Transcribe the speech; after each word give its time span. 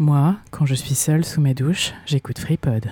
Moi, 0.00 0.36
quand 0.50 0.64
je 0.64 0.74
suis 0.74 0.94
seule 0.94 1.26
sous 1.26 1.42
ma 1.42 1.52
douche, 1.52 1.92
j'écoute 2.06 2.38
FreePod. 2.38 2.90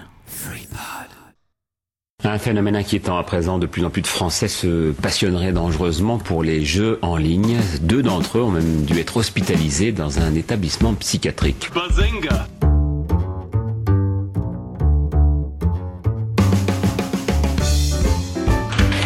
Un 2.23 2.37
phénomène 2.39 2.77
inquiétant 2.77 3.17
à 3.17 3.23
présent, 3.23 3.59
de 3.59 3.65
plus 3.65 3.83
en 3.83 3.89
plus 3.89 4.03
de 4.03 4.07
Français 4.07 4.47
se 4.47 4.91
passionneraient 4.93 5.53
dangereusement 5.53 6.19
pour 6.19 6.43
les 6.43 6.67
jeux 6.67 6.99
en 7.01 7.17
ligne. 7.17 7.57
Deux 7.81 8.03
d'entre 8.03 8.37
eux 8.37 8.43
ont 8.43 8.51
même 8.51 8.85
dû 8.85 8.99
être 8.99 9.17
hospitalisés 9.17 9.91
dans 9.91 10.19
un 10.19 10.35
établissement 10.35 10.93
psychiatrique. 10.93 11.71
Bazenga 11.75 12.47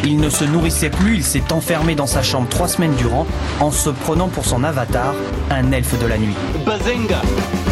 Il 0.04 0.16
ne 0.16 0.28
se 0.28 0.42
nourrissait 0.42 0.90
plus, 0.90 1.18
il 1.18 1.22
s'est 1.22 1.52
enfermé 1.52 1.94
dans 1.94 2.08
sa 2.08 2.24
chambre 2.24 2.48
trois 2.48 2.66
semaines 2.66 2.96
durant 2.96 3.28
en 3.60 3.70
se 3.70 3.90
prenant 3.90 4.26
pour 4.26 4.44
son 4.44 4.64
avatar, 4.64 5.14
un 5.50 5.70
elfe 5.70 5.96
de 6.00 6.06
la 6.06 6.18
nuit. 6.18 6.34
On 6.66 7.71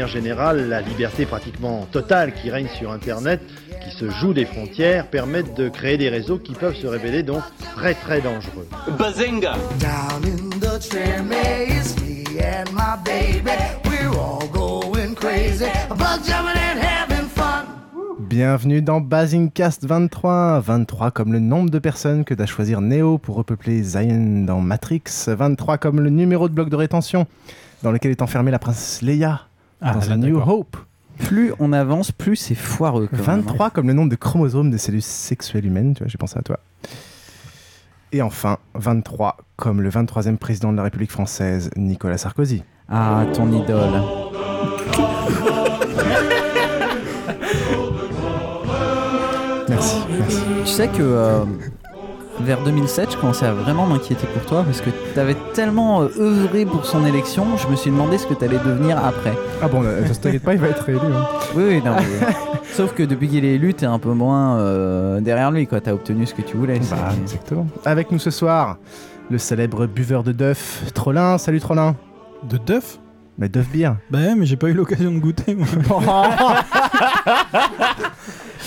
manière 0.00 0.14
générale, 0.14 0.68
la 0.70 0.80
liberté 0.80 1.26
pratiquement 1.26 1.86
totale 1.92 2.32
qui 2.32 2.48
règne 2.48 2.68
sur 2.68 2.90
Internet, 2.90 3.42
qui 3.84 3.94
se 3.94 4.08
joue 4.08 4.32
des 4.32 4.46
frontières, 4.46 5.08
permettent 5.08 5.54
de 5.54 5.68
créer 5.68 5.98
des 5.98 6.08
réseaux 6.08 6.38
qui 6.38 6.54
peuvent 6.54 6.74
se 6.74 6.86
révéler 6.86 7.22
donc 7.22 7.42
très 7.76 7.92
très 7.92 8.22
dangereux. 8.22 8.66
Bazenga 8.98 9.52
Bienvenue 18.20 18.80
dans 18.80 19.00
Basingcast 19.02 19.84
23. 19.84 20.60
23 20.60 21.10
comme 21.10 21.34
le 21.34 21.40
nombre 21.40 21.68
de 21.68 21.78
personnes 21.78 22.24
que 22.24 22.32
doit 22.32 22.46
choisir 22.46 22.80
Neo 22.80 23.18
pour 23.18 23.36
repeupler 23.36 23.82
Zion 23.82 24.44
dans 24.46 24.62
Matrix. 24.62 25.02
23 25.26 25.76
comme 25.76 26.00
le 26.00 26.08
numéro 26.08 26.48
de 26.48 26.54
bloc 26.54 26.70
de 26.70 26.76
rétention 26.76 27.26
dans 27.82 27.92
lequel 27.92 28.12
est 28.12 28.22
enfermée 28.22 28.50
la 28.50 28.58
princesse 28.58 29.02
Leia 29.02 29.49
Ah, 29.80 29.94
dans 29.94 30.16
New. 30.16 30.38
Hope. 30.38 30.76
Plus 31.18 31.52
on 31.58 31.72
avance, 31.72 32.12
plus 32.12 32.36
c'est 32.36 32.54
foireux. 32.54 33.08
quand 33.10 33.18
même, 33.18 33.28
hein. 33.28 33.36
23 33.42 33.70
comme 33.70 33.88
le 33.88 33.92
nombre 33.92 34.10
de 34.10 34.16
chromosomes 34.16 34.70
de 34.70 34.78
cellules 34.78 35.02
sexuelles 35.02 35.66
humaines, 35.66 35.94
tu 35.94 36.02
vois, 36.02 36.08
j'ai 36.08 36.18
pensé 36.18 36.38
à 36.38 36.42
toi. 36.42 36.58
Et 38.12 38.22
enfin, 38.22 38.58
23 38.74 39.36
comme 39.56 39.82
le 39.82 39.90
23e 39.90 40.36
président 40.38 40.72
de 40.72 40.76
la 40.78 40.82
République 40.84 41.12
française, 41.12 41.70
Nicolas 41.76 42.18
Sarkozy. 42.18 42.62
Ah, 42.88 43.24
ton 43.34 43.52
idole. 43.52 44.02
Merci, 49.68 49.98
merci. 50.10 50.40
Tu 50.64 50.70
sais 50.70 50.88
que 50.88 51.02
euh, 51.02 51.44
vers 52.44 52.62
2007, 52.62 53.12
je 53.12 53.16
commençais 53.16 53.46
à 53.46 53.52
vraiment 53.52 53.86
m'inquiéter 53.86 54.26
pour 54.26 54.44
toi 54.46 54.62
parce 54.64 54.80
que 54.80 54.90
tu 55.14 55.20
avais 55.20 55.36
tellement 55.54 56.02
euh, 56.02 56.08
œuvré 56.18 56.64
pour 56.64 56.84
son 56.86 57.04
élection, 57.04 57.56
je 57.56 57.66
me 57.68 57.76
suis 57.76 57.90
demandé 57.90 58.18
ce 58.18 58.26
que 58.26 58.34
tu 58.34 58.44
allais 58.44 58.58
devenir 58.58 58.98
après. 59.04 59.36
Ah 59.62 59.68
bon, 59.68 59.82
euh, 59.84 60.02
t'inquiète 60.20 60.42
pas, 60.42 60.54
il 60.54 60.60
va 60.60 60.68
être 60.68 60.84
réélu. 60.84 61.00
hein. 61.06 61.26
Oui, 61.54 61.64
oui, 61.68 61.82
non. 61.84 61.92
mais- 61.96 62.26
Sauf 62.72 62.94
que 62.94 63.02
depuis 63.02 63.28
qu'il 63.28 63.44
est 63.44 63.54
élu, 63.54 63.74
t'es 63.74 63.86
un 63.86 63.98
peu 63.98 64.12
moins 64.12 64.56
euh, 64.58 65.20
derrière 65.20 65.50
lui, 65.50 65.66
quoi. 65.66 65.80
T'as 65.80 65.92
obtenu 65.92 66.24
ce 66.26 66.34
que 66.34 66.42
tu 66.42 66.56
voulais. 66.56 66.78
Bah, 66.90 66.96
exactement. 67.20 67.66
Avec 67.84 68.12
nous 68.12 68.18
ce 68.20 68.30
soir, 68.30 68.76
le 69.28 69.38
célèbre 69.38 69.86
buveur 69.86 70.22
de 70.22 70.30
Duff, 70.32 70.84
Trollin. 70.94 71.36
Salut 71.38 71.60
Trollin. 71.60 71.96
De 72.48 72.58
Duff 72.58 72.98
Mais 73.38 73.48
Duff 73.48 73.68
Beer. 73.70 73.90
Bah 74.10 74.18
ouais, 74.20 74.34
mais 74.36 74.46
j'ai 74.46 74.56
pas 74.56 74.68
eu 74.68 74.72
l'occasion 74.74 75.10
de 75.10 75.18
goûter. 75.18 75.56
moi. 75.56 75.66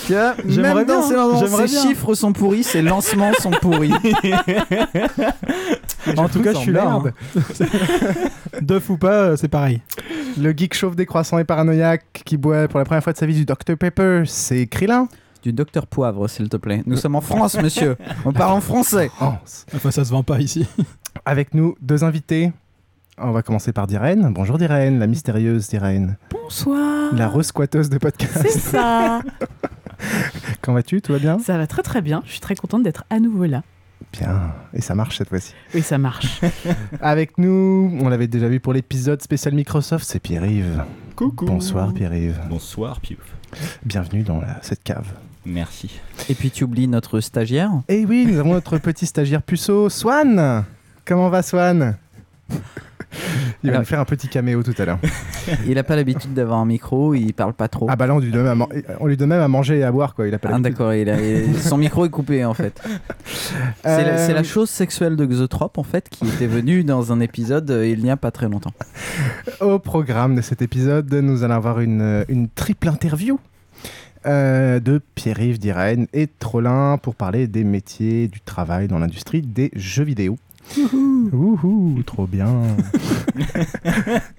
J'aimerais 0.08 0.84
bien, 0.84 1.02
ces, 1.02 1.14
dans 1.14 1.38
j'aimerais 1.38 1.68
ces 1.68 1.74
bien. 1.74 1.82
chiffres 1.82 2.14
sont 2.14 2.32
pourris, 2.32 2.64
ces 2.64 2.82
lancements 2.82 3.32
sont 3.40 3.50
pourris. 3.50 3.92
en 6.16 6.28
tout 6.28 6.40
cas, 6.42 6.52
je 6.52 6.58
suis 6.58 6.72
là. 6.72 6.84
Merde. 6.84 7.12
hein. 7.36 7.40
Duff 8.60 8.90
ou 8.90 8.96
pas, 8.98 9.12
euh, 9.12 9.36
c'est 9.36 9.48
pareil. 9.48 9.80
Le 10.40 10.52
geek 10.52 10.74
chauve 10.74 10.96
décroissant 10.96 11.38
et 11.38 11.44
paranoïaque 11.44 12.22
qui 12.24 12.36
boit 12.36 12.68
pour 12.68 12.78
la 12.78 12.84
première 12.84 13.02
fois 13.02 13.12
de 13.12 13.18
sa 13.18 13.26
vie 13.26 13.34
du 13.34 13.44
Dr 13.44 13.76
Pepper, 13.78 14.22
c'est 14.26 14.66
Krillin. 14.66 15.08
Du 15.42 15.52
docteur 15.52 15.86
Poivre, 15.86 16.26
s'il 16.28 16.48
te 16.48 16.56
plaît. 16.56 16.82
Nous 16.86 16.96
sommes 16.96 17.16
en 17.16 17.20
France, 17.20 17.58
monsieur. 17.60 17.96
On 18.24 18.32
parle 18.32 18.52
en 18.54 18.60
français. 18.62 19.10
France. 19.14 19.66
Enfin, 19.74 19.90
ça 19.90 20.04
se 20.04 20.10
vend 20.10 20.22
pas 20.22 20.38
ici. 20.40 20.66
Avec 21.26 21.52
nous, 21.54 21.74
deux 21.82 22.02
invités. 22.02 22.50
On 23.18 23.30
va 23.30 23.42
commencer 23.42 23.72
par 23.72 23.86
Dirène. 23.86 24.32
Bonjour 24.34 24.56
Dirène, 24.58 24.98
la 24.98 25.06
mystérieuse 25.06 25.68
Dirène. 25.68 26.16
Bonsoir. 26.30 27.14
La 27.14 27.28
resquatteuse 27.28 27.88
de 27.90 27.98
podcast. 27.98 28.38
C'est 28.42 28.58
ça. 28.58 29.20
Comment 30.62 30.76
vas-tu 30.76 31.00
Tout 31.02 31.12
va 31.12 31.18
bien? 31.18 31.38
Ça 31.38 31.56
va 31.58 31.66
très 31.66 31.82
très 31.82 32.00
bien. 32.02 32.22
Je 32.26 32.32
suis 32.32 32.40
très 32.40 32.54
contente 32.54 32.82
d'être 32.82 33.04
à 33.10 33.20
nouveau 33.20 33.44
là. 33.44 33.62
Bien. 34.12 34.52
Et 34.74 34.80
ça 34.80 34.94
marche 34.94 35.18
cette 35.18 35.28
fois-ci. 35.28 35.54
Oui, 35.74 35.82
ça 35.82 35.98
marche. 35.98 36.40
Avec 37.00 37.38
nous, 37.38 37.96
on 38.00 38.08
l'avait 38.08 38.26
déjà 38.28 38.48
vu 38.48 38.60
pour 38.60 38.72
l'épisode 38.72 39.20
spécial 39.22 39.54
Microsoft, 39.54 40.04
c'est 40.06 40.20
Pierre-Yves. 40.20 40.84
Coucou. 41.16 41.46
Bonsoir 41.46 41.92
Pierre-Yves. 41.92 42.38
Bonsoir 42.48 43.00
Piouf. 43.00 43.18
Bienvenue 43.84 44.22
dans 44.22 44.40
la- 44.40 44.58
cette 44.62 44.82
cave. 44.82 45.06
Merci. 45.46 46.00
Et 46.28 46.34
puis 46.34 46.50
tu 46.50 46.64
oublies 46.64 46.88
notre 46.88 47.20
stagiaire? 47.20 47.70
Et 47.88 48.04
oui, 48.04 48.26
nous 48.26 48.38
avons 48.38 48.52
notre 48.54 48.78
petit 48.78 49.06
stagiaire 49.06 49.42
puceau, 49.42 49.88
Swan. 49.88 50.64
Comment 51.04 51.28
va 51.28 51.42
Swan? 51.42 51.96
Il 53.62 53.68
va 53.70 53.74
Alors- 53.76 53.80
nous 53.82 53.86
faire 53.86 54.00
un 54.00 54.04
petit 54.04 54.28
caméo 54.28 54.62
tout 54.62 54.74
à 54.78 54.84
l'heure. 54.84 54.98
Il 55.66 55.78
a 55.78 55.82
pas 55.84 55.96
l'habitude 55.96 56.32
d'avoir 56.34 56.58
un 56.58 56.64
micro, 56.66 57.14
il 57.14 57.32
parle 57.34 57.52
pas 57.52 57.68
trop. 57.68 57.86
Ah 57.90 57.96
bah 57.96 58.06
là, 58.06 58.14
on 58.14 58.18
lui 58.18 58.30
donne 58.30 58.42
même 58.44 58.50
à, 58.52 58.54
man- 58.54 58.82
on 59.00 59.06
lui 59.06 59.16
donne 59.16 59.28
même 59.28 59.40
à 59.42 59.48
manger 59.48 59.78
et 59.78 59.84
à 59.84 59.92
boire, 59.92 60.14
quoi. 60.14 60.26
Il 60.26 60.34
a 60.34 60.38
pas 60.38 60.50
Ah, 60.52 60.58
d'accord, 60.58 60.94
il 60.94 61.08
a- 61.10 61.20
il- 61.20 61.58
son 61.58 61.76
micro 61.76 62.04
est 62.06 62.10
coupé 62.10 62.44
en 62.44 62.54
fait. 62.54 62.80
C'est 63.84 64.04
la, 64.04 64.18
c'est 64.26 64.32
la 64.32 64.40
Euh, 64.40 64.44
chose 64.44 64.70
sexuelle 64.70 65.16
de 65.16 65.26
Xotrope 65.26 65.78
en 65.78 65.82
fait 65.82 66.08
qui 66.08 66.26
était 66.26 66.46
venue 66.46 66.84
dans 66.84 67.12
un 67.12 67.20
épisode 67.20 67.70
euh, 67.70 67.86
il 67.86 68.02
n'y 68.02 68.10
a 68.10 68.16
pas 68.16 68.30
très 68.30 68.48
longtemps. 68.48 68.72
Au 69.60 69.78
programme 69.78 70.34
de 70.34 70.40
cet 70.40 70.62
épisode, 70.62 71.12
nous 71.12 71.42
allons 71.44 71.54
avoir 71.54 71.80
une, 71.80 72.24
une 72.28 72.48
triple 72.48 72.88
interview 72.88 73.38
euh, 74.26 74.80
de 74.80 75.00
Pierre-Yves 75.14 75.58
Dirène 75.58 76.06
et 76.14 76.26
Trollin 76.26 76.98
pour 76.98 77.14
parler 77.14 77.46
des 77.46 77.64
métiers 77.64 78.28
du 78.28 78.40
travail 78.40 78.88
dans 78.88 78.98
l'industrie 78.98 79.42
des 79.42 79.70
jeux 79.76 80.04
vidéo. 80.04 80.38
Trop 82.06 82.26
bien. 82.26 82.48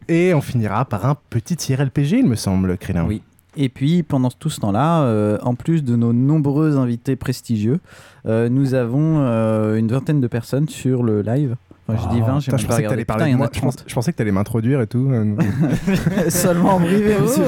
et 0.07 0.33
on 0.33 0.41
finira 0.41 0.85
par 0.85 1.05
un 1.05 1.17
petit 1.29 1.55
tir 1.55 1.81
LPG, 1.81 2.19
il 2.19 2.27
me 2.27 2.35
semble, 2.35 2.77
Krillin. 2.77 3.05
Oui. 3.05 3.21
Et 3.57 3.69
puis 3.69 4.03
pendant 4.03 4.29
tout 4.29 4.49
ce 4.49 4.59
temps-là, 4.59 5.03
euh, 5.03 5.37
en 5.41 5.55
plus 5.55 5.83
de 5.83 5.95
nos 5.95 6.13
nombreux 6.13 6.77
invités 6.77 7.15
prestigieux, 7.15 7.79
euh, 8.25 8.49
nous 8.49 8.73
avons 8.73 9.19
euh, 9.19 9.77
une 9.77 9.87
vingtaine 9.87 10.19
de 10.19 10.27
personnes 10.27 10.67
sur 10.67 11.03
le 11.03 11.21
live. 11.21 11.55
Enfin, 11.87 12.01
je 12.09 12.15
dis 12.15 12.19
20, 12.21 12.25
j'ai 12.25 12.25
Oh, 12.25 12.31
même 12.31 12.41
je 12.41 12.49
pas 12.49 12.51
pensais 12.51 12.67
que 12.67 12.73
regardé. 12.73 12.87
t'allais 12.87 13.05
parler 13.05 13.23
Putain, 13.25 13.29
il 13.29 13.31
de 13.31 13.31
y 13.31 13.35
en 13.35 13.37
moi. 13.37 13.47
a 13.47 13.49
Je, 13.53 13.59
pense- 13.61 13.75
30. 13.75 13.89
je 13.89 13.93
pensais 13.95 14.11
que 14.11 14.17
t'allais 14.17 14.31
m'introduire 14.31 14.81
et 14.81 14.87
tout. 14.87 15.07
Seulement 16.29 16.75
en 16.75 16.79
privé, 16.79 17.15
monsieur. 17.21 17.43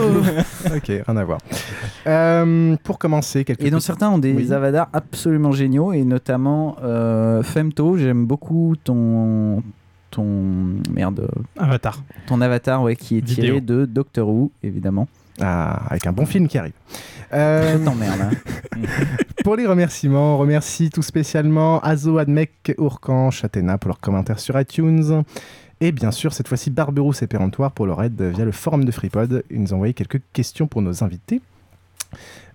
ok, 0.76 0.88
rien 1.08 1.18
à 1.18 1.24
voir. 1.24 1.40
Euh, 2.06 2.76
pour 2.84 3.00
commencer, 3.00 3.44
quelques 3.44 3.62
Et 3.64 3.70
dont 3.72 3.78
petits- 3.78 3.86
certains 3.88 4.10
ont 4.10 4.20
des 4.20 4.34
Oui. 4.34 4.52
avatars 4.54 4.90
absolument 4.94 5.52
géniaux, 5.52 5.92
et 5.94 6.04
notamment 6.04 6.76
euh, 6.84 7.42
Femto, 7.44 7.98
j'aime 7.98 8.26
beaucoup 8.26 8.76
ton, 8.84 9.64
ton, 10.12 10.26
merde, 10.94 11.28
Avatar. 11.58 12.04
ton 12.28 12.40
avatar 12.42 12.84
ouais, 12.84 12.96
qui 12.96 13.18
est 13.18 13.22
tiré 13.22 13.60
de 13.62 13.86
Doctor 13.86 14.28
Who, 14.30 14.52
évidemment. 14.64 15.08
Ah, 15.42 15.84
avec 15.90 16.08
un 16.08 16.12
bon 16.12 16.26
film 16.26 16.48
qui 16.48 16.58
arrive. 16.58 16.74
Euh, 17.34 17.78
Je 17.80 17.84
t'emmerde. 17.84 18.22
hein. 18.22 18.80
pour 19.44 19.56
les 19.56 19.66
remerciements, 19.68 20.36
on 20.36 20.38
remercie 20.38 20.90
tout 20.90 21.02
spécialement 21.02 21.80
Azo, 21.82 22.18
Admec, 22.18 22.74
Ourkan, 22.78 23.32
Chatena 23.32 23.78
pour 23.78 23.90
leurs 23.90 24.00
commentaires 24.00 24.40
sur 24.40 24.60
iTunes. 24.60 25.24
Et 25.80 25.92
bien 25.92 26.10
sûr, 26.12 26.34
cette 26.34 26.48
fois-ci, 26.48 26.72
Barberousse 26.72 27.22
et 27.22 27.28
Péremptoire 27.28 27.72
pour 27.72 27.86
leur 27.86 28.02
aide 28.02 28.20
via 28.22 28.46
le 28.46 28.52
forum 28.52 28.84
de 28.84 28.92
FreePod. 28.92 29.44
Ils 29.52 29.62
nous 29.62 29.74
ont 29.74 29.76
envoyé 29.76 29.94
quelques 29.94 30.22
questions 30.34 30.66
pour 30.68 30.82
nos 30.82 31.04
invités. 31.04 31.40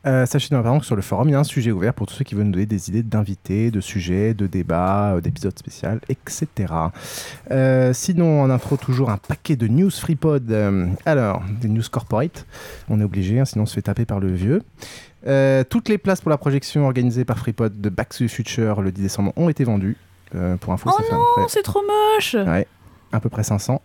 Euh, 0.04 0.26
sachez 0.26 0.48
par 0.48 0.60
exemple 0.60 0.80
que 0.80 0.86
sur 0.86 0.96
le 0.96 1.02
forum, 1.02 1.28
il 1.28 1.32
y 1.32 1.34
a 1.34 1.38
un 1.38 1.44
sujet 1.44 1.70
ouvert 1.70 1.94
pour 1.94 2.06
tous 2.06 2.14
ceux 2.14 2.24
qui 2.24 2.34
veulent 2.34 2.46
nous 2.46 2.52
donner 2.52 2.66
des 2.66 2.88
idées 2.88 3.02
d'invités, 3.02 3.70
de 3.70 3.80
sujets, 3.80 4.34
de 4.34 4.46
débats, 4.46 5.12
euh, 5.14 5.20
d'épisodes 5.20 5.56
spéciaux, 5.56 5.90
etc. 6.08 6.46
Euh, 7.50 7.92
sinon, 7.92 8.42
en 8.42 8.50
intro, 8.50 8.76
toujours 8.76 9.10
un 9.10 9.16
paquet 9.18 9.54
de 9.54 9.68
news 9.68 9.90
FreePod. 9.90 10.50
Euh, 10.50 10.88
alors, 11.06 11.42
des 11.60 11.68
news 11.68 11.82
corporate. 11.90 12.46
On 12.88 13.00
est 13.00 13.04
obligé, 13.04 13.38
hein, 13.38 13.44
sinon 13.44 13.62
on 13.62 13.66
se 13.66 13.74
fait 13.74 13.82
taper 13.82 14.04
par 14.04 14.18
le 14.20 14.32
vieux. 14.32 14.62
Toutes 15.70 15.88
les 15.88 15.98
places 15.98 16.20
pour 16.20 16.30
la 16.30 16.38
projection 16.38 16.84
organisée 16.84 17.24
par 17.24 17.38
FreePod 17.38 17.80
de 17.80 17.88
Back 17.88 18.08
to 18.08 18.24
the 18.24 18.28
Future 18.28 18.82
le 18.82 18.90
10 18.90 19.02
décembre 19.02 19.32
ont 19.36 19.48
été 19.48 19.62
vendues. 19.62 19.96
Pour 20.60 20.72
info, 20.72 20.90
Oh 20.90 21.02
ça 21.02 21.14
non, 21.14 21.46
c'est 21.46 21.62
trop 21.62 21.82
moche 21.82 22.34
Ouais, 22.34 22.66
à 23.12 23.20
peu 23.20 23.28
près 23.28 23.44
500. 23.44 23.80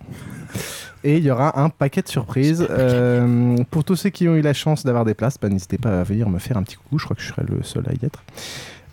Et 1.04 1.18
il 1.18 1.24
y 1.24 1.32
aura 1.32 1.60
un 1.60 1.70
paquet 1.70 2.02
de 2.02 2.08
surprises. 2.08 2.66
Euh, 2.70 3.58
pour 3.70 3.84
tous 3.84 3.96
ceux 3.96 4.10
qui 4.10 4.28
ont 4.28 4.36
eu 4.36 4.42
la 4.42 4.54
chance 4.54 4.84
d'avoir 4.84 5.06
des 5.06 5.14
places, 5.14 5.38
bah, 5.40 5.50
n'hésitez 5.50 5.78
pas 5.78 6.02
à 6.02 6.04
venir 6.04 6.30
me 6.30 6.40
faire 6.40 6.58
un 6.58 6.64
petit 6.64 6.76
coucou. 6.76 7.00
Je 7.00 7.06
crois 7.06 7.16
que 7.16 7.22
je 7.22 7.28
serai 7.28 7.44
le 7.48 7.64
seul 7.64 7.84
à 7.88 7.94
y 7.94 8.06
être. 8.06 8.24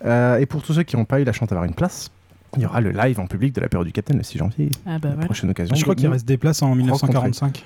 Euh, 0.05 0.37
et 0.37 0.45
pour 0.45 0.61
tous 0.61 0.73
ceux 0.73 0.83
qui 0.83 0.95
n'ont 0.95 1.05
pas 1.05 1.19
eu 1.19 1.23
la 1.23 1.33
chance 1.33 1.49
d'avoir 1.49 1.65
une 1.65 1.73
place, 1.73 2.11
il 2.55 2.63
y 2.63 2.65
aura 2.65 2.79
le 2.81 2.91
live 2.91 3.19
en 3.19 3.27
public 3.27 3.53
de 3.53 3.61
la 3.61 3.67
période 3.67 3.87
du 3.87 3.91
Capitaine 3.91 4.17
le 4.17 4.23
6 4.23 4.37
janvier. 4.37 4.71
Ah 4.85 4.99
bah 4.99 5.09
voilà. 5.09 5.25
Prochaine 5.25 5.49
occasion. 5.49 5.75
Je 5.75 5.81
crois 5.83 5.95
qu'il 5.95 6.07
reste 6.07 6.27
des 6.27 6.37
places 6.37 6.61
en 6.61 6.73
1945. 6.75 7.65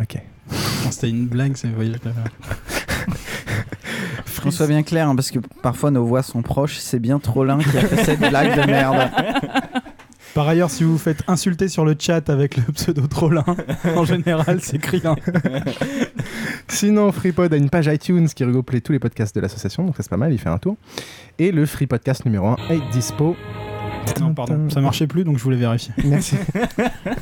Ok. 0.00 0.22
C'était 0.90 1.10
une 1.10 1.26
blague, 1.26 1.56
c'est 1.56 1.68
voyage 1.68 1.96
Qu'on 4.42 4.50
soit 4.52 4.68
bien 4.68 4.84
clair, 4.84 5.08
hein, 5.08 5.16
parce 5.16 5.32
que 5.32 5.40
parfois 5.62 5.90
nos 5.90 6.04
voix 6.04 6.22
sont 6.22 6.42
proches, 6.42 6.78
c'est 6.78 7.00
bien 7.00 7.18
trop 7.18 7.44
l'un 7.44 7.58
qui 7.58 7.76
a 7.76 7.80
fait 7.80 8.04
cette 8.04 8.20
blague 8.20 8.60
de 8.60 8.66
merde. 8.70 9.10
Par 10.38 10.46
ailleurs, 10.46 10.70
si 10.70 10.84
vous 10.84 10.92
vous 10.92 10.98
faites 10.98 11.24
insulter 11.26 11.66
sur 11.66 11.84
le 11.84 11.96
chat 11.98 12.30
avec 12.30 12.56
le 12.56 12.62
pseudo 12.72 13.08
Trollin, 13.08 13.44
en 13.96 14.04
général, 14.04 14.60
c'est 14.62 14.78
criant. 14.78 15.16
Sinon, 16.68 17.10
FreePod 17.10 17.52
a 17.52 17.56
une 17.56 17.68
page 17.68 17.88
iTunes 17.88 18.28
qui 18.28 18.44
regroupe 18.44 18.70
tous 18.80 18.92
les 18.92 19.00
podcasts 19.00 19.34
de 19.34 19.40
l'association, 19.40 19.84
donc 19.84 19.96
ça 19.96 20.04
c'est 20.04 20.10
pas 20.10 20.16
mal, 20.16 20.32
il 20.32 20.38
fait 20.38 20.48
un 20.48 20.58
tour. 20.58 20.76
Et 21.40 21.50
le 21.50 21.66
Free 21.66 21.88
Podcast 21.88 22.24
numéro 22.24 22.46
1 22.46 22.56
est 22.70 22.80
dispo. 22.92 23.34
Non, 24.20 24.32
pardon, 24.32 24.70
ça 24.70 24.80
marchait 24.80 25.08
plus, 25.08 25.24
donc 25.24 25.38
je 25.38 25.42
voulais 25.42 25.56
vérifier. 25.56 25.92
Merci. 26.04 26.36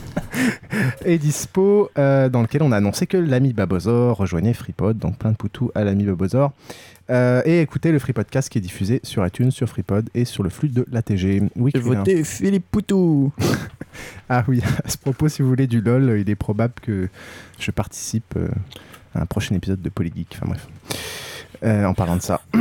est 1.07 1.17
dispo, 1.17 1.89
euh, 1.97 2.29
dans 2.29 2.43
lequel 2.43 2.63
on 2.63 2.71
a 2.71 2.77
annoncé 2.77 3.07
que 3.07 3.17
l'ami 3.17 3.55
Babozor 3.55 4.19
rejoignait 4.19 4.53
FreePod, 4.53 4.99
donc 4.99 5.17
plein 5.17 5.31
de 5.31 5.37
poutous 5.37 5.71
à 5.75 5.85
l'ami 5.85 6.05
Babozor. 6.05 6.53
Euh, 7.09 7.43
et 7.45 7.61
écoutez 7.61 7.93
le 7.93 7.99
Free 7.99 8.13
Podcast 8.13 8.49
qui 8.49 8.59
est 8.59 8.61
diffusé 8.61 9.01
sur 9.05 9.25
iTunes, 9.25 9.51
sur 9.51 9.69
FreePod 9.69 10.09
et 10.15 10.25
sur 10.25 10.43
le 10.43 10.51
flux 10.51 10.69
de 10.69 10.85
l'ATG. 10.91 11.43
Oui, 11.57 11.73
voté 11.75 12.25
Philippe 12.25 12.67
Poutou. 12.71 13.33
Ah 14.29 14.45
oui, 14.47 14.61
à 14.85 14.91
ce 14.91 14.99
propos, 14.99 15.29
si 15.29 15.41
vous 15.41 15.49
voulez 15.49 15.67
du 15.67 15.81
LOL, 15.81 16.19
il 16.21 16.29
est 16.29 16.35
probable 16.35 16.75
que 16.83 17.09
je 17.59 17.71
participe 17.71 18.35
euh, 18.37 18.49
à 19.15 19.23
un 19.23 19.27
prochain 19.27 19.55
épisode 19.55 19.81
de 19.81 19.89
Polygeek. 19.89 20.29
Enfin 20.35 20.47
bref. 20.49 20.69
Euh, 21.65 21.85
en 21.87 21.95
parlant 21.95 22.17
de 22.17 22.23
ça, 22.23 22.43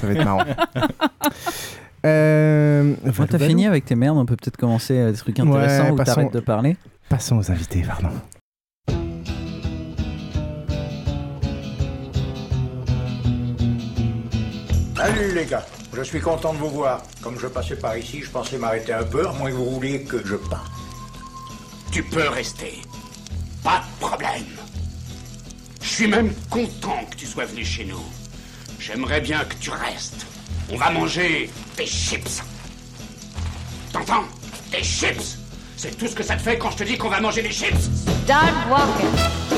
ça 0.00 0.06
va 0.06 0.12
être 0.12 0.24
marrant. 0.24 0.44
Euh, 2.06 2.94
t'as 3.28 3.40
fini 3.40 3.66
avec 3.66 3.84
tes 3.84 3.96
merdes, 3.96 4.18
on 4.18 4.24
peut 4.24 4.36
peut-être 4.36 4.56
commencer 4.56 5.00
à 5.00 5.10
des 5.10 5.18
trucs 5.18 5.40
intéressants 5.40 5.90
Ouais, 5.90 6.04
t'arrêtes 6.04 6.32
de 6.32 6.38
parler. 6.38 6.76
Passons 7.08 7.36
aux 7.38 7.50
invités, 7.50 7.82
pardon. 7.82 8.10
Salut 14.98 15.32
les 15.32 15.46
gars, 15.46 15.64
je 15.94 16.02
suis 16.02 16.20
content 16.20 16.52
de 16.52 16.58
vous 16.58 16.70
voir. 16.70 17.04
Comme 17.22 17.38
je 17.38 17.46
passais 17.46 17.76
par 17.76 17.96
ici, 17.96 18.20
je 18.20 18.30
pensais 18.30 18.58
m'arrêter 18.58 18.92
un 18.92 19.04
peu, 19.04 19.28
à 19.28 19.30
moins 19.30 19.48
que 19.48 19.54
vous 19.54 19.70
vouliez 19.70 20.02
que 20.02 20.26
je 20.26 20.34
parte. 20.34 20.72
Tu 21.92 22.02
peux 22.02 22.28
rester. 22.28 22.82
Pas 23.62 23.78
de 23.78 24.04
problème. 24.04 24.44
Je 25.80 25.88
suis 25.88 26.08
même 26.08 26.34
content 26.50 27.04
que 27.08 27.14
tu 27.14 27.26
sois 27.26 27.44
venu 27.44 27.64
chez 27.64 27.84
nous. 27.84 28.02
J'aimerais 28.80 29.20
bien 29.20 29.44
que 29.44 29.54
tu 29.60 29.70
restes. 29.70 30.26
On 30.68 30.76
va 30.76 30.90
manger 30.90 31.48
des 31.76 31.86
chips. 31.86 32.42
T'entends? 33.92 34.24
Des 34.72 34.82
chips 34.82 35.38
C'est 35.76 35.96
tout 35.96 36.08
ce 36.08 36.16
que 36.16 36.24
ça 36.24 36.34
te 36.34 36.42
fait 36.42 36.58
quand 36.58 36.72
je 36.72 36.78
te 36.78 36.82
dis 36.82 36.98
qu'on 36.98 37.08
va 37.08 37.20
manger 37.20 37.42
des 37.42 37.52
chips 37.52 37.88
Start 38.24 38.52
walking. 38.68 39.57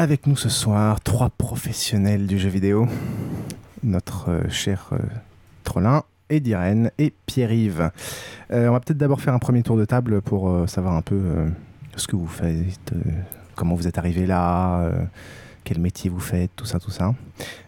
Avec 0.00 0.26
nous 0.26 0.34
ce 0.34 0.48
soir, 0.48 1.02
trois 1.02 1.28
professionnels 1.28 2.26
du 2.26 2.38
jeu 2.38 2.48
vidéo. 2.48 2.88
Notre 3.82 4.30
euh, 4.30 4.48
cher 4.48 4.88
euh, 4.92 4.96
Trollin, 5.62 6.04
Edirène 6.30 6.90
et 6.96 7.12
Pierre-Yves. 7.26 7.90
Euh, 8.50 8.68
on 8.68 8.72
va 8.72 8.80
peut-être 8.80 8.96
d'abord 8.96 9.20
faire 9.20 9.34
un 9.34 9.38
premier 9.38 9.62
tour 9.62 9.76
de 9.76 9.84
table 9.84 10.22
pour 10.22 10.48
euh, 10.48 10.66
savoir 10.66 10.94
un 10.94 11.02
peu 11.02 11.20
ce 11.96 12.06
que 12.08 12.16
vous 12.16 12.26
faites, 12.28 12.94
comment 13.56 13.74
vous 13.74 13.86
êtes 13.86 13.98
arrivé 13.98 14.24
là, 14.24 14.90
quel 15.64 15.78
métier 15.80 16.08
vous 16.08 16.18
faites, 16.18 16.50
tout 16.56 16.64
ça, 16.64 16.80
tout 16.80 16.90
ça. 16.90 17.12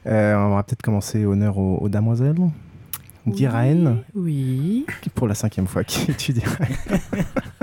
On 0.07 0.55
va 0.55 0.63
peut-être 0.63 0.81
commencer 0.81 1.27
honneur 1.27 1.59
aux, 1.59 1.77
aux 1.83 1.91
damoiselles. 1.91 2.39
D'Irène, 3.27 3.99
Oui. 4.15 4.87
pour 5.15 5.29
la 5.29 5.35
cinquième 5.35 5.67
fois 5.67 5.85
qui 5.85 6.11
étudie. 6.11 6.43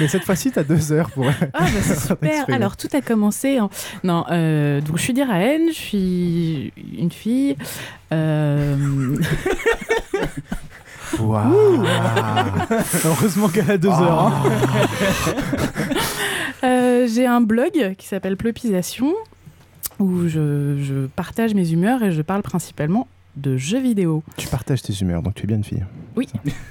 Mais 0.00 0.08
cette 0.08 0.24
fois-ci, 0.24 0.50
tu 0.50 0.58
as 0.58 0.64
deux 0.64 0.92
heures 0.92 1.10
pour. 1.10 1.26
Ah 1.52 1.60
bah 1.60 1.66
c'est 1.82 1.98
super. 2.08 2.44
Alors 2.52 2.76
tout 2.76 2.88
a 2.92 3.00
commencé. 3.00 3.60
En... 3.60 3.70
Non, 4.02 4.24
euh, 4.30 4.80
donc 4.80 4.96
je 4.98 5.02
suis 5.02 5.12
d'Iraën, 5.12 5.68
je 5.68 5.74
suis 5.74 6.72
une 6.98 7.10
fille. 7.12 7.56
Euh... 8.12 8.76
Waouh 11.20 11.84
Heureusement 13.04 13.48
qu'elle 13.48 13.70
a 13.70 13.78
deux 13.78 13.88
heures. 13.88 14.26
hein. 14.26 14.42
Euh, 16.64 17.06
J'ai 17.12 17.26
un 17.26 17.42
blog 17.42 17.94
qui 17.98 18.06
s'appelle 18.06 18.38
Plopisation 18.38 19.12
où 19.98 20.26
je, 20.26 20.78
je 20.82 21.06
partage 21.14 21.52
mes 21.52 21.72
humeurs 21.72 22.02
et 22.02 22.10
je 22.10 22.22
parle 22.22 22.40
principalement 22.40 23.06
de 23.36 23.56
jeux 23.56 23.80
vidéo. 23.80 24.22
Tu 24.36 24.48
partages 24.48 24.82
tes 24.82 24.92
humeurs, 25.00 25.22
donc 25.22 25.34
tu 25.34 25.44
es 25.44 25.46
bien 25.46 25.56
une 25.56 25.64
fille. 25.64 25.84
Oui, 26.16 26.28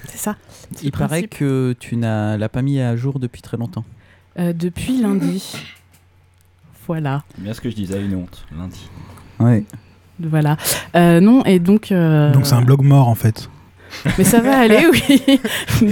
c'est 0.08 0.18
ça. 0.18 0.36
Il 0.82 0.92
paraît 0.92 1.24
que 1.24 1.76
tu 1.80 1.98
n'as 1.98 2.38
l'as 2.38 2.50
pas 2.50 2.62
mis 2.62 2.80
à 2.80 2.96
jour 2.96 3.20
depuis 3.20 3.42
très 3.42 3.58
longtemps. 3.58 3.84
Euh, 4.40 4.54
depuis 4.54 5.02
lundi. 5.02 5.56
Voilà. 6.88 7.24
C'est 7.36 7.44
bien 7.44 7.54
ce 7.54 7.62
que 7.62 7.70
je 7.70 7.76
disais, 7.76 8.04
une 8.04 8.16
honte, 8.16 8.46
lundi. 8.58 8.90
Ouais. 9.40 9.64
Voilà. 10.20 10.58
Euh, 10.96 11.20
non, 11.20 11.44
et 11.46 11.60
donc. 11.60 11.92
euh, 11.92 12.32
Donc 12.32 12.46
c'est 12.46 12.54
un 12.56 12.62
blog 12.62 12.82
mort 12.82 13.08
en 13.10 13.16
fait. 13.16 13.50
Mais 14.18 14.24
ça 14.24 14.40
va 14.42 14.58
aller, 14.60 14.86
oui. 14.92 15.40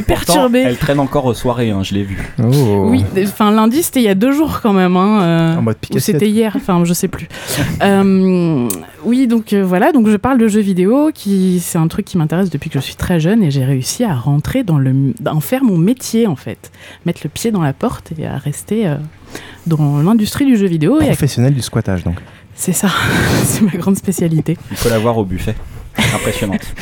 Perturbé. 0.07 0.59
Elle 0.65 0.77
traîne 0.77 0.99
encore 0.99 1.25
aux 1.25 1.33
soirées, 1.33 1.71
hein, 1.71 1.83
je 1.83 1.93
l'ai 1.93 2.03
vu. 2.03 2.17
Oh. 2.43 2.87
Oui, 2.89 3.03
enfin 3.23 3.51
lundi 3.51 3.83
c'était 3.83 3.99
il 4.01 4.05
y 4.05 4.09
a 4.09 4.15
deux 4.15 4.31
jours 4.31 4.59
quand 4.61 4.73
même. 4.73 4.97
Hein, 4.97 5.21
euh, 5.21 5.57
En 5.57 5.61
mode 5.61 5.77
c'était 5.97 6.29
hier, 6.29 6.53
enfin 6.55 6.83
je 6.85 6.93
sais 6.93 7.07
plus. 7.07 7.27
Euh, 7.83 8.67
oui, 9.03 9.25
donc 9.27 9.53
euh, 9.53 9.63
voilà, 9.63 9.91
donc 9.91 10.07
je 10.07 10.15
parle 10.17 10.37
de 10.37 10.47
jeux 10.47 10.59
vidéo, 10.61 11.09
qui 11.13 11.59
c'est 11.59 11.77
un 11.79 11.87
truc 11.87 12.05
qui 12.05 12.17
m'intéresse 12.17 12.49
depuis 12.51 12.69
que 12.69 12.79
je 12.79 12.83
suis 12.83 12.95
très 12.95 13.19
jeune 13.19 13.43
et 13.43 13.49
j'ai 13.49 13.65
réussi 13.65 14.03
à 14.03 14.13
rentrer 14.13 14.63
dans 14.63 14.77
le, 14.77 15.13
en 15.25 15.39
faire 15.39 15.63
mon 15.63 15.77
métier 15.77 16.27
en 16.27 16.35
fait, 16.35 16.71
mettre 17.05 17.21
le 17.23 17.29
pied 17.29 17.49
dans 17.51 17.61
la 17.61 17.73
porte 17.73 18.11
et 18.19 18.27
à 18.27 18.37
rester 18.37 18.87
euh, 18.87 18.95
dans 19.65 20.01
l'industrie 20.01 20.45
du 20.45 20.57
jeu 20.57 20.67
vidéo. 20.67 20.99
Et 21.01 21.05
à- 21.05 21.07
Professionnel 21.07 21.53
du 21.53 21.61
squattage, 21.61 22.03
donc. 22.03 22.15
C'est 22.55 22.73
ça, 22.73 22.89
c'est 23.43 23.61
ma 23.63 23.71
grande 23.71 23.97
spécialité. 23.97 24.57
Il 24.69 24.77
faut 24.77 24.89
la 24.89 24.99
voir 24.99 25.17
au 25.17 25.25
buffet. 25.25 25.55
Impressionnante. 25.97 26.73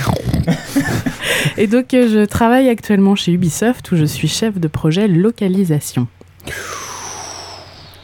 Et 1.58 1.68
donc 1.68 1.94
euh, 1.94 2.10
je 2.10 2.26
travaille 2.26 2.70
actuellement 2.70 3.16
chez 3.16 3.32
Ubisoft 3.32 3.92
où 3.92 3.96
je 3.96 4.06
suis 4.06 4.28
chef 4.28 4.60
de 4.60 4.68
projet 4.68 5.08
localisation. 5.08 6.08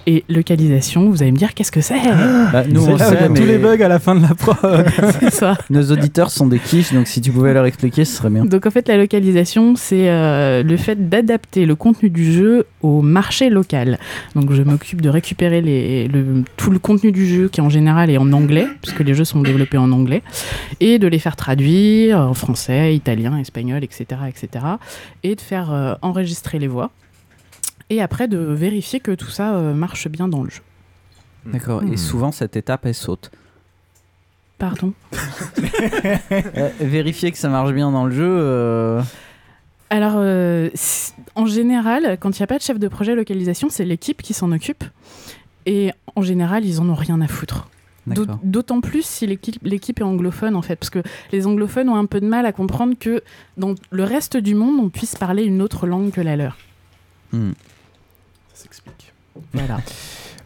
Et 0.07 0.23
localisation, 0.29 1.09
vous 1.09 1.23
allez 1.23 1.31
me 1.31 1.37
dire 1.37 1.55
qu'est-ce 1.55 1.71
que 1.71 1.81
c'est 1.81 1.95
Bah, 2.53 2.63
nous, 2.69 2.87
on 2.87 2.97
sait, 2.97 3.27
tous 3.27 3.43
les 3.43 3.57
bugs 3.57 3.81
à 3.83 3.87
la 3.87 3.97
fin 3.97 4.13
de 4.15 4.21
la 4.21 4.35
prod. 4.35 4.55
C'est 5.19 5.31
ça. 5.31 5.57
nos 5.71 5.81
auditeurs 5.91 6.29
sont 6.29 6.45
des 6.45 6.59
quiches, 6.59 6.93
donc 6.93 7.07
si 7.07 7.21
tu 7.21 7.31
pouvais 7.31 7.53
leur 7.55 7.65
expliquer, 7.65 8.05
ce 8.05 8.17
serait 8.17 8.29
bien. 8.29 8.45
Donc 8.45 8.67
en 8.67 8.71
fait, 8.71 8.87
la 8.87 8.97
localisation, 8.97 9.75
c'est 9.75 10.07
euh, 10.09 10.61
le 10.61 10.77
fait 10.77 11.09
d'adapter 11.09 11.65
le 11.65 11.73
contenu 11.75 12.11
du 12.11 12.31
jeu 12.31 12.67
au 12.83 13.01
marché 13.01 13.49
local. 13.49 13.97
Donc 14.35 14.51
je 14.53 14.61
m'occupe 14.61 15.01
de 15.01 15.09
récupérer 15.09 15.61
les, 15.61 16.07
le- 16.07 16.43
tout 16.55 16.69
le 16.69 16.77
contenu 16.77 17.11
du 17.11 17.25
jeu 17.25 17.49
qui 17.49 17.61
en 17.61 17.69
général 17.69 18.11
est 18.11 18.17
en 18.17 18.31
anglais, 18.31 18.67
puisque 18.83 18.99
les 18.99 19.15
jeux 19.15 19.25
sont 19.25 19.41
développés 19.41 19.77
en 19.79 19.91
anglais, 19.91 20.21
et 20.81 20.99
de 20.99 21.07
les 21.07 21.17
faire 21.19 21.35
traduire 21.35 22.19
en 22.19 22.35
français, 22.35 22.95
italien, 22.95 23.37
espagnol, 23.39 23.83
etc., 23.83 24.05
etc., 24.29 24.65
et 25.23 25.33
de 25.35 25.41
faire 25.41 25.71
euh, 25.73 25.93
enregistrer 26.03 26.59
les 26.59 26.67
voix. 26.67 26.91
Et 27.89 28.01
après 28.01 28.27
de 28.27 28.37
vérifier 28.37 28.99
que 28.99 29.11
tout 29.11 29.29
ça 29.29 29.55
euh, 29.55 29.73
marche 29.73 30.07
bien 30.07 30.27
dans 30.27 30.43
le 30.43 30.49
jeu. 30.49 30.61
D'accord. 31.45 31.83
Hmm. 31.83 31.93
Et 31.93 31.97
souvent, 31.97 32.31
cette 32.31 32.55
étape, 32.55 32.85
elle 32.85 32.95
saute. 32.95 33.31
Pardon? 34.57 34.93
Euh, 36.31 36.69
vérifier 36.79 37.31
que 37.31 37.37
ça 37.37 37.49
marche 37.49 37.71
bien 37.73 37.91
dans 37.91 38.05
le 38.05 38.11
jeu. 38.11 38.25
euh, 38.27 39.01
Alors, 39.89 40.13
euh, 40.15 40.69
en 41.35 41.45
général, 41.45 42.17
quand 42.19 42.37
il 42.37 42.41
n'y 42.41 42.43
a 42.43 42.47
pas 42.47 42.57
de 42.57 42.63
chef 42.63 42.79
de 42.79 42.87
projet 42.87 43.15
localisation, 43.15 43.69
c'est 43.69 43.85
l'équipe 43.85 44.21
qui 44.21 44.33
s'en 44.33 44.51
occupe. 44.51 44.83
Et 45.65 45.91
en 46.15 46.21
général, 46.21 46.65
ils 46.65 46.79
en 46.79 46.89
ont 46.89 46.95
rien 46.95 47.19
à 47.21 47.27
foutre. 47.27 47.67
D'aut- 48.07 48.25
D'accord. 48.25 48.39
D'autant 48.43 48.81
plus 48.81 49.03
si 49.05 49.25
l'équipe 49.27 49.59
l'équipe 49.63 49.99
est 49.99 50.03
anglophone 50.03 50.55
en 50.55 50.61
fait, 50.61 50.75
parce 50.77 50.89
que 50.91 51.01
les 51.31 51.45
anglophones 51.47 51.89
ont 51.89 51.95
un 51.95 52.05
peu 52.05 52.21
de 52.21 52.27
mal 52.27 52.45
à 52.45 52.51
comprendre 52.51 52.93
que 52.99 53.21
dans 53.57 53.73
le 53.91 54.03
reste 54.03 54.37
du 54.37 54.53
monde, 54.55 54.79
on 54.79 54.89
puisse 54.89 55.15
parler 55.15 55.43
une 55.43 55.61
autre 55.61 55.87
langue 55.87 56.11
que 56.11 56.21
la 56.21 56.35
leur. 56.35 56.57
Hmm. 57.33 57.51
S'explique. 58.65 59.13
Voilà. 59.53 59.77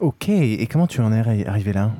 Ok, 0.01 0.29
et 0.29 0.65
comment 0.67 0.87
tu 0.87 1.01
en 1.01 1.11
es 1.11 1.19
arri- 1.21 1.45
arrivé 1.45 1.73
là? 1.73 1.91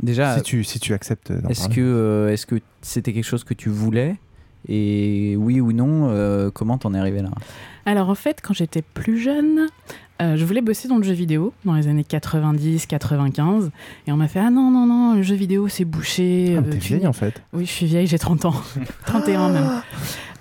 Déjà, 0.00 0.38
si 0.38 0.42
tu, 0.42 0.64
si 0.64 0.80
tu 0.80 0.94
acceptes 0.94 1.32
est-ce 1.48 1.68
que 1.68 1.80
euh, 1.80 2.32
est-ce 2.32 2.44
que 2.44 2.56
c'était 2.80 3.12
quelque 3.12 3.22
chose 3.22 3.44
que 3.44 3.54
tu 3.54 3.68
voulais? 3.68 4.16
Et 4.68 5.36
oui 5.38 5.60
ou 5.60 5.72
non, 5.72 6.08
euh, 6.10 6.50
comment 6.50 6.78
t'en 6.78 6.92
es 6.94 6.98
arrivé 6.98 7.22
là? 7.22 7.30
Alors 7.86 8.08
en 8.10 8.16
fait, 8.16 8.40
quand 8.42 8.52
j'étais 8.52 8.82
plus 8.82 9.16
jeune, 9.20 9.68
euh, 10.20 10.36
je 10.36 10.44
voulais 10.44 10.60
bosser 10.60 10.88
dans 10.88 10.96
le 10.98 11.04
jeu 11.04 11.12
vidéo 11.12 11.52
dans 11.64 11.74
les 11.74 11.86
années 11.86 12.02
90-95. 12.02 13.70
Et 14.08 14.12
on 14.12 14.16
m'a 14.16 14.26
fait 14.26 14.40
Ah 14.40 14.50
non, 14.50 14.72
non, 14.72 14.86
non, 14.86 15.14
le 15.14 15.22
jeu 15.22 15.36
vidéo 15.36 15.68
c'est 15.68 15.84
bouché. 15.84 16.56
Ah, 16.56 16.62
euh, 16.66 16.70
t'es 16.72 16.78
tu 16.78 16.94
vieille 16.94 17.06
en 17.06 17.12
fait. 17.12 17.40
Oui, 17.52 17.64
je 17.64 17.70
suis 17.70 17.86
vieille, 17.86 18.08
j'ai 18.08 18.18
30 18.18 18.44
ans. 18.46 18.54
31 19.06 19.50
même. 19.50 19.82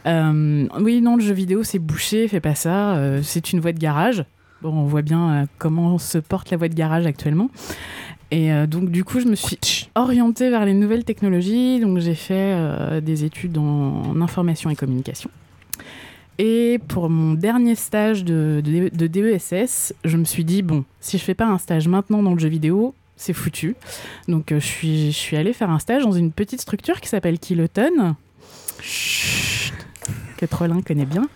Euh, 0.08 0.68
oui, 0.82 1.01
non, 1.01 1.18
le 1.18 1.22
jeu 1.24 1.34
vidéo 1.36 1.63
c'est 1.63 1.77
bouché, 1.80 2.27
fais 2.27 2.39
pas 2.39 2.56
ça. 2.56 2.96
euh, 2.96 3.22
c'est 3.24 3.53
une 3.53 3.60
voie 3.60 3.74
de 3.74 3.80
garage. 3.80 4.25
Bon, 4.62 4.74
on 4.74 4.86
voit 4.86 5.01
bien 5.01 5.32
euh, 5.32 5.46
comment 5.58 5.98
se 5.98 6.18
porte 6.18 6.51
la 6.51 6.58
voie 6.58 6.70
de 6.70 6.75
garage 6.75 7.06
actuellement. 7.06 7.50
Et 8.30 8.53
euh, 8.53 8.68
donc, 8.68 8.89
du 8.89 9.03
coup, 9.03 9.20
je 9.20 9.25
me 9.25 9.36
suis 9.36 9.89
orientée 9.96 10.50
vers 10.50 10.65
les 10.65 10.74
nouvelles 10.74 11.03
technologies. 11.03 11.80
Donc, 11.80 12.00
j'ai 12.00 12.15
fait 12.15 12.53
euh, 12.56 13.01
des 13.01 13.25
études 13.25 13.58
en, 13.58 14.03
en 14.03 14.22
information 14.22 14.70
et 14.70 14.75
communication. 14.75 15.30
Et 16.38 16.80
pour 16.88 17.10
mon 17.10 17.34
dernier 17.34 17.75
stage 17.75 18.24
de, 18.24 18.62
de, 18.63 18.89
de 18.89 19.08
DESS, 19.08 19.94
je 20.06 20.18
me 20.18 20.24
suis 20.24 20.46
dit, 20.46 20.62
bon, 20.62 20.86
si 21.00 21.18
je 21.18 21.24
fais 21.24 21.36
pas 21.36 21.46
un 21.46 21.58
stage 21.58 21.88
maintenant 21.88 22.24
dans 22.24 22.34
le 22.34 22.39
jeu 22.39 22.48
vidéo, 22.48 22.96
c'est 23.18 23.34
foutu. 23.34 23.75
Donc, 24.27 24.51
euh, 24.51 24.60
je, 24.60 24.65
suis, 24.65 25.12
je 25.12 25.18
suis 25.18 25.38
allée 25.38 25.53
faire 25.53 25.70
un 25.70 25.80
stage 25.80 26.03
dans 26.03 26.13
une 26.13 26.32
petite 26.32 26.62
structure 26.62 27.01
qui 27.01 27.10
s'appelle 27.10 27.38
Kiloton. 27.38 28.15
Chut, 28.82 29.74
que 30.38 30.46
Trollin 30.46 30.82
connaît 30.82 31.06
bien. 31.06 31.27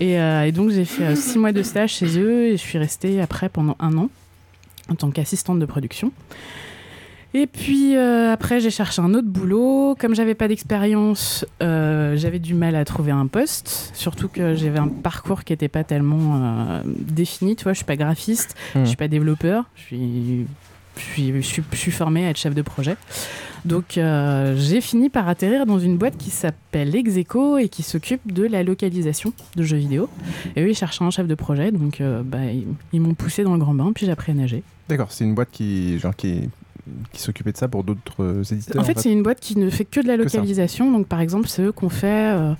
Et, 0.00 0.18
euh, 0.20 0.44
et 0.46 0.52
donc, 0.52 0.70
j'ai 0.70 0.84
fait 0.84 1.04
euh, 1.04 1.16
six 1.16 1.38
mois 1.38 1.52
de 1.52 1.62
stage 1.62 1.94
chez 1.94 2.18
eux 2.18 2.44
et 2.46 2.52
je 2.52 2.62
suis 2.62 2.78
restée 2.78 3.20
après 3.20 3.48
pendant 3.48 3.76
un 3.80 3.96
an 3.96 4.10
en 4.90 4.94
tant 4.94 5.10
qu'assistante 5.10 5.58
de 5.58 5.66
production. 5.66 6.12
Et 7.34 7.46
puis 7.46 7.96
euh, 7.96 8.32
après, 8.32 8.60
j'ai 8.60 8.70
cherché 8.70 9.02
un 9.02 9.12
autre 9.12 9.26
boulot. 9.28 9.94
Comme 9.98 10.14
j'avais 10.14 10.34
pas 10.34 10.48
d'expérience, 10.48 11.44
euh, 11.62 12.16
j'avais 12.16 12.38
du 12.38 12.54
mal 12.54 12.74
à 12.76 12.84
trouver 12.86 13.10
un 13.12 13.26
poste. 13.26 13.90
Surtout 13.94 14.28
que 14.28 14.54
j'avais 14.54 14.78
un 14.78 14.88
parcours 14.88 15.44
qui 15.44 15.52
était 15.52 15.68
pas 15.68 15.84
tellement 15.84 16.36
euh, 16.36 16.80
défini. 16.86 17.54
Tu 17.56 17.64
vois, 17.64 17.72
je 17.72 17.78
suis 17.78 17.84
pas 17.84 17.96
graphiste, 17.96 18.54
Hmm. 18.74 18.80
je 18.80 18.84
suis 18.86 18.96
pas 18.96 19.08
développeur. 19.08 19.64
Je 19.74 19.82
suis, 19.82 20.46
je 20.98 21.02
suis, 21.02 21.32
je 21.34 21.40
suis, 21.40 21.62
je 21.72 21.76
suis 21.76 21.92
formée 21.92 22.26
à 22.26 22.30
être 22.30 22.38
chef 22.38 22.54
de 22.54 22.62
projet. 22.62 22.96
Donc 23.64 23.98
euh, 23.98 24.54
j'ai 24.56 24.80
fini 24.80 25.10
par 25.10 25.28
atterrir 25.28 25.66
dans 25.66 25.80
une 25.80 25.96
boîte 25.96 26.16
qui 26.16 26.30
s'appelle 26.30 26.94
Execo 26.94 27.58
et 27.58 27.68
qui 27.68 27.82
s'occupe 27.82 28.32
de 28.32 28.44
la 28.44 28.62
localisation 28.62 29.32
de 29.56 29.62
jeux 29.64 29.76
vidéo. 29.76 30.08
Et 30.54 30.62
eux, 30.62 30.70
ils 30.70 30.76
cherchaient 30.76 31.02
un 31.02 31.10
chef 31.10 31.26
de 31.26 31.34
projet, 31.34 31.72
donc 31.72 32.00
euh, 32.00 32.22
bah, 32.22 32.44
ils, 32.44 32.66
ils 32.92 33.00
m'ont 33.00 33.14
poussé 33.14 33.42
dans 33.42 33.54
le 33.54 33.58
grand 33.58 33.74
bain, 33.74 33.90
puis 33.92 34.06
j'ai 34.06 34.12
appris 34.12 34.30
à 34.30 34.34
nager. 34.36 34.62
D'accord, 34.88 35.10
c'est 35.10 35.24
une 35.24 35.34
boîte 35.34 35.48
qui, 35.50 35.98
genre, 35.98 36.14
qui, 36.14 36.48
qui 37.12 37.20
s'occupait 37.20 37.50
de 37.50 37.56
ça 37.56 37.66
pour 37.66 37.82
d'autres 37.82 38.22
euh, 38.22 38.44
éditeurs. 38.44 38.80
En 38.80 38.84
fait, 38.84 39.00
c'est 39.00 39.10
une 39.10 39.24
boîte 39.24 39.40
qui 39.40 39.58
ne 39.58 39.68
fait 39.68 39.84
que 39.84 40.00
de 40.00 40.06
la 40.06 40.16
localisation. 40.16 40.92
Donc, 40.92 41.08
par 41.08 41.20
exemple, 41.20 41.48
c'est 41.48 41.62
eux 41.62 41.72
qui 41.72 41.84
ont 41.84 41.88
fait 41.88 42.34
euh, 42.36 42.54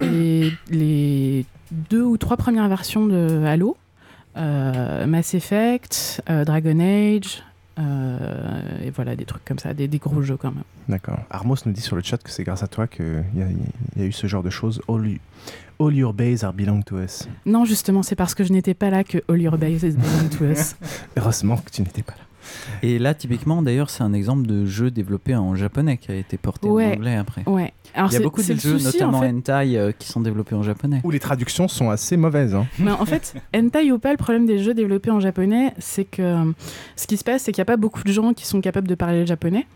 les, 0.00 0.52
les 0.70 1.44
deux 1.72 2.04
ou 2.04 2.16
trois 2.18 2.36
premières 2.36 2.68
versions 2.68 3.06
de 3.06 3.42
Halo, 3.44 3.76
Mass 4.36 5.34
Effect, 5.34 6.22
Dragon 6.28 6.78
Age, 6.78 7.42
euh, 7.78 8.80
et 8.84 8.90
voilà, 8.90 9.16
des 9.16 9.24
trucs 9.24 9.44
comme 9.44 9.58
ça, 9.58 9.72
des, 9.74 9.88
des 9.88 9.98
gros 9.98 10.22
jeux 10.22 10.36
quand 10.36 10.50
même. 10.52 10.64
D'accord. 10.88 11.18
Armos 11.30 11.56
nous 11.66 11.72
dit 11.72 11.80
sur 11.80 11.96
le 11.96 12.02
chat 12.02 12.18
que 12.18 12.30
c'est 12.30 12.44
grâce 12.44 12.62
à 12.62 12.68
toi 12.68 12.86
qu'il 12.86 13.24
y, 13.34 13.42
a- 13.42 13.46
il 13.96 14.02
y 14.02 14.04
a 14.04 14.06
eu 14.08 14.12
ce 14.12 14.26
genre 14.26 14.42
de 14.42 14.50
choses. 14.50 14.80
All, 14.88 15.06
you- 15.06 15.18
all 15.80 15.94
your 15.94 16.12
bays 16.12 16.44
are 16.44 16.52
belong 16.52 16.82
to 16.82 16.98
us. 16.98 17.28
Non, 17.46 17.64
justement, 17.64 18.02
c'est 18.02 18.16
parce 18.16 18.34
que 18.34 18.44
je 18.44 18.52
n'étais 18.52 18.74
pas 18.74 18.90
là 18.90 19.04
que 19.04 19.18
All 19.28 19.40
Your 19.40 19.56
Base 19.58 19.82
is 19.82 19.96
Belong 19.96 20.28
to 20.38 20.44
Us. 20.44 20.76
Heureusement 21.16 21.56
que 21.56 21.70
tu 21.70 21.82
n'étais 21.82 22.02
pas 22.02 22.12
là. 22.14 22.24
Et 22.82 22.98
là, 22.98 23.14
typiquement, 23.14 23.62
d'ailleurs, 23.62 23.90
c'est 23.90 24.02
un 24.02 24.12
exemple 24.12 24.46
de 24.46 24.64
jeu 24.66 24.90
développé 24.90 25.34
en 25.36 25.54
japonais 25.54 25.96
qui 25.98 26.10
a 26.10 26.14
été 26.14 26.36
porté 26.36 26.68
en 26.68 26.72
anglais 26.92 27.16
après. 27.16 27.42
ouais. 27.46 27.72
Alors, 27.94 28.08
Il 28.08 28.12
y 28.14 28.16
a 28.16 28.18
c'est- 28.18 28.24
beaucoup 28.24 28.40
de 28.40 28.46
jeux, 28.54 28.78
souci, 28.78 28.84
notamment 28.86 29.18
en 29.18 29.20
fait. 29.20 29.28
hentai, 29.28 29.76
euh, 29.76 29.92
qui 29.98 30.08
sont 30.08 30.20
développés 30.22 30.54
en 30.54 30.62
japonais. 30.62 31.00
Où 31.04 31.10
les 31.10 31.20
traductions 31.20 31.68
sont 31.68 31.90
assez 31.90 32.16
mauvaises. 32.16 32.54
hein. 32.54 32.66
Mais 32.78 32.90
en 32.90 33.04
fait, 33.04 33.34
hentai 33.54 33.92
ou 33.92 33.98
pas, 33.98 34.12
le 34.12 34.16
problème 34.16 34.46
des 34.46 34.58
jeux 34.60 34.72
développés 34.72 35.10
en 35.10 35.20
japonais, 35.20 35.74
c'est 35.78 36.04
que 36.04 36.22
euh, 36.22 36.52
ce 36.96 37.06
qui 37.06 37.18
se 37.18 37.24
passe, 37.24 37.42
c'est 37.42 37.52
qu'il 37.52 37.60
n'y 37.60 37.66
a 37.66 37.66
pas 37.66 37.76
beaucoup 37.76 38.02
de 38.02 38.10
gens 38.12 38.32
qui 38.32 38.46
sont 38.46 38.62
capables 38.62 38.88
de 38.88 38.94
parler 38.94 39.20
le 39.20 39.26
japonais. 39.26 39.66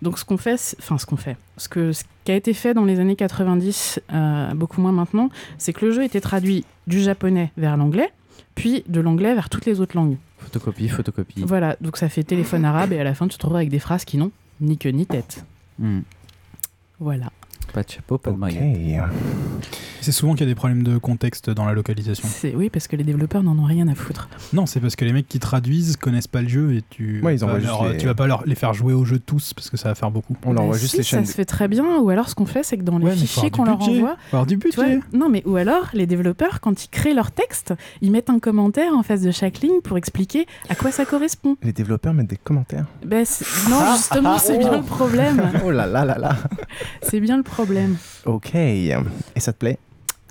Donc 0.00 0.18
ce 0.18 0.24
qu'on 0.24 0.38
fait, 0.38 0.54
enfin 0.80 0.96
ce 0.96 1.04
qu'on 1.04 1.16
fait, 1.18 1.36
ce, 1.58 1.68
que, 1.68 1.92
ce 1.92 2.04
qui 2.24 2.32
a 2.32 2.36
été 2.36 2.54
fait 2.54 2.72
dans 2.72 2.84
les 2.86 3.00
années 3.00 3.16
90, 3.16 4.00
euh, 4.14 4.54
beaucoup 4.54 4.80
moins 4.80 4.92
maintenant, 4.92 5.28
c'est 5.58 5.74
que 5.74 5.84
le 5.84 5.92
jeu 5.92 6.04
était 6.04 6.20
traduit 6.22 6.64
du 6.86 7.00
japonais 7.00 7.52
vers 7.58 7.76
l'anglais, 7.76 8.10
puis 8.54 8.82
de 8.88 9.00
l'anglais 9.02 9.34
vers 9.34 9.50
toutes 9.50 9.66
les 9.66 9.80
autres 9.80 9.94
langues. 9.96 10.16
Photocopie, 10.38 10.88
photocopie. 10.88 11.42
Voilà, 11.44 11.76
donc 11.80 11.96
ça 11.96 12.08
fait 12.08 12.24
téléphone 12.24 12.64
arabe 12.64 12.92
et 12.92 13.00
à 13.00 13.04
la 13.04 13.14
fin 13.14 13.26
tu 13.26 13.36
te 13.36 13.42
retrouves 13.42 13.56
avec 13.56 13.70
des 13.70 13.78
phrases 13.78 14.04
qui 14.04 14.16
n'ont 14.16 14.30
ni 14.60 14.78
queue 14.78 14.90
ni 14.90 15.06
tête. 15.06 15.44
Hmm. 15.78 16.00
Voilà. 17.00 17.30
Pas 17.78 17.84
de 17.84 17.90
chapeau, 17.90 18.18
pas 18.18 18.30
de 18.30 18.34
Ok. 18.34 18.40
baguette. 18.40 19.02
C'est 20.00 20.12
souvent 20.12 20.32
qu'il 20.32 20.40
y 20.42 20.44
a 20.44 20.46
des 20.46 20.54
problèmes 20.54 20.84
de 20.84 20.96
contexte 20.96 21.50
dans 21.50 21.64
la 21.66 21.72
localisation. 21.74 22.26
C'est 22.30 22.54
oui 22.54 22.70
parce 22.70 22.86
que 22.88 22.96
les 22.96 23.04
développeurs 23.04 23.42
n'en 23.42 23.58
ont 23.58 23.64
rien 23.64 23.86
à 23.88 23.94
foutre. 23.94 24.28
Non, 24.52 24.64
c'est 24.64 24.80
parce 24.80 24.96
que 24.96 25.04
les 25.04 25.12
mecs 25.12 25.28
qui 25.28 25.38
traduisent 25.38 25.96
connaissent 25.96 26.28
pas 26.28 26.40
le 26.40 26.48
jeu 26.48 26.74
et 26.74 26.82
tu, 26.88 27.20
Ouais, 27.22 27.34
ils 27.34 27.40
vas 27.40 27.58
leur- 27.58 27.88
les- 27.88 27.98
tu 27.98 28.06
vas 28.06 28.14
pas 28.14 28.26
leur, 28.26 28.42
les 28.46 28.54
faire 28.54 28.72
jouer 28.72 28.94
au 28.94 29.04
jeu 29.04 29.18
tous 29.18 29.52
parce 29.54 29.68
que 29.70 29.76
ça 29.76 29.88
va 29.90 29.94
faire 29.94 30.10
beaucoup. 30.10 30.36
On 30.44 30.52
leur 30.52 30.62
Bah 30.62 30.62
envoie 30.62 30.78
juste 30.78 30.96
les 30.96 31.02
ça 31.02 31.18
chaînes. 31.18 31.26
se 31.26 31.34
fait 31.34 31.44
très 31.44 31.68
bien. 31.68 31.98
Ou 31.98 32.10
alors 32.10 32.28
ce 32.28 32.34
qu'on 32.36 32.46
fait, 32.46 32.62
c'est 32.62 32.78
que 32.78 32.82
dans 32.84 32.98
les 32.98 33.06
Ouais, 33.06 33.16
fichiers 33.16 33.50
qu'on 33.50 33.64
leur 33.64 33.80
envoie, 33.82 34.16
du 34.46 34.56
vois, 34.74 34.86
non, 35.12 35.28
mais 35.28 35.42
ou 35.46 35.56
alors 35.56 35.88
les 35.92 36.06
développeurs, 36.06 36.60
quand 36.60 36.84
ils 36.84 36.88
créent 36.88 37.14
leur 37.14 37.30
texte, 37.32 37.74
ils 38.00 38.10
mettent 38.12 38.30
un 38.30 38.38
commentaire 38.38 38.92
en 38.94 39.02
face 39.02 39.20
de 39.22 39.30
chaque 39.32 39.58
ligne 39.60 39.80
pour 39.82 39.98
expliquer 39.98 40.46
à 40.68 40.74
quoi 40.74 40.90
ça 40.92 41.04
correspond. 41.04 41.56
Les 41.62 41.72
développeurs 41.72 42.14
mettent 42.14 42.30
des 42.30 42.36
commentaires. 42.38 42.86
Ben, 43.04 43.24
c'est- 43.26 43.68
non, 43.68 43.80
justement, 43.96 44.38
c'est 44.38 44.58
bien 44.58 44.76
le 44.76 44.82
problème. 44.82 45.42
Oh 45.64 45.70
là 45.70 45.86
là 45.86 46.04
là 46.04 46.16
là. 46.18 46.36
C'est 47.02 47.20
bien 47.20 47.36
le 47.36 47.42
problème. 47.42 47.67
Ok. 48.26 48.54
Et 48.54 48.94
ça 49.36 49.52
te 49.52 49.58
plaît? 49.58 49.78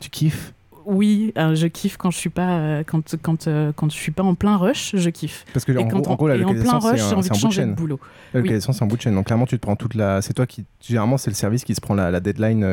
Tu 0.01 0.09
kiffes? 0.09 0.53
Oui, 0.89 1.33
euh, 1.37 1.53
je 1.53 1.67
kiffe 1.67 1.97
quand 1.97 2.11
je 2.11 2.17
suis 2.17 2.29
pas 2.29 2.49
euh, 2.59 2.83
quand 2.85 3.15
quand 3.21 3.47
euh, 3.47 3.71
quand 3.75 3.91
je 3.91 3.95
suis 3.97 4.11
pas 4.13 4.23
en 4.23 4.35
plein 4.35 4.55
rush, 4.57 4.95
je 4.95 5.09
kiffe. 5.09 5.45
Parce 5.53 5.65
que 5.65 5.73
Et 5.73 5.77
en, 5.77 5.87
quand 5.87 5.99
gros, 5.99 6.11
en 6.13 6.15
gros, 6.15 6.27
la 6.29 6.35
et 6.35 6.37
en 6.37 6.47
localisation, 6.47 6.79
plein 6.79 6.89
rush, 6.91 6.99
j'ai 7.09 7.15
envie 7.15 7.29
de 7.29 7.35
changer 7.35 7.65
de 7.65 7.73
boulot. 7.73 7.99
La 8.33 8.39
Oui. 8.39 8.43
localisation, 8.45 8.73
c'est 8.73 8.83
un 8.83 8.87
bout 8.87 8.95
de 8.97 9.01
chaîne. 9.01 9.15
Donc 9.15 9.25
clairement, 9.25 9.45
tu 9.45 9.57
te 9.57 9.61
prends 9.61 9.75
toute 9.75 9.95
la. 9.95 10.21
C'est 10.21 10.33
toi 10.33 10.45
qui. 10.45 10.63
Généralement, 10.81 11.17
c'est 11.17 11.29
le 11.29 11.35
service 11.35 11.63
qui 11.65 11.75
se 11.75 11.81
prend 11.81 11.93
la, 11.93 12.09
la 12.11 12.19
deadline 12.19 12.63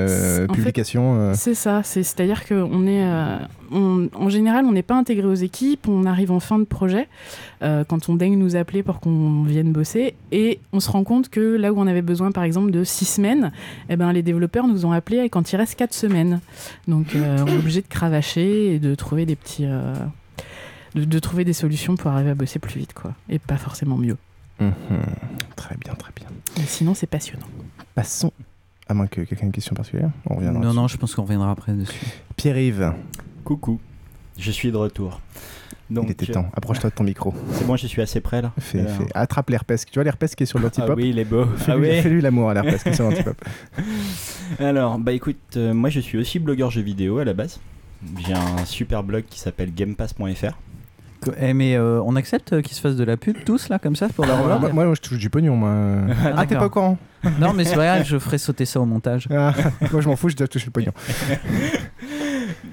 publication. 0.52 1.32
C'est 1.34 1.54
ça, 1.54 1.82
c'est- 1.82 2.02
c'est-à-dire 2.02 2.46
qu'on 2.46 2.86
est, 2.86 3.02
euh, 3.04 3.36
on- 3.72 4.08
en 4.14 4.28
général, 4.28 4.64
on 4.66 4.72
n'est 4.72 4.82
pas 4.82 4.94
intégré 4.96 5.26
aux 5.26 5.34
équipes, 5.34 5.88
on 5.88 6.04
arrive 6.04 6.30
en 6.30 6.40
fin 6.40 6.58
de 6.58 6.64
projet, 6.64 7.08
quand 7.88 8.08
on 8.10 8.14
daigne 8.14 8.38
nous 8.38 8.56
appeler 8.56 8.82
pour 8.82 9.00
qu'on 9.00 9.42
vienne 9.44 9.72
bosser, 9.72 10.14
et 10.32 10.60
on 10.74 10.80
se 10.80 10.90
rend 10.90 11.02
compte 11.02 11.30
que 11.30 11.40
là 11.40 11.72
où 11.72 11.80
on 11.80 11.86
avait 11.86 12.02
besoin, 12.02 12.30
par 12.30 12.44
exemple, 12.44 12.70
de 12.70 12.84
six 12.84 13.06
semaines, 13.06 13.52
eh 13.88 13.96
ben, 13.96 14.12
les 14.12 14.22
développeurs 14.22 14.68
nous 14.68 14.84
ont 14.84 14.92
appelés 14.92 15.28
quand 15.30 15.50
il 15.50 15.56
reste 15.56 15.74
quatre 15.76 15.94
semaines. 15.94 16.40
Donc, 16.88 17.06
on 17.16 17.46
est 17.46 17.56
obligé 17.56 17.80
de 17.80 17.86
cravacher 18.08 18.74
et 18.74 18.78
de 18.78 18.94
trouver 18.94 19.24
des 19.26 19.36
petits... 19.36 19.64
euh, 19.66 19.94
de, 20.94 21.04
de 21.04 21.18
trouver 21.18 21.44
des 21.44 21.52
solutions 21.54 21.96
pour 21.96 22.10
arriver 22.10 22.30
à 22.30 22.34
bosser 22.34 22.58
plus 22.58 22.78
vite, 22.78 22.92
quoi, 22.92 23.14
et 23.28 23.38
pas 23.38 23.56
forcément 23.56 23.96
mieux. 23.96 24.16
Mhm. 24.60 24.72
Très 25.56 25.76
bien, 25.76 25.94
très 25.94 26.12
bien. 26.14 26.26
Mais 26.58 26.64
sinon, 26.66 26.94
c'est 26.94 27.06
passionnant. 27.08 27.46
Passons. 27.94 28.32
À 28.88 28.94
moins 28.94 29.06
que 29.06 29.22
quelqu'un 29.22 29.44
ait 29.44 29.46
une 29.46 29.52
question 29.52 29.74
particulière. 29.74 30.10
On 30.28 30.36
reviendra. 30.36 30.60
Non, 30.60 30.68
dessus. 30.68 30.76
non, 30.76 30.88
je 30.88 30.96
pense 30.98 31.14
qu'on 31.14 31.22
reviendra 31.22 31.50
après 31.50 31.72
dessus. 31.72 31.98
Pierre-Yves. 32.36 32.92
Coucou, 33.44 33.80
je 34.38 34.50
suis 34.50 34.70
de 34.70 34.76
retour. 34.76 35.20
Donc, 35.90 36.04
Il 36.06 36.12
était 36.12 36.26
temps. 36.32 36.48
Approche-toi 36.54 36.90
de 36.90 36.94
ton 36.94 37.04
micro. 37.04 37.34
C'est 37.52 37.66
bon, 37.66 37.76
je 37.76 37.86
suis 37.86 38.00
assez 38.02 38.20
prêt 38.20 38.40
là. 38.42 38.52
Fais, 38.58 38.80
Alors. 38.80 38.92
fais- 38.92 39.06
Attrape 39.14 39.50
l'herpès. 39.50 39.84
Tu 39.84 39.94
vois 39.94 40.04
l'herpès 40.04 40.34
qui 40.34 40.42
est 40.44 40.46
sur 40.46 40.58
l'antipop 40.58 40.90
Ah 40.92 40.94
oui, 40.96 41.10
il 41.10 41.18
est 41.18 41.24
beau. 41.24 41.44
Ah 41.50 41.58
Fais-lui 41.58 41.88
oui. 41.90 42.02
fais-lui 42.02 42.20
l'amour 42.20 42.50
à 42.50 42.54
l'herpès 42.54 42.82
qui 42.82 42.90
est 42.90 42.94
sur 42.94 43.04
l'antipop. 43.10 43.36
Alors, 44.60 44.98
bah 44.98 45.12
écoute, 45.12 45.38
euh, 45.56 45.74
moi 45.74 45.90
je 45.90 46.00
suis 46.00 46.18
aussi 46.18 46.38
blogueur 46.38 46.70
jeux 46.70 46.82
vidéo 46.82 47.18
à 47.18 47.24
la 47.24 47.32
base. 47.34 47.60
J'ai 48.26 48.34
un 48.34 48.64
super 48.64 49.02
blog 49.02 49.24
qui 49.28 49.38
s'appelle 49.38 49.72
gamepass.fr. 49.74 50.56
Eh, 51.40 51.54
mais 51.54 51.74
euh, 51.74 52.02
on 52.04 52.16
accepte 52.16 52.52
euh, 52.52 52.60
qu'ils 52.60 52.76
se 52.76 52.82
fassent 52.82 52.96
de 52.96 53.04
la 53.04 53.16
pub 53.16 53.36
tous 53.46 53.70
là 53.70 53.78
comme 53.78 53.96
ça 53.96 54.08
pour 54.08 54.26
leur 54.26 54.36
moi, 54.36 54.58
blog 54.58 54.72
moi, 54.74 54.84
moi, 54.84 54.94
je 54.94 55.00
touche 55.00 55.18
du 55.18 55.30
pognon, 55.30 55.56
moi. 55.56 55.72
Ah, 56.22 56.44
t'es 56.44 56.54
d'accord. 56.54 56.58
pas 56.58 56.66
au 56.66 56.70
courant 56.70 56.98
Non, 57.40 57.54
mais 57.54 57.64
c'est 57.64 57.76
vrai, 57.76 58.04
je 58.04 58.18
ferai 58.18 58.36
sauter 58.36 58.66
ça 58.66 58.80
au 58.80 58.84
montage. 58.84 59.26
Ah, 59.30 59.54
Moi, 59.92 60.02
je 60.02 60.08
m'en 60.08 60.16
fous, 60.16 60.28
je 60.28 60.36
dois 60.36 60.48
toucher 60.48 60.66
le 60.66 60.72
pognon. 60.72 60.92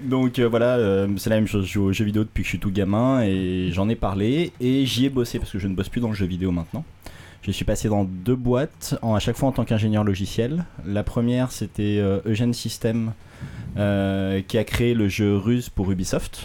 Donc 0.03 0.39
euh, 0.39 0.47
voilà, 0.49 0.75
euh, 0.75 1.07
c'est 1.17 1.29
la 1.29 1.37
même 1.37 1.47
chose. 1.47 1.65
Je 1.65 1.73
joue 1.73 1.83
aux 1.83 1.93
jeux 1.93 2.05
vidéo 2.05 2.23
depuis 2.23 2.41
que 2.41 2.45
je 2.45 2.49
suis 2.49 2.59
tout 2.59 2.71
gamin 2.71 3.21
et 3.21 3.69
j'en 3.71 3.87
ai 3.87 3.95
parlé 3.95 4.51
et 4.59 4.85
j'y 4.85 5.05
ai 5.05 5.09
bossé 5.09 5.39
parce 5.39 5.51
que 5.51 5.59
je 5.59 5.67
ne 5.67 5.75
bosse 5.75 5.89
plus 5.89 6.01
dans 6.01 6.09
le 6.09 6.15
jeu 6.15 6.25
vidéo 6.25 6.51
maintenant. 6.51 6.83
Je 7.43 7.51
suis 7.51 7.65
passé 7.65 7.89
dans 7.89 8.03
deux 8.03 8.35
boîtes, 8.35 8.99
en, 9.01 9.15
à 9.15 9.19
chaque 9.19 9.35
fois 9.35 9.49
en 9.49 9.51
tant 9.51 9.63
qu'ingénieur 9.63 10.03
logiciel. 10.03 10.65
La 10.85 11.03
première, 11.03 11.51
c'était 11.51 11.97
euh, 11.99 12.19
Eugène 12.25 12.53
System 12.53 13.13
euh, 13.77 14.41
qui 14.47 14.57
a 14.57 14.63
créé 14.63 14.93
le 14.93 15.07
jeu 15.07 15.35
Ruse 15.37 15.69
pour 15.69 15.91
Ubisoft. 15.91 16.43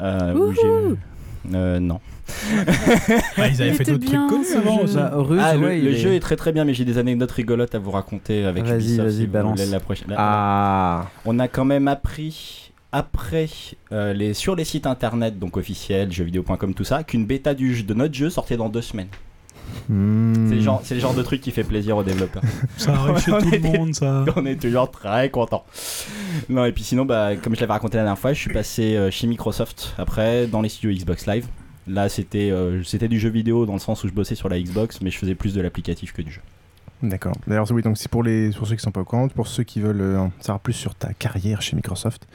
euh, 0.00 0.34
où 0.34 0.96
Euh, 1.54 1.78
non. 1.80 2.00
Bah, 3.36 3.48
ils 3.48 3.60
avaient 3.60 3.72
fait 3.74 3.84
d'autres 3.84 4.06
trucs 4.06 4.28
connus 4.28 4.46
avant 4.56 4.78
Ruge, 5.22 5.40
Ah, 5.42 5.54
le, 5.56 5.60
ouais, 5.66 5.78
le 5.78 5.90
il 5.90 5.94
est- 5.94 5.98
jeu 5.98 6.14
est 6.14 6.20
très 6.20 6.36
très 6.36 6.52
bien, 6.52 6.64
mais 6.64 6.72
j'ai 6.74 6.84
des 6.86 6.96
anecdotes 6.98 7.32
rigolotes 7.32 7.74
à 7.74 7.78
vous 7.78 7.90
raconter 7.90 8.44
avec 8.46 8.64
Vas-y, 8.64 8.76
Ubisoft, 8.76 9.08
vas-y, 9.08 9.16
si 9.20 9.26
balance. 9.26 9.58
voulez 9.60 9.70
la 9.70 9.80
prochaine. 9.80 10.08
Là, 10.08 10.16
Ah. 10.18 11.10
On 11.26 11.38
a 11.38 11.48
quand 11.48 11.64
même 11.66 11.86
appris 11.88 12.72
après 12.92 13.48
euh, 13.92 14.12
les, 14.14 14.32
sur 14.34 14.56
les 14.56 14.64
sites 14.64 14.86
internet 14.86 15.38
donc 15.38 15.56
officiels, 15.56 16.10
jeuxvideo.com, 16.12 16.72
tout 16.74 16.84
ça, 16.84 17.02
qu'une 17.04 17.26
bêta 17.26 17.52
du, 17.52 17.74
jeu- 17.74 17.82
de 17.84 17.92
notre 17.94 18.14
jeu 18.14 18.30
sortait 18.30 18.56
dans 18.56 18.68
deux 18.70 18.82
semaines. 18.82 19.08
Hmm. 19.88 20.48
C'est 20.48 20.54
le, 20.54 20.60
genre, 20.60 20.80
c'est 20.84 20.94
le 20.94 21.00
genre 21.00 21.14
de 21.14 21.22
truc 21.22 21.40
qui 21.40 21.50
fait 21.50 21.64
plaisir 21.64 21.96
aux 21.96 22.02
développeurs. 22.02 22.42
Ça 22.76 22.94
arrive 22.94 23.18
chez 23.18 23.32
On 23.34 23.40
tout 23.40 23.50
le 23.50 23.58
monde, 23.60 23.94
ça. 23.94 24.24
On 24.36 24.46
est 24.46 24.60
toujours 24.60 24.90
très 24.90 25.30
content. 25.30 25.64
Non, 26.48 26.64
et 26.64 26.72
puis 26.72 26.82
sinon, 26.84 27.04
bah, 27.04 27.36
comme 27.36 27.54
je 27.54 27.60
l'avais 27.60 27.72
raconté 27.72 27.96
la 27.98 28.04
dernière 28.04 28.18
fois, 28.18 28.32
je 28.32 28.40
suis 28.40 28.52
passé 28.52 28.96
euh, 28.96 29.10
chez 29.10 29.26
Microsoft 29.26 29.94
après 29.98 30.46
dans 30.46 30.62
les 30.62 30.68
studios 30.68 30.96
Xbox 30.96 31.26
Live. 31.26 31.46
Là, 31.86 32.08
c'était 32.08 32.50
euh, 32.50 32.82
c'était 32.82 33.08
du 33.08 33.18
jeu 33.20 33.28
vidéo 33.28 33.66
dans 33.66 33.74
le 33.74 33.78
sens 33.78 34.02
où 34.04 34.08
je 34.08 34.12
bossais 34.14 34.34
sur 34.34 34.48
la 34.48 34.58
Xbox, 34.58 35.00
mais 35.02 35.10
je 35.10 35.18
faisais 35.18 35.34
plus 35.34 35.52
de 35.52 35.60
l'applicatif 35.60 36.12
que 36.14 36.22
du 36.22 36.32
jeu. 36.32 36.40
D'accord. 37.02 37.34
D'ailleurs, 37.46 37.70
oui, 37.72 37.82
donc 37.82 37.98
c'est 37.98 38.08
pour, 38.10 38.22
les, 38.22 38.50
pour 38.50 38.66
ceux 38.66 38.76
qui 38.76 38.82
sont 38.82 38.90
pas 38.92 39.00
au 39.00 39.04
courant, 39.04 39.28
pour 39.28 39.46
ceux 39.46 39.64
qui 39.64 39.80
veulent 39.80 40.00
euh, 40.00 40.26
savoir 40.40 40.60
plus 40.60 40.72
sur 40.72 40.94
ta 40.94 41.12
carrière 41.12 41.60
chez 41.60 41.76
Microsoft, 41.76 42.26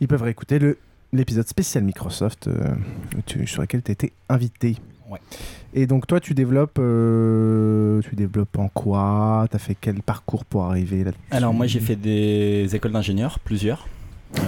ils 0.00 0.08
peuvent 0.08 0.22
réécouter 0.22 0.58
le, 0.58 0.78
l'épisode 1.12 1.46
spécial 1.46 1.84
Microsoft 1.84 2.48
euh, 2.48 2.74
tu- 3.26 3.46
sur 3.46 3.62
lequel 3.62 3.82
tu 3.84 3.90
as 3.90 3.94
été 3.94 4.12
invité. 4.28 4.76
Ouais. 5.12 5.18
Et 5.74 5.86
donc, 5.86 6.06
toi, 6.06 6.20
tu 6.20 6.34
développes, 6.34 6.78
euh, 6.78 8.00
tu 8.08 8.14
développes 8.16 8.58
en 8.58 8.68
quoi? 8.68 9.46
Tu 9.50 9.56
as 9.56 9.58
fait 9.58 9.76
quel 9.80 10.02
parcours 10.02 10.44
pour 10.44 10.64
arriver 10.64 11.04
là 11.04 11.10
Alors 11.30 11.52
moi 11.54 11.66
j'ai 11.66 11.80
fait 11.80 11.96
des 11.96 12.68
écoles 12.74 12.92
d'ingénieurs, 12.92 13.38
plusieurs. 13.38 13.86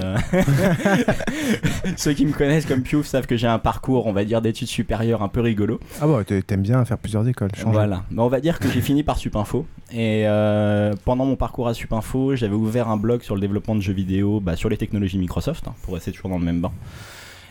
Euh, 0.03 0.17
Ceux 1.97 2.13
qui 2.15 2.25
me 2.27 2.33
connaissent 2.33 2.65
comme 2.67 2.83
Piouf 2.83 3.07
savent 3.07 3.27
que 3.27 3.37
j'ai 3.37 3.47
un 3.47 3.59
parcours, 3.59 4.07
on 4.07 4.13
va 4.13 4.25
dire, 4.25 4.41
d'études 4.41 4.69
supérieures 4.69 5.23
un 5.23 5.29
peu 5.29 5.41
rigolo. 5.41 5.79
Ah 6.01 6.07
bah, 6.07 6.23
t'a- 6.25 6.41
t'aimes 6.43 6.63
bien 6.63 6.83
faire 6.85 6.99
plusieurs 6.99 7.27
écoles. 7.29 7.51
changer. 7.55 7.71
Voilà, 7.73 8.05
mais 8.11 8.21
on 8.23 8.29
va 8.29 8.41
dire 8.41 8.59
que 8.59 8.71
j'ai 8.71 8.81
fini 8.81 9.03
par 9.03 9.19
Supinfo. 9.19 9.67
Et 9.93 10.23
euh, 10.27 10.95
pendant 11.05 11.27
mon 11.27 11.37
parcours 11.37 11.69
à 11.69 11.75
Supinfo, 11.75 12.35
j'avais 12.37 12.55
ouvert 12.55 12.89
un 12.89 12.97
blog 12.97 13.23
sur 13.23 13.35
le 13.35 13.41
développement 13.41 13.75
de 13.75 13.81
jeux 13.83 13.93
vidéo, 13.93 14.41
bah, 14.41 14.57
sur 14.57 14.69
les 14.71 14.77
technologies 14.79 15.19
Microsoft, 15.19 15.69
hein, 15.69 15.75
pour 15.83 15.95
rester 15.95 16.13
toujours 16.13 16.31
dans 16.31 16.39
le 16.39 16.45
même 16.45 16.61
banc. 16.61 16.73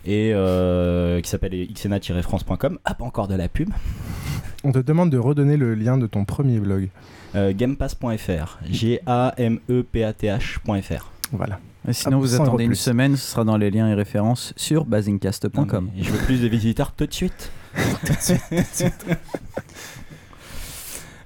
Et 0.05 0.31
euh, 0.33 1.21
qui 1.21 1.29
s'appelle 1.29 1.53
xena-france.com. 1.73 2.77
Ah, 2.85 2.93
pas 2.93 3.05
encore 3.05 3.27
de 3.27 3.35
la 3.35 3.47
pub. 3.47 3.69
On 4.63 4.71
te 4.71 4.79
demande 4.79 5.09
de 5.09 5.17
redonner 5.17 5.57
le 5.57 5.75
lien 5.75 5.97
de 5.97 6.07
ton 6.07 6.25
premier 6.25 6.59
blog. 6.59 6.89
Euh, 7.35 7.53
gamepass.fr. 7.55 8.59
G-A-M-E-P-A-T-H.fr. 8.69 11.11
Voilà. 11.31 11.59
Et 11.87 11.93
sinon, 11.93 12.17
Ah, 12.17 12.21
vous 12.21 12.27
100 12.27 12.35
euros 12.35 12.43
attendez 12.47 12.63
une 12.65 12.75
semaine, 12.75 13.15
ce 13.17 13.31
sera 13.31 13.43
dans 13.43 13.57
les 13.57 13.71
liens 13.71 13.89
et 13.89 13.93
références 13.93 14.53
sur 14.55 14.85
basingcast.com. 14.85 15.89
Je 15.99 16.09
veux 16.11 16.25
plus 16.25 16.41
de 16.41 16.47
visiteurs 16.47 16.91
tout 16.93 17.05
de 17.07 17.13
suite. 17.13 17.51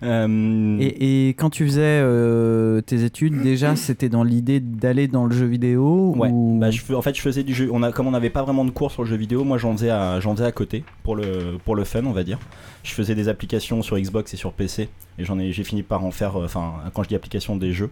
Euh, 0.04 0.78
Et, 0.80 1.28
et 1.28 1.30
quand 1.30 1.50
tu 1.50 1.66
faisais 1.66 1.82
euh, 2.02 2.82
tes 2.82 3.04
études, 3.04 3.42
déjà, 3.42 3.76
c'était 3.76 4.10
dans 4.10 4.24
l'idée 4.24 4.60
d'aller 4.60 5.08
dans 5.08 5.26
le 5.26 5.36
jeu 5.36 5.46
vidéo 5.46 6.14
Ouais, 6.16 6.30
ou... 6.32 6.58
bah, 6.60 6.72
je 6.72 6.94
en 6.94 7.02
fait 7.02 7.16
je 7.16 7.22
faisais 7.22 7.44
du 7.44 7.54
jeu. 7.54 7.70
On 7.72 7.84
a, 7.84 7.92
comme 7.92 8.08
on 8.08 8.12
n'avait 8.12 8.30
pas 8.30 8.44
vraiment 8.44 8.66
de 8.66 8.72
cours 8.72 8.92
sur 8.92 9.04
le 9.04 9.10
jeu 9.10 9.16
vidéo, 9.16 9.44
moi 9.44 9.58
j'en 9.58 9.74
faisais, 9.74 9.90
à, 9.90 10.20
j'en 10.20 10.36
faisais 10.36 10.46
à 10.46 10.52
côté 10.52 10.84
pour 11.04 11.16
le, 11.16 11.58
pour 11.64 11.76
le 11.76 11.84
fun, 11.84 12.06
on 12.06 12.12
va 12.12 12.24
dire. 12.24 12.40
Je 12.84 12.94
faisais 12.94 13.16
des 13.16 13.28
applications 13.28 13.82
sur 13.82 13.98
Xbox 14.00 14.34
et 14.34 14.38
sur 14.38 14.54
PC, 14.54 14.90
et 15.18 15.26
j'en 15.26 15.40
ai, 15.40 15.52
j'ai 15.52 15.64
fini 15.64 15.84
par 15.84 16.06
en 16.06 16.12
faire, 16.12 16.38
euh, 16.40 16.46
enfin 16.46 16.74
quand 16.94 17.04
je 17.04 17.10
dis 17.10 17.16
application 17.16 17.56
des 17.56 17.74
jeux, 17.74 17.90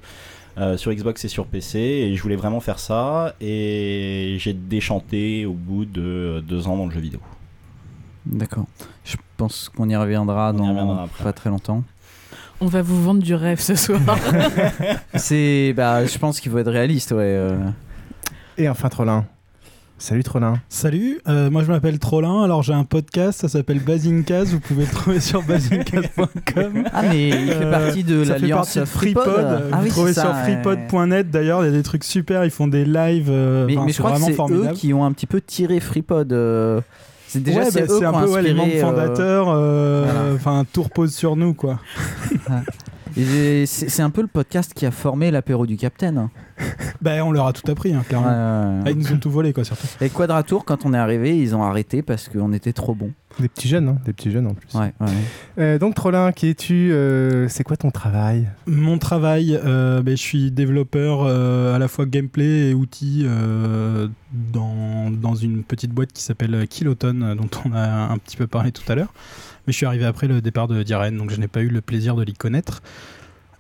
euh, 0.58 0.78
sur 0.78 0.94
Xbox 0.94 1.26
et 1.26 1.28
sur 1.28 1.48
PC, 1.48 1.80
et 1.80 2.16
je 2.16 2.22
voulais 2.22 2.38
vraiment 2.38 2.60
faire 2.62 2.80
ça, 2.80 3.36
et 3.42 4.38
j'ai 4.40 4.54
déchanté 4.54 5.46
au 5.46 5.54
bout 5.54 5.86
de 5.86 6.44
deux 6.48 6.68
ans 6.68 6.78
dans 6.78 6.86
le 6.86 6.92
jeu 6.92 7.02
vidéo. 7.02 7.20
D'accord. 8.26 8.66
Je 9.04 9.18
pense 9.38 9.70
qu'on 9.70 9.90
y 9.90 9.96
reviendra 9.96 10.52
On 10.52 10.56
y 10.56 10.58
dans 10.58 10.70
reviendra 10.70 11.10
pas 11.22 11.34
très 11.34 11.50
longtemps. 11.50 11.84
On 12.62 12.68
va 12.68 12.82
vous 12.82 13.02
vendre 13.04 13.22
du 13.22 13.36
rêve 13.36 13.60
ce 13.60 13.76
soir. 13.76 14.00
C'est, 15.16 15.74
bah, 15.76 16.06
je 16.06 16.18
pense 16.18 16.40
qu'il 16.40 16.52
faut 16.52 16.58
être 16.58 16.72
réaliste, 16.72 17.12
ouais. 17.12 17.18
euh. 17.22 17.58
Et 18.58 18.70
enfin, 18.70 18.90
Trollin. 18.90 19.26
Salut 19.98 20.24
Trollin. 20.24 20.60
Salut, 20.68 21.22
euh, 21.30 21.50
moi 21.50 21.64
je 21.64 21.72
m'appelle 21.72 22.00
Trollin, 22.00 22.44
alors 22.44 22.64
j'ai 22.64 22.74
un 22.74 22.84
podcast, 22.84 23.40
ça 23.40 23.48
s'appelle 23.48 23.80
Basincast, 23.80 24.52
vous 24.52 24.60
pouvez 24.60 24.84
le 24.84 24.92
trouver 24.92 25.22
sur 25.22 25.42
basincast.com. 25.42 26.84
Ah, 26.92 27.04
mais 27.04 27.30
il 27.30 27.48
fait 27.54 27.72
partie 27.72 28.04
de 28.04 28.26
fait 28.26 28.32
l'alliance 28.32 28.84
FreePod. 28.84 29.24
FreePod. 29.24 29.70
Ah 29.72 29.78
vous 29.78 29.84
oui, 29.84 29.90
trouvez 29.90 30.12
sur 30.12 30.24
ça, 30.24 30.34
ouais. 30.34 30.62
freepod.net 30.62 31.32
d'ailleurs, 31.32 31.64
il 31.64 31.68
y 31.68 31.70
a 31.70 31.72
des 31.72 31.84
trucs 31.84 32.04
super, 32.04 32.44
ils 32.44 32.52
font 32.52 32.68
des 32.68 32.84
lives, 32.84 33.30
euh, 33.30 33.66
Mais, 33.68 33.78
enfin, 33.78 33.86
mais 33.86 33.92
je 33.94 33.98
crois 34.00 34.12
que 34.12 34.20
c'est 34.20 34.54
eux 34.54 34.74
qui 34.74 34.94
ont 34.94 35.06
un 35.06 35.14
petit 35.14 35.28
peu 35.28 35.40
tiré 35.40 35.80
FreePod. 35.80 36.34
C'est 37.36 37.44
déjà 37.44 37.64
ouais, 37.64 37.70
c'est 37.70 37.86
bah, 37.86 37.94
eux 37.94 38.08
un 38.08 38.24
peu 38.24 38.32
ouais, 38.32 38.42
les 38.42 38.54
membres 38.54 38.72
euh, 38.74 38.80
fondateurs, 38.82 39.50
euh, 39.50 40.04
voilà. 40.06 40.36
enfin 40.36 40.64
tout 40.72 40.84
repose 40.84 41.14
sur 41.14 41.36
nous 41.36 41.54
quoi. 41.54 41.82
C'est 43.66 44.02
un 44.02 44.10
peu 44.10 44.22
le 44.22 44.28
podcast 44.28 44.74
qui 44.74 44.86
a 44.86 44.92
formé 44.92 45.32
l'apéro 45.32 45.66
du 45.66 45.76
Capitaine. 45.76 46.30
Ben 47.02 47.22
on 47.26 47.32
leur 47.32 47.48
a 47.48 47.54
tout 47.54 47.70
appris, 47.70 47.94
hein, 47.94 48.04
clairement. 48.08 48.84
Ah, 48.86 48.90
ils 48.90 48.98
nous 48.98 49.12
ont 49.12 49.18
tout 49.18 49.30
volé 49.30 49.52
quoi 49.52 49.66
surtout. 49.66 49.88
Et 50.00 50.10
Quadratour, 50.10 50.64
quand 50.64 50.86
on 50.86 50.94
est 50.94 50.98
arrivé, 50.98 51.38
ils 51.38 51.56
ont 51.56 51.64
arrêté 51.64 52.02
parce 52.02 52.30
qu'on 52.30 52.54
était 52.54 52.74
trop 52.74 52.96
bons. 52.96 53.12
Des 53.40 53.50
petits 53.50 53.68
jeunes, 53.68 53.90
hein, 53.90 53.98
des 54.06 54.14
petits 54.14 54.32
jeunes 54.32 54.48
en 54.48 54.54
plus. 54.54 54.74
Ouais, 54.78 54.94
ouais. 55.02 55.08
Euh, 55.60 55.78
donc 55.78 55.94
Trollin, 55.96 56.32
qui 56.32 56.48
es-tu 56.48 56.94
euh, 56.94 57.50
C'est 57.50 57.66
quoi 57.66 57.76
ton 57.76 57.92
travail? 57.92 58.48
Mon 58.66 58.98
travail, 58.98 59.60
euh, 59.62 60.02
ben, 60.02 60.16
je 60.16 60.22
suis 60.22 60.52
développeur 60.52 61.24
euh, 61.24 61.76
à 61.76 61.80
la 61.80 61.90
fois 61.90 62.06
gameplay 62.06 62.70
et 62.70 62.74
outils 62.74 63.24
euh, 63.26 64.08
dans, 64.32 65.12
dans 65.12 65.36
une 65.36 65.64
petite 65.64 65.92
boîte 65.92 66.14
qui 66.14 66.24
s'appelle 66.24 66.66
Kiloton, 66.70 67.36
dont 67.36 67.50
on 67.66 67.74
a 67.74 68.12
un 68.12 68.18
petit 68.20 68.38
peu 68.38 68.48
parlé 68.48 68.72
tout 68.72 68.90
à 68.90 68.96
l'heure. 68.96 69.14
Mais 69.68 69.74
je 69.74 69.78
suis 69.78 69.86
arrivé 69.86 70.06
après 70.06 70.28
le 70.28 70.42
départ 70.42 70.68
de 70.68 70.82
Diren, 70.84 71.18
donc 71.18 71.32
je 71.32 71.40
n'ai 71.40 71.48
pas 71.48 71.62
eu 71.62 71.70
le 71.70 71.82
plaisir 71.82 72.16
de 72.16 72.24
l'y 72.24 72.34
connaître. 72.34 72.82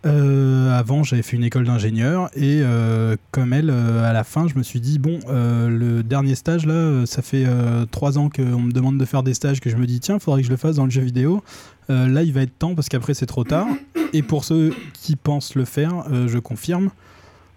Euh, 0.06 0.72
avant, 0.78 1.04
j'avais 1.04 1.24
fait 1.24 1.36
une 1.36 1.44
école 1.44 1.66
d'ingénieur 1.66 2.30
et 2.36 2.60
euh, 2.62 3.16
comme 3.32 3.54
elle, 3.54 3.72
euh, 3.72 4.08
à 4.08 4.14
la 4.14 4.24
fin, 4.24 4.48
je 4.48 4.56
me 4.56 4.62
suis 4.62 4.80
dit 4.80 5.00
bon, 5.00 5.20
le 5.28 6.04
dernier 6.04 6.36
stage 6.36 6.66
là, 6.66 7.06
ça 7.06 7.22
fait 7.22 7.46
trois 7.92 8.18
ans 8.18 8.30
qu'on 8.30 8.60
me 8.60 8.72
demande 8.72 8.98
de 8.98 9.06
faire 9.06 9.24
des 9.24 9.34
stages 9.34 9.60
que 9.60 9.70
je 9.70 9.78
me 9.78 9.88
dis 9.88 10.00
tiens, 10.00 10.20
faudrait 10.20 10.42
que 10.42 10.48
je 10.48 10.52
le 10.52 10.58
fasse 10.58 10.76
dans 10.76 10.86
le 10.86 10.92
jeu 10.92 11.02
vidéo. 11.02 11.44
Là, 11.90 12.24
il 12.24 12.34
va 12.34 12.42
être 12.42 12.58
temps 12.58 12.76
parce 12.76 12.90
qu'après 12.90 13.14
c'est 13.14 13.26
trop 13.26 13.44
tard. 13.44 13.68
Et 14.14 14.22
pour 14.22 14.44
ceux 14.44 14.74
qui 14.94 15.16
pensent 15.16 15.56
le 15.56 15.66
faire, 15.66 16.06
je 16.28 16.38
confirme, 16.40 16.92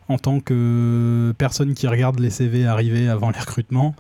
en 0.09 0.19
tant 0.19 0.41
que 0.41 1.35
personne 1.37 1.75
qui 1.75 1.87
regarde 1.87 2.19
les 2.19 2.31
CV 2.31 2.67
arriver 2.67 3.09
avant 3.09 3.31
les 3.31 3.41
recrutements, 3.41 3.95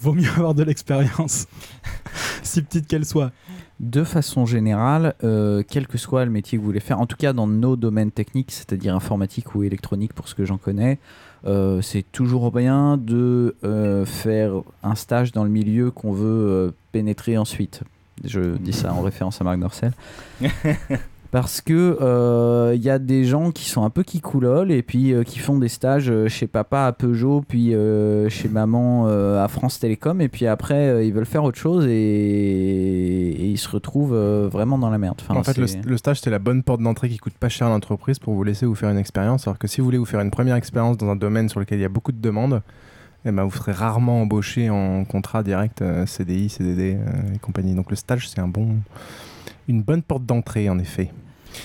vaut 0.00 0.14
mieux 0.14 0.30
avoir 0.36 0.54
de 0.54 0.64
l'expérience, 0.64 1.46
si 2.42 2.62
petite 2.62 2.86
qu'elle 2.86 3.04
soit. 3.04 3.30
De 3.80 4.02
façon 4.02 4.44
générale, 4.44 5.14
euh, 5.22 5.62
quel 5.68 5.86
que 5.86 5.98
soit 5.98 6.24
le 6.24 6.32
métier 6.32 6.58
que 6.58 6.60
vous 6.60 6.66
voulez 6.66 6.80
faire, 6.80 7.00
en 7.00 7.06
tout 7.06 7.16
cas 7.16 7.32
dans 7.32 7.46
nos 7.46 7.76
domaines 7.76 8.10
techniques, 8.10 8.50
c'est-à-dire 8.50 8.94
informatique 8.94 9.54
ou 9.54 9.62
électronique 9.62 10.12
pour 10.14 10.28
ce 10.28 10.34
que 10.34 10.44
j'en 10.44 10.56
connais, 10.56 10.98
euh, 11.46 11.80
c'est 11.80 12.04
toujours 12.10 12.50
bien 12.50 12.96
de 12.96 13.54
euh, 13.62 14.04
faire 14.04 14.52
un 14.82 14.96
stage 14.96 15.30
dans 15.30 15.44
le 15.44 15.50
milieu 15.50 15.92
qu'on 15.92 16.12
veut 16.12 16.74
pénétrer 16.90 17.38
ensuite. 17.38 17.82
Je 18.24 18.56
dis 18.56 18.72
ça 18.72 18.92
en 18.92 19.00
référence 19.00 19.40
à 19.40 19.44
Marc 19.44 19.60
Dorcel. 19.60 19.92
Parce 21.30 21.60
que 21.60 21.98
euh, 22.00 22.72
il 22.74 22.82
y 22.82 22.88
a 22.88 22.98
des 22.98 23.24
gens 23.24 23.50
qui 23.50 23.68
sont 23.68 23.84
un 23.84 23.90
peu 23.90 24.02
qui 24.02 24.22
coulolent 24.22 24.70
et 24.70 24.82
puis 24.82 25.12
euh, 25.12 25.24
qui 25.24 25.38
font 25.38 25.58
des 25.58 25.68
stages 25.68 26.08
euh, 26.10 26.26
chez 26.28 26.46
papa 26.46 26.86
à 26.86 26.92
Peugeot, 26.92 27.44
puis 27.46 27.74
euh, 27.74 28.30
chez 28.30 28.48
maman 28.48 29.04
euh, 29.08 29.44
à 29.44 29.48
France 29.48 29.78
Télécom, 29.78 30.22
et 30.22 30.28
puis 30.28 30.46
après 30.46 30.88
euh, 30.88 31.04
ils 31.04 31.12
veulent 31.12 31.26
faire 31.26 31.44
autre 31.44 31.58
chose 31.58 31.84
et, 31.86 31.90
et 31.90 33.46
ils 33.46 33.58
se 33.58 33.68
retrouvent 33.68 34.14
euh, 34.14 34.48
vraiment 34.50 34.78
dans 34.78 34.88
la 34.88 34.96
merde. 34.96 35.20
Enfin, 35.20 35.38
En 35.38 35.42
fait, 35.42 35.58
le, 35.58 35.96
stage, 35.98 36.20
c'est 36.20 36.30
la 36.30 36.38
bonne 36.38 36.62
porte 36.62 36.80
d'entrée 36.80 37.10
qui 37.10 37.18
coûte 37.18 37.34
pas 37.34 37.50
cher 37.50 37.66
à 37.66 37.70
l'entreprise 37.70 38.18
pour 38.18 38.32
vous 38.32 38.44
laisser 38.44 38.64
vous 38.64 38.74
faire 38.74 38.88
une 38.88 38.98
expérience. 38.98 39.46
Alors 39.46 39.58
que 39.58 39.66
si 39.66 39.82
vous 39.82 39.84
voulez 39.84 39.98
vous 39.98 40.06
faire 40.06 40.20
une 40.20 40.30
première 40.30 40.56
expérience 40.56 40.96
dans 40.96 41.10
un 41.10 41.16
domaine 41.16 41.50
sur 41.50 41.60
lequel 41.60 41.78
il 41.78 41.82
y 41.82 41.86
a 41.86 41.90
beaucoup 41.90 42.12
de 42.12 42.20
demandes, 42.20 42.62
eh 43.24 43.32
ben, 43.32 43.44
vous 43.44 43.56
serez 43.56 43.72
rarement 43.72 44.22
embauché 44.22 44.70
en 44.70 45.04
contrat 45.04 45.42
direct 45.42 45.82
euh, 45.82 46.06
CDI, 46.06 46.48
CDD 46.48 46.94
euh, 46.96 47.34
et 47.34 47.38
compagnie. 47.38 47.74
Donc 47.74 47.90
le 47.90 47.96
stage, 47.96 48.28
c'est 48.28 48.40
un 48.40 48.48
bon, 48.48 48.76
une 49.68 49.82
bonne 49.82 50.02
porte 50.02 50.24
d'entrée, 50.26 50.68
en 50.68 50.78
effet. 50.78 51.10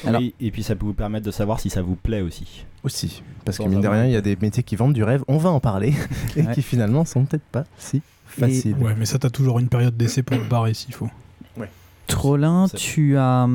Oui, 0.08 0.34
et 0.40 0.52
puis 0.52 0.64
ça 0.64 0.76
peut 0.76 0.86
vous 0.86 0.94
permettre 0.94 1.26
de 1.26 1.32
savoir 1.32 1.60
si 1.60 1.70
ça 1.70 1.82
vous 1.82 1.96
plaît 1.96 2.22
aussi. 2.22 2.66
Aussi. 2.84 3.22
Parce 3.46 3.58
que 3.58 3.64
mine 3.64 3.82
de 3.82 3.88
rien, 3.88 4.06
il 4.06 4.12
y 4.12 4.16
a 4.16 4.22
des 4.22 4.38
métiers 4.42 4.64
qui 4.64 4.76
vendent 4.76 4.94
du 4.94 5.04
rêve, 5.04 5.24
on 5.28 5.38
va 5.38 5.50
en 5.50 5.60
parler, 5.60 5.94
et 6.36 6.42
Ouais. 6.42 6.54
qui 6.54 6.62
finalement 6.62 7.06
sont 7.06 7.26
peut-être 7.26 7.44
pas 7.52 7.64
si 7.78 8.02
faciles. 8.26 8.76
Ouais, 8.80 8.94
mais 8.98 9.06
ça, 9.06 9.20
t'as 9.20 9.30
toujours 9.30 9.60
une 9.60 9.68
période 9.70 9.96
d'essai 9.96 10.24
pour 10.24 10.38
te 10.38 10.44
barrer 10.50 10.74
s'il 10.74 10.94
faut. 10.94 11.10
Trollin, 12.06 12.66
tu 12.76 13.16
as, 13.18 13.48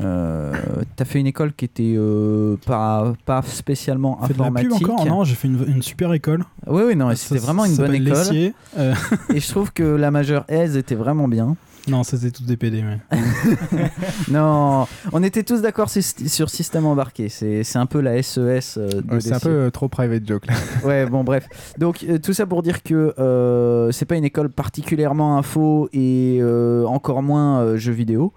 euh, 0.00 0.52
t'as 0.96 1.04
fait 1.04 1.20
une 1.20 1.28
école 1.28 1.52
qui 1.52 1.64
était 1.64 1.94
euh, 1.96 2.56
pas, 2.66 3.12
pas 3.24 3.42
spécialement 3.42 4.20
Fait 4.26 4.34
de 4.34 4.38
la 4.40 4.46
pub 4.46 4.56
informatique. 4.56 4.88
encore 4.88 5.06
Non, 5.06 5.22
j'ai 5.24 5.36
fait 5.36 5.46
une, 5.46 5.64
une 5.68 5.82
super 5.82 6.12
école. 6.12 6.44
Oui, 6.66 6.82
oui, 6.84 6.96
non, 6.96 7.14
c'était 7.14 7.38
vraiment 7.40 7.64
une 7.64 7.76
bonne 7.76 7.94
école. 7.94 8.52
Euh, 8.76 8.94
Et 9.34 9.38
je 9.38 9.48
trouve 9.48 9.72
que 9.72 9.84
la 9.84 10.10
majeure 10.10 10.44
aise 10.48 10.76
était 10.76 10.96
vraiment 10.96 11.28
bien. 11.28 11.56
Non, 11.88 12.02
c'était 12.04 12.30
tous 12.30 12.44
des 12.44 12.56
PD. 12.56 12.82
Ouais. 12.82 13.18
non, 14.30 14.86
on 15.12 15.22
était 15.22 15.42
tous 15.42 15.62
d'accord 15.62 15.88
sur, 15.90 16.02
sur 16.02 16.50
système 16.50 16.86
embarqué. 16.86 17.28
C'est 17.28 17.64
un 17.76 17.86
peu 17.86 18.00
la 18.00 18.22
SES. 18.22 18.38
euh, 18.38 18.88
de 18.88 19.14
Ouais, 19.14 19.20
c'est 19.20 19.32
un 19.32 19.40
peu 19.40 19.48
euh, 19.48 19.70
trop 19.70 19.88
private 19.88 20.26
joke 20.26 20.46
là. 20.46 20.54
Ouais, 20.84 21.06
bon, 21.06 21.24
bref. 21.24 21.48
Donc, 21.78 22.04
euh, 22.08 22.18
tout 22.18 22.32
ça 22.32 22.46
pour 22.46 22.62
dire 22.62 22.82
que 22.82 23.14
euh, 23.18 23.90
c'est 23.92 24.04
pas 24.04 24.16
une 24.16 24.24
école 24.24 24.50
particulièrement 24.50 25.38
info 25.38 25.88
et 25.92 26.38
euh, 26.40 26.84
encore 26.86 27.22
moins 27.22 27.60
euh, 27.60 27.76
jeux 27.76 27.92
vidéo. 27.92 28.32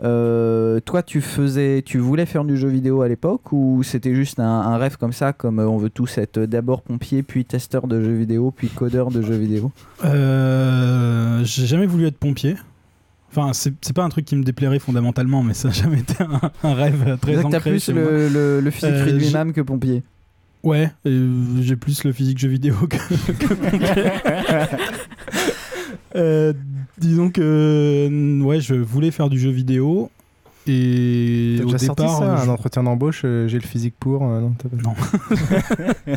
Euh, 0.00 0.78
toi, 0.78 1.02
tu 1.02 1.20
faisais, 1.20 1.82
tu 1.84 1.98
voulais 1.98 2.26
faire 2.26 2.44
du 2.44 2.56
jeu 2.56 2.68
vidéo 2.68 3.02
à 3.02 3.08
l'époque 3.08 3.52
ou 3.52 3.82
c'était 3.82 4.14
juste 4.14 4.38
un, 4.38 4.44
un 4.44 4.76
rêve 4.76 4.96
comme 4.96 5.12
ça, 5.12 5.32
comme 5.32 5.58
euh, 5.58 5.66
on 5.68 5.76
veut 5.76 5.90
tous 5.90 6.18
être 6.18 6.38
d'abord 6.40 6.82
pompier, 6.82 7.24
puis 7.24 7.44
testeur 7.44 7.88
de 7.88 8.00
jeux 8.00 8.14
vidéo, 8.14 8.52
puis 8.52 8.68
codeur 8.68 9.10
de 9.10 9.22
jeux 9.22 9.34
vidéo? 9.36 9.72
Euh, 10.04 11.42
J'ai 11.44 11.66
jamais 11.66 11.86
voulu 11.86 12.06
être 12.06 12.18
pompier. 12.18 12.54
Enfin, 13.30 13.52
c'est 13.52 13.92
pas 13.94 14.04
un 14.04 14.08
truc 14.08 14.24
qui 14.24 14.36
me 14.36 14.42
déplairait 14.42 14.78
fondamentalement, 14.78 15.42
mais 15.42 15.52
ça 15.54 15.68
n'a 15.68 15.74
jamais 15.74 16.00
été 16.00 16.14
un, 16.22 16.40
un 16.64 16.74
rêve 16.74 17.18
très 17.20 17.34
Donc, 17.34 17.50
t'as 17.52 17.58
ancré 17.58 17.70
plus 17.72 17.84
chez 17.84 17.92
le, 17.92 18.28
le- 18.28 18.60
le 18.60 18.70
physique 18.70 18.90
Euh, 18.94 19.04
réduit 19.04 19.24
j'ai- 19.26 19.32
même 19.34 19.52
que 19.52 19.60
pompier. 19.60 20.02
Ouais, 20.64 20.90
euh, 21.06 21.44
j'ai 21.60 21.76
plus 21.76 22.02
le 22.04 22.12
physique 22.12 22.38
jeu 22.38 22.48
vidéo 22.48 22.74
que, 22.88 22.96
que 23.32 23.54
pompier. 23.54 23.78
Euh, 26.16 26.52
disons 26.98 27.30
que 27.30 27.40
euh, 28.10 28.40
ouais, 28.42 28.60
je 28.60 28.74
voulais 28.74 29.10
faire 29.10 29.28
du 29.28 29.38
jeu 29.38 29.50
vidéo 29.50 30.10
et 30.66 31.56
T'as 31.58 31.64
au 31.64 31.66
déjà 31.72 31.78
sorti 31.86 32.02
départ, 32.02 32.18
ça, 32.18 32.42
un 32.42 32.48
entretien 32.48 32.82
d'embauche, 32.82 33.22
j'ai 33.22 33.58
le 33.58 33.60
physique 33.60 33.94
pour. 34.00 34.24
euh, 34.24 34.40
non, 34.40 34.94
pas- 34.94 36.12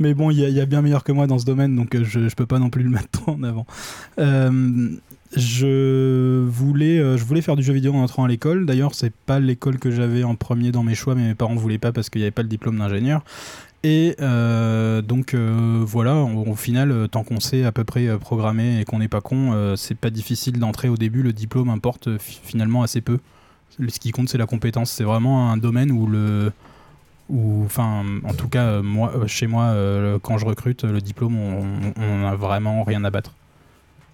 mais 0.00 0.14
bon, 0.14 0.30
il 0.30 0.40
y, 0.40 0.44
a- 0.44 0.48
il 0.48 0.54
y 0.54 0.60
a 0.60 0.66
bien 0.66 0.82
meilleur 0.82 1.04
que 1.04 1.12
moi 1.12 1.26
dans 1.26 1.38
ce 1.38 1.44
domaine, 1.44 1.74
donc 1.76 1.96
je, 2.02 2.28
je 2.28 2.34
peux 2.34 2.46
pas 2.46 2.58
non 2.58 2.70
plus 2.70 2.82
le 2.82 2.90
mettre 2.90 3.08
trop 3.10 3.32
en 3.32 3.42
avant. 3.44 3.66
Euh, 4.18 4.90
je 5.36 6.44
voulais, 6.44 6.98
euh, 6.98 7.16
je 7.16 7.24
voulais 7.24 7.42
faire 7.42 7.56
du 7.56 7.62
jeu 7.62 7.72
vidéo 7.72 7.94
en 7.94 8.02
entrant 8.02 8.24
à 8.24 8.28
l'école. 8.28 8.66
D'ailleurs, 8.66 8.94
c'est 8.94 9.12
pas 9.12 9.40
l'école 9.40 9.78
que 9.78 9.90
j'avais 9.90 10.24
en 10.24 10.34
premier 10.34 10.72
dans 10.72 10.82
mes 10.82 10.94
choix, 10.94 11.14
mais 11.14 11.28
mes 11.28 11.34
parents 11.34 11.54
voulaient 11.54 11.78
pas 11.78 11.92
parce 11.92 12.10
qu'il 12.10 12.20
n'y 12.20 12.24
avait 12.24 12.30
pas 12.30 12.42
le 12.42 12.48
diplôme 12.48 12.78
d'ingénieur. 12.78 13.24
Et 13.82 14.16
euh, 14.20 15.02
donc 15.02 15.34
euh, 15.34 15.82
voilà, 15.84 16.16
au, 16.16 16.54
final, 16.54 17.08
tant 17.10 17.22
qu'on 17.22 17.40
sait 17.40 17.64
à 17.64 17.72
peu 17.72 17.84
près 17.84 18.18
programmer 18.18 18.80
et 18.80 18.84
qu'on 18.84 18.98
n'est 18.98 19.08
pas 19.08 19.20
con, 19.20 19.74
c'est 19.76 19.96
pas 19.96 20.10
difficile 20.10 20.58
d'entrer 20.58 20.88
au 20.88 20.96
début. 20.96 21.22
Le 21.22 21.32
diplôme 21.32 21.68
importe 21.68 22.18
fi- 22.18 22.40
finalement 22.42 22.82
assez 22.82 23.00
peu. 23.00 23.18
Ce 23.88 23.98
qui 23.98 24.10
compte, 24.12 24.28
c'est 24.28 24.38
la 24.38 24.46
compétence. 24.46 24.90
C'est 24.90 25.04
vraiment 25.04 25.50
un 25.50 25.56
domaine 25.58 25.90
où 25.90 26.06
le, 26.06 26.52
enfin 27.64 28.04
en 28.24 28.34
tout 28.34 28.48
cas 28.48 28.82
moi 28.82 29.12
chez 29.26 29.46
moi 29.46 29.74
quand 30.22 30.36
je 30.36 30.44
recrute 30.44 30.84
le 30.84 31.00
diplôme 31.00 31.36
on, 31.36 31.64
on 31.96 32.26
a 32.26 32.34
vraiment 32.36 32.84
rien 32.84 33.02
à 33.02 33.10
battre 33.10 33.32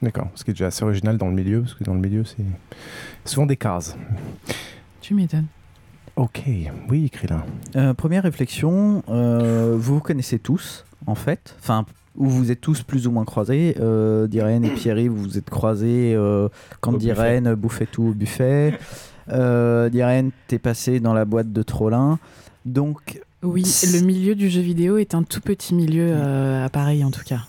D'accord, 0.02 0.28
ce 0.34 0.44
qui 0.44 0.50
est 0.50 0.54
déjà 0.54 0.66
assez 0.68 0.82
original 0.82 1.18
dans 1.18 1.28
le 1.28 1.34
milieu, 1.34 1.60
parce 1.60 1.74
que 1.74 1.84
dans 1.84 1.94
le 1.94 2.00
milieu, 2.00 2.24
c'est 2.24 2.44
souvent 3.24 3.46
des 3.46 3.56
cases. 3.56 3.96
Tu 5.00 5.14
m'étonnes. 5.14 5.46
Ok, 6.16 6.42
oui, 6.88 7.10
Krillin. 7.10 7.44
Euh, 7.76 7.94
première 7.94 8.22
réflexion, 8.22 9.02
euh, 9.08 9.76
vous 9.78 9.94
vous 9.96 10.00
connaissez 10.00 10.38
tous, 10.38 10.84
en 11.06 11.14
fait. 11.14 11.54
Enfin, 11.60 11.84
ou 12.16 12.28
vous 12.28 12.50
êtes 12.50 12.60
tous 12.60 12.82
plus 12.82 13.06
ou 13.06 13.10
moins 13.10 13.24
croisés. 13.24 13.76
Euh, 13.80 14.26
Diren 14.26 14.64
et 14.64 14.70
Pierry, 14.70 15.08
vous 15.08 15.16
vous 15.16 15.38
êtes 15.38 15.48
croisés 15.48 16.14
euh, 16.14 16.48
quand 16.80 16.94
Au 16.94 16.98
buffet. 16.98 17.40
Bouffait 17.56 17.86
tout 17.86 18.02
au 18.04 18.12
buffet. 18.12 18.78
Euh, 19.30 19.88
Diren, 19.88 20.30
t'es 20.48 20.58
passé 20.58 21.00
dans 21.00 21.14
la 21.14 21.24
boîte 21.24 21.52
de 21.52 21.62
Trollin. 21.62 22.18
Donc, 22.64 23.20
Oui, 23.42 23.64
le 23.92 24.00
milieu 24.04 24.34
du 24.34 24.50
jeu 24.50 24.60
vidéo 24.60 24.98
est 24.98 25.14
un 25.14 25.22
tout 25.22 25.40
petit 25.40 25.74
milieu 25.74 26.08
euh, 26.10 26.64
à 26.64 26.68
Paris 26.68 27.04
en 27.04 27.10
tout 27.10 27.24
cas. 27.24 27.46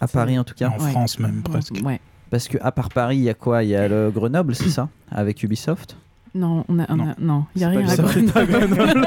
À 0.00 0.08
Paris 0.08 0.38
en 0.38 0.44
tout 0.44 0.54
cas. 0.54 0.68
en 0.70 0.82
Ouais. 0.82 0.90
France 0.90 1.18
même 1.18 1.42
presque 1.42 1.74
Ouais. 1.84 2.00
Parce 2.30 2.46
que 2.48 2.58
à 2.60 2.70
part 2.72 2.88
Paris, 2.90 3.16
il 3.18 3.22
y 3.24 3.28
a 3.28 3.34
quoi? 3.34 3.62
Il 3.64 3.70
y 3.70 3.76
a 3.76 3.88
le 3.88 4.10
Grenoble, 4.10 4.54
c'est 4.54 4.68
ça? 4.70 4.88
Avec 5.10 5.42
Ubisoft? 5.42 5.96
Non, 6.34 6.64
on 6.68 6.78
a, 6.78 6.86
on 6.88 7.00
a- 7.00 7.14
non, 7.18 7.44
il 7.56 7.62
y 7.62 7.64
a 7.64 7.68
rien 7.70 7.88
à. 7.88 7.96
Grenoble. 7.96 9.06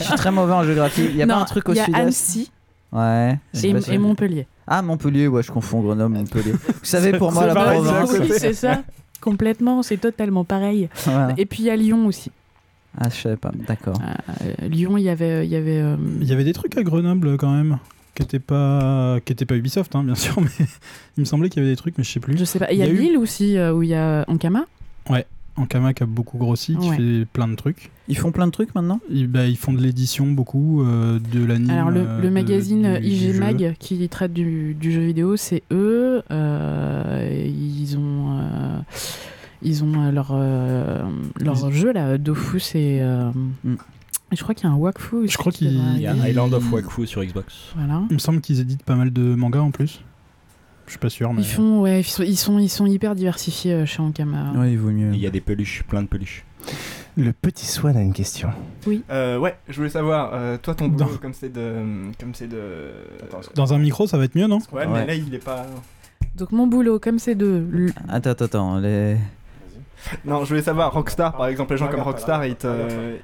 Je 0.00 0.04
suis 0.04 0.14
très 0.16 0.32
mauvais 0.32 0.52
en 0.54 0.64
géographie. 0.64 1.04
Il 1.10 1.16
y 1.16 1.22
a 1.22 1.26
Non, 1.26 1.34
pas 1.36 1.40
un 1.42 1.44
truc 1.44 1.68
au 1.68 1.72
Il 1.72 1.76
y 1.76 1.80
a 1.80 1.84
sud-est? 1.84 1.98
Annecy 2.00 2.50
Ouais. 2.90 3.38
et, 3.62 3.98
Montpellier. 3.98 4.46
Ah, 4.66 4.80
Montpellier, 4.82 5.28
ouais, 5.28 5.42
je 5.42 5.52
confonds 5.52 5.80
Grenoble, 5.82 6.14
Montpellier. 6.16 6.52
Vous 6.52 6.72
savez, 6.84 7.12
pour 7.12 7.30
moi, 7.32 7.46
la 7.46 7.54
province. 7.54 8.10
Oui, 8.18 8.28
c'est 8.36 8.54
ça. 8.54 8.82
Complètement, 9.20 9.82
c'est 9.82 9.98
totalement 9.98 10.44
pareil. 10.44 10.88
Voilà. 11.04 11.34
Et 11.36 11.44
puis 11.46 11.64
il 11.64 11.66
y 11.66 11.70
a 11.70 11.76
Lyon 11.76 12.06
aussi. 12.06 12.30
Ah, 12.96 13.08
je 13.10 13.16
savais 13.20 13.36
pas, 13.36 13.52
d'accord. 13.66 14.00
Euh, 14.42 14.68
Lyon, 14.68 14.96
il 14.96 15.02
y 15.04 15.08
avait, 15.10 15.44
il 15.46 15.50
y 15.52 15.56
avait. 15.56 15.80
euh, 15.80 15.96
il 16.20 16.26
y 16.26 16.32
avait 16.32 16.44
des 16.44 16.52
trucs 16.54 16.76
à 16.78 16.82
Grenoble 16.82 17.36
quand 17.36 17.52
même 17.52 17.78
qui 18.18 18.22
étaient 18.24 18.38
pas 18.40 19.18
qui 19.24 19.34
pas 19.44 19.56
Ubisoft 19.56 19.94
hein, 19.94 20.02
bien 20.02 20.14
sûr 20.24 20.40
mais 20.40 20.48
il 21.16 21.20
me 21.20 21.24
semblait 21.24 21.48
qu'il 21.48 21.62
y 21.62 21.64
avait 21.64 21.72
des 21.72 21.76
trucs 21.76 21.96
mais 21.98 22.04
je 22.04 22.10
sais 22.10 22.20
plus 22.20 22.36
je 22.36 22.44
sais 22.44 22.58
pas. 22.58 22.72
Il 22.72 22.78
y 22.78 22.82
a 22.82 22.88
eu- 22.88 22.96
Lille 22.96 23.16
aussi 23.16 23.56
euh, 23.56 23.72
où 23.72 23.82
il 23.82 23.90
y 23.90 23.94
a 23.94 24.24
Ankama. 24.28 24.64
ouais 25.10 25.26
Ankama 25.56 25.92
qui 25.94 26.02
a 26.04 26.06
beaucoup 26.06 26.38
grossi 26.38 26.76
qui 26.76 26.88
Ouais. 26.88 26.96
fait 26.96 27.26
plein 27.32 27.48
de 27.48 27.54
trucs 27.56 27.90
Ils 28.06 28.16
font 28.16 28.30
plein 28.30 28.46
de 28.46 28.52
trucs 28.52 28.74
maintenant? 28.76 29.00
Ils, 29.10 29.26
bah, 29.26 29.46
ils 29.46 29.56
font 29.56 29.72
de 29.72 29.80
l'édition 29.80 30.26
beaucoup 30.26 30.82
euh, 30.82 31.18
de 31.18 31.44
l'anime 31.44 31.70
Alors 31.70 31.90
le, 31.90 32.00
euh, 32.00 32.18
le 32.20 32.28
de- 32.28 32.32
magazine 32.32 32.94
du- 32.94 33.00
du 33.00 33.06
IG 33.08 33.32
jeu. 33.34 33.40
Mag 33.40 33.74
qui 33.80 34.08
traite 34.08 34.32
du, 34.32 34.74
du 34.74 34.92
jeu 34.92 35.00
vidéo, 35.00 35.36
c'est 35.36 35.62
eux. 35.72 36.22
Euh, 36.30 37.44
ils 37.46 37.96
ont 37.98 38.38
euh, 38.38 38.78
ils 39.62 39.82
ont 39.82 40.10
leur 40.12 40.28
euh, 40.32 41.02
leur 41.40 41.72
jeu 41.72 41.92
là, 41.92 42.18
Dofus 42.18 42.76
et 42.76 43.00
euh, 43.02 43.30
je 44.32 44.42
crois 44.42 44.54
qu'il 44.54 44.68
y 44.68 44.70
a 44.70 44.74
un 44.74 44.76
Wakfu. 44.76 45.16
aussi 45.16 45.32
je 45.32 45.38
crois 45.38 45.52
qui 45.52 45.66
qu'il 45.68 46.00
y 46.00 46.06
a 46.06 46.10
arriver. 46.10 46.30
Island 46.30 46.52
of 46.54 46.72
Wakfu 46.72 47.06
sur 47.06 47.22
Xbox. 47.24 47.54
Voilà. 47.76 48.02
il 48.10 48.14
me 48.14 48.18
semble 48.18 48.40
qu'ils 48.40 48.60
éditent 48.60 48.82
pas 48.82 48.94
mal 48.96 49.12
de 49.12 49.34
mangas 49.34 49.60
en 49.60 49.70
plus 49.70 50.02
je 50.86 50.92
suis 50.92 50.98
pas 50.98 51.10
sûr 51.10 51.32
mais 51.34 51.42
Ils 51.42 51.46
font 51.46 51.82
ouais, 51.82 52.00
ils 52.00 52.04
sont 52.04 52.22
ils 52.22 52.36
sont, 52.38 52.58
ils 52.58 52.68
sont 52.70 52.86
hyper 52.86 53.14
diversifiés 53.14 53.74
euh, 53.74 53.84
chez 53.86 54.00
Ankama. 54.00 54.52
Ouais, 54.56 54.72
il 54.72 54.78
vaut 54.78 54.90
mieux. 54.90 55.10
Il 55.12 55.20
y 55.20 55.26
a 55.26 55.30
des 55.30 55.42
peluches, 55.42 55.82
plein 55.82 56.02
de 56.02 56.08
peluches. 56.08 56.46
Le 57.18 57.32
petit 57.34 57.66
Swan 57.66 57.94
a 57.94 58.00
une 58.00 58.14
question. 58.14 58.48
Oui. 58.86 59.02
Euh, 59.10 59.38
ouais, 59.38 59.58
je 59.68 59.76
voulais 59.76 59.90
savoir, 59.90 60.30
euh, 60.32 60.56
toi 60.56 60.74
ton 60.74 60.88
boulot, 60.88 61.18
comme 61.20 61.34
c'est 61.34 61.52
de. 61.52 61.74
Comme 62.18 62.32
c'est 62.34 62.46
de. 62.48 62.90
dans 63.54 63.74
un 63.74 63.78
micro 63.78 64.06
ça 64.06 64.16
va 64.16 64.24
être 64.24 64.34
mieux 64.34 64.46
non? 64.46 64.60
Ouais, 64.72 64.86
Ouais. 64.86 65.00
mais 65.00 65.06
là 65.06 65.14
il 65.14 65.34
est 65.34 65.44
pas. 65.44 65.66
Donc 66.36 66.52
mon 66.52 66.66
boulot, 66.66 66.98
comme 66.98 67.18
c'est 67.18 67.34
de 67.34 67.66
l- 67.70 67.92
Attends, 68.08 68.30
attends, 68.30 68.44
attends. 68.46 68.78
Les... 68.78 69.18
Non, 70.24 70.44
je 70.44 70.48
voulais 70.50 70.62
savoir, 70.62 70.92
Rockstar 70.92 71.36
par 71.36 71.46
exemple, 71.48 71.72
les 71.72 71.78
gens 71.78 71.88
comme 71.88 72.00
Rockstar, 72.00 72.44
ils 72.46 72.54
te. 72.56 72.68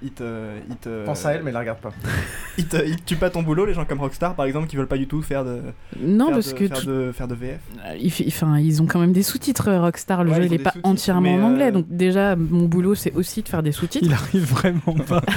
Ils 0.02 0.10
te. 0.10 0.24
Ils 0.68 0.76
te. 0.76 1.04
Pense 1.06 1.24
à 1.24 1.32
elle, 1.34 1.42
mais 1.42 1.52
la 1.52 1.60
regarde 1.60 1.78
pas. 1.78 1.92
Ils 2.58 2.66
te, 2.66 2.76
ils 2.86 2.96
te 2.96 3.02
tuent 3.02 3.16
pas 3.16 3.30
ton 3.30 3.42
boulot, 3.42 3.66
les 3.66 3.74
gens 3.74 3.84
comme 3.84 3.98
Rockstar 4.00 4.34
par 4.36 4.46
exemple, 4.46 4.68
qui 4.68 4.76
veulent 4.76 4.86
pas 4.86 4.96
du 4.96 5.08
tout 5.08 5.22
faire 5.22 5.44
de. 5.44 5.58
Non, 6.00 6.26
faire 6.26 6.34
parce 6.34 6.48
de- 6.54 6.58
que 6.58 6.68
Faire 6.68 6.78
tout- 6.80 6.86
de, 6.86 7.12
faire 7.12 7.26
de 7.28 7.34
VF. 7.34 7.58
Euh, 7.84 8.26
enfin, 8.28 8.58
ils 8.58 8.80
ont 8.82 8.86
quand 8.86 9.00
même 9.00 9.12
des 9.12 9.22
sous-titres 9.24 9.68
euh, 9.68 9.80
Rockstar. 9.80 10.22
Le 10.24 10.30
Ouais, 10.30 10.36
jeu 10.36 10.42
ils 10.44 10.52
il 10.52 10.54
est 10.54 10.58
pas 10.62 10.74
entièrement 10.84 11.34
en 11.34 11.42
anglais, 11.42 11.68
euh, 11.68 11.72
donc 11.72 11.86
déjà 11.88 12.36
mon 12.36 12.66
boulot 12.66 12.94
c'est 12.94 13.12
aussi 13.14 13.42
de 13.42 13.48
faire 13.48 13.62
des 13.62 13.72
sous-titres. 13.72 14.04
il 14.06 14.12
arrive 14.12 14.44
vraiment 14.44 14.96
pas 15.08 15.20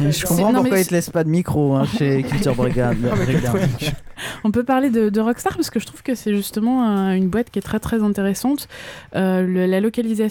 Je 0.00 0.26
comprends 0.26 0.52
pourquoi 0.52 0.70
mais 0.70 0.80
ils 0.82 0.86
te 0.86 0.92
laissent 0.94 1.10
pas 1.10 1.24
de 1.24 1.28
micro 1.28 1.76
hein, 1.76 1.84
chez 1.98 2.22
Culture. 2.24 2.54
Brigade. 2.54 2.96
On 4.44 4.50
peut 4.50 4.64
parler 4.64 4.90
de, 4.90 5.08
de 5.08 5.20
Rockstar 5.20 5.54
parce 5.54 5.70
que 5.70 5.80
je 5.80 5.86
trouve 5.86 6.02
que 6.02 6.14
c'est 6.14 6.34
justement 6.34 6.88
euh, 7.08 7.12
une 7.12 7.28
boîte 7.28 7.50
qui 7.50 7.58
est 7.58 7.62
très 7.62 7.78
très 7.80 8.02
intéressante. 8.02 8.68
Euh, 9.16 9.42
le- 9.46 9.66
la 9.66 9.80
localisation, 9.80 10.21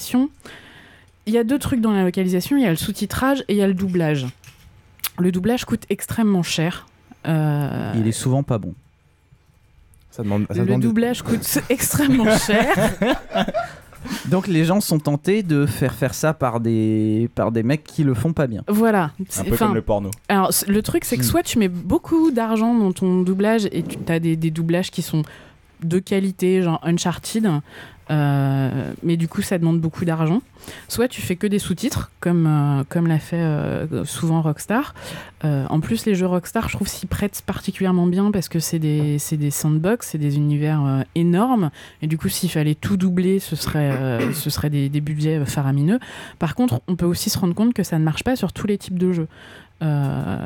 il 1.27 1.33
y 1.33 1.37
a 1.37 1.43
deux 1.43 1.59
trucs 1.59 1.81
dans 1.81 1.91
la 1.91 2.03
localisation, 2.03 2.57
il 2.57 2.63
y 2.63 2.67
a 2.67 2.69
le 2.69 2.75
sous-titrage 2.75 3.43
et 3.47 3.53
il 3.53 3.57
y 3.57 3.61
a 3.61 3.67
le 3.67 3.73
doublage. 3.73 4.27
Le 5.19 5.31
doublage 5.31 5.65
coûte 5.65 5.83
extrêmement 5.89 6.43
cher. 6.43 6.87
Euh, 7.27 7.93
Il 7.95 8.07
est 8.07 8.11
souvent 8.11 8.43
pas 8.43 8.57
bon. 8.57 8.73
Ça 10.09 10.23
demande, 10.23 10.45
ça 10.49 10.55
le 10.59 10.65
demande- 10.65 10.81
doublage 10.81 11.21
coûte 11.21 11.59
extrêmement 11.69 12.37
cher. 12.37 12.73
Donc 14.29 14.47
les 14.47 14.65
gens 14.65 14.81
sont 14.81 14.97
tentés 14.97 15.43
de 15.43 15.65
faire 15.67 15.93
faire 15.93 16.15
ça 16.15 16.33
par 16.33 16.59
des, 16.59 17.29
par 17.35 17.51
des 17.51 17.61
mecs 17.61 17.83
qui 17.83 18.03
le 18.03 18.15
font 18.15 18.33
pas 18.33 18.47
bien. 18.47 18.63
Voilà. 18.67 19.11
Un 19.37 19.43
peu 19.43 19.55
comme 19.55 19.75
le 19.75 19.81
porno. 19.83 20.09
Alors, 20.27 20.49
le 20.67 20.81
truc, 20.81 21.05
c'est 21.05 21.17
que 21.17 21.21
Hmm. 21.21 21.25
soit 21.25 21.43
tu 21.43 21.59
mets 21.59 21.67
beaucoup 21.67 22.31
d'argent 22.31 22.73
dans 22.73 22.91
ton 22.91 23.21
doublage 23.21 23.67
et 23.71 23.83
tu 23.83 23.97
as 24.11 24.19
des, 24.19 24.35
des 24.35 24.49
doublages 24.49 24.89
qui 24.89 25.03
sont 25.03 25.21
de 25.83 25.99
qualité, 25.99 26.61
genre 26.63 26.79
Uncharted, 26.83 27.47
euh, 28.11 28.91
mais 29.03 29.17
du 29.17 29.27
coup, 29.27 29.41
ça 29.41 29.57
demande 29.57 29.79
beaucoup 29.79 30.05
d'argent. 30.05 30.41
Soit 30.87 31.07
tu 31.07 31.21
fais 31.21 31.35
que 31.35 31.47
des 31.47 31.59
sous-titres, 31.59 32.11
comme, 32.19 32.45
euh, 32.45 32.83
comme 32.87 33.07
l'a 33.07 33.19
fait 33.19 33.39
euh, 33.39 34.05
souvent 34.05 34.41
Rockstar. 34.41 34.93
En 35.43 35.79
plus, 35.79 36.05
les 36.05 36.13
jeux 36.13 36.27
Rockstar, 36.27 36.69
je 36.69 36.75
trouve, 36.75 36.87
s'y 36.87 37.07
prêtent 37.07 37.41
particulièrement 37.45 38.05
bien 38.05 38.31
parce 38.31 38.47
que 38.47 38.59
c'est 38.59 38.77
des, 38.77 39.17
des 39.31 39.51
sandbox, 39.51 40.09
c'est 40.11 40.19
des 40.19 40.35
univers 40.35 41.03
énormes. 41.15 41.71
Et 42.03 42.07
du 42.07 42.17
coup, 42.17 42.29
s'il 42.29 42.51
fallait 42.51 42.75
tout 42.75 42.95
doubler, 42.95 43.39
ce 43.39 43.55
serait, 43.55 44.19
ce 44.33 44.51
serait 44.51 44.69
des 44.69 45.01
budgets 45.01 45.43
faramineux. 45.45 45.99
Par 46.37 46.53
contre, 46.53 46.81
on 46.87 46.95
peut 46.95 47.07
aussi 47.07 47.31
se 47.31 47.39
rendre 47.39 47.55
compte 47.55 47.73
que 47.73 47.81
ça 47.81 47.97
ne 47.97 48.03
marche 48.03 48.23
pas 48.23 48.35
sur 48.35 48.53
tous 48.53 48.67
les 48.67 48.77
types 48.77 48.99
de 48.99 49.13
jeux. 49.13 49.27
Euh, 49.81 50.37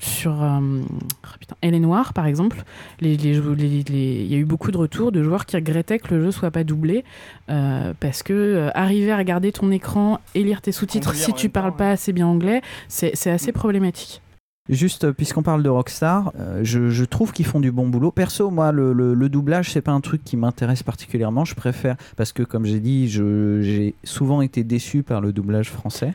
sur 0.00 0.42
euh, 0.42 0.58
oh 0.82 1.28
putain, 1.38 1.54
Elle 1.60 1.74
est 1.74 1.78
noire, 1.80 2.12
par 2.12 2.26
exemple, 2.26 2.64
les- 3.00 3.16
les 3.16 3.34
jou- 3.34 3.54
les- 3.54 3.84
les- 3.84 4.22
il 4.24 4.26
y 4.26 4.34
a 4.34 4.38
eu 4.38 4.44
beaucoup 4.44 4.70
de 4.72 4.76
retours 4.76 5.12
de 5.12 5.22
joueurs 5.22 5.46
qui 5.46 5.56
regrettaient 5.56 5.98
que 6.00 6.12
le 6.14 6.22
jeu 6.24 6.30
soit 6.32 6.50
pas 6.50 6.64
doublé 6.64 7.04
euh, 7.50 7.92
parce 8.00 8.22
que 8.24 8.32
euh, 8.32 8.70
arriver 8.74 9.12
à 9.12 9.16
regarder 9.16 9.52
ton 9.52 9.70
écran 9.70 10.18
et 10.34 10.42
lire 10.42 10.60
tes 10.60 10.72
sous-titres 10.72 11.14
si 11.14 11.32
tu 11.34 11.48
temps, 11.50 11.60
parles 11.60 11.76
pas 11.76 11.90
assez 11.90 12.12
bien 12.12 12.26
anglais, 12.26 12.62
c'est 12.88 13.14
assez 13.30 13.52
problématique. 13.52 14.22
Juste, 14.68 15.10
puisqu'on 15.12 15.42
parle 15.42 15.62
de 15.62 15.68
Rockstar, 15.68 16.32
euh, 16.38 16.60
je, 16.62 16.90
je 16.90 17.04
trouve 17.04 17.32
qu'ils 17.32 17.46
font 17.46 17.58
du 17.60 17.72
bon 17.72 17.88
boulot. 17.88 18.10
Perso, 18.12 18.50
moi, 18.50 18.70
le, 18.72 18.92
le- 18.92 19.14
le 19.14 19.28
doublage, 19.28 19.70
c'est 19.72 19.80
pas 19.80 19.90
un 19.92 20.00
truc 20.00 20.22
qui 20.24 20.36
m'intéresse 20.36 20.82
particulièrement. 20.84 21.44
Je 21.44 21.54
préfère, 21.54 21.96
parce 22.16 22.32
que 22.32 22.42
comme 22.44 22.66
j'ai 22.66 22.78
dit, 22.80 23.08
j'ai 23.08 23.94
souvent 24.04 24.42
été 24.42 24.62
déçu 24.62 25.02
par 25.02 25.20
le 25.20 25.32
doublage 25.32 25.70
français. 25.70 26.14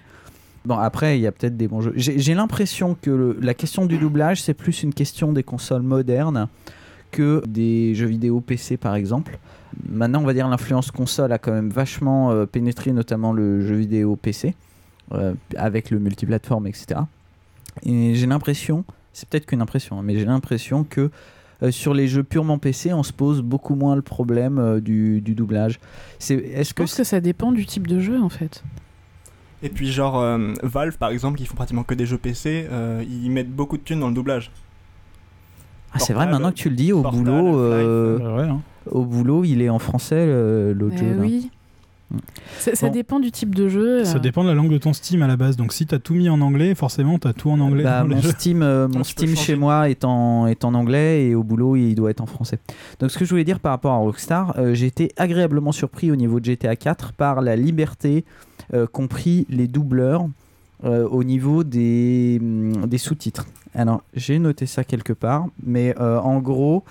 Bon, 0.66 0.78
après, 0.78 1.18
il 1.18 1.22
y 1.22 1.28
a 1.28 1.32
peut-être 1.32 1.56
des 1.58 1.68
bons 1.68 1.82
jeux. 1.82 1.94
J'ai 1.96 2.34
l'impression 2.34 2.96
que 3.00 3.12
le- 3.12 3.38
la 3.42 3.54
question 3.54 3.86
du 3.86 3.98
doublage, 3.98 4.42
c'est 4.42 4.54
plus 4.56 4.84
une 4.84 4.94
question 4.94 5.32
des 5.32 5.44
consoles 5.44 5.84
modernes 5.84 6.48
que 7.12 7.44
des 7.48 7.94
jeux 7.96 8.08
vidéo 8.08 8.42
PC, 8.42 8.78
par 8.78 8.96
exemple. 8.96 9.38
Maintenant, 9.88 10.22
on 10.22 10.26
va 10.26 10.34
dire 10.34 10.48
l'influence 10.48 10.90
console 10.92 11.32
a 11.32 11.38
quand 11.38 11.52
même 11.52 11.70
vachement 11.70 12.32
euh, 12.32 12.46
pénétré, 12.46 12.92
notamment 12.94 13.32
le 13.32 13.62
jeu 13.62 13.76
vidéo 13.76 14.16
PC, 14.16 14.56
euh, 15.14 15.34
avec 15.56 15.92
le 15.92 16.00
multiplateforme, 16.00 16.66
etc. 16.68 17.02
Et 17.84 18.16
j'ai 18.16 18.26
l'impression, 18.26 18.86
c'est 19.14 19.30
peut-être 19.30 19.46
qu'une 19.46 19.62
impression, 19.62 20.00
hein, 20.00 20.02
mais 20.04 20.18
j'ai 20.18 20.26
l'impression 20.26 20.84
que 20.84 21.12
euh, 21.64 21.72
sur 21.72 21.94
les 21.94 22.08
jeux 22.08 22.24
purement 22.24 22.58
PC, 22.58 22.92
on 22.94 23.04
se 23.04 23.14
pose 23.14 23.42
beaucoup 23.42 23.76
moins 23.76 23.96
le 23.96 24.02
problème 24.02 24.58
euh, 24.58 24.80
du, 24.82 25.22
du 25.22 25.36
doublage. 25.36 25.80
Est-ce 26.20 26.34
Je 26.70 26.74
que 26.74 26.82
pense 26.84 26.96
que 26.96 27.04
ça 27.04 27.20
dépend 27.22 27.52
du 27.52 27.66
type 27.66 27.88
de 27.88 28.00
jeu 28.00 28.20
en 28.20 28.30
fait. 28.30 28.64
Et 29.66 29.70
puis 29.70 29.92
genre 29.92 30.20
euh, 30.20 30.54
Valve 30.62 30.98
par 30.98 31.10
exemple, 31.10 31.38
qui 31.40 31.46
font 31.46 31.56
pratiquement 31.56 31.84
que 31.84 31.96
des 31.96 32.06
jeux 32.06 32.20
PC, 32.20 32.68
euh, 32.72 33.04
ils 33.10 33.32
mettent 33.32 33.52
beaucoup 33.52 33.78
de 33.78 33.82
thunes 33.82 34.00
dans 34.00 34.10
le 34.10 34.14
doublage. 34.14 34.52
Ah, 35.92 36.00
c'est 36.00 36.14
vrai, 36.14 36.28
maintenant 36.28 36.52
que 36.52 36.56
tu 36.58 36.70
le 36.70 36.76
dis, 36.76 36.92
au 36.94 37.02
Portal, 37.02 37.24
boulot, 37.24 37.58
euh, 37.60 38.38
ouais, 38.38 38.44
hein. 38.50 38.60
au 38.92 39.06
boulot, 39.06 39.44
il 39.46 39.62
est 39.62 39.70
en 39.70 39.80
français 39.80 40.26
l'autre 40.74 40.96
Eh 40.98 41.00
jeu. 41.00 41.14
là. 41.16 41.22
oui. 41.22 41.50
Ça, 42.60 42.76
ça 42.76 42.88
Bon. 42.88 42.94
dépend 42.94 43.20
du 43.20 43.32
type 43.32 43.56
de 43.56 43.68
jeu. 43.68 44.04
Ça 44.06 44.20
dépend 44.20 44.44
de 44.44 44.50
la 44.50 44.54
langue 44.54 44.72
de 44.72 44.78
ton 44.78 44.94
Steam 44.94 45.24
à 45.24 45.28
la 45.28 45.38
base. 45.38 45.58
Donc 45.58 45.74
si 45.74 45.88
t'as 45.88 45.98
tout 45.98 46.14
mis 46.14 46.30
en 46.30 46.40
anglais, 46.40 46.76
forcément 46.76 47.18
t'as 47.18 47.34
tout 47.34 47.50
en 47.50 47.60
anglais. 47.60 47.84
Bah, 47.84 48.02
dans 48.02 48.16
mon. 48.16 48.22
Steam, 48.22 48.62
euh, 48.62 48.88
mon 48.94 49.04
Steam 49.04 49.36
chez 49.36 49.56
moi 49.56 49.90
est 49.90 50.06
en, 50.06 50.46
est 50.46 50.64
en 50.66 50.76
anglais 50.76 51.26
et 51.26 51.36
au 51.36 51.44
boulot 51.44 51.76
il 51.76 51.96
doit 51.96 52.12
être 52.12 52.22
en 52.22 52.28
français. 52.28 52.60
Donc 53.00 53.10
ce 53.10 53.18
que 53.18 53.26
je 53.26 53.32
voulais 53.32 53.44
dire 53.44 53.60
par 53.60 53.72
rapport 53.72 53.94
à 53.94 53.98
Rockstar, 53.98 54.54
euh, 54.60 54.76
j'ai 54.76 54.86
été 54.86 55.12
agréablement 55.18 55.72
surpris 55.72 56.12
au 56.12 56.16
niveau 56.16 56.40
de 56.40 56.46
GTA 56.46 56.76
4 56.76 57.14
par 57.14 57.42
la 57.42 57.56
liberté 57.56 58.24
euh, 58.74 58.88
qu'ont 58.88 59.08
pris 59.08 59.46
les 59.50 59.68
doubleurs 59.68 60.28
euh, 60.84 61.08
au 61.08 61.24
niveau 61.24 61.64
des, 61.64 62.40
hum, 62.42 62.86
des 62.88 62.98
sous-titres. 62.98 63.46
Alors 63.74 64.02
j'ai 64.14 64.40
noté 64.40 64.66
ça 64.66 64.84
quelque 64.84 65.14
part, 65.14 65.48
mais 65.64 65.96
euh, 66.00 66.20
en 66.20 66.40
gros... 66.40 66.84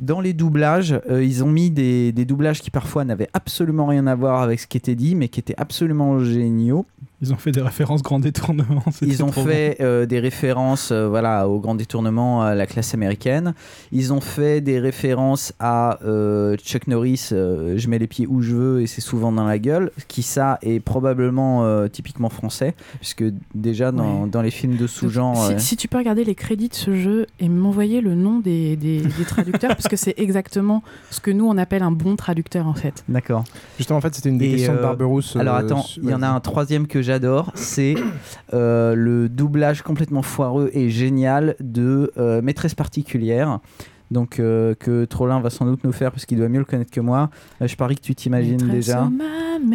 Dans 0.00 0.20
les 0.20 0.32
doublages, 0.32 1.00
ils 1.08 1.44
ont 1.44 1.48
mis 1.48 1.70
des, 1.70 2.10
des 2.10 2.24
doublages 2.24 2.60
qui 2.60 2.72
parfois 2.72 3.04
n'avaient 3.04 3.28
absolument 3.34 3.86
rien 3.86 4.08
à 4.08 4.16
voir 4.16 4.42
avec 4.42 4.58
ce 4.58 4.66
qui 4.66 4.76
était 4.76 4.96
dit, 4.96 5.14
mais 5.14 5.28
qui 5.28 5.38
étaient 5.38 5.54
absolument 5.56 6.18
géniaux. 6.18 6.86
Ils 7.22 7.32
ont 7.32 7.36
fait 7.36 7.52
des 7.52 7.62
références 7.62 8.02
grand 8.02 8.18
détournement. 8.18 8.82
Ils 9.00 9.22
ont 9.22 9.30
fait 9.30 9.76
euh, 9.80 10.06
des 10.06 10.18
références 10.18 10.90
euh, 10.90 11.08
voilà, 11.08 11.48
au 11.48 11.60
grand 11.60 11.76
détournement 11.76 12.42
à 12.42 12.54
la 12.56 12.66
classe 12.66 12.94
américaine. 12.94 13.54
Ils 13.92 14.12
ont 14.12 14.20
fait 14.20 14.60
des 14.60 14.80
références 14.80 15.52
à 15.60 16.00
euh, 16.04 16.56
Chuck 16.56 16.88
Norris, 16.88 17.28
euh, 17.32 17.74
je 17.78 17.88
mets 17.88 17.98
les 18.00 18.08
pieds 18.08 18.26
où 18.26 18.42
je 18.42 18.54
veux 18.54 18.80
et 18.82 18.86
c'est 18.88 19.00
souvent 19.00 19.30
dans 19.30 19.44
la 19.44 19.58
gueule, 19.60 19.92
qui 20.08 20.22
ça 20.24 20.58
est 20.62 20.80
probablement 20.80 21.64
euh, 21.64 21.86
typiquement 21.88 22.28
français, 22.28 22.74
puisque 22.98 23.24
déjà 23.54 23.92
dans, 23.92 24.22
Ouais. 24.24 24.28
dans 24.28 24.42
les 24.42 24.50
films 24.50 24.76
de 24.76 24.86
sous-genre... 24.88 25.36
Si, 25.46 25.52
euh, 25.52 25.58
si 25.58 25.76
tu 25.76 25.86
peux 25.86 25.98
regarder 25.98 26.24
les 26.24 26.34
crédits 26.34 26.68
de 26.68 26.74
ce 26.74 26.94
jeu 26.96 27.26
et 27.38 27.48
m'envoyer 27.48 28.00
le 28.00 28.16
nom 28.16 28.40
des, 28.40 28.74
des- 28.76 29.00
des 29.00 29.24
traducteurs, 29.24 29.70
parce 29.76 29.86
que 29.86 29.96
c'est 29.96 30.14
exactement 30.18 30.82
ce 31.10 31.20
que 31.20 31.30
nous 31.30 31.46
on 31.46 31.56
appelle 31.56 31.84
un 31.84 31.92
bon 31.92 32.16
traducteur 32.16 32.66
en 32.66 32.74
fait. 32.74 33.04
D'accord. 33.08 33.44
Justement, 33.78 33.98
en 33.98 34.02
fait, 34.02 34.12
c'était 34.14 34.28
une 34.30 34.38
des 34.38 34.48
Et, 34.48 34.56
questions 34.56 34.74
de 34.74 34.80
Barberousse. 34.80 35.36
Alors 35.36 35.54
attends, 35.54 35.86
il 36.02 36.10
y 36.10 36.14
en 36.14 36.22
a 36.22 36.28
un 36.28 36.40
troisième 36.40 36.86
que 36.88 37.00
j'adore, 37.12 37.52
c'est 37.54 37.94
euh, 38.54 38.94
le 38.94 39.28
doublage 39.28 39.82
complètement 39.82 40.22
foireux 40.22 40.70
et 40.72 40.88
génial 40.88 41.56
de 41.60 42.10
euh, 42.16 42.40
Maîtresse 42.40 42.74
particulière. 42.74 43.58
Donc 44.10 44.40
euh, 44.40 44.74
que 44.78 45.04
Trollin 45.06 45.40
va 45.40 45.48
sans 45.50 45.64
doute 45.66 45.84
nous 45.84 45.92
faire 45.92 46.10
parce 46.10 46.24
qu'il 46.26 46.36
doit 46.38 46.48
mieux 46.48 46.58
le 46.58 46.64
connaître 46.66 46.90
que 46.90 47.00
moi. 47.00 47.28
Euh, 47.60 47.66
je 47.68 47.76
parie 47.76 47.96
que 47.96 48.00
tu 48.02 48.14
t'imagines 48.14 48.56
déjà. 48.56 49.10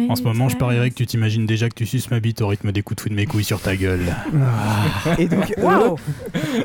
En 0.08 0.14
ce 0.16 0.22
moment, 0.22 0.48
je 0.48 0.56
parierais 0.56 0.90
que 0.90 0.94
tu 0.96 1.06
t'imagines 1.06 1.46
déjà 1.46 1.68
que 1.68 1.74
tu 1.74 1.86
suces 1.86 2.10
ma 2.10 2.18
bite 2.20 2.40
au 2.42 2.48
rythme 2.48 2.70
des 2.72 2.82
coups 2.82 2.96
de 2.96 3.00
fouet 3.02 3.10
de 3.10 3.14
mes 3.16 3.26
couilles 3.26 3.42
sur 3.44 3.60
ta 3.60 3.74
gueule. 3.76 4.00
Et 5.18 5.26
donc 5.28 5.54
eux, 5.58 5.94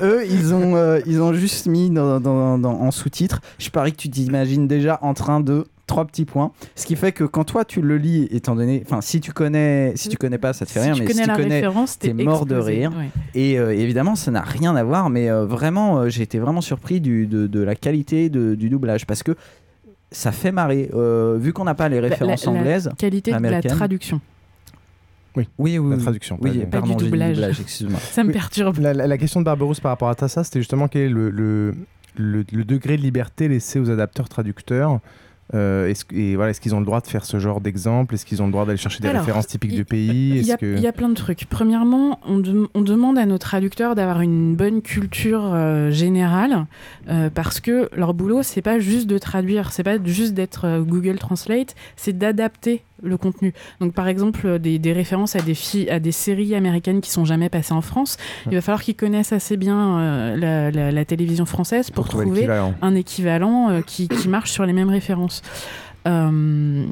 eux, 0.03 0.23
ils 0.29 0.53
ont 0.53 0.75
euh, 0.75 0.99
ils 1.05 1.21
ont 1.21 1.33
juste 1.33 1.67
mis 1.67 1.89
dans, 1.91 2.19
dans- 2.19 2.57
dans- 2.59 2.79
en 2.79 2.91
sous-titre. 2.91 3.41
Je 3.59 3.69
parie 3.69 3.91
que 3.91 3.97
tu 3.97 4.09
t'imagines 4.09 4.67
déjà 4.67 4.97
en 5.03 5.13
train 5.13 5.39
de 5.39 5.65
trois 5.87 6.05
petits 6.05 6.25
points. 6.25 6.51
Ce 6.75 6.85
qui 6.85 6.95
fait 6.95 7.11
que 7.11 7.23
quand 7.23 7.43
toi 7.43 7.65
tu 7.65 7.81
le 7.81 7.97
lis, 7.97 8.27
étant 8.31 8.55
donné, 8.55 8.81
enfin 8.85 9.01
si 9.01 9.19
tu 9.19 9.31
connais, 9.33 9.91
si 9.95 10.09
tu 10.09 10.17
connais 10.17 10.37
pas, 10.37 10.53
ça 10.53 10.65
te 10.65 10.71
fait 10.71 10.79
Si 10.79 10.85
rien, 10.85 10.93
tu 10.93 11.01
mais 11.01 11.07
connais 11.07 11.17
si 11.19 11.23
tu 11.23 11.29
la 11.29 11.35
connais, 11.35 11.55
référence, 11.55 11.99
t'es 11.99 12.13
mort 12.13 12.45
de 12.45 12.55
rire. 12.55 12.91
ouais. 12.97 13.09
Et 13.35 13.59
euh, 13.59 13.73
évidemment, 13.75 14.15
ça 14.15 14.31
n'a 14.31 14.41
rien 14.41 14.75
à 14.75 14.83
voir, 14.83 15.09
mais 15.09 15.29
euh, 15.29 15.45
vraiment, 15.45 15.99
euh, 15.99 16.09
j'ai 16.09 16.23
été 16.23 16.39
vraiment 16.39 16.61
surpris 16.61 17.01
du, 17.01 17.27
de, 17.27 17.47
de 17.47 17.59
la 17.59 17.75
qualité 17.75 18.29
de- 18.29 18.55
du 18.55 18.69
doublage 18.69 19.05
parce 19.05 19.23
que 19.23 19.35
ça 20.11 20.31
fait 20.31 20.51
marrer. 20.51 20.89
Euh, 20.93 21.37
vu 21.39 21.53
qu'on 21.53 21.63
n'a 21.65 21.75
pas 21.75 21.89
les 21.89 21.99
La- 21.99 22.07
références 22.09 22.45
la, 22.45 22.51
la 22.53 22.59
anglaises, 22.59 22.89
qualité 22.97 23.31
de 23.33 23.37
la 23.47 23.61
traduction. 23.61 24.21
Oui, 25.35 25.47
oui, 25.57 25.79
oui, 25.79 25.95
la 25.95 25.97
traduction. 26.01 26.37
Oui, 26.41 26.59
pas- 26.59 26.77
pardon, 26.79 26.93
Pas 26.93 26.99
du 26.99 27.05
doublage. 27.09 27.35
doublage, 27.37 27.59
excuse-moi. 27.59 27.99
Ça 28.11 28.23
me 28.23 28.27
Oui. 28.27 28.33
perturbe. 28.33 28.77
La, 28.77 28.93
la- 28.93 29.07
la 29.07 29.17
question 29.17 29.39
de 29.39 29.45
Barberousse 29.45 29.79
par 29.79 29.89
rapport 29.91 30.09
à 30.09 30.27
ça, 30.27 30.43
c'était 30.43 30.59
justement 30.59 30.87
quel 30.87 31.01
est 31.01 31.09
le, 31.09 31.29
le, 31.31 31.73
le- 32.15 32.45
le 32.51 32.63
degré 32.63 32.97
de 32.97 33.01
liberté 33.01 33.47
laissé 33.47 33.79
aux 33.79 33.89
adapteurs 33.89 34.29
traducteurs 34.29 34.99
Euh, 35.53 35.87
est-ce, 35.87 36.05
et 36.13 36.35
voilà, 36.35 36.51
est-ce 36.51 36.61
qu'ils 36.61 36.73
ont 36.73 36.79
le 36.79 36.85
droit 36.85 37.01
de 37.01 37.07
faire 37.07 37.25
ce 37.25 37.37
genre 37.37 37.61
d'exemple? 37.61 38.15
Est-ce 38.15 38.25
qu'ils 38.25 38.41
ont 38.41 38.45
le 38.45 38.51
droit 38.51 38.65
d'aller 38.65 38.77
chercher 38.77 39.01
des 39.01 39.09
Alors, 39.09 39.21
références 39.21 39.47
typiques 39.47 39.75
du 39.75 39.85
pays? 39.85 40.37
Il 40.39 40.45
y, 40.45 40.51
a, 40.51 40.57
que... 40.57 40.75
il 40.75 40.81
y 40.81 40.87
a 40.87 40.93
plein 40.93 41.09
de 41.09 41.13
trucs. 41.15 41.45
Premièrement, 41.49 42.19
on, 42.25 42.39
dem- 42.39 42.67
on 42.73 42.81
demande 42.81 43.17
à 43.17 43.25
nos 43.25 43.37
traducteurs 43.37 43.93
d'avoir 43.93 44.21
une 44.21 44.55
bonne 44.55 44.81
culture 44.81 45.41
euh, 45.53 45.91
générale 45.91 46.65
euh, 47.09 47.29
parce 47.29 47.59
que 47.59 47.89
leur 47.95 48.13
boulot, 48.13 48.41
c'est 48.41 48.61
pas 48.61 48.79
juste 48.79 49.07
de 49.07 49.17
traduire, 49.17 49.73
c'est 49.73 49.83
pas 49.83 49.97
juste 50.03 50.33
d'être 50.33 50.81
Google 50.83 51.19
Translate, 51.19 51.75
c'est 51.97 52.17
d'adapter 52.17 52.83
le 53.03 53.17
contenu. 53.17 53.53
Donc, 53.81 53.93
par 53.93 54.07
exemple, 54.07 54.41
euh, 54.45 54.57
des, 54.59 54.79
des 54.79 54.93
références 54.93 55.35
à 55.35 55.41
des, 55.41 55.53
fi- 55.53 55.89
à 55.89 55.99
des 55.99 56.11
séries 56.11 56.55
américaines 56.55 57.01
qui 57.01 57.11
sont 57.11 57.25
jamais 57.25 57.49
passées 57.49 57.73
en 57.73 57.81
France, 57.81 58.17
il 58.47 58.55
va 58.55 58.61
falloir 58.61 58.81
qu'ils 58.81 58.95
connaissent 58.95 59.33
assez 59.33 59.57
bien 59.57 59.99
euh, 59.99 60.35
la, 60.37 60.71
la- 60.71 60.91
la 60.91 61.05
télévision 61.05 61.45
française 61.45 61.91
pour, 61.91 62.05
Pour 62.05 62.13
trouver 62.13 62.47
un 62.81 62.95
équivalent 62.95 63.69
euh, 63.69 63.81
qui, 63.81 64.07
qui 64.07 64.27
marche 64.29 64.51
sur 64.51 64.65
les 64.65 64.73
mêmes 64.73 64.89
références. 64.89 65.41
Euh, 66.07 66.85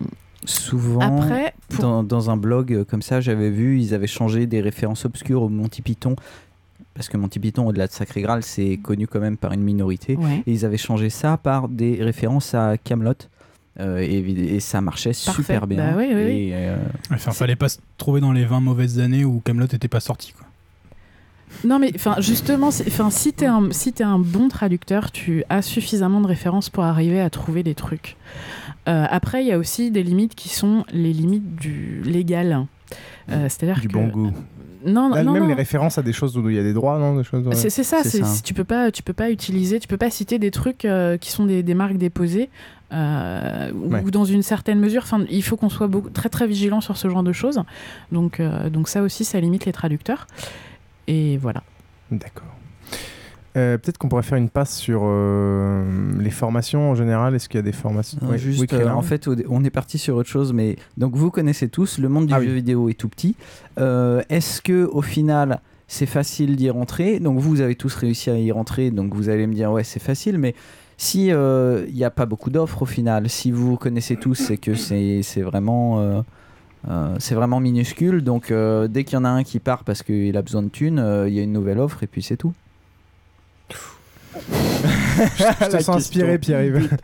Souvent, 0.43 0.99
Après, 1.19 1.53
pour- 1.69 1.81
dans, 1.81 2.03
dans 2.03 2.31
un 2.31 2.37
blog 2.37 2.83
comme 2.89 3.03
ça, 3.03 3.21
j'avais 3.21 3.51
vu, 3.51 3.79
ils 3.79 3.93
avaient 3.93 4.07
changé 4.07 4.47
des 4.47 4.59
références 4.59 5.05
obscures 5.05 5.43
au 5.43 5.49
Monty 5.49 5.83
Python. 5.83 6.15
Parce 6.95 7.07
que 7.09 7.15
Monty 7.17 7.39
Python, 7.39 7.67
au-delà 7.67 7.85
de 7.87 7.91
Sacré 7.91 8.21
Graal, 8.21 8.43
c'est 8.43 8.77
connu 8.77 9.07
quand 9.07 9.19
même 9.19 9.37
par 9.37 9.53
une 9.53 9.61
minorité. 9.61 10.15
Ouais. 10.15 10.43
Et 10.47 10.51
ils 10.51 10.65
avaient 10.65 10.77
changé 10.77 11.09
ça 11.11 11.37
par 11.37 11.69
des 11.69 12.03
références 12.03 12.53
à 12.55 12.75
Camelot. 12.77 13.13
Et, 13.79 14.55
et 14.55 14.59
ça 14.59 14.81
marchait 14.81 15.13
super 15.13 15.65
bien. 15.67 15.91
Bah 15.91 15.93
oui, 15.97 16.07
oui, 16.09 16.23
oui. 16.25 16.31
Et, 16.49 16.51
euh, 16.53 16.77
Enfin, 17.11 17.31
fallait 17.31 17.55
pas 17.55 17.69
se 17.69 17.77
trouver 17.97 18.19
dans 18.21 18.31
les 18.33 18.45
20 18.45 18.59
mauvaises 18.59 18.99
années 18.99 19.23
où 19.25 19.39
Camelot 19.43 19.65
était 19.67 19.87
pas 19.87 19.99
sorti. 20.01 20.33
Quoi. 20.33 20.45
Non, 21.65 21.79
mais 21.79 21.91
enfin, 21.95 22.15
justement, 22.19 22.71
c'est- 22.71 22.87
enfin, 22.87 23.09
si 23.09 23.33
t'es 23.33 23.45
un, 23.45 23.71
si 23.71 23.91
t'es 23.93 24.03
un 24.03 24.19
bon 24.19 24.47
traducteur, 24.47 25.11
tu 25.11 25.43
as 25.49 25.61
suffisamment 25.61 26.21
de 26.21 26.27
références 26.27 26.69
pour 26.69 26.83
arriver 26.83 27.19
à 27.21 27.29
trouver 27.29 27.61
des 27.63 27.75
trucs. 27.75 28.15
Euh, 28.87 29.05
après, 29.09 29.43
il 29.43 29.47
y 29.47 29.51
a 29.51 29.57
aussi 29.57 29.91
des 29.91 30.01
limites 30.03 30.33
qui 30.35 30.49
sont 30.49 30.85
les 30.91 31.13
limites 31.13 31.55
du 31.55 32.01
légal. 32.03 32.65
Euh, 33.29 33.47
C'est-à-dire 33.49 33.79
Du 33.79 33.87
que 33.87 33.93
bon 33.93 34.07
goût. 34.07 34.31
Non, 34.85 35.09
Là, 35.09 35.23
non, 35.23 35.33
même 35.33 35.43
non. 35.43 35.47
les 35.49 35.53
références 35.53 35.97
à 35.97 36.01
des 36.01 36.13
choses 36.13 36.37
où 36.37 36.49
il 36.49 36.55
y 36.55 36.59
a 36.59 36.63
des 36.63 36.73
droits, 36.73 36.97
non 36.99 37.15
des 37.17 37.23
choses, 37.23 37.45
ouais. 37.47 37.55
C'est 37.55 37.69
c'est 37.69 37.83
ça, 37.83 38.03
C'est 38.03 38.19
ça. 38.19 38.25
si 38.25 38.41
tu 38.43 38.53
peux 38.53 38.63
pas, 38.63 38.91
tu 38.91 39.03
peux 39.03 39.13
pas 39.13 39.29
utiliser, 39.31 39.79
tu 39.79 39.87
peux 39.87 39.97
pas 39.97 40.09
citer 40.09 40.39
des 40.39 40.51
trucs 40.51 40.85
euh, 40.85 41.17
qui 41.17 41.31
sont 41.31 41.45
des, 41.45 41.61
des 41.63 41.73
marques 41.73 41.97
déposées 41.97 42.49
euh, 42.91 43.71
ou, 43.73 43.91
Ouais. 43.93 44.01
ou 44.03 44.11
dans 44.11 44.25
une 44.25 44.41
certaine 44.43 44.79
mesure. 44.79 45.03
Enfin, 45.03 45.23
il 45.29 45.43
faut 45.43 45.55
qu'on 45.57 45.69
soit 45.69 45.87
beaucoup, 45.87 46.09
très 46.09 46.29
très 46.29 46.47
vigilant 46.47 46.81
sur 46.81 46.97
ce 46.97 47.09
genre 47.09 47.23
de 47.23 47.31
choses. 47.33 47.61
Donc, 48.11 48.39
euh, 48.39 48.69
donc 48.69 48.87
ça 48.89 49.01
aussi, 49.01 49.23
ça 49.23 49.39
limite 49.39 49.65
les 49.65 49.71
traducteurs. 49.71 50.27
Et 51.07 51.37
voilà. 51.37 51.63
D'accord. 52.11 52.47
Euh, 53.57 53.77
Peut-être 53.77 53.97
qu'on 53.97 54.07
pourrait 54.07 54.23
faire 54.23 54.37
une 54.37 54.49
passe 54.49 54.77
sur 54.77 55.01
euh, 55.03 55.83
les 56.19 56.29
formations 56.29 56.91
en 56.91 56.95
général. 56.95 57.35
Est-ce 57.35 57.49
qu'il 57.49 57.57
y 57.57 57.59
a 57.59 57.63
des 57.63 57.71
formations? 57.71 58.17
Non, 58.21 58.29
Ouais, 58.29 58.37
juste, 58.37 58.59
oui, 58.61 58.67
euh, 58.73 58.89
en 58.89 59.01
fait, 59.01 59.27
on 59.49 59.63
est 59.63 59.69
parti 59.69 59.97
sur 59.97 60.15
autre 60.15 60.29
chose, 60.29 60.53
mais 60.53 60.77
donc 60.97 61.15
vous 61.15 61.31
connaissez 61.31 61.67
tous, 61.67 61.97
le 61.97 62.09
monde 62.09 62.27
du 62.27 62.33
Ah 62.33 62.39
oui. 62.39 62.47
jeu 62.47 62.53
vidéo 62.53 62.89
est 62.89 62.93
tout 62.93 63.09
petit. 63.09 63.35
Est-ce 63.77 64.61
que 64.61 64.85
au 64.85 65.01
final, 65.01 65.59
c'est 65.87 66.05
facile 66.05 66.55
d'y 66.55 66.69
rentrer? 66.69 67.19
Donc 67.19 67.39
vous, 67.39 67.49
vous 67.49 67.61
avez 67.61 67.75
tous 67.75 67.93
réussi 67.95 68.29
à 68.29 68.37
y 68.37 68.51
rentrer, 68.51 68.91
donc 68.91 69.13
vous 69.13 69.29
allez 69.29 69.47
me 69.47 69.53
dire 69.53 69.71
ouais, 69.71 69.83
c'est 69.83 70.01
facile, 70.01 70.37
mais 70.37 70.55
si 70.97 71.27
il 71.27 71.93
n'y 71.93 72.03
a 72.03 72.11
pas 72.11 72.25
beaucoup 72.25 72.49
d'offres 72.51 72.83
au 72.83 72.85
final, 72.85 73.29
si 73.29 73.51
vous 73.51 73.75
connaissez 73.75 74.15
tous, 74.15 74.35
c'est 74.35 74.57
que 74.57 74.75
c'est 74.75 75.41
vraiment 75.41 76.23
euh, 76.89 77.15
c'est 77.19 77.35
vraiment 77.35 77.59
minuscule. 77.59 78.21
Donc 78.23 78.51
euh, 78.51 78.87
dès 78.87 79.03
qu'il 79.03 79.15
y 79.15 79.17
en 79.17 79.25
a 79.25 79.29
un 79.29 79.43
qui 79.43 79.59
part 79.59 79.83
parce 79.83 80.03
qu'il 80.03 80.35
a 80.35 80.41
besoin 80.41 80.63
de 80.63 80.69
thunes, 80.69 80.99
euh, 80.99 81.27
il 81.27 81.35
y 81.35 81.39
a 81.39 81.43
une 81.43 81.53
nouvelle 81.53 81.79
offre 81.79 82.03
et 82.03 82.07
puis 82.07 82.21
c'est 82.21 82.37
tout. 82.37 82.53
Je 85.37 85.67
te 85.69 85.81
sens 85.83 85.97
inspiré. 85.97 86.37
Pierre-Yves. 86.39 86.89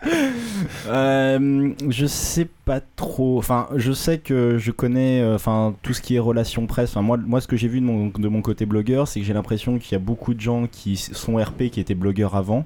Euh, 0.88 1.74
je 1.90 2.06
sais 2.06 2.48
pas 2.66 2.80
trop. 2.96 3.38
Enfin, 3.38 3.68
je 3.76 3.92
sais 3.92 4.18
que 4.20 4.58
je 4.58 4.72
connais 4.72 5.22
euh, 5.22 5.36
enfin 5.36 5.76
tout 5.82 5.94
ce 5.94 6.02
qui 6.02 6.16
est 6.16 6.20
relations 6.20 6.66
presse. 6.66 6.92
Enfin, 6.92 7.02
moi, 7.02 7.18
moi, 7.18 7.42
ce 7.42 7.48
que 7.48 7.58
j'ai 7.58 7.68
vu 7.68 7.80
de 7.82 7.86
mon, 7.86 8.08
de 8.08 8.28
mon 8.28 8.42
côté 8.42 8.66
blogueur, 8.66 9.08
c'est 9.08 9.20
que 9.20 9.26
j'ai 9.26 9.34
l'impression 9.34 9.78
qu'il 9.80 9.92
y 9.92 9.96
a 9.96 10.00
beaucoup 10.00 10.34
de 10.34 10.40
gens 10.40 10.66
qui 10.72 10.96
sont 10.98 11.36
RP 11.36 11.70
qui 11.72 11.80
étaient 11.80 11.94
blogueurs 11.94 12.36
avant. 12.36 12.66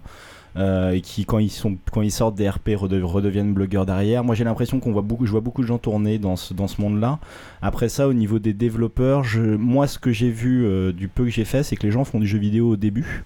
euh, 0.57 0.91
et 0.91 1.01
qui 1.01 1.25
quand 1.25 1.39
ils 1.39 1.49
sont 1.49 1.77
quand 1.91 2.01
ils 2.01 2.11
sortent 2.11 2.35
des 2.35 2.47
RP 2.49 2.71
rede- 2.75 3.01
redeviennent 3.03 3.53
blogueurs 3.53 3.85
derrière. 3.85 4.23
Moi 4.23 4.35
j'ai 4.35 4.43
l'impression 4.43 4.79
qu'on 4.79 4.91
voit 4.91 5.01
beaucoup 5.01 5.25
je 5.25 5.31
vois 5.31 5.41
beaucoup 5.41 5.61
de 5.61 5.67
gens 5.67 5.77
tourner 5.79 6.19
dans 6.19 6.35
ce 6.35 6.53
dans 6.53 6.67
ce 6.67 6.81
monde-là. 6.81 7.19
Après 7.61 7.89
ça 7.89 8.07
au 8.07 8.13
niveau 8.13 8.37
des 8.39 8.53
développeurs, 8.53 9.23
je, 9.23 9.41
moi 9.41 9.87
ce 9.87 9.97
que 9.99 10.11
j'ai 10.11 10.29
vu 10.29 10.65
euh, 10.65 10.91
du 10.91 11.07
peu 11.07 11.23
que 11.25 11.29
j'ai 11.31 11.45
fait, 11.45 11.63
c'est 11.63 11.75
que 11.75 11.83
les 11.83 11.91
gens 11.91 12.03
font 12.03 12.19
du 12.19 12.27
jeu 12.27 12.37
vidéo 12.37 12.69
au 12.71 12.75
début. 12.77 13.23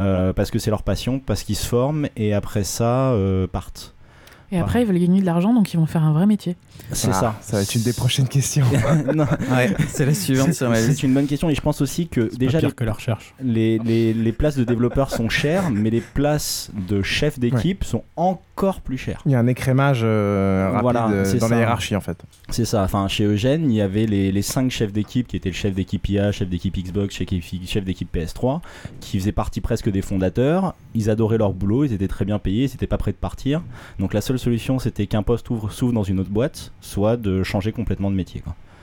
Euh, 0.00 0.32
parce 0.32 0.50
que 0.50 0.58
c'est 0.58 0.70
leur 0.70 0.82
passion, 0.82 1.18
parce 1.20 1.42
qu'ils 1.42 1.56
se 1.56 1.66
forment 1.66 2.08
et 2.16 2.34
après 2.34 2.64
ça 2.64 3.12
euh, 3.12 3.46
partent. 3.46 3.94
Et 4.54 4.60
après, 4.60 4.82
ils 4.82 4.86
veulent 4.86 4.98
gagner 4.98 5.20
de 5.20 5.26
l'argent, 5.26 5.52
donc 5.52 5.72
ils 5.74 5.76
vont 5.76 5.86
faire 5.86 6.04
un 6.04 6.12
vrai 6.12 6.26
métier. 6.26 6.56
C'est 6.92 7.08
Ah, 7.10 7.12
ça. 7.12 7.34
Ça 7.40 7.56
va 7.56 7.62
être 7.62 7.74
une 7.74 7.82
des 7.82 7.92
prochaines 7.92 8.28
questions. 8.28 8.64
Non. 9.14 9.24
Ouais, 9.52 9.74
c'est 9.88 10.06
la 10.06 10.14
suivante 10.14 10.52
C'est 10.52 11.02
une 11.02 11.12
bonne 11.14 11.26
question 11.26 11.48
et 11.50 11.54
je 11.54 11.60
pense 11.60 11.80
aussi 11.80 12.08
que 12.08 12.34
déjà 12.36 12.58
pire 12.58 12.68
les, 12.68 12.74
que 12.74 12.84
la 12.84 12.92
recherche. 12.92 13.34
les, 13.42 13.78
les- 13.80 14.12
les 14.14 14.32
places 14.32 14.56
de 14.56 14.64
développeurs 14.64 15.10
sont 15.10 15.28
chères, 15.28 15.70
mais 15.70 15.90
les 15.90 16.00
places 16.00 16.70
de 16.88 17.02
chef 17.02 17.38
d'équipe 17.38 17.84
sont 17.84 18.02
encore 18.16 18.80
plus 18.80 18.96
chères. 18.98 19.20
Il 19.26 19.32
y 19.32 19.34
a 19.34 19.38
un 19.40 19.46
écrémage 19.46 20.00
euh, 20.04 20.66
rapide 20.70 20.82
Voilà, 20.82 21.08
euh, 21.08 21.32
dans 21.38 21.48
ça. 21.48 21.54
la 21.54 21.60
hiérarchie 21.60 21.96
en 21.96 22.00
fait. 22.00 22.16
C'est 22.50 22.64
ça. 22.64 22.82
Enfin, 22.84 23.08
chez 23.08 23.24
Eugène, 23.24 23.70
il 23.70 23.74
y 23.76 23.80
avait 23.80 24.06
les, 24.06 24.30
les 24.32 24.42
cinq 24.42 24.70
chefs 24.70 24.92
d'équipe 24.92 25.26
qui 25.26 25.36
étaient 25.36 25.48
le 25.50 25.54
chef 25.54 25.74
d'équipe 25.74 26.08
IA, 26.08 26.30
chef 26.32 26.48
d'équipe 26.48 26.76
Xbox, 26.76 27.14
chef 27.16 27.26
d'équipe- 27.28 27.68
chef 27.68 27.84
d'équipe 27.84 28.14
PS3, 28.14 28.60
qui 29.00 29.18
faisaient 29.18 29.32
partie 29.32 29.60
presque 29.60 29.90
des 29.90 30.02
fondateurs. 30.02 30.74
Ils 30.94 31.10
adoraient 31.10 31.38
leur 31.38 31.52
boulot, 31.52 31.84
ils 31.84 31.92
étaient 31.92 32.08
très 32.08 32.24
bien 32.24 32.38
payés, 32.38 32.64
ils 32.66 32.70
n'étaient 32.70 32.86
pas 32.86 32.98
prêts 32.98 33.12
de 33.12 33.16
partir. 33.16 33.62
Donc 33.98 34.14
la 34.14 34.20
seule 34.20 34.38
solution, 34.44 34.78
c'était 34.78 35.06
qu'un 35.06 35.22
poste 35.22 35.50
ouvre, 35.50 35.72
s'ouvre 35.72 35.92
dans 35.92 36.02
une 36.02 36.20
autre 36.20 36.30
boîte, 36.30 36.72
soit 36.80 37.16
de 37.16 37.42
changer 37.42 37.72
complètement 37.72 38.10
de 38.10 38.16
métier. 38.16 38.42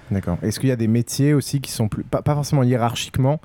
D'accord. 0.10 0.38
Est-ce 0.42 0.60
qu'il 0.60 0.70
y 0.70 0.74
a 0.74 0.76
des 0.76 0.88
métiers 0.88 1.34
aussi 1.34 1.62
qui 1.62 1.72
sont 1.72 1.88
plus, 1.88 2.04
pas, 2.04 2.22
pas 2.22 2.36
forcément 2.36 2.64
hiérarchiquement, 2.64 3.40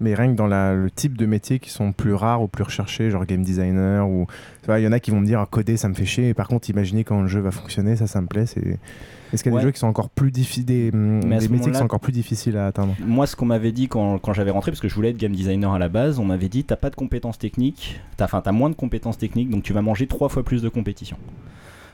mais 0.00 0.14
rien 0.14 0.30
que 0.30 0.36
dans 0.36 0.46
le 0.46 0.90
type 0.94 1.16
de 1.18 1.26
métiers 1.26 1.58
qui 1.58 1.70
sont 1.70 1.92
plus 1.92 2.14
rares 2.14 2.42
ou 2.42 2.48
plus 2.48 2.64
recherchés, 2.64 3.10
genre 3.10 3.26
game 3.26 3.42
designer 3.42 4.08
ou 4.08 4.26
il 4.68 4.80
y 4.80 4.86
en 4.86 4.92
a 4.92 5.00
qui 5.00 5.10
vont 5.10 5.20
me 5.20 5.26
dire 5.26 5.40
ah, 5.40 5.48
coder 5.50 5.76
ça 5.76 5.88
me 5.88 5.94
fait 5.94 6.06
chier. 6.06 6.28
Et 6.28 6.34
par 6.34 6.48
contre, 6.48 6.70
imaginer 6.70 7.04
quand 7.04 7.20
le 7.20 7.28
jeu 7.28 7.40
va 7.40 7.50
fonctionner, 7.50 7.96
ça, 7.96 8.06
ça 8.06 8.20
me 8.20 8.26
plaît. 8.26 8.44
Est-ce 9.32 9.42
qu'il 9.42 9.50
y 9.50 9.54
a 9.54 9.56
Ouais. 9.56 9.62
des 9.62 9.68
jeux 9.68 9.72
qui 9.72 9.78
sont 9.78 9.86
encore 9.86 10.10
plus 10.10 10.30
difficiles, 10.30 10.64
des, 10.64 10.90
des 10.90 11.40
ce 11.40 11.48
métiers 11.48 11.70
qui 11.72 11.78
sont 11.78 11.84
encore 11.84 12.00
plus 12.00 12.12
difficiles 12.12 12.56
à 12.56 12.66
atteindre 12.66 12.94
Moi, 13.04 13.26
ce 13.26 13.36
qu'on 13.36 13.46
m'avait 13.46 13.72
dit 13.72 13.88
quand, 13.88 14.18
quand 14.18 14.32
j'avais 14.32 14.50
rentré, 14.50 14.70
parce 14.70 14.80
que 14.80 14.88
je 14.88 14.94
voulais 14.94 15.10
être 15.10 15.16
game 15.16 15.32
designer 15.32 15.72
à 15.72 15.78
la 15.78 15.88
base, 15.88 16.18
on 16.18 16.24
m'avait 16.24 16.48
dit 16.48 16.64
t'as 16.64 16.76
pas 16.76 16.90
de 16.90 16.96
compétences 16.96 17.38
techniques, 17.38 18.00
t'as 18.16 18.24
enfin, 18.26 18.40
t'as 18.40 18.52
moins 18.52 18.70
de 18.70 18.74
compétences 18.74 19.18
techniques, 19.18 19.50
donc 19.50 19.62
tu 19.62 19.72
vas 19.72 19.82
manger 19.82 20.06
trois 20.06 20.28
fois 20.28 20.42
plus 20.44 20.62
de 20.62 20.68
compétition. 20.68 21.16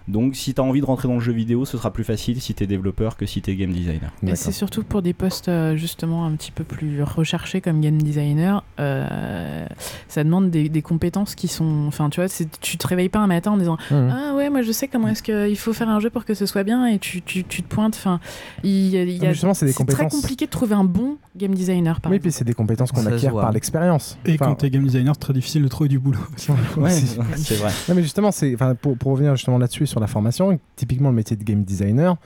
Donc, 0.07 0.37
si 0.37 0.53
t'as 0.53 0.63
envie 0.63 0.81
de 0.81 0.87
rentrer 0.87 1.09
dans 1.09 1.15
le 1.15 1.21
jeu 1.21 1.33
vidéo, 1.33 1.65
ce 1.65 1.77
sera 1.79 1.93
plus 1.93 2.05
facile 2.05 2.41
si 2.41 2.53
t'es 2.55 2.67
développeur 2.67 3.17
que 3.17 3.25
si 3.25 3.41
t'es 3.41 3.55
game 3.57 3.73
designer. 3.73 4.11
Et 4.27 4.37
c'est 4.37 4.53
surtout 4.53 4.83
pour 4.85 5.01
des 5.01 5.15
postes 5.15 5.49
euh, 5.49 5.77
justement 5.77 6.27
un 6.27 6.33
petit 6.33 6.51
peu 6.53 6.63
plus 6.65 7.03
recherchés 7.03 7.61
comme 7.63 7.81
game 7.81 8.01
designer, 8.01 8.63
euh, 8.81 9.67
ça 10.09 10.23
demande 10.25 10.51
des, 10.51 10.69
des 10.69 10.83
compétences 10.83 11.35
qui 11.35 11.49
sont. 11.49 11.85
Enfin, 11.87 12.11
tu 12.11 12.21
vois, 12.21 12.29
tu 12.61 12.77
te 12.79 12.87
réveilles 12.87 13.09
pas 13.09 13.21
un 13.21 13.27
matin 13.27 13.53
en 13.53 13.57
disant 13.57 13.79
Mhm. 13.91 14.13
Ah 14.15 14.35
ouais, 14.35 14.51
moi 14.51 14.63
je 14.63 14.73
sais 14.73 14.89
comment 14.89 15.09
est-ce 15.09 15.23
qu'il 15.23 15.57
faut 15.59 15.73
faire 15.73 15.89
un 15.89 16.01
jeu 16.01 16.11
pour 16.11 16.25
que 16.25 16.35
ce 16.35 16.47
soit 16.47 16.65
bien 16.65 16.87
et 16.87 16.99
tu, 16.99 17.23
tu, 17.23 17.45
tu 17.45 17.63
te 17.63 17.69
pointes. 17.75 17.95
Enfin, 17.97 18.21
il 18.63 18.89
y 18.89 18.97
a, 18.99 19.05
y 19.05 19.19
a- 19.19 19.23
mais 19.23 19.33
justement, 19.33 19.55
c'est 19.55 19.73
très 19.87 20.09
compliqué 20.09 20.47
de 20.47 20.51
trouver 20.51 20.75
un 20.75 20.85
bon 20.85 21.17
game 21.37 21.55
designer. 21.55 22.01
Par 22.01 22.11
Oui, 22.11 22.17
exemple. 22.17 22.29
puis 22.29 22.33
c'est 22.33 22.45
des 22.45 22.55
compétences 22.55 22.93
qu'on 22.93 23.07
acquiert 23.07 23.33
par 23.35 23.53
l'expérience. 23.53 24.19
Et 24.27 24.35
Enfin, 24.35 24.47
quand 24.47 24.55
t'es 24.57 24.71
game 24.71 24.85
designer, 24.85 25.15
c'est 25.15 25.21
très 25.21 25.33
difficile 25.33 25.63
de 25.63 25.69
trouver 25.69 25.89
du 25.89 25.99
boulot. 25.99 26.19
Ouais, 26.77 26.91
c'est 26.91 27.55
vrai. 27.57 27.71
Non, 27.89 27.95
mais 27.95 28.03
justement, 28.03 28.31
c'est, 28.33 28.55
enfin, 28.55 28.75
pour, 28.75 28.97
pour 28.97 29.13
revenir 29.13 29.35
justement 29.37 29.59
là-dessus 29.59 29.87
sur 29.95 30.01
la 30.01 30.07
formation, 30.09 30.59
typiquement 30.75 31.11
le 31.11 31.15
métier 31.15 31.37
de 31.37 31.45
game 31.45 31.63
designer. 31.63 32.17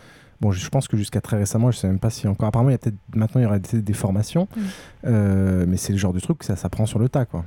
Bon, 0.40 0.52
je 0.52 0.68
pense 0.70 0.88
que 0.88 0.96
jusqu'à 0.96 1.20
très 1.20 1.36
récemment, 1.36 1.70
je 1.70 1.76
sais 1.76 1.86
même 1.86 1.98
pas 1.98 2.08
si 2.10 2.26
encore. 2.26 2.48
Apparemment, 2.48 2.70
il 2.70 2.72
y 2.72 2.76
a 2.76 2.78
peut-être 2.78 2.96
maintenant 3.14 3.40
il 3.42 3.44
y 3.44 3.46
aurait 3.46 3.60
des, 3.60 3.82
des 3.82 3.92
formations. 3.92 4.48
Euh, 5.04 5.66
mais 5.68 5.76
c'est 5.76 5.92
le 5.92 5.98
genre 5.98 6.14
de 6.14 6.20
truc 6.20 6.38
que 6.38 6.44
ça 6.46 6.56
s'apprend 6.56 6.86
sur 6.86 6.98
le 6.98 7.08
tas, 7.10 7.26
quoi. 7.26 7.44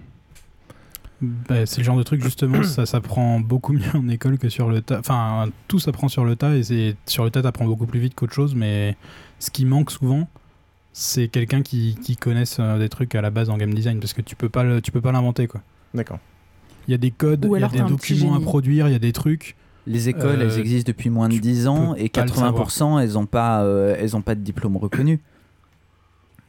Bah, 1.21 1.65
c'est 1.67 1.77
le 1.77 1.83
genre 1.83 1.97
de 1.97 2.03
truc 2.03 2.21
justement, 2.23 2.63
ça 2.63 2.85
s'apprend 2.87 3.39
beaucoup 3.39 3.73
mieux 3.73 3.95
en 3.95 4.07
école 4.09 4.37
que 4.39 4.49
sur 4.49 4.69
le 4.69 4.81
tas. 4.81 4.99
Enfin, 4.99 5.49
tout 5.67 5.77
s'apprend 5.79 6.07
sur 6.07 6.25
le 6.25 6.35
tas 6.35 6.55
et 6.55 6.63
c'est 6.63 6.95
sur 7.05 7.23
le 7.23 7.29
tas 7.29 7.41
t'apprends 7.43 7.65
beaucoup 7.65 7.85
plus 7.85 7.99
vite 7.99 8.13
qu'autre 8.15 8.33
chose. 8.33 8.55
Mais 8.55 8.97
ce 9.39 9.49
qui 9.51 9.65
manque 9.65 9.91
souvent, 9.91 10.27
c'est 10.93 11.27
quelqu'un 11.27 11.61
qui, 11.61 11.95
qui 12.03 12.17
connaisse 12.17 12.57
euh, 12.59 12.77
des 12.79 12.89
trucs 12.89 13.13
à 13.15 13.21
la 13.21 13.29
base 13.29 13.49
en 13.51 13.57
game 13.57 13.73
design 13.73 13.99
parce 13.99 14.13
que 14.13 14.21
tu 14.21 14.35
peux 14.35 14.49
pas 14.49 14.63
le- 14.63 14.81
tu 14.81 14.91
peux 14.91 14.99
pas 15.01 15.11
l'inventer 15.11 15.47
quoi. 15.47 15.61
D'accord. 15.93 16.19
Il 16.87 16.91
y 16.91 16.95
a 16.95 16.97
des 16.97 17.11
codes, 17.11 17.45
il 17.45 17.61
y 17.61 17.63
a 17.63 17.67
des 17.69 17.77
documents 17.89 18.33
à 18.33 18.39
produire, 18.41 18.87
il 18.89 18.91
y 18.91 18.95
a 18.95 18.99
des 18.99 19.13
trucs. 19.13 19.55
Les 19.87 20.09
écoles, 20.09 20.39
Euh, 20.41 20.49
elles 20.49 20.59
existent 20.59 20.87
depuis 20.89 21.09
moins 21.09 21.27
de 21.29 21.37
10 21.37 21.67
ans 21.67 21.95
et 21.95 22.07
pas 22.09 22.23
le 22.23 22.29
80% 22.31 22.99
elles 23.01 23.17
ont 23.17 23.25
pas, 23.25 23.63
euh, 23.63 23.95
elles 23.99 24.15
ont 24.15 24.21
pas 24.21 24.35
de 24.35 24.41
diplôme 24.41 24.77
reconnu. 24.77 25.19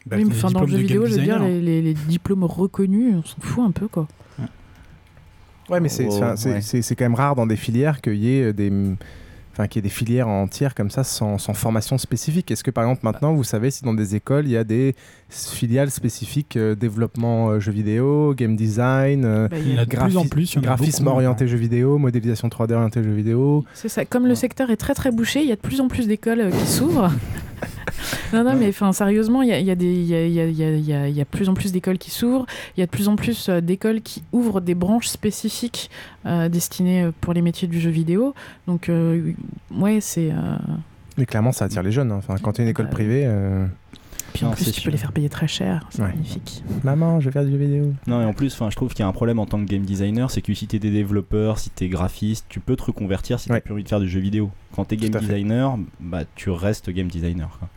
Bah, 0.05 0.17
oui, 0.19 0.25
mais 0.27 0.35
enfin, 0.35 0.51
dans 0.51 0.61
le 0.63 0.67
jeu 0.67 0.79
vidéo, 0.79 1.07
je 1.07 1.15
veux 1.15 1.23
dire, 1.23 1.39
les, 1.41 1.61
les- 1.61 1.81
les 1.81 1.95
diplômes 1.95 2.45
reconnus, 2.45 3.15
on 3.19 3.23
s'en 3.23 3.37
fout 3.41 3.65
un 3.65 3.71
peu 3.71 3.89
quoi. 3.89 4.07
Ouais, 5.71 5.79
mais 5.81 5.89
c'est, 5.89 6.07
Oh, 6.11 6.21
ouais. 6.21 6.61
c'est- 6.61 6.83
c'est 6.83 6.95
quand 6.97 7.05
même 7.05 7.15
rare 7.15 7.37
dans 7.37 7.47
des 7.47 7.57
filières 7.57 8.01
qu'il 8.03 8.17
y 8.17 8.37
ait 8.37 8.43
euh, 8.47 8.53
des, 8.53 8.71
enfin, 9.53 9.67
qu'il 9.67 9.79
y 9.79 9.81
ait 9.81 9.89
des 9.89 9.95
filières 9.95 10.29
entières 10.29 10.75
comme 10.75 10.91
ça 10.91 11.05
sans, 11.05 11.39
sans 11.39 11.55
formation 11.55 11.99
spécifique. 11.99 12.51
Est-ce 12.51 12.65
que 12.65 12.71
par 12.71 12.85
exemple 12.85 13.01
maintenant, 13.05 13.35
vous 13.35 13.45
savez 13.45 13.71
si 13.71 13.85
dans 13.85 13.95
des 13.95 14.15
écoles 14.17 14.47
il 14.47 14.53
y 14.53 14.57
a 14.57 14.65
des 14.65 14.95
filiales 15.29 15.91
spécifiques 15.91 16.57
euh, 16.57 16.75
développement 16.75 17.51
euh, 17.51 17.61
jeux 17.61 17.73
vidéo, 17.73 18.35
game 18.35 18.57
design, 18.57 19.25
euh, 19.25 19.49
Bah, 19.49 19.59
Il 19.59 19.73
y 19.75 19.79
en 19.79 19.83
a 19.83 19.85
de 19.87 19.97
plus 19.97 20.17
en 20.17 20.27
plus, 20.27 20.53
il 20.53 20.57
y 20.57 20.59
en 20.59 20.63
a 20.63 20.65
graphisme 20.67 21.05
beaucoup, 21.05 21.17
orienté 21.17 21.47
jeux 21.47 21.57
vidéo, 21.59 21.99
modélisation 21.99 22.49
3D 22.49 22.73
orienté 22.73 23.03
jeux 23.03 23.13
vidéo. 23.15 23.65
C'est 23.75 23.89
ça. 23.89 24.05
Comme 24.05 24.27
le 24.27 24.35
secteur 24.35 24.71
est 24.71 24.77
très 24.77 24.95
très 24.95 25.11
bouché, 25.11 25.43
il 25.43 25.49
y 25.49 25.53
a 25.53 25.57
de 25.57 25.61
plus 25.61 25.81
en 25.81 25.89
plus 25.89 26.07
d'écoles 26.07 26.41
euh, 26.41 26.51
qui 26.51 26.67
s'ouvrent. 26.67 27.11
Non, 28.33 28.45
non, 28.45 28.55
mais 28.57 28.69
enfin, 28.69 28.93
sérieusement, 28.93 29.43
il 29.43 29.49
y 29.49 29.53
a, 29.53 29.61
y, 29.61 29.71
a 29.71 29.75
a, 29.75 31.19
a, 31.19 31.23
a, 31.23 31.25
plus 31.25 31.49
en 31.49 31.55
plus 31.55 31.73
d'écoles 31.73 31.99
qui 31.99 32.11
s'ouvrent. 32.11 32.47
Il 32.77 32.81
y 32.81 32.83
a 32.83 32.87
de 32.87 32.91
plus 32.91 33.09
en 33.09 33.17
plus 33.17 33.49
euh, 33.49 33.61
d'écoles 33.61 34.01
qui 34.01 34.23
ouvrent 34.33 34.61
des 34.61 34.75
branches 34.75 35.09
spécifiques 35.09 35.91
euh, 36.27 36.49
destinées 36.49 37.05
euh, 37.05 37.11
pour 37.21 37.33
les 37.35 37.43
métiers 37.43 37.69
du 37.69 37.81
jeu 37.81 37.91
vidéo. 37.91 38.35
Donc, 38.67 38.89
euh, 38.89 39.33
ouais, 39.77 40.01
c'est. 40.01 40.31
euh, 40.31 40.57
Mais 41.19 41.27
clairement, 41.27 41.53
ça 41.53 41.67
attire 41.67 41.83
les 41.83 41.93
jeunes. 41.93 42.11
hein. 42.13 42.17
Enfin, 42.19 42.37
quand 42.43 42.53
tu 42.55 42.61
es 42.63 42.65
une 42.65 42.71
école 42.71 42.89
privée, 42.91 43.27
Puis 44.35 44.45
en 44.47 44.51
plus, 44.53 44.65
tu 44.65 44.73
sûr. 44.73 44.85
peux 44.85 44.91
les 44.91 44.97
faire 44.97 45.13
payer 45.13 45.29
très 45.29 45.47
cher. 45.49 45.87
C'est 45.91 46.03
Ouais. 46.03 46.09
magnifique. 46.09 46.63
maman, 46.85 47.21
je 47.21 47.27
vais 47.27 47.33
faire 47.33 47.45
du 47.45 47.51
jeu 47.51 47.57
vidéo. 47.59 47.93
Non, 48.07 48.21
et 48.21 48.25
en 48.25 48.33
plus, 48.33 48.53
enfin, 48.55 48.71
je 48.71 48.77
trouve 48.77 48.91
qu'il 48.93 49.01
y 49.01 49.03
a 49.03 49.09
un 49.09 49.13
problème 49.13 49.39
en 49.39 49.47
tant 49.47 49.59
que 49.65 49.71
game 49.71 49.83
designer, 49.83 50.31
c'est 50.31 50.43
que 50.43 50.55
si 50.55 50.67
t'es 50.67 50.79
des 50.79 50.91
développeurs, 50.91 51.59
si 51.59 51.71
t'es 51.71 51.89
graphiste, 51.89 52.47
tu 52.49 52.61
peux 52.61 52.77
te 52.77 52.83
reconvertir 52.85 53.39
si 53.41 53.51
Ouais. 53.51 53.59
t'as 53.59 53.65
plus 53.65 53.75
envie 53.75 53.85
de 53.85 53.89
faire 53.89 54.01
du 54.01 54.09
jeu 54.09 54.21
vidéo. 54.21 54.51
Quand 54.75 54.85
t'es 54.87 54.97
game 54.97 55.13
fait. 55.13 55.21
designer, 55.21 55.77
bah 56.01 56.23
tu 56.35 56.51
restes 56.51 56.91
game 56.91 57.09
designer. 57.09 57.59
quoi. 57.59 57.69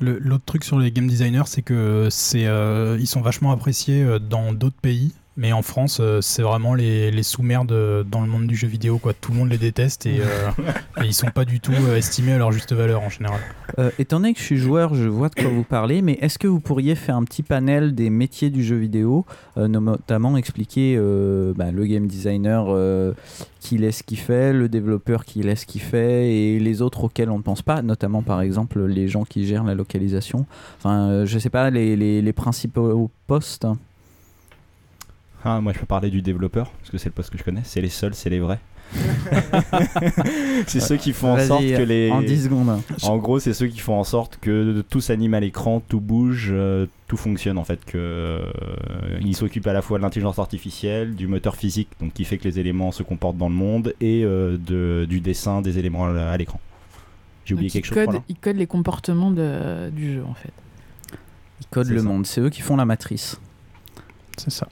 Le- 0.00 0.18
L'autre 0.18 0.44
truc 0.44 0.62
sur 0.64 0.78
les 0.78 0.90
game 0.92 1.06
designers, 1.06 1.44
c'est 1.46 1.62
que 1.62 2.08
c'est 2.10 2.46
euh, 2.46 2.98
ils 3.00 3.06
sont 3.06 3.22
vachement 3.22 3.50
appréciés 3.52 4.02
euh, 4.02 4.18
dans 4.18 4.52
d'autres 4.52 4.76
pays, 4.80 5.12
mais 5.38 5.52
en 5.52 5.62
France, 5.62 5.98
euh, 6.00 6.20
c'est 6.20 6.42
vraiment 6.42 6.74
les, 6.74 7.12
les 7.12 7.22
sous-merdes 7.22 7.70
euh, 7.70 8.02
dans 8.02 8.20
le 8.20 8.26
monde 8.26 8.48
du 8.48 8.56
jeu 8.56 8.66
vidéo. 8.66 8.98
Quoi. 8.98 9.14
Tout 9.14 9.30
le 9.30 9.38
monde 9.38 9.50
les 9.50 9.56
déteste 9.56 10.04
et, 10.04 10.20
euh, 10.20 10.50
et 11.02 11.06
ils 11.06 11.14
sont 11.14 11.30
pas 11.30 11.44
du 11.44 11.60
tout 11.60 11.72
euh, 11.72 11.96
estimés 11.96 12.32
à 12.32 12.38
leur 12.38 12.50
juste 12.50 12.72
valeur 12.72 13.02
en 13.02 13.08
général. 13.08 13.38
Euh, 13.78 13.90
étant 14.00 14.18
donné 14.18 14.34
que 14.34 14.40
je 14.40 14.44
suis 14.44 14.56
joueur, 14.56 14.94
je 14.94 15.08
vois 15.08 15.28
de 15.28 15.36
quoi 15.36 15.48
vous 15.48 15.62
parlez, 15.62 16.02
mais 16.02 16.18
est-ce 16.20 16.40
que 16.40 16.48
vous 16.48 16.58
pourriez 16.58 16.96
faire 16.96 17.16
un 17.16 17.22
petit 17.22 17.44
panel 17.44 17.94
des 17.94 18.10
métiers 18.10 18.50
du 18.50 18.64
jeu 18.64 18.74
vidéo, 18.74 19.26
euh, 19.56 19.68
notamment 19.68 20.36
expliquer 20.36 20.96
euh, 20.98 21.52
bah, 21.54 21.70
le 21.70 21.86
game 21.86 22.08
designer 22.08 22.66
euh, 22.70 23.12
qui 23.60 23.78
laisse 23.78 23.98
ce 23.98 24.02
qu'il 24.02 24.18
fait, 24.18 24.52
le 24.52 24.68
développeur 24.68 25.24
qui 25.24 25.42
laisse 25.42 25.60
ce 25.60 25.66
qu'il 25.66 25.82
fait, 25.82 26.34
et 26.34 26.58
les 26.58 26.82
autres 26.82 27.04
auxquels 27.04 27.30
on 27.30 27.38
ne 27.38 27.42
pense 27.42 27.62
pas, 27.62 27.80
notamment 27.82 28.22
par 28.22 28.40
exemple 28.40 28.84
les 28.86 29.06
gens 29.06 29.24
qui 29.24 29.46
gèrent 29.46 29.64
la 29.64 29.74
localisation. 29.76 30.46
Enfin, 30.78 31.08
euh, 31.08 31.26
je 31.26 31.38
sais 31.38 31.50
pas, 31.50 31.70
les, 31.70 31.94
les, 31.94 32.22
les 32.22 32.32
principaux 32.32 33.08
postes. 33.28 33.66
Ah, 35.44 35.60
moi 35.60 35.72
je 35.72 35.78
peux 35.78 35.86
parler 35.86 36.10
du 36.10 36.22
développeur, 36.22 36.70
parce 36.70 36.90
que 36.90 36.98
c'est 36.98 37.08
le 37.08 37.14
poste 37.14 37.30
que 37.30 37.38
je 37.38 37.44
connais, 37.44 37.62
c'est 37.64 37.80
les 37.80 37.88
seuls, 37.88 38.14
c'est 38.14 38.30
les 38.30 38.40
vrais. 38.40 38.58
c'est 40.66 40.80
ceux 40.80 40.96
qui 40.96 41.12
font 41.12 41.32
en 41.32 41.38
sorte 41.38 41.62
que 41.62 41.82
les. 41.82 42.10
En 42.10 42.22
10 42.22 42.44
secondes. 42.44 42.80
En 43.02 43.18
gros, 43.18 43.38
c'est 43.38 43.52
ceux 43.52 43.66
qui 43.66 43.78
font 43.80 43.98
en 43.98 44.04
sorte 44.04 44.38
que 44.40 44.82
tout 44.88 45.00
s'anime 45.00 45.34
à 45.34 45.40
l'écran, 45.40 45.82
tout 45.86 46.00
bouge, 46.00 46.48
euh, 46.50 46.86
tout 47.06 47.16
fonctionne 47.16 47.58
en 47.58 47.64
fait. 47.64 47.84
Que 47.84 47.98
euh, 47.98 48.50
ils 49.20 49.36
s'occupent 49.36 49.66
à 49.66 49.72
la 49.72 49.82
fois 49.82 49.98
de 49.98 50.02
l'intelligence 50.02 50.38
artificielle, 50.38 51.14
du 51.14 51.26
moteur 51.26 51.56
physique, 51.56 51.88
donc 52.00 52.12
qui 52.14 52.24
fait 52.24 52.38
que 52.38 52.44
les 52.44 52.58
éléments 52.58 52.92
se 52.92 53.02
comportent 53.02 53.36
dans 53.36 53.48
le 53.48 53.54
monde, 53.54 53.94
et 54.00 54.24
euh, 54.24 54.56
de, 54.56 55.06
du 55.08 55.20
dessin 55.20 55.60
des 55.60 55.78
éléments 55.78 56.06
à, 56.06 56.36
l'écran. 56.36 56.60
J'ai 57.44 57.54
oublié 57.54 57.68
Donc, 57.68 57.82
quelque 57.82 57.94
ils 58.00 58.04
chose. 58.12 58.20
ils 58.28 58.36
codent 58.36 58.56
les 58.56 58.66
comportements 58.66 59.30
de- 59.30 59.90
du 59.90 60.14
jeu, 60.14 60.24
en 60.24 60.34
fait. 60.34 60.52
Ils 61.60 61.66
codent 61.66 61.88
le 61.88 61.98
ça. 61.98 62.04
monde, 62.04 62.26
c'est 62.26 62.40
eux 62.40 62.50
qui 62.50 62.62
font 62.62 62.76
la 62.76 62.84
matrice. 62.84 63.40
C'est 64.36 64.50
ça. 64.50 64.68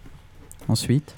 Ensuite, 0.69 1.15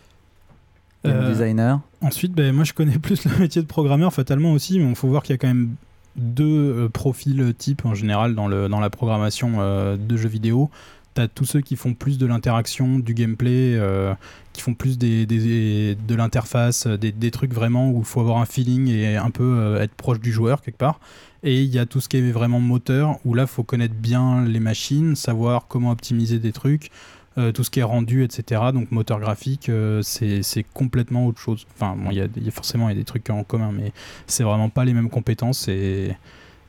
game 1.04 1.14
Euh, 1.16 1.28
designer. 1.30 1.80
Ensuite, 2.00 2.32
ben, 2.32 2.54
moi 2.54 2.64
je 2.64 2.72
connais 2.72 2.98
plus 2.98 3.24
le 3.24 3.36
métier 3.38 3.62
de 3.62 3.66
programmeur 3.66 4.12
fatalement 4.12 4.52
aussi, 4.52 4.78
mais 4.78 4.88
il 4.88 4.96
faut 4.96 5.08
voir 5.08 5.22
qu'il 5.22 5.32
y 5.32 5.34
a 5.34 5.38
quand 5.38 5.48
même 5.48 5.74
deux 6.16 6.44
euh, 6.84 6.88
profils 6.88 7.54
types 7.56 7.84
en 7.86 7.94
général 7.94 8.34
dans, 8.34 8.48
le, 8.48 8.68
dans 8.68 8.80
la 8.80 8.90
programmation 8.90 9.54
euh, 9.58 9.96
de 9.96 10.16
jeux 10.16 10.28
vidéo. 10.28 10.68
t'as 11.14 11.28
tous 11.28 11.44
ceux 11.44 11.60
qui 11.60 11.76
font 11.76 11.94
plus 11.94 12.18
de 12.18 12.26
l'interaction, 12.26 12.98
du 12.98 13.14
gameplay, 13.14 13.74
euh, 13.76 14.14
qui 14.52 14.62
font 14.62 14.74
plus 14.74 14.98
des, 14.98 15.26
des- 15.26 15.94
de 15.96 16.14
l'interface, 16.16 16.86
euh, 16.86 16.96
des, 16.96 17.12
des 17.12 17.30
trucs 17.30 17.52
vraiment 17.54 17.90
où 17.90 18.00
il 18.00 18.04
faut 18.04 18.20
avoir 18.20 18.38
un 18.38 18.46
feeling 18.46 18.88
et 18.88 19.16
un 19.16 19.30
peu 19.30 19.44
euh, 19.58 19.80
être 19.82 19.94
proche 19.94 20.20
du 20.20 20.32
joueur 20.32 20.60
quelque 20.62 20.78
part. 20.78 20.98
Et 21.44 21.62
il 21.62 21.72
y 21.72 21.78
a 21.78 21.86
tout 21.86 22.00
ce 22.00 22.08
qui 22.08 22.16
est 22.16 22.30
vraiment 22.32 22.58
moteur, 22.58 23.18
où 23.24 23.32
là, 23.34 23.42
il 23.44 23.48
faut 23.48 23.62
connaître 23.62 23.94
bien 23.94 24.44
les 24.44 24.58
machines, 24.58 25.14
savoir 25.14 25.66
comment 25.68 25.92
optimiser 25.92 26.40
des 26.40 26.50
trucs, 26.50 26.90
euh, 27.38 27.52
tout 27.52 27.62
ce 27.64 27.70
qui 27.70 27.80
est 27.80 27.84
rendu, 27.84 28.24
etc. 28.24 28.60
Donc 28.74 28.90
moteur 28.90 29.20
graphique, 29.20 29.68
euh, 29.68 30.02
c'est 30.02 30.64
complètement 30.74 31.26
autre 31.26 31.38
chose. 31.40 31.66
Enfin, 31.74 31.96
bon, 31.96 32.10
y 32.10 32.20
a, 32.20 32.26
y 32.36 32.48
a 32.48 32.50
forcément 32.50 32.88
il 32.88 32.92
y 32.92 32.96
a 32.96 32.98
des 32.98 33.04
trucs 33.04 33.30
en 33.30 33.44
commun, 33.44 33.70
mais 33.72 33.92
c'est 34.26 34.42
vraiment 34.44 34.68
pas 34.68 34.84
les 34.84 34.92
mêmes 34.94 35.08
compétences 35.10 35.68
et, 35.68 36.14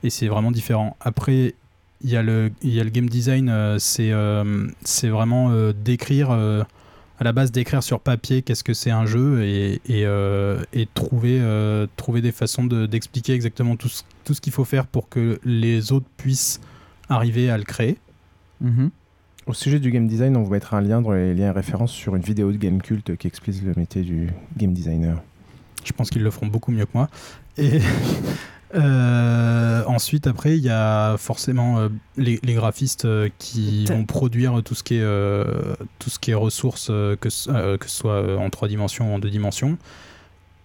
et 0.03 0.09
c'est 0.09 0.27
vraiment 0.27 0.51
différent. 0.51 0.95
Après, 1.01 1.55
il 2.01 2.09
y, 2.09 2.15
a 2.15 2.23
le- 2.23 2.51
y 2.63 2.79
a 2.79 2.83
le 2.85 2.89
game 2.91 3.09
design, 3.09 3.49
euh, 3.49 3.77
c'est 3.79 4.11
euh, 4.11 4.67
vraiment 5.03 5.49
euh, 5.51 5.73
d'écrire, 5.73 6.31
à 6.31 7.23
la 7.25 7.33
base 7.33 7.51
d'écrire 7.51 7.83
sur 7.83 7.99
papier 7.99 8.41
qu'est-ce 8.43 8.63
que 8.63 8.73
c'est 8.73 8.91
un 8.91 9.05
jeu 9.05 9.43
et, 9.43 9.81
et, 9.89 10.05
et 10.73 10.87
trouver, 10.93 11.41
trouver 11.97 12.21
des 12.21 12.31
façons 12.31 12.63
de- 12.63 12.85
d'expliquer 12.85 13.33
exactement 13.33 13.75
tout 13.75 13.89
ce, 13.89 14.03
tout 14.23 14.33
ce 14.33 14.39
qu'il 14.39 14.53
faut 14.53 14.63
faire 14.63 14.87
pour 14.87 15.09
que 15.09 15.39
les 15.43 15.91
autres 15.91 16.05
puissent 16.15 16.61
arriver 17.09 17.49
à 17.49 17.57
le 17.57 17.63
créer. 17.65 17.97
Mhm. 18.61 18.91
Au 19.49 19.53
sujet 19.53 19.79
du 19.79 19.89
game 19.89 20.07
design, 20.07 20.37
on 20.37 20.43
vous 20.43 20.51
mettra 20.51 20.77
un 20.77 20.81
lien 20.81 21.01
dans 21.01 21.09
les 21.11 21.33
liens 21.33 21.47
et 21.47 21.49
références 21.51 21.91
sur 21.91 22.15
une 22.15 22.21
vidéo 22.21 22.51
de 22.51 22.57
Game 22.57 22.83
Cult 22.83 23.17
qui 23.17 23.25
explique 23.25 23.63
le 23.63 23.73
métier 23.75 24.03
du 24.03 24.29
game 24.57 24.73
designer. 24.73 25.23
Je 25.83 25.91
pense 25.91 26.11
qu'ils 26.11 26.21
le 26.21 26.29
feront 26.29 26.45
beaucoup 26.45 26.71
mieux 26.71 26.85
que 26.85 26.91
moi. 26.93 27.09
Et 27.57 27.79
euh, 28.75 29.83
ensuite, 29.87 30.27
après, 30.27 30.55
il 30.55 30.63
y 30.63 30.69
a 30.69 31.17
forcément 31.17 31.79
euh, 31.79 31.89
les, 32.15 32.39
les 32.43 32.53
graphistes 32.53 33.05
euh, 33.05 33.27
qui 33.39 33.85
vont 33.85 34.05
produire 34.05 34.61
tout 34.63 34.75
ce 34.75 34.83
qui 34.83 34.97
est, 34.97 35.01
euh, 35.01 35.45
tout 35.97 36.11
ce 36.11 36.19
qui 36.19 36.29
est 36.29 36.35
ressources, 36.35 36.89
euh, 36.91 37.15
que, 37.15 37.31
ce- 37.31 37.49
euh, 37.49 37.77
que 37.79 37.89
ce 37.89 37.95
soit 37.95 38.37
en 38.37 38.51
trois 38.51 38.67
dimensions 38.67 39.11
ou 39.11 39.15
en 39.15 39.19
deux 39.19 39.31
dimensions. 39.31 39.79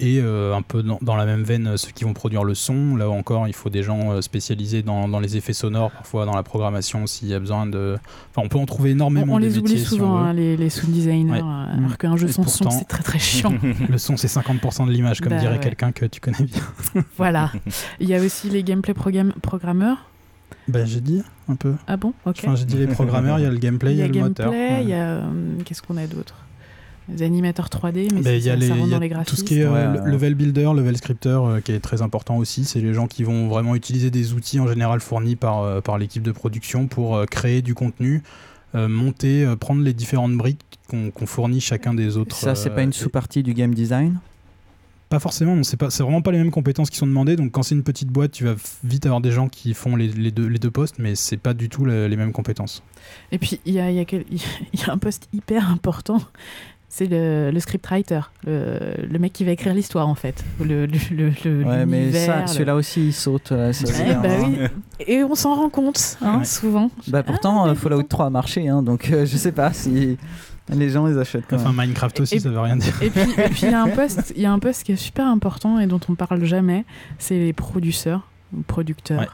Et 0.06 0.20
euh, 0.20 0.54
un 0.54 0.60
peu 0.60 0.82
dans, 0.82 0.98
dans 1.00 1.16
la 1.16 1.24
même 1.24 1.44
veine, 1.44 1.78
ceux 1.78 1.90
qui 1.90 2.04
vont 2.04 2.12
produire 2.12 2.44
le 2.44 2.54
son. 2.54 2.94
Là 2.94 3.08
encore, 3.08 3.48
il 3.48 3.54
faut 3.54 3.70
des 3.70 3.82
gens 3.82 4.10
euh, 4.12 4.20
spécialisés 4.20 4.82
dans, 4.82 5.08
dans 5.08 5.18
les 5.18 5.38
effets 5.38 5.54
sonores, 5.54 5.92
parfois 5.92 6.26
dans 6.26 6.34
la 6.36 6.42
programmation 6.42 7.06
s'il 7.06 7.28
y 7.28 7.34
a 7.34 7.38
besoin 7.38 7.64
de. 7.66 7.96
Enfin, 8.30 8.44
on 8.44 8.48
peut 8.50 8.58
en 8.58 8.66
trouver 8.66 8.90
énormément. 8.90 9.32
On, 9.32 9.36
on 9.36 9.38
les 9.38 9.56
oublie 9.56 9.74
métiers, 9.74 9.86
souvent, 9.86 10.18
hein, 10.18 10.32
les, 10.34 10.56
les 10.58 10.68
sound 10.68 10.92
designers, 10.92 11.30
Ouais. 11.32 11.38
euh, 11.40 11.78
alors 11.78 11.96
qu'un 11.96 12.16
jeu 12.18 12.28
sans 12.28 12.46
son, 12.46 12.68
c'est 12.70 12.84
très 12.84 13.02
très 13.02 13.18
chiant. 13.18 13.54
le 13.88 13.96
son, 13.98 14.16
c'est 14.18 14.28
50% 14.28 14.86
de 14.86 14.92
l'image, 14.92 15.20
comme 15.20 15.30
Bah 15.30 15.38
dirait 15.38 15.54
ouais. 15.54 15.60
quelqu'un 15.60 15.92
que 15.92 16.04
tu 16.04 16.20
connais 16.20 16.42
bien. 16.44 16.62
voilà. 17.16 17.50
Il 17.98 18.06
y 18.08 18.14
a 18.14 18.20
aussi 18.20 18.50
les 18.50 18.62
gameplay 18.62 18.92
programme- 18.92 19.32
programmeurs. 19.40 20.10
Ben, 20.68 20.86
j'ai 20.86 21.00
dit 21.00 21.22
un 21.48 21.56
peu. 21.56 21.74
Ah 21.86 21.96
bon? 21.96 22.12
Ok. 22.26 22.36
Enfin, 22.38 22.56
j'ai 22.56 22.64
dit 22.64 22.76
les 22.76 22.86
programmeurs, 22.88 23.38
il 23.38 23.42
y 23.42 23.46
a 23.46 23.50
le 23.50 23.58
gameplay, 23.58 23.92
il 23.92 23.98
y 23.98 24.02
a, 24.02 24.08
le 24.08 24.20
moteur. 24.20 24.50
gameplay, 24.50 24.82
il 24.82 24.88
y 24.88 24.92
a. 24.94 24.96
euh, 25.16 25.22
Qu'est-ce 25.64 25.82
qu'on 25.82 25.96
a 25.96 26.06
d'autre? 26.06 26.34
Les 27.08 27.22
animateurs 27.22 27.68
3D, 27.68 28.08
mais 28.14 28.22
Ben, 28.22 28.40
y 28.42 28.48
a 28.48 28.52
ça, 28.52 28.56
les, 28.56 28.68
ça 28.68 28.74
rentre 28.74 28.86
il 28.86 28.90
y 28.90 28.94
a 28.94 28.96
dans 28.96 29.00
les 29.02 29.08
tout 29.08 29.14
graphismes. 29.14 29.36
ce 29.36 29.44
qui 29.44 29.58
est 29.60 29.64
euh, 29.64 29.72
Ouais, 29.72 29.98
le- 29.98 30.02
ouais. 30.04 30.10
level 30.12 30.34
builder, 30.34 30.70
level 30.74 30.96
scripter, 30.96 31.28
euh, 31.42 31.60
qui 31.60 31.72
est 31.72 31.80
très 31.80 32.00
important 32.02 32.36
aussi. 32.38 32.64
C'est 32.64 32.80
les 32.80 32.94
gens 32.94 33.06
qui 33.06 33.24
vont 33.24 33.48
vraiment 33.48 33.74
utiliser 33.74 34.10
des 34.10 34.32
outils 34.32 34.58
en 34.58 34.66
général 34.66 35.00
fournis 35.00 35.36
par, 35.36 35.60
euh, 35.62 35.80
par 35.80 35.98
l'équipe 35.98 36.22
de 36.22 36.32
production 36.32 36.86
pour 36.86 37.16
euh, 37.16 37.26
créer 37.26 37.60
du 37.60 37.74
contenu, 37.74 38.22
euh, 38.74 38.88
monter, 38.88 39.44
euh, 39.44 39.54
prendre 39.56 39.82
les 39.82 39.92
différentes 39.92 40.34
briques 40.36 40.60
qu'on 40.88 41.10
qu'on 41.10 41.26
fournit 41.26 41.60
chacun 41.60 41.92
des 41.94 42.16
autres. 42.16 42.34
Ça, 42.36 42.54
c'est 42.54 42.70
euh, 42.70 42.74
pas 42.74 42.82
une 42.82 42.92
sous-partie 42.92 43.42
du 43.42 43.52
game 43.54 43.74
design? 43.74 44.18
Pas 45.10 45.18
forcément, 45.20 45.54
non, 45.54 45.62
c'est 45.62 45.76
pas, 45.76 45.90
c'est 45.90 46.02
vraiment 46.02 46.22
pas 46.22 46.32
les 46.32 46.38
mêmes 46.38 46.50
compétences 46.50 46.88
qui 46.90 46.96
sont 46.96 47.06
demandées. 47.06 47.36
Donc 47.36 47.52
quand 47.52 47.62
c'est 47.62 47.74
une 47.74 47.84
petite 47.84 48.08
boîte, 48.08 48.32
tu 48.32 48.44
vas 48.44 48.54
vite 48.82 49.04
avoir 49.06 49.20
des 49.20 49.30
gens 49.30 49.48
qui 49.48 49.74
font 49.74 49.94
les, 49.94 50.08
les 50.08 50.30
deux, 50.32 50.46
les 50.46 50.58
deux 50.58 50.70
postes, 50.70 50.96
mais 50.98 51.14
c'est 51.14 51.36
pas 51.36 51.52
du 51.54 51.68
tout 51.68 51.84
le- 51.84 52.08
les 52.08 52.16
mêmes 52.16 52.32
compétences. 52.32 52.82
Et 53.30 53.38
puis, 53.38 53.60
il 53.66 53.74
y 53.74 53.80
a, 53.80 53.90
il 53.90 53.96
y, 53.96 54.00
a 54.00 54.04
quel- 54.06 54.24
il 54.32 54.80
y 54.80 54.82
a 54.88 54.92
un 54.92 54.98
poste 54.98 55.28
hyper 55.32 55.70
important. 55.70 56.20
C'est 56.88 57.06
le, 57.06 57.50
le 57.50 57.58
scriptwriter, 57.60 58.20
le, 58.46 58.78
le 59.10 59.18
mec 59.18 59.32
qui 59.32 59.44
va 59.44 59.50
écrire 59.50 59.74
l'histoire 59.74 60.06
en 60.08 60.14
fait. 60.14 60.44
Le, 60.60 60.86
le, 60.86 61.64
Ouais, 61.64 61.86
mais 61.86 62.12
ça, 62.12 62.46
celui-là 62.46 62.76
aussi, 62.76 63.08
il 63.08 63.12
saute. 63.12 63.50
euh, 63.50 63.72
ça, 63.72 64.04
Ouais, 64.04 64.14
bah 64.14 64.28
oui. 64.46 64.58
Et 65.06 65.24
on 65.24 65.34
s'en 65.34 65.54
rend 65.56 65.70
compte, 65.70 66.16
hein, 66.22 66.38
Ouais. 66.38 66.44
souvent. 66.44 66.90
Bah 67.08 67.24
pourtant, 67.24 67.66
euh, 67.66 67.74
Fallout 67.74 68.04
3 68.04 68.26
a 68.26 68.30
marché, 68.30 68.68
hein, 68.68 68.80
donc 68.82 69.10
euh, 69.10 69.26
je 69.26 69.36
sais 69.36 69.50
pas 69.50 69.72
si 69.72 70.16
les 70.68 70.88
gens 70.90 71.06
les 71.06 71.18
achètent 71.18 71.46
quand 71.50 71.56
Enfin, 71.56 71.72
même. 71.72 71.86
Minecraft 71.86 72.20
aussi, 72.20 72.36
Et- 72.36 72.40
ça 72.40 72.48
veut 72.50 72.60
rien 72.60 72.76
dire. 72.76 72.94
Et 73.02 73.10
puis, 73.10 73.22
et 73.22 73.48
puis 73.48 73.60
il 73.64 73.70
y 73.72 73.74
a 73.74 73.82
un 73.82 73.88
poste, 73.88 74.32
il 74.36 74.42
y 74.42 74.46
a 74.46 74.52
un 74.52 74.60
poste 74.60 74.84
qui 74.84 74.92
est 74.92 74.96
super 74.96 75.26
important 75.26 75.80
et 75.80 75.86
dont 75.88 76.00
on 76.08 76.14
parle 76.14 76.44
jamais, 76.44 76.84
c'est 77.18 77.38
les 77.40 77.52
producteurs, 77.52 78.28
producteurs. 78.68 79.20
Ouais. 79.20 79.28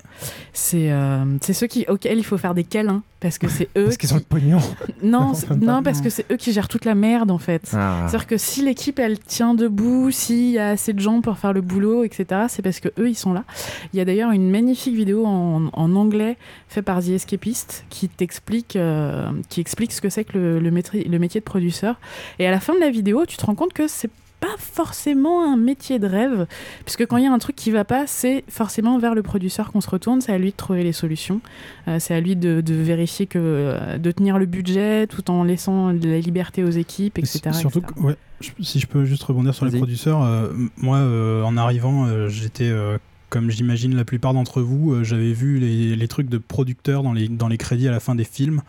C'est 0.55 0.91
euh, 0.93 1.25
c'est 1.43 1.53
ceux 1.53 1.67
qui, 1.67 1.85
auxquels 1.89 2.17
il 2.19 2.25
faut 2.25 2.39
faire 2.39 2.55
des 2.55 2.65
câlins 2.65 3.03
parce 3.21 3.39
que 3.39 3.49
c'est 3.49 3.69
eux. 3.77 3.85
Parce 3.85 3.97
qu'ils 3.97 4.09
qui- 4.09 4.15
ont 4.15 4.19
le 4.19 4.23
pognon. 4.23 4.59
Non, 5.03 5.33
non, 5.61 5.83
parce 5.83 6.01
que 6.01 6.09
c'est 6.11 6.31
eux 6.33 6.37
qui 6.37 6.53
gèrent 6.53 6.69
toute 6.69 6.85
la 6.85 6.95
merde 6.95 7.31
en 7.31 7.39
fait. 7.39 7.71
Ah. 7.75 8.07
C'est-à-dire 8.09 8.27
que 8.27 8.37
si 8.39 8.63
l'équipe 8.63 8.99
elle 8.99 9.19
tient 9.19 9.55
debout, 9.55 10.11
s'il 10.11 10.51
y 10.51 10.59
a 10.59 10.71
assez 10.71 10.93
de 10.93 11.01
gens 11.01 11.21
pour 11.21 11.39
faire 11.39 11.53
le 11.53 11.61
boulot, 11.61 12.05
etc., 12.05 12.43
c'est 12.49 12.63
parce 12.63 12.81
que 12.81 12.89
eux 12.99 13.09
ils 13.09 13.15
sont 13.15 13.33
là. 13.33 13.45
Il 13.93 13.99
y 13.99 14.01
a 14.01 14.05
d'ailleurs 14.05 14.31
une 14.33 14.51
magnifique 14.51 14.95
vidéo 14.95 15.27
en, 15.27 15.67
en 15.73 15.95
anglais 15.97 16.37
faite 16.69 16.85
par 16.85 17.01
The 17.03 17.09
Escapist 17.11 17.85
qui 17.91 18.09
t'explique, 18.09 18.77
euh, 18.77 19.29
qui 19.49 19.61
explique 19.61 19.93
ce 19.93 20.01
que 20.01 20.09
c'est 20.09 20.25
que 20.25 20.39
le, 20.39 20.59
le, 20.61 20.71
métier, 20.71 21.05
le 21.05 21.19
métier 21.19 21.41
de 21.41 21.45
producteur. 21.45 22.01
Et 22.39 22.47
à 22.47 22.51
la 22.51 22.61
fin 22.61 22.75
de 22.75 22.81
la 22.81 22.91
vidéo, 22.91 23.27
tu 23.27 23.37
te 23.37 23.45
rends 23.45 23.55
compte 23.55 23.73
que 23.73 23.87
c'est 23.87 24.11
pas 24.41 24.57
forcément 24.59 25.45
un 25.45 25.57
métier 25.57 25.99
de 25.99 26.07
rêve, 26.07 26.47
puisque 26.85 27.07
quand 27.07 27.19
il 27.19 27.25
y 27.25 27.27
a 27.27 27.33
un 27.33 27.39
truc 27.39 27.57
qui 27.57 27.71
va 27.71 27.85
pas, 27.85 28.07
c'est 28.07 28.43
forcément 28.49 28.99
vers 28.99 29.15
le 29.15 29.23
producteur 29.23 29.71
qu'on 29.71 29.81
se 29.83 29.91
retourne, 29.91 30.21
c'est 30.23 30.33
à 30.33 30.39
lui 30.39 30.51
de 30.51 30.57
trouver 30.57 30.83
les 30.83 30.93
solutions, 30.93 31.41
Euh, 31.89 31.99
c'est 32.01 32.15
à 32.15 32.21
lui 32.21 32.37
de, 32.37 32.61
de 32.61 32.75
vérifier 32.75 33.27
que 33.27 33.39
euh, 33.39 33.99
de 33.99 34.11
tenir 34.11 34.39
le 34.39 34.47
budget 34.47 35.07
tout 35.07 35.31
en 35.31 35.45
laissant 35.45 35.93
de 35.93 36.09
la 36.09 36.19
liberté 36.21 36.65
aux 36.65 36.71
équipes, 36.71 37.19
etc. 37.19 37.51
Surtout 37.53 37.81
etc. 37.81 37.95
que, 37.97 38.01
ouais, 38.01 38.17
je- 38.41 38.51
si 38.65 38.81
je 38.81 38.87
peux 38.87 39.05
juste 39.05 39.23
rebondir 39.25 39.55
sur 39.55 39.67
les 39.67 39.77
producteurs, 39.79 40.23
euh, 40.23 40.53
moi 40.79 40.97
euh, 40.99 41.43
en 41.43 41.57
arrivant, 41.57 42.07
euh, 42.07 42.29
j'étais, 42.29 42.65
euh, 42.71 42.97
comme 43.29 43.51
j'imagine 43.51 43.95
la 43.95 44.05
plupart 44.05 44.33
d'entre 44.35 44.63
vous, 44.63 44.93
euh, 44.93 45.05
j'avais 45.05 45.33
vu 45.33 45.59
les, 45.59 45.95
les 45.97 46.09
trucs 46.09 46.29
de 46.29 46.39
producteurs 46.39 47.03
dans 47.03 47.13
les, 47.13 47.29
dans 47.29 47.49
les 47.49 47.59
crédits 47.59 47.89
à 47.89 47.91
la 47.93 48.01
fin 48.01 48.15
des 48.15 48.25
films 48.25 48.63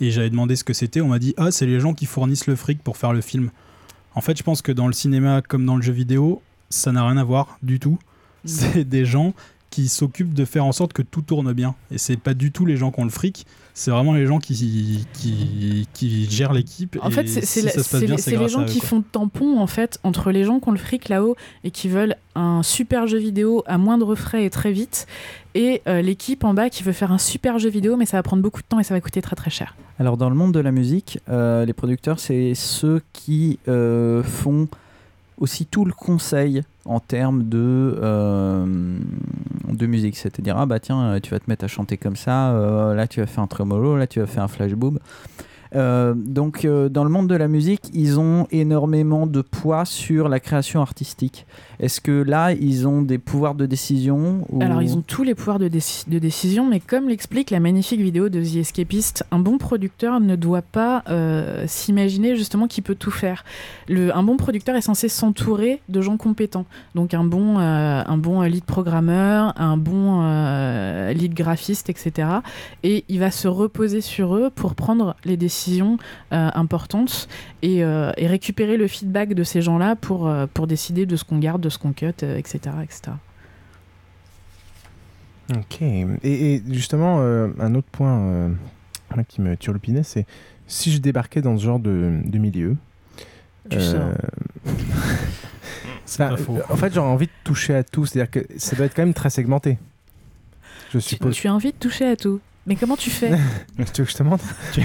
et 0.00 0.10
j'avais 0.10 0.30
demandé 0.30 0.54
ce 0.56 0.64
que 0.64 0.72
c'était. 0.74 1.00
On 1.00 1.08
m'a 1.08 1.18
dit 1.18 1.34
Ah, 1.36 1.50
c'est 1.50 1.66
les 1.66 1.80
gens 1.80 1.94
qui 1.94 2.06
fournissent 2.06 2.46
le 2.46 2.56
fric 2.56 2.82
pour 2.82 2.96
faire 2.96 3.12
le 3.12 3.20
film. 3.22 3.50
En 4.14 4.20
fait, 4.20 4.36
je 4.36 4.42
pense 4.42 4.62
que 4.62 4.72
dans 4.72 4.86
le 4.86 4.92
cinéma 4.92 5.42
comme 5.42 5.66
dans 5.66 5.76
le 5.76 5.82
jeu 5.82 5.92
vidéo, 5.92 6.42
ça 6.70 6.92
n'a 6.92 7.06
rien 7.06 7.16
à 7.16 7.24
voir 7.24 7.58
du 7.62 7.80
tout. 7.80 7.98
C'est 8.44 8.84
des 8.84 9.04
gens 9.04 9.34
qui 9.74 9.88
s'occupent 9.88 10.34
de 10.34 10.44
faire 10.44 10.64
en 10.64 10.70
sorte 10.70 10.92
que 10.92 11.02
tout 11.02 11.22
tourne 11.22 11.52
bien. 11.52 11.74
Et 11.90 11.98
c'est 11.98 12.16
pas 12.16 12.32
du 12.32 12.52
tout 12.52 12.64
les 12.64 12.76
gens 12.76 12.92
qui 12.92 13.00
ont 13.00 13.04
le 13.04 13.10
fric, 13.10 13.44
c'est 13.72 13.90
vraiment 13.90 14.12
les 14.12 14.24
gens 14.24 14.38
qui, 14.38 15.04
qui, 15.12 15.88
qui 15.92 16.30
gèrent 16.30 16.52
l'équipe. 16.52 16.96
En 17.02 17.08
et 17.08 17.12
fait, 17.12 17.26
c'est 17.26 17.44
c'est 17.44 17.60
si 17.60 18.30
les, 18.30 18.48
gens 18.48 18.62
eux, 18.62 18.66
qui 18.66 18.78
quoi. 18.78 18.88
font 18.88 19.02
tampon 19.02 19.58
en 19.58 19.66
fait 19.66 19.98
entre 20.04 20.30
les 20.30 20.44
gens 20.44 20.60
qui 20.60 20.68
ont 20.68 20.72
le 20.72 20.78
fric 20.78 21.08
là-haut 21.08 21.34
et 21.64 21.72
qui 21.72 21.88
veulent 21.88 22.14
un 22.36 22.62
super 22.62 23.08
jeu 23.08 23.18
vidéo 23.18 23.64
à 23.66 23.76
moindre 23.76 24.14
frais 24.14 24.44
et 24.44 24.50
très 24.50 24.70
vite, 24.70 25.08
et 25.56 25.82
euh, 25.88 26.02
l'équipe 26.02 26.44
en 26.44 26.54
bas 26.54 26.70
qui 26.70 26.84
veut 26.84 26.92
faire 26.92 27.10
un 27.10 27.18
super 27.18 27.58
jeu 27.58 27.68
vidéo 27.68 27.96
mais 27.96 28.06
ça 28.06 28.16
va 28.16 28.22
prendre 28.22 28.44
beaucoup 28.44 28.62
de 28.62 28.66
temps 28.66 28.78
et 28.78 28.84
ça 28.84 28.94
va 28.94 29.00
coûter 29.00 29.22
très 29.22 29.34
très 29.34 29.50
cher. 29.50 29.74
Alors 29.98 30.16
dans 30.16 30.30
le 30.30 30.36
monde 30.36 30.52
de 30.52 30.60
la 30.60 30.70
musique, 30.70 31.18
euh, 31.28 31.64
les 31.64 31.72
producteurs, 31.72 32.20
c'est 32.20 32.54
ceux 32.54 33.02
qui 33.12 33.58
euh, 33.66 34.22
font 34.22 34.68
aussi 35.38 35.66
tout 35.66 35.84
le 35.84 35.92
conseil 35.92 36.62
en 36.84 37.00
termes 37.00 37.44
de, 37.44 37.98
euh, 38.02 38.66
de 39.68 39.86
musique. 39.86 40.16
C'est-à-dire, 40.16 40.56
ah 40.58 40.66
bah 40.66 40.80
tiens, 40.80 41.02
euh, 41.02 41.20
tu 41.20 41.30
vas 41.30 41.40
te 41.40 41.48
mettre 41.48 41.64
à 41.64 41.68
chanter 41.68 41.96
comme 41.96 42.16
ça, 42.16 42.52
euh, 42.52 42.94
là 42.94 43.06
tu 43.06 43.20
vas 43.20 43.26
faire 43.26 43.42
un 43.42 43.46
tremolo, 43.46 43.96
là 43.96 44.06
tu 44.06 44.20
vas 44.20 44.26
faire 44.26 44.42
un 44.42 44.48
flash 44.48 44.72
boob. 44.72 44.98
Donc 45.74 46.64
dans 46.64 47.02
le 47.02 47.10
monde 47.10 47.26
de 47.26 47.34
la 47.34 47.48
musique, 47.48 47.90
ils 47.92 48.20
ont 48.20 48.46
énormément 48.52 49.26
de 49.26 49.40
poids 49.40 49.84
sur 49.84 50.28
la 50.28 50.38
création 50.38 50.80
artistique. 50.80 51.46
Est-ce 51.80 52.00
que 52.00 52.12
là, 52.12 52.52
ils 52.52 52.86
ont 52.86 53.02
des 53.02 53.18
pouvoirs 53.18 53.54
de 53.54 53.66
décision 53.66 54.46
ou- 54.50 54.62
Alors 54.62 54.82
ils 54.82 54.96
ont 54.96 55.02
tous 55.06 55.22
les 55.22 55.34
pouvoirs 55.34 55.58
de, 55.58 55.68
déci- 55.68 56.08
de 56.08 56.18
décision, 56.18 56.68
mais 56.68 56.80
comme 56.80 57.08
l'explique 57.08 57.50
la 57.50 57.60
magnifique 57.60 58.00
vidéo 58.00 58.28
de 58.28 58.40
The 58.42 58.56
Escapist, 58.56 59.24
un 59.30 59.38
bon 59.38 59.58
producteur 59.58 60.20
ne 60.20 60.36
doit 60.36 60.62
pas 60.62 61.02
euh, 61.10 61.64
s'imaginer 61.66 62.36
justement 62.36 62.66
qu'il 62.68 62.84
peut 62.84 62.94
tout 62.94 63.10
faire. 63.10 63.44
Un 63.90 64.22
bon 64.22 64.36
producteur 64.36 64.76
est 64.76 64.80
censé 64.80 65.08
s'entourer 65.08 65.80
de 65.88 66.00
gens 66.00 66.16
compétents. 66.16 66.66
Donc 66.94 67.14
un 67.14 67.24
bon, 67.24 67.58
euh, 67.58 68.02
un 68.06 68.16
bon 68.16 68.42
lead 68.42 68.64
programmeur, 68.64 69.52
un 69.60 69.76
bon 69.76 70.20
euh, 70.22 71.12
lead 71.12 71.34
graphiste, 71.34 71.90
etc. 71.90 72.28
Et 72.82 73.04
il 73.08 73.18
va 73.20 73.30
se 73.30 73.48
reposer 73.48 74.00
sur 74.00 74.36
eux 74.36 74.50
pour 74.54 74.74
prendre 74.74 75.16
les 75.24 75.36
décisions 75.36 75.98
importantes 76.30 77.28
et, 77.62 77.78
et 77.78 78.26
récupérer 78.26 78.76
le 78.76 78.86
feedback 78.88 79.34
de 79.34 79.42
ces 79.44 79.62
gens-là 79.62 79.96
pour, 79.96 80.30
pour 80.52 80.66
décider 80.66 81.06
de 81.06 81.16
ce 81.16 81.24
qu'on 81.24 81.38
garde, 81.38 81.63
de 81.64 81.70
ce 81.70 81.78
qu'on 81.78 81.92
cut, 81.92 82.12
euh, 82.22 82.36
etc., 82.36 82.58
etc. 82.82 83.12
Ok. 85.54 85.82
Et, 85.82 86.06
et 86.54 86.62
justement, 86.70 87.18
euh, 87.20 87.48
un 87.58 87.74
autre 87.74 87.88
point 87.90 88.18
euh, 88.18 88.48
qui 89.28 89.40
me 89.40 89.56
turlupinait, 89.56 90.02
c'est 90.02 90.26
si 90.66 90.92
je 90.92 90.98
débarquais 90.98 91.42
dans 91.42 91.56
ce 91.58 91.64
genre 91.64 91.78
de, 91.78 92.20
de 92.24 92.38
milieu. 92.38 92.76
Tu 93.70 93.78
pas 96.18 96.36
faux. 96.36 96.58
en 96.68 96.76
fait, 96.76 96.92
j'aurais 96.94 97.08
envie 97.08 97.26
de 97.26 97.32
toucher 97.44 97.74
à 97.74 97.82
tout. 97.82 98.04
C'est-à-dire 98.06 98.30
que 98.30 98.46
ça 98.58 98.76
doit 98.76 98.86
être 98.86 98.94
quand 98.94 99.02
même 99.02 99.14
très 99.14 99.30
segmenté. 99.30 99.78
Je 100.92 100.98
Tu, 100.98 101.04
suppose. 101.04 101.34
tu 101.34 101.48
as 101.48 101.54
envie 101.54 101.72
de 101.72 101.76
toucher 101.78 102.06
à 102.06 102.16
tout. 102.16 102.40
Mais 102.66 102.76
comment 102.76 102.96
tu 102.96 103.10
fais? 103.10 103.30
Tu 103.76 103.82
veux 104.02 104.04
que 104.04 104.10
je 104.10 104.16
te 104.16 104.22
montre? 104.22 104.44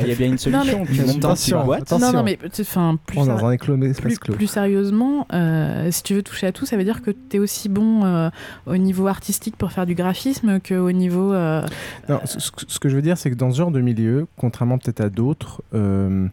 Il 0.00 0.08
y 0.08 0.12
a 0.12 0.14
bien 0.14 0.26
une 0.26 0.32
Non, 0.32 0.38
solution. 0.38 0.80
mais- 0.80 0.94
Tu 0.96 1.02
montes 1.06 1.18
dans 1.20 1.34
une 1.34 1.62
boîte. 1.64 1.90
Non, 1.92 2.12
non, 2.12 2.22
mais 2.22 2.38
tu- 2.52 2.62
enfin, 2.62 2.98
plus, 3.06 3.18
On 3.18 3.26
dans 3.26 3.46
un 3.46 3.56
plus, 3.56 4.18
plus 4.18 4.46
sérieusement, 4.46 5.26
euh, 5.32 5.90
si 5.90 6.02
tu 6.02 6.14
veux 6.14 6.22
toucher 6.22 6.46
à 6.46 6.52
tout, 6.52 6.66
ça 6.66 6.76
veut 6.76 6.84
dire 6.84 7.02
que 7.02 7.10
tu 7.10 7.36
es 7.36 7.38
aussi 7.38 7.68
bon 7.68 8.04
euh, 8.04 8.30
au 8.66 8.76
niveau 8.76 9.06
artistique 9.06 9.56
pour 9.56 9.72
faire 9.72 9.86
du 9.86 9.94
graphisme 9.94 10.58
qu'au 10.60 10.90
niveau. 10.92 11.32
euh, 11.32 11.62
Non, 12.08 12.20
ce, 12.24 12.38
ce- 12.40 12.78
que 12.78 12.88
je 12.88 12.96
veux 12.96 13.02
dire, 13.02 13.16
c'est 13.18 13.30
que 13.30 13.34
dans 13.36 13.50
ce 13.50 13.56
genre 13.58 13.70
de 13.70 13.80
milieu, 13.80 14.26
contrairement 14.36 14.78
peut-être 14.78 15.00
à 15.00 15.08
d'autres, 15.10 15.62
euh, 15.74 16.26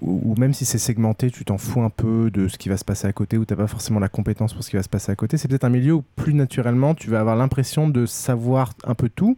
ou 0.00 0.32
ou 0.32 0.34
même 0.40 0.52
si 0.52 0.64
c'est 0.66 0.78
segmenté, 0.78 1.30
tu 1.30 1.44
t'en 1.44 1.56
fous 1.58 1.80
un 1.82 1.88
peu 1.90 2.30
de 2.30 2.48
ce 2.48 2.58
qui 2.58 2.68
va 2.68 2.76
se 2.76 2.84
passer 2.84 3.06
à 3.06 3.12
côté, 3.12 3.38
ou 3.38 3.44
tu 3.44 3.54
n'as 3.54 3.58
pas 3.58 3.66
forcément 3.66 4.00
la 4.00 4.08
compétence 4.08 4.52
pour 4.52 4.62
ce 4.62 4.70
qui 4.70 4.76
va 4.76 4.82
se 4.82 4.88
passer 4.88 5.10
à 5.12 5.14
côté, 5.16 5.36
c'est 5.38 5.48
peut-être 5.48 5.64
un 5.64 5.70
milieu 5.70 5.94
où 5.94 6.04
plus 6.16 6.34
naturellement, 6.34 6.94
tu 6.94 7.08
vas 7.10 7.20
avoir 7.20 7.36
l'impression 7.36 7.88
de 7.88 8.04
savoir 8.06 8.72
un 8.84 8.94
peu 8.94 9.08
tout 9.08 9.36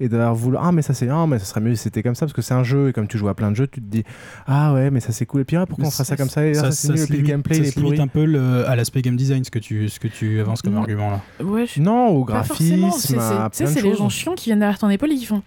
et 0.00 0.08
d'avoir 0.08 0.34
voulu 0.34 0.56
ah 0.60 0.72
mais 0.72 0.82
ça 0.82 0.94
c'est 0.94 1.08
ah 1.08 1.26
mais 1.28 1.38
ça 1.38 1.44
serait 1.44 1.60
mieux 1.60 1.74
si 1.76 1.82
c'était 1.84 2.02
comme 2.02 2.14
ça 2.14 2.26
parce 2.26 2.32
que 2.32 2.42
c'est 2.42 2.54
un 2.54 2.64
jeu 2.64 2.88
et 2.88 2.92
comme 2.92 3.06
tu 3.06 3.18
joues 3.18 3.28
à 3.28 3.34
plein 3.34 3.50
de 3.50 3.56
jeux 3.56 3.66
tu 3.68 3.80
te 3.80 3.86
dis 3.86 4.02
ah 4.46 4.72
ouais 4.74 4.90
mais 4.90 5.00
ça 5.00 5.12
c'est 5.12 5.26
cool. 5.26 5.42
Et 5.42 5.44
puis 5.44 5.56
ah, 5.56 5.66
pourquoi 5.66 5.86
on 5.88 5.90
fera 5.90 6.04
ça, 6.04 6.16
comme 6.16 6.28
ça? 6.30 6.44
Et 6.46 6.52
ah, 6.56 6.62
ça, 6.62 6.72
c'est 6.72 6.88
mieux 6.92 6.96
se 7.06 7.12
le 7.12 7.18
gameplay 7.20 7.54
ça 7.56 7.60
il 7.62 7.66
est 7.68 7.70
se 7.70 7.78
limite 7.78 7.96
pourri. 7.96 8.02
un 8.02 8.08
peu 8.08 8.24
le- 8.24 8.66
à 8.68 8.74
l'aspect 8.76 9.02
game 9.02 9.16
design, 9.16 9.44
ce 9.44 9.50
que 9.50 9.58
tu, 9.58 9.88
ce 9.88 10.00
que 10.00 10.08
tu 10.08 10.40
avances 10.40 10.62
comme 10.62 10.76
argument 10.76 11.10
là. 11.10 11.44
Ouais, 11.44 11.66
je- 11.66 11.80
non 11.80 12.08
au 12.08 12.24
graphisme 12.24 12.90
C'est- 12.98 13.82
les 13.82 13.94
gens 13.94 14.08
chiants 14.08 14.34
qui 14.34 14.46
viennent 14.46 14.58
derrière 14.60 14.78
ton 14.78 14.88
épaule 14.90 15.12
et 15.12 15.16
qui 15.16 15.26
font. 15.26 15.42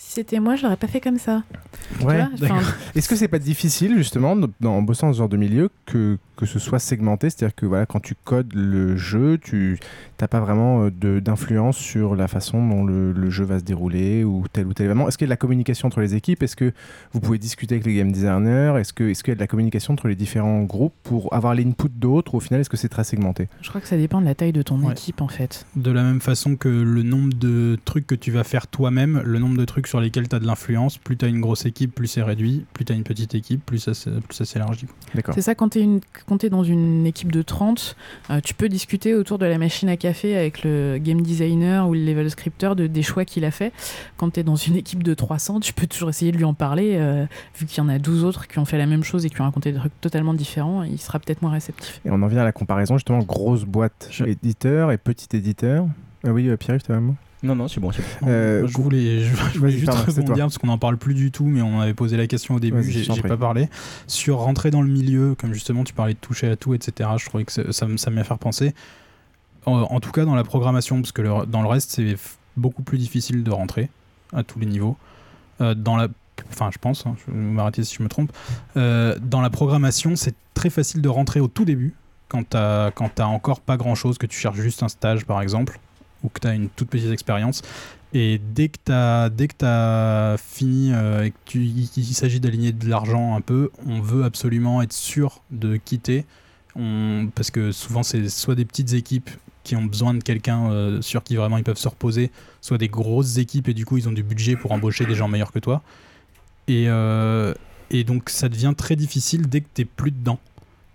Si 0.00 0.12
c'était 0.12 0.38
moi, 0.38 0.54
je 0.54 0.62
l'aurais 0.62 0.76
pas 0.76 0.86
fait 0.86 1.00
comme 1.00 1.18
ça. 1.18 1.42
Ouais, 2.04 2.22
enfin. 2.40 2.60
Est-ce 2.94 3.08
que 3.08 3.16
c'est 3.16 3.26
pas 3.28 3.40
difficile 3.40 3.96
justement 3.98 4.36
en 4.64 4.82
bossant 4.82 5.08
dans 5.08 5.12
ce 5.12 5.18
genre 5.18 5.28
de 5.28 5.36
milieu 5.36 5.70
que, 5.86 6.18
que 6.36 6.46
ce 6.46 6.60
soit 6.60 6.78
segmenté, 6.78 7.30
c'est-à-dire 7.30 7.54
que 7.56 7.66
voilà 7.66 7.84
quand 7.84 7.98
tu 7.98 8.14
codes 8.24 8.52
le 8.54 8.96
jeu, 8.96 9.38
tu 9.38 9.76
n'as 10.20 10.28
pas 10.28 10.38
vraiment 10.38 10.84
euh, 10.84 10.90
de- 10.92 11.18
d'influence 11.18 11.76
sur 11.76 12.14
la 12.14 12.28
façon 12.28 12.64
dont 12.68 12.84
le, 12.84 13.10
le 13.12 13.30
jeu 13.30 13.44
va 13.44 13.58
se 13.58 13.64
dérouler 13.64 14.22
ou 14.22 14.44
tel 14.52 14.68
ou 14.68 14.72
tel 14.72 14.86
événement. 14.86 15.08
Est-ce 15.08 15.18
qu'il 15.18 15.24
y 15.24 15.26
a 15.26 15.30
de 15.30 15.32
la 15.32 15.36
communication 15.36 15.88
entre 15.88 16.00
les 16.00 16.14
équipes? 16.14 16.44
Est-ce 16.44 16.54
que 16.54 16.72
vous 17.12 17.18
pouvez 17.20 17.38
discuter 17.38 17.74
avec 17.74 17.84
les 17.86 17.94
game 17.96 18.12
designers? 18.12 18.74
Est-ce 18.78 18.92
que 18.92 19.02
est-ce 19.02 19.24
qu'il 19.24 19.32
y 19.32 19.32
a 19.32 19.36
de 19.36 19.40
la 19.40 19.48
communication 19.48 19.94
entre 19.94 20.06
les 20.06 20.14
différents 20.16 20.62
groupes 20.62 20.94
pour 21.02 21.34
avoir 21.34 21.56
l'input 21.56 21.88
d'autres? 21.88 22.36
Au 22.36 22.40
final 22.40 22.60
est-ce 22.60 22.70
que 22.70 22.76
c'est 22.76 22.88
très 22.88 23.02
segmenté? 23.04 23.48
Je 23.62 23.68
crois 23.68 23.80
que 23.80 23.88
ça 23.88 23.96
dépend 23.96 24.20
de 24.20 24.26
la 24.26 24.36
taille 24.36 24.52
de 24.52 24.62
ton 24.62 24.78
Ouais. 24.80 24.92
équipe 24.92 25.20
en 25.22 25.28
fait. 25.28 25.66
De 25.74 25.90
la 25.90 26.04
même 26.04 26.20
façon 26.20 26.54
que 26.54 26.68
le 26.68 27.02
nombre 27.02 27.32
de 27.34 27.76
trucs 27.84 28.06
que 28.06 28.14
tu 28.14 28.30
vas 28.30 28.44
faire 28.44 28.68
toi-même, 28.68 29.20
le 29.24 29.40
nombre 29.40 29.56
de 29.56 29.64
trucs 29.64 29.87
sur 29.88 30.00
lesquels 30.00 30.28
tu 30.28 30.36
as 30.36 30.38
de 30.38 30.46
l'influence, 30.46 30.98
plus 30.98 31.16
tu 31.16 31.24
as 31.24 31.28
une 31.28 31.40
grosse 31.40 31.64
équipe, 31.64 31.94
plus 31.94 32.06
c'est 32.06 32.22
réduit, 32.22 32.66
plus 32.74 32.84
tu 32.84 32.92
as 32.92 32.96
une 32.96 33.04
petite 33.04 33.34
équipe, 33.34 33.64
plus 33.64 33.78
ça, 33.78 33.94
s'é- 33.94 34.10
plus 34.10 34.34
ça 34.36 34.44
s'élargit. 34.44 34.86
C'est 35.34 35.40
ça, 35.40 35.54
quand 35.54 35.70
tu 35.70 35.80
es, 35.80 36.48
dans 36.50 36.62
une 36.64 37.06
équipe 37.06 37.32
de 37.32 37.40
30, 37.42 37.96
euh, 38.30 38.40
tu 38.44 38.52
peux 38.54 38.68
discuter 38.68 39.14
autour 39.14 39.38
de 39.38 39.46
la 39.46 39.56
machine 39.58 39.88
à 39.88 39.96
café 39.96 40.36
avec 40.36 40.62
le 40.62 40.98
game 41.00 41.22
designer 41.22 41.88
ou 41.88 41.94
le 41.94 42.00
level 42.04 42.30
scripter 42.30 42.74
de, 42.76 42.86
des 42.86 43.02
choix 43.02 43.24
qu'il 43.24 43.44
a 43.46 43.50
fait. 43.50 43.72
Quand 44.18 44.30
tu 44.34 44.40
es 44.40 44.42
dans 44.42 44.56
une 44.56 44.76
équipe 44.76 45.02
de 45.02 45.14
300, 45.14 45.60
tu 45.60 45.72
peux 45.72 45.86
toujours 45.86 46.10
essayer 46.10 46.32
de 46.32 46.36
lui 46.36 46.44
en 46.44 46.54
parler, 46.54 46.96
euh, 46.98 47.24
vu 47.58 47.64
qu'il 47.66 47.78
y 47.78 47.80
en 47.80 47.88
a 47.88 47.98
12 47.98 48.24
autres 48.24 48.46
qui 48.46 48.58
ont 48.58 48.64
fait 48.66 48.78
la 48.78 48.86
même 48.86 49.04
chose 49.04 49.24
et 49.24 49.30
qui 49.30 49.40
ont 49.40 49.44
raconté 49.44 49.72
des 49.72 49.78
trucs 49.78 49.98
totalement 50.02 50.34
différents, 50.34 50.82
il 50.82 50.98
sera 51.00 51.18
peut-être 51.18 51.40
moins 51.40 51.52
réceptif. 51.52 52.00
Et 52.04 52.10
on 52.10 52.20
en 52.22 52.26
vient 52.26 52.40
à 52.42 52.44
la 52.44 52.52
comparaison 52.52 52.96
justement 52.98 53.20
grosse 53.20 53.64
boîte 53.64 54.10
éditeur 54.26 54.92
et 54.92 54.98
petit 54.98 55.34
éditeur. 55.34 55.86
Ah 56.26 56.32
oui, 56.32 56.48
euh, 56.48 56.56
Pierre-Yves, 56.56 56.82
tu 56.84 56.92
as 56.92 56.96
un 56.96 57.00
mot 57.00 57.14
Non, 57.42 57.54
non, 57.54 57.68
c'est 57.68 57.78
bon. 57.80 57.90
Euh, 58.26 58.66
je 58.66 58.76
voulais, 58.78 59.20
je, 59.20 59.34
je 59.54 59.58
voulais 59.58 59.70
juste 59.72 59.86
rebondir 60.22 60.44
parce 60.46 60.58
qu'on 60.58 60.66
n'en 60.66 60.78
parle 60.78 60.96
plus 60.98 61.14
du 61.14 61.30
tout, 61.30 61.44
mais 61.44 61.62
on 61.62 61.80
avait 61.80 61.94
posé 61.94 62.16
la 62.16 62.26
question 62.26 62.56
au 62.56 62.60
début, 62.60 62.78
j'ai 63.14 63.22
pas 63.28 63.36
parlé. 63.36 63.68
Sur 64.08 64.38
rentrer 64.38 64.70
dans 64.72 64.82
le 64.82 64.88
milieu, 64.88 65.34
comme 65.36 65.52
justement 65.54 65.84
tu 65.84 65.94
parlais 65.94 66.14
de 66.14 66.18
toucher 66.18 66.48
à 66.48 66.56
tout, 66.56 66.74
etc., 66.74 67.10
je 67.16 67.26
trouvais 67.26 67.44
que 67.44 67.52
ça, 67.52 67.70
ça, 67.72 67.86
me- 67.86 67.96
ça 67.96 68.10
m'y 68.10 68.18
a 68.18 68.24
fait 68.24 68.36
penser. 68.36 68.74
En, 69.66 69.72
en 69.82 70.00
tout 70.00 70.10
cas, 70.10 70.24
dans 70.24 70.34
la 70.34 70.44
programmation, 70.44 71.00
parce 71.00 71.12
que 71.12 71.22
le- 71.22 71.46
dans 71.46 71.62
le 71.62 71.68
reste, 71.68 71.92
c'est 71.92 72.16
beaucoup 72.56 72.82
plus 72.82 72.98
difficile 72.98 73.44
de 73.44 73.50
rentrer 73.50 73.88
à 74.32 74.42
tous 74.42 74.58
les 74.58 74.66
niveaux. 74.66 74.96
Euh, 75.60 75.74
dans 75.74 75.96
la, 75.96 76.08
enfin, 76.50 76.70
je 76.72 76.78
pense, 76.78 77.06
hein, 77.06 77.14
je 77.26 77.32
vais 77.32 77.38
m'arrêter 77.38 77.84
si 77.84 77.94
je 77.96 78.02
me 78.02 78.08
trompe. 78.08 78.32
Euh, 78.76 79.16
dans 79.22 79.40
la 79.40 79.50
programmation, 79.50 80.16
c'est 80.16 80.34
très 80.54 80.70
facile 80.70 81.02
de 81.02 81.08
rentrer 81.08 81.38
au 81.40 81.46
tout 81.48 81.64
début, 81.64 81.94
quand 82.28 82.42
t'as 82.48 82.90
quand 82.90 83.10
t'as 83.14 83.26
encore 83.26 83.60
pas 83.60 83.76
grand 83.76 83.94
chose, 83.94 84.18
que 84.18 84.26
tu 84.26 84.36
cherches 84.38 84.58
juste 84.58 84.82
un 84.82 84.88
stage 84.88 85.24
par 85.24 85.40
exemple, 85.40 85.78
ou 86.22 86.28
que 86.28 86.40
tu 86.40 86.46
as 86.46 86.54
une 86.54 86.68
toute 86.68 86.88
petite 86.88 87.10
expérience. 87.10 87.62
Et 88.14 88.40
dès 88.54 88.68
que 88.68 88.78
tu 88.86 88.92
as, 88.92 89.30
t'as 89.58 90.36
fini 90.38 90.92
euh, 90.92 91.24
et 91.24 91.30
que 91.30 91.36
tu- 91.44 91.64
il 91.64 91.88
il 91.96 92.14
s'agit 92.14 92.40
d'aligner 92.40 92.72
de 92.72 92.88
l'argent 92.88 93.36
un 93.36 93.40
peu, 93.42 93.70
on 93.86 94.00
veut 94.00 94.24
absolument 94.24 94.80
être 94.82 94.92
sûr 94.94 95.42
de 95.50 95.76
quitter. 95.76 96.24
Parce 97.34 97.50
que 97.50 97.72
souvent, 97.72 98.02
c'est 98.04 98.28
soit 98.28 98.54
des 98.54 98.64
petites 98.64 98.92
équipes 98.92 99.30
qui 99.64 99.74
ont 99.74 99.84
besoin 99.84 100.14
de 100.14 100.22
quelqu'un 100.22 100.70
euh, 100.70 101.02
sur 101.02 101.24
qui 101.24 101.34
vraiment 101.34 101.58
ils 101.58 101.64
peuvent 101.64 101.76
se 101.78 101.88
reposer, 101.88 102.30
soit 102.60 102.78
des 102.78 102.88
grosses 102.88 103.36
équipes 103.36 103.68
et 103.68 103.74
du 103.74 103.84
coup, 103.84 103.98
ils 103.98 104.08
ont 104.08 104.12
du 104.12 104.22
budget 104.22 104.54
pour 104.56 104.70
embaucher 104.72 105.04
des 105.04 105.14
gens 105.16 105.26
meilleurs 105.28 105.50
que 105.52 105.58
toi. 105.58 105.82
Et, 106.68 106.84
euh, 106.88 107.52
donc, 108.06 108.30
ça 108.30 108.48
devient 108.48 108.74
très 108.76 108.94
difficile 108.96 109.48
dès 109.48 109.60
que 109.62 109.66
tu 109.74 109.84
plus 109.86 110.10
dedans. 110.12 110.38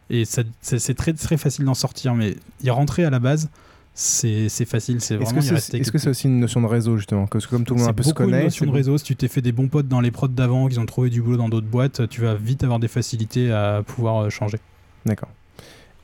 Et 0.09 0.24
c'est 0.26 0.93
très, 0.95 1.13
très 1.13 1.38
facile 1.38 1.65
d'en 1.65 1.74
sortir. 1.74 2.15
Mais 2.15 2.38
y 2.63 2.69
rentrer 2.69 3.03
à 3.03 3.09
la 3.09 3.19
base, 3.19 3.49
c'est 3.93 4.49
c'est 4.49 4.65
facile. 4.65 5.01
C'est 5.01 5.15
Est-ce 5.15 5.23
vraiment 5.33 5.39
que 5.47 5.59
c'est 5.59 5.77
est-ce 5.79 5.91
que 5.91 5.97
c'est 5.97 6.09
aussi 6.09 6.27
une 6.27 6.39
notion 6.39 6.61
de 6.61 6.67
réseau 6.67 6.97
justement 6.97 7.27
Parce 7.27 7.45
que 7.45 7.51
comme 7.51 7.63
tout 7.63 7.75
le 7.75 7.79
monde 7.79 7.89
un 7.89 7.91
c'est 7.91 7.95
peu 7.95 8.03
se 8.03 8.09
beaucoup 8.09 8.23
une 8.23 8.29
connaît, 8.31 8.43
notion 8.45 8.59
c'est 8.61 8.65
de 8.65 8.71
bon. 8.71 8.77
réseau. 8.77 8.97
Si 8.97 9.03
tu 9.03 9.15
t'es 9.15 9.27
fait 9.27 9.41
des 9.41 9.51
bons 9.51 9.67
potes 9.67 9.87
dans 9.87 10.01
les 10.01 10.11
prods 10.11 10.27
d'avant, 10.29 10.67
qu'ils 10.67 10.79
ont 10.79 10.85
trouvé 10.85 11.09
du 11.09 11.21
boulot 11.21 11.37
dans 11.37 11.49
d'autres 11.49 11.67
boîtes, 11.67 12.07
tu 12.09 12.21
vas 12.21 12.33
vite 12.35 12.63
avoir 12.63 12.79
des 12.79 12.87
facilités 12.87 13.51
à 13.51 13.83
pouvoir 13.85 14.23
euh, 14.23 14.29
changer. 14.29 14.57
D'accord. 15.05 15.29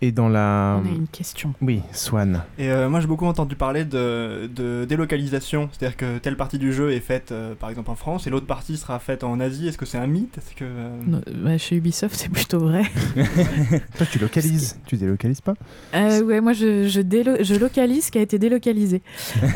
Et 0.01 0.11
dans 0.13 0.29
la. 0.29 0.79
On 0.81 0.87
a 0.87 0.95
une 0.95 1.07
question. 1.07 1.53
Oui, 1.61 1.81
Swan. 1.91 2.43
Et 2.57 2.71
euh, 2.71 2.87
moi 2.89 3.01
j'ai 3.01 3.07
beaucoup 3.07 3.25
entendu 3.25 3.55
parler 3.55 3.83
de, 3.83 4.49
de 4.55 4.85
délocalisation, 4.87 5.69
c'est-à-dire 5.71 5.97
que 5.97 6.17
telle 6.19 6.37
partie 6.37 6.57
du 6.57 6.71
jeu 6.71 6.91
est 6.93 7.01
faite 7.01 7.31
euh, 7.33 7.53
par 7.53 7.69
exemple 7.69 7.91
en 7.91 7.95
France 7.95 8.25
et 8.25 8.29
l'autre 8.29 8.45
partie 8.45 8.77
sera 8.77 8.99
faite 8.99 9.23
en 9.25 9.39
Asie. 9.41 9.67
Est-ce 9.67 9.77
que 9.77 9.85
c'est 9.85 9.97
un 9.97 10.07
mythe? 10.07 10.37
Est-ce 10.37 10.55
que 10.55 10.63
euh, 10.63 10.89
Non, 11.05 11.21
bah, 11.43 11.57
chez 11.57 11.75
Ubisoft, 11.75 12.15
c'est 12.15 12.29
plutôt 12.29 12.59
vrai. 12.59 12.83
Toi, 13.97 14.05
tu 14.09 14.19
localises. 14.19 14.79
Tu 14.85 14.95
délocalises 14.95 15.41
pas? 15.41 15.53
Euh, 15.93 16.21
ouais, 16.23 16.39
moi 16.39 16.53
je, 16.53 16.87
je, 16.87 17.01
délo- 17.01 17.43
je 17.43 17.55
localise 17.55 18.05
ce 18.05 18.11
qui 18.11 18.17
a 18.19 18.21
été 18.21 18.39
délocalisé. 18.39 19.01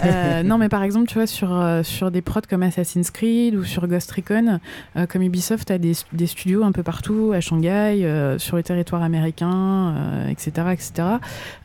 Euh, 0.05 0.43
non, 0.43 0.57
mais 0.57 0.67
par 0.69 0.83
exemple, 0.83 1.07
tu 1.07 1.15
vois, 1.15 1.27
sur, 1.27 1.53
euh, 1.55 1.81
sur 1.83 2.11
des 2.11 2.21
prods 2.21 2.41
comme 2.49 2.63
Assassin's 2.63 3.09
Creed 3.11 3.55
ou 3.55 3.63
sur 3.63 3.87
Ghost 3.87 4.11
Recon, 4.11 4.59
euh, 4.97 5.05
comme 5.05 5.21
Ubisoft 5.21 5.71
a 5.71 5.77
des, 5.77 5.93
des 6.11 6.27
studios 6.27 6.63
un 6.63 6.71
peu 6.73 6.83
partout, 6.83 7.31
à 7.33 7.39
Shanghai, 7.39 8.03
euh, 8.03 8.37
sur 8.37 8.57
le 8.57 8.63
territoire 8.63 9.01
américain, 9.01 9.93
euh, 9.95 10.29
etc. 10.33 10.67
etc. 10.71 11.07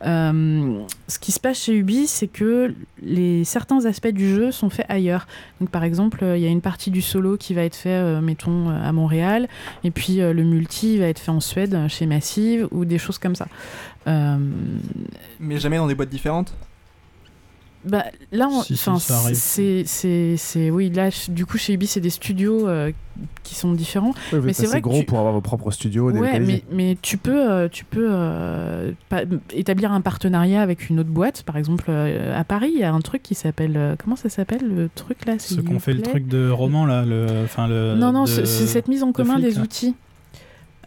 Euh, 0.05 0.83
ce 1.07 1.19
qui 1.19 1.31
se 1.31 1.39
passe 1.39 1.63
chez 1.63 1.75
Ubi, 1.75 2.07
c'est 2.07 2.27
que 2.27 2.73
les, 3.01 3.43
certains 3.43 3.85
aspects 3.85 4.07
du 4.07 4.33
jeu 4.33 4.51
sont 4.51 4.69
faits 4.69 4.85
ailleurs. 4.87 5.27
Donc, 5.59 5.69
par 5.69 5.83
exemple, 5.83 6.23
euh, 6.23 6.37
il 6.37 6.43
y 6.43 6.47
a 6.47 6.49
une 6.49 6.61
partie 6.61 6.91
du 6.91 7.01
solo 7.01 7.35
qui 7.37 7.53
va 7.53 7.63
être 7.63 7.75
fait, 7.75 7.89
euh, 7.89 8.21
mettons, 8.21 8.69
à 8.69 8.91
Montréal, 8.91 9.47
et 9.83 9.91
puis 9.91 10.17
le 10.17 10.43
multi 10.43 10.97
va 10.97 11.05
être 11.05 11.19
fait 11.19 11.31
en 11.31 11.39
Suède, 11.39 11.77
chez 11.87 12.05
Massive, 12.05 12.67
ou 12.71 12.85
des 12.85 12.97
choses 12.97 13.17
comme 13.17 13.35
ça. 13.35 13.47
Mais 14.05 15.59
jamais 15.59 15.77
dans 15.77 15.87
des 15.87 15.95
boîtes 15.95 16.09
différentes? 16.09 16.53
Bah, 17.85 18.05
là, 18.31 18.47
on- 18.51 18.61
Si, 18.61 18.75
si, 18.75 18.89
c'est, 19.33 19.83
c'est, 19.85 20.35
c'est, 20.37 20.69
oui, 20.69 20.89
là, 20.89 21.09
du 21.29 21.45
coup, 21.45 21.57
chez 21.57 21.73
Ubi, 21.73 21.87
c'est 21.87 22.01
des 22.01 22.09
studios 22.09 22.67
euh, 22.67 22.91
qui 23.43 23.55
sont 23.55 23.71
différents. 23.73 24.13
Oui, 24.33 24.39
mais 24.43 24.53
c'est 24.53 24.63
c'est 24.63 24.67
vrai 24.67 24.81
gros 24.81 24.95
que 24.95 24.99
tu... 24.99 25.05
pour 25.05 25.19
avoir 25.19 25.33
vos 25.33 25.41
propres 25.41 25.71
studios 25.71 26.11
Ouais, 26.11 26.39
mais, 26.39 26.63
mais 26.71 26.97
tu 27.01 27.17
peux, 27.17 27.49
euh, 27.51 27.67
tu 27.69 27.85
peux 27.85 28.07
euh, 28.11 28.91
pas- 29.09 29.23
établir 29.53 29.91
un 29.91 30.01
partenariat 30.01 30.61
avec 30.61 30.89
une 30.89 30.99
autre 30.99 31.09
boîte. 31.09 31.43
Par 31.43 31.55
exemple, 31.57 31.85
euh, 31.89 32.37
à 32.37 32.43
Paris, 32.43 32.71
il 32.73 32.79
y 32.79 32.83
a 32.83 32.93
un 32.93 33.01
truc 33.01 33.23
qui 33.23 33.35
s'appelle. 33.35 33.73
euh, 33.77 33.95
comment 33.97 34.15
ça 34.15 34.29
s'appelle 34.29 34.67
le 34.67 34.89
truc 34.93 35.25
là 35.25 35.35
Ce 35.39 35.59
qu'on 35.61 35.79
fait 35.79 35.93
le 35.93 36.01
truc 36.01 36.27
de 36.27 36.49
roman 36.49 36.85
là, 36.85 37.05
le, 37.05 37.27
enfin 37.45 37.67
le. 37.67 37.95
Non, 37.95 38.11
non, 38.11 38.23
de- 38.23 38.27
c'est 38.27 38.45
cette 38.45 38.87
mise 38.89 39.03
en 39.03 39.07
de 39.07 39.11
commun 39.13 39.35
flic, 39.35 39.45
des 39.47 39.55
là. 39.55 39.61
outils. 39.61 39.95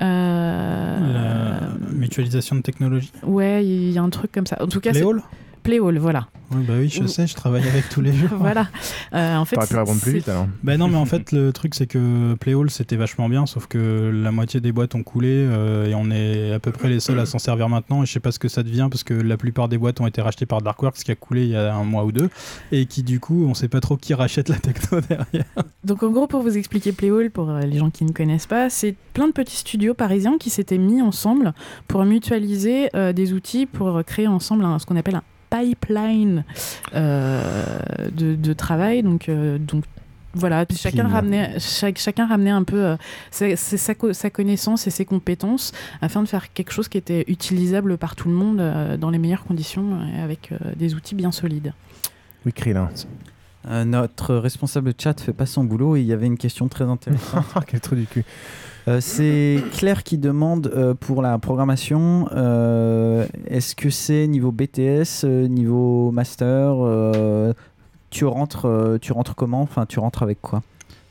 Euh, 0.01 0.99
La 1.13 1.93
mutualisation 1.95 2.57
de 2.57 2.63
technologie. 2.63 3.13
Ouais, 3.23 3.65
il 3.65 3.91
y 3.93 3.99
a 3.99 4.03
un 4.03 4.11
truc 4.11 4.33
comme 4.33 4.47
ça. 4.47 4.57
En 4.63 4.67
tout 4.67 4.81
cas, 4.81 4.93
c'est- 4.93 5.01
Playhall 5.01 5.23
Playhall, 5.63 5.99
voilà. 5.99 6.29
Oui, 6.55 6.65
bah 6.69 6.75
oui, 6.77 6.89
je 6.91 7.07
sais, 7.07 7.27
je 7.27 7.35
travaille 7.35 7.67
avec 7.67 7.89
tous 7.89 8.01
les 8.03 8.13
jours. 8.15 8.29
voilà. 8.33 8.69
Euh, 9.15 9.37
en 9.37 9.45
fait, 9.47 9.57
T'aurais 9.57 9.69
pu 9.69 9.77
répondre 9.77 10.01
plus 10.01 10.13
vite 10.13 10.29
alors. 10.29 10.47
Bah 10.63 10.77
non, 10.77 10.89
mais 10.89 10.97
en 10.99 11.07
fait, 11.07 11.33
le 11.33 11.51
truc, 11.53 11.75
c'est 11.75 11.87
que 11.87 12.35
Playhall, 12.35 12.69
c'était 12.71 12.97
vachement 12.97 13.29
bien, 13.29 13.47
sauf 13.47 13.67
que 13.69 14.11
la 14.13 14.33
moitié 14.33 14.61
des 14.61 14.71
boîtes 14.73 14.95
ont 14.95 15.03
coulé 15.03 15.31
euh, 15.33 15.87
et 15.87 15.95
on 15.95 16.11
est 16.11 16.53
à 16.53 16.59
peu 16.59 16.73
près 16.73 16.89
les 16.89 17.01
seuls 17.01 17.19
à 17.19 17.25
s'en 17.27 17.39
servir 17.39 17.69
maintenant. 17.71 18.03
Et 18.03 18.07
je 18.07 18.13
sais 18.13 18.21
pas 18.21 18.33
ce 18.33 18.39
que 18.39 18.49
ça 18.49 18.63
devient 18.63 18.89
parce 18.91 19.03
que 19.05 19.15
la 19.15 19.37
plupart 19.39 19.69
des 19.69 19.79
boîtes 19.79 20.01
ont 20.01 20.07
été 20.07 20.21
rachetées 20.21 20.45
par 20.47 20.61
Darkworks 20.61 20.97
qui 20.97 21.11
a 21.11 21.15
coulé 21.15 21.45
il 21.45 21.51
y 21.51 21.57
a 21.57 21.75
un 21.75 21.85
mois 21.85 22.05
ou 22.05 22.13
deux 22.13 22.29
et 22.71 22.85
qui, 22.87 23.03
du 23.03 23.19
coup, 23.21 23.47
on 23.49 23.55
sait 23.55 23.69
pas 23.69 23.81
trop 23.81 23.97
qui 23.97 24.13
rachète 24.13 24.49
la 24.51 24.57
techno 24.57 25.01
derrière. 25.09 25.45
Donc 25.85 26.03
en 26.03 26.11
gros, 26.11 26.27
pour 26.27 26.43
vous 26.43 26.59
expliquer 26.59 26.93
Playhall, 26.93 27.31
pour 27.31 27.49
euh, 27.51 27.61
les 27.61 27.79
gens 27.79 27.89
qui 27.91 28.05
ne 28.05 28.13
connaissent 28.13 28.47
pas, 28.47 28.69
c'est 28.69 28.95
plein 29.15 29.27
de 29.29 29.33
petits 29.33 29.57
studios 29.57 29.95
parisiens 29.95 30.37
qui 30.39 30.51
s'étaient 30.51 30.79
mis 30.79 31.01
ensemble 31.01 31.55
pour 31.89 32.05
mutualiser 32.05 32.91
euh, 32.95 33.13
des 33.15 33.33
outils 33.33 33.65
pour 33.67 34.05
créer 34.05 34.27
ensemble 34.27 34.65
un- 34.67 34.79
ce 34.79 34.85
qu'on 34.87 34.97
appelle 34.97 35.15
un 35.17 35.23
pipeline 35.53 36.45
euh, 36.95 37.53
de, 38.13 38.35
de 38.35 38.53
travail. 38.53 39.03
Donc, 39.03 39.29
euh, 39.29 39.59
donc 39.59 39.85
voilà, 40.35 40.65
puis 40.65 40.79
chacun 40.79 41.09
ramenait, 41.09 41.59
chaque- 41.59 41.99
chacun 41.99 42.27
ramenait 42.27 42.51
un 42.51 42.63
peu 42.65 42.83
euh, 42.85 42.97
sa, 43.31 43.55
sa- 43.57 43.77
sa 43.77 43.95
co- 43.95 44.13
sa 44.15 44.31
connaissance 44.31 44.87
et 44.87 44.91
ses 44.91 45.05
compétences 45.05 45.73
afin 46.01 46.23
de 46.23 46.29
faire 46.29 46.53
quelque 46.55 46.73
chose 46.73 46.89
qui 46.89 46.97
était 46.97 47.25
utilisable 47.29 47.99
par 47.99 48.17
tout 48.17 48.29
le 48.29 48.35
monde 48.35 48.61
euh, 48.61 48.97
dans 48.97 49.11
les 49.11 49.19
meilleures 49.19 49.45
conditions 49.45 49.99
et 50.17 50.21
avec 50.23 50.51
euh, 50.53 50.57
des 50.77 50.95
outils 50.95 51.15
bien 51.15 51.33
solides. 51.33 51.75
Oui, 52.47 52.53
Krillin. 52.55 52.89
Euh, 53.69 53.85
notre 53.85 54.35
responsable 54.37 54.93
chat 54.99 55.21
fait 55.21 55.33
pas 55.35 55.47
son 55.47 55.65
boulot 55.65 55.97
et 55.97 56.01
il 56.01 56.07
y 56.07 56.13
avait 56.13 56.27
une 56.27 56.39
question 56.39 56.67
très 56.67 56.85
intéressante. 56.85 57.45
Quel 57.67 57.81
trou 57.81 57.95
du 57.95 58.07
cul. 58.07 58.25
Euh, 58.89 59.01
c'est 59.01 59.63
Claire 59.73 60.03
qui 60.03 60.19
demande 60.19 60.67
euh, 60.75 60.95
pour 60.95 61.23
la 61.23 61.39
programmation 61.39 62.29
euh, 62.33 63.27
est-ce 63.47 63.77
que 63.77 63.91
c'est 63.91 64.27
niveau 64.27 64.51
BTS, 64.51 65.25
niveau 65.25 66.11
master 66.11 66.75
tu, 68.11 68.25
rentres, 68.27 68.99
tu 69.01 69.13
rentres 69.13 69.35
comment? 69.35 69.63
Enfin, 69.63 69.87
tu 69.87 69.99
rentres 69.99 70.23
avec 70.23 70.41
quoi? 70.43 70.63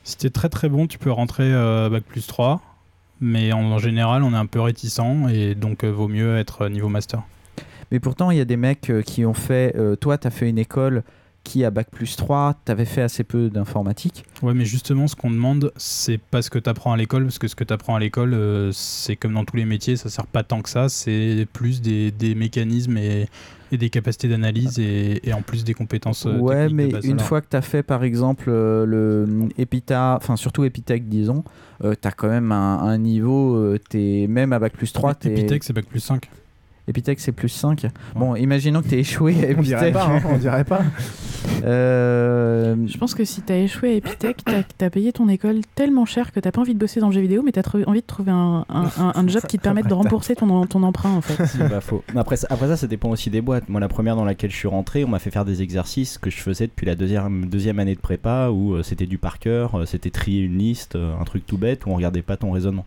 Si 0.04 0.16
t'es 0.16 0.30
très 0.30 0.48
très 0.48 0.68
bon, 0.68 0.86
tu 0.86 0.98
peux 0.98 1.10
rentrer 1.10 1.50
bac 1.90 2.04
plus 2.04 2.26
3. 2.26 2.60
Mais 3.20 3.52
en, 3.52 3.62
en 3.72 3.78
général, 3.78 4.22
on 4.22 4.32
est 4.32 4.36
un 4.36 4.46
peu 4.46 4.60
réticent 4.60 5.00
et 5.32 5.54
donc 5.54 5.84
vaut 5.84 6.08
mieux 6.08 6.36
être 6.36 6.68
niveau 6.68 6.88
master. 6.88 7.22
Mais 7.90 7.98
pourtant, 7.98 8.30
il 8.30 8.38
y 8.38 8.40
a 8.40 8.44
des 8.44 8.56
mecs 8.56 8.92
qui 9.04 9.26
ont 9.26 9.34
fait. 9.34 9.74
toi, 10.00 10.16
tu 10.16 10.26
as 10.28 10.30
fait 10.30 10.48
une 10.48 10.58
école 10.58 11.02
qui 11.44 11.64
a 11.64 11.70
bac 11.70 11.88
plus 11.90 12.16
3, 12.16 12.54
tu 12.64 12.72
avais 12.72 12.84
fait 12.84 13.02
assez 13.02 13.24
peu 13.24 13.50
d'informatique. 13.50 14.24
Ouais, 14.42 14.54
mais 14.54 14.64
justement, 14.64 15.06
ce 15.08 15.16
qu'on 15.16 15.30
demande, 15.30 15.72
c'est 15.76 16.18
pas 16.18 16.40
ce 16.42 16.50
que 16.50 16.58
tu 16.58 16.70
apprends 16.70 16.92
à 16.92 16.96
l'école, 16.96 17.24
parce 17.24 17.38
que 17.38 17.48
ce 17.48 17.54
que 17.56 17.64
tu 17.64 17.72
apprends 17.72 17.94
à 17.96 18.00
l'école, 18.00 18.34
euh, 18.34 18.70
c'est 18.72 19.16
comme 19.16 19.34
dans 19.34 19.44
tous 19.44 19.56
les 19.56 19.64
métiers, 19.64 19.96
ça 19.96 20.08
sert 20.08 20.26
pas 20.26 20.42
tant 20.44 20.62
que 20.62 20.68
ça, 20.68 20.88
c'est 20.88 21.46
plus 21.52 21.80
des, 21.82 22.10
des 22.10 22.34
mécanismes 22.34 22.96
et, 22.96 23.26
et 23.72 23.76
des 23.76 23.90
capacités 23.90 24.28
d'analyse 24.28 24.78
et, 24.78 25.26
et 25.28 25.32
en 25.32 25.42
plus 25.42 25.64
des 25.64 25.74
compétences 25.74 26.26
euh, 26.26 26.38
Ouais, 26.38 26.68
mais 26.68 26.86
de 26.88 26.92
base. 26.92 27.04
une 27.04 27.12
Alors, 27.14 27.26
fois 27.26 27.40
que 27.40 27.48
tu 27.50 27.56
as 27.56 27.62
fait 27.62 27.82
par 27.82 28.04
exemple 28.04 28.44
euh, 28.48 28.84
le 28.86 29.48
Epita, 29.58 30.16
enfin 30.16 30.36
surtout 30.36 30.64
Epitech, 30.64 31.08
disons, 31.08 31.42
tu 31.82 31.88
as 32.06 32.12
quand 32.12 32.28
même 32.28 32.52
un, 32.52 32.78
un 32.78 32.98
niveau, 32.98 33.56
euh, 33.56 33.78
t'es 33.90 34.26
même 34.28 34.52
à 34.52 34.58
bac 34.58 34.74
plus 34.74 34.92
3. 34.92 35.14
t'es- 35.16 35.32
Epitech, 35.32 35.64
c'est 35.64 35.72
bac 35.72 35.86
plus 35.86 36.00
5. 36.00 36.28
Epitech, 36.92 37.18
c'est 37.20 37.32
plus 37.32 37.48
5. 37.48 37.86
Bon, 38.14 38.36
imaginons 38.36 38.82
que 38.82 38.88
tu 38.88 38.94
échoué 38.96 39.32
à 39.32 39.58
On 39.58 39.62
dirait 39.62 39.88
Epitech. 39.88 39.92
pas, 39.94 40.06
hein, 40.06 40.20
on 40.30 40.36
dirait 40.38 40.64
pas. 40.64 40.82
Euh, 41.64 42.76
Je 42.86 42.96
pense 42.98 43.14
que 43.14 43.24
si 43.24 43.42
t'as 43.42 43.56
échoué 43.56 43.90
à 43.90 43.94
Epitech, 43.94 44.38
t'as 44.44 44.86
as 44.86 44.90
payé 44.90 45.12
ton 45.12 45.28
école 45.28 45.60
tellement 45.74 46.04
cher 46.04 46.30
que 46.32 46.38
t'as 46.40 46.52
pas 46.52 46.60
envie 46.60 46.74
de 46.74 46.78
bosser 46.78 47.00
dans 47.00 47.08
le 47.08 47.12
jeu 47.14 47.20
vidéo, 47.20 47.42
mais 47.44 47.50
t'as 47.52 47.62
envie 47.86 48.00
de 48.00 48.06
trouver 48.06 48.30
un, 48.30 48.64
un- 48.68 48.90
un- 48.98 49.12
un 49.14 49.28
job 49.28 49.42
qui 49.48 49.58
te 49.58 49.62
permette 49.62 49.86
de 49.88 49.94
rembourser 49.94 50.34
ton, 50.36 50.66
ton 50.66 50.82
emprunt 50.82 51.10
en 51.10 51.20
fait. 51.20 51.44
C'est 51.46 51.68
pas 51.68 51.80
faux. 51.80 52.04
Mais 52.14 52.20
après, 52.20 52.36
ça- 52.36 52.46
après 52.50 52.68
ça, 52.68 52.76
ça 52.76 52.86
dépend 52.86 53.10
aussi 53.10 53.30
des 53.30 53.40
boîtes. 53.40 53.68
Moi, 53.68 53.80
la 53.80 53.88
première 53.88 54.16
dans 54.16 54.24
laquelle 54.24 54.50
je 54.50 54.56
suis 54.56 54.68
rentré, 54.68 55.04
on 55.04 55.08
m'a 55.08 55.18
fait 55.18 55.30
faire 55.30 55.44
des 55.44 55.62
exercices 55.62 56.18
que 56.18 56.30
je 56.30 56.36
faisais 56.38 56.66
depuis 56.66 56.86
la 56.86 56.94
deuxième, 56.94 57.46
deuxième 57.46 57.78
année 57.78 57.94
de 57.94 58.00
prépa 58.00 58.50
où 58.50 58.74
euh, 58.74 58.82
c'était 58.82 59.06
du 59.06 59.18
par 59.18 59.38
cœur, 59.38 59.74
euh, 59.80 59.84
c'était 59.84 60.10
trier 60.10 60.42
une 60.42 60.58
liste, 60.58 60.96
euh, 60.96 61.12
un 61.20 61.24
truc 61.24 61.44
tout 61.46 61.58
bête 61.58 61.86
où 61.86 61.90
on 61.90 61.96
regardait 61.96 62.22
pas 62.22 62.36
ton 62.36 62.52
raisonnement. 62.52 62.86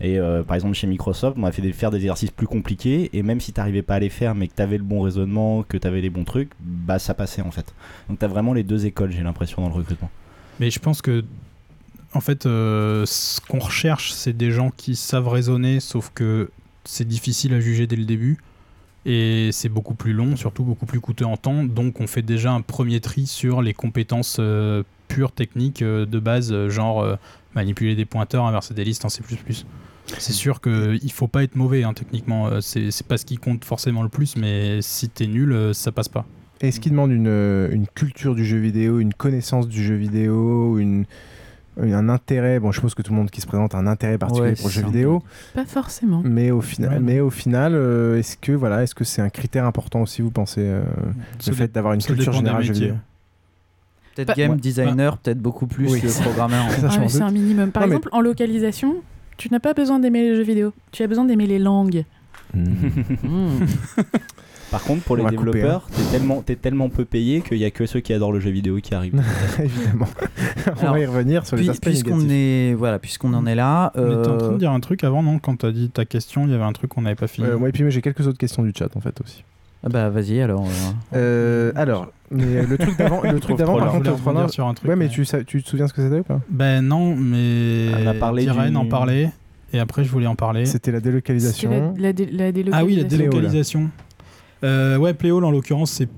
Et 0.00 0.18
euh, 0.18 0.42
par 0.42 0.56
exemple, 0.56 0.74
chez 0.74 0.86
Microsoft, 0.86 1.38
on 1.38 1.40
m'a 1.40 1.52
fait 1.52 1.72
faire 1.72 1.90
des 1.90 1.98
exercices 1.98 2.30
plus 2.30 2.46
compliqués 2.46 3.10
et 3.12 3.22
même 3.22 3.40
si 3.40 3.52
t'arrivais 3.52 3.82
pas 3.82 3.94
à 3.94 3.98
les 3.98 4.10
faire, 4.10 4.34
mais 4.34 4.48
que 4.48 4.54
t'avais 4.54 4.76
le 4.76 4.84
bon 4.84 5.00
raisonnement, 5.00 5.62
que 5.62 5.78
t'avais 5.78 6.00
les 6.00 6.10
bons 6.10 6.24
trucs, 6.24 6.50
bah 6.60 6.98
ça 6.98 7.14
passait 7.14 7.42
en 7.42 7.50
fait. 7.50 7.74
Donc 8.08 8.18
t'as 8.18 8.26
vraiment 8.26 8.52
les 8.52 8.62
deux 8.62 8.84
écoles, 8.86 9.10
j'ai 9.10 9.22
l'impression, 9.22 9.62
dans 9.62 9.68
le 9.68 9.74
recrutement. 9.74 10.10
Mais 10.60 10.70
je 10.70 10.78
pense 10.78 11.00
que, 11.00 11.24
en 12.12 12.20
fait, 12.20 12.44
euh, 12.46 13.04
ce 13.06 13.40
qu'on 13.40 13.58
recherche, 13.58 14.12
c'est 14.12 14.36
des 14.36 14.50
gens 14.50 14.70
qui 14.70 14.96
savent 14.96 15.28
raisonner, 15.28 15.80
sauf 15.80 16.10
que 16.14 16.50
c'est 16.84 17.08
difficile 17.08 17.54
à 17.54 17.60
juger 17.60 17.86
dès 17.86 17.96
le 17.96 18.04
début. 18.04 18.38
Et 19.06 19.50
c'est 19.52 19.68
beaucoup 19.68 19.94
plus 19.94 20.12
long, 20.12 20.34
surtout 20.34 20.64
beaucoup 20.64 20.84
plus 20.84 21.00
coûteux 21.00 21.26
en 21.26 21.36
temps. 21.36 21.64
Donc 21.64 22.00
on 22.00 22.08
fait 22.08 22.22
déjà 22.22 22.52
un 22.52 22.60
premier 22.60 23.00
tri 23.00 23.26
sur 23.26 23.62
les 23.62 23.72
compétences 23.72 24.38
euh, 24.40 24.82
pures 25.06 25.30
techniques 25.30 25.82
euh, 25.82 26.06
de 26.06 26.18
base, 26.18 26.68
genre 26.68 27.06
manipuler 27.54 27.94
des 27.94 28.04
pointeurs, 28.04 28.44
inverser 28.44 28.74
des 28.74 28.84
listes 28.84 29.04
en 29.04 29.08
C++. 29.08 29.22
C'est 30.18 30.32
sûr 30.32 30.60
qu'il 30.60 30.72
ne 30.72 31.08
faut 31.12 31.26
pas 31.28 31.42
être 31.42 31.56
mauvais 31.56 31.82
hein, 31.84 31.92
techniquement. 31.94 32.46
Euh, 32.48 32.60
C'est 32.60 32.90
c'est 32.90 33.06
pas 33.06 33.16
ce 33.18 33.24
qui 33.24 33.36
compte 33.36 33.64
forcément 33.64 34.02
le 34.02 34.08
plus, 34.08 34.36
mais 34.36 34.80
si 34.82 35.08
t'es 35.08 35.26
nul, 35.26 35.52
euh, 35.52 35.72
ça 35.72 35.92
passe 35.92 36.08
pas. 36.08 36.24
Est-ce 36.60 36.80
qu'il 36.80 36.92
demande 36.92 37.10
une, 37.12 37.26
euh, 37.28 37.68
une 37.70 37.86
culture 37.86 38.34
du 38.34 38.44
jeu 38.44 38.56
vidéo, 38.58 38.98
une 39.00 39.12
connaissance 39.12 39.68
du 39.68 39.82
jeu 39.84 39.94
vidéo, 39.94 40.78
une, 40.78 41.04
une- 41.82 41.92
un 41.92 42.08
intérêt? 42.08 42.58
Bon, 42.60 42.70
je 42.72 42.76
suppose 42.76 42.94
que 42.94 43.02
tout 43.02 43.12
le 43.12 43.18
monde 43.18 43.30
qui 43.30 43.40
se 43.42 43.46
présente 43.46 43.74
a 43.74 43.78
un 43.78 43.86
intérêt 43.86 44.16
particulier 44.16 44.50
Ouais, 44.50 44.56
pour 44.56 44.68
le 44.68 44.72
jeu 44.72 44.82
vidéo. 44.84 45.22
Pas 45.54 45.66
forcément. 45.66 46.22
Mais 46.24 46.50
au 46.50 46.62
final, 46.62 46.92
Ouais. 46.94 47.00
mais 47.00 47.20
au 47.20 47.28
final, 47.30 47.74
euh, 47.74 48.18
est-ce 48.18 48.36
que 48.38 48.52
voilà, 48.52 48.82
est-ce 48.82 48.94
que 48.94 49.04
c'est 49.04 49.20
un 49.20 49.28
critère 49.28 49.66
important 49.66 50.00
aussi, 50.02 50.22
vous 50.22 50.30
pensez, 50.30 50.62
euh, 50.62 50.82
le 51.46 51.52
fait 51.52 51.70
d'avoir 51.72 51.92
une 51.92 52.02
culture 52.02 52.32
générale 52.32 52.62
jeu 52.62 52.72
vidéo? 52.72 52.94
Peut-être 54.14 54.28
Bah, 54.28 54.34
game 54.34 54.52
ouais. 54.52 54.56
designer, 54.56 55.18
peut-être 55.18 55.40
beaucoup 55.40 55.66
plus 55.66 55.92
Oui. 55.92 56.00
que 56.00 56.22
programmeur. 56.22 56.64
Ah, 56.88 56.96
mais 57.00 57.08
c'est 57.10 57.20
un 57.20 57.30
minimum. 57.30 57.70
Par 57.70 57.82
Non, 57.82 57.88
mais- 57.88 57.96
exemple, 57.96 58.08
en 58.12 58.22
localisation, 58.22 58.94
tu 59.36 59.48
n'as 59.50 59.60
pas 59.60 59.74
besoin 59.74 59.98
d'aimer 59.98 60.22
les 60.22 60.36
jeux 60.36 60.42
vidéo. 60.42 60.72
Tu 60.92 61.02
as 61.02 61.06
besoin 61.06 61.24
d'aimer 61.24 61.46
les 61.46 61.58
langues. 61.58 62.04
Mm. 62.54 62.74
Par 64.70 64.82
contre, 64.82 65.02
pour 65.04 65.16
On 65.18 65.24
les 65.24 65.30
développeurs, 65.30 65.86
t'es 65.94 66.02
tellement, 66.10 66.42
t'es 66.42 66.56
tellement 66.56 66.88
peu 66.88 67.04
payé 67.04 67.40
qu'il 67.40 67.58
y 67.58 67.64
a 67.64 67.70
que 67.70 67.86
ceux 67.86 68.00
qui 68.00 68.12
adorent 68.12 68.32
le 68.32 68.40
jeu 68.40 68.50
vidéo 68.50 68.78
qui 68.82 68.94
arrivent. 68.94 69.22
Évidemment. 69.60 70.08
On 70.66 70.80
Alors, 70.80 70.94
va 70.94 71.00
y 71.00 71.06
revenir 71.06 71.46
sur 71.46 71.56
les 71.56 71.62
Puis- 71.62 71.70
aspects 71.70 71.84
puisqu'on 71.84 72.16
négatifs. 72.16 72.32
est 72.32 72.74
voilà, 72.74 72.98
puisqu'on 72.98 73.32
en 73.34 73.46
est 73.46 73.54
là. 73.54 73.92
Mais 73.94 74.02
t'es 74.02 74.28
en 74.28 74.36
train 74.38 74.48
euh, 74.48 74.52
de 74.54 74.58
dire 74.58 74.72
un 74.72 74.80
truc 74.80 75.04
avant, 75.04 75.22
non? 75.22 75.38
Quand 75.38 75.56
t'as 75.56 75.70
dit 75.70 75.88
ta 75.88 76.04
question, 76.04 76.46
il 76.46 76.50
y 76.50 76.54
avait 76.54 76.64
un 76.64 76.72
truc 76.72 76.90
qu'on 76.90 77.02
n'avait 77.02 77.14
pas 77.14 77.28
fini. 77.28 77.46
Euh, 77.46 77.56
ouais, 77.56 77.68
et 77.68 77.72
puis 77.72 77.84
moi 77.84 77.90
j'ai 77.90 78.02
quelques 78.02 78.26
autres 78.26 78.38
questions 78.38 78.64
du 78.64 78.72
chat 78.76 78.94
en 78.96 79.00
fait 79.00 79.20
aussi. 79.20 79.44
Ah 79.86 79.88
bah 79.88 80.10
vas-y 80.10 80.40
alors. 80.40 80.64
euh, 80.64 80.92
Euh, 81.14 81.72
alors, 81.76 82.08
mais 82.30 82.62
le 82.66 82.76
truc 82.76 82.98
d'avant, 82.98 83.22
le 83.22 83.38
truc 83.40 83.56
d'avant, 83.56 83.78
par 83.78 83.92
contre, 83.92 84.50
sur 84.50 84.66
un 84.66 84.74
truc, 84.74 84.88
ouais, 84.90 84.96
mais 84.96 85.06
mais- 85.06 85.10
tu, 85.10 85.24
tu 85.46 85.62
te 85.62 85.68
souviens 85.68 85.86
ce 85.88 85.92
que 85.94 86.02
c'était 86.02 86.18
ou 86.20 86.24
pas? 86.24 86.40
Ben 86.50 86.82
non, 86.82 87.14
mais 87.16 87.90
On 88.02 88.06
a 88.06 88.14
parlé 88.14 88.44
du- 88.44 88.76
en 88.76 88.86
parlait, 88.86 89.30
et 89.72 89.78
après 89.78 90.04
je 90.04 90.10
voulais 90.10 90.26
en 90.26 90.34
parler. 90.36 90.66
C'était 90.66 90.90
la 90.92 91.00
délocalisation. 91.00 91.70
la, 91.96 92.02
la 92.08 92.12
dé- 92.12 92.26
la 92.26 92.52
délocalisation. 92.52 92.72
Ah 92.72 92.84
oui, 92.84 92.96
la 92.96 93.04
délocalisation. 93.04 93.90
Euh, 94.64 94.96
ouais, 94.96 95.14
Pléol 95.14 95.44
en 95.44 95.50
l'occurrence, 95.50 95.90
c'est 95.92 96.08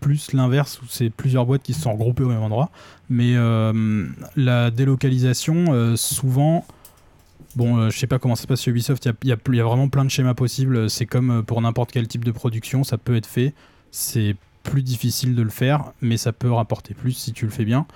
plus 0.00 0.32
l'inverse, 0.32 0.80
où 0.82 0.84
c'est 0.88 1.10
plusieurs 1.10 1.46
boîtes 1.46 1.62
qui 1.62 1.72
se 1.72 1.80
sont 1.80 1.92
regroupées 1.92 2.22
au 2.22 2.28
même 2.28 2.42
endroit. 2.42 2.70
Mais 3.08 3.32
euh, 3.36 4.06
la 4.36 4.70
délocalisation, 4.70 5.66
euh, 5.70 5.96
souvent, 5.96 6.64
bon, 7.56 7.78
euh, 7.78 7.90
je 7.90 7.98
sais 7.98 8.06
pas 8.06 8.18
comment 8.18 8.36
ça 8.36 8.42
se 8.42 8.46
passe 8.46 8.62
chez 8.62 8.70
Ubisoft, 8.70 9.08
il 9.22 9.28
y 9.28 9.32
a- 9.32 9.64
vraiment 9.64 9.88
plein 9.88 10.04
de 10.04 10.10
schémas 10.10 10.34
possibles. 10.34 10.88
C'est 10.88 11.06
comme 11.06 11.30
euh, 11.30 11.42
pour 11.42 11.60
n'importe 11.60 11.90
quel 11.90 12.06
type 12.06 12.24
de 12.24 12.30
production, 12.30 12.84
ça 12.84 12.98
peut 12.98 13.16
être 13.16 13.26
fait. 13.26 13.54
C'est 13.90 14.36
plus 14.62 14.82
difficile 14.82 15.34
de 15.34 15.42
le 15.42 15.50
faire, 15.50 15.92
mais 16.00 16.16
ça 16.16 16.32
peut 16.32 16.52
rapporter 16.52 16.94
plus 16.94 17.12
si 17.12 17.32
tu 17.32 17.46
le 17.46 17.50
fais 17.50 17.64
bien. 17.64 17.86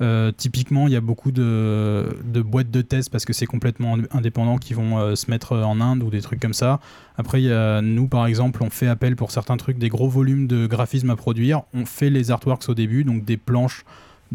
Euh, 0.00 0.30
typiquement, 0.30 0.86
il 0.86 0.92
y 0.92 0.96
a 0.96 1.00
beaucoup 1.00 1.32
de, 1.32 2.06
boîtes 2.44 2.70
de 2.70 2.82
tests 2.82 3.10
parce 3.10 3.24
que 3.24 3.32
c'est 3.32 3.46
complètement 3.46 3.96
indépendant 4.12 4.56
qui 4.58 4.72
vont 4.72 4.98
euh, 4.98 5.16
se 5.16 5.28
mettre 5.28 5.56
en 5.56 5.80
Inde 5.80 6.04
ou 6.04 6.10
des 6.10 6.20
trucs 6.20 6.38
comme 6.38 6.54
ça. 6.54 6.78
Après, 7.16 7.42
nous, 7.82 8.06
par 8.06 8.26
exemple, 8.26 8.62
on 8.62 8.70
fait 8.70 8.86
appel 8.86 9.16
pour 9.16 9.32
certains 9.32 9.56
trucs, 9.56 9.78
des 9.78 9.88
gros 9.88 10.08
volumes 10.08 10.46
de 10.46 10.68
graphismes 10.68 11.10
à 11.10 11.16
produire. 11.16 11.62
On 11.74 11.84
fait 11.84 12.10
les 12.10 12.30
artworks 12.30 12.68
au 12.68 12.74
début, 12.74 13.02
donc 13.02 13.24
des 13.24 13.36
planches 13.36 13.84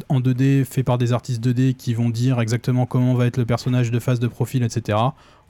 en 0.09 0.19
2D 0.19 0.63
faites 0.65 0.85
par 0.85 0.97
des 0.97 1.13
artistes 1.13 1.43
2D 1.45 1.73
qui 1.75 1.93
vont 1.93 2.09
dire 2.09 2.39
exactement 2.41 2.85
comment 2.85 3.13
va 3.13 3.25
être 3.27 3.37
le 3.37 3.45
personnage 3.45 3.91
de 3.91 3.99
face 3.99 4.19
de 4.19 4.27
profil, 4.27 4.63
etc. 4.63 4.97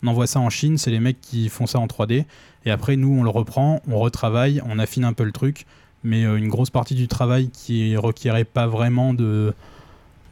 On 0.03 0.07
envoie 0.07 0.27
ça 0.27 0.39
en 0.39 0.49
Chine, 0.49 0.77
c'est 0.77 0.91
les 0.91 0.99
mecs 0.99 1.21
qui 1.21 1.47
font 1.49 1.65
ça 1.65 1.79
en 1.79 1.87
3D. 1.87 2.25
Et 2.65 2.71
après, 2.71 2.95
nous, 2.97 3.17
on 3.17 3.23
le 3.23 3.29
reprend, 3.29 3.81
on 3.87 3.97
retravaille, 3.99 4.61
on 4.65 4.79
affine 4.79 5.05
un 5.05 5.13
peu 5.13 5.23
le 5.23 5.31
truc. 5.31 5.65
Mais 6.03 6.25
euh, 6.25 6.35
une 6.35 6.49
grosse 6.49 6.69
partie 6.69 6.95
du 6.95 7.07
travail 7.07 7.49
qui 7.49 7.95
requierait 7.95 8.43
pas 8.43 8.67
vraiment 8.67 9.13
de, 9.13 9.53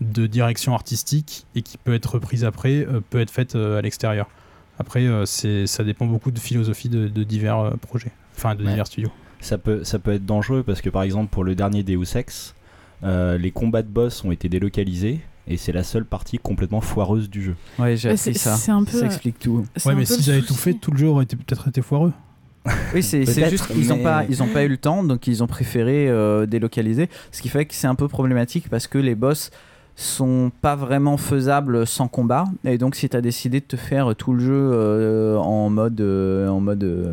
de 0.02 0.28
direction 0.28 0.74
artistique 0.74 1.46
et 1.56 1.62
qui 1.62 1.78
peut 1.78 1.94
être 1.94 2.08
reprise 2.16 2.44
après 2.44 2.86
euh, 2.86 3.00
peut 3.10 3.22
être 3.22 3.32
faite 3.32 3.56
euh, 3.56 3.78
à 3.80 3.82
l'extérieur. 3.82 4.28
Après, 4.80 5.06
ça 5.26 5.84
dépend 5.84 6.08
beaucoup 6.08 6.32
de 6.32 6.40
philosophie 6.40 6.90
de, 6.90 7.08
de 7.08 7.24
divers 7.24 7.74
projets, 7.82 8.12
enfin 8.36 8.56
de 8.56 8.64
Ouais. 8.64 8.72
divers 8.72 8.88
studios. 8.88 9.12
Ça 9.40 9.58
peut, 9.60 9.84
ça 9.84 10.00
peut 10.00 10.12
être 10.14 10.26
dangereux 10.26 10.64
parce 10.64 10.82
que 10.82 10.90
par 10.90 11.04
exemple 11.04 11.30
pour 11.30 11.44
le 11.44 11.54
dernier 11.54 11.84
Deus 11.84 12.16
Ex, 12.18 12.56
euh, 13.04 13.38
les 13.38 13.52
combats 13.52 13.82
de 13.82 13.88
boss 13.88 14.24
ont 14.24 14.32
été 14.32 14.50
délocalisés 14.50 15.20
et 15.48 15.58
c'est 15.58 15.72
la 15.72 15.84
seule 15.84 16.06
partie 16.06 16.38
complètement 16.38 16.82
foireuse 16.82 17.30
du 17.30 17.42
jeu. 17.44 17.56
Ouais, 17.80 17.96
j'ai 17.98 18.10
appris 18.10 18.18
c'est- 18.20 18.34
ça. 18.34 18.56
c'est 18.56 18.72
un 18.72 18.84
peu, 18.84 18.92
ça 18.98 19.04
euh, 19.04 19.06
explique 19.08 19.40
tout. 19.40 19.66
C'est 19.76 19.90
Ouais, 19.90 19.96
mais 19.96 20.06
s'ils 20.06 20.30
avaient 20.32 20.42
tout 20.42 20.54
fait, 20.56 20.74
tout 20.74 20.92
le 20.92 20.98
jeu 20.98 21.08
aurait 21.08 21.26
peut-être 21.26 21.68
été 21.68 21.82
foireux. 21.82 22.14
Oui, 22.94 23.02
c'est 23.02 23.26
juste 23.50 23.68
qu'ils 23.68 23.88
n'ont 23.88 23.98
mais- 23.98 24.04
pas, 24.04 24.24
ils 24.30 24.44
ont 24.44 24.48
pas 24.48 24.64
eu 24.64 24.68
le 24.68 24.78
temps, 24.78 25.04
donc 25.04 25.26
ils 25.26 25.42
ont 25.44 25.48
préféré 25.48 26.08
euh, 26.08 26.46
délocaliser. 26.46 27.10
Ce 27.32 27.42
qui 27.42 27.50
fait 27.50 27.66
que 27.66 27.74
c'est 27.74 27.88
un 27.88 27.96
peu 27.96 28.08
problématique 28.08 28.70
parce 28.70 28.86
que 28.86 29.00
les 29.00 29.16
boss 29.16 29.50
sont 30.02 30.52
pas 30.62 30.76
vraiment 30.76 31.18
faisables 31.18 31.86
sans 31.86 32.08
combat. 32.08 32.46
Et 32.66 32.78
donc, 32.78 32.96
si 32.96 33.08
tu 33.08 33.16
as 33.16 33.22
décidé 33.22 33.60
de 33.60 33.66
te 33.66 33.76
faire 33.76 34.16
tout 34.16 34.34
le 34.34 34.40
jeu 34.40 34.72
euh, 34.74 35.38
en 35.38 35.70
mode, 35.70 36.02
euh, 36.02 36.48
en 36.48 36.60
mode 36.60 36.84
euh, 36.84 37.12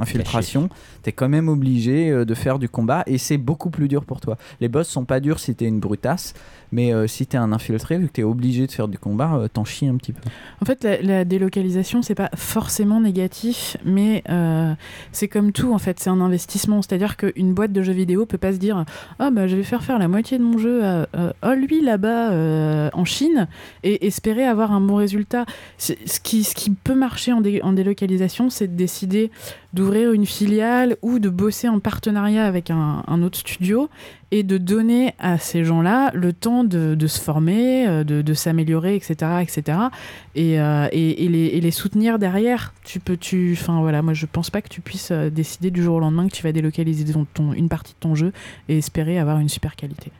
infiltration, 0.00 0.68
tu 1.02 1.10
es 1.10 1.12
quand 1.12 1.28
même 1.28 1.48
obligé 1.48 2.24
de 2.24 2.34
faire 2.34 2.58
du 2.58 2.68
combat 2.68 3.02
et 3.06 3.18
c'est 3.18 3.38
beaucoup 3.38 3.70
plus 3.70 3.88
dur 3.88 4.04
pour 4.04 4.20
toi. 4.20 4.36
Les 4.60 4.68
boss 4.68 4.88
sont 4.88 5.04
pas 5.04 5.20
durs 5.20 5.38
si 5.38 5.54
tu 5.54 5.64
es 5.64 5.68
une 5.68 5.80
brutasse, 5.80 6.34
mais 6.72 6.92
euh, 6.92 7.06
si 7.06 7.26
tu 7.26 7.36
es 7.36 7.38
un 7.38 7.52
infiltré, 7.52 7.98
vu 7.98 8.08
que 8.08 8.12
tu 8.12 8.20
es 8.20 8.24
obligé 8.24 8.66
de 8.66 8.72
faire 8.72 8.88
du 8.88 8.98
combat, 8.98 9.34
euh, 9.36 9.48
t'en 9.48 9.64
chies 9.64 9.86
un 9.88 9.96
petit 9.96 10.12
peu. 10.12 10.20
En 10.60 10.64
fait, 10.64 10.82
la, 10.84 11.00
la 11.02 11.24
délocalisation, 11.24 12.02
c'est 12.02 12.14
pas 12.14 12.30
forcément 12.34 13.00
négatif, 13.00 13.76
mais 13.84 14.22
euh, 14.28 14.72
c'est 15.12 15.28
comme 15.28 15.52
tout, 15.52 15.72
en 15.72 15.78
fait, 15.78 16.00
c'est 16.00 16.10
un 16.10 16.20
investissement. 16.20 16.82
C'est-à-dire 16.82 17.16
qu'une 17.16 17.54
boîte 17.54 17.72
de 17.72 17.82
jeux 17.82 17.92
vidéo 17.92 18.26
peut 18.26 18.38
pas 18.38 18.52
se 18.52 18.58
dire 18.58 18.84
Ah, 19.18 19.30
bah, 19.30 19.46
je 19.48 19.56
vais 19.56 19.62
faire 19.62 19.82
faire 19.82 19.98
la 19.98 20.08
moitié 20.08 20.38
de 20.38 20.42
mon 20.44 20.58
jeu 20.58 20.84
à. 20.84 21.06
euh, 21.16 21.32
oh, 21.44 21.52
lui, 21.54 21.82
là-bas, 21.82 22.30
euh, 22.32 22.90
en 22.92 23.04
Chine 23.04 23.48
et 23.82 24.06
espérer 24.06 24.44
avoir 24.44 24.72
un 24.72 24.80
bon 24.80 24.96
résultat. 24.96 25.44
Ce 25.78 25.92
qui, 26.22 26.44
ce 26.44 26.54
qui 26.54 26.70
peut 26.70 26.94
marcher 26.94 27.32
en, 27.32 27.40
dé- 27.40 27.60
en 27.62 27.72
délocalisation, 27.72 28.50
c'est 28.50 28.68
de 28.68 28.76
décider 28.76 29.30
d'ouvrir 29.72 30.12
une 30.12 30.26
filiale 30.26 30.96
ou 31.02 31.18
de 31.18 31.28
bosser 31.28 31.68
en 31.68 31.80
partenariat 31.80 32.46
avec 32.46 32.70
un 32.70 33.22
autre 33.22 33.38
studio 33.38 33.88
et 34.34 34.42
de 34.42 34.58
donner 34.58 35.14
à 35.20 35.38
ces 35.38 35.62
gens-là 35.62 36.10
le 36.12 36.32
temps 36.32 36.64
de, 36.64 37.06
se 37.06 37.20
former, 37.20 37.86
euh, 37.86 38.02
de, 38.02 38.34
s'améliorer, 38.34 38.96
etc., 38.96 39.14
etc., 39.40 39.78
et, 40.34 40.60
euh, 40.60 40.88
et, 40.90 41.28
les, 41.28 41.70
soutenir 41.70 42.18
derrière. 42.18 42.74
Tu 42.82 42.98
peux, 42.98 43.16
tu, 43.16 43.56
enfin 43.56 43.80
voilà, 43.80 44.02
moi 44.02 44.12
je 44.12 44.26
pense 44.26 44.50
pas 44.50 44.60
que 44.60 44.68
tu 44.68 44.80
puisses 44.80 45.12
euh, 45.12 45.30
décider 45.30 45.70
du 45.70 45.84
jour 45.84 45.94
au 45.94 46.00
lendemain 46.00 46.26
que 46.26 46.34
tu 46.34 46.42
vas 46.42 46.50
délocaliser 46.50 47.04
une 47.56 47.68
partie 47.68 47.92
de 47.92 47.98
ton 48.00 48.16
jeu 48.16 48.32
et 48.68 48.78
espérer 48.78 49.20
avoir 49.20 49.38
une 49.38 49.48
super 49.48 49.76
qualité. 49.76 50.10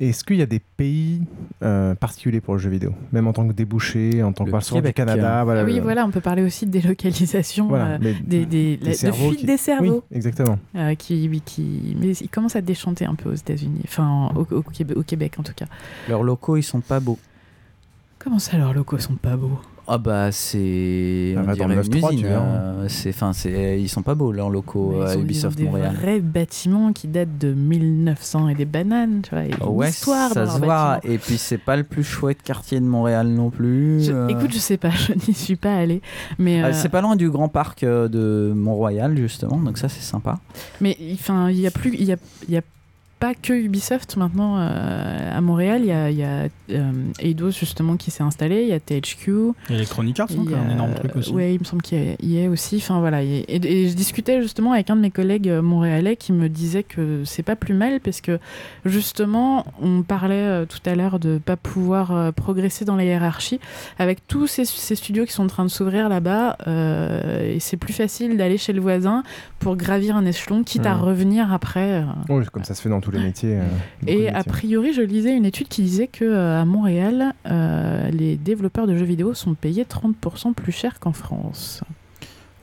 Est-ce 0.00 0.24
qu'il 0.24 0.36
y 0.36 0.42
a 0.42 0.46
des 0.46 0.58
pays 0.58 1.22
euh, 1.62 1.94
particuliers 1.94 2.40
pour 2.40 2.54
le 2.54 2.60
jeu 2.60 2.68
vidéo? 2.68 2.92
Même 3.12 3.28
en 3.28 3.32
tant 3.32 3.46
que 3.46 3.52
débouché, 3.52 4.24
en 4.24 4.32
tant 4.32 4.44
que 4.44 4.50
exemple, 4.50 4.64
du 4.64 4.92
Québec. 4.92 4.96
Canada 4.96 5.44
voilà, 5.44 5.60
Ah 5.60 5.64
oui, 5.64 5.76
le- 5.76 5.82
voilà, 5.82 6.04
on 6.04 6.10
peut 6.10 6.20
parler 6.20 6.42
aussi 6.42 6.66
de 6.66 6.72
délocalisation, 6.72 7.68
Voilà, 7.68 7.92
euh, 7.92 7.98
des, 7.98 8.14
des, 8.14 8.44
des 8.46 8.76
la- 8.82 8.90
de 8.90 8.96
cerveaux 8.96 9.28
fuite 9.28 9.40
qui- 9.40 9.46
des 9.46 9.56
cerveaux. 9.56 10.02
Oui, 10.10 10.16
exactement. 10.16 10.58
euh, 10.74 10.94
qui, 10.96 11.30
qui, 11.44 11.96
mais 12.00 12.10
il 12.16 12.28
commence 12.28 12.56
à 12.56 12.60
déchanter 12.60 13.04
un 13.04 13.14
peu 13.14 13.30
aux 13.30 13.34
États-Unis, 13.34 13.82
enfin 13.84 14.32
au, 14.34 14.40
au 14.52 14.62
Québec, 14.62 14.96
au 14.96 15.02
Québec 15.04 15.34
en 15.38 15.44
tout 15.44 15.54
cas. 15.54 15.66
Leurs 16.08 16.24
locaux, 16.24 16.56
ils 16.56 16.62
sont 16.64 16.80
pas 16.80 16.98
beaux. 16.98 17.18
Comment 18.18 18.40
ça, 18.40 18.58
leurs 18.58 18.74
locaux 18.74 18.98
sont 18.98 19.14
pas 19.14 19.36
beaux? 19.36 19.60
Ah 19.86 19.98
bah 19.98 20.32
c'est 20.32 21.34
Ah 21.36 21.40
on 21.40 21.44
bah, 21.44 21.52
dirait 21.54 21.74
une 21.74 21.80
9-3, 21.80 22.08
tu 22.10 22.14
usine. 22.16 22.26
euh, 22.30 22.86
c'est 22.88 23.10
enfin 23.10 23.32
c'est 23.34 23.78
ils 23.80 23.88
sont 23.88 24.02
pas 24.02 24.14
beaux 24.14 24.32
leurs 24.32 24.48
locaux 24.50 25.02
à 25.02 25.14
ont 25.14 25.20
Ubisoft 25.20 25.58
des 25.58 25.64
Montréal. 25.64 25.94
vrais 26.00 26.20
bâtiments 26.20 26.92
qui 26.92 27.06
datent 27.08 27.36
de 27.38 27.52
1900 27.52 28.48
et 28.48 28.54
des 28.54 28.64
bananes, 28.64 29.20
tu 29.22 29.30
vois. 29.30 29.44
Il 29.44 29.50
y 29.50 29.52
a 29.52 29.56
une 29.60 29.68
ouais, 29.68 29.90
histoire 29.90 30.30
ça 30.32 30.46
dans 30.46 30.52
se 30.54 30.58
voit. 30.60 31.00
Et 31.04 31.18
puis 31.18 31.36
c'est 31.38 31.58
pas 31.58 31.76
le 31.76 31.84
plus 31.84 32.02
chouette 32.04 32.42
quartier 32.42 32.80
de 32.80 32.86
Montréal 32.86 33.28
non 33.28 33.50
plus. 33.50 34.04
Je- 34.04 34.12
euh. 34.12 34.28
Écoute, 34.28 34.52
je 34.52 34.58
sais 34.58 34.76
pas, 34.78 34.90
je 34.90 35.12
n'y 35.28 35.34
suis 35.34 35.56
pas 35.56 35.74
allée, 35.76 36.00
mais 36.38 36.62
Ah, 36.62 36.66
euh, 36.68 36.72
C'est 36.72 36.88
pas 36.88 37.00
loin 37.00 37.16
du 37.16 37.28
grand 37.30 37.48
parc 37.48 37.82
euh, 37.84 38.08
de 38.08 38.52
Mont-Royal 38.54 39.16
justement, 39.16 39.58
donc 39.58 39.76
ça 39.78 39.88
c'est 39.88 40.02
sympa. 40.02 40.38
Mais 40.80 40.96
enfin, 41.12 41.50
il 41.50 41.60
y 41.60 41.66
a 41.66 41.70
plus, 41.70 41.94
il 41.94 42.04
y 42.04 42.12
a, 42.12 42.16
il 42.48 42.54
y 42.54 42.56
a 42.56 42.62
pas 43.24 43.34
que 43.34 43.54
Ubisoft 43.54 44.16
maintenant 44.18 44.56
euh, 44.58 45.38
à 45.38 45.40
Montréal. 45.40 45.80
Il 45.82 45.86
y 45.86 45.92
a, 45.92 46.10
il 46.10 46.18
y 46.18 46.24
a 46.24 46.48
euh, 46.70 46.92
Eidos 47.20 47.52
justement 47.52 47.96
qui 47.96 48.10
s'est 48.10 48.22
installé. 48.22 48.62
Il 48.64 48.68
y 48.68 48.72
a 48.74 48.80
THQ. 48.80 49.30
Et 49.70 49.74
Electronic 49.74 50.20
Arts, 50.20 50.28
est 50.30 50.54
un 50.54 50.70
énorme 50.70 50.92
truc 50.94 51.16
aussi. 51.16 51.32
Ouais, 51.32 51.54
il 51.54 51.60
me 51.60 51.64
semble 51.64 51.80
qu'il 51.80 52.16
y, 52.22 52.44
a 52.44 52.50
aussi. 52.50 52.76
Enfin 52.76 53.00
voilà. 53.00 53.22
Et, 53.22 53.44
et- 53.48 53.84
et 53.84 53.88
je 53.88 53.94
discutais 53.94 54.42
justement 54.42 54.72
avec 54.72 54.90
un 54.90 54.96
de 54.96 55.00
mes 55.00 55.10
collègues 55.10 55.48
euh, 55.48 55.62
montréalais 55.62 56.16
qui 56.16 56.32
me 56.34 56.48
disait 56.50 56.82
que 56.82 57.22
c'est 57.24 57.42
pas 57.42 57.56
plus 57.56 57.72
mal 57.74 58.00
parce 58.00 58.20
que 58.20 58.38
justement, 58.84 59.64
on 59.80 60.02
parlait 60.02 60.66
tout 60.66 60.78
à 60.84 60.94
l'heure 60.94 61.18
de 61.18 61.38
pas 61.38 61.56
pouvoir 61.56 62.32
progresser 62.34 62.84
dans 62.84 62.96
la 62.96 63.04
hiérarchie 63.04 63.60
avec 63.98 64.26
tous 64.28 64.46
ces, 64.46 64.64
ces 64.64 64.94
studios 64.96 65.24
qui 65.24 65.32
sont 65.32 65.44
en 65.44 65.48
train 65.48 65.64
de 65.64 65.70
s'ouvrir 65.70 66.08
là-bas. 66.08 66.56
euh, 66.66 67.54
et 67.54 67.60
c'est 67.60 67.76
plus 67.78 67.92
facile 67.94 68.36
d'aller 68.36 68.58
chez 68.58 68.72
le 68.72 68.80
voisin 68.80 69.22
pour 69.60 69.76
gravir 69.76 70.16
un 70.16 70.26
échelon, 70.26 70.62
quitte 70.62 70.84
à 70.86 70.94
revenir 70.94 71.52
après. 71.52 72.02
euh, 72.02 72.04
Oui, 72.28 72.44
comme 72.52 72.64
ça 72.64 72.74
se 72.74 72.82
fait 72.82 72.88
dans 72.90 73.00
tous 73.00 73.10
les 73.10 73.13
métiers. 73.20 73.58
euh, 73.58 73.62
de 74.02 74.08
et 74.10 74.28
a 74.28 74.42
priori, 74.44 74.92
je 74.92 75.02
lisais 75.02 75.36
une 75.36 75.44
étude 75.46 75.68
qui 75.68 75.82
disait 75.82 76.06
que 76.08 76.24
euh, 76.24 76.60
à 76.60 76.64
Montréal, 76.64 77.34
euh, 77.46 78.10
les 78.10 78.36
développeurs 78.36 78.86
de 78.86 78.96
jeux 78.96 79.04
vidéo 79.04 79.34
sont 79.34 79.54
payés 79.54 79.84
30% 79.84 80.54
plus 80.54 80.72
cher 80.72 80.98
qu'en 81.00 81.12
France. 81.12 81.82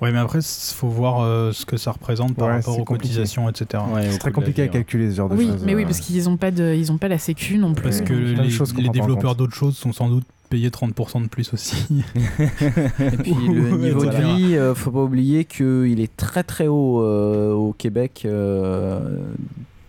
Ouais, 0.02 0.12
mais 0.12 0.18
après, 0.18 0.40
il 0.40 0.74
faut 0.74 0.88
voir 0.88 1.22
euh, 1.22 1.52
ce 1.52 1.64
que 1.64 1.78
ça 1.78 1.92
représente 1.92 2.34
par 2.36 2.48
Ouais, 2.48 2.56
rapport 2.56 2.74
aux 2.80 2.84
compliqué. 2.84 3.10
cotisations, 3.10 3.48
etc. 3.48 3.84
c'est 4.10 4.18
très 4.18 4.32
compliqué 4.32 4.64
à 4.64 4.68
calculer 4.68 5.12
ce 5.12 5.16
genre 5.18 5.30
de 5.30 5.36
oui, 5.36 5.46
choses. 5.46 5.64
mais 5.64 5.76
oui, 5.76 5.84
parce 5.86 6.00
qu'ils 6.00 6.24
n'ont 6.24 6.38
pas 6.38 6.50
de, 6.50 6.74
ils 6.74 6.92
ont 6.92 6.98
pas 6.98 7.08
la 7.08 7.20
sécu 7.20 7.60
non 7.60 7.76
plus. 7.76 7.84
Parce 7.84 8.02
que 8.02 8.14
les, 8.14 8.90
développeurs 8.90 9.36
d'autres 9.36 9.54
choses 9.54 9.78
sont 9.78 9.94
sans 9.94 10.10
doute 10.10 10.26
payés 10.50 10.70
30% 10.70 11.22
de 11.22 11.28
plus 11.28 11.54
aussi. 11.54 11.86
Et 12.40 13.18
puis 13.18 13.34
le 13.54 13.78
niveau 13.78 14.04
de 14.04 14.10
vie, 14.10 14.56
euh, 14.56 14.74
faut 14.74 14.90
pas 14.90 15.04
oublier 15.04 15.46
qu'il 15.46 16.00
est 16.00 16.18
très 16.18 16.42
très 16.44 16.66
haut 16.66 17.02
euh, 17.04 17.54
au 17.54 17.72
Québec. 17.74 18.26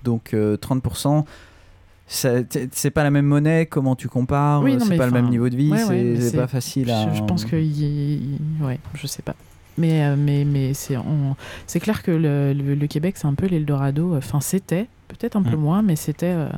Euh, 0.03 0.11
donc 0.11 0.35
euh, 0.35 0.57
30%. 0.57 1.25
ça- 2.07 2.43
t- 2.43 2.69
C'est 2.73 2.91
pas 2.91 3.03
la 3.05 3.11
même 3.11 3.27
monnaie, 3.27 3.67
comment 3.67 3.97
tu 3.97 4.09
compares, 4.09 4.63
Oui, 4.63 4.77
c'est 4.81 4.97
pas 4.97 5.07
le 5.07 5.13
même 5.13 5.29
niveau 5.31 5.49
de 5.49 5.57
vie, 5.57 5.71
ouais, 5.71 5.79
c'est 5.79 5.89
ouais, 5.89 6.03
mais 6.03 6.21
c'est 6.21 6.37
pas 6.37 6.47
facile 6.47 6.91
à. 6.91 7.11
Je, 7.13 7.19
je 7.19 7.23
pense 7.25 7.45
que, 7.45 7.57
y- 7.57 8.39
ouais, 8.61 8.79
je 8.95 9.07
sais 9.07 9.23
pas. 9.23 9.35
Mais, 9.79 10.05
euh, 10.05 10.17
mais, 10.19 10.45
mais 10.45 10.73
c'est 10.75 11.81
clair 11.81 12.03
que 12.03 12.11
le, 12.11 12.53
le- 12.53 12.75
le 12.75 12.87
Québec, 12.87 13.15
c'est 13.17 13.27
un 13.27 13.33
peu 13.35 13.47
l'Eldorado. 13.47 14.15
Enfin, 14.17 14.41
c'était, 14.43 14.87
peut-être 15.09 15.37
un 15.37 15.43
peu 15.43 15.57
Mm. 15.57 15.61
moins, 15.61 15.83
mais 15.83 15.97
c'était. 15.97 16.27
euh, 16.35 16.49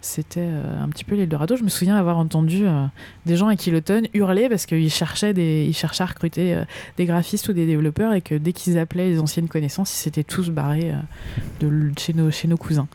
c'était 0.00 0.40
euh, 0.40 0.82
un 0.82 0.88
petit 0.88 1.04
peu 1.04 1.16
l'Eldorado. 1.16 1.56
Je 1.56 1.64
me 1.64 1.68
souviens 1.68 1.96
avoir 1.96 2.18
entendu 2.18 2.66
euh, 2.66 2.86
des 3.26 3.36
gens 3.36 3.48
à 3.48 3.56
Kiloton 3.56 4.02
hurler 4.14 4.48
parce 4.48 4.66
qu'ils 4.66 4.90
cherchaient, 4.90 5.34
des, 5.34 5.64
ils 5.68 5.74
cherchaient 5.74 6.04
à 6.04 6.06
recruter 6.06 6.54
euh, 6.54 6.64
des 6.96 7.06
graphistes 7.06 7.48
ou 7.48 7.52
des 7.52 7.66
développeurs 7.66 8.12
et 8.12 8.20
que 8.20 8.34
dès 8.34 8.52
qu'ils 8.52 8.78
appelaient 8.78 9.10
les 9.10 9.20
anciennes 9.20 9.48
connaissances, 9.48 9.92
ils 9.92 10.02
s'étaient 10.02 10.24
tous 10.24 10.50
barrés 10.50 10.92
euh, 10.92 11.66
de, 11.66 11.92
chez, 11.98 12.12
nos, 12.14 12.30
chez 12.30 12.48
nos 12.48 12.56
cousins. 12.56 12.88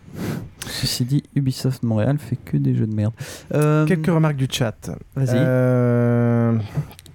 Ceci 0.66 1.04
dit, 1.04 1.24
Ubisoft 1.36 1.84
Montréal 1.84 2.18
fait 2.20 2.38
que 2.38 2.58
des 2.58 2.76
jeux 2.76 2.88
de 2.88 2.96
merde. 2.96 3.14
Euh, 3.54 3.86
Quelques 3.86 4.08
remarques 4.08 4.38
du 4.38 4.48
chat. 4.50 4.92
Vas-y. 5.16 5.36
Euh, 5.36 6.58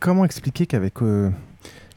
comment 0.00 0.24
expliquer 0.24 0.66
qu'avec 0.66 1.00
euh, 1.02 1.30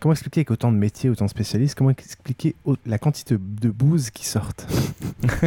comment 0.02 0.12
expliquer 0.14 0.40
avec 0.42 0.52
autant 0.52 0.72
de 0.74 0.78
métiers, 0.78 1.10
autant 1.10 1.26
de 1.26 1.30
spécialistes, 1.30 1.76
comment 1.76 1.92
expliquer 1.92 2.56
au- 2.66 2.76
la 2.86 2.98
quantité 2.98 3.38
de 3.40 3.70
bouse 3.70 4.10
qui 4.10 4.26
sortent 4.26 4.68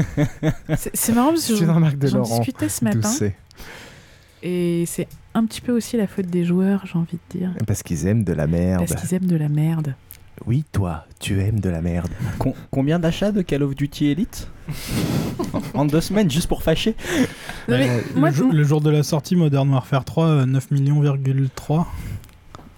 C'est 0.78 0.94
c'est 0.96 1.12
marrant 1.12 1.30
parce 1.30 1.46
que 1.46 1.56
C'est 1.56 1.64
une 1.64 1.70
remarque 1.70 1.98
de 1.98 2.06
j'en 2.06 2.18
Laurent 2.18 2.38
discutais 2.38 2.68
ce 2.70 2.84
matin. 2.84 3.00
Doucet. 3.00 3.36
Et 4.42 4.84
c'est 4.86 5.08
un 5.34 5.44
petit 5.46 5.60
peu 5.60 5.72
aussi 5.72 5.96
la 5.96 6.06
faute 6.06 6.26
des 6.26 6.44
joueurs, 6.44 6.84
j'ai 6.86 6.98
envie 6.98 7.18
de 7.32 7.38
dire. 7.38 7.50
Parce 7.66 7.82
qu'ils 7.82 8.06
aiment 8.06 8.24
de 8.24 8.32
la 8.32 8.46
merde. 8.46 8.86
Parce 8.88 9.00
qu'ils 9.00 9.14
aiment 9.14 9.26
de 9.26 9.36
la 9.36 9.48
merde. 9.48 9.94
Oui, 10.46 10.64
toi, 10.72 11.06
tu 11.20 11.40
aimes 11.40 11.60
de 11.60 11.70
la 11.70 11.80
merde. 11.80 12.08
Com- 12.38 12.52
combien 12.70 12.98
d'achats 12.98 13.32
de 13.32 13.40
Call 13.40 13.62
of 13.62 13.74
Duty 13.74 14.06
Elite 14.08 14.48
en, 15.74 15.84
deux 15.86 16.00
semaines, 16.00 16.30
juste 16.30 16.48
pour 16.48 16.62
fâcher 16.62 16.94
Non, 17.68 17.78
mais 17.78 17.88
Euh, 17.88 18.00
moi, 18.16 18.30
le, 18.30 18.34
jour, 18.36 18.52
le 18.52 18.64
jour 18.64 18.80
de 18.80 18.90
la 18.90 19.02
sortie, 19.02 19.36
Modern 19.36 19.70
Warfare 19.70 20.04
3, 20.04 20.26
euh, 20.26 20.46
9 20.46 20.70
millions,3. 20.72 21.86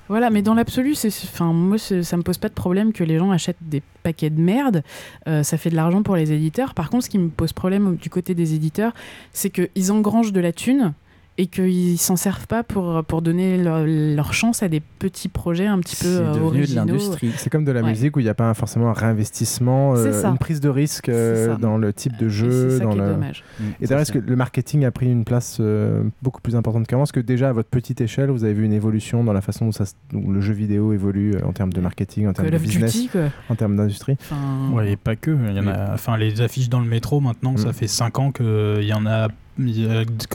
Voilà, 0.08 0.30
mais 0.30 0.42
dans 0.42 0.54
l'absolu, 0.54 0.94
c'est, 0.94 1.08
enfin, 1.08 1.52
moi, 1.52 1.78
ça 1.78 2.16
me 2.16 2.22
pose 2.22 2.38
pas 2.38 2.48
de 2.48 2.54
problème 2.54 2.92
que 2.92 3.02
les 3.02 3.18
gens 3.18 3.30
achètent 3.32 3.56
des 3.60 3.82
paquets 4.02 4.30
de 4.30 4.40
merde. 4.40 4.82
Euh, 5.26 5.42
ça 5.42 5.58
fait 5.58 5.70
de 5.70 5.74
l'argent 5.74 6.02
pour 6.02 6.14
les 6.16 6.32
éditeurs. 6.32 6.74
Par 6.74 6.90
contre, 6.90 7.04
ce 7.04 7.10
qui 7.10 7.18
me 7.18 7.28
pose 7.28 7.52
problème 7.52 7.96
du 7.96 8.08
côté 8.08 8.34
des 8.34 8.54
éditeurs, 8.54 8.92
c'est 9.32 9.50
qu'ils 9.50 9.92
engrangent 9.92 10.32
de 10.32 10.40
la 10.40 10.52
thune 10.52 10.92
et 11.38 11.48
qu'ils 11.48 11.98
s'en 11.98 12.16
servent 12.16 12.46
pas 12.46 12.62
pour, 12.62 13.04
pour 13.04 13.20
donner 13.20 13.58
leur, 13.62 13.84
leur 13.86 14.32
chance 14.32 14.62
à 14.62 14.68
des 14.68 14.80
petits 14.80 15.28
projets 15.28 15.66
un 15.66 15.78
petit 15.80 15.96
peu 15.96 16.06
C'est 16.06 16.16
euh, 16.22 16.32
devenu 16.32 16.40
de 16.50 16.56
originaux. 16.58 16.84
l'industrie. 16.86 17.30
C'est 17.36 17.50
comme 17.50 17.64
de 17.66 17.72
la 17.72 17.82
Ouais. 17.82 17.90
musique 17.90 18.16
où 18.16 18.20
il 18.20 18.24
n'y 18.24 18.28
a 18.30 18.34
pas 18.34 18.52
forcément 18.54 18.88
un 18.88 18.94
réinvestissement, 18.94 19.94
euh, 19.94 20.02
C'est 20.02 20.22
ça. 20.22 20.28
une 20.28 20.38
prise 20.38 20.60
de 20.60 20.68
risque 20.68 21.08
euh, 21.08 21.56
dans 21.56 21.76
le 21.76 21.92
type 21.92 22.16
de 22.16 22.28
jeu. 22.28 22.70
c'est 22.70 22.78
ça 22.78 22.84
dans 22.84 22.92
qui 22.92 22.98
est 22.98 23.02
le... 23.02 23.08
dommage. 23.12 23.44
Et 23.80 23.86
d'ailleurs, 23.86 24.00
est-ce 24.02 24.12
que 24.12 24.18
le 24.18 24.36
marketing 24.36 24.84
a 24.84 24.90
pris 24.90 25.10
une 25.10 25.24
place 25.24 25.58
euh, 25.60 26.04
beaucoup 26.22 26.40
plus 26.40 26.56
importante 26.56 26.86
qu'avant? 26.86 27.02
Est-ce 27.02 27.12
que 27.12 27.20
déjà 27.20 27.50
à 27.50 27.52
votre 27.52 27.68
petite 27.68 28.00
échelle, 28.00 28.30
vous 28.30 28.44
avez 28.44 28.54
vu 28.54 28.64
une 28.64 28.72
évolution 28.72 29.22
dans 29.24 29.32
la 29.34 29.40
façon 29.42 29.66
dont, 29.66 29.72
ça, 29.72 29.84
se- 29.86 29.92
dont 30.12 30.30
le 30.30 30.40
jeu 30.40 30.54
vidéo 30.54 30.92
évolue 30.92 31.34
euh, 31.36 31.46
en 31.46 31.52
termes 31.52 31.72
de 31.72 31.80
marketing, 31.80 32.28
en 32.28 32.32
termes 32.32 32.48
de 32.48 32.56
of 32.56 32.62
business, 32.62 32.92
Duty, 32.94 33.10
en 33.50 33.54
termes 33.56 33.76
d'industrie? 33.76 34.16
Enfin, 34.20 34.36
Ouais, 34.72 34.92
et 34.92 34.96
pas 34.96 35.16
que. 35.16 35.30
Il 35.50 35.56
y 35.56 35.60
en 35.60 35.66
a, 35.66 35.92
enfin, 35.92 36.16
les 36.16 36.40
affiches 36.40 36.68
dans 36.70 36.80
le 36.80 36.86
métro, 36.88 37.20
maintenant, 37.20 37.52
Mm. 37.52 37.58
ça 37.58 37.72
fait 37.74 37.86
5 37.88 38.18
ans 38.18 38.32
qu'il 38.32 38.82
y 38.84 38.92
en 38.94 39.04
a- 39.06 39.28
Quand 39.58 39.64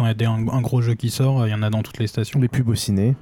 il 0.06 0.08
y 0.08 0.10
a 0.10 0.14
des- 0.14 0.26
un, 0.26 0.48
un 0.48 0.62
gros 0.62 0.82
jeu 0.82 0.96
qui 0.96 1.10
sort, 1.10 1.46
il 1.48 1.52
y 1.52 1.54
en 1.54 1.62
a 1.64 1.70
dans 1.70 1.84
toutes 1.84 2.00
les 2.00 2.08
stations. 2.08 2.40
Les 2.40 2.48
pubs 2.48 2.68
au 2.70 2.76
ciné. 2.76 3.16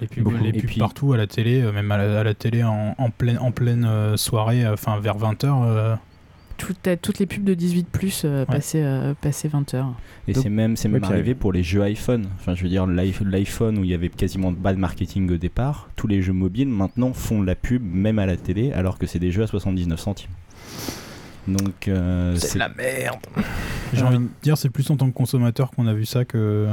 Les 0.00 0.06
pubs, 0.08 0.24
Beaucoup. 0.24 0.36
les 0.42 0.48
Et 0.48 0.52
pubs 0.52 0.66
puis- 0.66 0.78
partout, 0.80 1.12
à 1.12 1.16
la 1.16 1.26
télé, 1.26 1.60
euh, 1.62 1.72
même 1.72 1.90
à 1.92 1.96
la, 1.98 2.20
à 2.20 2.24
la 2.24 2.34
télé 2.34 2.64
en, 2.64 2.94
en 2.98 3.10
pleine, 3.10 3.38
en 3.38 3.50
pleine 3.52 3.84
euh, 3.84 4.16
soirée, 4.16 4.64
euh, 4.64 4.72
enfin 4.74 4.98
vers 4.98 5.16
20h. 5.18 5.98
Tout- 6.58 6.74
t'as 6.80 6.96
toutes 6.96 7.18
les 7.18 7.26
pubs 7.26 7.42
de 7.44 7.54
18 7.54 7.88
plus 7.88 8.22
euh, 8.24 8.44
passées, 8.44 8.82
euh, 8.82 9.14
passées 9.20 9.48
20 9.48 9.74
heures. 9.74 9.92
Et 10.28 10.34
c'est 10.34 10.48
même, 10.48 10.76
c'est 10.76 10.88
même 10.88 11.02
arrivé 11.02 11.34
pour 11.34 11.52
les 11.52 11.62
jeux 11.62 11.82
iPhone. 11.82 12.26
Enfin, 12.38 12.54
je 12.54 12.62
veux 12.62 12.68
dire, 12.68 12.86
l'iPhone 12.86 13.30
l'iPhone 13.30 13.78
où 13.78 13.84
il 13.84 13.90
y 13.90 13.94
avait 13.94 14.10
quasiment 14.10 14.52
pas 14.52 14.72
de 14.72 14.78
marketing 14.78 15.30
au 15.32 15.36
départ, 15.38 15.88
tous 15.96 16.06
les 16.06 16.22
jeux 16.22 16.32
mobiles 16.34 16.68
maintenant 16.68 17.12
font 17.12 17.40
de 17.40 17.46
la 17.46 17.54
pub, 17.56 17.82
même 17.82 18.18
à 18.18 18.26
la 18.26 18.36
télé, 18.36 18.72
alors 18.72 18.98
que 18.98 19.06
c'est 19.06 19.18
des 19.18 19.32
jeux 19.32 19.42
à 19.42 19.46
79 19.46 19.98
centimes. 19.98 20.30
Donc, 21.48 21.88
euh, 21.88 22.36
C'est 22.36 22.58
la 22.58 22.68
merde. 22.68 23.18
J'ai 23.92 24.02
envie 24.02 24.18
de 24.18 24.28
dire, 24.42 24.56
c'est 24.56 24.70
plus 24.70 24.88
en 24.90 24.96
tant 24.96 25.08
que 25.08 25.14
consommateur 25.14 25.70
qu'on 25.70 25.86
a 25.86 25.94
vu 25.94 26.06
ça 26.06 26.24
que. 26.24 26.68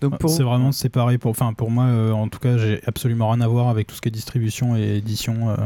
Donc 0.00 0.18
pour- 0.18 0.30
C'est 0.30 0.42
vraiment 0.42 0.72
séparé. 0.72 1.18
Pour, 1.18 1.30
enfin, 1.30 1.52
pour 1.52 1.70
moi, 1.70 1.84
euh, 1.84 2.10
en 2.12 2.26
tout 2.28 2.38
cas, 2.40 2.56
j'ai 2.58 2.80
absolument 2.86 3.30
rien 3.30 3.40
à 3.40 3.46
voir 3.48 3.68
avec 3.68 3.86
tout 3.86 3.94
ce 3.94 4.00
qui 4.00 4.08
est 4.08 4.12
distribution 4.12 4.76
et 4.76 4.96
édition. 4.96 5.50
euh. 5.50 5.56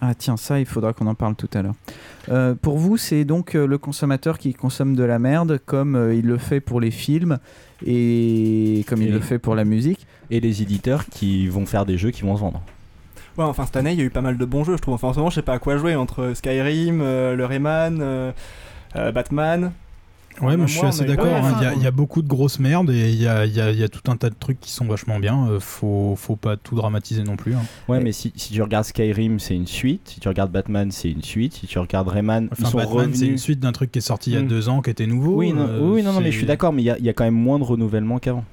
Ah 0.00 0.14
tiens, 0.14 0.36
ça, 0.36 0.60
il 0.60 0.66
faudra 0.66 0.92
qu'on 0.92 1.06
en 1.06 1.14
parle 1.14 1.34
tout 1.34 1.48
à 1.54 1.62
l'heure. 1.62 1.74
Euh, 2.28 2.54
pour 2.54 2.76
vous, 2.76 2.96
c'est 2.98 3.24
donc 3.24 3.54
euh, 3.54 3.66
le 3.66 3.78
consommateur 3.78 4.38
qui 4.38 4.52
consomme 4.52 4.94
de 4.94 5.02
la 5.02 5.18
merde, 5.18 5.58
comme 5.64 5.96
euh, 5.96 6.14
il 6.14 6.26
le 6.26 6.36
fait 6.36 6.60
pour 6.60 6.78
les 6.80 6.90
films 6.90 7.38
et 7.86 8.84
comme 8.88 9.00
il 9.02 9.12
le 9.12 9.20
fait 9.20 9.38
pour 9.38 9.54
la 9.54 9.64
musique. 9.64 10.06
Et 10.30 10.40
les 10.40 10.62
éditeurs 10.62 11.06
qui 11.06 11.48
vont 11.48 11.64
faire 11.66 11.86
des 11.86 11.96
jeux 11.96 12.10
qui 12.10 12.22
vont 12.22 12.36
se 12.36 12.40
vendre. 12.40 12.62
Ouais, 13.36 13.44
enfin 13.44 13.66
cette 13.66 13.76
année 13.76 13.92
il 13.92 13.98
y 13.98 14.02
a 14.02 14.04
eu 14.04 14.10
pas 14.10 14.20
mal 14.22 14.38
de 14.38 14.44
bons 14.44 14.64
jeux, 14.64 14.76
je 14.76 14.82
trouve. 14.82 14.94
Enfin, 14.94 15.08
en 15.08 15.12
ce 15.12 15.18
moment, 15.18 15.30
je 15.30 15.36
sais 15.36 15.42
pas 15.42 15.54
à 15.54 15.58
quoi 15.58 15.76
jouer 15.76 15.96
entre 15.96 16.32
Skyrim, 16.34 17.00
euh, 17.02 17.34
le 17.34 17.44
Rayman, 17.46 17.98
euh, 18.00 18.32
euh, 18.96 19.10
Batman. 19.12 19.72
Ouais, 20.40 20.56
moi 20.56 20.66
je 20.66 20.76
suis 20.76 20.84
assez 20.84 21.04
d'accord. 21.04 21.26
Ouais, 21.26 21.32
hein. 21.32 21.56
Il 21.76 21.80
y, 21.82 21.86
a- 21.86 21.88
y 21.88 21.92
beaucoup 21.92 22.20
de 22.20 22.26
grosses 22.26 22.58
merdes 22.58 22.90
et 22.90 23.08
il 23.12 23.22
y 23.22 23.28
a, 23.28 23.46
y 23.46 23.80
y 23.80 23.88
tout 23.88 24.10
un 24.10 24.16
tas 24.16 24.30
de 24.30 24.34
trucs 24.34 24.58
qui 24.60 24.72
sont 24.72 24.84
vachement 24.84 25.20
bien. 25.20 25.46
Euh, 25.48 25.60
faut, 25.60 26.14
faut 26.16 26.34
pas 26.34 26.56
tout 26.56 26.74
dramatiser 26.74 27.22
non 27.22 27.36
plus. 27.36 27.54
hein. 27.54 27.62
Ouais, 27.86 28.00
mais 28.00 28.10
si, 28.10 28.32
si 28.34 28.52
tu 28.52 28.60
regardes 28.60 28.84
Skyrim, 28.84 29.38
c'est 29.38 29.54
une 29.54 29.68
suite. 29.68 30.08
Si 30.12 30.18
tu 30.18 30.26
regardes 30.26 30.50
Batman, 30.50 30.90
c'est 30.90 31.08
une 31.10 31.22
suite. 31.22 31.54
Si 31.54 31.68
tu 31.68 31.78
regardes 31.78 32.08
Rayman, 32.08 32.48
ils 32.50 32.52
Enfin, 32.52 32.68
sont 32.68 32.78
Batman, 32.78 32.96
revenus. 32.96 33.18
c'est 33.20 33.26
une 33.28 33.38
suite 33.38 33.60
d'un 33.60 33.70
truc 33.70 33.92
qui 33.92 33.98
est 33.98 34.02
sorti 34.02 34.30
il 34.30 34.34
y 34.34 34.36
a 34.36 34.42
Mm. 34.42 34.48
deux 34.48 34.68
ans, 34.68 34.82
qui 34.82 34.90
était 34.90 35.06
nouveau. 35.06 35.34
Oui, 35.36 35.52
non, 35.52 35.68
Euh, 35.68 35.78
oui, 35.92 36.02
non, 36.02 36.12
non, 36.12 36.20
mais 36.20 36.32
je 36.32 36.36
suis 36.38 36.46
d'accord, 36.46 36.72
mais 36.72 36.82
il 36.82 36.86
y, 36.86 36.90
a- 36.90 36.98
il 36.98 37.04
y 37.04 37.08
a 37.08 37.12
quand 37.12 37.24
même 37.24 37.34
moins 37.34 37.60
de 37.60 37.64
renouvellement 37.64 38.18
qu'avant. 38.18 38.44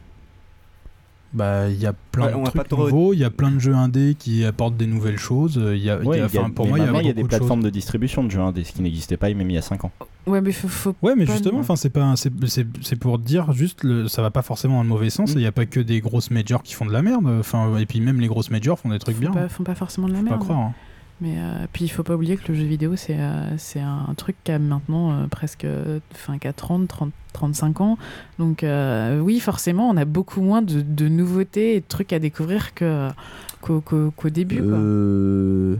Bah, 1.33 1.69
il 1.69 1.79
y 1.79 1.85
a 1.85 1.93
plein 2.11 2.25
Ouais, 2.25 2.43
de 2.43 2.49
trucs 2.49 2.67
trop- 2.67 2.89
nouveaux, 2.89 3.13
il 3.13 3.19
y 3.19 3.23
a 3.23 3.29
plein 3.29 3.51
de 3.51 3.59
jeux 3.59 3.73
indés 3.73 4.15
qui 4.19 4.43
apportent 4.43 4.75
des 4.75 4.85
nouvelles 4.85 5.17
choses. 5.17 5.57
euh, 5.57 5.77
Il 5.77 5.81
y 5.81 5.89
a, 5.89 5.97
il 6.01 6.05
y 6.07 6.11
a- 6.19 6.25
y 6.25 6.51
pour 6.51 6.67
moi, 6.67 6.77
il 6.77 6.83
y 6.83 6.87
a 6.87 7.01
y 7.01 7.13
des 7.13 7.21
choses. 7.21 7.29
plateformes 7.29 7.63
de 7.63 7.69
distribution 7.69 8.21
de 8.25 8.29
jeux 8.29 8.41
indés, 8.41 8.65
ce 8.65 8.73
qui 8.73 8.81
n'existait 8.81 9.15
pas 9.15 9.33
même 9.33 9.49
il 9.49 9.53
y 9.53 9.57
a 9.57 9.61
5 9.61 9.85
ans. 9.85 9.91
Ouais, 10.27 10.41
mais 10.41 10.51
faut, 10.51 10.67
faut 10.67 10.93
Ouais, 11.01 11.15
mais 11.15 11.25
justement, 11.25 11.59
enfin, 11.59 11.77
c'est 11.77 11.89
pas, 11.89 12.03
un- 12.03 12.15
c'est, 12.17 12.31
c'est, 12.47 12.67
c'est 12.81 12.97
pour 12.97 13.17
dire 13.17 13.53
juste, 13.53 13.83
le, 13.85 14.09
ça 14.09 14.21
va 14.21 14.29
pas 14.29 14.41
forcément 14.41 14.75
dans 14.75 14.83
le 14.83 14.89
mauvais 14.89 15.07
Mm. 15.07 15.11
sens. 15.11 15.33
Il 15.33 15.41
y 15.41 15.45
a 15.47 15.53
pas 15.53 15.65
que 15.65 15.79
des 15.79 16.01
grosses 16.01 16.31
majors 16.31 16.63
qui 16.63 16.73
font 16.73 16.85
de 16.85 16.91
la 16.91 17.01
merde. 17.01 17.25
Enfin, 17.39 17.77
et 17.77 17.85
puis 17.85 18.01
même 18.01 18.19
les 18.19 18.27
grosses 18.27 18.51
majors 18.51 18.77
font 18.77 18.89
des 18.89 18.99
trucs 18.99 19.15
font 19.15 19.21
bien. 19.21 19.31
pas, 19.31 19.47
font 19.47 19.63
pas 19.63 19.75
forcément 19.75 20.07
de 20.07 20.13
la 20.13 20.19
Faut 20.19 20.25
pas 20.25 20.29
merde. 20.31 20.43
croire. 20.43 20.59
hein. 20.59 20.73
Mais 21.21 21.35
euh, 21.37 21.67
puis 21.71 21.85
il 21.85 21.89
faut 21.89 22.01
pas 22.01 22.15
oublier 22.15 22.35
que 22.35 22.51
le 22.51 22.57
jeu 22.57 22.63
vidéo 22.63 22.95
c'est 22.95 23.19
euh, 23.19 23.55
c'est 23.57 23.79
un 23.79 24.11
truc 24.17 24.35
qui 24.43 24.51
a 24.51 24.57
maintenant 24.57 25.11
euh, 25.11 25.27
presque 25.27 25.65
euh, 25.65 25.99
enfin 26.13 26.39
qu'à 26.39 26.51
30, 26.51 26.87
30 26.87 27.11
35 27.33 27.81
ans. 27.81 27.97
Donc 28.39 28.63
euh, 28.63 29.19
oui, 29.19 29.39
forcément, 29.39 29.89
on 29.89 29.97
a 29.97 30.05
beaucoup 30.05 30.41
moins 30.41 30.61
de, 30.61 30.81
de 30.81 31.07
nouveautés 31.07 31.75
et 31.75 31.79
de 31.79 31.85
trucs 31.87 32.11
à 32.11 32.19
découvrir 32.19 32.73
qu'au 32.73 34.29
début 34.29 34.61
quoi. 34.63 34.77
Euh... 34.77 35.75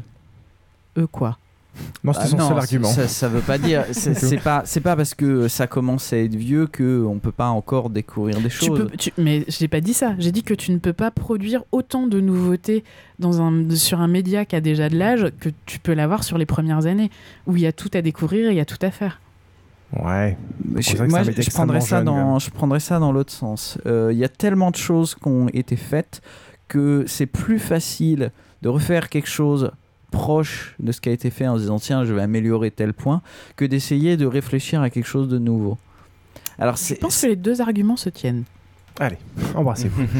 Euh, 0.97 1.07
quoi? 1.07 1.37
Non, 2.03 2.11
c'était 2.13 2.25
Ah 2.25 2.29
son 2.29 2.37
non, 2.37 2.47
seul 2.49 2.57
argument. 2.57 2.87
Ça, 2.89 3.07
ça 3.07 3.27
veut 3.29 3.39
pas 3.41 3.57
dire. 3.57 3.85
C'est 3.91 4.41
pas, 4.43 4.63
c'est 4.65 4.81
pas 4.81 4.95
parce 4.95 5.13
que 5.13 5.47
ça 5.47 5.67
commence 5.67 6.11
à 6.13 6.17
être 6.17 6.35
vieux 6.35 6.67
que 6.67 7.03
on 7.05 7.19
peut 7.19 7.31
pas 7.31 7.47
encore 7.47 7.89
découvrir 7.89 8.37
des 8.41 8.49
Tu 8.49 8.65
choses. 8.65 8.77
peux, 8.79 8.89
tu- 8.97 9.13
mais 9.17 9.45
j'ai 9.47 9.67
pas 9.67 9.79
dit 9.81 9.93
ça. 9.93 10.13
J'ai 10.19 10.31
dit 10.31 10.43
que 10.43 10.53
tu 10.53 10.71
ne 10.71 10.77
peux 10.79 10.93
pas 10.93 11.11
produire 11.11 11.63
autant 11.71 12.07
de 12.07 12.19
nouveautés 12.19 12.83
dans 13.19 13.41
un, 13.41 13.69
sur 13.75 14.01
un 14.01 14.07
média 14.07 14.43
qui 14.45 14.55
a 14.55 14.61
déjà 14.61 14.89
de 14.89 14.97
l'âge 14.97 15.27
que 15.39 15.49
tu 15.65 15.79
peux 15.79 15.93
l'avoir 15.93 16.23
sur 16.23 16.37
les 16.37 16.45
premières 16.45 16.85
années, 16.87 17.09
où 17.47 17.55
il 17.55 17.61
y 17.61 17.67
a 17.67 17.71
tout 17.71 17.89
à 17.93 18.01
découvrir 18.01 18.47
et 18.49 18.51
il 18.51 18.57
y 18.57 18.61
a 18.61 18.65
tout 18.65 18.79
à 18.81 18.91
faire. 18.91 19.21
Ouais. 19.97 20.37
Je- 20.77 21.03
moi, 21.03 21.23
je, 21.23 21.49
prendrais 21.51 21.81
ça 21.81 22.01
dans, 22.01 22.39
je 22.39 22.49
prendrais 22.49 22.79
ça 22.79 22.99
dans 22.99 23.11
l'autre 23.11 23.31
sens. 23.33 23.77
Euh, 23.85 24.09
Il 24.11 24.17
y 24.19 24.23
a 24.25 24.29
tellement 24.29 24.71
de 24.71 24.77
choses 24.77 25.15
qui 25.15 25.27
ont 25.27 25.47
été 25.53 25.75
faites 25.75 26.21
que 26.67 27.03
c'est 27.07 27.25
plus 27.25 27.59
facile 27.59 28.31
de 28.61 28.69
refaire 28.69 29.09
quelque 29.09 29.27
chose 29.29 29.71
proche 30.11 30.75
de 30.79 30.91
ce 30.91 31.01
qui 31.01 31.09
a 31.09 31.11
été 31.11 31.29
fait 31.29 31.47
en 31.47 31.55
se 31.55 31.61
disant 31.61 31.79
tiens 31.79 32.05
je 32.05 32.13
vais 32.13 32.21
améliorer 32.21 32.69
tel 32.69 32.93
point 32.93 33.21
que 33.55 33.65
d'essayer 33.65 34.17
de 34.17 34.25
réfléchir 34.25 34.81
à 34.81 34.89
quelque 34.89 35.07
chose 35.07 35.27
de 35.27 35.39
nouveau. 35.39 35.77
Alors 36.59 36.77
Je 36.77 36.93
pense 36.95 37.21
que 37.21 37.27
les 37.27 37.35
deux 37.35 37.61
arguments 37.61 37.97
se 37.97 38.09
tiennent. 38.09 38.43
Allez, 38.99 39.17
embrassez-vous. 39.55 40.03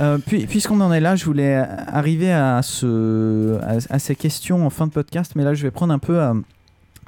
Euh, 0.00 0.18
puis, 0.26 0.46
puisqu'on 0.46 0.80
en 0.80 0.90
est 0.90 1.00
là, 1.00 1.16
je 1.16 1.24
voulais 1.24 1.54
arriver 1.54 2.32
à, 2.32 2.62
ce, 2.62 3.58
à, 3.62 3.94
à 3.94 3.98
ces 3.98 4.16
questions 4.16 4.66
en 4.66 4.70
fin 4.70 4.86
de 4.86 4.90
podcast, 4.90 5.32
mais 5.36 5.44
là 5.44 5.54
je 5.54 5.62
vais 5.62 5.70
prendre 5.70 5.92
un 5.92 5.98
peu 5.98 6.18
à, 6.18 6.34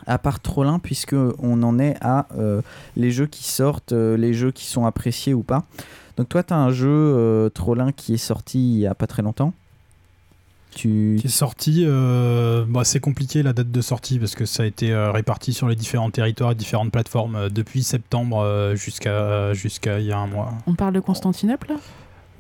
à 0.07 0.19
part 0.19 0.41
Trollin, 0.41 0.79
puisque 0.79 1.17
on 1.39 1.63
en 1.63 1.79
est 1.79 1.97
à 2.01 2.27
euh, 2.37 2.63
les 2.97 3.11
jeux 3.11 3.27
qui 3.27 3.45
sortent, 3.45 3.93
euh, 3.93 4.17
les 4.17 4.35
jeux 4.35 4.51
qui 4.51 4.67
sont 4.67 4.87
appréciés 4.87 5.35
ou 5.35 5.43
pas. 5.43 5.65
Donc 6.17 6.29
toi, 6.29 6.43
tu 6.43 6.53
as 6.53 6.59
un 6.59 6.71
jeu 6.71 6.89
euh, 6.89 7.49
Trollin 7.49 7.93
qui 7.93 8.15
est 8.15 8.19
sorti 8.19 8.59
il 8.59 8.81
y 8.81 8.87
a 8.87 8.95
pas 8.95 9.07
très 9.07 9.23
longtemps. 9.23 9.53
Tu... 10.75 11.17
Qui 11.21 11.27
est 11.27 11.31
sorti, 11.31 11.85
euh, 11.87 12.65
bah, 12.69 12.83
c'est 12.85 13.01
compliqué 13.01 13.43
la 13.43 13.53
date 13.53 13.71
de 13.71 13.81
sortie 13.81 14.19
parce 14.19 14.35
que 14.35 14.45
ça 14.45 14.65
a 14.65 14.67
été 14.67 14.93
euh, 14.93 15.11
réparti 15.13 15.53
sur 15.53 15.69
les 15.69 15.77
différents 15.77 16.11
territoires 16.11 16.53
et 16.53 16.55
différentes 16.55 16.91
plateformes 16.91 17.37
euh, 17.37 17.49
depuis 17.49 17.83
septembre 17.83 18.41
euh, 18.43 18.75
jusqu'à 18.75 19.55
jusqu'à 19.55 20.01
il 20.01 20.07
y 20.07 20.13
a 20.13 20.19
un 20.19 20.27
mois. 20.27 20.53
On 20.67 20.75
parle 20.75 20.95
de 20.95 21.01
Constantinople 21.01 21.69
là? 21.71 21.77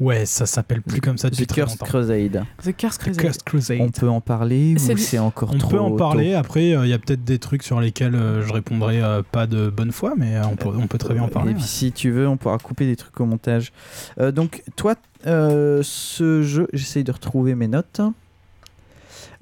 Ouais, 0.00 0.26
ça 0.26 0.44
s'appelle 0.44 0.82
plus 0.82 1.00
comme 1.00 1.18
ça 1.18 1.30
depuis 1.30 1.46
The 1.46 1.48
très 1.50 1.60
Cursed 1.60 1.78
longtemps. 1.78 1.86
Crusade. 1.86 2.44
The 2.64 2.76
Curse 2.76 2.98
The 2.98 3.00
Crusade. 3.00 3.20
Cursed 3.22 3.42
Crusade. 3.44 3.78
On 3.80 3.90
peut 3.90 4.08
en 4.08 4.20
parler 4.20 4.74
C'est 4.76 4.94
ou 4.94 4.96
du- 4.96 5.00
c'est 5.02 5.20
encore 5.20 5.52
On 5.54 5.58
trop 5.58 5.70
peut 5.70 5.78
en 5.78 5.90
tôt 5.90 5.96
parler. 5.96 6.34
Après, 6.34 6.74
euh, 6.74 6.84
il 6.84 6.90
y 6.90 6.92
a 6.92 6.98
peut-être 6.98 7.22
des 7.22 7.38
trucs 7.38 7.62
sur 7.62 7.80
lesquels 7.80 8.16
euh, 8.16 8.42
je 8.44 8.52
répondrai 8.52 9.00
euh, 9.00 9.22
pas 9.22 9.46
de 9.46 9.70
bonne 9.70 9.92
foi, 9.92 10.14
mais 10.16 10.34
euh, 10.34 10.42
on 10.50 10.56
peut, 10.56 10.70
on 10.76 10.88
peut 10.88 10.98
très 10.98 11.14
bien 11.14 11.22
en 11.22 11.28
parler. 11.28 11.52
Et 11.52 11.54
puis 11.54 11.62
si 11.62 11.92
tu 11.92 12.10
veux, 12.10 12.26
on 12.26 12.36
pourra 12.36 12.58
couper 12.58 12.86
des 12.86 12.96
trucs 12.96 13.18
au 13.20 13.24
montage. 13.24 13.72
Euh, 14.18 14.32
donc 14.32 14.64
toi, 14.74 14.96
euh, 15.28 15.80
ce 15.84 16.42
jeu, 16.42 16.66
j'essaye 16.72 17.04
de 17.04 17.12
retrouver 17.12 17.54
mes 17.54 17.68
notes. 17.68 18.00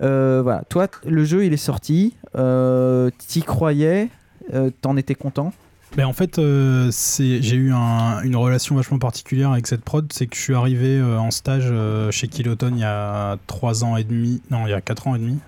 Euh, 0.01 0.41
voilà, 0.43 0.63
toi, 0.69 0.89
le 1.07 1.25
jeu 1.25 1.45
il 1.45 1.53
est 1.53 1.57
sorti, 1.59 2.15
euh, 2.37 3.11
t'y 3.29 3.43
croyais, 3.43 4.09
euh, 4.55 4.71
t'en 4.81 4.97
étais 4.97 5.15
content? 5.15 5.53
Ben, 5.97 6.07
en 6.07 6.15
fait, 6.15 6.39
euh, 6.39 6.91
j'ai 7.19 7.55
eu 7.57 7.71
un- 7.73 8.23
une 8.23 8.35
relation 8.37 8.75
vachement 8.77 8.99
particulière 8.99 9.51
avec 9.53 9.67
cette 9.67 9.83
prod. 9.83 10.11
C'est 10.11 10.27
que 10.27 10.35
je 10.37 10.41
suis 10.41 10.55
arrivé 10.55 10.99
euh, 10.99 11.19
en 11.19 11.31
stage 11.31 11.69
euh, 11.71 12.11
chez 12.11 12.29
Kiloton 12.29 12.71
il 12.75 12.81
y 12.81 12.85
a 12.85 13.37
3 13.47 13.85
ans 13.85 13.99
et 13.99 14.05
demi. 14.05 14.41
Non, 14.51 14.67
il 14.67 14.71
y 14.71 14.73
a 14.73 14.81
4 14.81 15.07
ans 15.09 15.15
et 15.15 15.19
demi. 15.19 15.39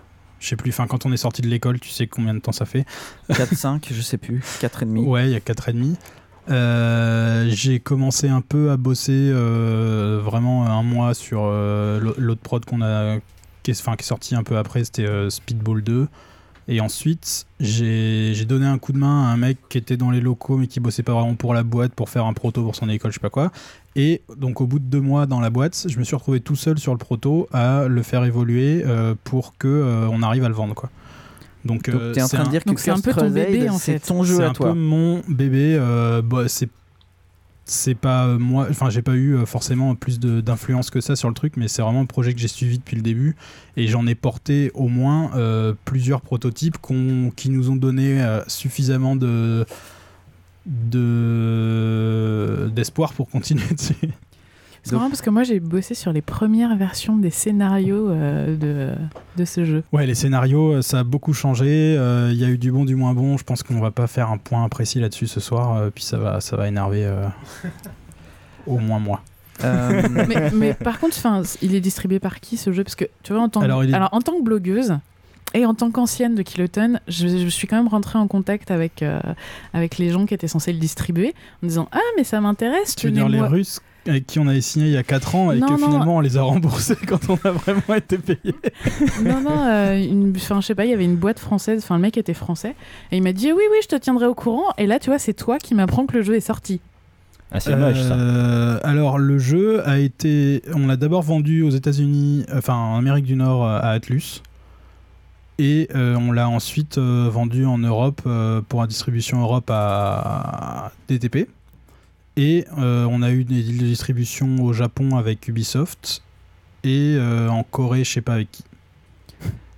Je 0.41 0.49
sais 0.49 0.57
plus. 0.57 0.69
Enfin, 0.71 0.87
quand 0.87 1.07
on 1.07 1.13
est 1.15 1.17
sorti 1.17 1.41
de 1.41 1.49
l'école, 1.49 1.81
tu 1.81 1.89
sais 1.89 2.07
combien 2.07 2.35
de 2.35 2.41
temps 2.41 2.53
ça 2.53 2.67
fait 2.67 2.85
4, 3.35 3.55
5, 3.55 3.89
je 3.91 4.03
sais 4.03 4.19
plus, 4.19 4.43
4 4.61 4.83
et 4.83 4.87
demi. 4.87 5.01
Ouais, 5.07 5.25
il 5.29 5.33
y 5.33 5.35
a 5.37 5.41
4 5.41 5.71
et 5.71 5.73
demi. 5.73 5.97
J'ai 7.49 7.81
commencé 7.81 8.29
un 8.29 8.43
peu 8.43 8.71
à 8.71 8.77
bosser 8.77 9.33
vraiment 9.33 10.67
un 10.67 10.83
mois 10.83 11.15
sur 11.15 11.45
l'au- 11.47 12.15
l'autre 12.19 12.43
prod 12.43 12.63
qu'on 12.67 12.83
a 12.83 13.17
qui 13.65 13.73
est, 13.73 13.81
enfin, 13.81 13.97
qui 13.97 14.03
est 14.03 14.07
sorti 14.07 14.37
un 14.37 14.45
peu 14.45 14.57
après, 14.57 14.85
c'était 14.85 15.07
euh, 15.09 15.29
Speedball 15.31 15.83
2. 15.83 16.07
Et 16.69 16.81
ensuite, 16.81 17.45
j'ai 17.61 18.45
donné 18.47 18.65
un 18.65 18.79
coup 18.79 18.93
de 18.93 18.99
main 18.99 19.25
à 19.25 19.33
un 19.33 19.37
mec 19.37 19.59
qui 19.69 19.77
était 19.77 19.99
dans 19.99 20.11
les 20.11 20.21
locaux 20.23 20.57
mais 20.57 20.67
qui 20.67 20.81
bossait 20.81 21.03
pas 21.03 21.13
vraiment 21.13 21.35
pour 21.35 21.53
la 21.53 21.63
boîte 21.63 21.93
pour 21.93 22.09
faire 22.09 22.25
un 22.25 22.33
proto 22.33 22.63
pour 22.63 22.75
son 22.75 22.89
école, 22.89 23.11
je 23.11 23.17
sais 23.17 23.21
pas 23.21 23.29
quoi. 23.29 23.51
Et 23.97 24.23
donc 24.39 24.63
au 24.63 24.67
bout 24.67 24.79
de 24.79 24.85
deux 24.87 25.01
mois 25.03 25.27
dans 25.27 25.41
la 25.41 25.51
boîte, 25.51 25.87
je 25.89 25.99
me 25.99 26.05
suis 26.05 26.17
retrouvé 26.17 26.41
tout 26.41 26.57
seul 26.57 26.79
sur 26.79 26.93
le 26.93 26.99
proto 26.99 27.49
à 27.53 27.87
le 27.87 28.03
faire 28.03 28.25
évoluer 28.25 28.83
euh, 28.87 29.15
pour 29.25 29.59
que 29.59 29.69
euh, 29.69 30.09
on 30.11 30.23
arrive 30.23 30.45
à 30.45 30.49
le 30.49 30.55
vendre 30.55 30.75
quoi. 30.75 30.89
Donc, 31.67 31.89
euh, 31.91 32.13
t'es 32.13 32.23
en 32.23 32.27
c'est 32.29 32.37
train 32.37 32.45
de 32.45 32.49
un- 32.49 32.53
dire 32.53 32.65
que 32.65 32.69
Donc 32.71 32.79
c'est 32.79 32.91
un 32.91 32.95
Cursed 32.95 33.15
peu 33.15 33.21
ton 33.21 33.31
bébé, 33.31 33.69
en 33.71 33.77
c'est 33.79 33.99
ton 33.99 34.23
jeu 34.25 34.37
c'est 34.37 34.45
à 34.45 34.49
un 34.49 34.53
toi. 34.55 34.73
peu 34.73 34.79
mon 34.79 35.21
bébé. 35.29 35.77
euh, 35.79 36.23
bah, 36.23 36.45
c'est 36.49 36.69
c'est 37.67 37.95
pas 37.95 38.27
euh, 38.27 38.39
moi. 38.39 38.67
Enfin, 38.71 38.91
j'ai 38.91 39.01
pas 39.03 39.15
eu 39.15 39.35
euh, 39.37 39.47
forcément 39.47 39.95
plus 39.95 40.21
d'influence 40.21 40.91
que 40.91 41.01
ça 41.01 41.17
sur 41.17 41.29
le 41.29 41.35
truc, 41.35 41.55
mais 41.57 41.67
c'est 41.69 41.81
vraiment 41.83 42.01
un 42.03 42.07
projet 42.07 42.35
que 42.35 42.41
j'ai 42.41 42.49
suivi 42.49 42.79
depuis 42.79 42.97
le 42.97 43.03
début 43.03 43.37
et 43.77 43.87
j'en 43.87 44.07
ai 44.07 44.15
porté 44.15 44.71
au 44.75 44.89
moins 44.89 45.31
euh, 45.37 45.73
plusieurs 45.85 46.21
prototypes 46.21 46.79
qu'on- 46.79 47.33
qui 47.35 47.49
nous 47.51 47.71
ont 47.71 47.77
donné 47.77 48.21
suffisamment 48.49 49.17
de 49.17 49.65
d'espoir 52.71 53.13
pour 53.13 53.29
continuer 53.31 53.73
dessus. 53.77 53.95
C'est 54.85 54.93
marrant 54.97 55.09
parce 55.09 55.23
que 55.23 55.31
moi 55.31 55.43
j'ai 55.45 55.61
bossé 55.61 55.95
sur 55.95 56.13
les 56.13 56.21
premières 56.23 56.77
versions 56.77 57.17
des 57.17 57.31
scénarios 57.31 58.11
euh, 58.11 58.57
de, 58.57 58.93
de 59.37 59.45
ce 59.45 59.65
jeu. 59.65 59.83
Ouais, 59.93 60.07
les 60.07 60.15
scénarios, 60.15 60.75
euh, 60.75 60.83
ça 60.83 61.01
a 61.01 61.05
beaucoup 61.05 61.33
changé. 61.33 61.97
euh, 61.99 62.31
Il 62.33 62.39
y 62.39 62.45
a 62.45 62.49
eu 62.49 62.59
du 62.59 62.71
bon, 62.71 62.85
du 62.85 62.95
moins 62.95 63.15
bon. 63.15 63.37
Je 63.39 63.45
pense 63.45 63.63
qu'on 63.63 63.81
va 63.81 63.91
pas 63.91 64.07
faire 64.07 64.31
un 64.31 64.37
point 64.39 64.69
précis 64.69 65.01
là-dessus 65.01 65.27
ce 65.27 65.41
soir, 65.41 65.77
euh, 65.77 65.91
puis 65.95 66.05
ça 66.05 66.19
va, 66.19 66.41
ça 66.41 66.57
va 66.57 66.69
énerver 66.69 67.05
euh, 67.07 67.27
au 68.67 68.79
moins 68.79 68.99
moi. 68.99 69.23
Euh, 69.63 70.03
mais, 70.29 70.51
mais 70.53 70.75
par 70.75 70.99
contre, 70.99 71.17
'fin, 71.17 71.43
il 71.63 71.75
est 71.75 71.81
distribué 71.81 72.19
par 72.19 72.41
qui 72.41 72.57
ce 72.57 72.73
jeu? 72.73 72.85
Parce 72.85 72.97
que 72.97 73.05
tu 73.23 73.33
vois, 73.33 73.43
en 73.43 73.49
tant, 73.49 73.61
que- 73.61 73.65
Alors, 73.65 73.85
est- 73.85 73.93
alors, 73.95 74.09
en 74.13 74.21
tant 74.21 74.33
que 74.39 74.43
blogueuse 74.43 74.99
et 75.55 75.65
en 75.67 75.75
tant 75.75 75.91
qu'ancienne 75.91 76.35
de 76.35 76.43
Kiloton, 76.43 76.99
je, 77.09 77.29
je 77.29 77.49
suis 77.49 77.69
quand 77.69 77.77
même 77.77 77.89
rentrée 77.89 78.19
en 78.19 78.27
contact 78.27 78.71
avec, 78.71 79.03
euh, 79.03 79.21
avec 79.73 79.99
les 79.99 80.11
gens 80.11 80.27
qui 80.27 80.35
étaient 80.35 80.49
censés 80.49 80.73
le 80.73 80.79
distribuer 80.81 81.35
en 81.63 81.67
disant 81.69 81.89
Ah, 81.93 82.01
mais 82.17 82.25
ça 82.25 82.41
m'intéresse. 82.41 82.97
Tu 82.97 83.07
veux 83.07 83.13
dire 83.13 83.29
les 83.29 83.41
Russes 83.41 83.81
avec 84.07 84.27
qui 84.27 84.39
on 84.39 84.47
avait 84.47 84.61
signé 84.61 84.87
il 84.87 84.93
y 84.93 84.97
a 84.97 85.03
4 85.03 85.35
ans 85.35 85.53
et 85.53 85.59
Non, 85.59 85.67
que 85.67 85.73
non. 85.81 85.87
finalement 85.87 86.17
on 86.17 86.21
les 86.21 86.37
a 86.37 86.43
remboursés 86.43 86.97
quand 87.07 87.29
on 87.31 87.35
a 87.49 87.51
vraiment 87.53 87.95
été 87.97 88.19
payé. 88.19 88.55
Non, 89.25 89.41
non, 89.41 89.65
euh, 89.67 89.97
une- 89.97 90.35
je 90.37 90.61
sais 90.61 90.75
pas, 90.75 90.85
il 90.85 90.91
y 90.91 90.95
avait 90.95 91.05
une 91.05 91.17
boîte 91.17 91.39
française, 91.39 91.83
enfin, 91.83 91.97
le 91.97 92.03
mec 92.03 92.17
était 92.19 92.35
français, 92.35 92.75
et 93.13 93.17
il 93.17 93.23
m'a 93.23 93.33
dit 93.33 93.53
Oui, 93.53 93.63
oui, 93.71 93.79
je 93.83 93.89
te 93.89 93.97
tiendrai 93.97 94.27
au 94.27 94.35
courant. 94.35 94.73
Et 94.79 94.87
là, 94.87 94.99
tu 94.99 95.11
vois, 95.11 95.19
c'est 95.19 95.33
toi 95.35 95.59
qui 95.59 95.75
m'apprends 95.75 96.07
que 96.07 96.17
le 96.17 96.23
jeu 96.23 96.35
est 96.35 96.41
sorti. 96.41 96.81
Ah, 97.53 97.61
c'est 97.61 97.77
moche 97.77 98.01
ça. 98.01 98.15
Euh, 98.15 98.81
alors 98.83 99.17
le 99.19 99.39
jeu 99.39 99.87
a 99.89 99.99
été, 99.99 100.63
on 100.75 100.87
l'a 100.89 100.97
d'abord 100.97 101.23
vendu 101.23 101.63
aux 101.63 101.71
États-Unis, 101.71 102.45
enfin 102.53 102.75
en 102.75 102.97
Amérique 102.99 103.25
du 103.27 103.37
Nord 103.37 103.65
euh, 103.65 103.79
à 103.81 103.91
Atlus, 103.91 104.43
et 105.59 105.89
euh, 105.95 106.17
on 106.17 106.33
l'a 106.33 106.49
ensuite 106.49 106.99
euh, 106.99 107.29
vendu 107.31 107.65
en 107.65 107.79
Europe 107.79 108.23
euh, 108.27 108.61
pour 108.69 108.81
la 108.81 108.89
distribution 108.89 109.41
Europe 109.41 109.71
à 109.73 110.91
DTP. 111.09 111.49
Et 112.37 112.65
euh, 112.79 113.07
on 113.09 113.23
a 113.23 113.31
eu 113.31 113.45
des 113.45 113.63
deals 113.63 113.79
de 113.79 113.87
distribution 113.87 114.63
au 114.65 114.73
Japon 114.73 115.17
avec 115.17 115.47
Ubisoft 115.47 116.23
et 116.83 117.15
euh, 117.17 117.49
en 117.49 117.63
Corée, 117.63 118.05
je 118.05 118.11
sais 118.11 118.21
pas 118.21 118.35
avec 118.35 118.51
qui. 118.51 118.65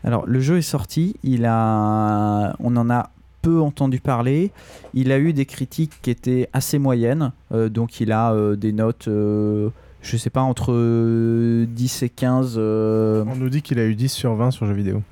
Alors, 0.04 0.26
le 0.26 0.40
jeu 0.40 0.56
est 0.58 0.62
sorti, 0.62 1.16
il 1.22 1.44
a... 1.44 2.54
on 2.60 2.76
en 2.76 2.88
a 2.90 3.10
peu 3.42 3.60
entendu 3.60 4.00
parler. 4.00 4.52
Il 4.94 5.12
a 5.12 5.18
eu 5.18 5.32
des 5.32 5.46
critiques 5.46 5.92
qui 6.02 6.10
étaient 6.10 6.48
assez 6.52 6.78
moyennes, 6.78 7.32
euh, 7.52 7.68
donc 7.68 8.00
il 8.00 8.10
a 8.10 8.32
euh, 8.32 8.56
des 8.56 8.72
notes, 8.72 9.06
euh, 9.08 9.68
je 10.02 10.16
sais 10.16 10.30
pas, 10.30 10.40
entre 10.42 10.72
euh, 10.72 11.66
10 11.68 12.02
et 12.04 12.08
15. 12.08 12.54
euh, 12.56 13.24
On 13.28 13.36
nous 13.36 13.48
dit 13.50 13.62
qu'il 13.62 13.78
a 13.78 13.84
eu 13.84 13.94
10 13.94 14.08
sur 14.10 14.34
20 14.34 14.50
sur 14.50 14.66
jeux 14.66 14.72
vidéo. 14.72 15.02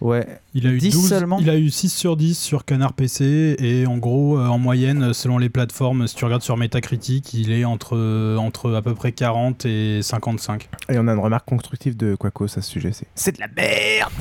Ouais. 0.00 0.26
Il 0.54 0.66
a 0.66 0.70
eu 0.70 0.78
10 0.78 0.90
12 0.92 1.08
seulement 1.08 1.38
Il 1.40 1.50
a 1.50 1.56
eu 1.56 1.68
6 1.68 1.90
sur 1.90 2.16
10 2.16 2.38
sur 2.38 2.64
Canard 2.64 2.94
PC 2.94 3.56
et 3.58 3.86
en 3.86 3.98
gros, 3.98 4.38
euh, 4.38 4.46
en 4.46 4.58
moyenne, 4.58 5.12
selon 5.12 5.38
les 5.38 5.48
plateformes, 5.48 6.06
si 6.06 6.14
tu 6.14 6.24
regardes 6.24 6.42
sur 6.42 6.56
Metacritic, 6.56 7.34
il 7.34 7.52
est 7.52 7.64
entre, 7.64 8.36
entre 8.36 8.72
à 8.72 8.82
peu 8.82 8.94
près 8.94 9.12
40 9.12 9.66
et 9.66 10.00
55. 10.02 10.68
Et 10.88 10.98
on 10.98 11.06
a 11.06 11.12
une 11.12 11.18
remarque 11.18 11.46
constructive 11.46 11.96
de 11.96 12.14
Quacos 12.14 12.58
à 12.58 12.62
ce 12.62 12.70
sujet. 12.70 12.92
C'est 12.92 13.06
c'est 13.14 13.36
de 13.36 13.40
la 13.40 13.48
merde 13.48 14.12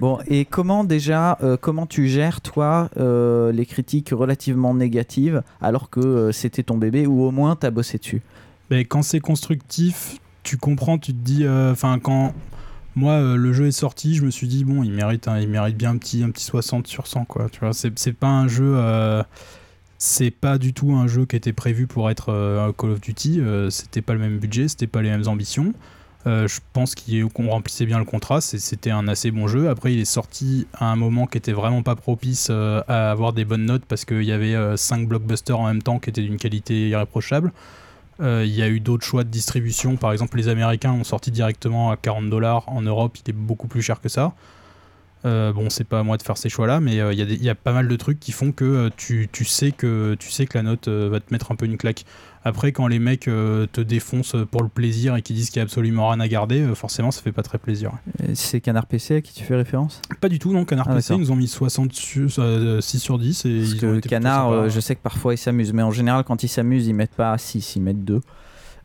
Bon, 0.00 0.18
et 0.26 0.44
comment 0.44 0.84
déjà, 0.84 1.36
euh, 1.42 1.56
comment 1.60 1.86
tu 1.86 2.08
gères 2.08 2.40
toi 2.40 2.88
euh, 2.96 3.52
les 3.52 3.66
critiques 3.66 4.10
relativement 4.12 4.74
négatives 4.74 5.42
alors 5.60 5.90
que 5.90 6.00
euh, 6.00 6.32
c'était 6.32 6.62
ton 6.62 6.78
bébé 6.78 7.06
ou 7.06 7.22
au 7.22 7.30
moins 7.30 7.56
t'as 7.56 7.70
bossé 7.70 7.98
dessus? 7.98 8.22
Mais 8.70 8.84
quand 8.84 9.02
c'est 9.02 9.20
constructif, 9.20 10.18
tu 10.42 10.56
comprends, 10.56 10.96
tu 10.96 11.12
te 11.12 11.18
dis, 11.18 11.44
euh, 11.44 11.72
enfin 11.72 11.98
quand 11.98 12.32
moi 12.96 13.12
euh, 13.12 13.36
le 13.36 13.52
jeu 13.52 13.66
est 13.66 13.72
sorti, 13.72 14.14
je 14.14 14.24
me 14.24 14.30
suis 14.30 14.48
dit 14.48 14.64
bon, 14.64 14.82
il 14.82 14.92
mérite, 14.92 15.28
bien 15.76 15.90
un 15.90 15.98
petit, 15.98 16.22
un 16.22 16.30
petit 16.30 16.44
60 16.44 16.86
sur 16.86 17.06
100 17.06 17.24
quoi. 17.24 17.48
Tu 17.50 17.60
c'est 17.72 18.12
pas 18.12 18.28
un 18.28 18.48
jeu, 18.48 18.74
euh, 18.76 19.22
c'est 19.98 20.30
pas 20.30 20.58
du 20.58 20.72
tout 20.72 20.92
un 20.92 21.06
jeu 21.06 21.26
qui 21.26 21.36
était 21.36 21.52
prévu 21.52 21.86
pour 21.86 22.10
être 22.10 22.30
euh, 22.30 22.68
un 22.68 22.72
Call 22.72 22.90
of 22.90 23.00
Duty. 23.00 23.40
c'était 23.70 24.02
pas 24.02 24.14
le 24.14 24.20
même 24.20 24.38
budget, 24.38 24.68
c'était 24.68 24.86
pas 24.86 25.02
les 25.02 25.10
mêmes 25.10 25.28
ambitions. 25.28 25.72
Je 26.26 26.58
pense 26.74 26.94
qu'on 26.94 27.48
remplissait 27.48 27.86
bien 27.86 27.98
le 27.98 28.04
contrat, 28.04 28.42
c'était 28.42 28.90
un 28.90 29.08
assez 29.08 29.30
bon 29.30 29.48
jeu. 29.48 29.70
Après, 29.70 29.94
il 29.94 30.00
est 30.00 30.04
sorti 30.04 30.66
à 30.74 30.92
un 30.92 30.96
moment 30.96 31.26
qui 31.26 31.38
était 31.38 31.52
vraiment 31.52 31.82
pas 31.82 31.96
propice 31.96 32.50
à 32.50 33.10
avoir 33.10 33.32
des 33.32 33.46
bonnes 33.46 33.64
notes 33.64 33.84
parce 33.88 34.04
qu'il 34.04 34.24
y 34.24 34.32
avait 34.32 34.76
5 34.76 35.08
blockbusters 35.08 35.58
en 35.58 35.66
même 35.66 35.82
temps 35.82 35.98
qui 35.98 36.10
étaient 36.10 36.22
d'une 36.22 36.36
qualité 36.36 36.90
irréprochable. 36.90 37.52
Euh, 38.20 38.44
Il 38.44 38.54
y 38.54 38.62
a 38.62 38.68
eu 38.68 38.80
d'autres 38.80 39.04
choix 39.04 39.24
de 39.24 39.28
distribution. 39.28 39.96
Par 39.96 40.12
exemple, 40.12 40.36
les 40.36 40.48
Américains 40.48 40.92
ont 40.92 41.04
sorti 41.04 41.30
directement 41.30 41.90
à 41.90 41.96
40 41.96 42.28
dollars. 42.30 42.68
En 42.68 42.82
Europe, 42.82 43.16
il 43.24 43.30
est 43.30 43.34
beaucoup 43.34 43.68
plus 43.68 43.82
cher 43.82 44.00
que 44.00 44.08
ça. 44.08 44.34
Euh, 45.26 45.52
bon, 45.52 45.68
c'est 45.68 45.84
pas 45.84 46.00
à 46.00 46.02
moi 46.02 46.16
de 46.16 46.22
faire 46.22 46.38
ces 46.38 46.48
choix-là, 46.48 46.80
mais 46.80 46.98
euh, 46.98 47.12
il 47.12 47.20
y 47.20 47.44
y, 47.44 47.50
a 47.50 47.54
pas 47.54 47.72
mal 47.72 47.88
de 47.88 47.96
trucs 47.96 48.18
qui 48.18 48.32
font 48.32 48.52
que 48.52 48.90
tu, 48.96 49.28
tu 49.30 49.44
sais 49.44 49.70
que 49.70 50.16
tu 50.18 50.30
sais 50.30 50.46
que 50.46 50.56
la 50.56 50.62
note 50.62 50.88
va 50.88 51.20
te 51.20 51.30
mettre 51.30 51.52
un 51.52 51.56
peu 51.56 51.66
une 51.66 51.76
claque. 51.76 52.06
Après, 52.42 52.72
quand 52.72 52.86
les 52.86 52.98
mecs 52.98 53.28
euh, 53.28 53.66
te 53.70 53.82
défoncent 53.82 54.34
pour 54.50 54.62
le 54.62 54.68
plaisir 54.70 55.14
et 55.16 55.20
qui 55.22 55.34
disent 55.34 55.50
qu'il 55.50 55.58
y 55.58 55.60
a 55.60 55.64
absolument 55.64 56.08
rien 56.08 56.20
à 56.20 56.28
garder, 56.28 56.62
euh, 56.62 56.74
forcément, 56.74 57.10
ça 57.10 57.20
fait 57.20 57.32
pas 57.32 57.42
très 57.42 57.58
plaisir. 57.58 57.92
C'est 58.32 58.62
Canard 58.62 58.86
PC 58.86 59.16
à 59.16 59.20
qui 59.20 59.34
tu 59.34 59.44
fais 59.44 59.56
référence? 59.56 60.00
Pas 60.22 60.30
du 60.30 60.38
tout, 60.38 60.52
non. 60.52 60.64
Canard 60.64 60.86
Ah, 60.88 60.94
PC, 60.94 61.14
ils 61.14 61.20
nous 61.20 61.32
ont 61.32 61.36
mis 61.36 61.48
60 61.48 61.92
sur- 61.92 62.28
euh, 62.38 62.80
6 62.80 62.98
sur 62.98 63.18
10 63.18 63.44
et 63.44 63.58
Parce 63.58 63.70
ils 63.72 63.76
ont 63.76 63.80
que 63.80 63.86
été 63.86 63.92
plutôt 63.92 64.08
Canard, 64.08 64.70
je 64.70 64.80
sais 64.80 64.94
que 64.94 65.02
parfois 65.02 65.34
ils 65.34 65.38
s'amusent, 65.38 65.74
mais 65.74 65.82
en 65.82 65.90
général, 65.90 66.24
quand 66.24 66.42
ils 66.42 66.48
s'amusent, 66.48 66.86
ils 66.86 66.94
mettent 66.94 67.14
pas 67.14 67.36
6, 67.36 67.76
ils 67.76 67.82
mettent 67.82 68.04
2. 68.04 68.20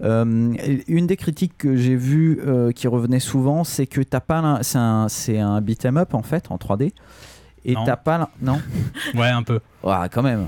une 0.02 1.08
des 1.08 1.16
critiques 1.16 1.58
que 1.58 1.78
j'ai 1.78 1.96
vues 1.96 2.42
euh, 2.46 2.74
qui 2.74 2.90
revenait 2.90 3.22
souvent, 3.22 3.64
c'est 3.64 3.88
que 3.88 4.02
t'as 4.02 4.20
pas 4.20 4.60
c'est 4.64 4.78
un, 4.78 5.08
un 5.40 5.62
beat'em 5.62 5.98
up 5.98 6.14
en 6.14 6.24
fait 6.24 6.52
en 6.52 6.58
3D 6.58 6.92
et 7.64 7.76
t'as 7.86 7.96
pas 7.96 8.30
non? 8.42 8.60
Ouais, 9.16 9.30
un 9.30 9.44
peu. 9.44 9.60
Ouais, 9.84 9.96
quand 10.12 10.24
même. 10.24 10.48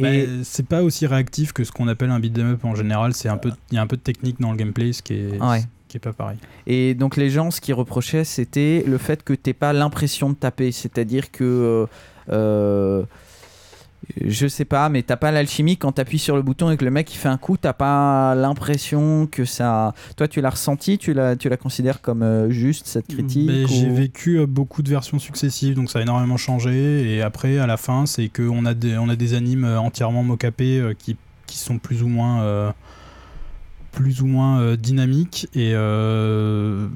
Bah, 0.00 0.14
Et 0.14 0.28
c'est 0.44 0.66
pas 0.66 0.82
aussi 0.82 1.06
réactif 1.06 1.52
que 1.52 1.64
ce 1.64 1.72
qu'on 1.72 1.88
appelle 1.88 2.10
un 2.10 2.20
beat'em 2.20 2.52
up 2.52 2.64
en 2.64 2.74
général. 2.74 3.14
C'est 3.14 3.28
un 3.28 3.36
peu, 3.36 3.50
il 3.70 3.74
y 3.74 3.78
a 3.78 3.82
un 3.82 3.86
peu 3.86 3.96
de 3.96 4.02
technique 4.02 4.40
dans 4.40 4.50
le 4.52 4.56
gameplay, 4.56 4.92
ce 4.92 5.02
qui 5.02 5.14
est, 5.14 5.40
Ouais. 5.42 5.62
qui 5.88 5.96
est 5.96 6.00
pas 6.00 6.12
pareil. 6.12 6.38
Et 6.66 6.94
donc 6.94 7.16
les 7.16 7.30
gens, 7.30 7.50
ce 7.50 7.60
qu'ils 7.60 7.74
reprochaient, 7.74 8.24
c'était 8.24 8.84
le 8.86 8.98
fait 8.98 9.22
que 9.22 9.32
t'aies 9.32 9.52
pas 9.54 9.72
l'impression 9.72 10.30
de 10.30 10.34
taper. 10.34 10.72
C'est-à-dire 10.72 11.30
que, 11.30 11.44
euh, 11.44 11.86
euh, 12.32 13.02
je 14.24 14.46
sais 14.46 14.64
pas, 14.64 14.88
mais 14.88 15.02
t'as 15.02 15.16
pas 15.16 15.30
l'alchimie 15.30 15.76
quand 15.76 15.92
t'appuies 15.92 16.18
sur 16.18 16.36
le 16.36 16.42
bouton 16.42 16.70
et 16.70 16.76
que 16.76 16.84
le 16.84 16.90
mec 16.90 17.12
il 17.12 17.16
fait 17.16 17.28
un 17.28 17.36
coup, 17.36 17.56
t'as 17.56 17.72
pas 17.72 18.34
l'impression 18.34 19.26
que 19.26 19.44
ça... 19.44 19.94
Toi 20.16 20.28
tu 20.28 20.40
l'as 20.40 20.50
ressenti, 20.50 20.98
tu 20.98 21.12
la, 21.12 21.36
tu 21.36 21.48
la 21.48 21.56
considères 21.56 22.00
comme 22.00 22.22
euh, 22.22 22.50
juste 22.50 22.86
cette 22.86 23.08
critique 23.08 23.48
Mais 23.48 23.66
J'ai 23.66 23.90
vécu 23.90 24.38
euh, 24.38 24.46
beaucoup 24.46 24.82
de 24.82 24.88
versions 24.88 25.18
successives, 25.18 25.74
donc 25.74 25.90
ça 25.90 25.98
a 25.98 26.02
énormément 26.02 26.36
changé. 26.36 27.14
Et 27.14 27.22
après, 27.22 27.58
à 27.58 27.66
la 27.66 27.76
fin, 27.76 28.06
c'est 28.06 28.28
qu'on 28.28 28.64
a 28.66 28.74
des, 28.74 28.96
on 28.98 29.08
a 29.08 29.16
des 29.16 29.34
animes 29.34 29.64
euh, 29.64 29.80
entièrement 29.80 30.22
mocapés 30.22 30.92
qui, 30.98 31.16
qui 31.48 31.58
sont 31.58 31.78
plus 31.78 32.04
ou 32.04 32.08
moins, 32.08 32.42
euh, 32.42 32.70
plus 33.90 34.22
ou 34.22 34.26
moins 34.26 34.60
euh, 34.60 34.76
dynamiques. 34.76 35.48
Et 35.54 35.72
euh, 35.74 36.86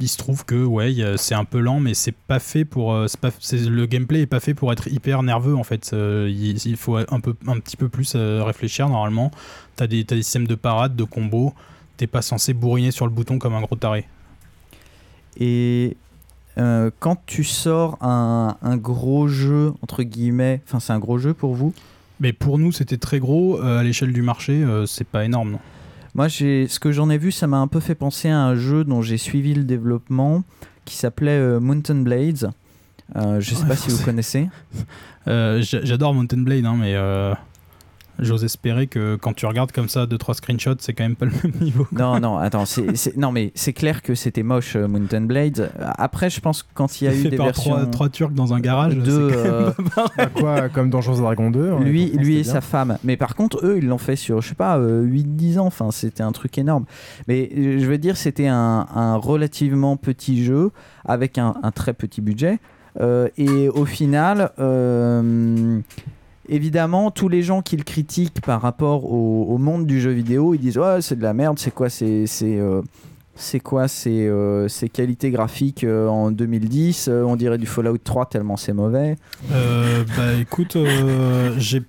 il 0.00 0.08
se 0.08 0.16
trouve 0.16 0.44
que 0.44 0.64
ouais, 0.64 0.94
c'est 1.16 1.34
un 1.34 1.44
peu 1.44 1.60
lent, 1.60 1.78
mais 1.80 1.94
c'est 1.94 2.14
pas 2.14 2.38
fait 2.40 2.64
pour. 2.64 2.92
euh, 2.92 3.06
c'est 3.06 3.20
pas, 3.20 3.30
c'est- 3.38 3.68
le 3.68 3.86
gameplay 3.86 4.22
est 4.22 4.26
pas 4.26 4.40
fait 4.40 4.54
pour 4.54 4.72
être 4.72 4.88
hyper 4.88 5.22
nerveux 5.22 5.54
en 5.54 5.62
fait. 5.62 5.90
Euh, 5.92 6.28
il, 6.30 6.56
il 6.66 6.76
faut 6.76 6.96
un, 6.96 7.20
peu, 7.20 7.34
un 7.46 7.58
petit 7.60 7.76
peu 7.76 7.88
plus 7.88 8.14
euh, 8.16 8.42
réfléchir 8.44 8.88
normalement. 8.88 9.30
T'as 9.76 9.86
des, 9.86 10.04
t'as 10.04 10.16
des 10.16 10.22
systèmes 10.22 10.46
de 10.48 10.54
parade, 10.56 10.96
de 10.96 11.04
combos. 11.04 11.54
T'es 11.96 12.06
pas 12.08 12.22
censé 12.22 12.52
bourriner 12.52 12.90
sur 12.90 13.06
le 13.06 13.12
bouton 13.12 13.38
comme 13.38 13.54
un 13.54 13.60
gros 13.60 13.76
taré. 13.76 14.08
Et 15.38 15.96
euh, 16.58 16.90
quand 16.98 17.16
tu 17.26 17.44
sors 17.44 17.96
un, 18.02 18.56
un 18.62 18.76
gros 18.76 19.28
jeu, 19.28 19.72
entre 19.82 20.02
guillemets, 20.02 20.60
enfin 20.66 20.80
c'est 20.80 20.92
un 20.92 20.98
gros 20.98 21.18
jeu 21.18 21.32
pour 21.32 21.54
vous? 21.54 21.72
Mais 22.20 22.32
pour 22.32 22.58
nous, 22.58 22.72
c'était 22.72 22.98
très 22.98 23.18
gros. 23.18 23.60
Euh, 23.60 23.78
à 23.80 23.82
l'échelle 23.82 24.12
du 24.12 24.22
marché, 24.22 24.52
euh, 24.62 24.86
c'est 24.86 25.06
pas 25.06 25.24
énorme. 25.24 25.52
Non. 25.52 25.60
Moi, 26.14 26.28
j'ai, 26.28 26.68
ce 26.68 26.78
que 26.78 26.92
j'en 26.92 27.08
ai 27.10 27.18
vu, 27.18 27.32
ça 27.32 27.46
m'a 27.46 27.58
un 27.58 27.66
peu 27.68 27.80
fait 27.80 27.94
penser 27.94 28.28
à 28.28 28.38
un 28.38 28.54
jeu 28.54 28.84
dont 28.84 29.00
j'ai 29.02 29.16
suivi 29.16 29.54
le 29.54 29.64
développement 29.64 30.44
qui 30.84 30.96
s'appelait 30.96 31.30
euh, 31.38 31.58
Mountain 31.60 32.02
Blades. 32.02 32.50
Euh, 33.16 33.40
je 33.40 33.54
sais 33.54 33.62
Ouais, 33.62 33.68
pas 33.68 33.76
si 33.76 33.90
vous 33.90 34.02
connaissez. 34.04 34.48
Euh, 35.28 35.62
j'a- 35.62 35.84
J'adore 35.84 36.14
Mountain 36.14 36.38
Blade, 36.38 36.64
hein, 36.64 36.74
mais 36.76 36.96
euh, 36.96 37.32
j'ose 38.22 38.44
espérer 38.44 38.86
que 38.86 39.16
quand 39.16 39.32
tu 39.34 39.46
regardes 39.46 39.72
comme 39.72 39.88
ça 39.88 40.06
2-3 40.06 40.34
screenshots, 40.34 40.76
c'est 40.80 40.92
quand 40.92 41.04
même 41.04 41.16
pas 41.16 41.26
le 41.26 41.32
même 41.42 41.52
niveau. 41.60 41.86
Non, 41.92 42.20
non, 42.20 42.38
attends, 42.38 42.64
non 43.16 43.32
mais 43.32 43.52
c'est 43.54 43.72
clair 43.72 44.02
que 44.02 44.14
c'était 44.14 44.42
moche 44.42 44.76
euh, 44.76 44.88
Mountain 44.88 45.22
Blades. 45.22 45.70
Après, 45.98 46.30
je 46.30 46.40
pense 46.40 46.62
que 46.62 46.68
quand 46.74 47.00
il 47.00 47.04
y 47.04 47.08
a 47.08 47.14
eu 47.14 47.22
fait 47.22 47.30
des 47.30 47.36
par 47.36 47.46
versions 47.46 47.72
trois, 47.72 47.86
trois 47.86 48.08
Turcs 48.08 48.32
dans 48.32 48.54
un 48.54 48.60
garage. 48.60 48.96
de, 48.96 49.04
c'est 49.04 49.36
quand 49.36 49.42
même 49.42 49.52
euh, 49.54 49.70
pas 49.94 50.08
pareil. 50.08 50.28
Quoi, 50.34 50.68
comme 50.68 50.90
Dangerous 50.90 51.20
Dragon 51.20 51.50
2 51.50 51.70
hein, 51.70 51.80
lui, 51.80 52.10
lui 52.10 52.38
et 52.38 52.42
bien. 52.42 52.52
sa 52.52 52.60
femme. 52.60 52.98
Mais 53.04 53.16
par 53.16 53.34
contre, 53.34 53.64
eux, 53.64 53.78
ils 53.78 53.86
l'ont 53.86 53.98
fait 53.98 54.16
sur, 54.16 54.40
je 54.40 54.48
sais 54.48 54.54
pas, 54.54 54.78
euh, 54.78 55.04
8-10 55.04 55.58
ans. 55.58 55.66
Enfin, 55.66 55.90
c'était 55.90 56.22
un 56.22 56.32
truc 56.32 56.56
énorme. 56.58 56.84
Mais 57.28 57.50
euh, 57.56 57.78
je 57.78 57.86
veux 57.86 57.98
dire, 57.98 58.16
c'était 58.16 58.48
un, 58.48 58.86
un 58.94 59.16
relativement 59.16 59.96
petit 59.96 60.44
jeu 60.44 60.70
avec 61.04 61.38
un, 61.38 61.54
un 61.62 61.70
très 61.70 61.92
petit 61.92 62.20
budget. 62.20 62.58
Euh, 63.00 63.28
et 63.36 63.68
au 63.68 63.84
final, 63.84 64.50
euh, 64.58 65.80
évidemment, 66.48 67.10
tous 67.10 67.28
les 67.28 67.42
gens 67.42 67.62
qui 67.62 67.76
le 67.76 67.84
critiquent 67.84 68.40
par 68.40 68.60
rapport 68.62 69.04
au, 69.12 69.46
au 69.48 69.58
monde 69.58 69.86
du 69.86 70.00
jeu 70.00 70.10
vidéo, 70.10 70.54
ils 70.54 70.60
disent 70.60 70.78
Ouais, 70.78 71.00
c'est 71.02 71.16
de 71.16 71.22
la 71.22 71.34
merde, 71.34 71.58
c'est 71.58 71.72
quoi 71.72 71.88
C'est. 71.90 72.24
euh, 72.42 72.82
c'est 73.34 73.60
quoi 73.60 73.88
ces, 73.88 74.26
euh, 74.28 74.68
ces 74.68 74.90
qualités 74.90 75.30
graphiques 75.30 75.84
euh, 75.84 76.06
en 76.06 76.30
2010 76.30 77.08
Euh, 77.08 77.22
On 77.22 77.34
dirait 77.36 77.56
du 77.56 77.64
Fallout 77.64 77.96
3 77.96 78.26
tellement 78.26 78.58
c'est 78.58 78.74
mauvais. 78.74 79.16
Bah 79.50 80.34
écoute, 80.38 80.76
j'ai 81.56 81.82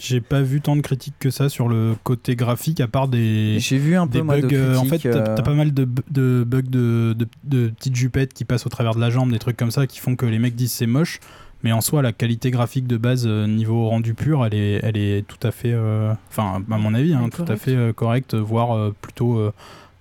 j'ai 0.00 0.20
pas 0.20 0.42
vu 0.42 0.60
tant 0.60 0.76
de 0.76 0.80
critiques 0.80 1.16
que 1.18 1.30
ça 1.30 1.48
sur 1.48 1.68
le 1.68 1.94
côté 2.04 2.36
graphique, 2.36 2.80
à 2.80 2.86
part 2.86 3.08
des. 3.08 3.56
J'ai 3.58 3.78
vu 3.78 3.96
un 3.96 4.06
peu, 4.06 4.18
des 4.18 4.22
moi, 4.22 4.36
de 4.36 4.42
bugs. 4.46 4.54
euh, 4.54 4.76
en 4.76 4.84
fait, 4.84 4.98
t'as 4.98 5.42
pas 5.42 5.54
mal 5.54 5.74
de, 5.74 5.84
bu- 5.84 6.02
de 6.10 6.44
bugs 6.46 6.62
de, 6.62 7.14
de, 7.18 7.26
de 7.44 7.68
petites 7.70 7.96
jupettes 7.96 8.32
qui 8.32 8.44
passent 8.44 8.64
au 8.66 8.68
travers 8.68 8.94
de 8.94 9.00
la 9.00 9.10
jambe, 9.10 9.32
des 9.32 9.40
trucs 9.40 9.56
comme 9.56 9.72
ça 9.72 9.88
qui 9.88 9.98
font 9.98 10.14
que 10.14 10.24
les 10.26 10.38
mecs 10.38 10.54
disent 10.54 10.70
c'est 10.72 10.86
moche. 10.86 11.18
Mais 11.64 11.72
en 11.72 11.80
soi, 11.80 12.02
la 12.02 12.12
qualité 12.12 12.50
graphique 12.52 12.86
de 12.86 12.96
base, 12.96 13.26
euh, 13.26 13.46
niveau 13.46 13.88
rendu 13.88 14.14
pur, 14.14 14.46
elle 14.46 14.54
est, 14.54 14.80
elle 14.84 14.96
est 14.96 15.26
tout 15.26 15.44
à 15.46 15.50
fait. 15.50 15.72
euh, 15.72 16.12
Enfin, 16.30 16.62
à 16.70 16.78
mon 16.78 16.94
avis, 16.94 17.14
hein, 17.14 17.28
tout 17.34 17.44
à 17.48 17.56
fait 17.56 17.74
euh, 17.74 17.92
correcte, 17.92 18.34
voire 18.34 18.76
euh, 18.76 18.94
plutôt. 19.00 19.40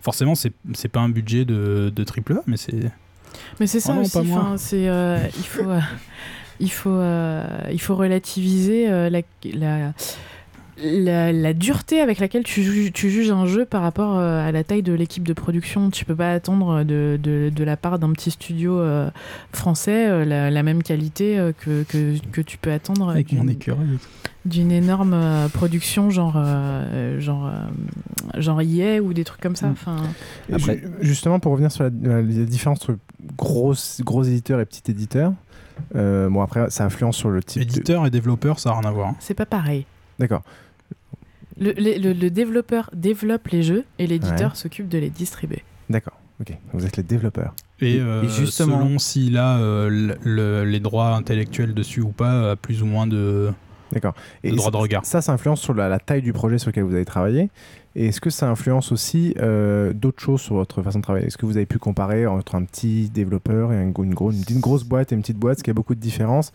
forcément, 0.02 0.36
c'est 0.36 0.54
c'est 0.74 0.88
pas 0.90 1.00
un 1.00 1.10
budget 1.10 1.46
de, 1.46 1.92
de 1.96 2.04
triple 2.04 2.34
A, 2.34 2.42
mais 2.48 2.58
c'est. 2.58 2.92
Mais 3.60 3.68
c'est 3.68 3.80
ça 3.80 3.96
Oh 3.98 4.02
aussi. 4.02 4.18
enfin, 4.20 4.56
c'est 4.58 4.84
il 4.86 5.44
faut 5.44 5.66
il 6.60 6.72
faut 6.72 7.02
il 7.72 7.80
faut 7.82 7.96
relativiser 7.96 8.88
la, 9.10 9.22
la 9.54 9.94
la, 10.84 11.32
la 11.34 11.54
dureté 11.54 12.02
avec 12.02 12.20
laquelle 12.20 12.44
tu 12.44 12.62
juges, 12.64 12.94
tu 12.94 13.10
juges 13.10 13.32
un 13.32 13.46
jeu 13.46 13.66
par 13.66 13.82
rapport 13.82 14.18
euh, 14.18 14.48
à 14.48 14.52
la 14.52 14.64
taille 14.64 14.84
de 14.84 14.94
l'équipe 14.94 15.28
de 15.28 15.34
production. 15.34 15.90
Tu 15.90 16.06
peux 16.06 16.16
pas 16.16 16.32
attendre 16.32 16.84
de, 16.84 17.20
de, 17.22 17.52
de 17.54 17.64
la 17.64 17.78
part 17.78 18.00
d'un 18.00 18.12
petit 18.14 18.32
studio 18.32 18.80
euh, 18.80 19.10
français 19.54 20.08
euh, 20.08 20.26
la, 20.26 20.52
la 20.52 20.64
même 20.64 20.84
qualité 20.84 21.40
euh, 21.40 21.52
que, 21.58 21.84
que, 21.84 22.16
que 22.32 22.42
tu 22.42 22.58
peux 22.58 22.72
attendre 22.72 23.10
Avec 23.10 23.32
mon 23.34 23.42
d'une- 23.42 23.50
écureuil. 23.52 23.98
d'une 24.46 24.72
énorme 24.72 25.14
euh, 25.14 25.48
production 25.50 26.10
genre 26.10 26.34
euh, 26.38 27.20
genre 27.20 27.48
euh, 27.48 28.40
genre 28.42 28.62
EA 28.62 29.00
ou 29.02 29.14
des 29.14 29.24
trucs 29.24 29.42
comme 29.42 29.56
ça. 29.56 29.68
Mm. 29.68 29.72
Enfin, 29.72 29.96
justement, 31.02 31.40
pour 31.40 31.52
revenir 31.54 31.72
sur 31.72 31.84
la, 31.86 31.90
la- 32.02 32.22
la 32.22 32.46
différence 32.46 32.82
entre 32.82 32.98
gros, 33.36 33.74
gros 34.02 34.24
éditeurs 34.24 34.60
et 34.60 34.66
petits 34.66 34.92
éditeurs, 34.92 35.34
euh, 35.96 36.30
bon 36.30 36.42
après, 36.42 36.70
ça 36.70 36.86
influence 36.86 37.18
sur 37.18 37.30
le 37.30 37.42
type. 37.44 37.62
de- 37.64 37.68
Éditeur 37.68 38.06
et 38.06 38.10
développeur, 38.10 38.60
ça 38.60 38.70
n'a 38.72 38.80
rien 38.80 38.90
à 38.90 38.92
voir. 38.92 39.10
hein. 39.10 39.16
c'est 39.20 39.34
pas 39.34 39.46
pareil. 39.46 39.86
D'accord. 40.20 40.42
Le, 41.60 41.72
le- 41.74 41.98
le- 41.98 42.14
le 42.14 42.30
développeur 42.30 42.90
développe 42.94 43.48
les 43.50 43.64
jeux 43.64 43.84
et 44.00 44.08
l'éditeur 44.08 44.52
Ouais. 44.52 44.56
s'occupe 44.58 44.88
de 44.90 44.98
les 44.98 45.10
distribuer. 45.10 45.64
D'accord. 45.90 46.20
Ok. 46.40 46.54
Vous 46.74 46.86
êtes 46.86 46.98
les 46.98 47.04
développeurs. 47.04 47.56
Et, 47.82 48.00
euh, 48.00 48.24
et 48.24 48.30
justement- 48.30 48.80
selon 48.80 49.00
s'il 49.00 49.38
a 49.38 49.58
euh, 49.58 49.90
le- 49.90 50.18
le- 50.24 50.66
les 50.66 50.80
droits 50.80 51.16
intellectuels 51.16 51.74
dessus 51.74 52.02
ou 52.02 52.10
pas, 52.10 52.52
à 52.52 52.56
plus 52.56 52.84
ou 52.84 52.86
moins 52.86 53.08
de, 53.08 53.52
D'accord. 53.92 54.14
de 54.44 54.52
droits 54.56 54.70
de 54.72 54.78
regard. 54.78 55.06
Ça, 55.06 55.22
ça 55.22 55.32
influence 55.34 55.62
sur 55.62 55.74
la, 55.74 55.90
la 55.90 55.98
taille 56.00 56.22
du 56.22 56.34
projet 56.34 56.58
sur 56.60 56.70
lequel 56.70 56.84
vous 56.84 56.94
avez 56.94 57.06
travaillé. 57.06 57.50
Et 58.00 58.10
est-ce 58.10 58.22
que 58.22 58.30
ça 58.30 58.48
influence 58.48 58.92
aussi 58.92 59.34
euh, 59.40 59.92
d'autres 59.92 60.22
choses 60.22 60.42
sur 60.42 60.54
votre 60.54 60.84
façon 60.84 61.00
de 61.00 61.04
travailler? 61.04 61.26
Est-ce 61.26 61.38
que 61.38 61.48
vous 61.48 61.58
avez 61.58 61.66
pu 61.66 61.80
comparer 61.80 62.28
entre 62.28 62.54
un 62.54 62.64
petit 62.64 63.10
développeur 63.10 63.74
et 63.74 63.82
une, 63.82 63.92
gros- 63.92 64.04
une, 64.32 64.44
une 64.52 64.60
grosse 64.60 64.84
boîte 64.84 65.12
et 65.12 65.16
une 65.16 65.22
petite 65.22 65.40
boîte 65.40 65.58
Est-ce 65.58 65.64
qu'il 65.64 65.72
y 65.72 65.74
a 65.74 65.82
beaucoup 65.82 65.96
de 65.96 66.00
différences? 66.00 66.52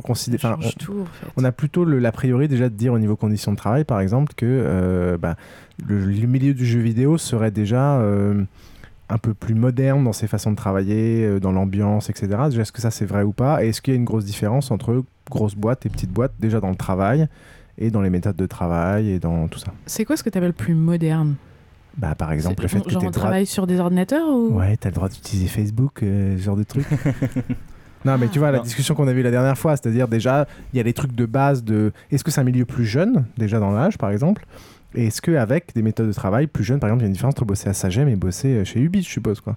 Considèrent. 0.00 0.40
enfin, 0.54 0.62
change 0.62 0.74
on- 0.80 0.84
tout, 0.84 1.00
en 1.02 1.04
fait. 1.04 1.26
on 1.36 1.44
a 1.44 1.52
plutôt 1.52 1.84
l'a 1.84 2.10
priori 2.10 2.48
déjà 2.48 2.70
de 2.70 2.74
dire 2.74 2.94
au 2.94 2.98
niveau 2.98 3.16
conditions 3.16 3.52
de 3.52 3.58
travail, 3.58 3.84
par 3.84 4.00
exemple, 4.00 4.32
que 4.34 4.46
euh, 4.46 5.18
bah, 5.18 5.36
le, 5.86 5.98
le 6.06 6.26
milieu 6.26 6.54
du 6.54 6.64
jeu 6.64 6.80
vidéo 6.80 7.18
serait 7.18 7.50
déjà 7.50 7.98
euh, 7.98 8.42
un 9.10 9.18
peu 9.18 9.34
plus 9.34 9.54
moderne 9.54 10.04
dans 10.04 10.14
ses 10.14 10.26
façons 10.26 10.52
de 10.52 10.56
travailler, 10.56 11.38
dans 11.38 11.52
l'ambiance, 11.52 12.08
etc. 12.08 12.28
Déjà, 12.48 12.62
est-ce 12.62 12.72
que 12.72 12.80
ça 12.80 12.90
c'est 12.90 13.04
vrai 13.06 13.24
ou 13.24 13.32
pas? 13.32 13.62
Et 13.62 13.68
est-ce 13.68 13.82
qu'il 13.82 13.92
y 13.92 13.96
a 13.96 13.98
une 13.98 14.06
grosse 14.06 14.24
différence 14.24 14.70
entre 14.70 15.04
grosses 15.30 15.54
boîtes 15.54 15.84
et 15.84 15.90
petites 15.90 16.12
boîtes, 16.12 16.32
déjà 16.40 16.60
dans 16.60 16.70
le 16.70 16.76
travail 16.76 17.28
et 17.78 17.90
dans 17.90 18.00
les 18.02 18.10
méthodes 18.10 18.36
de 18.36 18.46
travail 18.46 19.10
et 19.10 19.18
dans 19.18 19.48
tout 19.48 19.58
ça 19.58 19.72
C'est 19.86 20.04
quoi 20.04 20.16
ce 20.16 20.22
que 20.22 20.30
tu 20.30 20.38
appelles 20.38 20.52
plus 20.52 20.74
moderne? 20.74 21.36
Bah, 21.96 22.14
Par 22.14 22.30
exemple, 22.32 22.62
le 22.62 22.68
fait 22.68 22.80
que 22.80 22.88
tu 22.90 22.94
droit... 22.94 23.10
travaille 23.10 23.46
sur 23.46 23.66
des 23.66 23.80
ordinateurs 23.80 24.28
ou? 24.28 24.56
Ouais, 24.58 24.76
t'as 24.76 24.90
le 24.90 24.94
droit 24.94 25.08
d'utiliser 25.08 25.48
Facebook, 25.48 26.02
euh, 26.02 26.36
ce 26.38 26.42
genre 26.42 26.56
de 26.56 26.62
truc. 26.62 26.86
non, 28.04 28.16
mais 28.18 28.28
tu 28.28 28.38
vois, 28.38 28.50
la 28.52 28.58
Non. 28.58 28.62
discussion 28.64 28.94
qu'on 28.94 29.08
a 29.08 29.12
vue 29.12 29.22
la 29.22 29.30
dernière 29.32 29.58
fois, 29.58 29.76
c'est-à-dire 29.76 30.06
déjà, 30.06 30.46
il 30.72 30.76
y 30.76 30.80
a 30.80 30.82
les 30.84 30.92
trucs 30.92 31.14
de 31.14 31.26
base 31.26 31.64
de. 31.64 31.92
Est-ce 32.12 32.22
que 32.22 32.30
c'est 32.30 32.40
un 32.40 32.44
milieu 32.44 32.64
plus 32.64 32.84
jeune, 32.86 33.24
déjà 33.36 33.58
dans 33.58 33.72
l'âge, 33.72 33.98
par 33.98 34.10
exemple? 34.10 34.46
Et 34.94 35.06
est-ce 35.08 35.20
qu'avec 35.20 35.74
des 35.74 35.82
méthodes 35.82 36.06
de 36.06 36.12
travail 36.12 36.46
plus 36.46 36.62
jeunes, 36.64 36.78
par 36.78 36.88
exemple, 36.88 37.02
il 37.02 37.04
y 37.04 37.06
a 37.06 37.08
une 37.08 37.12
différence 37.14 37.32
entre 37.32 37.44
bosser 37.44 37.68
à 37.68 37.74
Sagem 37.74 38.08
et 38.08 38.16
bosser 38.16 38.48
euh, 38.48 38.64
chez 38.64 38.80
Ubi, 38.80 39.02
je 39.02 39.08
suppose, 39.08 39.40
quoi? 39.40 39.56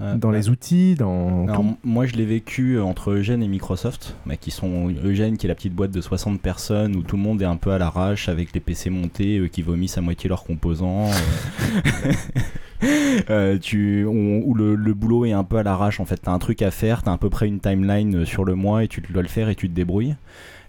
Euh, 0.00 0.16
Dans 0.16 0.30
les 0.32 0.48
outils, 0.48 0.96
dans. 0.96 1.46
Alors, 1.46 1.64
moi, 1.84 2.04
je 2.06 2.14
l'ai 2.14 2.24
vécu 2.24 2.74
euh, 2.74 2.82
entre 2.84 3.12
Eugène 3.12 3.42
et 3.42 3.48
Microsoft, 3.48 4.16
bah, 4.26 4.36
qui 4.36 4.50
sont 4.50 4.88
Eugène, 5.04 5.36
qui 5.36 5.46
est 5.46 5.48
la 5.48 5.54
petite 5.54 5.72
boîte 5.74 5.92
de 5.92 6.00
60 6.00 6.40
personnes 6.40 6.96
où 6.96 7.02
tout 7.02 7.16
le 7.16 7.22
monde 7.22 7.40
est 7.40 7.44
un 7.46 7.56
peu 7.56 7.70
à 7.70 7.78
l'arrache 7.78 8.28
avec 8.28 8.52
les 8.54 8.60
PC 8.60 8.90
montés, 8.90 9.38
euh, 9.38 9.46
qui 9.48 9.62
vomissent 9.62 9.96
à 9.96 10.00
moitié 10.00 10.28
leurs 10.28 10.44
composants. 10.44 11.10
euh. 11.10 12.12
Euh, 13.30 13.56
tu, 13.58 14.04
on- 14.06 14.42
où 14.44 14.52
le, 14.54 14.74
le 14.74 14.92
boulot 14.92 15.24
est 15.24 15.32
un 15.32 15.44
peu 15.44 15.56
à 15.56 15.62
l'arrache 15.62 16.00
en 16.00 16.04
fait. 16.04 16.16
T'as 16.18 16.32
un 16.32 16.38
truc 16.38 16.60
à 16.60 16.70
faire, 16.70 17.02
t'as 17.02 17.12
à 17.14 17.16
peu 17.18 17.30
près 17.30 17.46
une 17.48 17.58
timeline 17.60 18.14
euh, 18.16 18.24
sur 18.26 18.44
le 18.44 18.54
mois 18.56 18.84
et 18.84 18.88
tu 18.88 19.00
dois 19.00 19.22
le 19.22 19.28
faire 19.28 19.48
et 19.48 19.54
tu 19.54 19.70
te 19.70 19.74
débrouilles. 19.74 20.16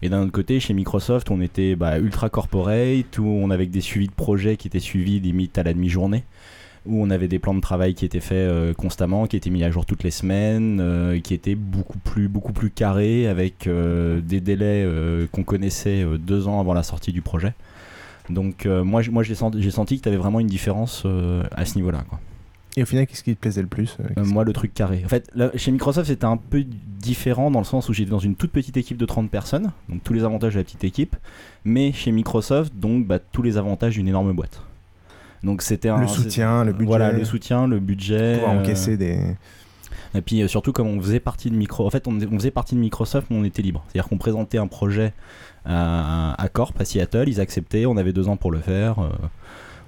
Et 0.02 0.08
d'un 0.08 0.22
autre 0.22 0.32
côté, 0.32 0.62
chez 0.62 0.74
Microsoft, 0.74 1.30
on 1.30 1.42
était 1.42 1.76
bah, 1.76 2.00
ultra 2.00 2.30
corporate, 2.30 3.18
où 3.18 3.26
on 3.26 3.50
avait 3.50 3.66
des 3.66 3.82
suivis 3.82 4.08
de 4.08 4.14
projets 4.14 4.56
qui 4.56 4.68
étaient 4.70 4.80
suivis 4.80 5.20
limite 5.20 5.58
à 5.58 5.64
la 5.64 5.74
demi-journée 5.74 6.24
où 6.86 7.02
on 7.02 7.10
avait 7.10 7.28
des 7.28 7.40
plans 7.40 7.54
de 7.54 7.62
travail 7.62 7.94
qui 7.94 8.06
étaient 8.06 8.20
faits 8.20 8.38
euh, 8.38 8.74
constamment, 8.74 9.28
qui 9.28 9.38
étaient 9.38 9.50
mis 9.50 9.64
à 9.64 9.72
jour 9.72 9.86
toutes 9.86 10.04
les 10.04 10.12
semaines, 10.12 10.80
euh, 10.82 11.20
qui 11.20 11.34
étaient 11.34 11.56
beaucoup 11.56 11.98
plus, 12.00 12.28
beaucoup 12.28 12.54
plus 12.54 12.70
carrés, 12.70 13.28
avec 13.28 13.68
euh, 13.68 14.22
des 14.22 14.42
délais 14.42 14.88
qu'on 15.32 15.44
connaissait 15.44 16.06
deux 16.20 16.48
ans 16.48 16.60
avant 16.60 16.74
la 16.74 16.84
sortie 16.84 17.12
du 17.12 17.22
projet. 17.22 17.54
Donc 18.30 18.66
moi, 18.66 19.02
moi 19.12 19.24
j'ai 19.24 19.36
senti, 19.36 19.98
que 19.98 20.04
tu 20.04 20.10
avais 20.10 20.18
vraiment 20.18 20.40
une 20.40 20.48
différence 20.48 21.06
à 21.56 21.66
ce 21.66 21.76
niveau-là. 21.76 22.04
quoi. 22.10 22.20
Et 22.78 22.84
au 22.84 22.86
final, 22.86 23.08
qu'est-ce 23.08 23.24
qui 23.24 23.34
te 23.36 23.40
plaisait 23.40 23.62
le 23.62 23.68
plus 23.68 23.98
Euh, 24.18 24.26
moi, 24.26 24.44
le 24.44 24.52
truc 24.52 24.74
carré. 24.74 25.02
En 25.06 25.08
fait, 25.08 25.30
là, 25.34 25.50
chez 25.56 25.72
Microsoft, 25.72 26.08
c'était 26.08 26.26
un 26.26 26.38
peu 26.38 26.66
différent 27.00 27.50
dans 27.50 27.60
le 27.60 27.66
sens 27.66 27.88
où 27.88 27.94
j'étais 27.94 28.10
dans 28.12 28.20
une 28.20 28.36
toute 28.36 28.52
petite 28.52 28.76
équipe 28.76 28.98
de 28.98 29.06
30 29.06 29.30
personnes, 29.30 29.72
donc 29.88 30.04
tous 30.04 30.14
les 30.14 30.24
avantages 30.24 30.54
de 30.54 30.60
la 30.60 30.64
petite 30.64 30.84
équipe, 30.84 31.16
mais 31.64 31.94
chez 31.94 32.12
Microsoft, 32.12 32.74
donc 32.76 33.08
bah, 33.08 33.20
tous 33.20 33.42
les 33.42 33.58
avantages 33.58 33.94
d'une 33.94 34.08
énorme 34.08 34.34
boîte. 34.34 34.62
Donc 35.44 35.62
c'était 35.62 35.90
Le 35.96 36.08
soutien, 36.08 36.64
le 36.64 36.72
budget. 36.74 36.86
Voilà, 36.86 37.12
le 37.12 37.24
soutien, 37.26 37.68
le 37.68 37.80
budget. 37.80 38.36
Pouvoir 38.36 38.56
euh, 38.56 38.60
encaisser 38.62 38.98
des. 38.98 39.20
et 40.16 40.22
puis 40.22 40.42
euh, 40.42 40.48
surtout 40.48 40.72
comme 40.72 40.88
on 40.88 41.00
faisait 41.02 41.20
partie 41.20 41.50
de 41.50 41.56
micro, 41.56 41.86
en 41.86 41.90
fait 41.90 42.08
on, 42.08 42.18
on 42.18 42.38
faisait 42.38 42.52
partie 42.52 42.76
de 42.76 42.80
Microsoft, 42.80 43.28
mais 43.30 43.38
on 43.38 43.44
était 43.44 43.62
libre. 43.62 43.84
C'est-à-dire 43.88 44.10
qu'on 44.10 44.18
présentait 44.18 44.58
un 44.58 44.68
projet 44.68 45.14
à, 45.66 46.42
à 46.42 46.48
Corp, 46.50 46.80
à 46.80 46.86
Seattle, 46.86 47.26
ils 47.28 47.40
acceptaient, 47.42 47.86
on 47.86 47.98
avait 47.98 48.14
deux 48.14 48.28
ans 48.28 48.38
pour 48.38 48.52
le 48.52 48.60
faire, 48.60 49.00
euh, 49.00 49.10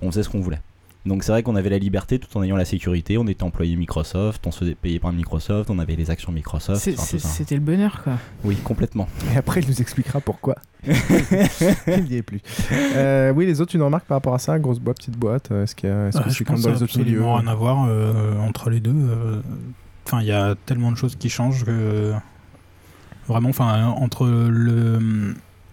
on 0.02 0.12
faisait 0.12 0.24
ce 0.24 0.30
qu'on 0.30 0.42
voulait. 0.42 0.60
Donc 1.08 1.24
c'est 1.24 1.32
vrai 1.32 1.42
qu'on 1.42 1.56
avait 1.56 1.70
la 1.70 1.78
liberté 1.80 2.20
tout 2.20 2.28
en 2.38 2.44
ayant 2.44 2.56
la 2.58 2.66
sécurité. 2.66 3.18
On 3.18 3.28
était 3.28 3.44
employé 3.44 3.76
Microsoft, 3.76 4.46
on 4.46 4.52
se 4.52 4.60
faisait 4.60 4.76
payer 4.76 5.00
par 5.00 5.12
Microsoft, 5.14 5.70
on 5.70 5.80
avait 5.80 5.96
les 5.96 6.12
actions 6.12 6.32
Microsoft. 6.32 6.82
C'était 7.18 7.56
le 7.56 7.62
bonheur, 7.62 8.02
quoi. 8.04 8.14
Oui, 8.44 8.56
complètement. 8.58 9.08
Et 9.34 9.38
après, 9.38 9.62
il 9.62 9.68
nous 9.68 9.82
expliquera 9.82 10.20
pourquoi. 10.22 10.56
il 10.86 12.04
n'y 12.10 12.16
est 12.16 12.22
plus. 12.22 12.42
Euh, 12.72 13.32
oui, 13.34 13.46
les 13.46 13.62
autres, 13.62 13.76
une 13.76 13.82
remarque 13.82 14.06
par 14.06 14.18
rapport 14.18 14.34
à 14.36 14.40
ça 14.40 14.58
Grosse 14.60 14.80
boîte, 14.80 14.98
petite 14.98 15.18
boîte 15.18 15.52
euh, 15.52 15.64
Est-ce 15.64 15.76
qu'il 15.76 15.90
y 15.90 15.92
a- 15.92 16.08
est-ce 16.08 16.18
Euh, 16.18 16.22
que 16.22 16.30
je 16.30 16.36
c'est 16.36 16.44
comme 16.44 16.56
pense 16.58 16.66
dans 16.66 16.72
les 16.72 16.84
autres 16.84 16.98
milieux 17.00 17.18
absolument 17.18 17.36
rien 17.36 17.48
à 17.48 17.56
voir 17.56 17.86
euh, 17.88 18.38
entre 18.40 18.70
les 18.70 18.80
deux. 18.80 18.92
euh. 18.94 19.42
Enfin, 20.06 20.22
il 20.22 20.28
y 20.28 20.32
a 20.32 20.56
tellement 20.66 20.92
de 20.92 20.98
choses 20.98 21.16
qui 21.16 21.30
changent 21.30 21.66
que 21.66 22.14
vraiment, 23.28 23.50
enfin, 23.50 23.86
entre 23.88 24.26
le, 24.28 25.00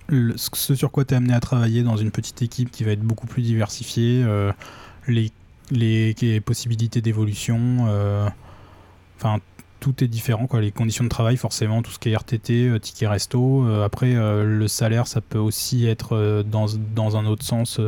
le- 0.08 0.34
ce 0.36 0.74
sur 0.74 0.90
quoi 0.90 1.04
tu 1.04 1.14
es 1.14 1.16
amené 1.16 1.34
à 1.34 1.40
travailler 1.40 1.82
dans 1.82 1.96
une 1.96 2.10
petite 2.10 2.42
équipe 2.42 2.70
qui 2.70 2.84
va 2.84 2.90
être 2.92 3.02
beaucoup 3.02 3.26
plus 3.26 3.42
diversifiée, 3.42 4.22
euh, 4.24 4.52
les, 5.08 5.30
les, 5.70 6.40
possibilités 6.40 7.00
d'évolution, 7.00 7.86
euh, 7.88 8.28
enfin. 9.16 9.40
tout 9.80 10.02
est 10.02 10.08
différent, 10.08 10.46
quoi. 10.46 10.60
Les 10.60 10.72
conditions 10.72 11.04
de 11.04 11.08
travail, 11.08 11.36
forcément, 11.36 11.82
tout 11.82 11.90
ce 11.90 11.98
qui 11.98 12.10
est 12.10 12.16
RTT, 12.16 12.68
euh, 12.68 12.78
ticket 12.78 13.06
resto. 13.06 13.66
euh, 13.66 13.84
après, 13.84 14.14
le 14.14 14.68
salaire, 14.68 15.06
ça 15.06 15.20
peut 15.20 15.38
aussi 15.38 15.86
être 15.86 16.42
dans 16.44 17.16
un 17.16 17.26
autre 17.26 17.44
sens. 17.44 17.80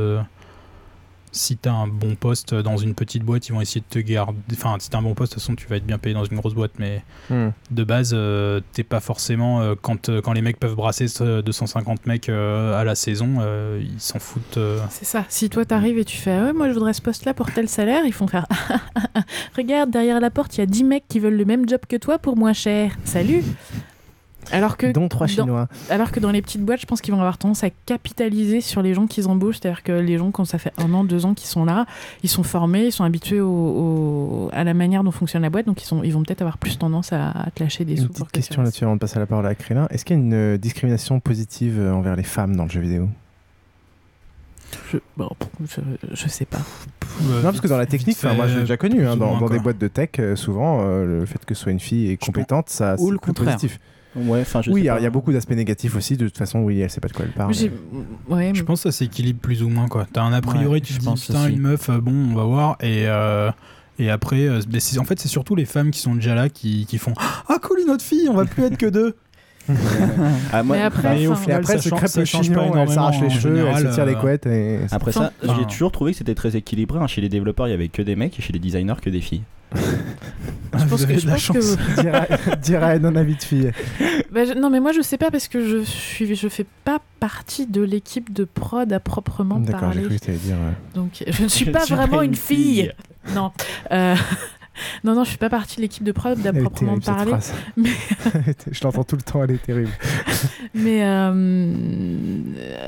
Si 1.32 1.56
t'as 1.56 1.72
un 1.72 1.86
bon 1.86 2.14
poste 2.14 2.54
dans 2.54 2.76
une 2.76 2.94
petite 2.94 3.22
boîte, 3.22 3.48
ils 3.48 3.52
vont 3.52 3.60
essayer 3.60 3.80
de 3.82 3.86
te 3.88 3.98
garder. 3.98 4.38
Enfin, 4.52 4.76
si 4.78 4.88
t'as 4.90 4.98
un 4.98 5.02
bon 5.02 5.14
poste, 5.14 5.32
de 5.32 5.34
toute 5.34 5.42
façon, 5.42 5.54
tu 5.54 5.66
vas 5.66 5.76
être 5.76 5.86
bien 5.86 5.98
payé 5.98 6.14
dans 6.14 6.24
une 6.24 6.36
grosse 6.38 6.54
boîte, 6.54 6.72
mais 6.78 7.02
Hmm. 7.28 7.48
de 7.70 7.84
base, 7.84 8.12
euh, 8.14 8.60
t'es 8.72 8.84
pas 8.84 9.00
forcément. 9.00 9.60
euh, 9.60 9.74
quand, 9.80 10.08
euh, 10.08 10.20
quand 10.20 10.32
les 10.32 10.42
mecs 10.42 10.58
peuvent 10.60 10.74
brasser 10.76 11.08
ce 11.08 11.40
250 11.40 12.06
mecs 12.06 12.28
euh, 12.28 12.78
à 12.80 12.84
la 12.84 12.94
saison, 12.94 13.36
euh, 13.40 13.82
ils 13.82 14.00
s'en 14.00 14.18
foutent. 14.18 14.56
euh. 14.58 14.78
C'est 14.90 15.04
ça. 15.04 15.24
Si 15.28 15.50
toi 15.50 15.64
t'arrives 15.64 15.98
et 15.98 16.04
tu 16.04 16.16
fais 16.16 16.38
ouais, 16.40 16.52
moi 16.52 16.68
je 16.68 16.74
voudrais 16.74 16.92
ce 16.92 17.02
poste-là 17.02 17.34
pour 17.34 17.50
tel 17.52 17.68
salaire, 17.68 18.04
ils 18.06 18.12
font 18.12 18.26
faire 18.28 18.46
regarde 19.56 19.90
derrière 19.90 20.20
la 20.20 20.30
porte, 20.30 20.56
il 20.56 20.60
y 20.60 20.62
a 20.62 20.66
10 20.66 20.84
mecs 20.84 21.04
qui 21.08 21.18
veulent 21.20 21.36
le 21.36 21.44
même 21.44 21.68
job 21.68 21.80
que 21.88 21.96
toi 21.96 22.18
pour 22.18 22.36
moins 22.36 22.52
cher. 22.52 22.92
Salut. 23.04 23.42
Alors 24.52 24.76
que 24.76 24.92
Dont 24.92 25.08
trois 25.08 25.26
dans- 25.26 25.32
Chinois. 25.32 25.68
alors 25.90 26.12
que 26.12 26.20
dans 26.20 26.30
les 26.30 26.40
petites 26.40 26.62
boîtes, 26.64 26.80
je 26.80 26.86
pense 26.86 27.00
qu'ils 27.00 27.12
vont 27.12 27.20
avoir 27.20 27.36
tendance 27.38 27.64
à 27.64 27.70
capitaliser 27.70 28.60
sur 28.60 28.80
les 28.82 28.94
gens 28.94 29.06
qu'ils 29.06 29.26
embauchent. 29.28 29.58
C'est-à-dire 29.60 29.82
que 29.82 29.92
les 29.92 30.18
gens, 30.18 30.30
quand 30.30 30.44
ça 30.44 30.58
fait 30.58 30.72
un 30.78 30.92
an, 30.94 31.02
deux 31.04 31.26
ans 31.26 31.34
qu'ils 31.34 31.48
sont 31.48 31.64
là, 31.64 31.86
ils 32.22 32.28
sont 32.28 32.42
formés, 32.44 32.86
ils 32.86 32.92
sont 32.92 33.04
habitués 33.04 33.40
au, 33.40 33.48
au- 33.50 34.50
à 34.52 34.62
la 34.64 34.72
manière 34.74 35.02
dont 35.02 35.10
fonctionne 35.10 35.42
la 35.42 35.50
boîte, 35.50 35.66
donc 35.66 35.82
ils, 35.82 35.86
sont, 35.86 36.02
ils 36.04 36.12
vont 36.12 36.22
peut-être 36.22 36.42
avoir 36.42 36.58
plus 36.58 36.78
tendance 36.78 37.12
à, 37.12 37.30
à 37.30 37.50
te 37.50 37.62
lâcher 37.62 37.84
des 37.84 37.92
Une 37.94 37.98
sous. 37.98 38.04
petite 38.08 38.18
pour 38.18 38.26
que 38.28 38.32
tu 38.32 38.38
question 38.40 38.62
là-dessus 38.62 38.84
avant 38.84 38.94
de 38.94 39.00
passer 39.00 39.18
la 39.18 39.26
parole 39.26 39.46
à 39.46 39.54
Crélin. 39.54 39.86
Est-ce 39.90 40.04
qu'il 40.04 40.16
y 40.16 40.18
a 40.20 40.22
une 40.22 40.32
euh, 40.34 40.58
discrimination 40.58 41.18
positive 41.20 41.78
euh, 41.80 41.92
envers 41.92 42.14
les 42.16 42.22
femmes 42.22 42.54
dans 42.56 42.64
le 42.64 42.70
jeu 42.70 42.80
vidéo? 42.80 43.08
Je, 44.92 44.98
bon, 45.16 45.30
je, 45.64 45.80
je 46.12 46.28
sais 46.28 46.44
pas. 46.44 46.58
Non, 47.22 47.42
parce 47.42 47.60
que 47.60 47.68
dans 47.68 47.78
la 47.78 47.86
technique, 47.86 48.16
enfin, 48.18 48.34
moi 48.34 48.46
j'ai 48.48 48.60
déjà 48.60 48.76
connu, 48.76 49.06
hein, 49.06 49.16
dans, 49.16 49.38
dans 49.38 49.48
des 49.48 49.58
boîtes 49.60 49.78
de 49.78 49.88
tech, 49.88 50.10
euh, 50.18 50.36
souvent, 50.36 50.82
euh, 50.82 51.20
le 51.20 51.26
fait 51.26 51.44
que 51.44 51.54
ce 51.54 51.62
soit 51.62 51.72
une 51.72 51.80
fille 51.80 52.10
est 52.10 52.16
compétente, 52.16 52.68
ça 52.68 52.94
Ou 52.98 53.06
c'est 53.06 53.12
le 53.12 53.18
plus 53.18 53.32
contraire. 53.32 53.54
positif. 53.56 53.80
Ouais, 54.16 54.40
enfin, 54.40 54.62
je 54.62 54.70
oui, 54.70 54.80
il 54.80 54.84
y 54.84 54.88
a- 54.88 55.10
beaucoup 55.10 55.32
d'aspects 55.32 55.52
négatifs 55.52 55.94
aussi. 55.96 56.16
De 56.16 56.26
toute 56.26 56.38
façon, 56.38 56.60
oui, 56.60 56.80
elle 56.80 56.90
sait 56.90 57.00
pas 57.00 57.08
de 57.08 57.12
quoi 57.12 57.24
elle 57.26 57.32
parle. 57.32 57.52
Ouais, 58.28 58.52
Je 58.54 58.62
pense 58.62 58.82
que 58.82 58.90
ça 58.90 58.96
s'équilibre 58.98 59.40
plus 59.40 59.62
ou 59.62 59.68
moins. 59.68 59.86
T'as 60.12 60.22
un 60.22 60.32
a 60.32 60.40
priori, 60.40 60.66
Ouais, 60.66 60.80
tu 60.80 60.92
je 60.92 60.98
te 60.98 61.02
dis, 61.02 61.06
pense 61.06 61.26
putain, 61.26 61.44
aussi. 61.44 61.52
une 61.52 61.60
meuf, 61.60 61.88
euh, 61.90 62.00
bon, 62.00 62.12
on 62.32 62.34
va 62.34 62.44
voir, 62.44 62.76
et. 62.80 63.04
euh, 63.06 63.50
et 63.98 64.10
après, 64.10 64.46
euh, 64.46 64.60
en 64.98 65.04
fait, 65.04 65.18
c'est 65.18 65.28
surtout 65.28 65.54
les 65.54 65.64
femmes 65.64 65.90
qui 65.90 66.00
sont 66.00 66.14
déjà 66.14 66.34
là 66.34 66.48
qui, 66.50 66.84
qui 66.86 66.98
font 66.98 67.14
Ah, 67.48 67.56
cool, 67.62 67.78
une 67.80 67.90
autre 67.90 68.04
fille, 68.04 68.28
on 68.28 68.34
va 68.34 68.44
plus 68.44 68.64
être 68.64 68.76
que 68.76 68.86
deux. 68.86 69.14
Ah, 70.52 70.62
moi- 70.62 70.76
Mais 70.76 70.82
après, 70.82 71.22
Et 71.22 71.26
au 71.28 71.34
final, 71.34 71.58
après, 71.58 71.72
ça 71.72 71.72
elle 71.78 71.82
se 71.82 71.88
change- 71.88 71.98
crêpe 71.98 72.10
ça 72.10 72.20
le 72.20 72.26
change 72.26 72.52
pas 72.52 72.66
elle 72.76 72.88
s'arrache 72.88 73.20
les 73.20 73.30
cheveux, 73.30 73.56
elle 73.56 73.64
se 73.72 73.78
général, 73.78 73.94
tire 73.94 74.06
les 74.06 74.14
couettes. 74.14 74.46
Et... 74.46 74.80
Après 74.92 75.10
Enfin, 75.16 75.30
ça, 75.44 75.54
j'ai 75.58 75.64
toujours 75.66 75.90
trouvé 75.92 76.12
que 76.12 76.18
c'était 76.18 76.34
très 76.34 76.54
équilibré. 76.56 76.98
hein. 77.00 77.06
Chez 77.06 77.20
les 77.20 77.28
développeurs, 77.28 77.66
il 77.68 77.70
y 77.70 77.74
avait 77.74 77.88
que 77.88 78.02
des 78.02 78.16
mecs 78.16 78.38
et 78.38 78.42
chez 78.42 78.52
les 78.52 78.58
designers, 78.58 78.94
que 79.02 79.10
des 79.10 79.20
filles. 79.20 79.42
Je 79.74 80.84
pense 80.84 80.90
Vous 80.90 80.96
que, 80.98 81.02
avez 81.04 81.18
je 81.18 81.22
de 81.22 81.26
la 81.28 81.32
pense 81.34 81.42
chance. 81.42 81.76
que- 81.76 82.00
Dirait 82.02 82.28
dirait 82.62 83.00
un 83.04 83.16
avis 83.16 83.36
de 83.36 83.42
fille. 83.42 83.72
Bah, 84.30 84.44
je- 84.44 84.52
non, 84.52 84.68
mais 84.70 84.80
moi 84.80 84.92
je 84.92 85.00
sais 85.00 85.16
pas 85.16 85.30
parce 85.30 85.48
que 85.48 85.66
je 85.66 85.82
suis, 85.82 86.34
je 86.34 86.48
fais 86.48 86.66
pas 86.84 87.00
partie 87.20 87.66
de 87.66 87.82
l'équipe 87.82 88.32
de 88.32 88.44
prod 88.44 88.92
à 88.92 89.00
proprement 89.00 89.58
D'accord, 89.58 89.92
j'ai 89.92 90.00
parler. 90.02 90.16
cru 90.18 90.18
que 90.18 90.24
dire. 90.32 90.56
euh, 90.56 90.72
Donc 90.94 91.24
je 91.26 91.42
ne 91.42 91.48
suis 91.48 91.66
pas 91.70 91.84
ne 91.84 91.86
vraiment 91.86 92.22
une 92.22 92.34
fille. 92.34 92.92
Non. 93.34 93.52
Euh, 93.90 94.14
non, 95.04 95.14
non, 95.14 95.24
je 95.24 95.30
suis 95.30 95.38
pas 95.38 95.48
partie 95.50 95.76
de 95.76 95.82
l'équipe 95.82 96.04
de 96.04 96.12
prod 96.12 96.38
à 96.38 96.50
Elle 96.50 96.56
est 96.56 96.60
proprement 96.60 96.98
parler. 96.98 97.32
Mais, 97.76 97.90
je 98.70 98.84
l'entends 98.84 99.04
tout 99.04 99.16
le 99.16 99.22
temps, 99.22 99.42
elle 99.44 99.50
est 99.52 99.62
terrible. 99.62 99.90
mais 100.74 101.04
euh, 101.04 101.72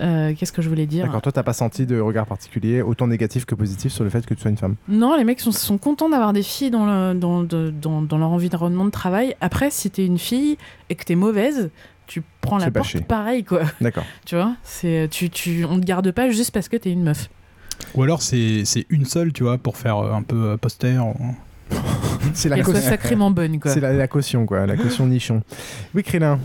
euh, 0.01 0.35
qu'est-ce 0.37 0.53
que 0.53 0.63
je 0.63 0.69
voulais 0.69 0.87
dire? 0.87 1.05
D'accord, 1.07 1.23
toi, 1.23 1.33
t'as 1.33 1.43
pas 1.43 1.53
senti 1.53 1.87
de 1.87 2.01
regard 2.01 2.27
particulier, 2.27 2.83
autant 2.83 3.07
négatif 3.07 3.45
que 3.45 3.55
positif, 3.55 3.93
sur 3.93 4.05
le 4.05 4.11
fait 4.11 4.25
que 4.27 4.35
tu 4.35 4.41
sois 4.41 4.51
une 4.51 4.57
femme? 4.57 4.77
Non, 4.89 5.17
les 5.17 5.25
mecs 5.25 5.41
sont, 5.41 5.53
sont 5.53 5.79
contents 5.79 6.09
d'avoir 6.09 6.33
des 6.33 6.43
filles 6.43 6.71
dans, 6.71 6.87
le- 6.87 7.15
dans, 7.19 7.43
de- 7.43 7.71
dans, 7.71 8.03
dans 8.03 8.19
leur 8.19 8.31
environnement 8.31 8.85
de 8.85 8.91
travail. 8.91 9.35
Après, 9.41 9.71
si 9.71 9.91
t'es 9.91 10.05
une 10.07 10.19
fille 10.19 10.57
et 10.91 10.95
que 10.95 11.05
t'es 11.05 11.15
mauvaise, 11.15 11.71
tu 12.07 12.23
prends 12.41 12.59
la 12.59 12.67
C'est 12.67 12.71
porte 12.71 12.87
bâché. 12.87 13.01
pareil, 13.01 13.45
quoi. 13.45 13.61
D'accord. 13.81 14.05
Tu 14.25 14.35
vois 14.35 14.55
c'est, 14.63 15.09
tu, 15.11 15.31
tu, 15.31 15.65
On 15.65 15.79
te 15.81 15.85
garde 15.85 16.11
pas 16.13 16.31
juste 16.31 16.51
parce 16.53 16.69
que 16.69 16.77
t'es 16.77 16.91
une 16.91 17.03
meuf. 17.03 17.29
Ou 17.95 18.03
alors, 18.03 18.23
c'est 18.23 18.65
c'est 18.65 18.87
une 18.91 19.05
seule, 19.05 19.33
tu 19.33 19.45
vois, 19.45 19.57
pour 19.57 19.77
faire 19.77 19.97
un 19.99 20.23
peu 20.23 20.37
euh, 20.51 20.57
poster. 20.57 20.99
ou- 20.99 21.15
C'est 22.35 22.49
la 22.49 22.61
caution. 22.63 22.81
sacrément 22.83 23.31
bonne, 23.31 23.59
quoi. 23.59 23.71
C'est 23.73 23.81
la, 23.81 23.93
la 23.93 24.07
caution, 24.09 24.47
quoi, 24.47 24.67
la 24.67 24.77
caution 24.77 25.07
nichon. 25.07 25.43
Oui, 25.95 26.03
Crélin. 26.03 26.39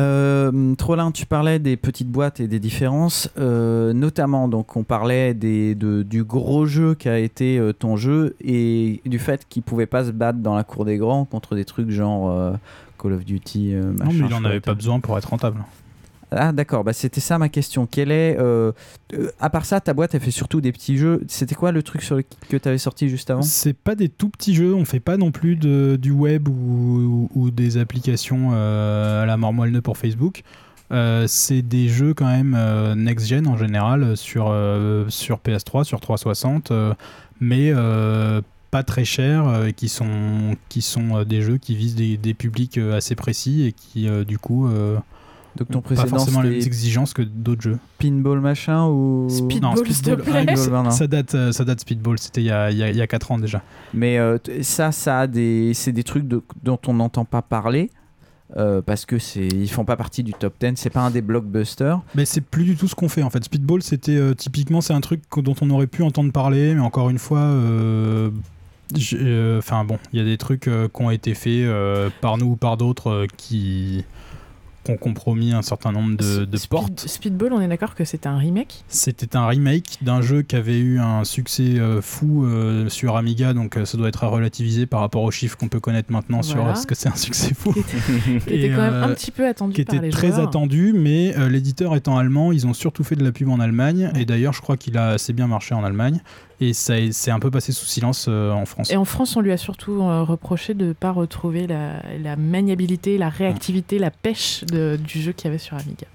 Euh, 0.00 0.74
Trollin, 0.74 1.12
tu 1.12 1.24
parlais 1.24 1.60
des 1.60 1.76
petites 1.76 2.08
boîtes 2.08 2.40
et 2.40 2.48
des 2.48 2.58
différences, 2.58 3.30
euh, 3.38 3.92
notamment 3.92 4.48
donc 4.48 4.74
on 4.76 4.82
parlait 4.82 5.34
des, 5.34 5.76
de- 5.76 6.02
du 6.02 6.24
gros 6.24 6.66
jeu 6.66 6.96
qui 6.96 7.08
a 7.08 7.16
été 7.20 7.58
euh, 7.58 7.72
ton 7.72 7.94
jeu 7.96 8.34
et 8.42 9.00
du 9.06 9.20
fait 9.20 9.46
qu'il 9.48 9.62
pouvait 9.62 9.86
pas 9.86 10.04
se 10.04 10.10
battre 10.10 10.40
dans 10.40 10.56
la 10.56 10.64
cour 10.64 10.84
des 10.84 10.96
grands 10.96 11.24
contre 11.24 11.54
des 11.54 11.64
trucs 11.64 11.90
genre 11.90 12.28
euh, 12.32 12.52
Call 13.00 13.12
of 13.12 13.24
Duty. 13.24 13.74
euh, 13.74 13.92
Non, 13.92 14.06
mais 14.12 14.26
il 14.26 14.34
en 14.34 14.44
avait 14.44 14.58
pas 14.60 14.74
besoin 14.74 14.98
pour 14.98 15.16
être 15.16 15.28
rentable. 15.28 15.58
Ah 16.36 16.52
d'accord, 16.52 16.84
bah, 16.84 16.92
c'était 16.92 17.20
ça 17.20 17.38
ma 17.38 17.48
question. 17.48 17.86
Quel 17.90 18.10
est, 18.10 18.36
euh, 18.38 18.72
euh, 19.14 19.30
à 19.40 19.50
part 19.50 19.64
ça, 19.64 19.80
ta 19.80 19.94
boîte 19.94 20.14
elle 20.14 20.20
fait 20.20 20.30
surtout 20.30 20.60
des 20.60 20.72
petits 20.72 20.96
jeux. 20.96 21.22
C'était 21.28 21.54
quoi 21.54 21.72
le 21.72 21.82
truc 21.82 22.02
sur 22.02 22.16
le, 22.16 22.24
que 22.48 22.56
tu 22.56 22.68
avais 22.68 22.78
sorti 22.78 23.08
juste 23.08 23.30
avant? 23.30 23.42
C'est 23.42 23.72
pas 23.76 23.94
des 23.94 24.08
tout 24.08 24.28
petits 24.28 24.54
jeux, 24.54 24.74
on 24.74 24.84
fait 24.84 25.00
pas 25.00 25.16
non 25.16 25.30
plus 25.30 25.56
de, 25.56 25.96
du 26.00 26.10
web 26.10 26.48
ou, 26.48 27.28
ou- 27.34 27.50
des 27.50 27.76
applications 27.76 28.50
euh, 28.52 29.22
à 29.22 29.26
la 29.26 29.36
mort 29.36 29.52
moelle 29.52 29.80
pour 29.82 29.96
Facebook. 29.96 30.42
C'est 31.26 31.62
des 31.62 31.88
jeux 31.88 32.14
quand 32.14 32.26
même 32.26 32.56
next-gen 32.96 33.48
en 33.48 33.56
général 33.56 34.16
sur, 34.16 34.54
sur 35.08 35.38
PS3, 35.38 35.82
sur 35.82 36.00
360, 36.00 36.70
euh, 36.70 36.94
mais 37.40 37.72
pas 38.70 38.82
très 38.84 39.04
chers 39.04 39.46
euh, 39.48 39.70
qui 39.70 39.88
sont, 39.88 40.56
qui 40.68 40.82
sont 40.82 41.24
des 41.24 41.42
jeux 41.42 41.58
qui 41.58 41.74
visent 41.74 41.96
des, 41.96 42.16
des 42.16 42.34
publics 42.34 42.78
assez 42.78 43.16
précis 43.16 43.64
et 43.66 43.72
qui 43.72 44.08
du 44.24 44.38
coup 44.38 44.68
Donc 45.56 45.68
ton 45.70 45.78
ont 45.78 45.82
pas 45.82 45.94
précédent, 45.94 46.08
forcément 46.08 46.40
les 46.42 46.50
mêmes 46.50 46.58
exigences 46.60 47.12
que 47.14 47.22
d'autres 47.22 47.62
jeux. 47.62 47.78
Pinball 47.98 48.40
machin 48.40 48.86
ou 48.88 49.28
Non, 49.62 49.76
Speedball, 49.76 49.86
Speedball, 49.94 50.92
ça 50.92 51.06
date, 51.06 51.34
euh, 51.34 51.52
ça 51.52 51.64
date 51.64 51.80
Speedball, 51.80 52.18
c'était 52.18 52.40
il 52.42 52.46
y 52.46 52.50
a, 52.50 52.70
il 52.70 52.76
y 52.78 52.82
a- 52.82 52.90
il 52.90 52.96
y 52.96 53.00
a 53.02 53.06
4 53.06 53.30
ans 53.30 53.38
déjà. 53.38 53.62
Mais 53.92 54.18
euh, 54.18 54.38
ça, 54.62 54.90
ça 54.92 55.20
a 55.20 55.26
des, 55.28 55.72
c'est 55.74 55.92
des 55.92 56.02
trucs 56.04 56.26
de- 56.26 56.42
dont 56.64 56.78
on 56.88 56.94
n'entend 56.94 57.24
pas 57.24 57.40
parler 57.42 57.90
euh, 58.56 58.82
parce 58.82 59.06
que 59.06 59.18
c'est, 59.18 59.46
ils 59.48 59.68
font 59.70 59.84
pas 59.84 59.96
partie 59.96 60.22
du 60.22 60.32
top 60.32 60.54
10. 60.60 60.72
C'est 60.76 60.90
pas 60.90 61.00
un 61.02 61.10
des 61.10 61.22
blockbusters. 61.22 62.00
Mais 62.14 62.24
c'est 62.24 62.40
plus 62.42 62.64
du 62.64 62.76
tout 62.76 62.88
ce 62.88 62.94
qu'on 62.94 63.08
fait 63.08 63.22
en 63.22 63.30
fait. 63.30 63.42
Speedball, 63.44 63.82
c'était 63.82 64.16
euh, 64.16 64.34
typiquement 64.34 64.80
c'est 64.80 64.92
un 64.92 65.00
truc 65.00 65.22
dont 65.36 65.54
on 65.60 65.70
aurait 65.70 65.86
pu 65.86 66.02
entendre 66.02 66.32
parler, 66.32 66.74
mais 66.74 66.80
encore 66.80 67.10
une 67.10 67.18
fois, 67.18 67.38
euh, 67.40 68.30
euh, 69.14 69.58
enfin 69.58 69.84
bon, 69.84 69.98
il 70.12 70.18
y 70.18 70.22
a 70.22 70.24
des 70.24 70.36
trucs 70.36 70.68
euh, 70.68 70.88
qui 70.94 71.02
ont 71.02 71.10
été 71.10 71.34
faits 71.34 71.52
euh, 71.64 72.10
par 72.20 72.38
nous 72.38 72.46
ou 72.52 72.56
par 72.56 72.76
d'autres 72.76 73.10
euh, 73.10 73.26
qui 73.36 74.04
qui 74.84 74.90
ont 74.90 74.96
compromis 74.96 75.52
un 75.52 75.62
certain 75.62 75.92
nombre 75.92 76.16
de, 76.16 76.44
de 76.44 76.58
portes. 76.68 77.00
Speedball, 77.08 77.52
on 77.52 77.60
est 77.60 77.68
d'accord 77.68 77.94
que 77.94 78.04
c'était 78.04 78.28
un 78.28 78.36
remake 78.38 78.84
C'était 78.88 79.34
un 79.36 79.46
remake 79.46 79.98
d'un 80.02 80.20
jeu 80.20 80.42
qui 80.42 80.56
avait 80.56 80.78
eu 80.78 80.98
un 81.00 81.24
succès 81.24 81.78
euh, 81.78 82.00
fou 82.02 82.44
euh, 82.44 82.88
sur 82.88 83.16
Amiga, 83.16 83.54
donc 83.54 83.76
euh, 83.76 83.84
ça 83.84 83.96
doit 83.96 84.08
être 84.08 84.24
à 84.24 84.28
relativiser 84.28 84.86
par 84.86 85.00
rapport 85.00 85.22
aux 85.22 85.30
chiffres 85.30 85.56
qu'on 85.56 85.68
peut 85.68 85.80
connaître 85.80 86.12
maintenant 86.12 86.42
sur 86.42 86.56
Voilà. 86.58 86.74
ce 86.74 86.86
que 86.86 86.94
c'est 86.94 87.08
un 87.08 87.16
succès 87.16 87.54
fou. 87.54 87.72
Qui 87.72 88.54
était 88.54 88.70
quand 88.70 88.82
même 88.82 89.02
un 89.02 89.08
petit 89.14 89.30
peu 89.30 89.46
attendu 89.46 89.74
qui 89.74 89.84
par 89.84 89.94
était 89.94 90.04
les 90.04 90.10
très 90.12 90.28
joueurs. 90.32 90.48
attendu, 90.48 90.92
mais 90.94 91.34
l'éditeur 91.48 91.96
étant 91.96 92.18
allemand, 92.18 92.52
ils 92.52 92.66
ont 92.66 92.74
surtout 92.74 93.04
fait 93.04 93.16
de 93.16 93.24
la 93.24 93.32
pub 93.32 93.48
en 93.48 93.60
Allemagne, 93.60 94.10
et 94.16 94.24
d'ailleurs 94.24 94.52
je 94.52 94.60
crois 94.60 94.76
qu'il 94.76 94.98
a 94.98 95.08
assez 95.10 95.32
bien 95.32 95.46
marché 95.46 95.74
en 95.74 95.82
Allemagne, 95.84 96.20
et 96.68 96.72
ça 96.72 96.98
est- 96.98 97.12
c'est 97.12 97.30
un 97.30 97.38
peu 97.38 97.50
passé 97.50 97.72
sous 97.72 97.86
silence 97.86 98.26
euh, 98.28 98.50
en 98.52 98.66
France. 98.66 98.90
Et 98.90 98.96
en 98.96 99.04
France, 99.04 99.36
on 99.36 99.40
lui 99.40 99.52
a 99.52 99.56
surtout 99.56 100.02
euh, 100.02 100.22
reproché 100.22 100.74
de 100.74 100.86
ne 100.86 100.92
pas 100.92 101.10
retrouver 101.12 101.66
la, 101.66 102.02
la 102.22 102.36
maniabilité, 102.36 103.18
la 103.18 103.28
réactivité, 103.28 103.98
la 103.98 104.10
pêche 104.10 104.64
de- 104.64 104.98
du 105.02 105.20
jeu 105.20 105.32
qu'il 105.32 105.46
y 105.46 105.48
avait 105.48 105.58
sur 105.58 105.76
Amiga. 105.76 106.06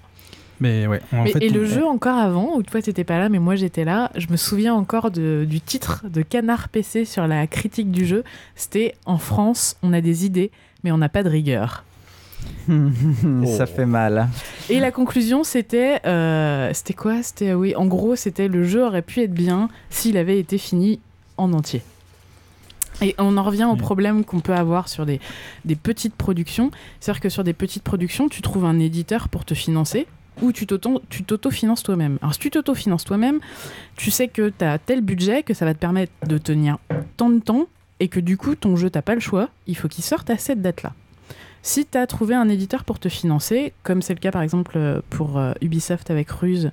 Mais 0.62 0.86
ouais, 0.86 1.00
en 1.12 1.24
Mais- 1.24 1.32
fait, 1.32 1.42
et 1.42 1.48
le 1.48 1.64
jeu 1.64 1.86
encore 1.86 2.18
avant, 2.18 2.54
où 2.56 2.62
toi 2.62 2.82
t'étais 2.82 3.04
pas 3.04 3.18
là, 3.18 3.30
mais 3.30 3.38
moi 3.38 3.56
j'étais 3.56 3.84
là, 3.84 4.10
je 4.16 4.26
me 4.30 4.36
souviens 4.36 4.74
encore 4.74 5.10
de- 5.10 5.46
du 5.48 5.60
titre 5.62 6.04
de 6.06 6.20
Canard 6.20 6.68
PC 6.68 7.06
sur 7.06 7.26
la 7.26 7.46
critique 7.46 7.90
du 7.90 8.04
jeu. 8.04 8.24
C'était 8.56 8.94
En 9.06 9.16
France, 9.16 9.76
on 9.82 9.94
a 9.94 10.02
des 10.02 10.26
idées, 10.26 10.50
mais 10.84 10.92
on 10.92 10.98
n'a 10.98 11.08
pas 11.08 11.22
de 11.22 11.30
rigueur. 11.30 11.84
Ça 13.56 13.66
fait 13.66 13.86
mal. 13.86 14.28
Et 14.68 14.78
la 14.80 14.90
conclusion, 14.92 15.44
c'était. 15.44 16.00
euh, 16.06 16.70
c'était 16.72 16.94
quoi? 16.94 17.22
C'était. 17.22 17.52
Oui, 17.54 17.74
en 17.74 17.86
gros, 17.86 18.16
c'était 18.16 18.48
le 18.48 18.64
jeu 18.64 18.84
aurait 18.84 19.02
pu 19.02 19.20
être 19.22 19.32
bien 19.34 19.68
s'il 19.90 20.16
avait 20.16 20.38
été 20.38 20.58
fini 20.58 21.00
en 21.36 21.52
entier. 21.52 21.82
Et 23.02 23.14
on 23.18 23.36
en 23.38 23.42
revient 23.42 23.64
au 23.64 23.76
problème 23.76 24.24
qu'on 24.24 24.40
peut 24.40 24.52
avoir 24.54 24.88
sur 24.88 25.06
des, 25.06 25.20
des 25.64 25.74
petites 25.76 26.14
productions. 26.14 26.70
C'est-à-dire 27.00 27.20
que 27.22 27.28
sur 27.30 27.44
des 27.44 27.54
petites 27.54 27.82
productions, 27.82 28.28
tu 28.28 28.42
trouves 28.42 28.66
un 28.66 28.78
éditeur 28.78 29.28
pour 29.30 29.44
te 29.46 29.54
financer 29.54 30.06
ou 30.42 30.52
tu 30.52 30.66
t'auto- 30.66 31.00
tu 31.08 31.24
t'auto-finances 31.24 31.82
toi-même. 31.82 32.18
Alors, 32.20 32.34
si 32.34 32.40
tu 32.40 32.50
t'auto-finances 32.50 33.04
toi-même, 33.04 33.40
tu 33.96 34.10
sais 34.10 34.28
que 34.28 34.50
tu 34.56 34.64
as 34.64 34.78
tel 34.78 35.00
budget 35.00 35.42
que 35.42 35.54
ça 35.54 35.64
va 35.64 35.72
te 35.72 35.78
permettre 35.78 36.12
de 36.26 36.36
tenir 36.38 36.76
tant 37.16 37.30
de 37.30 37.38
temps 37.40 37.66
et 38.00 38.08
que 38.08 38.20
du 38.20 38.36
coup, 38.36 38.54
ton 38.54 38.76
jeu, 38.76 38.90
t'as 38.90 39.02
pas 39.02 39.14
le 39.14 39.20
choix. 39.20 39.48
Il 39.66 39.76
faut 39.76 39.88
qu'il 39.88 40.04
sorte 40.04 40.28
à 40.30 40.36
cette 40.36 40.60
date-là. 40.60 40.92
Si 41.62 41.84
tu 41.86 41.98
as 41.98 42.06
trouvé 42.06 42.34
un 42.34 42.48
éditeur 42.48 42.84
pour 42.84 42.98
te 42.98 43.08
financer, 43.08 43.72
comme 43.82 44.00
c'est 44.00 44.14
le 44.14 44.20
cas 44.20 44.30
par 44.30 44.42
exemple 44.42 45.02
pour 45.10 45.38
euh, 45.38 45.52
Ubisoft 45.60 46.10
avec 46.10 46.30
Ruse 46.30 46.70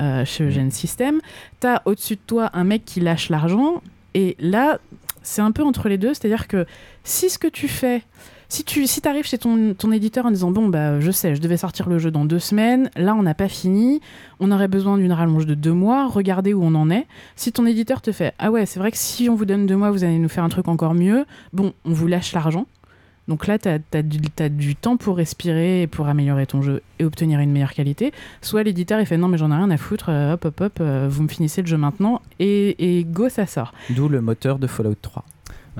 euh, 0.00 0.24
chez 0.24 0.44
Eugène 0.44 0.70
System, 0.70 1.20
tu 1.60 1.66
as 1.66 1.82
au-dessus 1.84 2.16
de 2.16 2.20
toi 2.26 2.50
un 2.54 2.64
mec 2.64 2.84
qui 2.84 3.00
lâche 3.00 3.28
l'argent, 3.28 3.82
et 4.14 4.36
là, 4.40 4.78
c'est 5.22 5.42
un 5.42 5.52
peu 5.52 5.62
entre 5.62 5.88
les 5.88 5.98
deux, 5.98 6.14
c'est-à-dire 6.14 6.48
que 6.48 6.66
si 7.04 7.28
ce 7.28 7.38
que 7.38 7.48
tu 7.48 7.68
fais, 7.68 8.02
si 8.48 8.64
tu 8.64 8.86
si 8.86 9.06
arrives 9.06 9.26
chez 9.26 9.38
ton, 9.38 9.74
ton 9.74 9.92
éditeur 9.92 10.26
en 10.26 10.30
disant 10.30 10.50
bon 10.50 10.68
bah 10.68 10.98
je 10.98 11.10
sais, 11.10 11.34
je 11.34 11.40
devais 11.40 11.56
sortir 11.56 11.88
le 11.88 11.98
jeu 11.98 12.10
dans 12.10 12.24
deux 12.24 12.38
semaines, 12.38 12.90
là 12.96 13.14
on 13.14 13.22
n'a 13.22 13.34
pas 13.34 13.48
fini, 13.48 14.00
on 14.40 14.50
aurait 14.50 14.68
besoin 14.68 14.98
d'une 14.98 15.12
rallonge 15.12 15.46
de 15.46 15.54
deux 15.54 15.72
mois, 15.72 16.08
regardez 16.08 16.54
où 16.54 16.64
on 16.64 16.74
en 16.74 16.90
est. 16.90 17.06
Si 17.36 17.52
ton 17.52 17.66
éditeur 17.66 18.00
te 18.00 18.10
fait 18.10 18.34
ah 18.38 18.50
ouais 18.50 18.66
c'est 18.66 18.80
vrai 18.80 18.90
que 18.90 18.96
si 18.96 19.28
on 19.28 19.34
vous 19.34 19.44
donne 19.44 19.66
deux 19.66 19.76
mois 19.76 19.90
vous 19.90 20.02
allez 20.02 20.18
nous 20.18 20.28
faire 20.28 20.42
un 20.42 20.48
truc 20.48 20.66
encore 20.66 20.94
mieux, 20.94 21.26
bon 21.52 21.74
on 21.84 21.92
vous 21.92 22.08
lâche 22.08 22.32
l'argent. 22.32 22.66
Donc 23.30 23.46
là, 23.46 23.60
tu 23.60 23.68
as, 23.68 24.02
du, 24.02 24.18
t'as 24.22 24.48
du 24.48 24.74
temps 24.74 24.96
pour 24.96 25.16
respirer 25.16 25.82
et 25.82 25.86
pour 25.86 26.08
améliorer 26.08 26.46
ton 26.46 26.62
jeu 26.62 26.82
et 26.98 27.04
obtenir 27.04 27.38
une 27.38 27.52
meilleure 27.52 27.74
qualité. 27.74 28.12
Soit 28.42 28.64
l'éditeur, 28.64 28.98
il 28.98 29.06
fait 29.06 29.16
non, 29.16 29.28
mais 29.28 29.38
j'en 29.38 29.52
ai 29.52 29.54
rien 29.54 29.70
à 29.70 29.76
foutre, 29.76 30.08
euh, 30.08 30.32
hop, 30.32 30.46
hop, 30.46 30.60
hop, 30.60 30.72
euh, 30.80 31.06
vous 31.08 31.22
me 31.22 31.28
finissez 31.28 31.62
le 31.62 31.68
jeu 31.68 31.76
maintenant 31.76 32.22
et, 32.40 32.98
et 32.98 33.04
go, 33.04 33.28
ça 33.28 33.46
sort. 33.46 33.72
D'où 33.90 34.08
le 34.08 34.20
moteur 34.20 34.58
de 34.58 34.66
Fallout 34.66 34.96
3. 35.00 35.24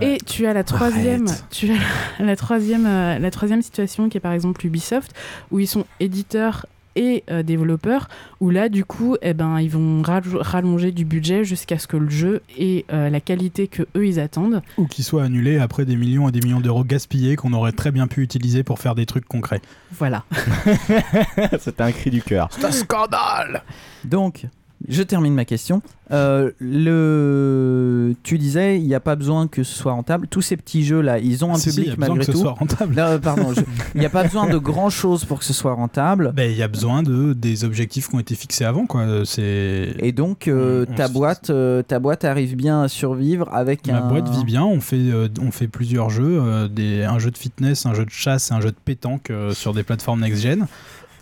Et 0.00 0.18
tu 0.24 0.46
as 0.46 0.52
la 0.52 0.62
troisième, 0.62 1.26
Arrête. 1.26 1.44
tu 1.50 1.72
as 1.72 1.74
la, 2.20 2.26
la 2.26 2.36
troisième, 2.36 2.86
euh, 2.86 3.18
la 3.18 3.30
troisième 3.32 3.62
situation 3.62 4.08
qui 4.08 4.16
est 4.16 4.20
par 4.20 4.32
exemple 4.32 4.64
Ubisoft, 4.64 5.12
où 5.50 5.58
ils 5.58 5.66
sont 5.66 5.86
éditeurs 5.98 6.66
et 6.96 7.24
euh, 7.30 7.42
développeurs, 7.42 8.08
où 8.40 8.50
là 8.50 8.68
du 8.68 8.84
coup, 8.84 9.16
eh 9.22 9.34
ben, 9.34 9.60
ils 9.60 9.70
vont 9.70 10.02
rallonger 10.02 10.92
du 10.92 11.04
budget 11.04 11.44
jusqu'à 11.44 11.78
ce 11.78 11.86
que 11.86 11.96
le 11.96 12.10
jeu 12.10 12.42
ait 12.58 12.84
euh, 12.92 13.10
la 13.10 13.20
qualité 13.20 13.68
que 13.68 13.82
eux 13.96 14.06
ils 14.06 14.20
attendent. 14.20 14.62
Ou 14.78 14.86
qui 14.86 15.02
soit 15.02 15.24
annulé 15.24 15.58
après 15.58 15.84
des 15.84 15.96
millions 15.96 16.28
et 16.28 16.32
des 16.32 16.40
millions 16.40 16.60
d'euros 16.60 16.84
gaspillés 16.84 17.36
qu'on 17.36 17.52
aurait 17.52 17.72
très 17.72 17.90
bien 17.90 18.06
pu 18.06 18.22
utiliser 18.22 18.62
pour 18.62 18.78
faire 18.78 18.94
des 18.94 19.06
trucs 19.06 19.26
concrets. 19.26 19.62
Voilà. 19.92 20.24
C'était 21.60 21.82
un 21.82 21.92
cri 21.92 22.10
du 22.10 22.22
cœur. 22.22 22.48
C'est 22.50 22.64
un 22.64 22.72
scandale 22.72 23.62
Donc, 24.04 24.46
je 24.88 25.02
termine 25.02 25.34
ma 25.34 25.44
question. 25.44 25.82
Euh, 26.12 26.50
le... 26.58 28.14
Tu 28.22 28.38
disais, 28.38 28.78
il 28.78 28.86
n'y 28.86 28.94
a 28.94 29.00
pas 29.00 29.14
besoin 29.16 29.46
que 29.46 29.62
ce 29.62 29.74
soit 29.76 29.92
rentable. 29.92 30.26
Tous 30.28 30.42
ces 30.42 30.56
petits 30.56 30.84
jeux-là, 30.84 31.18
ils 31.18 31.44
ont 31.44 31.52
un 31.52 31.56
Si, 31.56 31.70
si, 31.70 31.82
public 31.82 31.86
il 31.86 31.90
y 31.90 31.92
a 31.92 31.96
besoin 31.96 32.14
malgré 32.16 32.26
que 32.26 32.32
ce 32.32 32.38
soit 32.38 32.52
rentable. 32.52 32.94
Non, 32.96 33.18
pardon, 33.20 33.52
je- 33.54 33.60
il 33.94 34.00
n'y 34.00 34.06
a 34.06 34.10
pas 34.10 34.24
besoin 34.24 34.48
de 34.48 34.58
grand-chose 34.58 35.24
pour 35.24 35.38
que 35.38 35.44
ce 35.44 35.52
soit 35.52 35.74
rentable. 35.74 36.32
Ben, 36.34 36.50
il 36.50 36.56
y 36.56 36.62
a 36.62 36.68
besoin 36.68 37.02
de, 37.02 37.32
des 37.32 37.64
objectifs 37.64 38.08
qui 38.08 38.14
ont 38.16 38.20
été 38.20 38.34
fixés 38.34 38.64
avant. 38.64 38.86
Quoi. 38.86 39.04
Et 39.38 40.12
donc, 40.12 40.48
euh, 40.48 40.84
On- 40.88 40.92
on 40.92 40.96
ta, 40.96 41.08
boîte, 41.08 41.50
euh, 41.50 41.82
ta 41.82 41.98
boîte 41.98 42.24
arrive 42.24 42.56
bien 42.56 42.82
à 42.82 42.88
survivre 42.88 43.48
avec 43.52 43.86
Ma 43.86 43.98
un... 44.02 44.08
boîte 44.08 44.28
vit 44.30 44.44
bien, 44.44 44.64
on 44.64 44.80
fait, 44.80 45.10
on 45.40 45.50
fait 45.50 45.68
plusieurs 45.68 46.10
jeux, 46.10 46.68
des, 46.68 47.04
un 47.04 47.18
jeu 47.18 47.30
de 47.30 47.38
fitness, 47.38 47.86
un 47.86 47.94
jeu 47.94 48.04
de 48.04 48.10
chasse 48.10 48.50
un 48.52 48.60
jeu 48.60 48.70
de 48.70 48.76
pétanque 48.84 49.30
sur 49.52 49.74
des 49.74 49.82
plateformes 49.82 50.20
next-gen. 50.20 50.66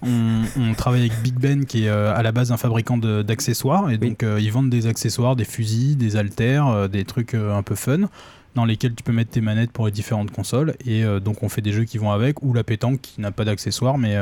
On, 0.02 0.42
on 0.56 0.74
travaille 0.74 1.00
avec 1.00 1.20
Big 1.22 1.34
Ben 1.34 1.64
qui 1.64 1.84
est 1.84 1.88
euh, 1.88 2.14
à 2.14 2.22
la 2.22 2.32
base 2.32 2.52
un 2.52 2.56
fabricant 2.56 2.98
d'accessoires. 2.98 3.90
Et 3.90 3.98
donc 3.98 4.22
euh, 4.22 4.38
ils 4.40 4.52
vendent 4.52 4.70
des 4.70 4.86
accessoires, 4.86 5.36
des 5.36 5.44
fusils, 5.44 5.96
des 5.96 6.16
haltères, 6.16 6.66
euh, 6.68 6.88
des 6.88 7.04
trucs 7.04 7.34
un 7.34 7.62
peu 7.62 7.74
fun 7.74 8.08
dans 8.54 8.64
lesquels 8.64 8.94
tu 8.94 9.02
peux 9.02 9.12
mettre 9.12 9.30
tes 9.30 9.40
manettes 9.40 9.70
pour 9.72 9.86
les 9.86 9.92
différentes 9.92 10.30
consoles. 10.30 10.74
Et 10.86 11.04
donc 11.20 11.42
on 11.42 11.48
fait 11.48 11.60
des 11.62 11.72
jeux 11.72 11.84
qui 11.84 11.98
vont 11.98 12.10
avec 12.10 12.42
ou 12.42 12.52
la 12.52 12.64
pétanque 12.64 13.00
qui 13.00 13.20
n'a 13.20 13.30
pas 13.30 13.44
d'accessoires 13.44 13.98
mais 13.98 14.16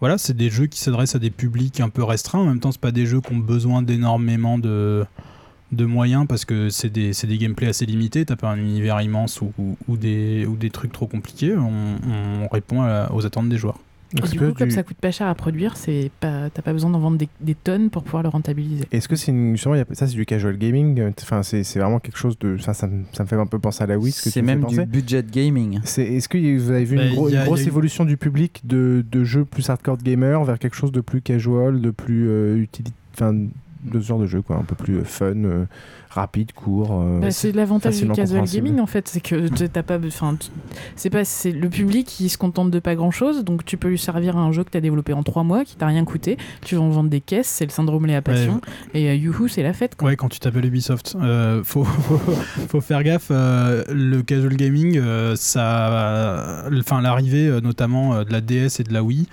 voilà 0.00 0.18
c'est 0.18 0.36
des 0.36 0.50
jeux 0.50 0.66
qui 0.66 0.80
s'adressent 0.80 1.14
à 1.14 1.18
des 1.20 1.30
publics 1.30 1.78
un 1.80 1.88
peu 1.88 2.02
restreints. 2.02 2.40
En 2.40 2.44
même 2.46 2.58
temps 2.60 2.72
c'est 2.72 2.80
pas 2.80 2.90
des 2.90 3.06
jeux 3.06 3.20
qui 3.20 3.32
ont 3.32 3.38
besoin 3.38 3.82
d'énormément 3.82 4.58
de 4.58 5.04
de 5.70 5.84
moyens 5.84 6.24
parce 6.26 6.46
que 6.46 6.70
c'est 6.70 6.88
des, 6.88 7.12
c'est 7.12 7.26
des 7.26 7.36
gameplays 7.36 7.68
assez 7.68 7.84
limités, 7.84 8.24
t'as 8.24 8.36
pas 8.36 8.48
un 8.48 8.56
univers 8.56 9.02
immense 9.02 9.42
ou, 9.42 9.52
ou- 9.58 9.76
ou 9.86 9.96
des, 9.98 10.46
ou 10.46 10.56
des 10.56 10.70
trucs 10.70 10.92
trop 10.92 11.06
compliqués, 11.06 11.54
on, 11.54 11.98
on 12.42 12.48
répond 12.48 12.80
à 12.80 13.12
aux 13.12 13.26
attentes 13.26 13.50
des 13.50 13.58
joueurs. 13.58 13.76
Et 14.16 14.20
du 14.28 14.38
coup, 14.38 14.52
comme 14.54 14.70
ça 14.70 14.82
coûte 14.82 14.96
pas 14.96 15.10
cher 15.10 15.26
à 15.26 15.34
produire, 15.34 15.76
c'est 15.76 16.10
pas, 16.20 16.48
t'as 16.48 16.62
pas 16.62 16.72
besoin 16.72 16.88
d'en 16.90 16.98
vendre 16.98 17.18
des, 17.18 17.28
des 17.40 17.54
tonnes 17.54 17.90
pour 17.90 18.02
pouvoir 18.04 18.22
le 18.22 18.30
rentabiliser. 18.30 18.84
Est-ce 18.90 19.06
que 19.08 19.16
c'est 19.16 19.32
une, 19.32 19.52
justement, 19.52 19.74
il 19.74 19.78
y 19.78 19.80
a- 19.82 19.86
ça 19.92 20.06
c'est 20.06 20.14
du 20.14 20.24
casual 20.24 20.56
gaming 20.56 20.98
euh, 21.00 21.10
Enfin, 21.22 21.42
c'est 21.42 21.62
c'est 21.62 21.78
vraiment 21.78 21.98
quelque 22.00 22.16
chose 22.16 22.38
de. 22.38 22.56
Ça, 22.56 22.72
ça, 22.72 22.86
me- 22.86 23.04
ça 23.12 23.22
me 23.24 23.28
fait 23.28 23.36
un 23.36 23.46
peu 23.46 23.58
penser 23.58 23.84
à 23.84 23.86
la 23.86 23.98
Wii. 23.98 24.12
C'est 24.12 24.40
même 24.40 24.64
du 24.64 24.84
budget 24.86 25.22
gaming. 25.30 25.80
C'est- 25.84 26.04
Est-ce 26.06 26.28
que 26.28 26.38
vous 26.58 26.70
avez 26.70 26.84
vu 26.84 26.96
Bah, 26.96 27.04
une, 27.06 27.36
a- 27.36 27.44
grosse 27.44 27.64
eu- 27.64 27.68
évolution 27.68 28.04
du 28.06 28.16
public 28.16 28.62
de, 28.64 29.04
de 29.10 29.24
jeux 29.24 29.44
plus 29.44 29.68
hardcore 29.68 29.98
gamer 29.98 30.42
vers 30.44 30.58
quelque 30.58 30.76
chose 30.76 30.92
de 30.92 31.00
plus 31.02 31.20
casual, 31.20 31.80
de 31.82 31.90
plus 31.90 32.28
euh, 32.28 32.64
enfin, 33.14 33.34
de 33.88 34.00
ce 34.00 34.06
genre 34.06 34.18
de 34.18 34.26
jeu, 34.26 34.42
quoi, 34.42 34.56
un 34.56 34.62
peu 34.62 34.74
plus 34.74 34.98
euh, 34.98 35.04
fun, 35.04 35.32
euh, 35.44 35.64
rapide, 36.10 36.52
court. 36.52 36.90
euh, 37.02 37.20
Bah, 37.20 37.30
c'est 37.30 37.52
l'avantage 37.52 38.00
du 38.00 38.08
casual 38.10 38.44
gaming 38.44 38.80
en 38.80 38.86
fait, 38.86 39.08
c'est 39.08 39.20
que 39.20 39.48
t'as 39.66 39.82
pas, 39.82 39.98
enfin, 40.06 40.36
c'est 40.96 41.10
pas, 41.10 41.24
c'est 41.24 41.52
le 41.52 41.68
public 41.68 42.06
qui 42.06 42.28
se 42.28 42.38
contente 42.38 42.70
de 42.70 42.78
pas 42.78 42.94
grand 42.94 43.10
chose, 43.10 43.44
donc 43.44 43.64
tu 43.64 43.76
peux 43.76 43.88
lui 43.88 43.98
servir 43.98 44.36
un 44.36 44.52
jeu 44.52 44.64
que 44.64 44.70
t'as 44.70 44.80
développé 44.80 45.12
en 45.12 45.22
trois 45.22 45.42
mois, 45.44 45.64
qui 45.64 45.76
t'a 45.76 45.86
rien 45.86 46.04
coûté, 46.04 46.36
tu 46.64 46.74
vas 46.76 46.80
en 46.82 46.88
vendre 46.90 47.10
des 47.10 47.20
caisses, 47.20 47.48
c'est 47.48 47.64
le 47.66 47.70
syndrome 47.70 48.06
Léa 48.06 48.22
Passion, 48.22 48.60
et 48.94 49.08
euh, 49.10 49.14
youhou, 49.14 49.48
c'est 49.48 49.62
la 49.62 49.72
fête. 49.72 49.96
Quoi. 49.96 50.08
Ouais, 50.10 50.16
quand 50.16 50.28
tu 50.28 50.38
t'appelles 50.40 50.64
Ubisoft, 50.66 51.16
euh, 51.20 51.62
faut, 51.64 51.84
faut, 51.84 52.80
faire 52.80 53.02
gaffe. 53.02 53.28
euh, 53.30 53.84
le 53.92 54.22
casual 54.22 54.56
gaming, 54.56 54.98
euh, 54.98 55.36
ça, 55.36 56.64
enfin 56.78 57.00
l'arrivée 57.02 57.46
euh, 57.48 57.60
notamment 57.60 58.14
euh, 58.14 58.24
de 58.24 58.32
la 58.32 58.40
DS 58.40 58.80
et 58.80 58.84
de 58.84 58.92
la 58.92 59.02
Wii, 59.02 59.26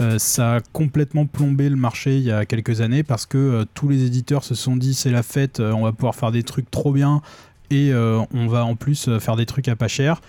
euh, 0.00 0.18
ça 0.18 0.56
a 0.56 0.60
complètement 0.60 1.26
plombé 1.26 1.68
le 1.68 1.76
marché 1.76 2.16
il 2.16 2.24
y 2.24 2.32
a 2.32 2.44
quelques 2.46 2.80
années 2.80 3.04
parce 3.04 3.26
que 3.26 3.38
euh, 3.38 3.64
tous 3.74 3.88
les 3.88 4.04
éditeurs 4.04 4.42
se 4.42 4.54
sont 4.54 4.76
dit 4.76 4.92
c'est 4.92 5.10
la 5.10 5.22
fête, 5.22 5.60
euh, 5.60 5.72
on 5.72 5.82
va 5.82 5.92
pouvoir 5.92 6.16
faire 6.16 6.32
des 6.32 6.42
trucs 6.42 6.70
trop 6.70 6.92
bien 6.92 7.22
et 7.70 7.92
on 7.92 8.46
va 8.46 8.64
en 8.64 8.76
plus 8.76 9.18
faire 9.18 9.34
des 9.34 9.46
trucs 9.46 9.66
à 9.66 9.74
pas 9.74 9.88
cher. 9.88 10.20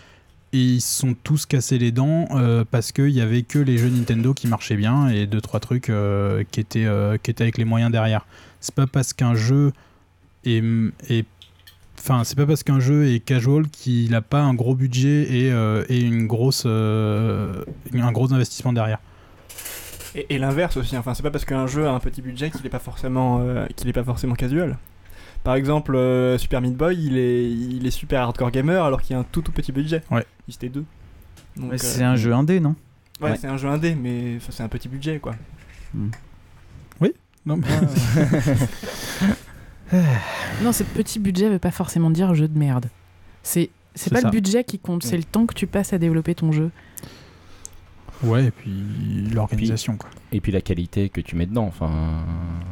Et 0.52 0.58
ils 0.58 0.82
se 0.82 1.00
sont 1.00 1.16
tous 1.22 1.46
cassés 1.46 1.78
les 1.78 1.92
dents 1.92 2.28
parce 2.72 2.92
qu'il 2.92 3.12
y 3.12 3.22
avait 3.22 3.44
que 3.44 3.60
les 3.60 3.78
jeux 3.78 3.90
Nintendo 3.90 4.34
qui 4.34 4.48
marchaient 4.48 4.78
bien 4.78 5.10
et 5.10 5.28
deux 5.28 5.42
trois 5.42 5.60
trucs 5.60 5.92
qui, 6.52 6.60
étaient, 6.60 6.88
qui 7.22 7.32
étaient 7.32 7.44
avec 7.44 7.60
les 7.60 7.66
moyens 7.66 7.92
derrière. 7.92 8.26
C'est 8.62 8.74
pas 8.74 8.88
parce 8.88 9.14
qu'un 9.14 9.36
jeu 9.36 9.74
est, 10.46 10.64
Enfin, 12.00 12.24
c'est 12.24 12.38
pas 12.38 12.48
parce 12.48 12.64
qu'un 12.64 12.80
jeu 12.80 13.14
est 13.14 13.20
casual 13.20 13.68
qu'il 13.68 14.10
n'a 14.10 14.22
pas 14.22 14.42
un 14.42 14.56
gros 14.56 14.74
budget 14.74 15.28
et, 15.30 15.50
et 15.90 16.00
une 16.00 16.26
grosse, 16.26 16.66
un 16.66 18.12
gros 18.12 18.34
investissement 18.34 18.74
derrière. 18.74 19.00
Et, 20.16 20.26
et 20.36 20.38
l'inverse 20.38 20.78
aussi, 20.78 20.96
enfin 20.98 21.14
c'est 21.14 21.24
pas 21.24 21.32
parce 21.32 21.46
qu'un 21.46 21.68
jeu 21.68 21.86
a 21.88 21.92
un 21.92 22.00
petit 22.00 22.22
budget 22.22 22.50
qu'il 22.50 22.66
est 22.66 22.70
pas 22.70 22.80
forcément 22.80 23.40
euh, 23.42 23.68
qu'il 23.76 23.88
est 23.90 23.94
pas 23.94 24.04
forcément 24.04 24.34
casual. 24.36 24.78
Par 25.44 25.56
exemple, 25.56 25.96
euh, 25.96 26.38
Super 26.40 26.62
Meat 26.62 26.76
Boy, 26.76 26.98
il 26.98 27.18
est, 27.18 27.52
il 27.52 27.86
est 27.86 27.92
super 27.92 28.22
hardcore 28.22 28.50
gamer 28.50 28.84
alors 28.84 29.02
qu'il 29.02 29.14
y 29.14 29.18
a 29.18 29.20
un 29.20 29.26
tout 29.30 29.42
tout 29.42 29.52
petit 29.52 29.72
budget. 29.72 30.02
Ouais. 30.10 30.26
Il 30.48 30.56
était 30.56 30.70
deux. 30.70 30.86
Donc, 31.58 31.70
Ouais, 31.72 31.76
euh, 31.76 31.78
c'est 31.78 32.04
un 32.04 32.16
jeu 32.16 32.34
indé, 32.34 32.60
non? 32.60 32.76
Ouais, 33.22 33.32
Ouais. 33.32 33.38
c'est 33.40 33.48
un 33.48 33.58
jeu 33.58 33.68
indé, 33.70 33.94
mais 33.96 34.40
c'est 34.50 34.64
un 34.64 34.68
petit 34.70 34.88
budget 34.90 35.20
quoi. 35.20 35.36
Oui 37.02 37.14
Non, 37.46 37.58
mais- 37.58 37.68
Non, 40.64 40.72
ce 40.72 40.84
petit 40.84 41.20
budget 41.20 41.50
veut 41.50 41.60
pas 41.60 41.72
forcément 41.72 42.10
dire 42.10 42.34
jeu 42.34 42.48
de 42.48 42.58
merde. 42.58 42.88
C'est 43.44 43.70
c'est 43.94 44.06
C'est 44.10 44.14
pas 44.14 44.22
ça. 44.22 44.28
le 44.28 44.32
budget 44.32 44.64
qui 44.66 44.78
compte, 44.80 45.04
c'est 45.04 45.16
le 45.16 45.24
temps 45.24 45.46
que 45.46 45.54
tu 45.54 45.68
passes 45.68 45.94
à 45.94 45.98
développer 45.98 46.36
ton 46.36 46.52
jeu. 46.52 46.72
Ouais, 48.24 48.46
et 48.46 48.52
puis 48.52 48.72
l'organisation. 49.34 49.98
quoi. 49.98 50.10
Et 50.32 50.42
puis 50.42 50.52
la 50.52 50.62
qualité 50.62 51.10
que 51.10 51.22
tu 51.22 51.36
mets 51.36 51.46
dedans. 51.46 51.66
Enfin, 51.66 52.24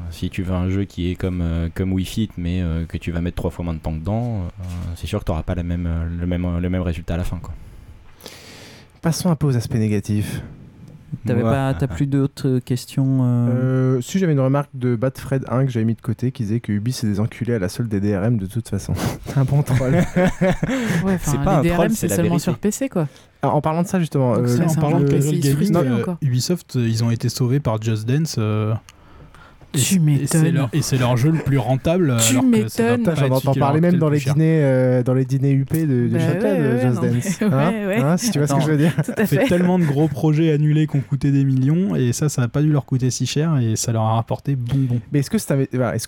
si 0.09 0.29
tu 0.29 0.41
veux 0.43 0.53
un 0.53 0.69
jeu 0.69 0.85
qui 0.85 1.11
est 1.11 1.15
comme, 1.15 1.41
euh, 1.41 1.69
comme 1.73 1.93
Wii 1.93 2.05
Fit, 2.05 2.29
mais 2.37 2.61
euh, 2.61 2.85
que 2.85 2.97
tu 2.97 3.11
vas 3.11 3.21
mettre 3.21 3.35
trois 3.37 3.51
fois 3.51 3.65
moins 3.65 3.73
de 3.73 3.79
temps 3.79 3.91
dedans, 3.91 4.43
euh, 4.43 4.65
c'est 4.95 5.07
sûr 5.07 5.19
que 5.19 5.25
tu 5.25 5.31
n'auras 5.31 5.43
pas 5.43 5.55
la 5.55 5.63
même, 5.63 5.85
euh, 5.87 6.05
le, 6.19 6.25
même, 6.25 6.59
le 6.59 6.69
même 6.69 6.81
résultat 6.81 7.15
à 7.15 7.17
la 7.17 7.23
fin. 7.23 7.37
Quoi. 7.37 7.53
Passons 9.01 9.29
un 9.29 9.35
peu 9.35 9.47
aux 9.47 9.55
aspects 9.57 9.75
négatifs. 9.75 10.41
T'avais 11.26 11.44
Ouais. 11.44 11.49
pas, 11.49 11.73
t'as 11.73 11.88
plus 11.88 12.07
d'autres 12.07 12.60
questions 12.60 13.19
euh, 13.22 13.48
Euh, 13.98 14.02
si 14.02 14.19
j'avais 14.19 14.34
une 14.34 14.40
remarque 14.40 14.69
de 14.73 14.95
Bad 14.95 15.18
Fred 15.18 15.45
1 15.48 15.65
que 15.65 15.72
j'avais 15.72 15.85
mis 15.85 15.95
de 15.95 16.02
côté 16.02 16.31
qui 16.31 16.44
disait 16.44 16.60
que 16.60 16.72
Ubi 16.72 16.91
c'est 16.91 17.07
des 17.07 17.19
enculés 17.19 17.53
à 17.53 17.60
la 17.60 17.69
solde 17.69 17.90
des 17.90 17.99
DRM 17.99 18.38
de 18.38 18.45
toute 18.45 18.68
façon. 18.69 18.94
un 19.35 19.44
bon 19.44 19.61
troll. 19.64 19.94
Ouais, 21.06 21.15
enfin, 21.15 21.61
les 21.61 21.69
DRM, 21.69 21.90
c'est 21.90 22.07
seulement 22.10 22.40
sur 22.40 22.57
PC 22.57 22.90
quoi. 22.90 23.07
Ah, 23.41 23.49
en 23.49 23.61
parlant 23.61 23.81
de 23.84 23.88
ça 23.88 23.99
justement, 23.99 24.35
Donc 24.35 24.45
euh, 24.45 24.48
c'est 24.48 24.64
en 24.64 24.72
un 24.72 24.76
parlant 24.81 24.99
de 25.02 25.06
gaming, 25.07 25.76
euh. 25.76 26.15
Ubisoft, 26.22 26.77
euh, 26.77 26.88
ils 26.88 27.03
ont 27.03 27.11
été 27.11 27.27
sauvés 27.27 27.60
par 27.60 27.81
Just 27.81 28.07
Dance. 28.07 28.40
Euh, 29.75 29.77
et 29.77 29.81
Tu 29.81 29.85
c'est- 29.85 29.95
et 29.95 29.99
m'étonnes. 29.99 30.27
c'est 30.27 30.51
leur- 30.51 30.69
Et 30.73 30.81
c'est 30.81 30.97
leur 30.97 31.17
jeu 31.17 31.31
le 31.31 31.39
plus 31.39 31.57
rentable. 31.57 32.15
Tu 32.25 32.31
alors 32.33 32.43
m'étonnes. 32.43 33.13
J'en 33.17 33.29
entends 33.31 33.53
parler 33.53 33.81
même 33.81 33.93
le 33.93 33.99
dans 33.99 34.09
les 34.09 34.19
dîners, 34.19 34.61
euh, 34.63 35.03
dans 35.03 35.13
les 35.13 35.25
dîners 35.25 35.51
UP 35.53 35.73
de, 35.73 35.85
de 35.85 36.07
Bah 36.13 36.19
Châtelet, 36.19 36.51
ouais, 36.51 36.57
de 36.59 36.67
ouais, 36.67 36.81
Just 36.81 37.01
mais- 37.01 37.09
Dance. 37.09 37.41
ouais, 37.41 37.47
Hein 37.51 37.87
ouais. 37.87 37.97
Hein, 37.97 38.17
si 38.17 38.31
tu 38.31 38.37
vois 38.39 38.47
ce 38.47 38.53
que 38.55 38.61
je 38.61 38.67
veux 38.67 38.77
dire. 38.77 38.93
Tout 39.03 39.11
à 39.17 39.25
fait 39.25 39.37
fait. 39.37 39.47
tellement 39.47 39.79
de 39.79 39.85
gros 39.85 40.07
projets 40.07 40.51
annulés 40.51 40.87
qui 40.87 40.95
ont 40.97 41.01
coûté 41.01 41.31
des 41.31 41.43
millions 41.43 41.95
et 41.95 42.13
ça, 42.13 42.29
ça 42.29 42.41
n'a 42.41 42.47
pas 42.47 42.61
dû 42.61 42.71
leur 42.71 42.85
coûter 42.85 43.09
si 43.11 43.25
cher 43.25 43.57
et 43.59 43.75
ça 43.75 43.91
leur 43.91 44.03
a 44.03 44.15
rapporté 44.15 44.55
bonbon. 44.55 44.99
Mais 45.11 45.19
est-ce 45.19 45.29
que, 45.29 45.37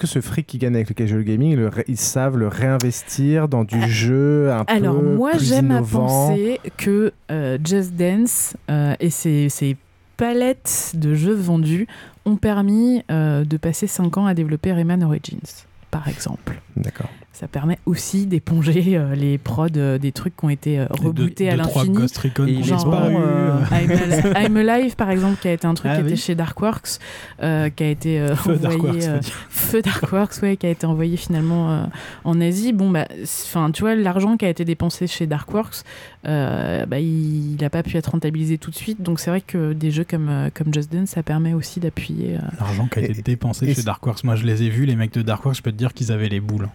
ce 0.08 0.22
fric 0.22 0.46
qu'ils 0.48 0.60
gagnent 0.60 0.76
avec 0.76 0.90
le 0.90 0.94
casual 0.96 1.24
gaming, 1.24 1.56
le 1.56 1.70
ils 1.88 1.98
savent 1.98 2.38
le 2.38 2.48
réinvestir 2.48 3.48
dans 3.48 3.64
du 3.64 3.82
jeu 3.90 4.52
un 4.52 4.64
Alors 4.68 5.00
peu 5.00 5.16
moi 5.16 5.32
plus 5.32 5.46
j'aime 5.48 5.72
à 5.72 5.82
penser 5.82 6.60
que 6.78 7.12
euh, 7.32 7.58
Just 7.64 7.94
Dance 7.96 8.56
euh, 8.70 8.94
et 9.00 9.10
ses, 9.10 9.50
ses 9.50 9.76
palettes 10.18 10.94
de 10.96 11.14
jeux 11.14 11.34
vendus 11.34 11.88
ont 12.26 12.38
permis 12.38 13.04
euh, 13.12 13.44
de 13.46 13.58
passer 13.58 13.88
5 13.88 14.18
ans 14.18 14.26
à 14.26 14.34
développer 14.34 14.72
Rayman 14.74 15.04
Origins, 15.04 15.66
par 15.92 16.08
exemple. 16.08 16.62
D'accord. 16.76 17.10
Ça 17.38 17.50
permet 17.50 17.78
aussi 17.86 18.28
d'éponger 18.28 18.96
euh, 18.98 19.14
les 19.14 19.38
prods 19.38 19.68
euh, 19.76 19.98
des 19.98 20.14
trucs 20.14 20.38
qui 20.38 20.46
ont 20.46 20.50
été 20.50 20.80
euh, 20.80 20.86
de- 20.86 21.02
rebootés 21.06 21.50
à 21.50 21.58
l'infini. 21.58 21.90
Ghost 21.94 22.18
Recon 22.18 22.46
qui 22.46 22.58
ont 22.60 22.64
Genre, 22.64 22.94
euh, 22.94 23.60
I'm, 23.72 23.92
I'm 24.56 24.56
Alive, 24.70 24.96
par 24.96 25.10
exemple, 25.12 25.36
qui 25.42 25.50
a 25.50 25.52
été 25.52 25.68
un 25.68 25.74
truc 25.74 25.92
Ah 25.94 25.98
qui 25.98 26.04
oui. 26.04 26.08
était 26.08 26.16
chez 26.16 26.34
Darkworks, 26.36 27.00
euh, 27.44 27.70
qui 27.70 27.84
a 27.84 27.90
été 27.90 28.20
euh, 28.22 28.36
Feu 28.38 28.54
envoyé. 28.54 28.62
Darkworks, 28.78 29.04
euh. 29.04 29.20
Feu 29.50 29.82
Darkworks, 29.82 30.42
ouais, 30.44 30.56
qui 30.56 30.66
a 30.66 30.70
été 30.70 30.86
envoyé 30.86 31.18
finalement 31.18 31.72
euh, 31.72 31.84
en 32.24 32.40
Asie. 32.40 32.72
Bon, 32.72 32.90
bah, 32.90 33.06
enfin, 33.24 33.70
tu 33.72 33.82
vois, 33.82 33.96
l'argent 33.96 34.38
qui 34.38 34.46
a 34.46 34.50
été 34.50 34.64
dépensé 34.64 35.06
chez 35.06 35.28
Darkworks, 35.28 35.82
euh, 36.28 36.86
bah, 36.86 37.00
il 37.02 37.58
n'a 37.60 37.70
pas 37.70 37.84
pu 37.84 37.98
être 37.98 38.12
rentabilisé 38.12 38.58
tout 38.58 38.72
de 38.72 38.76
suite. 38.78 39.02
Donc, 39.02 39.20
c'est 39.20 39.30
vrai 39.30 39.42
que 39.42 39.74
des 39.74 39.92
jeux 39.92 40.06
comme, 40.10 40.30
euh, 40.30 40.50
comme 40.54 40.74
Just 40.74 40.90
Dance, 40.90 41.10
ça 41.10 41.22
permet 41.22 41.54
aussi 41.54 41.82
d'appuyer. 41.82 42.36
euh, 42.38 42.40
L'argent 42.62 42.88
qui 42.88 43.00
a 43.00 43.02
été 43.02 43.22
dépensé 43.22 43.68
et 43.68 43.74
chez 43.76 43.84
Darkworks, 43.84 44.24
moi 44.24 44.36
je 44.38 44.46
les 44.46 44.64
ai 44.64 44.70
vus, 44.70 44.86
les 44.86 44.96
mecs 44.96 45.14
de 45.14 45.22
Darkworks, 45.22 45.58
je 45.58 45.62
peux 45.62 45.72
te 45.74 45.78
dire 45.78 45.94
qu'ils 45.94 46.14
avaient 46.14 46.30
les 46.30 46.40
boules. 46.40 46.70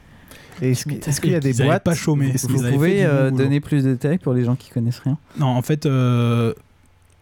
Est-ce 0.60 1.20
qu'il 1.20 1.30
y 1.30 1.34
a 1.34 1.40
des 1.40 1.52
boîtes 1.52 1.84
pas 1.84 1.94
chômé. 1.94 2.32
Vous 2.42 2.58
fait 2.58 2.72
pouvez 2.72 3.04
euh, 3.04 3.30
donner 3.30 3.60
plus 3.60 3.84
de 3.84 3.92
détails 3.92 4.18
pour 4.18 4.34
les 4.34 4.44
gens 4.44 4.56
qui 4.56 4.70
connaissent 4.70 5.00
rien? 5.00 5.18
Non, 5.38 5.46
en 5.46 5.62
fait, 5.62 5.86
euh, 5.86 6.54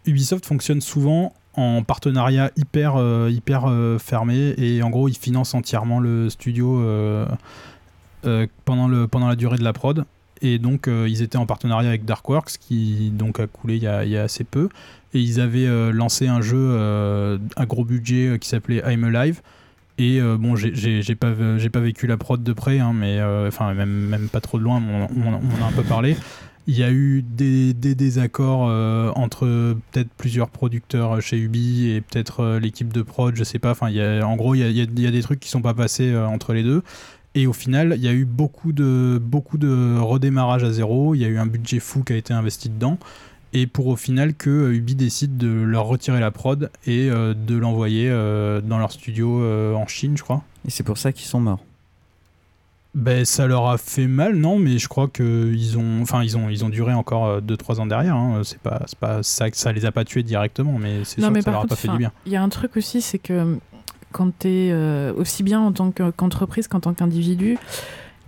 Ubisoft 0.06 0.46
fonctionne 0.46 0.80
souvent 0.80 1.32
en 1.54 1.82
partenariat 1.82 2.50
hyper, 2.56 2.96
euh, 2.96 3.30
hyper 3.30 3.72
fermé 4.00 4.54
et 4.58 4.82
en 4.82 4.90
gros, 4.90 5.08
ils 5.08 5.16
financent 5.16 5.54
entièrement 5.54 6.00
le 6.00 6.30
studio 6.30 6.82
pendant, 8.64 8.88
le, 8.88 9.06
pendant 9.08 9.28
la 9.28 9.36
durée 9.36 9.58
de 9.58 9.64
la 9.64 9.72
prod. 9.72 10.04
Et 10.40 10.58
donc, 10.58 10.88
ils 10.88 11.22
étaient 11.22 11.38
en 11.38 11.46
partenariat 11.46 11.88
avec 11.88 12.04
Darkworks, 12.04 12.58
qui 12.60 13.10
donc 13.10 13.40
a 13.40 13.48
coulé 13.48 13.76
il 13.76 13.82
y 13.82 13.88
a, 13.88 14.04
il 14.04 14.10
y 14.10 14.16
a 14.16 14.22
assez 14.22 14.44
peu. 14.44 14.68
Et 15.14 15.20
ils 15.20 15.40
avaient 15.40 15.92
lancé 15.92 16.28
un 16.28 16.40
jeu 16.40 17.38
à 17.56 17.66
gros 17.66 17.84
budget 17.84 18.38
qui 18.40 18.48
s'appelait 18.48 18.82
I'm 18.86 19.04
Alive. 19.04 19.40
Et 19.98 20.20
euh, 20.20 20.36
bon, 20.38 20.54
j'ai- 20.54 21.14
pas, 21.16 21.32
pas 21.72 21.80
vécu 21.80 22.06
la 22.06 22.16
prod 22.16 22.42
de 22.42 22.52
près, 22.52 22.78
hein, 22.78 22.92
mais 22.94 23.18
euh, 23.18 23.48
enfin, 23.48 23.74
même, 23.74 24.28
pas 24.30 24.40
trop 24.40 24.58
de 24.58 24.62
loin, 24.64 24.80
on, 24.80 25.08
on- 25.26 25.62
a 25.62 25.66
un 25.68 25.72
peu 25.72 25.82
parlé. 25.82 26.16
Il 26.68 26.76
y 26.78 26.84
a 26.84 26.92
eu 26.92 27.22
des, 27.22 27.72
désaccords 27.72 28.68
euh, 28.68 29.10
entre 29.16 29.74
peut-être 29.90 30.10
plusieurs 30.16 30.50
producteurs 30.50 31.20
chez 31.22 31.38
Ubi 31.38 31.90
et 31.90 32.00
peut-être 32.02 32.58
l'équipe 32.60 32.92
de 32.92 33.02
prod, 33.02 33.34
je 33.34 33.42
sais 33.42 33.58
pas. 33.58 33.70
Enfin, 33.70 33.88
en 34.22 34.36
gros, 34.36 34.54
il 34.54 34.60
y 34.60 35.06
a, 35.06 35.10
des 35.10 35.22
trucs 35.22 35.40
qui 35.40 35.48
sont 35.48 35.62
pas 35.62 35.74
passés 35.74 36.14
entre 36.16 36.52
les 36.52 36.62
deux. 36.62 36.82
Et 37.34 37.46
au 37.46 37.52
final, 37.52 37.94
il 37.96 38.02
y 38.02 38.08
a 38.08 38.12
eu 38.12 38.24
beaucoup 38.24 38.72
de, 38.72 39.20
beaucoup 39.22 39.58
de 39.58 39.98
redémarrage 39.98 40.64
à 40.64 40.70
zéro. 40.70 41.14
Il 41.14 41.22
y 41.22 41.24
a 41.24 41.28
eu 41.28 41.38
un 41.38 41.46
budget 41.46 41.80
fou 41.80 42.02
qui 42.02 42.12
a 42.12 42.16
été 42.16 42.34
investi 42.34 42.68
dedans. 42.68 42.98
Et 43.54 43.66
pour 43.66 43.86
au 43.86 43.96
final 43.96 44.34
que 44.34 44.50
euh, 44.50 44.74
Ubi 44.74 44.94
décide 44.94 45.36
de 45.38 45.48
leur 45.48 45.86
retirer 45.86 46.20
la 46.20 46.30
prod 46.30 46.70
et 46.86 47.08
euh, 47.10 47.32
de 47.34 47.56
l'envoyer 47.56 48.08
euh, 48.10 48.60
dans 48.60 48.78
leur 48.78 48.92
studio 48.92 49.42
euh, 49.42 49.74
en 49.74 49.86
Chine, 49.86 50.16
je 50.18 50.22
crois. 50.22 50.42
Et 50.66 50.70
c'est 50.70 50.82
pour 50.82 50.98
ça 50.98 51.12
qu'ils 51.12 51.26
sont 51.26 51.40
morts. 51.40 51.64
Ben, 52.94 53.24
ça 53.24 53.46
leur 53.46 53.68
a 53.68 53.78
fait 53.78 54.06
mal, 54.06 54.34
non, 54.34 54.58
mais 54.58 54.78
je 54.78 54.88
crois 54.88 55.08
que 55.08 55.52
ils 55.54 55.78
ont, 55.78 56.02
enfin, 56.02 56.22
ils 56.24 56.36
ont, 56.36 56.48
ils 56.48 56.64
ont 56.64 56.68
duré 56.68 56.92
encore 56.94 57.40
2-3 57.40 57.80
ans 57.80 57.86
derrière. 57.86 58.16
hein. 58.16 58.40
C'est 58.44 58.58
pas, 58.58 58.82
c'est 58.86 58.98
pas 58.98 59.22
ça, 59.22 59.46
ça 59.52 59.72
les 59.72 59.84
a 59.84 59.92
pas 59.92 60.04
tués 60.04 60.22
directement, 60.22 60.78
mais 60.78 61.04
c'est 61.04 61.20
sûr 61.20 61.32
que 61.32 61.40
ça 61.42 61.50
leur 61.50 61.60
a 61.60 61.66
pas 61.66 61.76
fait 61.76 61.88
du 61.88 61.98
bien. 61.98 62.12
Il 62.26 62.32
y 62.32 62.36
a 62.36 62.42
un 62.42 62.48
truc 62.48 62.76
aussi, 62.76 63.00
c'est 63.00 63.18
que 63.18 63.40
hum, 63.40 63.60
quand 64.10 64.30
tu 64.40 64.48
es 64.48 65.10
aussi 65.16 65.42
bien 65.42 65.60
en 65.60 65.70
tant 65.72 65.90
que- 65.90 66.10
qu'entreprise 66.10 66.66
qu'en 66.66 66.80
tant 66.80 66.92
qu'individu, 66.94 67.56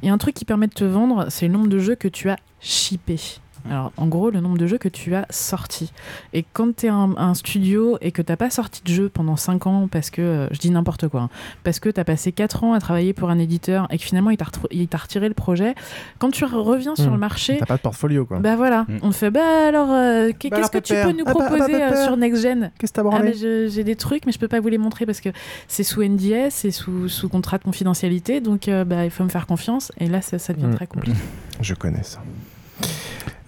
il 0.02 0.06
y 0.06 0.10
a 0.10 0.14
un 0.14 0.18
truc 0.18 0.34
qui 0.34 0.44
permet 0.44 0.66
de 0.68 0.74
te 0.74 0.84
vendre, 0.84 1.26
c'est 1.30 1.46
le 1.46 1.52
nombre 1.52 1.68
de 1.68 1.78
jeux 1.78 1.94
que 1.96 2.08
tu 2.08 2.28
as 2.30 2.36
shippés. 2.60 3.20
Alors, 3.68 3.92
en 3.96 4.06
gros, 4.06 4.30
le 4.30 4.40
nombre 4.40 4.58
de 4.58 4.66
jeux 4.66 4.78
que 4.78 4.88
tu 4.88 5.14
as 5.14 5.26
sortis. 5.30 5.92
Et 6.32 6.44
quand 6.52 6.76
tu 6.76 6.86
es 6.86 6.88
un, 6.88 7.14
un 7.16 7.34
studio 7.34 7.98
et 8.00 8.12
que 8.12 8.22
t'as 8.22 8.36
pas 8.36 8.50
sorti 8.50 8.82
de 8.84 8.88
jeu 8.88 9.08
pendant 9.08 9.36
5 9.36 9.66
ans 9.66 9.88
parce 9.90 10.10
que, 10.10 10.22
euh, 10.22 10.48
je 10.52 10.58
dis 10.58 10.70
n'importe 10.70 11.08
quoi, 11.08 11.22
hein, 11.22 11.30
parce 11.64 11.80
que 11.80 11.88
tu 11.88 12.00
as 12.00 12.04
passé 12.04 12.32
4 12.32 12.64
ans 12.64 12.72
à 12.72 12.80
travailler 12.80 13.12
pour 13.12 13.30
un 13.30 13.38
éditeur 13.38 13.86
et 13.90 13.98
que 13.98 14.04
finalement 14.04 14.30
il 14.30 14.36
t'a 14.36 14.96
retiré 14.98 15.28
le 15.28 15.34
projet, 15.34 15.74
quand 16.18 16.30
tu 16.30 16.44
re- 16.44 16.54
reviens 16.54 16.94
sur 16.96 17.10
Hmm. 17.10 17.14
le 17.14 17.18
marché, 17.18 17.56
T'as 17.58 17.66
pas 17.66 17.76
de 17.76 17.82
portfolio 17.82 18.24
quoi. 18.24 18.38
bah 18.38 18.56
voilà, 18.56 18.86
Mm. 18.88 18.98
on 19.02 19.10
te 19.10 19.14
fait 19.16 19.30
bah 19.30 19.66
alors 19.68 19.90
euh, 19.90 20.28
Bah 20.30 20.36
qu'est-ce 20.38 20.70
que 20.70 20.78
tu 20.78 20.94
peux 20.94 21.12
nous 21.12 21.24
Ah 21.26 21.32
bah, 21.34 21.40
ah 21.46 21.48
bah, 21.50 21.56
proposer 21.56 21.82
euh, 21.82 22.04
sur 22.04 22.16
Next 22.16 22.42
Gen? 22.42 22.70
Qu'est-ce 22.78 22.92
que 22.92 23.00
t'as 23.00 23.10
Ah 23.12 23.32
j'ai 23.32 23.84
des 23.84 23.96
trucs 23.96 24.26
mais 24.26 24.32
je 24.32 24.38
peux 24.38 24.48
pas 24.48 24.60
vous 24.60 24.68
les 24.68 24.78
montrer 24.78 25.06
parce 25.06 25.20
que 25.20 25.28
c'est 25.68 25.82
sous 25.84 26.02
NDS, 26.02 26.50
c'est 26.50 26.70
sous, 26.70 27.08
sous 27.08 27.28
contrat 27.28 27.58
de 27.58 27.64
confidentialité 27.64 28.40
donc 28.40 28.68
euh, 28.68 28.84
bah, 28.84 29.04
il 29.04 29.10
faut 29.10 29.24
me 29.24 29.28
faire 29.28 29.46
confiance 29.46 29.92
et 29.98 30.06
là 30.06 30.20
ça, 30.22 30.38
ça 30.38 30.52
devient 30.52 30.66
Mm. 30.66 30.74
très 30.74 30.86
compliqué. 30.86 31.18
Je 31.60 31.74
connais 31.74 32.02
ça. 32.02 32.20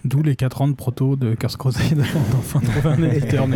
D'où 0.04 0.22
les 0.22 0.34
4 0.34 0.62
ans 0.62 0.68
de 0.68 0.74
proto 0.74 1.14
de 1.14 1.34
Curse 1.34 1.56
Crusade 1.56 1.96
d'enfin 2.32 2.58
trouver 2.60 2.88
un 2.88 3.02
éditeur. 3.10 3.46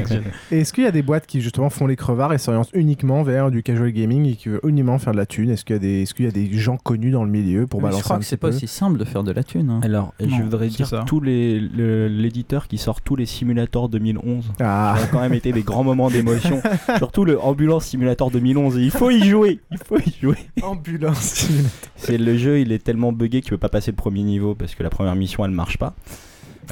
Et 0.53 0.61
est-ce 0.61 0.73
qu'il 0.73 0.85
y 0.85 0.87
a 0.87 0.93
des 0.93 1.03
boîtes 1.03 1.27
qui 1.27 1.41
justement 1.41 1.71
font 1.71 1.87
les 1.89 1.97
crevards 1.97 2.33
et 2.33 2.39
s'orientent 2.39 2.71
uniquement 2.73 3.23
vers 3.25 3.51
du 3.51 3.63
casual 3.65 3.91
gaming 3.91 4.27
et 4.27 4.37
qui 4.37 4.49
veulent 4.51 4.61
uniquement 4.65 4.99
faire 4.99 5.13
de 5.13 5.19
la 5.19 5.27
thune? 5.27 5.51
Est-ce 5.51 5.65
qu'il 5.65 5.75
y, 5.75 5.79
a 5.79 5.81
des- 5.81 6.03
est-ce 6.03 6.15
qu'il 6.15 6.25
y 6.25 6.29
a 6.29 6.31
des 6.31 6.53
gens 6.57 6.77
connus 6.77 7.11
dans 7.11 7.25
le 7.25 7.31
milieu 7.31 7.67
pour 7.67 7.81
Mais 7.81 7.85
balancer 7.89 7.99
je 8.01 8.05
crois 8.05 8.17
un 8.17 8.19
que 8.21 8.25
c'est 8.25 8.37
pas 8.37 8.49
aussi 8.49 8.69
simple 8.69 8.99
de 8.99 9.05
faire 9.05 9.25
de 9.25 9.33
la 9.33 9.43
thune. 9.43 9.71
hein. 9.71 9.81
Alors, 9.83 10.15
je 10.21 10.27
voudrais 10.43 10.71
c'est 10.71 10.77
dire 10.77 10.87
ça. 10.87 11.05
tous 11.07 11.21
les 11.21 11.59
le- 11.59 12.07
l'éditeur 12.09 12.69
qui 12.69 12.79
sort 12.79 13.01
tous 13.01 13.17
les 13.17 13.27
simulateurs 13.27 13.89
2011. 13.89 14.53
Ah. 14.61 14.95
Ça 14.99 15.05
a 15.05 15.07
quand 15.09 15.21
même 15.21 15.35
été 15.35 15.51
des 15.53 15.63
grands 15.63 15.83
moments 15.85 16.11
d'émotion. 16.11 16.61
Surtout 16.99 17.25
le 17.25 17.41
Ambulance 17.41 17.87
Simulator 17.87 18.31
2011. 18.31 18.77
Il 18.77 18.91
faut 18.93 19.11
y 19.11 19.25
jouer. 19.25 19.59
Il 19.73 19.79
faut 19.79 19.99
y 19.99 20.15
jouer. 20.23 20.37
Ambulance. 20.63 21.49
C'est 21.97 22.19
le 22.19 22.37
jeu, 22.39 22.61
il 22.61 22.71
est 22.73 22.83
tellement 22.85 23.13
buggé 23.13 23.41
que 23.41 23.47
tu 23.47 23.51
peux 23.51 23.59
pas 23.59 23.69
passer 23.69 23.91
le 23.91 23.97
premier 23.97 24.23
niveau 24.23 24.55
parce 24.55 24.75
que 24.75 24.83
la 24.83 24.91
première 24.91 25.17
mission 25.17 25.45
elle 25.45 25.51
marche 25.51 25.79
pas. 25.79 25.95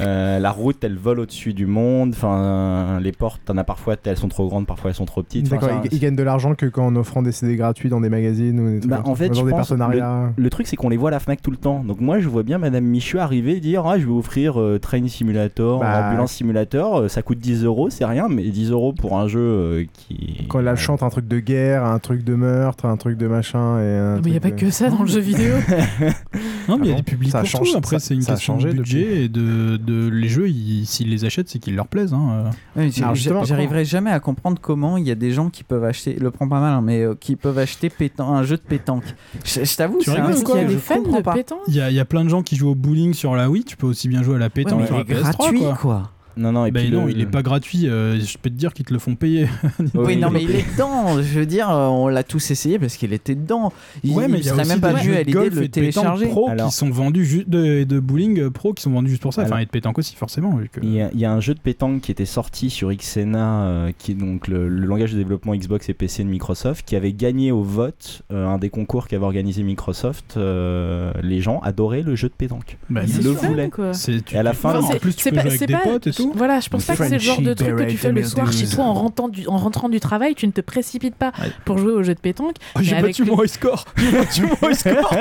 Euh, 0.01 0.39
la 0.41 0.51
route 0.51 0.83
elle 0.83 0.97
vole 0.99 1.21
au-dessus 1.21 1.53
du 1.55 1.67
monde. 1.67 2.11
Enfin, 2.15 2.99
les 3.01 3.13
portes, 3.13 3.41
t'en 3.45 3.57
as 3.57 3.65
parfois 3.65 3.95
elles 4.05 4.17
sont 4.17 4.29
trop 4.29 4.49
grandes, 4.49 4.67
parfois 4.67 4.91
elles 4.91 4.97
sont 4.97 5.05
trop 5.05 5.23
petites. 5.23 5.49
D'accord, 5.49 5.71
ils, 5.85 5.95
ils 5.95 6.01
gagnent 6.01 6.17
de 6.17 6.23
l'argent 6.23 6.55
que 6.55 6.67
quand 6.67 6.87
en 6.87 6.97
offrant 6.97 7.23
des 7.23 7.33
CD 7.33 7.57
gratuits 7.57 7.89
dans 7.89 8.01
des 8.01 8.09
magazines 8.09 8.59
ou 8.61 8.71
des 8.71 8.81
trucs 8.81 8.91
Bah, 8.91 9.03
en 9.05 9.15
fait, 9.15 9.29
dans 9.29 9.35
je 9.35 9.45
des 9.45 9.51
pense, 9.51 9.69
partenariats. 9.69 10.33
le, 10.37 10.43
le 10.43 10.51
truc 10.51 10.67
c'est 10.67 10.77
qu'on 10.77 10.89
les 10.89 10.97
voit 10.97 11.11
à 11.11 11.13
la 11.13 11.21
Fnac 11.21 11.41
tout 11.43 11.51
le 11.51 11.57
temps. 11.57 11.83
Donc 11.85 12.01
moi, 12.01 12.19
je 12.19 12.29
vois 12.29 12.43
bien 12.43 12.59
Madame 12.59 12.85
Michu 12.85 13.19
arriver 13.19 13.57
et 13.57 13.61
dire 13.61 13.87
ah 13.87 13.99
je 13.99 14.05
vais 14.07 14.13
offrir 14.13 14.61
euh, 14.61 14.79
Train 14.79 15.07
Simulator, 15.07 15.81
Bah. 15.81 16.09
Ambulance 16.09 16.33
Simulator, 16.33 17.01
euh, 17.03 17.09
ça 17.09 17.23
coûte 17.23 17.39
10 17.39 17.65
euros, 17.65 17.89
c'est 17.91 18.05
rien, 18.05 18.27
mais 18.29 18.43
10 18.43 18.71
euros 18.73 18.93
pour 18.93 19.17
un 19.19 19.29
jeu 19.29 19.41
euh, 19.41 19.85
qui. 19.93 20.45
Quand 20.49 20.61
elle 20.61 20.77
chante 20.77 21.03
un 21.03 21.09
truc 21.11 21.29
de 21.29 21.39
guerre, 21.39 21.85
un 21.85 21.99
truc 22.01 22.25
de 22.25 22.35
meurtre, 22.35 22.87
un 22.87 22.97
truc 22.97 23.17
de 23.17 23.27
machin. 23.29 23.79
Et 23.81 23.97
un 23.97 24.15
Non, 24.17 24.21
mais 24.25 24.29
il 24.29 24.33
n'y 24.33 24.37
a 24.37 24.41
pas 24.41 24.51
de- 24.51 24.57
que 24.61 24.71
ça 24.71 24.91
dans 24.91 25.03
le 25.03 25.09
jeu 25.09 25.21
vidéo. 25.21 25.55
Non, 26.69 26.79
mais 26.79 26.87
il 26.87 26.89
y 26.89 26.91
Ah 26.91 26.93
a 26.93 26.97
bon 26.97 26.99
des 26.99 27.03
publics 27.03 27.31
Ça 27.33 27.41
pour 27.43 27.49
tout. 27.63 27.77
Après, 27.77 27.99
ça- 27.99 28.07
c'est 28.07 28.15
une 28.15 28.25
question 28.25 28.55
changé 28.55 28.69
de 28.73 28.79
depuis. 28.79 28.95
budget 28.95 29.25
et 29.25 29.29
de, 29.29 29.77
de 29.77 30.09
les 30.09 30.29
jeux. 30.29 30.49
ils- 30.49 30.87
S'ils 30.87 31.11
les 31.11 31.25
achètent, 31.25 31.49
c'est 31.49 31.59
qu'ils 31.59 31.75
leur 31.77 31.87
plaisent. 31.87 32.13
hein. 32.15 32.51
Ouais, 32.77 32.91
J'arriverai 32.91 33.85
jamais 33.85 34.11
à 34.11 34.21
comprendre 34.21 34.59
comment 34.61 34.97
il 34.97 35.07
y 35.07 35.11
a 35.11 35.15
des 35.15 35.31
gens 35.33 35.51
qui 35.51 35.65
peuvent 35.65 35.85
acheter, 35.85 36.15
le 36.21 36.31
prends 36.31 36.49
pas 36.49 36.61
mal, 36.61 36.75
hein, 36.75 36.81
mais 36.83 37.03
euh, 37.03 37.15
qui 37.19 37.37
peuvent 37.37 37.59
acheter 37.59 37.89
pétan- 37.89 38.29
un 38.35 38.43
jeu 38.43 38.57
de 38.57 38.63
pétanque. 38.63 39.05
Je, 39.45 39.65
je 39.65 39.77
t'avoue, 39.77 39.99
c'est 40.03 40.11
un 40.19 40.31
truc 40.31 40.47
Il 40.55 40.57
y 40.57 40.59
a 40.61 40.65
des 40.65 40.77
fans 40.77 40.97
comprends 40.97 41.19
de 41.19 41.23
pas. 41.23 41.33
pétanque. 41.35 41.59
Il 41.69 41.75
y, 41.75 41.81
a, 41.81 41.91
il 41.91 41.95
y 41.97 42.01
a 42.01 42.05
plein 42.05 42.25
de 42.25 42.29
gens 42.31 42.43
qui 42.43 42.57
jouent 42.57 42.71
au 42.71 42.75
bowling 42.75 43.15
sur 43.15 43.35
la 43.37 43.51
Wii. 43.51 43.65
Tu 43.65 43.77
peux 43.77 43.87
aussi 43.87 44.09
bien 44.09 44.23
jouer 44.23 44.37
à 44.37 44.39
la 44.39 44.47
Ouais, 44.47 44.51
pétanque 44.51 44.81
mais 44.81 44.87
sur 44.87 44.97
la 44.97 45.03
est 45.03 45.05
PS3. 45.05 45.21
gratuit, 45.37 45.61
quoi. 45.81 46.11
Non 46.37 46.53
non 46.53 46.67
et 46.67 46.71
Ben 46.71 46.83
puis 46.83 46.91
non, 46.93 47.07
le- 47.07 47.13
il 47.13 47.21
est 47.21 47.27
pas 47.27 47.43
gratuit. 47.43 47.89
euh, 47.89 48.19
je 48.21 48.37
peux 48.39 48.51
te 48.51 48.55
dire 48.55 48.73
qu'ils 48.73 48.85
te 48.85 48.93
le 48.93 48.99
font 48.99 49.15
payer. 49.15 49.49
Oui, 49.95 50.17
non, 50.17 50.31
mais 50.31 50.43
il 50.43 50.51
est 50.51 50.73
dedans. 50.73 51.17
Je 51.23 51.39
veux 51.39 51.47
dire, 51.47 51.71
euh, 51.71 51.87
on 51.89 52.09
l'a 52.09 52.23
tous 52.25 52.51
essayé 52.51 52.79
parce 52.79 52.97
qu'il 52.97 53.13
était 53.13 53.35
dedans. 53.35 53.73
Il, 54.03 54.13
ouais, 54.13 54.29
mais 54.29 54.39
il 54.39 54.45
y 54.45 54.49
a 54.49 54.53
serait 54.53 54.63
aussi 54.63 54.71
même 54.71 54.81
pas 54.81 54.93
venu 54.93 55.15
à 55.15 55.19
l'idée 55.21 55.33
golf 55.33 55.55
de 55.55 55.61
le 55.61 55.69
télécharger. 55.69 56.27
pro 56.27 56.49
Alors- 56.49 56.69
qui 56.69 56.75
sont 56.75 56.91
vendus 56.91 57.25
juste 57.25 57.49
de, 57.49 57.85
de 57.85 58.01
bowling 58.01 58.51
pro 58.51 58.73
qui 58.73 58.83
sont 58.83 58.91
vendus 58.91 59.11
juste 59.11 59.23
pour 59.23 59.33
ça. 59.33 59.43
Enfin, 59.43 59.51
Alors- 59.53 59.61
et 59.61 59.67
de 59.67 59.71
pétanque 59.71 59.99
aussi, 59.99 60.15
forcément. 60.17 60.57
Vu 60.57 60.69
que... 60.69 60.81
Il 60.83 60.93
y, 60.93 61.01
a, 61.01 61.11
il 61.13 61.21
y 61.21 61.25
a 61.25 61.33
un 61.33 61.41
jeu 61.41 61.55
de 61.55 61.61
pétanque 61.61 62.01
qui 62.03 62.11
était 62.11 62.25
sorti 62.25 62.71
sur 62.71 62.93
Xena, 62.93 63.65
euh, 63.65 63.93
qui 63.97 64.13
est 64.13 64.15
donc 64.15 64.49
le, 64.49 64.69
le 64.69 64.87
langage 64.87 65.13
de 65.13 65.19
développement 65.19 65.55
Xbox 65.55 65.89
et 65.89 65.95
PC 65.95 66.25
de 66.25 66.29
Microsoft, 66.29 66.85
qui 66.87 66.97
avait 66.97 67.13
gagné 67.13 67.53
au 67.53 67.63
vote 67.63 68.23
euh, 68.33 68.47
un 68.47 68.59
des 68.59 68.71
concours 68.71 69.07
qu'avait 69.09 69.25
organisé 69.25 69.63
Microsoft. 69.63 70.37
Euh, 70.37 71.13
les 71.23 71.41
gens 71.41 71.61
adoraient 71.61 72.03
le 72.03 72.17
jeu 72.17 72.29
de 72.29 72.35
pétanque. 72.35 72.79
Bah, 72.91 73.03
Ils 73.07 73.23
le 73.25 73.31
voulaient. 73.31 73.71
Et 74.33 74.37
à 74.39 74.43
la 74.43 74.53
fin, 74.53 74.71
Enfin, 74.77 74.79
en 74.89 74.91
c'est- 74.93 74.99
plus, 74.99 75.15
tu 75.15 75.31
peux 75.31 75.39
jouer 75.41 75.49
avec 75.51 75.67
des 75.67 75.77
potes 75.83 76.07
et 76.07 76.13
tout. 76.13 76.24
Voilà, 76.35 76.61
je 76.61 76.69
pense 76.69 76.85
pas 76.85 76.97
que 76.97 77.05
c'est 77.05 77.15
le 77.15 77.19
genre 77.19 77.41
de 77.41 77.55
truc 77.55 77.77
que 77.77 77.83
tu 77.85 77.97
fais 77.97 78.13
le 78.13 78.23
soir 78.25 78.53
chez 78.53 78.67
toi 78.67 78.85
en 78.85 78.95
rentrant 78.95 79.29
du, 79.29 79.47
en 79.49 79.57
rentrant 79.57 79.89
du 79.89 80.01
travail, 80.01 80.35
tu 80.35 80.47
ne 80.47 80.53
te 80.53 80.61
précipites 80.61 81.15
pas 81.17 81.33
Ouais. 81.41 81.51
pour 81.65 81.79
jouer 81.79 81.93
au 81.93 82.03
jeu 82.03 82.15
de 82.15 82.21
pétanque. 82.21 82.57
Oh, 82.77 82.79
J'ai 82.83 83.01
battu 83.01 83.25
mon 83.25 83.43
high 83.43 83.49
score. 83.49 83.85
J'ai 83.97 84.11
battu 84.13 84.43
mon 84.43 84.69
high 84.69 84.75
score. 84.75 85.15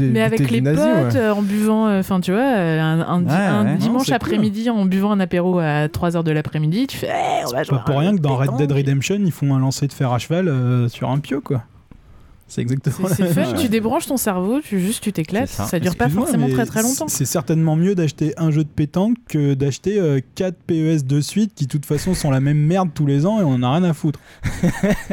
Mais 0.00 0.22
avec 0.22 0.50
les 0.50 0.62
potes, 0.62 0.78
euh, 0.78 1.32
en 1.32 1.42
buvant, 1.42 1.86
euh, 1.88 2.00
enfin 2.00 2.20
tu 2.20 2.32
vois, 2.32 2.40
euh, 2.40 2.80
un, 2.80 3.00
un 3.00 3.20
di- 3.20 3.26
Ouais, 3.28 3.34
un 3.34 3.64
ouais, 3.64 3.70
non, 3.72 3.76
dimanche 3.78 4.10
après-midi 4.10 4.70
en 4.70 4.84
buvant 4.84 5.12
un 5.12 5.20
apéro 5.20 5.58
à 5.58 5.86
3h 5.88 6.22
de 6.22 6.30
l'après-midi, 6.32 6.86
tu 6.86 6.96
fais 6.96 7.08
Eh, 7.08 7.44
on 7.46 7.50
va 7.52 7.62
jouer 7.62 7.76
Pas 7.78 7.84
pour 7.84 7.98
rien 7.98 8.14
que 8.16 8.20
dans 8.20 8.36
Red 8.36 8.56
Dead. 8.56 8.72
Redemption, 8.72 9.16
ils 9.18 9.32
font 9.32 9.54
un 9.54 9.58
lancer 9.58 9.86
de 9.86 9.92
fer 9.92 10.12
à 10.12 10.18
cheval 10.18 10.48
euh, 10.48 10.88
sur 10.88 11.10
un 11.10 11.18
pieu, 11.18 11.40
quoi. 11.40 11.62
C'est 12.48 12.62
exactement 12.62 13.08
C'est 13.08 13.26
fun, 13.32 13.52
tu 13.52 13.68
débranches 13.68 14.06
ton 14.06 14.16
cerveau, 14.16 14.60
tu 14.60 14.80
juste 14.80 15.02
tu 15.02 15.12
t'éclates, 15.12 15.48
ça. 15.48 15.66
ça. 15.66 15.78
dure 15.78 15.94
pas 15.96 16.08
forcément 16.08 16.48
très 16.48 16.64
très 16.66 16.82
longtemps. 16.82 17.06
C'est 17.08 17.24
certainement 17.26 17.76
mieux 17.76 17.94
d'acheter 17.94 18.32
un 18.38 18.50
jeu 18.50 18.64
de 18.64 18.68
pétanque 18.68 19.16
que 19.28 19.54
d'acheter 19.54 20.00
4 20.34 20.56
PES 20.66 21.04
de 21.04 21.20
suite 21.20 21.54
qui, 21.54 21.66
de 21.66 21.70
toute 21.70 21.86
façon, 21.86 22.14
sont 22.14 22.30
la 22.30 22.40
même 22.40 22.58
merde 22.58 22.88
tous 22.94 23.06
les 23.06 23.26
ans 23.26 23.38
et 23.40 23.44
on 23.44 23.50
en 23.54 23.62
a 23.62 23.72
rien 23.74 23.84
à 23.84 23.92
foutre. 23.92 24.18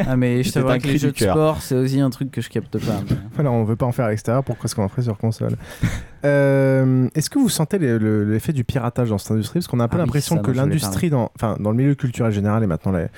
Ah, 0.07 0.15
mais 0.17 0.43
je 0.43 0.51
t'avoue 0.51 0.77
que 0.79 0.87
les 0.87 0.97
jeux 0.97 1.11
de 1.11 1.17
sport, 1.17 1.61
c'est 1.61 1.75
aussi 1.75 1.99
un 1.99 2.09
truc 2.09 2.31
que 2.31 2.41
je 2.41 2.49
capte 2.49 2.77
pas. 2.77 3.01
mais- 3.09 3.15
Voilà, 3.35 3.51
on 3.51 3.63
veut 3.63 3.75
pas 3.75 3.85
en 3.85 3.91
faire 3.91 4.05
à 4.05 4.09
l'extérieur, 4.09 4.43
pourquoi 4.43 4.65
est-ce 4.65 4.75
qu'on 4.75 4.83
en 4.83 4.89
ferait 4.89 5.01
sur 5.03 5.17
console 5.17 5.55
Euh, 6.25 7.07
Est-ce 7.13 7.29
que 7.29 7.37
vous 7.37 7.49
sentez 7.49 7.77
le- 7.77 7.99
le- 7.99 8.23
l'effet 8.23 8.51
du 8.51 8.63
piratage 8.63 9.09
dans 9.09 9.17
cette 9.19 9.31
industrie? 9.31 9.59
Parce 9.59 9.67
qu'on 9.67 9.79
a 9.79 9.83
un 9.83 9.87
peu 9.87 9.97
Ah 9.97 10.01
l'impression 10.01 10.37
que 10.39 10.49
l'industrie, 10.51 11.09
dans, 11.11 11.31
enfin, 11.35 11.55
dans 11.59 11.69
le 11.69 11.77
milieu 11.77 11.93
culturel 11.93 12.31
général, 12.31 12.63
et 12.63 12.67
maintenant 12.67 12.91
la- 12.91 13.09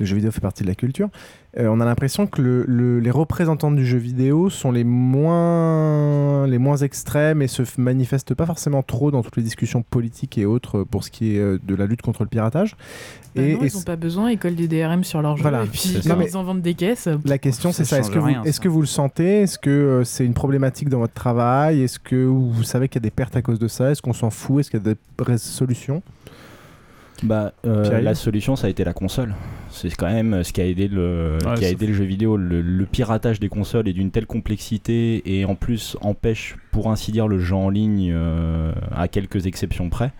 le 0.00 0.06
jeu 0.06 0.16
vidéo 0.16 0.30
fait 0.32 0.40
partie 0.40 0.62
de 0.64 0.68
la 0.68 0.74
culture, 0.74 1.08
euh, 1.58 1.68
on 1.68 1.80
a 1.80 1.84
l'impression 1.84 2.26
que 2.26 2.42
le- 2.42 2.64
le- 2.66 2.98
les 2.98 3.10
représentants 3.12 3.70
du 3.70 3.86
jeu 3.86 3.98
vidéo 3.98 4.50
sont 4.50 4.72
les 4.72 4.82
moins, 5.48 6.46
les 6.46 6.58
moins 6.58 6.76
extrêmes 6.78 7.42
et 7.42 7.46
se 7.48 7.62
manifestent 7.78 8.34
pas 8.34 8.46
forcément 8.46 8.82
trop 8.82 9.10
dans 9.10 9.22
toutes 9.22 9.36
les 9.36 9.42
discussions 9.42 9.82
politiques 9.82 10.38
et 10.38 10.46
autres 10.46 10.82
pour 10.84 11.04
ce 11.04 11.10
qui 11.10 11.36
est 11.36 11.38
euh, 11.38 11.58
de 11.62 11.74
la 11.74 11.86
lutte 11.86 12.02
contre 12.02 12.22
le 12.22 12.28
piratage. 12.28 12.76
Bah 13.36 13.42
et, 13.42 13.54
non, 13.54 13.62
et 13.62 13.66
ils 13.66 13.76
ont 13.76 13.82
pas 13.82 13.96
besoin, 13.96 14.30
ils 14.30 14.38
collent 14.38 14.54
des 14.54 14.68
DRM 14.68 15.02
sur 15.04 15.20
leur 15.22 15.36
jeu 15.36 15.42
Voilà, 15.42 15.64
et 15.64 15.66
puis 15.66 15.78
ça. 15.80 16.16
ils 16.24 16.36
en 16.36 16.44
vendent 16.44 16.62
des 16.62 16.74
caisses. 16.74 17.08
La 17.24 17.38
question, 17.38 17.72
c'est 17.72 17.84
ça. 17.84 17.98
Est-ce 17.98 18.10
que, 18.10 18.18
vous, 18.18 18.26
rien, 18.26 18.42
est-ce 18.44 18.58
ça. 18.58 18.62
que 18.62 18.68
vous 18.68 18.80
le 18.80 18.86
sentez? 18.86 19.42
Est-ce 19.42 19.58
que 19.58 19.70
euh, 19.70 20.04
c'est 20.04 20.24
une 20.24 20.34
problématique 20.34 20.88
dans 20.88 20.98
votre 21.00 21.14
travail? 21.14 21.82
Est-ce 21.82 21.98
que 21.98 22.16
vous 22.24 22.62
savez 22.62 22.88
qu'il 22.88 23.00
y 23.00 23.02
a 23.02 23.06
des 23.06 23.10
pertes 23.10 23.36
à 23.36 23.42
cause 23.42 23.58
de 23.58 23.68
ça? 23.68 23.90
Est-ce 23.90 24.02
qu'on 24.02 24.12
s'en 24.12 24.30
fout? 24.30 24.60
Est-ce 24.60 24.70
qu'il 24.70 24.80
y 24.84 24.88
a 24.90 24.94
des 24.94 25.38
solutions? 25.38 26.02
Bah, 27.24 27.54
euh, 27.66 28.00
la 28.00 28.14
solution, 28.14 28.54
ça 28.54 28.66
a 28.66 28.70
été 28.70 28.84
la 28.84 28.92
console. 28.92 29.34
C'est 29.70 29.92
quand 29.94 30.10
même 30.10 30.44
ce 30.44 30.52
qui 30.52 30.60
a 30.60 30.66
aidé 30.66 30.88
le, 30.88 31.38
Ouais, 31.44 31.54
qui 31.54 31.64
a 31.64 31.70
aidé 31.70 31.86
le 31.86 31.94
jeu 31.94 32.04
vidéo. 32.04 32.36
Le, 32.36 32.60
le 32.60 32.86
piratage 32.86 33.40
des 33.40 33.48
consoles 33.48 33.88
est 33.88 33.92
d'une 33.92 34.10
telle 34.10 34.26
complexité 34.26 35.22
et 35.38 35.44
en 35.44 35.54
plus 35.54 35.96
empêche, 36.00 36.56
pour 36.70 36.90
ainsi 36.90 37.12
dire, 37.12 37.26
le 37.26 37.38
jeu 37.38 37.56
en 37.56 37.70
ligne 37.70 38.12
euh, 38.14 38.72
à 38.94 39.08
quelques 39.08 39.46
exceptions 39.46 39.88
près. 39.88 40.12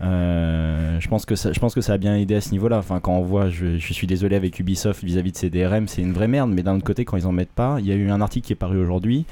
Euh, 0.00 0.98
je 1.00 1.08
pense 1.08 1.24
que 1.24 1.34
ça, 1.34 1.52
je 1.52 1.60
pense 1.60 1.74
que 1.74 1.80
ça 1.80 1.94
a 1.94 1.98
bien 1.98 2.16
aidé 2.16 2.34
à 2.34 2.40
ce 2.40 2.50
niveau-là. 2.50 2.78
Enfin, 2.78 3.00
quand 3.00 3.16
on 3.16 3.22
voit, 3.22 3.48
je, 3.48 3.78
je 3.78 3.92
suis 3.92 4.06
désolé 4.06 4.36
avec 4.36 4.58
Ubisoft 4.58 5.02
vis-à-vis 5.02 5.32
de 5.32 5.36
ces 5.36 5.50
DRM, 5.50 5.88
c'est 5.88 6.02
une 6.02 6.12
vraie 6.12 6.28
merde. 6.28 6.50
Mais 6.50 6.62
d'un 6.62 6.76
autre 6.76 6.84
côté, 6.84 7.04
quand 7.04 7.16
ils 7.16 7.26
en 7.26 7.32
mettent 7.32 7.52
pas, 7.52 7.76
il 7.80 7.86
y 7.86 7.92
a 7.92 7.94
eu 7.94 8.10
un 8.10 8.20
article 8.20 8.46
qui 8.46 8.52
est 8.52 8.56
paru 8.56 8.78
aujourd'hui, 8.78 9.24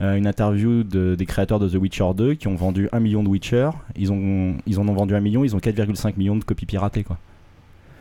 euh, 0.00 0.14
une 0.16 0.26
interview 0.26 0.84
de- 0.84 1.14
des 1.16 1.26
créateurs 1.26 1.58
de 1.58 1.68
The 1.68 1.74
Witcher 1.74 2.10
2 2.16 2.34
qui 2.34 2.46
ont 2.48 2.54
vendu 2.54 2.88
1 2.92 3.00
million 3.00 3.22
de 3.22 3.28
Witcher. 3.28 3.70
Ils 3.96 4.12
ont, 4.12 4.54
ils 4.66 4.78
en 4.78 4.86
ont 4.88 4.92
vendu 4.94 5.14
1 5.14 5.20
million. 5.20 5.44
Ils 5.44 5.54
ont 5.56 5.60
4,5 5.60 6.16
millions 6.16 6.36
de 6.36 6.44
copies 6.44 6.66
piratées, 6.66 7.04
quoi. 7.04 7.18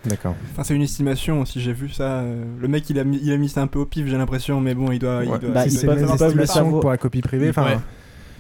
D'accord. 0.06 0.36
Enfin, 0.52 0.64
c'est 0.64 0.76
une 0.76 0.84
estimation 0.84 1.42
aussi, 1.42 1.60
j'ai 1.60 1.74
vu 1.74 1.90
ça. 1.90 2.20
euh, 2.20 2.44
Le 2.60 2.68
mec, 2.68 2.90
il 2.90 3.00
a 3.00 3.04
mis, 3.04 3.20
il 3.22 3.32
a 3.32 3.38
mis 3.38 3.50
ça 3.50 3.62
un 3.62 3.68
peu 3.68 3.80
au 3.80 3.86
pif, 3.86 4.08
j'ai 4.08 4.16
l'impression, 4.18 4.62
mais 4.62 4.74
bon, 4.74 4.92
il 4.92 5.00
doit. 5.00 5.22
il 5.24 5.30
Ouais, 5.30 5.40
doit- 5.40 5.50
bah, 5.50 5.66
il 5.66 5.74
ils 5.74 5.82
doit- 5.82 5.96
peuvent- 5.96 6.00
il 6.02 6.06
doit 6.06 6.16
ils 6.16 6.20
peuvent 6.20 6.38
le 6.38 6.46
savoir. 6.46 6.66
savoir. 6.66 6.82
pour 6.82 6.90
la 6.92 6.98
copie 6.98 7.22
privée. 7.22 7.50
Enfin, 7.50 7.66
Ouais. 7.66 7.78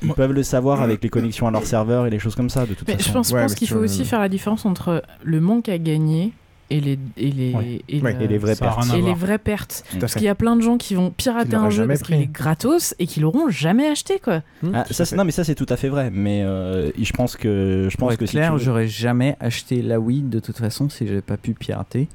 Ils 0.03 0.13
peuvent 0.13 0.31
le 0.31 0.43
savoir 0.43 0.81
avec 0.83 1.01
les 1.03 1.09
connexions 1.09 1.47
à 1.47 1.51
leur 1.51 1.65
serveur 1.65 2.05
et 2.05 2.11
les 2.11 2.19
choses 2.19 2.35
comme 2.35 2.51
ça, 2.51 2.67
de 2.67 2.75
toute 2.75 2.87
Mais 2.87 2.93
je 2.93 2.99
façon. 2.99 3.13
pense, 3.13 3.29
je 3.29 3.33
Ouais, 3.33 3.41
pense 3.41 3.51
mais 3.53 3.57
qu'il 3.57 3.67
faut 3.67 3.79
aussi 3.79 4.05
faire 4.05 4.19
la 4.19 4.29
différence 4.29 4.63
entre 4.67 5.01
le 5.23 5.41
manque 5.41 5.69
à 5.69 5.79
gagner 5.79 6.33
et 6.69 6.81
les, 6.81 6.99
et 7.17 7.31
les, 7.31 7.53
Ouais. 7.53 7.81
et, 7.87 8.01
Ouais, 8.01 8.13
la- 8.13 8.21
et 8.23 8.27
les 8.27 8.37
vraies 8.37 8.55
pertes. 8.55 8.93
et 8.95 9.01
les 9.01 9.13
vraies 9.13 9.37
pertes. 9.37 9.83
Parce 9.99 10.13
qu'il 10.13 10.23
y 10.23 10.27
a 10.27 10.35
plein 10.35 10.55
de 10.55 10.61
gens 10.61 10.77
qui 10.77 10.95
vont 10.95 11.11
pirater 11.11 11.55
un 11.55 11.69
jeu 11.69 11.87
parce 11.87 12.01
qu'il 12.03 12.15
est 12.15 12.31
gratos 12.31 12.93
et 12.99 13.07
qui 13.07 13.19
l'auront 13.21 13.49
jamais 13.49 13.87
acheté 13.87 14.19
quoi. 14.19 14.41
Ah, 14.73 14.83
ça, 14.91 15.05
c'est- 15.05 15.15
non, 15.15 15.23
mais 15.23 15.31
ça 15.31 15.43
c'est 15.43 15.55
tout 15.55 15.65
à 15.69 15.77
fait 15.77 15.89
vrai. 15.89 16.09
Mais 16.11 16.43
euh, 16.43 16.91
je 16.99 17.11
pense 17.13 17.35
que 17.37 17.87
je 17.89 17.95
pense 17.97 18.15
que 18.17 18.25
clair, 18.25 18.53
veux- 18.53 18.59
j'aurais 18.59 18.87
jamais 18.87 19.37
acheté 19.39 19.81
la 19.81 19.99
Wii 19.99 20.23
de 20.23 20.39
toute 20.39 20.57
façon 20.57 20.89
si 20.89 21.07
j'avais 21.07 21.21
pas 21.21 21.37
pu 21.37 21.53
pirater. 21.53 22.07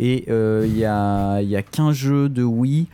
Et 0.00 0.24
euh, 0.30 0.64
il 0.66 0.76
y, 0.78 0.84
a, 0.86 1.40
il 1.42 1.48
y 1.48 1.56
a 1.56 1.62
qu'un 1.62 1.92
jeu 1.92 2.28
de 2.28 2.42
Wii 2.42 2.86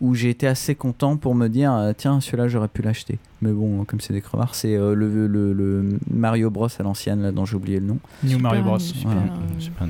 où 0.00 0.14
j'ai 0.14 0.28
été 0.30 0.46
assez 0.46 0.74
content 0.74 1.16
pour 1.16 1.34
me 1.34 1.48
dire 1.48 1.72
euh, 1.72 1.92
tiens 1.96 2.20
celui-là 2.20 2.46
j'aurais 2.48 2.68
pu 2.68 2.82
l'acheter. 2.82 3.18
Mais 3.42 3.50
bon 3.52 3.84
comme 3.84 4.00
c'est 4.00 4.12
des 4.12 4.20
crevards, 4.20 4.54
c'est 4.54 4.76
euh, 4.76 4.94
le, 4.94 5.26
le, 5.26 5.52
le 5.52 5.98
Mario 6.12 6.50
Bros 6.50 6.68
à 6.78 6.82
l'ancienne 6.82 7.22
là 7.22 7.32
dont 7.32 7.44
j'ai 7.44 7.56
oublié 7.56 7.80
le 7.80 7.86
nom. 7.86 7.98
New 8.22 8.38
Mario 8.38 8.62
Bros. 8.62 8.78
Super, 8.78 9.12
Voilà. 9.12 9.22
euh, 9.22 9.86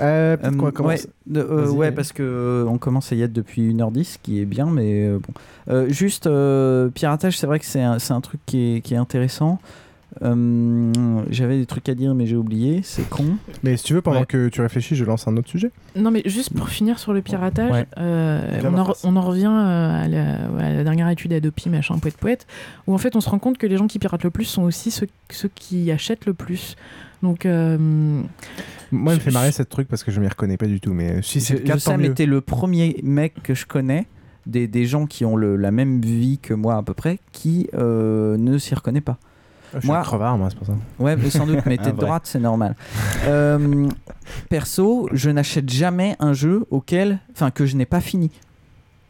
Euh, 0.00 0.36
Euh, 0.44 0.50
ouais, 0.82 1.00
de- 1.26 1.40
euh, 1.40 1.68
ouais, 1.70 1.90
parce 1.92 2.12
que 2.12 2.22
euh, 2.22 2.64
on 2.68 2.78
commence 2.78 3.12
à 3.12 3.16
y 3.16 3.22
être 3.22 3.32
depuis 3.32 3.72
1h10, 3.74 4.04
ce 4.04 4.18
qui 4.22 4.40
est 4.40 4.44
bien, 4.44 4.66
mais 4.66 5.06
euh, 5.06 5.18
bon. 5.18 5.32
Euh, 5.72 5.88
juste, 5.88 6.26
euh, 6.26 6.88
piratage, 6.88 7.36
c'est 7.38 7.46
vrai 7.46 7.58
que 7.58 7.66
c'est 7.66 7.82
un, 7.82 7.98
c'est 7.98 8.12
un 8.14 8.20
truc 8.20 8.40
qui 8.46 8.76
est, 8.76 8.80
qui 8.80 8.94
est 8.94 8.98
intéressant. 8.98 9.58
Euh, 10.22 11.22
J'avais 11.30 11.58
des 11.58 11.66
trucs 11.66 11.88
à 11.88 11.94
dire, 11.94 12.14
mais 12.14 12.26
j'ai 12.26 12.34
oublié, 12.36 12.80
c'est 12.82 13.08
con. 13.08 13.36
Mais 13.62 13.76
si 13.76 13.84
tu 13.84 13.94
veux, 13.94 14.00
pendant 14.02 14.20
Ouais. 14.20 14.26
que 14.26 14.48
tu 14.48 14.60
réfléchis, 14.62 14.96
je 14.96 15.04
lance 15.04 15.28
un 15.28 15.36
autre 15.36 15.48
sujet. 15.48 15.70
Non 15.96 16.10
mais 16.10 16.22
juste 16.24 16.52
pour 16.56 16.68
finir 16.70 16.98
sur 16.98 17.12
le 17.12 17.20
piratage, 17.22 17.70
Ouais. 17.70 17.86
euh, 17.98 18.60
on, 18.64 18.74
en, 18.78 18.84
phrase. 18.84 19.00
on 19.04 19.16
en 19.16 19.20
revient 19.20 19.46
à 19.46 20.08
la, 20.08 20.46
à 20.58 20.72
la 20.72 20.82
dernière 20.84 21.08
étude 21.10 21.32
Adopi 21.32 21.68
machin 21.68 21.98
poète 21.98 22.16
poète 22.16 22.46
où 22.86 22.94
en 22.94 22.98
fait 22.98 23.14
on 23.16 23.20
se 23.20 23.28
rend 23.28 23.38
compte 23.38 23.58
que 23.58 23.66
les 23.66 23.76
gens 23.76 23.86
qui 23.86 23.98
piratent 23.98 24.24
le 24.24 24.30
plus 24.30 24.44
sont 24.46 24.62
aussi 24.62 24.90
ceux, 24.90 25.06
ceux 25.30 25.50
qui 25.54 25.90
achètent 25.92 26.26
le 26.26 26.34
plus. 26.34 26.74
Donc 27.22 27.46
euh, 27.46 28.22
Moi, 28.90 29.14
il 29.14 29.16
me 29.16 29.20
fait 29.20 29.30
marrer 29.30 29.52
cette 29.52 29.68
truc 29.68 29.88
parce 29.88 30.02
que 30.04 30.10
je 30.10 30.20
m'y 30.20 30.28
reconnais 30.28 30.56
pas 30.56 30.66
du 30.66 30.80
tout. 30.80 30.92
Mais 30.92 31.20
si 31.22 31.40
c'est 31.40 31.54
le 31.54 31.60
cas, 31.60 31.96
mieux. 31.96 32.14
t'es 32.14 32.26
le 32.26 32.40
premier 32.40 33.00
mec 33.02 33.42
que 33.42 33.54
je 33.54 33.66
connais, 33.66 34.06
des, 34.46 34.66
des 34.66 34.86
gens 34.86 35.06
qui 35.06 35.24
ont 35.24 35.36
le, 35.36 35.56
la 35.56 35.70
même 35.70 36.00
vie 36.00 36.38
que 36.38 36.54
moi 36.54 36.76
à 36.76 36.82
peu 36.82 36.94
près, 36.94 37.18
qui 37.32 37.68
euh, 37.74 38.36
ne 38.38 38.58
s'y 38.58 38.74
reconnaît 38.74 39.00
pas. 39.02 39.18
Je 39.74 39.80
suis 39.80 39.90
un 39.90 40.02
crevard, 40.02 40.38
moi, 40.38 40.48
c'est 40.48 40.56
pour 40.56 40.66
ça. 40.66 40.76
Ouais, 40.98 41.14
mais 41.16 41.28
sans 41.28 41.46
doute, 41.46 41.58
mais 41.66 41.76
Ah, 41.80 41.84
t'es 41.84 41.90
de 41.90 41.96
vrai. 41.96 42.06
droite, 42.06 42.22
c'est 42.24 42.40
normal. 42.40 42.74
Euh, 43.26 43.86
perso, 44.48 45.08
je 45.12 45.28
n'achète 45.28 45.68
jamais 45.68 46.16
un 46.20 46.32
jeu 46.32 46.64
auquel, 46.70 47.18
enfin, 47.32 47.50
que 47.50 47.66
je 47.66 47.76
n'ai 47.76 47.84
pas 47.84 48.00
fini. 48.00 48.30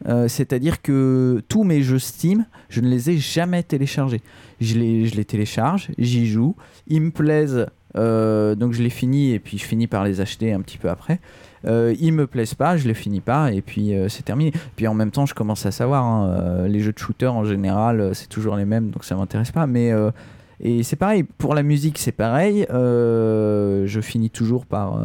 Euh, 0.08 0.26
C'est-à-dire 0.26 0.82
que 0.82 1.42
tous 1.48 1.62
mes 1.62 1.82
jeux 1.82 1.98
Steam, 2.00 2.44
je 2.68 2.80
ne 2.80 2.88
les 2.88 3.10
ai 3.10 3.18
jamais 3.18 3.62
téléchargés. 3.62 4.20
Je 4.60 4.74
les, 4.74 5.06
je 5.06 5.14
les 5.14 5.24
télécharge, 5.24 5.90
j'y 5.98 6.26
joue, 6.26 6.56
ils 6.88 7.02
me 7.02 7.10
plaisent, 7.12 7.66
euh, 7.96 8.54
donc 8.54 8.72
je 8.72 8.82
les 8.82 8.90
finis 8.90 9.32
et 9.32 9.38
puis 9.38 9.58
je 9.58 9.64
finis 9.64 9.86
par 9.86 10.04
les 10.04 10.20
acheter 10.20 10.52
un 10.52 10.60
petit 10.60 10.78
peu 10.78 10.88
après. 10.90 11.20
Euh, 11.66 11.94
ils 11.98 12.12
me 12.12 12.26
plaisent 12.26 12.54
pas, 12.54 12.76
je 12.76 12.86
les 12.86 12.94
finis 12.94 13.20
pas 13.20 13.52
et 13.52 13.62
puis 13.62 13.94
euh, 13.94 14.08
c'est 14.08 14.22
terminé. 14.22 14.52
Puis 14.76 14.86
en 14.86 14.94
même 14.94 15.10
temps, 15.10 15.26
je 15.26 15.34
commence 15.34 15.66
à 15.66 15.70
savoir, 15.70 16.04
hein, 16.04 16.28
euh, 16.28 16.68
les 16.68 16.80
jeux 16.80 16.92
de 16.92 16.98
shooter 16.98 17.26
en 17.26 17.44
général, 17.44 18.14
c'est 18.14 18.28
toujours 18.28 18.56
les 18.56 18.64
mêmes, 18.64 18.90
donc 18.90 19.04
ça 19.04 19.16
m'intéresse 19.16 19.50
pas. 19.50 19.66
Mais 19.66 19.92
et 20.60 20.82
c'est 20.82 20.96
pareil, 20.96 21.22
pour 21.22 21.54
la 21.54 21.62
musique, 21.62 21.98
c'est 21.98 22.12
pareil. 22.12 22.66
je 22.68 24.00
finis 24.02 24.30
toujours 24.30 24.66
par, 24.66 25.00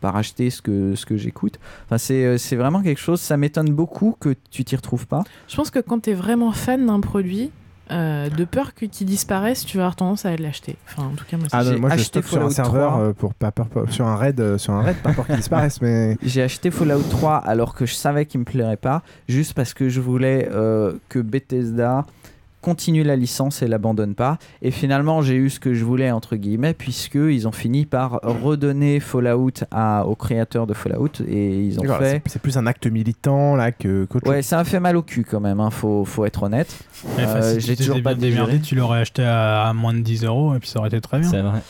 par 0.00 0.16
acheter 0.16 0.50
ce 0.50 0.62
que, 0.62 0.94
ce 0.94 1.06
que 1.06 1.16
j'écoute. 1.16 1.58
Enfin, 1.86 1.98
c'est 1.98 2.56
vraiment 2.56 2.82
quelque 2.82 3.00
chose, 3.00 3.20
ça 3.20 3.36
m'étonne 3.36 3.70
beaucoup 3.70 4.16
que 4.18 4.34
tu 4.50 4.64
t'y 4.64 4.76
retrouves 4.76 5.06
pas. 5.06 5.24
Je 5.48 5.56
pense 5.56 5.70
que 5.70 5.78
quand 5.78 6.00
tu 6.00 6.10
es 6.10 6.14
vraiment 6.14 6.52
fan 6.52 6.86
d'un 6.86 7.00
produit, 7.00 7.50
euh, 7.90 8.28
de 8.28 8.44
peur 8.44 8.74
que- 8.74 8.86
qu'il 8.86 9.06
disparaisse, 9.06 9.64
tu 9.64 9.76
vas 9.76 9.84
avoir 9.84 9.96
tendance 9.96 10.24
à 10.26 10.36
l'acheter. 10.36 10.76
Enfin, 10.88 11.04
en 11.08 11.14
tout 11.14 11.24
cas, 11.28 11.36
moi, 11.36 11.46
Ah 11.52 11.62
non, 11.64 11.70
j'ai 11.72 11.78
moi 11.78 11.90
je 11.90 11.94
acheté 11.94 12.04
stocke 12.06 12.24
sur 12.26 12.36
un 12.38 12.40
Fallout 12.40 12.50
serveur 12.54 12.90
3. 12.92 13.02
euh, 13.02 13.12
pour 13.12 13.34
pas 13.34 13.52
peur, 13.52 13.68
sur 13.90 14.06
un 14.06 14.16
raid, 14.16 14.40
euh, 14.40 14.58
sur 14.58 14.72
un 14.72 14.82
raid, 14.82 14.96
pas 14.96 15.12
peur 15.12 15.26
qu'il 15.26 15.36
disparaisse, 15.36 15.80
mais 15.80 16.16
J'ai 16.22 16.42
acheté 16.42 16.70
Fallout 16.70 17.02
3 17.10 17.36
alors 17.36 17.74
que 17.74 17.86
je 17.86 17.94
savais 17.94 18.26
qu'il 18.26 18.40
me 18.40 18.44
plairait 18.44 18.76
pas, 18.76 19.02
juste 19.28 19.54
parce 19.54 19.72
que 19.74 19.88
je 19.88 20.00
voulais 20.00 20.48
euh, 20.52 20.94
que 21.08 21.18
Bethesda 21.18 22.04
continue 22.66 23.04
la 23.04 23.14
licence 23.14 23.62
et 23.62 23.68
l'abandonne 23.68 24.16
pas. 24.16 24.38
Et 24.60 24.72
finalement, 24.72 25.22
j'ai 25.22 25.36
eu 25.36 25.50
ce 25.50 25.60
que 25.60 25.72
je 25.72 25.84
voulais 25.84 26.10
entre 26.10 26.34
guillemets, 26.34 26.74
puisque 26.74 27.14
ils 27.14 27.46
ont 27.46 27.52
fini 27.52 27.86
par 27.86 28.18
redonner 28.24 28.98
Fallout 28.98 29.52
à, 29.70 30.04
aux 30.04 30.16
créateurs 30.16 30.66
de 30.66 30.74
Fallout 30.74 31.12
et 31.28 31.60
ils 31.62 31.78
ont 31.78 31.84
fait. 31.84 32.10
c'est- 32.10 32.22
c'est 32.32 32.42
plus 32.42 32.58
un 32.58 32.66
acte 32.66 32.88
militant 32.88 33.54
là 33.54 33.70
que 33.70 34.04
qu'autre 34.06 34.28
Ouais, 34.28 34.38
chose. 34.38 34.46
ça 34.46 34.56
m'a 34.56 34.64
fait 34.64 34.80
mal 34.80 34.96
au 34.96 35.02
cul 35.02 35.22
quand 35.24 35.38
même, 35.38 35.60
hein, 35.60 35.70
faut, 35.70 36.04
faut 36.04 36.24
être 36.24 36.42
honnête. 36.42 36.76
Ouais, 37.16 37.24
Euh, 37.24 37.54
si 37.54 37.60
j'ai 37.68 37.76
toujours 37.76 38.02
pas 38.02 38.14
démerdé, 38.16 38.58
tu 38.60 38.74
l'aurais 38.74 38.98
acheté 39.00 39.22
à, 39.22 39.68
à 39.68 39.72
moins 39.72 39.94
de 39.94 40.00
10 40.00 40.24
euros 40.24 40.54
et 40.56 40.58
puis 40.58 40.68
ça 40.68 40.80
aurait 40.80 40.88
été 40.88 41.00
très 41.00 41.20
bien. 41.20 41.30
C'est 41.30 41.42
vrai. 41.42 41.60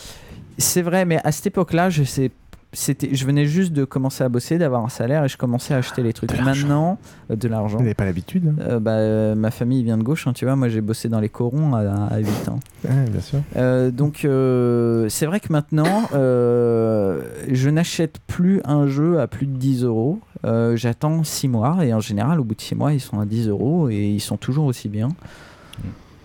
C'est 0.58 0.80
vrai, 0.80 1.04
mais 1.04 1.18
à 1.22 1.32
cette 1.32 1.48
époque-là, 1.48 1.90
je 1.90 2.02
sais. 2.04 2.30
C'était, 2.78 3.08
je 3.14 3.24
venais 3.24 3.46
juste 3.46 3.72
de 3.72 3.86
commencer 3.86 4.22
à 4.22 4.28
bosser, 4.28 4.58
d'avoir 4.58 4.84
un 4.84 4.90
salaire 4.90 5.24
et 5.24 5.28
je 5.28 5.38
commençais 5.38 5.72
à 5.72 5.78
acheter 5.78 6.02
les 6.02 6.12
trucs. 6.12 6.30
Maintenant, 6.42 6.98
euh, 7.30 7.36
de 7.36 7.48
l'argent. 7.48 7.78
Vous 7.78 7.82
n'avez 7.84 7.94
pas 7.94 8.04
l'habitude. 8.04 8.48
hein. 8.48 8.62
Euh, 8.68 8.80
bah, 8.80 8.90
euh, 8.92 9.34
ma 9.34 9.50
famille 9.50 9.82
vient 9.82 9.96
de 9.96 10.02
gauche, 10.02 10.26
hein, 10.26 10.34
tu 10.34 10.44
vois. 10.44 10.56
Moi, 10.56 10.68
j'ai 10.68 10.82
bossé 10.82 11.08
dans 11.08 11.18
les 11.20 11.30
corons 11.30 11.74
à, 11.74 11.80
à 11.80 12.18
8 12.18 12.48
ans. 12.50 12.60
Ouais, 12.84 13.08
bien 13.10 13.20
sûr. 13.22 13.38
Euh, 13.56 13.90
donc, 13.90 14.26
euh, 14.26 15.08
c'est 15.08 15.24
vrai 15.24 15.40
que 15.40 15.50
maintenant, 15.52 16.02
euh, 16.12 17.22
je 17.50 17.70
n'achète 17.70 18.18
plus 18.26 18.60
un 18.66 18.86
jeu 18.86 19.20
à 19.20 19.26
plus 19.26 19.46
de 19.46 19.56
10 19.56 19.82
euros. 19.84 20.18
Euh, 20.44 20.76
J'attends 20.76 21.24
6 21.24 21.48
mois 21.48 21.84
et 21.84 21.94
en 21.94 22.00
général, 22.00 22.40
au 22.40 22.44
bout 22.44 22.54
de 22.54 22.60
6 22.60 22.74
mois, 22.74 22.92
ils 22.92 23.00
sont 23.00 23.18
à 23.20 23.24
10 23.24 23.48
euros 23.48 23.88
et 23.88 24.06
ils 24.10 24.20
sont 24.20 24.36
toujours 24.36 24.66
aussi 24.66 24.88
bien. 24.90 25.08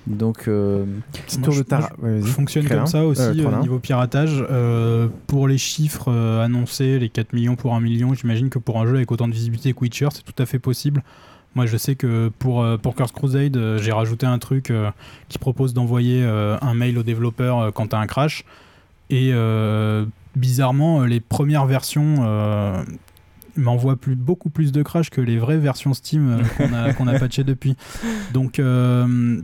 Donc, 0.07 0.47
euh, 0.47 0.85
je- 1.41 1.45
je 2.21 2.27
fonctionne 2.31 2.63
comme 2.67 2.87
ça 2.87 3.05
aussi 3.05 3.21
euh, 3.41 3.61
niveau 3.61 3.79
piratage. 3.79 4.43
Euh, 4.49 5.07
pour 5.27 5.47
les 5.47 5.57
chiffres 5.59 6.11
euh, 6.11 6.43
annoncés, 6.43 6.97
les 6.99 7.09
4 7.09 7.33
millions 7.33 7.55
pour 7.55 7.75
1 7.75 7.81
million, 7.81 8.13
j'imagine 8.13 8.49
que 8.49 8.57
pour 8.59 8.79
un 8.81 8.87
jeu 8.87 8.95
avec 8.95 9.11
autant 9.11 9.27
de 9.27 9.33
visibilité 9.33 9.73
que 9.73 9.79
Witcher, 9.81 10.07
c'est 10.11 10.23
tout 10.23 10.41
à 10.41 10.45
fait 10.45 10.59
possible. 10.59 11.03
Moi, 11.53 11.65
je 11.65 11.75
sais 11.77 11.95
que 11.95 12.31
pour, 12.39 12.63
euh, 12.63 12.77
pour 12.77 12.95
Curse 12.95 13.11
Crusade, 13.11 13.57
euh, 13.57 13.77
j'ai 13.77 13.91
rajouté 13.91 14.25
un 14.25 14.39
truc 14.39 14.71
euh, 14.71 14.89
qui 15.29 15.37
propose 15.37 15.73
d'envoyer 15.73 16.23
euh, 16.23 16.57
un 16.61 16.73
mail 16.73 16.97
au 16.97 17.03
développeur 17.03 17.59
euh, 17.59 17.71
quand 17.71 17.87
tu 17.89 17.95
as 17.95 17.99
un 17.99 18.07
crash. 18.07 18.45
Et 19.09 19.31
euh, 19.33 20.05
bizarrement, 20.35 21.01
euh, 21.01 21.05
les 21.07 21.19
premières 21.19 21.65
versions 21.65 22.15
euh, 22.21 22.81
m'envoient 23.57 23.97
plus, 23.97 24.15
beaucoup 24.15 24.49
plus 24.49 24.71
de 24.71 24.81
crash 24.81 25.09
que 25.09 25.19
les 25.19 25.37
vraies 25.37 25.57
versions 25.57 25.93
Steam 25.93 26.39
euh, 26.61 26.93
qu'on 26.97 27.07
a, 27.07 27.15
a 27.15 27.19
patchées 27.19 27.43
depuis. 27.43 27.75
Donc, 28.33 28.57
euh, 28.59 29.41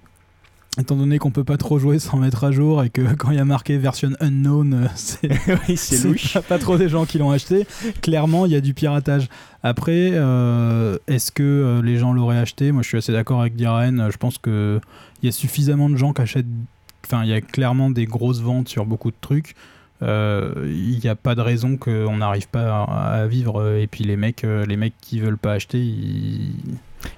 étant 0.81 0.95
donné 0.95 1.17
qu'on 1.17 1.31
peut 1.31 1.43
pas 1.43 1.57
trop 1.57 1.79
jouer 1.79 1.99
sans 1.99 2.17
mettre 2.17 2.43
à 2.43 2.51
jour 2.51 2.83
et 2.83 2.89
que 2.89 3.15
quand 3.15 3.31
il 3.31 3.37
y 3.37 3.39
a 3.39 3.45
marqué 3.45 3.77
version 3.77 4.11
unknown, 4.19 4.73
euh, 4.73 4.87
c'est 5.75 6.03
louche. 6.03 6.33
pas, 6.33 6.41
pas 6.41 6.59
trop 6.59 6.77
des 6.77 6.89
gens 6.89 7.05
qui 7.05 7.17
l'ont 7.17 7.31
acheté. 7.31 7.65
Clairement, 8.01 8.45
il 8.45 8.51
y 8.51 8.55
a 8.55 8.61
du 8.61 8.73
piratage. 8.73 9.27
Après, 9.63 10.11
euh, 10.13 10.97
est-ce 11.07 11.31
que 11.31 11.43
euh, 11.43 11.81
les 11.81 11.97
gens 11.97 12.13
l'auraient 12.13 12.37
acheté? 12.37 12.71
Moi, 12.71 12.83
je 12.83 12.89
suis 12.89 12.97
assez 12.97 13.11
d'accord 13.11 13.41
avec 13.41 13.55
Diren. 13.55 14.09
Je 14.11 14.17
pense 14.17 14.37
que 14.37 14.79
il 15.21 15.25
y 15.25 15.29
a 15.29 15.31
suffisamment 15.31 15.89
de 15.89 15.95
gens 15.95 16.13
qui 16.13 16.21
achètent. 16.21 16.45
Enfin, 17.05 17.23
il 17.23 17.29
y 17.29 17.33
a 17.33 17.41
clairement 17.41 17.89
des 17.89 18.05
grosses 18.05 18.41
ventes 18.41 18.67
sur 18.67 18.85
beaucoup 18.85 19.11
de 19.11 19.17
trucs. 19.19 19.55
Euh, 20.03 20.51
Il 20.67 20.99
n'y 20.99 21.09
a 21.09 21.15
pas 21.15 21.35
de 21.35 21.41
raison 21.41 21.77
qu'on 21.77 22.17
n'arrive 22.17 22.47
pas 22.47 22.83
à, 22.83 23.13
à 23.21 23.27
vivre. 23.27 23.75
Et 23.77 23.87
puis 23.87 24.03
les 24.03 24.17
mecs, 24.17 24.43
euh, 24.43 24.65
les 24.65 24.77
mecs 24.77 24.93
qui 25.01 25.19
veulent 25.19 25.37
pas 25.37 25.53
acheter, 25.53 25.79
ils, 25.79 26.53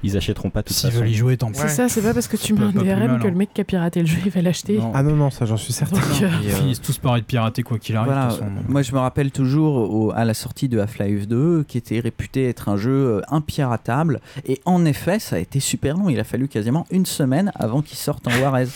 Ils 0.04 0.16
achèteront 0.18 0.50
pas 0.50 0.62
tout 0.64 0.74
S'ils 0.74 0.92
veulent 0.92 1.08
y 1.10 1.14
jouer, 1.14 1.36
tant 1.38 1.52
pis. 1.52 1.58
C'est 1.58 1.68
ça, 1.70 1.90
c'est 1.90 2.02
pas 2.02 2.14
parce 2.14 2.28
que 2.28 2.38
tu 2.38 2.54
mets 2.54 2.64
un 2.66 2.72
DRM 2.72 3.18
que 3.20 3.28
hein. 3.28 3.30
le 3.32 3.36
mec 3.36 3.50
qui 3.54 3.62
a 3.62 3.64
piraté 3.64 4.02
le 4.02 4.06
jeu, 4.06 4.18
il 4.26 4.32
va 4.32 4.42
l'acheter. 4.42 4.80
Ah 4.94 5.04
non, 5.04 5.16
non, 5.16 5.30
ça 5.30 5.46
j'en 5.46 5.58
suis 5.58 5.74
certain. 5.74 5.98
Donc, 6.00 6.22
euh, 6.22 6.30
Ils 6.44 6.52
finissent 6.52 6.82
tous 6.82 6.98
par 7.00 7.16
être 7.18 7.26
piratés 7.26 7.64
quoi 7.64 7.80
qu'il 7.80 7.96
arrive. 7.96 8.12
Voilà, 8.12 8.28
de 8.28 8.32
toute 8.34 8.40
façon. 8.44 8.52
moi 8.68 8.82
je 8.82 8.94
me 8.94 9.00
rappelle 9.00 9.32
toujours 9.32 9.76
au- 9.94 10.12
à 10.12 10.26
la 10.26 10.34
sortie 10.34 10.68
de 10.70 10.80
Half-Life 10.80 11.28
2 11.28 11.64
qui 11.64 11.78
était 11.78 12.00
réputé 12.00 12.48
être 12.48 12.70
un 12.70 12.78
jeu 12.78 12.92
euh, 12.92 13.22
impiratable 13.30 14.20
et 14.46 14.62
en 14.66 14.86
effet 14.86 15.18
ça 15.20 15.38
a 15.38 15.40
été 15.40 15.60
super 15.60 15.98
long, 15.98 16.10
il 16.10 16.20
a 16.20 16.24
fallu 16.24 16.48
quasiment 16.48 16.86
une 16.92 17.06
semaine 17.06 17.52
avant 17.56 17.82
qu'il 17.82 17.98
sorte 17.98 18.28
en 18.28 18.32
Juarez. 18.32 18.68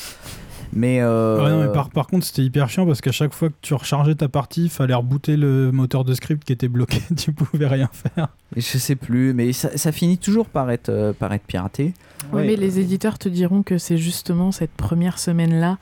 Mais, 0.75 0.99
euh, 1.01 1.43
Ouais, 1.43 1.49
non, 1.51 1.61
mais 1.63 1.71
par, 1.71 1.89
par 1.89 2.07
contre, 2.07 2.25
c'était 2.25 2.41
hyper 2.43 2.69
chiant 2.69 2.85
parce 2.85 2.99
qu'à 3.01 3.11
chaque 3.11 3.33
fois 3.33 3.49
que 3.49 3.55
tu 3.61 3.73
rechargeais 3.73 4.15
ta 4.15 4.27
partie, 4.27 4.63
il 4.65 4.69
fallait 4.69 4.93
rebooter 4.93 5.37
le 5.37 5.71
moteur 5.71 6.03
de 6.03 6.13
script 6.13 6.43
qui 6.43 6.53
était 6.53 6.67
bloqué. 6.67 7.01
tu 7.17 7.31
pouvais 7.31 7.67
rien 7.67 7.89
faire. 7.93 8.29
je 8.55 8.61
sais 8.61 8.95
plus, 8.95 9.33
mais 9.33 9.53
ça, 9.53 9.77
ça 9.77 9.91
finit 9.91 10.17
toujours 10.17 10.47
par 10.47 10.71
être, 10.71 10.89
euh, 10.89 11.13
par 11.13 11.31
être 11.33 11.43
piraté. 11.45 11.93
Ouais, 12.31 12.45
mais 12.45 12.55
les 12.55 12.79
éditeurs 12.79 13.17
te 13.19 13.29
diront 13.29 13.63
que 13.63 13.77
c'est 13.77 13.97
justement 13.97 14.51
cette 14.51 14.71
première 14.71 15.19
semaine-là 15.19 15.77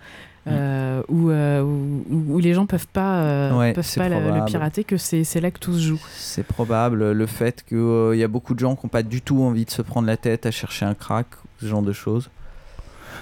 euh, 0.47 1.03
où, 1.07 1.29
euh, 1.29 1.61
où, 1.61 2.03
où 2.09 2.39
les 2.39 2.55
gens 2.55 2.65
peuvent 2.65 2.87
pas, 2.87 3.21
euh, 3.21 3.59
Ouais, 3.59 3.73
peuvent 3.73 3.95
pas 3.95 4.09
la- 4.09 4.17
le 4.19 4.25
probable. 4.25 4.45
pirater, 4.45 4.83
que 4.83 4.97
c'est 4.97 5.23
c'est 5.23 5.39
là 5.39 5.51
que 5.51 5.59
tout 5.59 5.73
se 5.73 5.79
joue. 5.81 6.01
C'est 6.17 6.43
probable 6.43 7.11
le 7.11 7.25
fait 7.27 7.63
qu'il 7.69 8.15
y 8.15 8.23
a 8.23 8.27
beaucoup 8.27 8.55
de 8.55 8.59
gens 8.59 8.75
qui 8.75 8.85
n'ont 8.85 8.89
pas 8.89 9.03
du 9.03 9.21
tout 9.21 9.43
envie 9.43 9.65
de 9.65 9.69
se 9.69 9.83
prendre 9.83 10.07
la 10.07 10.17
tête 10.17 10.47
à 10.47 10.51
chercher 10.51 10.85
un 10.85 10.95
crack, 10.95 11.27
ce 11.61 11.67
genre 11.67 11.83
de 11.83 11.93
choses. 11.93 12.31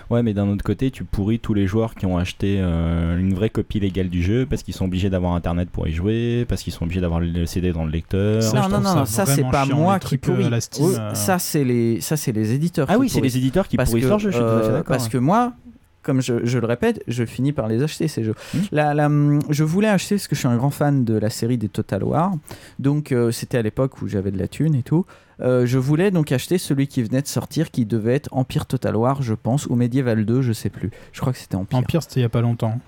Ouais, 0.10 0.24
mais 0.24 0.34
d'un 0.34 0.48
autre 0.48 0.64
côté, 0.64 0.90
tu 0.90 1.04
pourris 1.04 1.40
tous 1.40 1.54
les 1.54 1.68
joueurs 1.68 1.94
qui 1.94 2.08
ont 2.08 2.18
acheté 2.18 2.58
euh, 2.60 3.20
une 3.20 3.36
vraie 3.36 3.52
copie 3.52 3.80
légale 3.80 4.10
du 4.10 4.24
jeu 4.24 4.48
parce 4.50 4.64
qu'ils 4.64 4.74
sont 4.74 4.86
obligés 4.86 5.12
d'avoir 5.12 5.34
internet 5.34 5.70
pour 5.70 5.88
y 5.88 5.92
jouer, 5.92 6.46
parce 6.50 6.64
qu'ils 6.64 6.74
sont 6.74 6.86
obligés 6.86 7.02
d'avoir 7.02 7.20
le 7.20 7.46
CD 7.46 7.72
dans 7.72 7.86
le 7.86 7.92
lecteur. 7.92 8.42
non, 8.56 8.70
non, 8.70 8.80
non, 8.82 9.06
ça, 9.06 9.26
c'est 9.28 9.44
pas 9.44 9.66
moi 9.66 10.00
qui 10.00 10.18
pourris. 10.18 10.50
Oh, 10.80 10.92
euh. 10.98 11.14
Ça, 11.14 11.38
c'est 11.38 11.64
les, 11.64 12.02
ça, 12.02 12.18
c'est 12.18 12.32
les 12.32 12.54
éditeurs. 12.54 12.88
Ah 12.90 12.96
qui 12.96 13.00
oui, 13.02 13.10
c'est 13.10 13.22
les 13.22 13.38
éditeurs 13.38 13.68
qui 13.68 13.78
Parce 13.78 13.90
pourrissent 13.90 14.06
que, 14.06 14.10
leurs 14.10 14.20
jeux, 14.20 14.32
je 14.32 14.38
suis 14.38 14.44
tout 14.44 14.50
à 14.50 14.62
fait 14.62 14.68
euh, 14.68 14.78
d'accord, 14.78 14.96
Parce 14.96 15.10
que 15.10 15.18
moi, 15.20 15.54
comme 16.10 16.22
je, 16.22 16.44
je 16.44 16.58
le 16.58 16.66
répète, 16.66 17.04
je 17.08 17.24
finis 17.24 17.52
par 17.54 17.68
les 17.68 17.84
acheter 17.84 18.08
ces 18.08 18.24
jeux. 18.24 18.34
La- 18.72 18.96
la, 18.96 19.06
hum, 19.06 19.38
je 19.50 19.64
voulais 19.64 19.88
acheter 19.88 20.16
parce 20.16 20.28
que 20.28 20.34
je 20.36 20.40
suis 20.40 20.48
un 20.48 20.58
grand 20.58 20.72
fan 20.72 21.06
de 21.06 21.14
la 21.16 21.30
série 21.30 21.60
des 21.60 21.70
Total 21.70 22.04
War. 22.04 22.34
Donc 22.80 23.12
euh, 23.12 23.30
c'était 23.32 23.60
à 23.60 23.62
l'époque 23.62 24.02
où 24.02 24.08
j'avais 24.08 24.32
de 24.32 24.40
la 24.40 24.48
thune 24.48 24.74
et 24.74 24.82
tout. 24.82 25.06
Euh, 25.42 25.66
je 25.68 25.78
voulais 25.78 26.10
donc 26.10 26.32
acheter 26.32 26.58
celui 26.58 26.88
qui 26.88 27.04
venait 27.04 27.22
de 27.22 27.28
sortir, 27.28 27.70
qui 27.70 27.86
devait 27.86 28.16
être 28.16 28.28
Empire 28.32 28.66
Total 28.66 28.96
War, 28.96 29.22
je 29.22 29.36
pense, 29.36 29.68
ou 29.68 29.76
Medieval 29.76 30.26
2, 30.26 30.42
je 30.42 30.52
sais 30.52 30.70
plus. 30.70 30.90
Je 31.14 31.22
crois 31.22 31.32
que 31.32 31.40
c'était 31.40 31.56
Empire. 31.56 31.78
Empire, 31.78 32.02
c'était 32.04 32.20
il 32.22 32.24
y 32.24 32.26
a 32.26 32.30
pas 32.30 32.42
longtemps. 32.42 32.80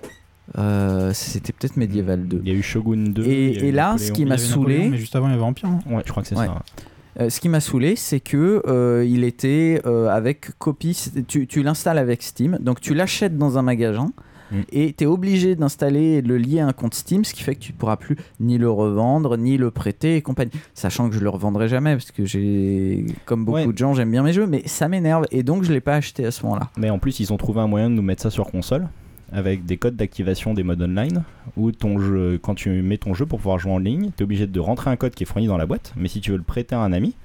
Euh, 0.57 1.13
c'était 1.13 1.53
peut-être 1.53 1.77
Medieval 1.77 2.27
2. 2.27 2.41
Il 2.43 2.51
y 2.51 2.53
a 2.53 2.57
eu 2.57 2.61
Shogun 2.63 3.11
2. 3.11 3.23
Et, 3.25 3.71
là, 3.71 3.91
Napoléon. 3.91 3.97
ce 4.07 4.11
qui 4.11 4.25
m'a 4.25 4.37
saoulé. 4.37 4.73
Napoléon, 4.73 4.91
Mais 4.91 4.97
juste 4.97 5.15
avant, 5.15 5.27
il 5.27 5.31
y 5.31 5.35
avait 5.35 5.43
Empire. 5.43 5.69
hein. 5.69 5.79
Ouais, 5.89 6.01
je 6.05 6.11
crois 6.11 6.23
que 6.23 6.29
c'est 6.29 6.35
Ouais. 6.37 6.47
ça. 6.47 6.61
Euh, 7.21 7.29
ce 7.29 7.39
qui 7.39 7.49
m'a 7.49 7.59
saoulé, 7.59 7.95
c'est 7.95 8.19
que 8.19 8.63
euh, 8.67 9.05
il 9.07 9.23
était 9.23 9.81
euh, 9.85 10.07
avec 10.09 10.57
copie. 10.57 10.97
Tu, 11.27 11.47
tu 11.47 11.61
l'installes 11.63 11.97
avec 11.97 12.23
Steam, 12.23 12.57
donc 12.61 12.81
tu 12.81 12.93
l'achètes 12.93 13.37
dans 13.37 13.57
un 13.57 13.61
magasin. 13.61 14.11
Mm. 14.51 14.61
Et 14.73 14.93
tu 14.93 15.03
es 15.03 15.07
obligé 15.07 15.55
d'installer 15.55 16.17
et 16.17 16.21
de 16.21 16.27
le 16.27 16.37
lier 16.37 16.59
à 16.59 16.67
un 16.67 16.73
compte 16.73 16.93
Steam, 16.93 17.23
ce 17.23 17.33
qui 17.33 17.43
fait 17.43 17.55
que 17.55 17.61
tu 17.61 17.73
pourras 17.73 17.95
plus 17.95 18.17
ni 18.39 18.57
le 18.57 18.69
revendre, 18.69 19.37
ni 19.37 19.57
le 19.57 19.71
prêter 19.71 20.17
et 20.17 20.21
compagnie. 20.21 20.51
Sachant 20.73 21.09
que 21.09 21.15
je 21.15 21.21
le 21.21 21.29
revendrai 21.29 21.69
jamais, 21.69 21.93
parce 21.93 22.11
que 22.11 22.25
j'ai, 22.25 23.05
comme 23.25 23.45
beaucoup 23.45 23.57
Ouais. 23.59 23.67
de 23.67 23.77
gens, 23.77 23.93
j'aime 23.93 24.11
bien 24.11 24.23
mes 24.23 24.33
jeux, 24.33 24.47
mais 24.47 24.63
ça 24.65 24.89
m'énerve 24.89 25.25
et 25.31 25.43
donc 25.43 25.63
je 25.63 25.71
l'ai 25.71 25.79
pas 25.79 25.95
acheté 25.95 26.25
à 26.25 26.31
ce 26.31 26.43
moment-là. 26.43 26.69
Mais 26.77 26.89
en 26.89 26.99
plus, 26.99 27.19
ils 27.19 27.31
ont 27.31 27.37
trouvé 27.37 27.61
un 27.61 27.67
moyen 27.67 27.89
de 27.89 27.95
nous 27.95 28.01
mettre 28.01 28.23
ça 28.23 28.29
sur 28.29 28.49
console 28.51 28.87
avec 29.31 29.65
des 29.65 29.77
codes 29.77 29.95
d'activation 29.95 30.53
des 30.53 30.63
modes 30.63 30.81
online 30.81 31.23
où 31.57 31.71
ton 31.71 31.99
jeu, 31.99 32.39
quand 32.41 32.55
tu 32.55 32.69
mets 32.81 32.97
ton 32.97 33.13
jeu 33.13 33.25
pour 33.25 33.39
pouvoir 33.39 33.59
jouer 33.59 33.71
en 33.71 33.77
ligne, 33.77 34.11
tu 34.15 34.21
es 34.21 34.23
obligé 34.23 34.47
de 34.47 34.59
rentrer 34.59 34.89
un 34.89 34.95
code 34.95 35.13
qui 35.13 35.23
est 35.23 35.25
fourni 35.25 35.47
dans 35.47 35.57
la 35.57 35.65
boîte, 35.65 35.93
mais 35.95 36.07
si 36.07 36.21
tu 36.21 36.31
veux 36.31 36.37
le 36.37 36.43
prêter 36.43 36.75
à 36.75 36.79
un 36.79 36.93
ami, 36.93 37.15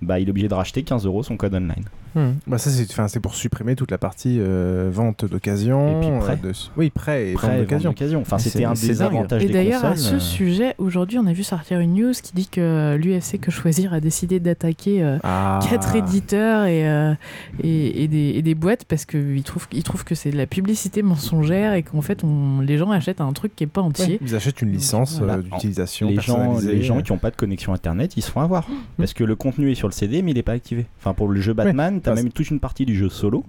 bah 0.00 0.20
il 0.20 0.28
est 0.28 0.30
obligé 0.30 0.48
de 0.48 0.54
racheter 0.54 0.82
15 0.82 1.06
euros 1.06 1.22
son 1.22 1.36
code 1.36 1.54
online. 1.54 1.84
Hmm. 2.14 2.30
Bah 2.46 2.58
ça 2.58 2.70
c'est 2.70 2.90
enfin, 2.90 3.08
c'est 3.08 3.20
pour 3.20 3.34
supprimer 3.34 3.76
toute 3.76 3.90
la 3.90 3.98
partie 3.98 4.38
euh, 4.40 4.88
vente 4.92 5.24
d'occasion. 5.24 6.00
Et 6.02 6.06
puis 6.06 6.18
prêt. 6.18 6.38
euh, 6.44 6.48
de- 6.48 6.54
Oui 6.76 6.90
prêt 6.90 7.30
et 7.30 7.32
Prêt 7.34 7.46
et 7.48 7.50
vente 7.50 7.60
d'occasion. 7.60 7.90
d'occasion. 7.90 8.20
Enfin, 8.20 8.38
C'est- 8.38 8.50
c'était 8.50 8.64
un 8.64 8.74
c'est 8.74 8.88
des 8.88 8.94
dingue. 8.96 9.06
avantages 9.16 9.42
Et 9.42 9.46
des 9.46 9.52
d'ailleurs, 9.52 9.84
à 9.84 9.96
ce 9.96 10.14
euh, 10.16 10.18
sujet, 10.20 10.74
aujourd'hui, 10.78 11.18
on 11.18 11.26
a 11.26 11.32
vu 11.32 11.42
sortir 11.42 11.80
une 11.80 11.94
news 11.94 12.12
qui 12.22 12.32
dit 12.34 12.48
que 12.48 12.96
l'UFC 12.96 13.38
Que 13.38 13.50
Choisir 13.50 13.92
a 13.92 14.00
décidé 14.00 14.40
d'attaquer 14.40 15.02
euh, 15.02 15.18
Ah. 15.22 15.60
quatre 15.68 15.94
éditeurs 15.96 16.66
et, 16.66 16.88
euh, 16.88 17.14
et, 17.62 18.04
et 18.04 18.08
des, 18.08 18.32
et 18.36 18.42
des 18.42 18.54
boîtes 18.54 18.84
parce 18.84 19.04
qu'ils 19.04 19.42
trouvent, 19.44 19.66
ils 19.72 19.82
trouvent 19.82 20.04
que 20.04 20.14
c'est 20.14 20.30
de 20.30 20.36
la 20.36 20.46
publicité 20.46 21.02
mensongère 21.02 21.74
et 21.74 21.82
qu'en 21.82 22.00
fait, 22.02 22.24
on, 22.24 22.60
les 22.60 22.78
gens 22.78 22.90
achètent 22.90 23.20
un 23.20 23.32
truc 23.32 23.54
qui 23.56 23.64
est 23.64 23.68
pas 23.68 23.80
entier. 23.82 24.18
Ils 24.22 24.34
achètent 24.34 24.62
une 24.62 24.72
licence 24.72 25.18
Voilà. 25.18 25.34
euh, 25.34 25.42
d'utilisation 25.42 26.08
les 26.08 26.20
gens, 26.20 26.58
les 26.60 26.82
gens 26.82 27.00
qui 27.02 27.12
n'ont 27.12 27.18
pas 27.18 27.30
de 27.30 27.36
connexion 27.36 27.72
internet, 27.72 28.16
ils 28.16 28.22
se 28.22 28.30
font 28.30 28.40
avoir. 28.40 28.66
Parce 28.96 29.12
que 29.14 29.24
le 29.24 29.36
contenu 29.36 29.70
est 29.70 29.74
sur 29.74 29.88
le 29.88 29.92
CD, 29.92 30.22
mais 30.22 30.32
il 30.32 30.34
n'est 30.34 30.42
pas 30.42 30.52
activé. 30.52 30.86
Enfin, 31.00 31.12
pour 31.14 31.28
le 31.28 31.40
jeu 31.40 31.52
Batman, 31.52 31.97
tu 32.00 32.08
as 32.10 32.14
même 32.14 32.30
toute 32.30 32.50
une 32.50 32.60
partie 32.60 32.84
du 32.86 32.94
jeu 32.94 33.08
solo, 33.08 33.44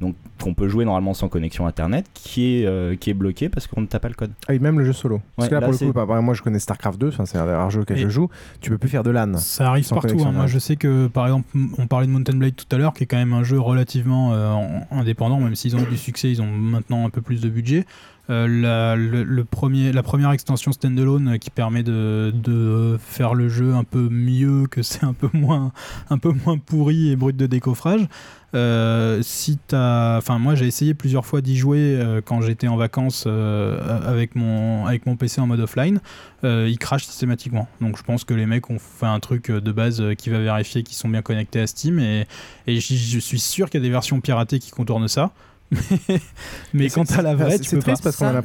donc 0.00 0.14
qu'on 0.40 0.54
peut 0.54 0.68
jouer 0.68 0.84
normalement 0.84 1.12
sans 1.14 1.28
connexion 1.28 1.66
internet, 1.66 2.06
qui 2.14 2.54
est, 2.60 2.66
euh, 2.66 2.94
qui 2.94 3.10
est 3.10 3.14
bloqué 3.14 3.48
parce 3.48 3.66
qu'on 3.66 3.80
ne 3.80 3.86
tape 3.86 4.02
pas 4.02 4.08
le 4.08 4.14
code. 4.14 4.30
Ah, 4.46 4.54
et 4.54 4.60
même 4.60 4.78
le 4.78 4.84
jeu 4.84 4.92
solo. 4.92 5.20
Parce 5.34 5.46
Ouais, 5.46 5.50
que 5.50 5.54
là, 5.54 5.60
là, 5.60 5.66
pour 5.66 5.72
le 5.72 5.78
c'est- 5.78 5.84
coup, 5.90 6.00
exemple, 6.00 6.20
moi 6.22 6.34
je 6.34 6.42
connais 6.42 6.60
StarCraft 6.60 7.00
2, 7.00 7.08
enfin, 7.08 7.26
c'est 7.26 7.36
un 7.38 7.44
des 7.46 7.52
rares 7.52 7.70
jeux 7.70 7.80
auxquels 7.80 7.98
Et- 7.98 8.02
je 8.02 8.08
joue. 8.08 8.28
Tu 8.60 8.70
peux 8.70 8.78
plus 8.78 8.88
faire 8.88 9.02
de 9.02 9.10
LAN. 9.10 9.36
Ça 9.38 9.68
arrive 9.68 9.84
sans 9.84 9.96
partout. 9.96 10.20
hein. 10.24 10.30
Moi, 10.30 10.46
je 10.46 10.58
sais 10.60 10.76
que, 10.76 11.08
par 11.08 11.26
exemple, 11.26 11.48
on 11.78 11.88
parlait 11.88 12.06
de 12.06 12.12
Mountain 12.12 12.36
Blade 12.36 12.54
tout 12.54 12.66
à 12.70 12.78
l'heure, 12.78 12.94
qui 12.94 13.02
est 13.02 13.06
quand 13.06 13.16
même 13.16 13.32
un 13.32 13.42
jeu 13.42 13.58
relativement 13.58 14.32
euh, 14.34 14.52
en- 14.52 14.86
indépendant, 14.92 15.40
même 15.40 15.56
s'ils 15.56 15.74
ont 15.74 15.80
eu 15.80 15.86
du 15.86 15.96
succès, 15.96 16.30
ils 16.30 16.40
ont 16.40 16.46
maintenant 16.46 17.04
un 17.04 17.10
peu 17.10 17.20
plus 17.20 17.40
de 17.40 17.48
budget. 17.48 17.84
Euh, 18.30 18.94
la, 18.94 19.44
première 19.44 20.32
extension 20.32 20.72
standalone 20.72 21.28
euh, 21.28 21.38
qui 21.38 21.48
permet 21.48 21.82
de, 21.82 22.98
faire 23.00 23.34
le 23.34 23.48
jeu 23.48 23.74
un 23.74 23.84
peu 23.84 24.08
mieux, 24.10 24.66
que 24.66 24.82
c'est 24.82 25.04
un 25.04 25.14
peu 25.14 25.30
moins, 25.32 25.72
un 26.10 26.18
peu 26.18 26.32
moins 26.44 26.58
pourri 26.58 27.10
et 27.10 27.16
brut 27.16 27.36
de 27.36 27.46
décoffrage. 27.46 28.06
Euh, 28.54 29.20
si 29.22 29.58
enfin 29.70 30.38
moi 30.38 30.54
j'ai 30.54 30.66
essayé 30.66 30.94
plusieurs 30.94 31.26
fois 31.26 31.42
d'y 31.42 31.54
jouer 31.54 32.00
quand 32.24 32.40
j'étais 32.40 32.66
en 32.66 32.76
vacances 32.76 33.26
avec 33.26 34.34
mon 34.36 34.86
avec 34.86 35.04
mon 35.04 35.16
PC 35.16 35.42
en 35.42 35.46
mode 35.46 35.60
offline, 35.60 36.00
il 36.44 36.76
crache 36.78 37.04
systématiquement. 37.04 37.68
Donc 37.82 37.98
je 37.98 38.02
pense 38.02 38.24
que 38.24 38.32
les 38.32 38.46
mecs 38.46 38.70
ont 38.70 38.78
fait 38.78 39.06
un 39.06 39.20
truc 39.20 39.50
de 39.50 39.72
base 39.72 40.02
qui 40.16 40.30
va 40.30 40.38
vérifier 40.38 40.82
qu'ils 40.82 40.96
sont 40.96 41.10
bien 41.10 41.22
connectés 41.22 41.60
à 41.60 41.66
Steam 41.66 41.98
et, 41.98 42.26
je 42.66 43.18
suis 43.18 43.38
sûr 43.38 43.68
qu'il 43.68 43.80
y 43.80 43.82
a 43.82 43.86
des 43.86 43.92
versions 43.92 44.20
piratées 44.20 44.58
qui 44.58 44.70
contournent 44.70 45.08
ça. 45.08 45.32
Mais 46.74 46.88
quant 46.88 47.02
à 47.16 47.22
la 47.22 47.34
vraie, 47.34 47.50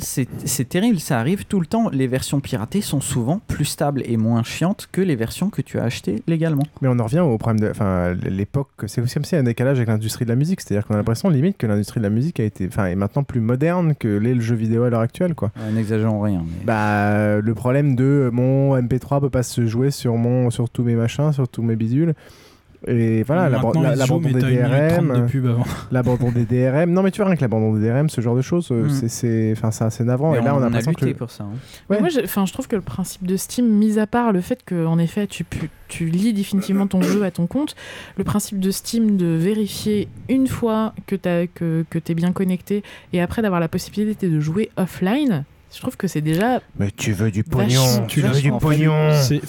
c'est 0.01 0.27
c'est 0.45 0.67
terrible, 0.67 0.99
ça 0.99 1.19
arrive 1.19 1.45
tout 1.45 1.59
le 1.59 1.65
temps. 1.65 1.89
Les 1.89 2.07
versions 2.07 2.39
piratées 2.39 2.81
sont 2.81 3.01
souvent 3.01 3.39
plus 3.47 3.65
stables 3.65 4.01
et 4.05 4.17
moins 4.17 4.43
chiantes 4.43 4.87
que 4.91 5.01
les 5.01 5.15
versions 5.15 5.49
que 5.49 5.61
tu 5.61 5.79
as 5.79 5.83
achetées 5.83 6.21
légalement. 6.27 6.63
Mais 6.81 6.87
on 6.89 6.99
en 6.99 7.03
revient 7.05 7.19
au 7.19 7.37
problème 7.37 7.59
de. 7.61 7.69
Enfin, 7.69 8.13
l'époque, 8.13 8.69
c'est 8.87 9.01
aussi 9.01 9.13
comme 9.13 9.23
s'il 9.25 9.35
y 9.35 9.39
a 9.39 9.41
un 9.41 9.45
décalage 9.45 9.77
avec 9.77 9.89
l'industrie 9.89 10.25
de 10.25 10.29
la 10.29 10.35
musique. 10.35 10.61
C'est-à-dire 10.61 10.85
qu'on 10.85 10.93
a 10.95 10.97
l'impression, 10.97 11.29
limite, 11.29 11.57
que 11.57 11.67
l'industrie 11.67 11.99
de 11.99 12.03
la 12.05 12.09
musique 12.09 12.39
a 12.39 12.43
été. 12.43 12.67
Enfin, 12.67 12.85
est 12.87 12.95
maintenant 12.95 13.23
plus 13.23 13.41
moderne 13.41 13.93
que 13.97 14.07
l'est 14.07 14.33
le 14.35 14.41
jeu 14.41 14.55
vidéo 14.55 14.83
à 14.83 14.89
l'heure 14.89 15.01
actuelle, 15.01 15.35
quoi. 15.35 15.51
N'exagérons 15.73 16.21
rien. 16.21 16.43
mais- 16.45 16.65
Bah, 16.65 17.39
le 17.39 17.53
problème 17.55 17.95
de 17.95 18.03
euh, 18.03 18.31
mon 18.31 18.75
MP3 18.77 19.19
peut 19.21 19.29
pas 19.29 19.43
se 19.43 19.65
jouer 19.67 19.91
sur, 19.91 20.15
mon, 20.17 20.49
sur 20.49 20.69
tous 20.69 20.83
mes 20.83 20.95
machins, 20.95 21.31
sur 21.33 21.47
tous 21.47 21.61
mes 21.61 21.75
bidules. 21.75 22.13
Et 22.87 23.23
voilà, 23.23 23.49
l'abandon 23.49 23.81
mais 23.81 24.33
des 24.33 24.39
DRM. 24.57 25.27
de. 25.27 25.55
L'abandon 25.91 26.31
des 26.31 26.45
DRM. 26.45 26.91
Non, 26.91 27.01
mais 27.03 27.11
tu 27.11 27.17
vois, 27.21 27.27
rien 27.27 27.35
que 27.35 27.41
l'abandon 27.41 27.73
des 27.75 27.87
DRM, 27.87 28.09
ce 28.09 28.19
genre 28.21 28.35
de 28.35 28.41
choses, 28.41 28.69
Mm. 28.71 28.89
c'est- 28.89 29.07
c'est 29.07 29.51
enfin, 29.55 29.71
c'est 29.71 29.83
assez 29.85 30.03
navrant. 30.03 30.31
Mais 30.31 30.39
Et 30.39 30.41
là, 30.41 30.53
on, 30.53 30.57
on 30.57 30.61
a 30.61 30.65
a 30.65 30.69
l'impression 30.69 30.93
que. 30.93 31.05
lutté 31.05 31.17
pour 31.17 31.31
ça, 31.31 31.43
hein. 31.45 31.47
Mais 31.89 31.95
Ouais. 31.95 31.99
Moi, 32.01 32.09
je, 32.09 32.19
enfin, 32.21 32.45
je 32.45 32.53
trouve 32.53 32.67
que 32.67 32.75
le 32.75 32.81
principe 32.81 33.25
de 33.25 33.37
Steam, 33.37 33.67
mis 33.67 33.99
à 33.99 34.07
part 34.07 34.31
le 34.31 34.41
fait 34.41 34.63
que, 34.65 34.85
en 34.85 34.97
effet, 34.99 35.27
tu, 35.27 35.43
pu- 35.43 35.69
tu 35.87 36.05
lis 36.05 36.33
définitivement 36.33 36.87
ton 36.87 37.01
jeu 37.01 37.23
à 37.23 37.31
ton 37.31 37.47
compte, 37.47 37.75
le 38.17 38.23
principe 38.23 38.59
de 38.59 38.71
Steam 38.71 39.15
de 39.17 39.27
vérifier 39.27 40.07
une 40.29 40.47
fois 40.47 40.93
que 41.07 41.15
tu 41.15 41.49
que, 41.55 41.85
que 41.89 41.99
es 42.11 42.13
bien 42.15 42.31
connecté 42.31 42.83
et 43.13 43.21
après 43.21 43.41
d'avoir 43.41 43.59
la 43.61 43.67
possibilité 43.67 44.27
de 44.29 44.39
jouer 44.39 44.69
offline, 44.77 45.45
je 45.73 45.79
trouve 45.81 45.97
que 45.97 46.07
c'est 46.07 46.21
déjà. 46.21 46.61
Mais 46.79 46.91
tu 46.91 47.11
veux 47.13 47.31
du 47.31 47.43
pognon, 47.43 48.05
tu 48.07 48.21
veux 48.21 48.39
du 48.41 48.51
pognon. 48.51 49.11
C'est, 49.21 49.39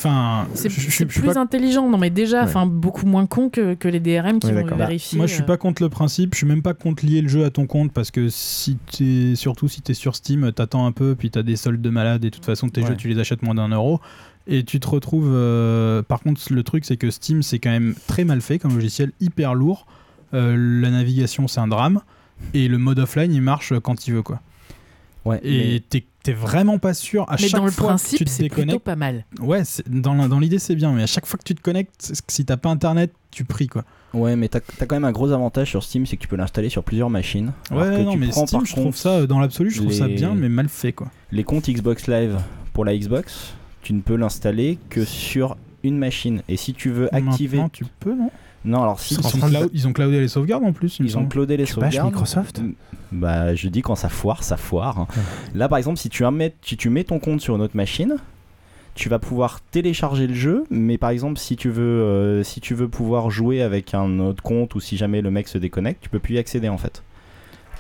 plus 1.07 1.23
pas- 1.23 1.39
intelligent, 1.39 1.89
non 1.89 1.99
mais 1.99 2.11
déjà, 2.11 2.39
Ouais. 2.39 2.45
enfin 2.45 2.67
beaucoup 2.67 3.07
moins 3.07 3.27
con 3.27 3.49
que, 3.51 3.75
que 3.75 3.89
les 3.89 4.01
DRM 4.01 4.39
qui 4.39 4.47
Ouais, 4.49 4.53
vont 4.55 4.63
d'accord. 4.63 4.79
vérifier. 4.79 5.19
Moi, 5.19 5.27
je 5.27 5.35
suis 5.35 5.43
euh, 5.43 5.47
pas 5.47 5.57
contre 5.57 5.83
le 5.83 5.89
principe. 5.89 6.35
Je 6.35 6.39
suis 6.39 6.47
même 6.47 6.63
pas 6.63 6.75
contre 6.75 7.05
lier 7.05 7.21
le 7.23 7.29
jeu 7.29 7.45
à 7.45 7.51
ton 7.51 7.67
compte 7.67 7.93
parce 7.93 8.11
que 8.11 8.29
si 8.29 8.77
t'es, 8.97 9.35
surtout 9.37 9.69
si 9.69 9.83
t'es 9.83 9.95
sur 9.95 10.17
Steam, 10.17 10.51
t'attends 10.53 10.87
un 10.87 10.93
peu, 10.93 11.15
puis 11.15 11.31
t'as 11.31 11.43
des 11.43 11.57
soldes 11.57 11.83
de 11.83 11.91
malade 11.91 12.25
et 12.25 12.31
de 12.31 12.35
toute 12.35 12.45
façon 12.45 12.69
tes 12.69 12.81
Ouais. 12.83 12.89
jeux 12.89 12.97
tu 12.97 13.09
les 13.09 13.19
achètes 13.19 13.43
moins 13.43 13.55
d'un 13.55 13.69
euro. 13.69 14.01
Et 14.47 14.63
tu 14.65 14.79
te 14.81 14.87
retrouves. 14.89 15.31
euh, 15.33 16.03
par 16.03 16.21
contre, 16.21 16.41
le 16.53 16.63
truc 16.63 16.85
c'est 16.85 16.97
que 16.97 17.11
Steam 17.11 17.43
c'est 17.43 17.59
quand 17.59 17.71
même 17.71 17.95
très 18.07 18.25
mal 18.25 18.41
fait 18.41 18.59
comme 18.59 18.75
logiciel, 18.75 19.13
hyper 19.21 19.55
lourd. 19.55 19.87
Euh, 20.35 20.57
la 20.83 20.91
navigation 20.91 21.49
c'est 21.49 21.61
un 21.61 21.69
drame 21.69 22.01
et 22.53 22.67
le 22.69 22.77
mode 22.79 22.99
offline 22.99 23.33
il 23.33 23.41
marche 23.43 23.73
quand 23.83 24.07
il 24.07 24.15
veut 24.15 24.23
quoi. 24.23 24.41
Ouais, 25.25 25.41
Et 25.43 25.83
t'es, 25.89 26.05
t'es 26.23 26.33
vraiment 26.35 26.79
pas 26.79 26.93
sûr 26.93 27.25
à 27.31 27.37
Mais 27.41 27.49
chaque 27.49 27.59
dans 27.61 27.65
le 27.65 27.71
fois 27.71 27.97
que 27.97 28.17
tu 28.17 28.25
te 28.25 28.31
c'est 28.31 28.43
plutôt 28.43 28.57
déconnectes. 28.57 28.85
pas 28.85 28.95
mal. 28.97 29.25
Ouais, 29.41 29.63
dans, 29.87 30.39
l'idée 30.39 30.59
c'est 30.59 30.75
bien, 30.75 30.93
mais 30.93 31.03
à 31.05 31.07
chaque 31.07 31.25
fois 31.25 31.39
que 31.39 31.45
tu 31.45 31.55
te 31.55 31.63
connectes, 31.63 32.13
si 32.29 32.45
t'as 32.45 32.59
pas 32.59 32.69
internet, 32.69 33.11
tu 33.31 33.45
pries 33.45 33.67
quoi. 33.69 33.85
Ouais, 34.13 34.37
mais 34.37 34.49
t'as 34.49 34.61
as 34.81 34.87
quand 34.87 34.97
même 34.97 35.05
un 35.07 35.13
gros 35.13 35.31
avantage 35.33 35.71
sur 35.71 35.83
Steam, 35.83 36.05
c'est 36.07 36.17
que 36.17 36.23
tu 36.23 36.29
peux 36.29 36.37
l'installer 36.37 36.69
sur 36.69 36.85
plusieurs 36.85 37.09
machines. 37.11 37.53
alors 37.71 37.85
Ouais, 37.85 37.97
que 37.97 38.03
non, 38.03 38.13
tu 38.13 38.19
mais 38.19 38.29
prends, 38.29 38.47
Steam, 38.47 38.61
par 38.61 38.67
je 38.67 38.73
trouve 38.77 38.97
ça, 38.97 39.09
euh, 39.21 39.27
dans 39.27 39.41
l'absolu, 39.41 39.71
je 39.71 39.81
trouve 39.81 39.93
ça 39.93 40.09
bien, 40.09 40.35
mais 40.35 40.49
mal 40.51 40.69
fait 40.69 40.93
quoi. 40.93 41.11
Les 41.33 41.43
comptes 41.43 41.69
Xbox 41.71 42.07
Live 42.07 42.39
pour 42.75 42.85
la 42.85 42.95
Xbox, 42.97 43.55
tu 43.83 43.95
ne 43.95 44.03
peux 44.03 44.17
l'installer 44.17 44.79
que 44.91 45.05
sur 45.07 45.57
une 45.83 45.97
machine. 45.99 46.43
Et 46.49 46.57
si 46.57 46.75
tu 46.75 46.91
veux 46.91 47.15
activer. 47.15 47.57
Maintenant, 47.59 47.69
tu 47.71 47.85
peux, 48.01 48.15
non? 48.15 48.31
Non, 48.65 48.83
alors 48.83 48.99
si. 49.01 49.15
ils, 49.15 49.23
sont 49.23 49.39
cloud- 49.39 49.71
ils 49.73 49.87
ont 49.89 49.93
cloudé 49.93 50.21
les 50.21 50.29
sauvegardes 50.29 50.65
en 50.65 50.73
plus. 50.73 50.99
Ils 51.01 51.19
ont 51.19 51.27
cloudé 51.27 51.57
les 51.57 51.65
Tu 51.65 51.73
sauvegardes. 51.75 52.09
Microsoft 52.11 52.63
Bah, 53.13 53.55
je 53.55 53.69
dis 53.69 53.83
quand 53.83 53.95
ça 53.95 54.09
foire, 54.09 54.43
ça 54.43 54.57
foire. 54.57 54.99
hein. 55.01 55.07
Là, 55.55 55.69
par 55.69 55.79
exemple, 55.79 55.99
si 55.99 56.09
tu, 56.09 56.25
mets, 56.31 56.55
si 56.63 56.77
tu 56.77 56.89
mets 56.91 57.05
ton 57.05 57.19
compte 57.19 57.41
sur 57.41 57.55
une 57.57 57.63
autre 57.63 57.77
machine, 57.77 58.17
tu 58.95 59.09
vas 59.09 59.19
pouvoir 59.19 59.61
télécharger 59.71 60.27
le 60.27 60.35
jeu. 60.35 60.65
Mais 60.71 60.99
par 60.99 61.11
exemple, 61.11 61.39
si 61.39 61.57
tu 61.57 61.69
veux, 61.69 61.83
euh, 61.83 62.43
si 62.43 62.61
tu 62.61 62.75
veux 62.75 62.89
pouvoir 62.89 63.31
jouer 63.31 63.61
avec 63.61 63.93
un 63.93 64.19
autre 64.21 64.43
compte 64.43 64.75
ou 64.75 64.81
si 64.81 64.97
jamais 64.97 65.21
le 65.21 65.31
mec 65.31 65.49
se 65.49 65.59
déconnecte, 65.59 66.03
tu 66.03 66.09
peux 66.09 66.19
plus 66.21 66.35
y 66.37 66.39
accéder 66.39 66.69
en 66.69 66.79
fait. 66.79 67.03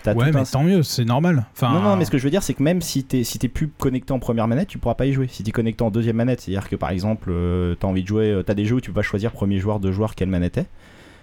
T'as 0.05 0.14
Ouais, 0.14 0.26
tout 0.31 0.35
mais 0.35 0.40
un- 0.40 0.44
tant 0.44 0.62
mieux, 0.62 0.82
c'est 0.85 1.05
normal. 1.05 1.47
Enfin, 1.55 1.72
Non, 1.72 1.81
non, 1.81 1.97
mais 1.97 2.05
ce 2.05 2.10
que 2.12 2.18
je 2.18 2.24
veux 2.24 2.31
dire, 2.31 2.43
c'est 2.44 2.55
que 2.55 2.62
même 2.62 2.81
si 2.82 3.02
t'es 3.05 3.24
si 3.24 3.39
t'es 3.39 3.48
plus 3.48 3.68
connecté 3.68 4.12
en 4.12 4.18
première 4.20 4.47
manette, 4.47 4.68
tu 4.68 4.78
pourras 4.78 4.94
pas 4.94 5.06
y 5.06 5.12
jouer. 5.12 5.28
Si 5.28 5.43
t'es 5.43 5.51
connecté 5.51 5.82
en 5.82 5.90
deuxième 5.90 6.16
manette, 6.16 6.43
c'est-à-dire 6.43 6.68
que 6.68 6.76
par 6.76 6.90
exemple, 6.90 7.31
euh, 7.32 7.74
t'as 7.74 7.89
envie 7.89 8.02
de 8.02 8.09
jouer, 8.09 8.31
euh, 8.31 8.43
t'as 8.43 8.55
des 8.55 8.66
jeux 8.66 8.76
où 8.76 8.81
tu 8.81 8.90
peux 8.90 8.97
pas 8.97 9.02
choisir 9.02 9.32
premier 9.32 9.59
joueur, 9.59 9.81
deux 9.81 9.93
joueurs, 9.93 10.14
quelle 10.14 10.28
manette 10.28 10.59
est. 10.59 10.66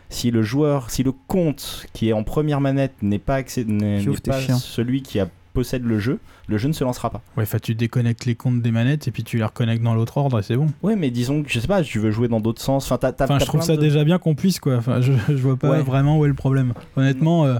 Si 0.09 0.29
le 0.31 0.41
joueur, 0.41 0.89
si 0.89 1.03
le 1.03 1.13
compte 1.27 1.85
qui 1.93 2.09
est 2.09 2.13
en 2.13 2.23
première 2.23 2.59
manette 2.59 2.93
n'est 3.01 3.19
pas, 3.19 3.41
n'est 3.67 4.03
t'es 4.03 4.31
pas 4.31 4.39
celui 4.59 5.03
qui 5.03 5.19
a, 5.21 5.27
possède 5.53 5.85
le 5.85 5.99
jeu, 5.99 6.19
le 6.47 6.57
jeu 6.57 6.67
ne 6.67 6.73
se 6.73 6.83
lancera 6.83 7.09
pas. 7.09 7.21
Ouais, 7.37 7.43
enfin, 7.43 7.59
tu 7.61 7.75
déconnectes 7.75 8.25
les 8.25 8.35
comptes 8.35 8.61
des 8.61 8.71
manettes 8.71 9.07
et 9.07 9.11
puis 9.11 9.23
tu 9.23 9.37
les 9.37 9.43
reconnectes 9.43 9.83
dans 9.83 9.93
l'autre 9.93 10.17
ordre 10.17 10.39
et 10.39 10.43
c'est 10.43 10.55
bon. 10.57 10.67
Ouais, 10.81 10.95
mais 10.95 11.11
disons 11.11 11.43
que 11.43 11.49
je 11.49 11.59
sais 11.59 11.67
pas, 11.67 11.81
tu 11.83 11.99
veux 11.99 12.09
jouer 12.11 12.27
dans 12.29 12.39
d'autres 12.39 12.61
sens. 12.61 12.91
Enfin, 12.91 13.37
je 13.39 13.45
trouve 13.45 13.61
ça 13.61 13.75
de- 13.75 13.81
déjà 13.81 14.03
bien 14.03 14.17
qu'on 14.17 14.33
puisse 14.35 14.59
quoi. 14.59 14.77
Enfin, 14.77 15.01
je, 15.01 15.11
je 15.27 15.33
vois 15.35 15.55
pas 15.57 15.69
Ouais. 15.69 15.81
vraiment 15.83 16.17
où 16.17 16.25
est 16.25 16.29
le 16.29 16.33
problème. 16.33 16.73
Honnêtement, 16.95 17.45
euh, 17.45 17.55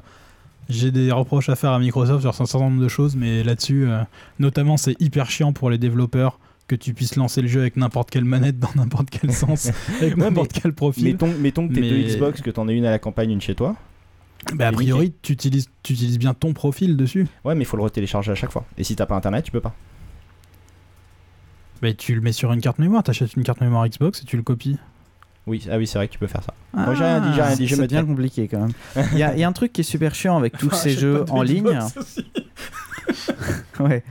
j'ai 0.71 0.91
des 0.91 1.11
reproches 1.11 1.49
à 1.49 1.55
faire 1.55 1.71
à 1.71 1.79
Microsoft 1.79 2.21
sur 2.21 2.29
un 2.29 2.45
certain 2.45 2.59
nombre 2.59 2.81
de 2.81 2.87
choses, 2.87 3.15
mais 3.15 3.43
là-dessus, 3.43 3.87
euh, 3.87 4.01
notamment, 4.39 4.77
c'est 4.77 4.99
hyper 5.01 5.29
chiant 5.29 5.53
pour 5.53 5.69
les 5.69 5.77
développeurs 5.77 6.39
que 6.67 6.75
tu 6.75 6.93
puisses 6.93 7.15
lancer 7.17 7.41
le 7.41 7.47
jeu 7.47 7.59
avec 7.61 7.75
n'importe 7.75 8.09
quelle 8.09 8.23
manette 8.25 8.57
dans 8.59 8.69
n'importe 8.75 9.09
quel 9.09 9.33
sens, 9.33 9.69
avec 10.01 10.15
Ouais, 10.15 10.23
n'importe 10.23 10.53
quel 10.53 10.73
profil. 10.73 11.03
Mettons, 11.05 11.33
mettons 11.39 11.67
que 11.67 11.73
t'es 11.73 11.81
Mais- 11.81 11.89
deux 11.89 12.01
Xbox, 12.15 12.41
que 12.41 12.49
t'en 12.49 12.67
aies 12.67 12.75
une 12.77 12.85
à 12.85 12.91
la 12.91 12.99
campagne, 12.99 13.31
une 13.31 13.41
chez 13.41 13.55
toi. 13.55 13.75
Bah, 14.55 14.69
a 14.69 14.71
priori, 14.71 15.13
tu 15.21 15.33
utilises, 15.33 15.67
tu 15.83 15.93
utilises 15.93 16.17
bien 16.17 16.33
ton 16.33 16.53
profil 16.53 16.97
dessus. 16.97 17.27
Ouais, 17.45 17.53
mais 17.53 17.61
il 17.61 17.65
faut 17.67 17.77
le 17.77 17.83
retélécharger 17.83 18.31
à 18.31 18.35
chaque 18.35 18.51
fois. 18.51 18.65
Et 18.77 18.83
si 18.83 18.95
t'as 18.95 19.05
pas 19.05 19.15
internet, 19.15 19.45
tu 19.45 19.51
peux 19.51 19.59
pas. 19.61 19.75
Bah, 21.81 21.93
tu 21.93 22.15
le 22.15 22.21
mets 22.21 22.31
sur 22.31 22.51
une 22.53 22.61
carte 22.61 22.79
mémoire, 22.79 23.03
t'achètes 23.03 23.33
une 23.35 23.43
carte 23.43 23.61
mémoire 23.61 23.87
Xbox 23.87 24.21
et 24.21 24.25
tu 24.25 24.37
le 24.37 24.43
copies. 24.43 24.77
Oui, 25.47 25.67
ah 25.71 25.77
oui, 25.77 25.87
c'est 25.87 25.97
vrai 25.97 26.07
que 26.07 26.13
tu 26.13 26.19
peux 26.19 26.27
faire 26.27 26.43
ça. 26.43 26.53
Moi, 26.73 26.93
j'ai 26.93 27.03
rien 27.03 27.19
dit, 27.19 27.33
j'ai 27.35 27.41
rien 27.41 27.55
dit, 27.55 27.67
je 27.67 27.75
c'est 27.75 27.81
me 27.81 27.87
bien 27.87 28.05
compliqué 28.05 28.47
quand 28.47 28.59
même. 28.59 28.71
Il 29.13 29.17
y, 29.17 29.39
y 29.39 29.43
a 29.43 29.47
un 29.47 29.51
truc 29.53 29.73
qui 29.73 29.81
est 29.81 29.83
super 29.83 30.13
chiant 30.15 30.37
avec 30.37 30.57
tous 30.57 30.67
Enfin, 30.67 30.75
ces 30.77 30.91
jeux 30.91 31.25
en 31.29 31.41
ligne. 31.41 31.79
Ouais. 33.79 34.03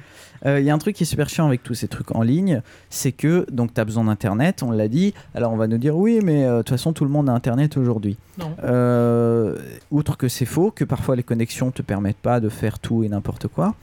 Euh, 0.47 0.59
Il 0.59 0.65
y 0.67 0.71
a 0.71 0.75
un 0.75 0.79
truc 0.79 0.97
qui 0.97 1.03
est 1.03 1.07
super 1.07 1.29
chiant 1.29 1.47
avec 1.47 1.63
tous 1.63 1.75
ces 1.75 1.87
trucs 1.87 2.15
en 2.15 2.23
ligne, 2.23 2.63
c'est 2.89 3.13
que 3.13 3.47
donc 3.53 3.75
tu 3.75 3.81
as 3.81 3.85
besoin 3.85 4.05
d'internet, 4.05 4.63
on 4.63 4.71
l'a 4.71 4.89
dit. 4.89 5.13
Alors 5.35 5.53
on 5.53 5.57
va 5.57 5.67
nous 5.67 5.77
dire 5.79 5.97
oui, 5.97 6.21
mais 6.25 6.45
euh, 6.45 6.59
de 6.59 6.63
toute 6.63 6.71
façon 6.71 6.93
tout 6.95 7.05
le 7.05 7.11
monde 7.11 7.29
a 7.29 7.33
internet 7.33 7.77
aujourd'hui. 7.77 8.17
Non. 8.39 8.51
Euh, 8.65 9.57
outre 9.91 10.17
que 10.17 10.29
c'est 10.29 10.47
faux, 10.47 10.71
que 10.71 10.85
parfois 10.85 11.15
les 11.15 11.23
connexions 11.23 11.71
te 11.71 11.83
permettent 11.83 12.17
pas 12.17 12.41
de 12.41 12.49
faire 12.49 12.79
tout 12.79 13.05
et 13.05 13.09
n'importe 13.09 13.49
quoi. 13.49 13.75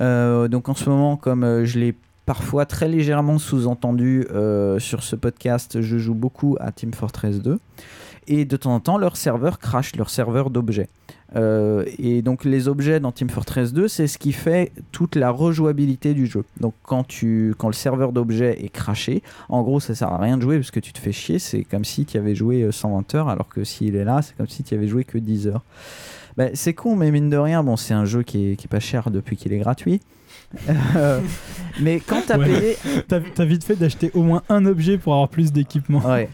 Euh, 0.00 0.46
donc 0.48 0.68
en 0.68 0.74
ce 0.74 0.88
moment, 0.88 1.16
comme 1.16 1.42
euh, 1.44 1.64
je 1.64 1.78
l'ai 1.80 1.94
parfois 2.26 2.66
très 2.66 2.88
légèrement 2.88 3.38
sous-entendu 3.38 4.26
euh, 4.30 4.78
sur 4.78 5.02
ce 5.02 5.16
podcast, 5.16 5.80
je 5.80 5.98
joue 5.98 6.14
beaucoup 6.14 6.56
à 6.60 6.72
Team 6.72 6.92
Fortress 6.92 7.40
2. 7.40 7.58
Et 8.26 8.46
de 8.46 8.56
temps 8.56 8.74
en 8.74 8.80
temps, 8.80 8.96
leur 8.96 9.16
serveur 9.16 9.58
crache, 9.58 9.96
leur 9.96 10.08
serveur 10.08 10.48
d'objets. 10.48 10.88
Euh, 11.36 11.84
et 11.98 12.22
donc 12.22 12.44
les 12.44 12.68
objets 12.68 13.00
dans 13.00 13.12
Team 13.12 13.28
Fortress 13.28 13.72
2, 13.72 13.88
c'est 13.88 14.06
ce 14.06 14.18
qui 14.18 14.32
fait 14.32 14.72
toute 14.92 15.16
la 15.16 15.30
rejouabilité 15.30 16.14
du 16.14 16.26
jeu. 16.26 16.44
Donc 16.60 16.74
quand, 16.82 17.06
le 17.22 17.72
serveur 17.72 18.12
d'objets 18.12 18.64
est 18.64 18.68
craché, 18.68 19.22
en 19.48 19.62
gros 19.62 19.80
ça 19.80 19.94
sert 19.94 20.08
à 20.08 20.18
rien 20.18 20.36
de 20.36 20.42
jouer 20.42 20.56
parce 20.56 20.70
que 20.70 20.80
tu 20.80 20.92
te 20.92 20.98
fais 20.98 21.12
chier, 21.12 21.38
c'est 21.38 21.64
comme 21.64 21.84
si 21.84 22.06
tu 22.06 22.16
avais 22.16 22.34
joué 22.34 22.62
euh, 22.62 22.72
120 22.72 23.14
heures, 23.14 23.28
alors 23.28 23.48
que 23.48 23.64
s'il 23.64 23.96
est 23.96 24.04
là, 24.04 24.22
c'est 24.22 24.36
comme 24.36 24.48
si 24.48 24.62
tu 24.62 24.74
avais 24.74 24.86
joué 24.86 25.04
que 25.04 25.18
10 25.18 25.48
heures. 25.48 25.64
Ben, 26.36 26.50
c'est 26.54 26.74
con, 26.74 26.96
mais 26.96 27.10
mine 27.10 27.30
de 27.30 27.36
rien, 27.36 27.62
bon, 27.62 27.76
c'est 27.76 27.94
un 27.94 28.04
jeu 28.04 28.22
qui 28.22 28.52
est, 28.52 28.56
qui 28.56 28.66
est 28.66 28.68
pas 28.68 28.80
cher 28.80 29.10
depuis 29.10 29.36
qu'il 29.36 29.52
est 29.52 29.58
gratuit. 29.58 30.00
Euh, 30.96 31.20
mais 31.80 32.00
quand 32.00 32.22
t'as 32.26 32.38
Ouais. 32.38 32.46
payé, 32.46 32.76
T'as 33.08 33.44
vite 33.44 33.64
fait 33.64 33.76
d'acheter 33.76 34.10
au 34.14 34.22
moins 34.22 34.42
un 34.48 34.64
objet 34.66 34.98
pour 34.98 35.14
avoir 35.14 35.28
plus 35.28 35.52
d'équipement. 35.52 36.00
Ouais. 36.00 36.28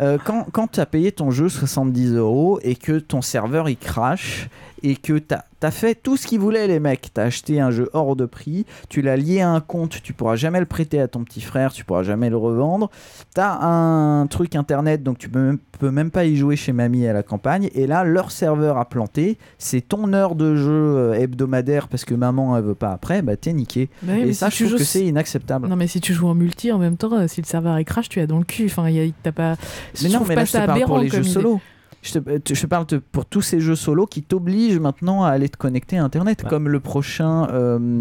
Euh, 0.00 0.16
quand 0.24 0.46
quand 0.52 0.68
tu 0.72 0.80
as 0.80 0.86
payé 0.86 1.12
ton 1.12 1.30
jeu 1.30 1.48
70 1.50 2.14
euros 2.14 2.58
et 2.62 2.74
que 2.76 2.98
ton 2.98 3.20
serveur 3.20 3.68
il 3.68 3.76
crash 3.76 4.48
et 4.82 4.96
que 4.96 5.18
tu 5.18 5.34
as, 5.62 5.70
fait 5.70 5.94
tout 5.94 6.16
ce 6.16 6.26
qu'ils 6.26 6.40
voulaient 6.40 6.66
les 6.66 6.80
mecs, 6.80 7.10
tu 7.14 7.20
as 7.20 7.24
acheté 7.24 7.60
un 7.60 7.70
jeu 7.70 7.88
hors 7.92 8.16
de 8.16 8.26
prix, 8.26 8.66
tu 8.88 9.02
l'as 9.02 9.16
lié 9.16 9.40
à 9.40 9.50
un 9.50 9.60
compte, 9.60 10.02
tu 10.02 10.12
pourras 10.12 10.36
jamais 10.36 10.60
le 10.60 10.66
prêter 10.66 11.00
à 11.00 11.08
ton 11.08 11.24
petit 11.24 11.40
frère, 11.40 11.72
tu 11.72 11.84
pourras 11.84 12.02
jamais 12.02 12.30
le 12.30 12.36
revendre, 12.36 12.90
tu 13.34 13.40
as 13.40 13.62
un 13.62 14.26
truc 14.26 14.56
internet 14.56 15.02
donc 15.02 15.18
tu 15.18 15.28
peux 15.28 15.40
même, 15.40 15.58
peux 15.78 15.90
même 15.90 16.10
pas 16.10 16.24
y 16.24 16.36
jouer 16.36 16.56
chez 16.56 16.72
mamie 16.72 17.06
à 17.06 17.12
la 17.12 17.22
campagne 17.22 17.70
et 17.74 17.86
là 17.86 18.04
leur 18.04 18.30
serveur 18.30 18.78
a 18.78 18.88
planté, 18.88 19.38
c'est 19.58 19.80
ton 19.80 20.12
heure 20.12 20.34
de 20.34 20.56
jeu 20.56 20.70
euh, 20.70 21.12
hebdomadaire 21.14 21.88
parce 21.88 22.04
que 22.04 22.14
maman 22.14 22.56
elle 22.56 22.64
veut 22.64 22.74
pas 22.74 22.92
après, 22.92 23.22
bah 23.22 23.36
t'es 23.36 23.52
niqué. 23.52 23.88
Bah 24.02 24.12
oui, 24.16 24.22
et 24.22 24.24
mais 24.26 24.32
ça 24.32 24.50
si 24.50 24.64
je 24.64 24.66
trouve 24.66 24.78
que 24.78 24.84
c'est 24.84 25.06
inacceptable. 25.06 25.68
Non 25.68 25.76
mais 25.76 25.86
si 25.86 26.00
tu 26.00 26.12
joues 26.12 26.28
en 26.28 26.34
multi 26.34 26.72
en 26.72 26.78
même 26.78 26.96
temps, 26.96 27.12
euh, 27.12 27.28
si 27.28 27.40
le 27.40 27.46
serveur 27.46 27.76
est 27.76 27.84
crash, 27.84 28.08
tu 28.08 28.20
as 28.20 28.26
dans 28.26 28.38
le 28.38 28.44
cul. 28.44 28.66
Enfin, 28.66 28.88
il 28.88 28.96
y 28.96 29.00
a- 29.00 29.12
t'as 29.22 29.32
pas. 29.32 29.56
Mais 30.02 30.08
je 30.08 30.14
non, 30.14 30.20
mais 30.28 30.34
pas 30.34 30.40
là, 30.40 30.44
je 30.44 30.52
te 30.52 30.56
ça 30.56 30.66
parle 30.66 30.82
pour 30.82 30.98
les 30.98 31.08
jeux 31.08 31.20
idée. 31.20 31.28
solo. 31.28 31.60
Je 32.04 32.14
te, 32.18 32.38
te- 32.38 32.52
je 32.54 32.60
te 32.60 32.66
parle 32.66 32.84
de- 32.86 32.98
pour 32.98 33.24
tous 33.26 33.42
ces 33.42 33.60
jeux 33.60 33.76
solo 33.76 34.06
qui 34.06 34.22
t'obligent 34.22 34.80
maintenant 34.80 35.22
à 35.22 35.28
aller 35.30 35.48
te 35.48 35.56
connecter 35.56 35.98
à 35.98 36.04
Internet, 36.04 36.42
comme 36.48 36.68
le 36.68 36.80
prochain. 36.80 37.46
euh, 37.52 38.00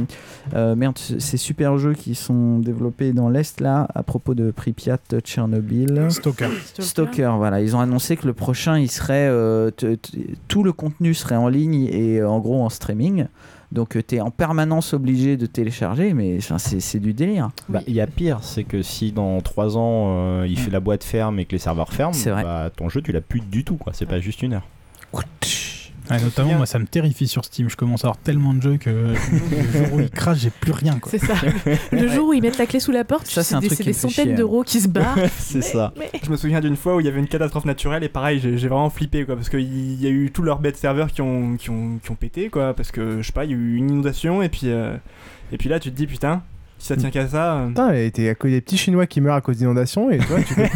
euh, 0.55 0.75
merde, 0.75 0.97
ces 0.97 1.37
super 1.37 1.77
jeux 1.77 1.93
qui 1.93 2.15
sont 2.15 2.57
développés 2.57 3.13
dans 3.13 3.29
l'Est, 3.29 3.61
là, 3.61 3.87
à 3.93 4.01
propos 4.01 4.33
de 4.33 4.49
Pripyat, 4.49 4.97
Tchernobyl. 5.23 6.07
Stalker. 6.09 6.47
Stalker, 6.79 7.33
voilà. 7.37 7.61
Ils 7.61 7.75
ont 7.75 7.79
annoncé 7.79 8.17
que 8.17 8.25
le 8.25 8.33
prochain, 8.33 8.79
il 8.79 8.89
serait. 8.89 9.27
euh, 9.29 9.69
tout 10.47 10.63
le 10.63 10.73
contenu 10.73 11.13
serait 11.13 11.35
en 11.35 11.47
ligne 11.47 11.85
et 11.91 12.19
euh, 12.19 12.27
en 12.29 12.39
gros 12.39 12.63
en 12.63 12.69
streaming. 12.69 13.25
Donc 13.71 13.97
tu 14.05 14.15
es 14.15 14.21
en 14.21 14.31
permanence 14.31 14.93
obligé 14.93 15.37
de 15.37 15.45
télécharger, 15.45 16.13
mais 16.13 16.39
c'est 16.41 16.99
du 16.99 17.13
délire. 17.13 17.49
Bah, 17.69 17.81
Il 17.87 17.93
y 17.93 18.01
a 18.01 18.07
pire, 18.07 18.39
c'est 18.41 18.63
que 18.65 18.81
si 18.81 19.11
dans 19.11 19.39
3 19.41 19.77
ans 19.77 20.15
euh, 20.41 20.47
il 20.49 20.59
fait 20.59 20.71
la 20.71 20.79
boîte 20.81 21.03
ferme 21.03 21.39
et 21.39 21.45
que 21.45 21.53
les 21.53 21.59
serveurs 21.59 21.93
ferment, 21.93 22.13
bah, 22.43 22.69
ton 22.75 22.89
jeu 22.89 23.01
tu 23.01 23.11
l'as 23.11 23.21
plus 23.21 23.39
du 23.39 23.63
tout, 23.63 23.77
quoi. 23.77 23.93
C'est 23.93 24.05
pas 24.05 24.19
juste 24.19 24.41
une 24.41 24.53
heure. 24.53 24.67
Ouais, 26.09 26.21
notamment, 26.21 26.55
moi, 26.55 26.65
ça 26.65 26.79
me 26.79 26.85
terrifie 26.85 27.27
sur 27.27 27.45
Steam. 27.45 27.69
Je 27.69 27.75
commence 27.75 28.03
à 28.03 28.07
avoir 28.07 28.17
tellement 28.17 28.53
de 28.53 28.61
jeux 28.61 28.77
que 28.77 28.89
le 28.89 29.15
jour 29.71 29.93
où 29.93 29.99
il 29.99 30.09
crache, 30.09 30.39
j'ai 30.39 30.49
plus 30.49 30.71
rien. 30.71 30.99
quoi. 30.99 31.11
C'est 31.11 31.19
ça. 31.19 31.35
Le 31.91 32.07
jour 32.07 32.29
où 32.29 32.33
ils 32.33 32.41
mettent 32.41 32.57
la 32.57 32.65
clé 32.65 32.79
sous 32.79 32.91
la 32.91 33.03
porte, 33.03 33.27
Ça, 33.27 33.43
c'est 33.43 33.55
un 33.55 33.59
des, 33.59 33.69
des 33.69 33.93
centaines 33.93 34.31
hein. 34.31 34.35
d'euros 34.35 34.63
qui 34.63 34.81
se 34.81 34.87
barrent. 34.87 35.17
c'est 35.37 35.61
ça. 35.61 35.93
Je 36.23 36.29
me 36.29 36.35
souviens 36.37 36.59
d'une 36.61 36.75
fois 36.75 36.95
où 36.95 36.99
il 36.99 37.05
y 37.05 37.09
avait 37.09 37.19
une 37.19 37.27
catastrophe 37.27 37.65
naturelle 37.65 38.03
et 38.03 38.09
pareil, 38.09 38.39
j'ai 38.39 38.57
j'ai 38.57 38.67
vraiment 38.67 38.89
flippé 38.89 39.25
quoi, 39.25 39.35
parce 39.35 39.49
qu'il 39.49 40.01
y 40.01 40.05
a 40.05 40.09
eu 40.09 40.31
tous 40.31 40.43
leurs 40.43 40.59
bêtes 40.59 40.77
serveurs 40.77 41.11
qui 41.11 41.21
ont, 41.21 41.55
qui, 41.57 41.69
ont, 41.69 41.99
qui 42.03 42.11
ont 42.11 42.15
pété 42.15 42.49
quoi, 42.49 42.73
parce 42.73 42.91
que 42.91 43.21
je 43.21 43.25
sais 43.27 43.31
pas, 43.33 43.45
il 43.45 43.51
y 43.51 43.53
a 43.53 43.57
eu 43.57 43.75
une 43.75 43.89
inondation 43.89 44.41
et 44.41 44.49
puis, 44.49 44.63
euh, 44.65 44.95
et 45.51 45.57
puis 45.57 45.69
là 45.69 45.79
tu 45.79 45.91
te 45.91 45.95
dis 45.95 46.07
putain, 46.07 46.43
si 46.81 46.87
ça 46.87 46.95
tient 46.97 47.09
qu'à 47.11 47.27
ça. 47.27 47.53
euh, 47.57 47.67
Putain, 47.67 47.93
et 47.93 48.09
t'es 48.11 48.27
à 48.29 48.35
cause 48.35 48.51
des 48.51 48.59
petits 48.61 48.77
Chinois 48.77 49.05
qui 49.05 49.21
meurent 49.21 49.35
à 49.35 49.41
cause 49.41 49.57
d'inondations 49.57 50.09
et 50.11 50.17
toi 50.17 50.37
tu 50.45 50.55
peux. 50.55 50.61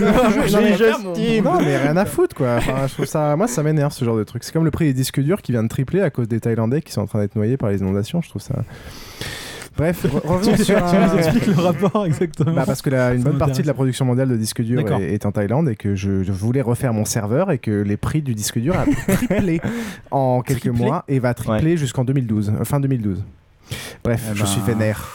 J'ai 0.47 0.91
non, 0.91 1.13
mais, 1.15 1.41
non, 1.41 1.57
mais 1.59 1.77
rien 1.77 1.97
à 1.97 2.05
foutre 2.05 2.35
quoi. 2.35 2.55
Enfin, 2.57 2.87
je 2.87 2.93
trouve 2.93 3.05
ça, 3.05 3.35
moi 3.35 3.47
ça 3.47 3.63
m'énerve 3.63 3.91
ce 3.91 4.05
genre 4.05 4.17
de 4.17 4.23
truc. 4.23 4.43
C'est 4.43 4.51
comme 4.53 4.65
le 4.65 4.71
prix 4.71 4.85
des 4.85 4.93
disques 4.93 5.19
durs 5.19 5.41
qui 5.41 5.51
vient 5.51 5.63
de 5.63 5.67
tripler 5.67 6.01
à 6.01 6.09
cause 6.09 6.27
des 6.27 6.39
Thaïlandais 6.39 6.81
qui 6.81 6.91
sont 6.91 7.01
en 7.01 7.07
train 7.07 7.19
d'être 7.19 7.35
noyés 7.35 7.57
par 7.57 7.69
les 7.69 7.79
inondations. 7.79 8.21
Je 8.21 8.29
trouve 8.29 8.41
ça. 8.41 8.55
Bref, 9.77 10.05
re- 10.05 10.25
revenons 10.25 10.55
sur 10.55 10.65
tu 10.65 10.95
un- 10.95 11.07
nous 11.07 11.17
expliques 11.17 11.47
le 11.47 11.53
rapport 11.61 12.05
exactement. 12.05 12.53
Bah, 12.53 12.63
parce 12.65 12.81
que 12.81 12.89
la- 12.89 13.13
une 13.13 13.23
Ça 13.23 13.29
bonne 13.29 13.37
partie 13.37 13.61
de 13.61 13.67
la 13.67 13.73
production 13.73 14.05
mondiale 14.05 14.29
de 14.29 14.37
disques 14.37 14.61
durs 14.61 14.89
est, 15.01 15.13
est 15.15 15.25
en 15.25 15.31
Thaïlande 15.33 15.67
et 15.67 15.75
que 15.75 15.95
je, 15.95 16.23
je 16.23 16.31
voulais 16.31 16.61
refaire 16.61 16.93
mon 16.93 17.03
serveur 17.03 17.51
et 17.51 17.57
que 17.57 17.81
les 17.81 17.97
prix 17.97 18.21
du 18.21 18.33
disque 18.35 18.57
dur 18.59 18.73
a 18.77 18.85
triplé 18.85 19.59
en 20.11 20.41
quelques 20.41 20.59
Triplé 20.61 20.85
mois 20.85 21.03
et 21.09 21.19
va 21.19 21.33
tripler 21.33 21.75
jusqu'en 21.75 22.05
2012, 22.05 22.53
euh, 22.61 22.63
fin 22.63 22.79
2012. 22.79 23.21
Bref, 24.03 24.27
Eh 24.31 24.35
je 24.35 24.39
ben, 24.43 24.45
suis 24.45 24.61
vénère. 24.61 25.09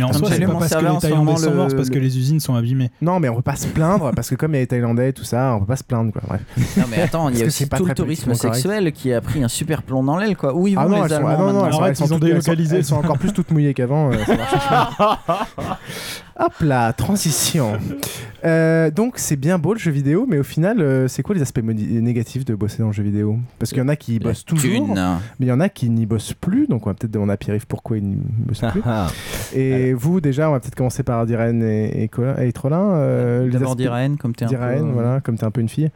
Et 0.00 0.02
en 0.02 0.12
soi, 0.12 0.28
c'est 0.30 0.40
pas 0.46 0.52
parce 0.54 0.70
que 0.74 0.78
les 0.78 0.98
Thaïlandais 0.98 1.36
sont 1.36 1.54
morts, 1.54 1.66
c'est 1.70 1.76
parce 1.76 1.90
que 1.90 1.94
le- 1.94 2.00
les 2.00 2.18
usines 2.18 2.40
sont 2.40 2.54
abîmées. 2.54 2.90
Non, 3.02 3.20
mais 3.20 3.28
on 3.28 3.36
peut 3.36 3.42
pas 3.42 3.56
se 3.56 3.66
plaindre 3.66 4.12
parce 4.14 4.30
que 4.30 4.34
comme 4.34 4.52
il 4.52 4.54
y 4.54 4.58
a 4.58 4.60
les 4.62 4.66
Thaïlandais 4.66 5.10
et 5.10 5.12
tout 5.12 5.24
ça, 5.24 5.54
on 5.56 5.60
peut 5.60 5.66
pas 5.66 5.76
se 5.76 5.84
plaindre 5.84 6.12
quoi. 6.12 6.22
Bref. 6.26 6.40
Non 6.76 6.84
mais 6.90 7.02
attends, 7.02 7.28
il 7.28 7.38
y 7.38 7.42
a 7.42 7.46
aussi 7.46 7.64
c'est 7.64 7.68
pas 7.68 7.76
tout 7.76 7.84
le 7.86 7.94
tourisme 7.94 8.34
sexuel 8.34 8.92
qui 8.92 9.12
a 9.12 9.20
pris 9.20 9.42
un 9.42 9.48
super 9.48 9.82
plomb 9.82 10.02
dans 10.02 10.16
l'aile 10.16 10.36
quoi. 10.36 10.54
Où 10.54 10.66
ils 10.66 10.74
vont 10.74 10.80
Ah 10.82 10.88
non, 10.88 11.04
les 11.04 11.12
Allemands 11.12 11.64
ah 11.82 11.90
ils 11.98 12.14
ont 12.14 12.18
délocalisé. 12.18 12.76
Elles 12.78 12.84
sont 12.84 12.96
encore 12.96 13.18
plus 13.18 13.32
toutes 13.32 13.50
mouillées 13.50 13.74
qu'avant. 13.74 14.10
euh. 16.40 16.44
Hop 16.46 16.52
là, 16.60 16.92
transition. 16.92 17.72
Euh, 18.44 18.90
donc 18.90 19.14
c'est 19.18 19.36
bien 19.36 19.58
beau 19.58 19.74
le 19.74 19.78
jeu 19.78 19.90
vidéo, 19.90 20.26
mais 20.28 20.38
au 20.38 20.42
final, 20.42 20.80
euh, 20.80 21.08
c'est 21.08 21.22
quoi 21.22 21.34
les 21.34 21.42
aspects 21.42 21.62
négatifs 21.62 22.44
de 22.46 22.54
bosser 22.54 22.78
dans 22.78 22.86
le 22.86 22.92
jeu 22.94 23.02
vidéo? 23.02 23.38
Parce 23.58 23.70
qu'il 23.70 23.78
y 23.80 23.82
en 23.82 23.88
a 23.88 23.96
qui 23.96 24.14
y 24.16 24.18
bossent 24.18 24.44
toujours, 24.46 24.86
thune. 24.86 24.94
mais 25.38 25.46
il 25.46 25.48
y 25.48 25.52
en 25.52 25.60
a 25.60 25.68
qui 25.68 25.90
n'y 25.90 26.06
bossent 26.06 26.32
plus. 26.32 26.66
Donc 26.66 26.86
on 26.86 26.90
va 26.90 26.94
peut-être 26.94 27.10
demander 27.12 27.32
à 27.32 27.36
Pierre-Yves 27.36 27.66
pourquoi 27.66 27.98
ils 27.98 28.04
n'y 28.04 28.16
bossent 28.16 28.62
plus? 28.70 28.80
Ah, 28.86 29.08
Et 29.54 29.92
vous 29.92 30.20
déjà, 30.22 30.48
on 30.48 30.52
va 30.52 30.60
peut-être 30.60 30.74
commencer 30.74 31.02
par 31.02 31.26
Diren 31.26 31.62
et, 31.62 32.04
et, 32.04 32.08
Colin- 32.08 32.38
et 32.38 32.52
Trolin. 32.52 32.92
euh, 32.94 33.44
les 33.44 33.50
D'abord 33.50 33.72
aspects- 33.72 33.80
Diren, 33.82 34.16
comme 34.16 34.34
t'es 34.34 34.46
un 34.46 34.48
peu, 34.48 34.54
Diren, 34.56 34.88
euh, 34.88 34.92
voilà, 34.92 35.20
comme 35.20 35.36
t'es 35.36 35.44
un 35.44 35.50
peu 35.50 35.60
une 35.60 35.68
fille. 35.68 35.90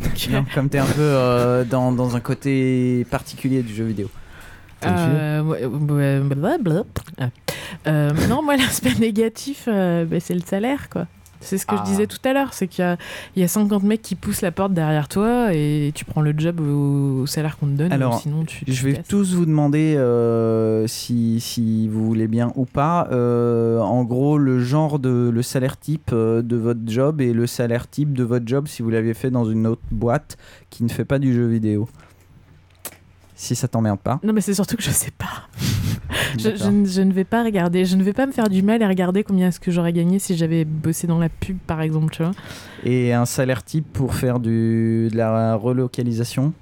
Non, 0.30 0.44
comme 0.54 0.68
t'es 0.68 0.78
un 0.78 0.84
peu 0.86 1.00
euh, 1.00 1.64
dans, 1.64 1.90
dans 1.92 2.14
un 2.16 2.20
côté 2.20 3.04
particulier 3.10 3.62
du 3.62 3.74
jeu 3.74 3.84
vidéo. 3.84 4.08
Euh, 4.84 5.42
ouais, 5.42 5.64
ouais, 5.66 6.20
blablabla. 6.20 6.82
Ah. 7.18 7.28
Euh, 7.86 8.10
non, 8.28 8.42
moi, 8.42 8.56
l'aspect 8.58 8.94
négatif, 8.98 9.64
euh, 9.68 10.04
bah, 10.04 10.20
c'est 10.20 10.34
le 10.34 10.40
salaire, 10.40 10.88
quoi. 10.88 11.06
C'est 11.40 11.56
ce 11.56 11.66
que 11.66 11.76
Ah. 11.76 11.84
je 11.84 11.90
disais 11.92 12.06
tout 12.08 12.18
à 12.24 12.32
l'heure, 12.32 12.52
c'est 12.52 12.66
qu'il 12.66 12.96
y 13.36 13.40
y 13.40 13.44
a 13.44 13.48
50 13.48 13.84
mecs 13.84 14.02
qui 14.02 14.16
poussent 14.16 14.40
la 14.42 14.50
porte 14.50 14.72
derrière 14.72 15.06
toi 15.06 15.54
et 15.54 15.92
tu 15.94 16.04
prends 16.04 16.20
le 16.20 16.34
job 16.36 16.58
au, 16.60 17.20
au 17.22 17.26
salaire 17.26 17.56
qu'on 17.58 17.66
te 17.66 17.72
donne, 17.74 17.92
Alors, 17.92 18.18
sinon 18.20 18.44
tu, 18.44 18.64
tu 18.64 18.72
Je 18.72 18.84
vais 18.84 18.94
casses. 18.94 19.06
tous 19.06 19.34
vous 19.36 19.46
demander 19.46 19.94
euh, 19.96 20.88
si, 20.88 21.38
si 21.38 21.86
vous 21.88 22.04
voulez 22.04 22.26
bien 22.26 22.50
ou 22.56 22.64
pas. 22.64 23.06
euh, 23.12 23.78
en 23.78 24.02
gros, 24.02 24.36
le 24.36 24.58
genre 24.58 24.98
de 24.98 25.30
le 25.32 25.42
salaire 25.42 25.78
type 25.78 26.10
de 26.12 26.56
votre 26.56 26.80
job 26.86 27.20
et 27.20 27.32
le 27.32 27.46
salaire 27.46 27.88
type 27.88 28.14
de 28.14 28.24
votre 28.24 28.46
job 28.48 28.66
si 28.66 28.82
vous 28.82 28.90
l'aviez 28.90 29.14
fait 29.14 29.30
dans 29.30 29.44
une 29.44 29.68
autre 29.68 29.82
boîte 29.92 30.38
qui 30.70 30.82
ne 30.82 30.88
fait 30.88 31.04
pas 31.04 31.20
du 31.20 31.32
jeu 31.32 31.46
vidéo. 31.46 31.88
Si 33.40 33.54
ça 33.54 33.68
t'emmerde 33.68 34.00
pas. 34.00 34.18
Non, 34.24 34.32
mais 34.32 34.40
c'est 34.40 34.52
surtout 34.52 34.76
que 34.76 34.82
je 34.82 34.90
sais 34.90 35.12
pas. 35.16 35.46
je, 36.38 36.68
ne- 36.68 36.84
je 36.84 37.00
ne 37.02 37.12
vais 37.12 37.22
pas 37.22 37.44
regarder, 37.44 37.84
je 37.84 37.94
ne 37.94 38.02
vais 38.02 38.12
pas 38.12 38.26
me 38.26 38.32
faire 38.32 38.48
du 38.48 38.62
mal 38.64 38.82
à 38.82 38.88
regarder 38.88 39.22
combien 39.22 39.46
est-ce 39.48 39.60
que 39.60 39.70
j'aurais 39.70 39.92
gagné 39.92 40.18
si 40.18 40.36
j'avais 40.36 40.64
bossé 40.64 41.06
dans 41.06 41.20
la 41.20 41.28
pub, 41.28 41.56
par 41.66 41.80
exemple, 41.80 42.12
tu 42.12 42.22
vois. 42.24 42.32
Et 42.84 43.12
un 43.12 43.26
salaire 43.26 43.62
type 43.62 43.86
pour 43.92 44.14
faire 44.14 44.40
du, 44.40 45.08
de 45.12 45.16
la 45.16 45.54
relocalisation? 45.54 46.52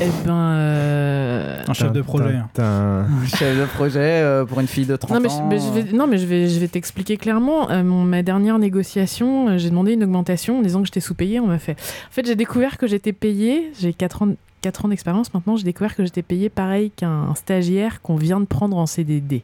Eh 0.00 0.04
ben. 0.24 0.32
euh, 0.34 1.62
Un 1.66 1.72
chef 1.72 1.90
de 1.90 2.00
projet. 2.00 2.36
hein. 2.36 2.48
Putain. 2.54 3.06
Chef 3.26 3.58
de 3.58 3.64
projet 3.64 3.98
euh, 4.22 4.44
pour 4.44 4.60
une 4.60 4.68
fille 4.68 4.86
de 4.86 4.94
30 4.94 5.10
Non 5.16 5.20
mais, 5.20 5.28
je, 5.28 5.34
ans. 5.34 5.48
mais 5.48 5.58
je 5.58 5.68
vais, 5.70 5.92
non, 5.96 6.06
mais 6.06 6.16
je 6.18 6.26
vais, 6.26 6.48
je 6.48 6.60
vais 6.60 6.68
t'expliquer 6.68 7.16
clairement. 7.16 7.68
Euh, 7.72 7.82
mon- 7.82 8.04
ma 8.04 8.22
dernière 8.22 8.60
négociation, 8.60 9.48
euh, 9.48 9.58
j'ai 9.58 9.68
demandé 9.70 9.94
une 9.94 10.04
augmentation 10.04 10.60
en 10.60 10.62
disant 10.62 10.78
que 10.80 10.86
j'étais 10.86 11.00
sous-payée. 11.00 11.40
On 11.40 11.48
m'a 11.48 11.58
fait. 11.58 11.72
En 11.72 12.12
fait, 12.12 12.24
j'ai 12.24 12.36
découvert 12.36 12.78
que 12.78 12.86
j'étais 12.86 13.12
payée. 13.12 13.72
J'ai 13.80 13.92
4 13.92 14.22
ans, 14.22 14.28
4 14.60 14.84
ans 14.84 14.88
d'expérience 14.88 15.32
maintenant. 15.34 15.56
J'ai 15.56 15.64
découvert 15.64 15.94
que 15.96 16.04
j'étais 16.04 16.22
payée 16.22 16.48
pareil 16.48 16.90
qu'un 16.90 17.34
stagiaire 17.34 18.00
qu'on 18.02 18.16
vient 18.16 18.40
de 18.40 18.44
prendre 18.46 18.76
en 18.76 18.86
CDD. 18.86 19.42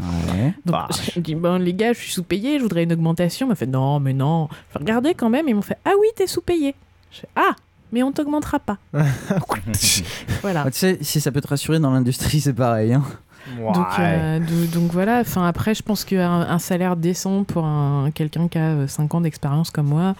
Ouais. 0.00 0.54
Donc 0.64 0.76
j'ai 1.14 1.20
dit 1.20 1.34
bon 1.34 1.60
les 1.62 1.74
gars, 1.74 1.92
je 1.92 1.98
suis 1.98 2.12
sous-payée, 2.12 2.58
je 2.58 2.62
voudrais 2.62 2.84
une 2.84 2.92
augmentation. 2.92 3.46
On 3.46 3.50
m'a 3.50 3.54
fait 3.54 3.66
non 3.66 4.00
mais 4.00 4.12
non. 4.14 4.48
J'ai 4.72 4.78
regardé 4.78 5.14
quand 5.14 5.28
même. 5.28 5.46
Ils 5.48 5.54
m'ont 5.54 5.62
fait 5.62 5.76
ah 5.84 5.92
oui 6.00 6.06
t'es 6.16 6.26
sous-payée. 6.26 6.74
Je 7.10 7.20
fais 7.20 7.28
ah 7.36 7.54
mais 7.92 8.02
on 8.02 8.10
t'augmentera 8.10 8.58
pas. 8.58 8.78
voilà. 10.42 10.64
Ah, 10.66 10.70
tu 10.70 10.78
sais, 10.78 10.98
si 11.02 11.20
ça 11.20 11.30
peut 11.30 11.40
te 11.40 11.48
rassurer 11.48 11.78
dans 11.78 11.90
l'industrie, 11.90 12.40
c'est 12.40 12.54
pareil. 12.54 12.94
hein. 12.94 13.02
Donc, 13.58 13.86
euh, 13.98 14.38
do- 14.38 14.66
donc 14.80 14.92
voilà, 14.92 15.18
enfin, 15.20 15.46
après, 15.46 15.74
je 15.74 15.82
pense 15.82 16.04
qu'un 16.04 16.40
un 16.42 16.58
salaire 16.60 16.96
décent 16.96 17.42
pour 17.44 17.64
un, 17.64 18.10
quelqu'un 18.14 18.46
qui 18.48 18.56
a 18.56 18.86
5 18.86 19.14
ans 19.14 19.20
d'expérience 19.20 19.70
comme 19.72 19.88
moi, 19.88 20.14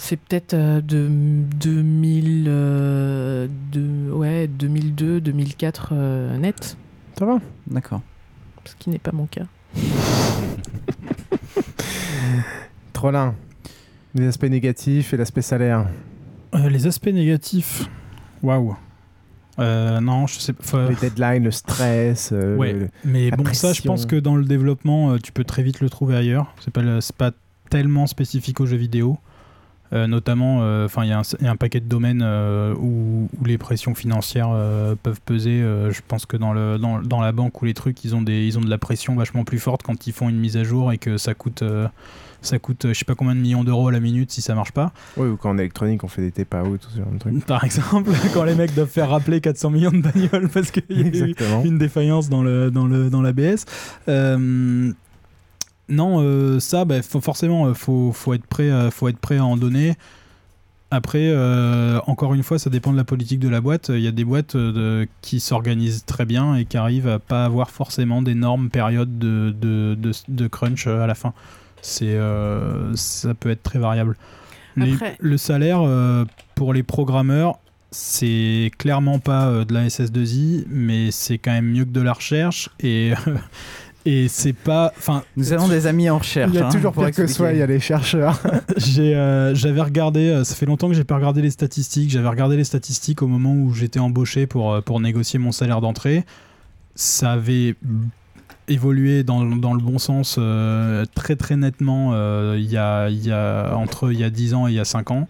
c'est 0.00 0.16
peut-être 0.16 0.54
euh, 0.54 0.80
de 0.80 1.08
2000, 1.08 2.44
euh, 2.48 3.48
de, 3.72 4.10
ouais, 4.12 4.46
2002, 4.46 5.20
2004 5.20 5.88
euh, 5.92 6.38
net, 6.38 6.76
Ça 7.18 7.26
va? 7.26 7.38
D'accord. 7.66 8.00
ce 8.64 8.74
qui 8.78 8.90
n'est 8.90 8.98
pas 8.98 9.12
mon 9.12 9.26
cas. 9.26 9.44
Trollin. 12.92 13.34
Les 14.14 14.26
aspects 14.26 14.44
négatifs 14.44 15.12
et 15.12 15.16
l'aspect 15.16 15.42
salaire. 15.42 15.86
Euh, 16.54 16.68
les 16.68 16.86
aspects 16.86 17.08
négatifs. 17.08 17.88
Waouh. 18.42 18.76
Euh, 19.58 20.00
non, 20.00 20.26
je 20.26 20.38
sais 20.38 20.52
pas. 20.52 20.88
Les 20.88 20.94
deadlines, 20.96 21.44
le 21.44 21.50
stress. 21.50 22.30
euh, 22.32 22.56
Ouais, 22.56 22.72
le- 22.72 22.88
mais 23.04 23.30
la 23.30 23.36
bon, 23.36 23.44
ça, 23.52 23.72
je 23.72 23.82
pense 23.82 24.06
que 24.06 24.16
dans 24.16 24.36
le 24.36 24.44
développement, 24.44 25.10
euh, 25.12 25.18
tu 25.18 25.32
peux 25.32 25.44
très 25.44 25.62
vite 25.62 25.80
le 25.80 25.90
trouver 25.90 26.16
ailleurs. 26.16 26.54
C'est 26.60 26.72
pas, 26.72 26.82
pas 27.16 27.32
tellement 27.68 28.06
spécifique 28.06 28.60
aux 28.60 28.66
jeux 28.66 28.76
vidéo. 28.76 29.18
Euh, 29.92 30.06
notamment, 30.06 30.58
euh, 30.62 30.84
enfin, 30.86 31.04
il 31.04 31.08
y, 31.08 31.12
a 31.12 31.18
un- 31.18 31.36
il 31.40 31.44
y 31.44 31.48
a 31.48 31.50
un 31.50 31.56
paquet 31.56 31.80
de 31.80 31.86
domaines 31.88 32.22
euh, 32.22 32.74
où, 32.74 33.28
où 33.40 33.44
les 33.44 33.56
pressions 33.58 33.94
financières 33.94 34.50
peuvent 35.02 35.20
peser. 35.24 35.60
Je 35.60 36.00
pense 36.06 36.26
que 36.26 36.36
dans, 36.36 36.52
le, 36.52 36.78
dans, 36.78 37.00
dans 37.00 37.20
la 37.20 37.32
banque 37.32 37.60
ou 37.62 37.64
les 37.64 37.74
trucs, 37.74 38.04
ils 38.04 38.14
ont, 38.14 38.22
des, 38.22 38.46
ils 38.46 38.58
ont 38.58 38.62
de 38.62 38.70
la 38.70 38.78
pression 38.78 39.14
vachement 39.14 39.44
plus 39.44 39.58
forte 39.58 39.82
quand 39.82 40.06
ils 40.06 40.12
font 40.12 40.28
une 40.28 40.38
mise 40.38 40.56
à 40.56 40.64
jour 40.64 40.92
et 40.92 40.98
que 40.98 41.16
ça 41.16 41.34
coûte, 41.34 41.62
ça 42.40 42.58
coûte, 42.58 42.86
je 42.88 42.92
sais 42.92 43.04
pas 43.04 43.14
combien 43.14 43.34
de 43.34 43.40
millions 43.40 43.64
d'euros 43.64 43.88
à 43.88 43.92
la 43.92 44.00
minute 44.00 44.30
si 44.30 44.42
ça 44.42 44.54
marche 44.54 44.72
pas. 44.72 44.92
Oui, 45.16 45.28
ou 45.28 45.36
quand 45.36 45.50
en 45.50 45.58
électronique, 45.58 46.04
on 46.04 46.08
fait 46.08 46.22
des 46.22 46.30
TPA 46.30 46.62
ou 46.64 46.76
tout 46.76 46.88
ce 46.90 46.98
genre 46.98 47.10
de 47.10 47.18
trucs. 47.18 47.44
Par 47.46 47.64
exemple, 47.64 48.10
quand 48.34 48.44
les 48.44 48.54
mecs 48.54 48.74
doivent 48.74 48.88
faire 48.88 49.10
rappeler 49.10 49.40
400 49.40 49.70
millions 49.70 49.90
de 49.90 50.02
bagnoles 50.02 50.48
parce 50.48 50.70
qu'il 50.70 50.84
y 50.90 51.02
a 51.22 51.26
eu 51.26 51.34
une 51.64 51.78
défaillance 51.78 52.28
dans, 52.28 52.42
le, 52.42 52.70
dans, 52.70 52.86
le, 52.86 53.10
dans 53.10 53.22
l'ABS. 53.22 53.64
Euh, 54.08 54.92
non, 55.88 56.20
euh, 56.20 56.60
ça, 56.60 56.84
bah, 56.84 57.02
faut, 57.02 57.20
forcément, 57.20 57.66
euh, 57.66 57.74
faut, 57.74 58.12
faut, 58.12 58.34
être 58.34 58.46
prêt, 58.46 58.70
à- 58.70 58.90
faut 58.90 59.08
être 59.08 59.18
prêt 59.18 59.38
à 59.38 59.44
en 59.44 59.56
donner. 59.56 59.94
Après, 60.90 61.28
euh, 61.28 61.98
encore 62.06 62.32
une 62.32 62.42
fois, 62.42 62.58
ça 62.58 62.70
dépend 62.70 62.92
de 62.92 62.96
la 62.96 63.04
politique 63.04 63.40
de 63.40 63.48
la 63.50 63.60
boîte. 63.60 63.90
Il 63.90 64.00
y 64.00 64.06
a 64.06 64.10
des 64.10 64.24
boîtes 64.24 64.54
euh, 64.54 64.72
de- 65.04 65.08
qui 65.20 65.38
s'organisent 65.38 66.04
très 66.06 66.24
bien 66.24 66.54
et 66.56 66.64
qui 66.64 66.78
arrivent 66.78 67.08
à 67.08 67.18
pas 67.18 67.44
avoir 67.44 67.70
forcément 67.70 68.22
d'énormes 68.22 68.70
périodes 68.70 69.18
de, 69.18 69.54
de, 69.60 70.46
crunch 70.46 70.86
euh, 70.86 71.02
à 71.02 71.06
la 71.06 71.14
fin. 71.14 71.34
C'est, 71.82 72.14
euh, 72.16 72.94
ça 72.96 73.34
peut 73.34 73.50
être 73.50 73.62
très 73.62 73.78
variable. 73.78 74.16
Les- 74.76 74.94
Après- 74.94 75.16
le 75.20 75.36
salaire 75.36 75.80
euh, 75.82 76.24
pour 76.54 76.72
les 76.72 76.82
programmeurs, 76.82 77.58
c'est 77.90 78.70
clairement 78.78 79.18
pas 79.18 79.46
euh, 79.48 79.64
de 79.66 79.74
la 79.74 79.88
SS2I, 79.88 80.64
mais 80.70 81.10
c'est 81.10 81.36
quand 81.38 81.52
même 81.52 81.66
mieux 81.70 81.84
que 81.84 81.90
de 81.90 82.00
la 82.00 82.12
recherche 82.14 82.70
et 82.80 83.12
et 84.06 84.28
c'est 84.28 84.52
pas. 84.52 84.92
Enfin, 84.96 85.22
Nous 85.36 85.52
avons 85.52 85.68
des 85.68 85.86
amis 85.86 86.08
en 86.08 86.18
recherche. 86.18 86.50
Il 86.54 86.58
y 86.58 86.62
a 86.62 86.66
hein, 86.68 86.70
toujours 86.70 86.92
pour 86.92 87.04
pire 87.04 87.14
que 87.14 87.26
soi, 87.26 87.52
il 87.52 87.58
y 87.58 87.62
a 87.62 87.66
les 87.66 87.80
chercheurs. 87.80 88.40
j'ai, 88.76 89.14
euh, 89.14 89.54
j'avais 89.54 89.80
regardé, 89.82 90.28
euh, 90.30 90.44
ça 90.44 90.54
fait 90.54 90.66
longtemps 90.66 90.88
que 90.88 90.94
j'ai 90.94 91.04
pas 91.04 91.16
regardé 91.16 91.42
les 91.42 91.50
statistiques. 91.50 92.10
J'avais 92.10 92.28
regardé 92.28 92.56
les 92.56 92.64
statistiques 92.64 93.22
au 93.22 93.26
moment 93.26 93.54
où 93.54 93.74
j'étais 93.74 93.98
embauché 94.00 94.46
pour, 94.46 94.72
euh, 94.72 94.80
pour 94.80 95.00
négocier 95.00 95.38
mon 95.38 95.52
salaire 95.52 95.80
d'entrée. 95.80 96.24
Ça 96.94 97.32
avait 97.32 97.74
évolué 98.68 99.22
dans, 99.24 99.44
dans 99.44 99.72
le 99.74 99.80
bon 99.80 99.98
sens 99.98 100.36
euh, 100.38 101.04
très 101.14 101.36
très 101.36 101.56
nettement 101.56 102.12
il 102.54 102.70
y 102.70 102.76
a, 102.76 103.08
il 103.08 103.24
y 103.26 103.30
a, 103.32 103.74
entre 103.76 104.12
il 104.12 104.18
y 104.18 104.24
a 104.24 104.30
10 104.30 104.54
ans 104.54 104.68
et 104.68 104.72
il 104.72 104.74
y 104.74 104.80
a 104.80 104.84
5 104.84 105.10
ans. 105.10 105.26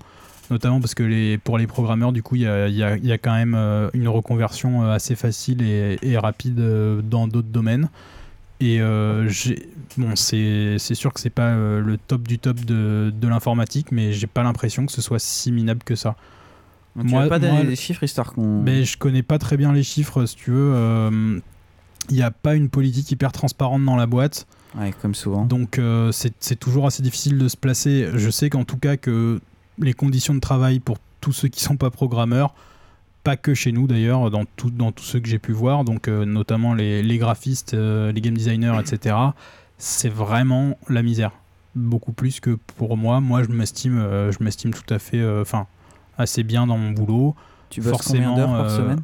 Notamment 0.51 0.81
parce 0.81 0.95
que 0.95 1.03
les, 1.03 1.37
pour 1.37 1.59
les 1.59 1.67
programmeurs, 1.67 2.11
du 2.11 2.23
coup, 2.23 2.35
il 2.37 2.41
y 2.43 2.47
a, 2.47 2.69
il 2.69 2.75
y 2.75 2.83
a- 2.83 2.97
y 2.97 3.13
a 3.13 3.19
quand 3.19 3.35
même 3.35 3.55
euh, 3.55 3.91
une 3.93 4.09
reconversion 4.09 4.91
assez 4.91 5.15
facile 5.15 5.61
et, 5.61 5.99
et 6.01 6.17
rapide 6.17 6.59
euh, 6.61 7.03
dans 7.03 7.29
d'autres 7.29 7.49
domaines. 7.49 7.91
Et 8.61 8.81
euh, 8.81 9.31
bon, 9.97 10.17
c'est 10.17 10.79
sûr 10.95 11.13
que 11.13 11.21
c'est 11.21 11.31
pas 11.31 11.51
euh, 11.51 11.81
le 11.81 11.97
top 11.97 12.27
du 12.27 12.39
top 12.39 12.59
de, 12.65 13.13
de 13.15 13.29
l'informatique, 13.29 13.93
mais 13.93 14.13
j'ai 14.13 14.27
pas 14.27 14.43
l'impression 14.43 14.85
que 14.87 14.93
ce 14.93 15.01
soit 15.01 15.21
si 15.21 15.53
minable 15.53 15.83
que 15.85 15.95
ça. 15.95 16.17
Tu 17.01 17.15
vas 17.15 17.29
pas 17.29 17.39
donner 17.39 17.65
des 17.65 17.77
chiffres 17.77 18.03
histoire 18.03 18.33
qu'on. 18.33 18.63
Mais 18.63 18.85
je 18.85 18.99
connais 18.99 19.23
pas 19.23 19.39
très 19.39 19.57
bien 19.57 19.73
les 19.73 19.85
chiffres, 19.85 20.27
si 20.27 20.35
tu 20.35 20.51
veux. 20.51 20.73
euh, 20.75 21.39
Il 22.11 22.17
n'y 22.17 22.23
a 22.23 22.33
pas 22.33 22.57
une 22.57 22.69
politique 22.69 23.09
hyper 23.13 23.31
transparente 23.31 23.85
dans 23.85 23.95
la 23.95 24.07
boîte. 24.07 24.49
Ouais, 24.77 24.93
comme 25.01 25.15
souvent. 25.15 25.45
Donc 25.45 25.79
euh, 25.79 26.11
c'est 26.11 26.35
c'est 26.41 26.59
toujours 26.59 26.87
assez 26.87 27.03
difficile 27.03 27.39
de 27.39 27.47
se 27.47 27.57
placer. 27.57 28.09
Je 28.15 28.31
sais 28.31 28.51
qu'en 28.51 28.65
tout 28.65 28.77
cas 28.79 28.97
que 28.97 29.41
les 29.79 29.93
conditions 29.95 30.35
de 30.35 30.41
travail 30.41 30.81
pour 30.81 30.99
tous 31.21 31.33
ceux 31.33 31.49
qui 31.49 31.63
sont 31.63 31.77
pas 31.77 31.91
programmeurs, 31.91 32.55
pas 33.29 33.37
que 33.37 33.53
chez 33.53 33.73
nous 33.73 33.87
d'ailleurs, 33.87 34.31
dans, 34.31 34.47
tout, 34.57 34.71
dans 34.71 34.91
tous 34.91 35.05
ceux 35.05 35.21
que 35.21 35.29
j'ai 35.29 35.39
pu 35.39 35.53
voir, 35.53 35.85
donc 35.85 36.09
euh, 36.09 36.25
notamment 36.25 36.73
les, 36.73 37.03
les 37.03 37.19
graphistes, 37.19 37.75
euh, 37.75 38.11
les 38.11 38.23
game 38.23 38.33
designers, 38.33 38.73
etc., 38.81 39.17
c'est 39.77 40.09
vraiment 40.09 40.79
la 40.89 41.03
misère. 41.03 41.33
Beaucoup 41.75 42.13
plus 42.13 42.41
que 42.41 42.57
pour 42.79 42.97
moi. 42.97 43.21
Moi, 43.21 43.43
je 43.43 43.51
m'estime, 43.51 43.99
euh, 43.99 44.33
je 44.33 44.43
m'estime 44.43 44.73
tout 44.73 44.95
à 44.95 44.99
fait, 44.99 45.21
euh, 45.21 45.43
enfin, 45.43 45.67
assez 46.17 46.43
bien 46.43 46.67
dans 46.67 46.79
mon 46.79 46.93
boulot. 46.93 47.35
Tu 47.69 47.83
bosses 47.83 48.01
combien 48.01 48.35
d'heures 48.35 48.49
par 48.49 48.71
semaine? 48.71 49.03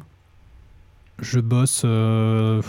Je 1.19 1.39
bosse 1.39 1.83
euh, 1.85 2.63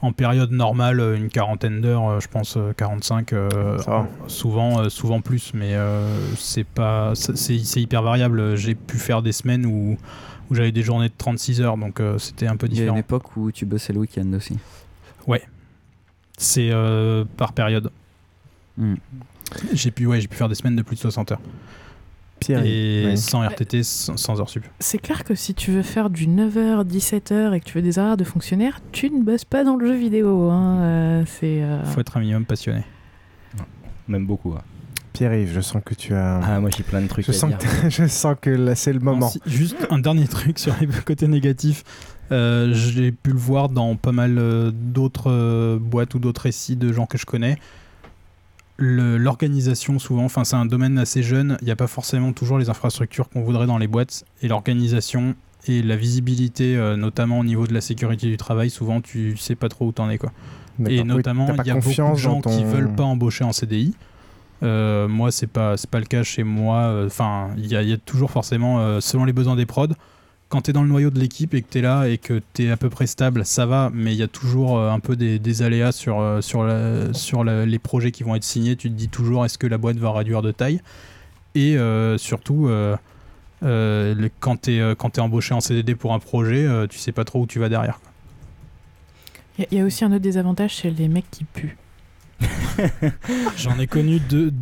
en 0.00 0.12
période 0.12 0.52
normale 0.52 1.00
une 1.16 1.28
quarantaine 1.28 1.80
d'heures, 1.80 2.20
je 2.20 2.28
pense 2.28 2.56
euh, 2.56 2.72
45, 2.72 3.32
euh, 3.32 3.78
Ça 3.78 3.90
va. 3.90 4.08
souvent, 4.28 4.78
euh, 4.78 4.88
souvent 4.90 5.20
plus, 5.20 5.54
mais 5.54 5.74
euh, 5.74 6.08
c'est 6.36 6.62
pas, 6.64 7.16
c'est 7.16 7.36
c'est 7.36 7.80
hyper 7.80 8.02
variable. 8.02 8.54
J'ai 8.56 8.76
pu 8.76 8.98
faire 8.98 9.22
des 9.22 9.32
semaines 9.32 9.66
où, 9.66 9.98
où 10.50 10.54
j'avais 10.54 10.72
des 10.72 10.82
journées 10.82 11.08
de 11.08 11.14
36 11.16 11.60
heures, 11.60 11.76
donc 11.76 12.00
euh, 12.00 12.18
c'était 12.18 12.46
un 12.46 12.56
peu 12.56 12.66
Il 12.66 12.74
y 12.74 12.76
a 12.76 12.82
une 12.82 12.84
différent. 12.84 12.98
époque 12.98 13.36
où 13.36 13.50
tu 13.52 13.64
bossais 13.66 13.92
le 13.92 14.00
week-end 14.00 14.32
aussi. 14.34 14.58
Ouais, 15.26 15.42
c'est 16.38 16.70
euh, 16.70 17.24
par 17.36 17.52
période. 17.52 17.90
Hmm. 18.78 18.94
J'ai 19.72 19.90
pu, 19.90 20.06
ouais, 20.06 20.20
j'ai 20.20 20.28
pu 20.28 20.36
faire 20.36 20.48
des 20.48 20.54
semaines 20.54 20.76
de 20.76 20.82
plus 20.82 20.96
de 20.96 21.00
60 21.00 21.32
heures. 21.32 21.40
Pierre, 22.38 22.62
et 22.66 23.04
ouais. 23.06 23.16
sans 23.16 23.40
RTT, 23.42 23.82
sans, 23.82 24.18
sans 24.18 24.38
heures 24.40 24.50
sup. 24.50 24.62
C'est 24.78 24.98
clair 24.98 25.24
que 25.24 25.34
si 25.34 25.54
tu 25.54 25.70
veux 25.70 25.82
faire 25.82 26.10
du 26.10 26.26
9h, 26.26 26.84
17h 26.86 27.54
et 27.54 27.60
que 27.60 27.64
tu 27.64 27.74
veux 27.74 27.82
des 27.82 27.98
horaires 27.98 28.18
de 28.18 28.24
fonctionnaire, 28.24 28.80
tu 28.92 29.08
ne 29.10 29.22
bosses 29.22 29.46
pas 29.46 29.64
dans 29.64 29.76
le 29.76 29.86
jeu 29.86 29.94
vidéo. 29.96 30.50
Hein. 30.50 30.78
euh, 30.80 31.24
c'est. 31.26 31.62
euh, 31.62 31.82
Faut 31.84 32.00
être 32.00 32.16
un 32.16 32.20
minimum 32.20 32.44
passionné. 32.44 32.82
Même 34.08 34.26
beaucoup. 34.26 34.52
ouais. 34.52 34.60
Pierre-Yves, 35.16 35.52
je 35.54 35.60
sens 35.60 35.82
que 35.84 35.94
tu 35.94 36.14
as. 36.14 36.40
Ah, 36.42 36.60
moi 36.60 36.70
j'ai 36.76 36.82
plein 36.82 37.00
de 37.00 37.06
trucs 37.08 37.24
je 37.26 37.30
à 37.30 37.34
sens 37.34 37.50
dire. 37.50 37.58
Que 37.58 37.88
je 37.90 38.06
sens 38.06 38.36
que 38.40 38.50
là, 38.50 38.74
c'est 38.74 38.92
le 38.92 39.00
moment. 39.00 39.28
Si- 39.28 39.40
juste 39.46 39.76
un 39.90 39.98
dernier 39.98 40.26
truc 40.28 40.58
sur 40.58 40.74
les 40.80 40.86
côtés 41.06 41.26
négatifs. 41.28 41.84
Euh, 42.32 42.74
J'ai 42.74 43.12
pu 43.12 43.30
le 43.30 43.38
voir 43.38 43.68
dans 43.68 43.94
pas 43.96 44.10
mal 44.12 44.36
euh, 44.38 44.70
d'autres 44.74 45.30
euh, 45.30 45.78
boîtes 45.80 46.14
ou 46.14 46.18
d'autres 46.18 46.42
récits 46.42 46.74
de 46.76 46.92
gens 46.92 47.06
que 47.06 47.18
je 47.18 47.24
connais. 47.24 47.56
L'organisation, 48.78 49.98
souvent, 49.98 50.24
enfin, 50.24 50.44
c'est 50.44 50.56
un 50.56 50.66
domaine 50.66 50.98
assez 50.98 51.22
jeune. 51.22 51.56
Il 51.62 51.64
n'y 51.64 51.70
a 51.70 51.76
pas 51.76 51.86
forcément 51.86 52.32
toujours 52.32 52.58
les 52.58 52.68
infrastructures 52.68 53.28
qu'on 53.30 53.42
voudrait 53.42 53.66
dans 53.66 53.78
les 53.78 53.86
boîtes. 53.86 54.24
Et 54.42 54.48
l'organisation 54.48 55.34
et 55.66 55.82
la 55.82 55.96
visibilité, 55.96 56.76
euh, 56.76 56.96
notamment 56.96 57.38
au 57.38 57.44
niveau 57.44 57.66
de 57.66 57.72
la 57.72 57.80
sécurité 57.80 58.26
du 58.26 58.36
travail, 58.36 58.68
souvent, 58.70 59.00
tu 59.00 59.36
sais 59.36 59.54
pas 59.54 59.68
trop 59.68 59.86
où 59.86 59.92
t'en 59.92 60.10
es. 60.10 60.18
Quoi. 60.18 60.30
Et 60.88 61.02
notamment, 61.04 61.46
il 61.58 61.66
y 61.66 61.70
a 61.70 61.74
beaucoup 61.76 61.88
de 61.88 62.16
gens 62.18 62.40
dans 62.40 62.50
qui 62.50 62.58
ton- 62.58 62.64
veulent 62.64 62.94
pas 62.94 63.04
embaucher 63.04 63.44
en 63.44 63.52
CDI. 63.52 63.94
Euh, 64.62 65.08
moi, 65.08 65.30
c'est 65.30 65.46
pas 65.46 65.74
pas 65.90 65.98
le 65.98 66.06
cas 66.06 66.22
chez 66.22 66.42
moi. 66.42 67.04
Enfin, 67.04 67.50
il 67.56 67.66
y, 67.66 67.76
a- 67.76 67.96
toujours 67.98 68.30
forcément, 68.30 68.80
euh, 68.80 69.00
selon 69.00 69.24
les 69.24 69.32
besoins 69.32 69.56
des 69.56 69.66
prods, 69.66 69.88
quand 70.48 70.62
tu 70.62 70.70
es 70.70 70.72
dans 70.72 70.82
le 70.82 70.88
noyau 70.88 71.10
de 71.10 71.18
l'équipe 71.18 71.54
et 71.54 71.62
que 71.62 71.68
tu 71.70 71.78
es 71.78 71.82
là 71.82 72.06
et 72.06 72.18
que 72.18 72.40
tu 72.54 72.64
es 72.64 72.70
à 72.70 72.76
peu 72.76 72.88
près 72.88 73.06
stable, 73.06 73.44
ça 73.44 73.66
va, 73.66 73.90
mais 73.92 74.12
il 74.12 74.18
y 74.18 74.22
a 74.22 74.28
toujours 74.28 74.78
euh, 74.78 74.90
un 74.90 75.00
peu 75.00 75.16
des, 75.16 75.62
aléas 75.62 75.92
sur, 75.92 76.38
sur, 76.40 76.66
sur 77.12 77.44
les 77.44 77.78
projets 77.78 78.12
qui 78.12 78.22
vont 78.22 78.34
être 78.34 78.44
signés. 78.44 78.76
Tu 78.76 78.88
te 78.88 78.94
dis 78.94 79.08
toujours 79.08 79.44
est-ce 79.44 79.58
que 79.58 79.66
la 79.66 79.78
boîte 79.78 79.96
va 79.96 80.12
réduire 80.12 80.42
de 80.42 80.52
taille? 80.52 80.80
Et 81.54 81.76
surtout, 82.18 82.70
quand 83.60 84.56
tu 84.62 84.76
es, 84.76 85.20
embauché 85.20 85.54
en 85.54 85.60
CDD 85.60 85.94
pour 85.94 86.14
un 86.14 86.18
projet, 86.18 86.68
tu 86.88 86.98
sais 86.98 87.12
pas 87.12 87.24
trop 87.24 87.40
où 87.42 87.46
tu 87.46 87.58
vas 87.58 87.68
derrière. 87.68 87.98
Il 89.58 89.66
y 89.72 89.76
y, 89.76 89.80
a 89.80 89.84
aussi 89.84 90.04
un 90.04 90.12
autre 90.12 90.18
désavantage, 90.18 90.76
c'est 90.76 90.90
les 90.90 91.08
mecs 91.08 91.30
qui 91.30 91.44
puent. 91.44 91.76
J'en 93.56 93.78
ai 93.78 93.86
connu 93.86 94.20
deux. 94.20 94.52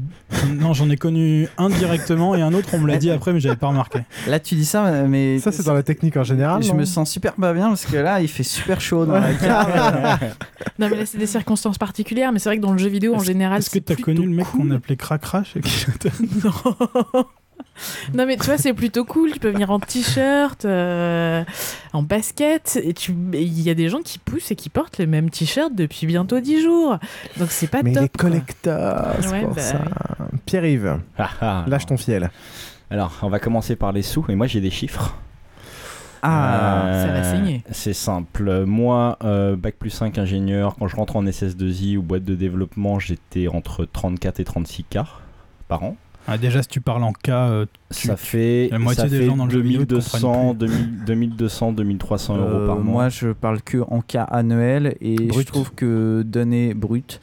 Non, 0.49 0.73
j'en 0.73 0.89
ai 0.91 0.97
connu 0.97 1.49
un 1.59 1.69
directement 1.69 2.35
et 2.35 2.43
un 2.43 2.53
autre, 2.55 2.69
on 2.73 2.79
me 2.79 2.89
l'a 2.89 2.97
dit 2.97 3.11
après, 3.11 3.33
mais 3.33 3.41
j'avais 3.41 3.57
pas 3.57 3.69
remarqué. 3.69 4.01
Là, 4.27 4.41
tu 4.41 4.55
dis 4.55 4.65
ça, 4.65 5.05
mais. 5.09 5.39
Ça, 5.39 5.53
c'est 5.53 5.65
dans 5.65 5.75
la 5.75 5.83
technique 5.83 6.17
en 6.17 6.25
général. 6.25 6.63
Je 6.63 6.73
me 6.73 6.85
sens 6.85 7.11
super 7.11 7.35
pas 7.35 7.53
bien 7.53 7.69
parce 7.69 7.87
que 7.87 7.97
là, 7.97 8.21
il 8.21 8.29
fait 8.29 8.43
super 8.43 8.81
chaud 8.81 9.07
dans 9.07 9.15
la 9.19 9.35
cave. 9.35 10.35
Non, 10.79 10.89
mais 10.91 10.97
là, 10.97 11.07
c'est 11.07 11.19
des 11.19 11.27
circonstances 11.27 11.79
particulières, 11.79 12.33
mais 12.33 12.41
c'est 12.41 12.49
vrai 12.49 12.57
que 12.57 12.63
dans 12.63 12.73
le 12.73 12.79
jeu 12.79 12.89
vidéo, 12.89 13.15
en 13.15 13.21
général, 13.21 13.59
Est-ce 13.59 13.71
que 13.71 13.79
t'as 13.79 13.95
connu 13.95 14.27
le 14.27 14.33
mec 14.33 14.47
cool. 14.47 14.63
qu'on 14.63 14.71
appelait 14.73 14.97
Cracrache 14.97 15.55
Non, 16.45 17.25
mais 18.15 18.37
tu 18.37 18.45
vois, 18.47 18.59
c'est 18.59 18.73
plutôt 18.75 19.05
cool. 19.05 19.33
Tu 19.33 19.39
peux 19.41 19.51
venir 19.51 19.71
en 19.71 19.79
t-shirt, 19.81 20.65
euh, 20.65 21.43
en 21.93 22.03
basket, 22.03 22.79
et 22.83 22.95
tu- 22.95 23.15
il 23.33 23.61
y 23.63 23.71
a 23.71 23.75
des 23.75 23.89
gens 23.89 24.01
qui 24.03 24.19
poussent 24.19 24.51
et 24.51 24.57
qui 24.57 24.69
portent 24.69 24.99
les 24.99 25.07
mêmes 25.07 25.31
t-shirts 25.31 25.75
depuis 25.75 26.07
bientôt 26.07 26.41
10 26.41 26.63
jours. 26.63 26.99
Donc 27.39 27.51
c'est 27.51 27.67
pas 27.69 27.83
Mais 27.83 27.93
top. 27.93 28.03
les 28.03 28.09
quoi. 28.09 28.31
collecteurs, 28.31 29.15
c'est 29.21 29.29
Ouais, 29.31 29.41
pour 29.43 29.55
bah 29.55 29.61
ça. 29.63 29.79
oui. 29.83 30.39
Pierre-Yves, 30.47 30.99
Ah, 31.19 31.31
ah. 31.41 31.65
lâche 31.67 31.87
ton 31.87 31.97
fiel. 31.97 32.31
Alors, 32.91 33.13
on 33.23 33.29
va 33.29 33.39
commencer 33.39 33.77
par 33.77 33.93
les 33.93 34.03
sous, 34.03 34.25
et 34.29 34.35
moi 34.35 34.47
j'ai 34.47 34.61
des 34.61 34.71
chiffres. 34.71 35.17
Ah, 36.27 36.87
Euh, 36.87 37.07
ça 37.07 37.13
va 37.13 37.23
saigner. 37.25 37.63
C'est 37.71 37.93
simple. 37.93 38.65
Moi, 38.65 39.19
euh, 39.25 39.57
Bac 39.57 39.75
plus 39.79 39.91
5 39.91 40.17
ingénieur, 40.17 40.75
quand 40.79 40.89
je 40.89 40.97
rentre 40.97 41.17
en 41.17 41.27
SS2I 41.27 41.99
ou 41.99 42.03
boîte 42.03 42.25
de 42.25 42.35
développement, 42.35 42.99
j'étais 42.99 43.47
entre 43.49 43.85
34 43.85 44.41
et 44.41 44.45
36 44.45 44.85
k 44.85 45.01
par 45.69 45.83
an. 45.83 45.97
Ah, 46.27 46.39
déjà, 46.39 46.63
si 46.63 46.69
tu 46.69 46.81
parles 46.81 47.03
en 47.03 47.13
cas, 47.13 47.49
euh, 47.49 47.67
tu- 47.95 48.07
Ça 48.09 48.17
fait, 48.17 48.69
la 48.71 48.79
moitié 48.79 49.05
ça 49.05 49.09
des 49.11 49.19
fait 49.19 49.27
gens 49.27 49.37
dans 49.37 49.45
le 49.45 49.51
jeu 49.51 49.61
vidéo 49.61 49.83
te 49.83 49.89
2200, 49.91 50.33
comprennent 50.55 50.57
2000 50.59 51.05
2200, 51.05 51.73
2300 51.73 52.37
euros 52.39 52.47
Euh, 52.49 52.67
par 52.67 52.77
mois. 52.77 52.93
Moi, 52.93 53.09
je 53.11 53.29
parle 53.33 53.61
que 53.63 53.79
en 53.89 54.01
cas 54.01 54.23
annuel 54.25 54.97
et 55.01 55.17
je 55.33 55.43
trouve 55.43 55.73
que 55.75 56.23
donner 56.27 56.73
brut. 56.75 57.21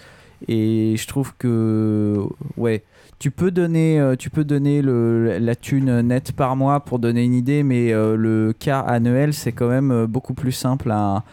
Et 0.48 0.96
je 0.98 1.08
trouve 1.08 1.34
que 1.38 2.18
ouais, 2.58 2.84
tu 3.20 3.30
peux 3.32 3.52
donner, 3.52 4.00
euh, 4.00 4.16
tu 4.16 4.30
peux 4.32 4.44
donner 4.44 4.82
le, 4.82 5.38
la 5.40 5.56
thune 5.56 6.02
nette 6.02 6.32
par 6.32 6.56
mois 6.56 6.80
pour 6.80 6.98
donner 7.00 7.24
une 7.24 7.36
idée, 7.36 7.62
mais 7.64 7.92
le 7.92 8.52
cas 8.58 8.80
annuel 8.80 9.34
c'est 9.34 9.52
quand 9.52 9.68
même 9.70 10.06
beaucoup 10.08 10.34
plus 10.34 10.52
simple 10.52 10.90
à 10.92 11.24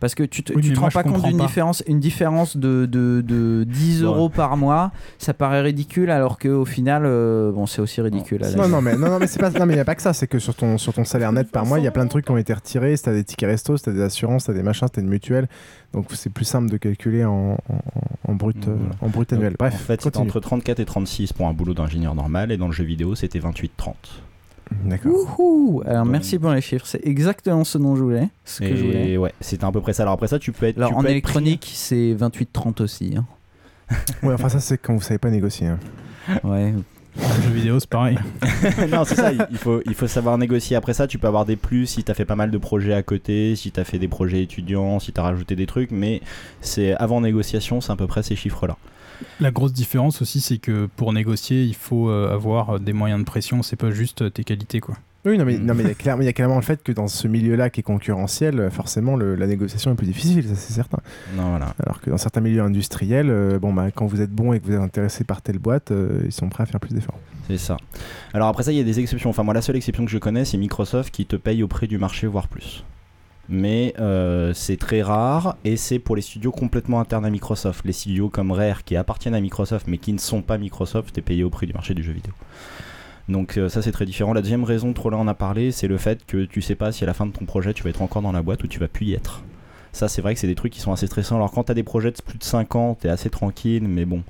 Parce 0.00 0.14
que 0.14 0.22
tu 0.22 0.42
te, 0.42 0.52
Oui, 0.54 0.62
tu 0.62 0.72
te 0.72 0.78
moi, 0.80 0.88
rends 0.88 0.92
pas 0.92 1.02
compte 1.02 1.22
d'une 1.24 1.36
différence, 1.38 1.82
une 1.86 2.00
différence 2.00 2.56
de, 2.56 2.86
de, 2.86 3.20
de 3.20 3.64
10 3.64 4.00
Ouais. 4.00 4.06
euros 4.06 4.28
par 4.30 4.56
mois, 4.56 4.92
ça 5.18 5.34
paraît 5.34 5.60
ridicule 5.60 6.10
alors 6.10 6.38
qu'au 6.38 6.64
final, 6.64 7.02
euh, 7.04 7.52
bon, 7.52 7.66
c'est 7.66 7.82
aussi 7.82 8.00
ridicule. 8.00 8.40
Non, 8.56 8.66
non, 8.68 8.80
mais 8.80 8.96
non, 8.96 9.10
non, 9.10 9.18
mais 9.18 9.26
c'est 9.26 9.38
pas. 9.38 9.50
Non, 9.50 9.66
mais 9.66 9.74
il 9.74 9.76
y 9.76 9.80
a 9.80 9.84
pas 9.84 9.94
que 9.94 10.02
ça. 10.02 10.12
C'est 10.14 10.26
que 10.26 10.38
sur 10.38 10.54
ton 10.54 10.78
sur 10.78 10.92
ton 10.94 11.04
salaire 11.04 11.32
net 11.32 11.50
par 11.50 11.66
mois, 11.66 11.78
il 11.78 11.84
y 11.84 11.88
a 11.88 11.90
plein 11.90 12.04
de 12.04 12.10
trucs 12.10 12.24
qui 12.24 12.32
ont 12.32 12.38
été 12.38 12.54
retirés. 12.54 12.96
Si 12.96 13.02
t'as 13.04 13.12
des 13.12 13.24
tickets 13.24 13.48
resto, 13.50 13.76
si 13.76 13.84
t'as 13.84 13.92
des 13.92 14.00
assurances, 14.02 14.44
t'as 14.44 14.54
des 14.54 14.62
machins, 14.62 14.88
si 14.88 14.92
t'as 14.92 15.02
une 15.02 15.08
mutuelle. 15.08 15.48
Donc 15.92 16.06
c'est 16.14 16.30
plus 16.32 16.44
simple 16.46 16.70
de 16.70 16.76
calculer 16.78 17.24
en, 17.26 17.58
en, 17.68 17.80
en 18.28 18.34
brut 18.34 18.68
euh, 18.68 18.76
en 19.02 19.08
brut 19.08 19.30
annuel. 19.32 19.54
Bref. 19.58 19.74
en 19.74 19.78
fait, 19.78 20.00
c'était 20.00 20.16
entre 20.18 20.40
34 20.40 20.80
et 20.80 20.84
36 20.86 21.32
pour 21.34 21.46
un 21.46 21.52
boulot 21.52 21.74
d'ingénieur 21.74 22.14
normal, 22.14 22.52
et 22.52 22.56
dans 22.56 22.66
le 22.68 22.72
jeu 22.72 22.84
vidéo, 22.84 23.14
c'était 23.14 23.40
28-30. 23.40 23.68
D'accord. 24.84 25.12
Wouhou 25.38 25.82
Alors 25.86 26.04
merci 26.06 26.38
pour 26.38 26.50
les 26.52 26.60
chiffres, 26.60 26.86
c'est 26.86 27.04
exactement 27.06 27.64
ce 27.64 27.76
dont 27.78 27.96
je 27.96 28.02
voulais. 28.02 28.28
Ce 28.44 28.60
que 28.60 28.74
je 28.76 28.84
voulais. 28.84 29.16
Ouais, 29.16 29.32
c'était 29.40 29.64
à 29.64 29.72
peu 29.72 29.80
près 29.80 29.92
ça. 29.92 30.02
Alors 30.04 30.14
après 30.14 30.28
ça, 30.28 30.38
tu 30.38 30.52
peux 30.52 30.66
être. 30.66 30.76
Alors 30.78 30.90
tu 30.90 30.96
en 30.96 31.04
électronique, 31.04 31.70
c'est 31.74 32.14
28-30 32.14 32.82
aussi. 32.82 33.14
hein. 33.16 33.24
Ouais, 34.22 34.34
enfin 34.34 34.48
ça 34.48 34.60
c'est 34.60 34.78
quand 34.78 34.94
vous 34.94 35.00
savez 35.00 35.18
pas 35.18 35.30
négocier. 35.30 35.66
hein. 35.66 35.78
Ouais. 36.44 36.72
Le 37.16 37.42
jeu 37.42 37.50
vidéo, 37.50 37.80
c'est 37.80 37.88
pareil. 37.90 38.16
non, 38.92 39.04
c'est 39.04 39.16
ça, 39.16 39.32
il 39.32 39.58
faut, 39.58 39.82
il 39.84 39.94
faut 39.94 40.06
savoir 40.06 40.38
négocier. 40.38 40.76
Après 40.76 40.94
ça, 40.94 41.08
tu 41.08 41.18
peux 41.18 41.26
avoir 41.26 41.44
des 41.44 41.56
plus 41.56 41.86
si 41.86 42.04
tu 42.04 42.10
as 42.10 42.14
fait 42.14 42.24
pas 42.24 42.36
mal 42.36 42.52
de 42.52 42.58
projets 42.58 42.94
à 42.94 43.02
côté, 43.02 43.56
si 43.56 43.72
tu 43.72 43.80
as 43.80 43.84
fait 43.84 43.98
des 43.98 44.06
projets 44.06 44.40
étudiants, 44.42 45.00
si 45.00 45.12
tu 45.12 45.18
as 45.20 45.24
rajouté 45.24 45.56
des 45.56 45.66
trucs, 45.66 45.90
mais 45.90 46.20
c'est 46.60 46.94
avant 46.94 47.20
négociation, 47.20 47.80
c'est 47.80 47.90
à 47.90 47.96
peu 47.96 48.06
près 48.06 48.22
ces 48.22 48.36
chiffres-là. 48.36 48.76
La 49.40 49.50
grosse 49.50 49.72
différence 49.72 50.22
aussi, 50.22 50.40
c'est 50.40 50.58
que 50.58 50.88
pour 50.96 51.12
négocier, 51.12 51.64
il 51.64 51.74
faut 51.74 52.08
euh, 52.10 52.32
avoir 52.32 52.78
des 52.80 52.92
moyens 52.92 53.20
de 53.20 53.24
pression, 53.24 53.62
c'est 53.62 53.76
pas 53.76 53.90
juste 53.90 54.22
euh, 54.22 54.30
tes 54.30 54.44
qualités, 54.44 54.80
quoi. 54.80 54.96
Oui, 55.26 55.36
non, 55.36 55.44
mais 55.44 55.58
non, 55.58 55.74
mais 55.74 55.82
il 55.82 55.88
y 55.88 55.90
a 55.90 55.94
clairement, 55.94 56.22
il 56.22 56.24
y 56.24 56.28
a 56.28 56.32
clairement 56.32 56.56
le 56.56 56.62
fait 56.62 56.82
que 56.82 56.92
dans 56.92 57.06
ce 57.06 57.28
milieu-là 57.28 57.68
qui 57.68 57.80
est 57.80 57.82
concurrentiel, 57.82 58.58
euh, 58.58 58.70
forcément 58.70 59.16
le- 59.16 59.34
la 59.34 59.46
négociation 59.46 59.92
est 59.92 59.94
plus 59.94 60.06
difficile, 60.06 60.44
ça 60.48 60.54
c'est 60.54 60.72
certain. 60.72 60.96
Non, 61.36 61.50
voilà. 61.50 61.74
Alors 61.84 62.00
que 62.00 62.08
dans 62.08 62.16
certains 62.16 62.40
milieux 62.40 62.62
industriels, 62.62 63.28
euh, 63.28 63.58
bon 63.58 63.74
bah 63.74 63.90
quand 63.94 64.06
vous 64.06 64.22
êtes 64.22 64.30
bon 64.32 64.54
et 64.54 64.60
que 64.60 64.64
vous 64.66 64.72
êtes 64.72 64.80
intéressé 64.80 65.24
par 65.24 65.42
telle 65.42 65.58
boîte, 65.58 65.90
euh, 65.90 66.22
ils 66.24 66.32
sont 66.32 66.48
prêts 66.48 66.62
à 66.62 66.66
faire 66.66 66.80
plus 66.80 66.94
d'efforts. 66.94 67.18
C'est 67.48 67.58
ça. 67.58 67.76
Alors 68.32 68.48
après 68.48 68.62
ça, 68.62 68.72
il 68.72 68.78
y 68.78 68.80
a 68.80 68.84
des 68.84 68.98
exceptions. 68.98 69.28
Enfin, 69.28 69.42
moi, 69.42 69.52
la 69.52 69.60
seule 69.60 69.76
exception 69.76 70.06
que 70.06 70.10
je 70.10 70.16
connais, 70.16 70.46
c'est 70.46 70.56
Microsoft 70.56 71.12
qui 71.14 71.26
te 71.26 71.36
paye 71.36 71.62
au 71.62 71.68
prix 71.68 71.86
du 71.86 71.98
marché, 71.98 72.26
voire 72.26 72.48
plus. 72.48 72.82
Mais 73.52 73.94
euh, 73.98 74.52
c'est 74.54 74.76
très 74.76 75.02
rare 75.02 75.56
et 75.64 75.76
c'est 75.76 75.98
pour 75.98 76.14
les 76.14 76.22
studios 76.22 76.52
complètement 76.52 77.00
internes 77.00 77.26
à 77.26 77.30
Microsoft. 77.30 77.84
Les 77.84 77.92
studios 77.92 78.28
comme 78.28 78.52
Rare 78.52 78.84
qui 78.84 78.94
appartiennent 78.94 79.34
à 79.34 79.40
Microsoft 79.40 79.88
mais 79.88 79.98
qui 79.98 80.12
ne 80.12 80.18
sont 80.18 80.40
pas 80.40 80.56
Microsoft, 80.56 81.12
t'es 81.14 81.20
payé 81.20 81.42
au 81.42 81.50
prix 81.50 81.66
du 81.66 81.72
marché 81.72 81.92
du 81.92 82.04
jeu 82.04 82.12
vidéo. 82.12 82.32
Donc 83.28 83.58
euh, 83.58 83.68
ça 83.68 83.82
c'est 83.82 83.90
très 83.90 84.06
différent. 84.06 84.32
La 84.32 84.40
deuxième 84.40 84.62
raison, 84.62 84.92
Trollin 84.92 85.16
en 85.16 85.26
a 85.26 85.34
parlé, 85.34 85.72
c'est 85.72 85.88
le 85.88 85.98
fait 85.98 86.24
que 86.26 86.44
tu 86.44 86.62
sais 86.62 86.76
pas 86.76 86.92
si 86.92 87.02
à 87.02 87.08
la 87.08 87.14
fin 87.14 87.26
de 87.26 87.32
ton 87.32 87.44
projet 87.44 87.74
tu 87.74 87.82
vas 87.82 87.90
être 87.90 88.02
encore 88.02 88.22
dans 88.22 88.32
la 88.32 88.42
boîte 88.42 88.62
ou 88.62 88.68
tu 88.68 88.78
vas 88.78 88.88
plus 88.88 89.06
y 89.06 89.14
être. 89.14 89.42
Ça 89.92 90.06
c'est 90.06 90.22
vrai 90.22 90.34
que 90.34 90.40
c'est 90.40 90.46
des 90.46 90.54
trucs 90.54 90.72
qui 90.72 90.80
sont 90.80 90.92
assez 90.92 91.08
stressants. 91.08 91.34
Alors 91.34 91.50
quand 91.50 91.64
t'as 91.64 91.74
des 91.74 91.82
projets 91.82 92.12
de 92.12 92.22
plus 92.24 92.38
de 92.38 92.44
5 92.44 92.76
ans, 92.76 92.94
t'es 93.00 93.08
assez 93.08 93.30
tranquille, 93.30 93.88
mais 93.88 94.04
bon. 94.04 94.22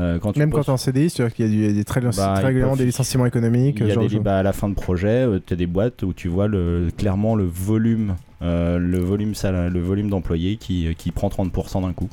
euh, 0.00 0.18
quand 0.18 0.32
tu 0.32 0.40
Même 0.40 0.50
bosses- 0.50 0.58
quand 0.58 0.64
t'es 0.64 0.70
en 0.72 0.76
CDI, 0.76 1.08
c'est-à-dire 1.10 1.34
qu'il 1.36 1.54
y 1.62 1.68
a, 1.68 1.72
des 1.72 1.84
très, 1.84 2.00
Bah, 2.00 2.34
très 2.40 2.52
des 2.52 2.84
licenciements 2.84 3.26
économiques. 3.26 3.76
Il 3.80 3.86
y 3.86 3.92
a 3.92 3.96
des 3.96 4.18
de 4.18 4.28
à 4.28 4.42
la 4.42 4.52
fin 4.52 4.68
de 4.68 4.74
projet, 4.74 5.24
tu 5.46 5.54
as 5.54 5.56
des 5.56 5.68
boîtes 5.68 6.02
où 6.02 6.12
tu 6.12 6.26
vois 6.26 6.48
le, 6.48 6.88
clairement 6.96 7.36
le 7.36 7.44
volume, 7.44 8.10
euh, 8.10 8.25
le 8.40 8.98
volume, 8.98 9.34
sal- 9.34 9.72
le 9.72 9.80
volume 9.80 10.08
d'employés 10.10 10.56
qui, 10.56 10.94
qui 10.96 11.10
prend 11.10 11.28
30% 11.28 11.82
d'un 11.82 11.92
coup, 11.92 12.08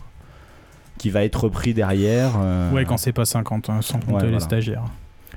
qui 0.97 1.09
va 1.09 1.23
être 1.23 1.43
repris 1.45 1.73
derrière. 1.73 2.31
euh, 2.41 2.71
Ouais, 2.71 2.85
quand 2.85 2.97
c'est 2.97 3.11
pas 3.13 3.25
50, 3.25 3.69
hein, 3.69 3.81
sans 3.81 3.99
compter 3.99 4.13
Ouais, 4.13 4.21
les 4.23 4.27
voilà. 4.29 4.39
stagiaires. 4.39 4.83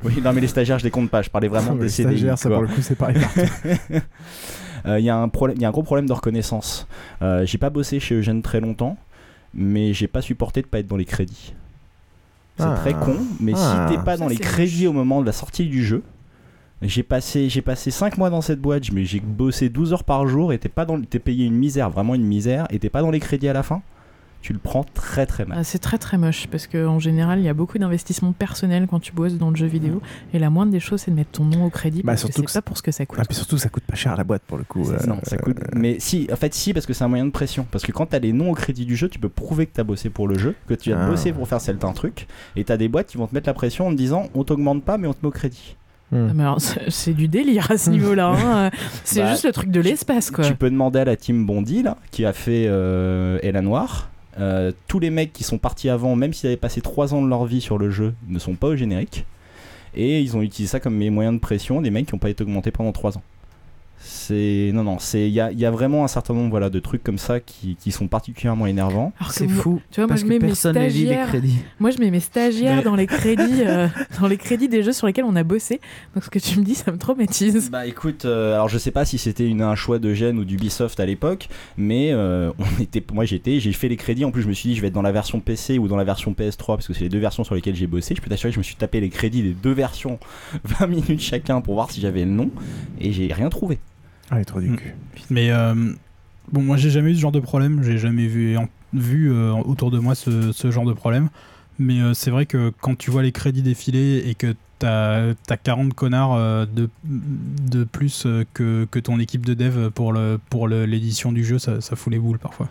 Oui, 0.05 0.13
non, 0.23 0.33
mais 0.35 0.41
les 0.43 0.47
stagiaires, 0.49 0.79
je 0.79 0.85
les 0.85 0.91
compte 0.91 1.11
pas. 1.11 1.23
Je 1.23 1.31
parlais 1.31 1.49
vraiment 1.49 1.75
des 1.77 1.85
les 1.85 1.89
CDI. 1.89 2.13
stagiaires, 2.19 2.39
ça, 2.39 2.51
pour 2.51 2.61
le 2.63 2.69
coup, 2.69 2.83
c'est 2.83 2.95
pareil 2.97 3.17
partout. 3.21 3.41
Euh, 4.85 5.01
Il 5.01 5.05
y, 5.05 5.11
a 5.11 5.17
un 5.17 5.29
problème- 5.29 5.57
il 5.57 5.63
y 5.63 5.65
a 5.65 5.69
un 5.69 5.73
gros 5.73 5.83
problème 5.83 6.07
de 6.07 6.13
reconnaissance. 6.13 6.87
Euh, 7.21 7.45
j'ai 7.45 7.59
pas 7.59 7.71
bossé 7.71 7.99
chez 7.99 8.15
Eugène 8.15 8.41
très 8.41 8.61
longtemps, 8.61 8.97
mais 9.53 9.93
j'ai 9.95 10.07
pas 10.07 10.23
supporté 10.23 10.63
de 10.63 10.67
pas 10.69 10.79
être 10.79 10.87
dans 10.87 10.99
les 10.99 11.05
crédits. 11.07 11.55
C'est 12.57 12.65
Ah. 12.67 12.77
très 12.77 12.93
con, 12.93 13.17
mais 13.41 13.53
Ah. 13.57 13.89
si 13.91 13.97
t'es 13.97 14.05
pas 14.05 14.13
Ça, 14.17 14.19
dans 14.19 14.29
les 14.29 14.37
crédits 14.37 14.87
au 14.87 14.93
moment 14.93 15.21
de 15.23 15.27
la 15.27 15.33
sortie 15.33 15.65
du 15.67 15.85
jeu, 15.85 16.05
j'ai 16.83 17.03
passé, 17.03 17.49
j'ai 17.49 17.63
passé 17.63 17.91
5 17.91 18.19
mois 18.19 18.31
dans 18.31 18.43
cette 18.43 18.61
boîte, 18.61 18.91
mais 18.93 19.05
j'ai 19.05 19.21
bossé 19.21 19.69
12 19.69 19.93
heures 19.93 20.05
par 20.05 20.27
jour 20.27 20.53
et 20.53 20.59
t'es 20.59 20.69
pas 20.69 20.85
dans, 20.85 21.01
t'es 21.01 21.19
payé 21.19 21.47
une 21.47 21.57
misère, 21.57 21.91
vraiment 21.91 22.15
une 22.15 22.27
misère, 22.27 22.67
et 22.71 22.79
t'es 22.79 22.91
pas 22.91 23.01
dans 23.03 23.11
les 23.11 23.21
crédits 23.21 23.49
à 23.49 23.53
la 23.55 23.63
fin, 23.63 23.81
tu 24.43 24.53
le 24.53 24.59
prends 24.61 24.85
très 24.85 25.27
très 25.27 25.45
mal. 25.47 25.57
Ah, 25.59 25.65
c'est 25.65 25.79
très 25.81 25.99
très 25.99 26.19
moche 26.19 26.47
parce 26.49 26.69
qu'en 26.69 27.01
général, 27.01 27.41
il 27.41 27.45
y 27.45 27.49
a 27.49 27.55
beaucoup 27.55 27.79
d'investissements 27.79 28.31
personnels 28.33 28.87
quand 28.89 29.01
tu 29.01 29.13
bosses 29.13 29.35
dans 29.39 29.51
le 29.51 29.57
jeu 29.57 29.67
vidéo. 29.67 30.01
Et 30.35 30.39
la 30.39 30.51
moindre 30.51 30.71
des 30.71 30.79
choses, 30.79 31.01
c'est 31.01 31.11
de 31.11 31.17
mettre 31.17 31.31
ton 31.33 31.45
nom 31.45 31.65
au 31.65 31.71
crédit 31.71 32.03
Bah, 32.05 32.13
parce 32.13 32.23
que 32.23 32.29
surtout 32.29 32.43
c'est 32.43 32.47
que 32.47 32.53
pas 32.53 32.63
pour 32.63 32.77
ce 32.77 32.83
que 32.83 32.93
ça 32.93 33.07
coûte. 33.07 33.19
Ah, 33.21 33.25
puis 33.25 33.35
surtout, 33.35 33.59
ça 33.59 33.71
coûte 33.71 33.83
pas 33.85 33.97
cher 33.97 34.13
à 34.13 34.17
la 34.17 34.23
boîte 34.23 34.43
pour 34.47 34.59
le 34.59 34.63
coup. 34.65 34.89
euh, 34.89 34.99
non, 35.09 35.19
ça 35.25 35.37
coûte. 35.39 35.57
Mais 35.75 35.97
si, 35.99 36.29
en 36.31 36.37
fait, 36.37 36.55
si, 36.55 36.73
parce 36.75 36.87
que 36.87 36.93
c'est 36.93 37.03
un 37.03 37.09
moyen 37.09 37.25
de 37.25 37.31
pression. 37.31 37.67
Parce 37.73 37.85
que 37.85 37.91
quand 37.91 38.07
t'as 38.07 38.21
les 38.21 38.33
noms 38.33 38.51
au 38.51 38.55
crédit 38.55 38.87
du 38.87 38.95
jeu, 38.95 39.09
tu 39.09 39.19
peux 39.19 39.31
prouver 39.31 39.67
que 39.67 39.73
t'as 39.73 39.83
bossé 39.83 40.11
pour 40.11 40.29
le 40.29 40.39
jeu, 40.39 40.55
que 40.69 40.75
tu 40.75 40.93
as 40.93 41.03
Ah. 41.03 41.09
bossé 41.09 41.33
pour 41.33 41.49
faire 41.49 41.61
certains 41.61 41.93
trucs. 41.93 42.29
Et 42.55 42.63
t'as 42.63 42.77
des 42.77 42.87
boîtes 42.89 43.07
qui 43.09 43.17
vont 43.17 43.27
te 43.27 43.35
mettre 43.35 43.49
la 43.49 43.55
pression 43.55 43.89
en 43.89 43.91
te 43.91 43.97
disant 43.97 44.29
on 44.35 44.45
t'augmente 44.45 44.85
pas, 44.85 44.97
mais 44.99 45.09
on 45.09 45.13
te 45.15 45.19
met 45.23 45.29
au 45.29 45.33
crédit. 45.33 45.77
Ah, 46.13 46.17
mais 46.35 46.43
alors, 46.45 46.61
c'est 46.61 47.15
du 47.15 47.27
délire 47.29 47.71
à 47.71 47.79
ce 47.79 47.91
niveau-là. 47.91 48.29
hein. 48.37 48.71
C'est 49.05 49.21
Bah, 49.23 49.31
juste 49.33 49.45
le 49.45 49.53
truc 49.53 49.71
de 49.71 49.81
l'espace, 49.81 50.31
quoi. 50.31 50.45
Tu 50.45 50.55
peux 50.55 50.71
demander 50.71 51.01
à 51.01 51.05
la 51.05 51.17
team 51.17 51.45
Bondi, 51.47 51.83
là, 51.83 51.97
qui 52.13 52.25
a 52.25 52.33
fait 52.33 52.67
euh, 52.69 53.39
Ella 53.43 53.61
Noire. 53.63 54.09
euh, 54.39 54.71
tous 54.87 54.99
les 55.01 55.11
mecs 55.11 55.33
qui 55.33 55.43
sont 55.45 55.59
partis 55.59 55.89
avant, 55.89 56.15
même 56.15 56.33
s'ils 56.33 56.47
avaient 56.49 56.57
passé 56.57 56.81
3 56.81 57.13
ans 57.15 57.23
de 57.23 57.29
leur 57.29 57.45
vie 57.45 57.61
sur 57.61 57.77
le 57.79 57.91
jeu, 57.91 58.15
ne 58.29 58.39
sont 58.39 58.55
pas 58.55 58.69
au 58.69 58.77
générique. 58.77 59.25
Et 59.97 60.21
ils 60.21 60.37
ont 60.37 60.43
utilisé 60.43 60.71
ça 60.73 60.79
comme 60.81 60.95
mes 60.95 61.11
moyens 61.11 61.35
de 61.37 61.41
pression, 61.41 61.81
des 61.81 61.91
mecs 61.91 62.07
qui 62.07 62.15
n'ont 62.15 62.19
pas 62.21 62.29
été 62.31 62.45
augmentés 62.45 62.71
pendant 62.71 62.93
3 62.93 63.17
ans. 63.17 63.23
C'est. 63.99 64.71
Non, 64.75 64.85
non, 64.85 64.99
c'est- 64.99 65.27
il 65.29 65.33
y 65.35 65.41
a, 65.41 65.51
il 65.51 65.59
y 65.59 65.65
a 65.65 65.71
vraiment 65.71 66.05
un 66.05 66.09
certain 66.09 66.35
nombre 66.35 66.51
voilà, 66.51 66.71
de 66.71 66.79
trucs 66.79 67.03
comme 67.03 67.19
ça 67.19 67.41
qui, 67.41 67.77
qui 67.77 67.91
sont 67.91 68.09
particulièrement 68.09 68.67
énervants. 68.67 69.13
Alors 69.19 69.33
que 69.33 69.45
moi- 69.45 69.81
Tu 69.91 70.01
vois, 70.01 70.07
moi, 70.07 70.17
je 70.17 70.25
mets 70.27 70.39
mes 70.39 70.55
stagiaires. 70.55 71.33
Moi, 71.81 71.91
je 71.91 71.99
mets 71.99 72.11
mes 72.11 72.21
stagiaires 72.21 72.77
Mais- 72.77 72.83
dans 72.83 72.95
les 72.97 73.07
crédits, 73.07 73.63
euh, 73.63 73.89
dans 74.21 74.29
les 74.29 74.37
crédits 74.37 74.69
des 74.69 74.83
jeux 74.83 74.93
sur 74.93 75.07
lesquels 75.07 75.25
on 75.25 75.35
a 75.37 75.43
bossé. 75.45 75.81
Donc, 76.15 76.25
ce 76.25 76.31
que 76.31 76.39
tu 76.39 76.59
me 76.59 76.65
dis, 76.65 76.75
ça 76.75 76.93
me 76.93 76.99
traumatise. 76.99 77.71
Bah 77.71 77.87
écoute, 77.87 78.25
euh, 78.25 78.55
alors 78.55 78.69
je 78.69 78.79
sais 78.79 78.91
pas 78.91 79.05
si 79.05 79.19
c'était 79.19 79.47
une- 79.47 79.63
un 79.63 79.75
choix 79.75 79.99
de 79.99 80.13
Gênes 80.15 80.39
ou 80.39 80.45
d'Ubisoft 80.45 81.01
à 81.01 81.07
l'époque, 81.07 81.49
mais 81.77 82.11
euh, 82.13 82.51
on 82.59 82.83
était, 82.83 83.03
moi 83.13 83.25
j'étais, 83.25 83.61
j'ai 83.61 83.73
fait 83.73 83.89
les 83.89 83.97
crédits. 83.97 84.25
En 84.25 84.31
plus, 84.31 84.43
je 84.43 84.49
me 84.49 84.53
suis 84.53 84.69
dit, 84.71 84.75
je 84.77 84.81
vais 84.83 84.89
être 84.89 84.95
dans 84.95 85.03
la 85.03 85.13
version 85.13 85.41
PC 85.41 85.79
ou 85.79 85.89
dans 85.89 85.97
la 85.97 86.05
version 86.05 86.33
PS3 86.33 86.77
parce 86.77 86.87
que 86.87 86.93
c'est 86.93 87.05
les 87.05 87.09
deux 87.09 87.19
versions 87.19 87.45
sur 87.45 87.55
lesquelles 87.55 87.77
j'ai 87.77 87.87
bossé. 87.87 88.15
Je 88.15 88.21
peux 88.21 88.29
t'assurer 88.31 88.51
que 88.51 88.55
je 88.55 88.61
me 88.61 88.65
suis 88.65 88.77
tapé 88.77 89.01
les 89.01 89.09
crédits 89.09 89.43
des 89.43 89.53
deux 89.55 89.73
versions, 89.73 90.19
20 90.65 90.87
minutes 90.87 91.21
chacun 91.21 91.61
pour 91.61 91.75
voir 91.75 91.91
si 91.91 92.01
j'avais 92.01 92.25
le 92.25 92.31
nom, 92.31 92.51
et 93.01 93.13
j'ai 93.13 93.33
rien 93.33 93.49
trouvé. 93.49 93.79
Ah, 94.31 94.39
les 94.39 94.45
trous 94.45 94.61
du 94.61 94.75
cul. 94.77 94.95
Mais 95.31 95.51
euh, 95.51 95.75
bon, 96.53 96.63
moi 96.63 96.77
j'ai 96.77 96.91
jamais 96.91 97.11
eu 97.13 97.15
ce 97.15 97.21
genre 97.21 97.33
de 97.33 97.41
problème, 97.41 97.83
j'ai 97.83 97.99
jamais 97.99 98.27
vu, 98.27 98.57
en- 98.57 98.69
vu 98.93 99.31
euh, 99.33 99.53
autour 99.53 99.91
de 99.91 99.99
moi 99.99 100.15
ce, 100.15 100.53
ce 100.53 100.71
genre 100.71 100.85
de 100.85 100.93
problème. 100.93 101.29
Mais 101.79 102.01
euh, 102.01 102.15
c'est 102.15 102.31
vrai 102.31 102.47
que 102.47 102.73
quand 102.81 102.97
tu 102.97 103.11
vois 103.11 103.23
les 103.23 103.33
crédits 103.33 103.63
défiler 103.63 104.25
et 104.27 104.35
que 104.35 104.55
t'as 104.79 105.31
as 105.49 105.57
40 105.57 105.95
connards 105.95 106.35
euh, 106.35 106.67
de, 106.67 106.89
de 107.05 107.85
plus 107.85 108.25
euh, 108.27 108.45
que, 108.55 108.87
que 108.91 108.99
ton 108.99 109.19
équipe 109.21 109.45
de 109.47 109.55
dev 109.55 109.91
pour 109.91 110.13
le 110.13 110.39
pour 110.51 110.69
le- 110.69 110.87
l'édition 110.87 111.33
du 111.33 111.45
jeu, 111.45 111.59
ça, 111.59 111.81
ça 111.81 111.97
fout 111.97 112.13
les 112.13 112.19
boules 112.19 112.39
parfois. 112.39 112.69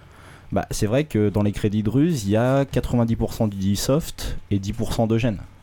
Bah 0.52 0.66
c'est 0.72 0.86
vrai 0.88 1.04
que 1.06 1.30
dans 1.30 1.42
les 1.44 1.52
crédits 1.52 1.84
de 1.84 1.90
ruse, 1.90 2.26
il 2.26 2.32
y 2.32 2.36
a 2.38 2.64
90% 2.66 3.48
d'Ubisoft 3.50 4.38
et 4.52 4.60
10% 4.60 5.08
d'Eugène. 5.08 5.36
Hmm. 5.38 5.55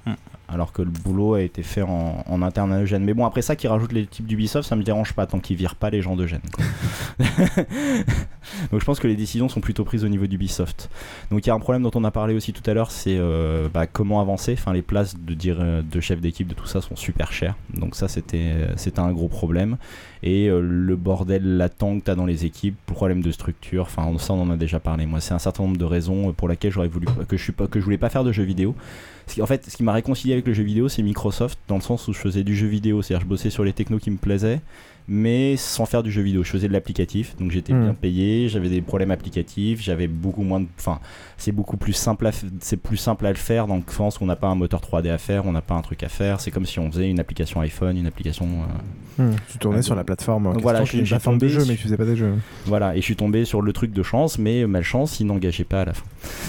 Alors 0.53 0.73
que 0.73 0.83
le 0.83 0.91
boulot 0.91 1.35
a 1.35 1.43
été 1.43 1.63
fait 1.63 1.83
en, 1.83 2.25
en 2.27 2.43
interne 2.43 2.73
à 2.73 2.83
Eugène. 2.83 3.05
Mais 3.05 3.15
bon, 3.15 3.25
après 3.25 3.43
ça, 3.43 3.57
qui 3.57 3.69
rajoute 3.69 3.93
les 3.93 4.07
types 4.07 4.27
d'Ubisoft, 4.27 4.69
ça 4.69 4.77
me 4.77 4.83
dérange 4.83 5.13
pas 5.15 5.27
tant 5.27 5.41
qu'ils 5.41 5.57
virent 5.57 5.77
pas 5.77 5.91
les 5.91 6.03
gens 6.03 6.17
d'Eugène. 6.17 6.41
Donc 8.71 8.81
je 8.81 8.85
pense 8.85 9.01
que 9.01 9.07
les 9.07 9.17
décisions 9.17 9.49
sont 9.49 9.61
plutôt 9.61 9.85
prises 9.85 10.05
au 10.05 10.09
niveau 10.09 10.27
d'Ubisoft. 10.27 10.91
Donc 11.31 11.47
il 11.47 11.49
y 11.49 11.51
a 11.51 11.55
un 11.55 11.61
problème 11.61 11.83
dont 11.83 11.91
on 11.95 12.05
a 12.05 12.11
parlé 12.11 12.35
aussi 12.35 12.53
tout 12.53 12.69
à 12.69 12.75
l'heure, 12.75 12.91
c'est 12.91 13.17
euh, 13.19 13.69
bah, 13.73 13.87
comment 13.87 14.21
avancer. 14.21 14.53
Enfin, 14.53 14.73
les 14.73 14.83
places 14.83 15.17
de, 15.19 15.35
dire, 15.35 15.59
euh, 15.61 15.83
de 15.83 16.01
chef 16.01 16.21
d'équipe 16.21 16.47
de 16.47 16.55
tout 16.55 16.67
ça 16.67 16.81
sont 16.81 16.97
super 16.97 17.33
chères. 17.33 17.57
Donc 17.75 17.95
ça, 17.97 18.09
c'était 18.09 18.53
euh, 18.55 18.91
un 18.97 19.13
gros 19.13 19.29
problème. 19.29 19.77
Et 20.23 20.49
euh, 20.49 20.61
le 20.61 20.97
bordel 20.97 21.57
latent 21.57 21.99
que 21.99 22.05
tu 22.05 22.11
as 22.11 22.15
dans 22.15 22.27
les 22.27 22.45
équipes, 22.45 22.77
problème 22.87 23.23
de 23.23 23.31
structure, 23.33 23.83
enfin 23.83 24.17
ça 24.19 24.33
on 24.35 24.43
en 24.43 24.51
a 24.51 24.57
déjà 24.57 24.79
parlé. 24.79 25.07
Moi, 25.07 25.21
c'est 25.21 25.35
un 25.35 25.39
certain 25.39 25.65
nombre 25.65 25.77
de 25.77 25.85
raisons 25.85 26.33
pour 26.33 26.49
lesquelles 26.49 26.73
j'aurais 26.73 26.89
voulu 26.89 27.07
que 27.29 27.37
je 27.37 27.43
suis 27.43 27.53
pas 27.53 27.67
que 27.67 27.81
je 27.81 27.85
voulais 27.85 27.99
pas 27.99 28.09
faire 28.09 28.25
de 28.25 28.33
jeux 28.33 28.45
vidéo. 28.45 28.75
En 29.41 29.47
fait, 29.47 29.69
ce 29.69 29.77
qui 29.77 29.83
m'a 29.83 29.93
réconcilié 29.93 30.35
avec 30.35 30.47
le 30.47 30.55
jeu 30.55 30.63
vidéo, 30.63 30.89
c'est 30.89 31.03
Microsoft, 31.03 31.59
dans 31.69 31.77
le 31.77 31.81
sens 31.81 32.09
où 32.09 32.13
je 32.13 32.19
faisais 32.19 32.45
du 32.45 32.57
jeu 32.57 32.67
vidéo, 32.67 33.03
c'est-à-dire 33.03 33.25
je 33.25 33.29
bossais 33.29 33.51
sur 33.51 33.65
les 33.65 33.73
technos 33.73 33.99
qui 33.99 34.11
me 34.11 34.17
plaisaient, 34.17 34.61
mais 35.09 35.57
sans 35.57 35.87
faire 35.87 36.03
du 36.03 36.11
jeu 36.11 36.23
vidéo. 36.23 36.43
Je 36.45 36.51
faisais 36.51 36.69
de 36.69 36.73
l'applicatif, 36.73 37.37
donc 37.39 37.51
j'étais 37.51 37.73
bien 37.85 37.95
payé, 37.95 38.49
j'avais 38.49 38.69
des 38.69 38.81
problèmes 38.83 39.11
applicatifs, 39.11 39.81
j'avais 39.83 40.07
beaucoup 40.07 40.43
moins 40.43 40.61
de. 40.61 40.67
Enfin, 40.79 41.01
c'est 41.39 41.53
beaucoup 41.53 41.77
plus 41.77 41.93
simple, 41.93 42.27
à 42.27 42.31
f- 42.31 42.45
c'est 42.61 42.77
plus 42.77 42.97
simple 42.97 43.27
à 43.27 43.31
le 43.31 43.37
faire 43.37 43.67
dans 43.67 43.77
le 43.77 43.83
sens 43.89 44.21
où 44.21 44.25
on 44.25 44.27
n'a 44.27 44.37
pas 44.37 44.49
un 44.49 44.55
moteur 44.55 44.81
3D 44.81 45.11
à 45.11 45.19
faire, 45.19 45.47
on 45.47 45.53
n'a 45.53 45.63
pas 45.63 45.75
un 45.75 45.83
truc 45.83 46.03
à 46.03 46.09
faire. 46.09 46.41
C'est 46.41 46.51
comme 46.51 46.67
si 46.67 46.79
on 46.79 46.91
faisait 46.91 47.11
une 47.11 47.21
application 47.21 47.61
iPhone, 47.61 47.97
une 47.97 48.07
application. 48.07 48.47
euh, 48.47 48.73
Hmm, 49.19 49.33
tu 49.51 49.59
tournais 49.59 49.81
euh, 49.81 49.83
sur 49.83 49.95
la 49.95 50.05
plateforme 50.05 50.45
donc 50.55 50.63
voilà, 50.63 50.85
je 50.87 50.97
une 50.97 51.05
suis 51.05 51.11
plateforme 51.11 51.37
de 51.37 51.47
tombé 51.47 51.53
jeu, 51.53 51.65
mais 51.69 51.77
tu 51.77 51.83
faisais 51.83 51.99
pas 51.99 52.07
des 52.07 52.17
jeux. 52.17 52.33
Voilà, 52.65 52.95
et 52.97 53.01
je 53.01 53.05
suis 53.05 53.15
tombé 53.17 53.45
sur 53.45 53.61
le 53.61 53.71
truc 53.75 53.93
de 53.93 54.03
chance, 54.03 54.39
mais 54.39 54.67
malchance, 54.67 55.21
il 55.21 55.27
n'engageait 55.27 55.65
pas 55.65 55.83
à 55.83 55.85
la 55.85 55.93
fin. 55.93 56.05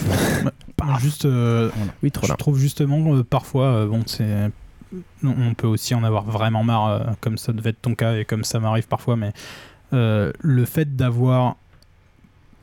Juste, 1.00 1.26
euh, 1.26 1.70
oui, 2.04 2.12
trop 2.12 2.28
je 2.28 2.34
trouve 2.34 2.58
justement 2.58 3.16
euh, 3.16 3.24
parfois, 3.24 3.66
euh, 3.68 3.88
bon, 3.88 4.02
c'est, 4.06 4.24
on 5.24 5.54
peut 5.54 5.68
aussi 5.68 5.96
en 5.96 6.04
avoir 6.04 6.24
vraiment 6.26 6.64
marre, 6.64 6.88
euh, 6.88 7.00
comme 7.22 7.38
ça 7.38 7.54
devait 7.54 7.72
être 7.72 7.82
ton 7.82 7.96
cas 7.96 8.18
et 8.18 8.26
comme 8.26 8.44
ça 8.44 8.60
m'arrive 8.60 8.88
parfois, 8.88 9.16
mais 9.16 9.34
euh, 9.94 10.32
le 10.40 10.66
fait 10.66 10.96
d'avoir 10.96 11.56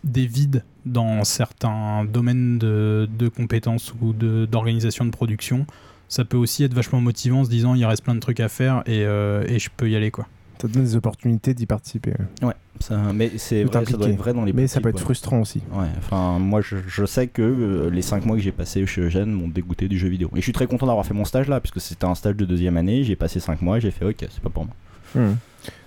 des 0.04 0.26
vides 0.26 0.64
dans 0.86 1.24
certains 1.24 2.04
domaines 2.04 2.58
de, 2.58 3.28
compétences 3.34 3.92
ou 4.00 4.12
de- 4.12 4.46
d'organisation 4.46 5.04
de, 5.04 5.10
production, 5.10 5.66
ça 6.08 6.24
peut 6.24 6.36
aussi 6.36 6.64
être 6.64 6.74
vachement 6.74 7.00
motivant 7.00 7.40
en 7.40 7.44
se 7.44 7.50
disant 7.50 7.74
il 7.74 7.84
reste 7.84 8.02
plein 8.02 8.14
de 8.14 8.20
trucs 8.20 8.40
à 8.40 8.48
faire 8.48 8.82
et, 8.86 9.04
euh, 9.04 9.44
et 9.46 9.58
je 9.58 9.68
peux 9.76 9.90
y 9.90 9.96
aller 9.96 10.10
quoi. 10.10 10.26
Ça 10.60 10.68
donne 10.68 10.84
des 10.84 10.96
opportunités 10.96 11.54
d'y 11.54 11.66
participer. 11.66 12.12
Ouais, 12.42 12.54
ça, 12.80 12.96
mais 13.14 13.32
c'est 13.36 13.64
vrai, 13.64 13.84
ça 13.84 13.96
doit 13.96 14.08
être 14.08 14.16
vrai 14.16 14.34
dans 14.34 14.44
les 14.44 14.52
Mais 14.52 14.66
ça 14.66 14.80
peut 14.80 14.88
être 14.88 14.96
ouais. 14.96 15.00
frustrant 15.00 15.40
aussi. 15.40 15.62
Ouais, 15.72 15.86
enfin, 15.98 16.38
moi 16.38 16.60
je, 16.60 16.76
je 16.86 17.04
sais 17.06 17.28
que 17.28 17.42
euh, 17.42 17.90
les 17.90 18.02
5 18.02 18.26
mois 18.26 18.36
que 18.36 18.42
j'ai 18.42 18.52
passé 18.52 18.84
chez 18.86 19.00
Eugène 19.00 19.30
m'ont 19.30 19.48
dégoûté 19.48 19.88
du 19.88 19.98
jeu 19.98 20.08
vidéo. 20.08 20.30
Et 20.34 20.36
je 20.36 20.42
suis 20.42 20.52
très 20.52 20.66
content 20.66 20.86
d'avoir 20.86 21.06
fait 21.06 21.14
mon 21.14 21.24
stage 21.24 21.48
là, 21.48 21.60
puisque 21.60 21.80
c'était 21.80 22.04
un 22.04 22.14
stage 22.14 22.36
de 22.36 22.44
deuxième 22.44 22.76
année, 22.76 23.04
j'ai 23.04 23.16
passé 23.16 23.40
5 23.40 23.62
mois, 23.62 23.78
j'ai 23.78 23.90
fait 23.90 24.04
ok, 24.04 24.16
c'est 24.18 24.42
pas 24.42 24.50
pour 24.50 24.66
moi. 24.66 24.74
Hmm. 25.14 25.34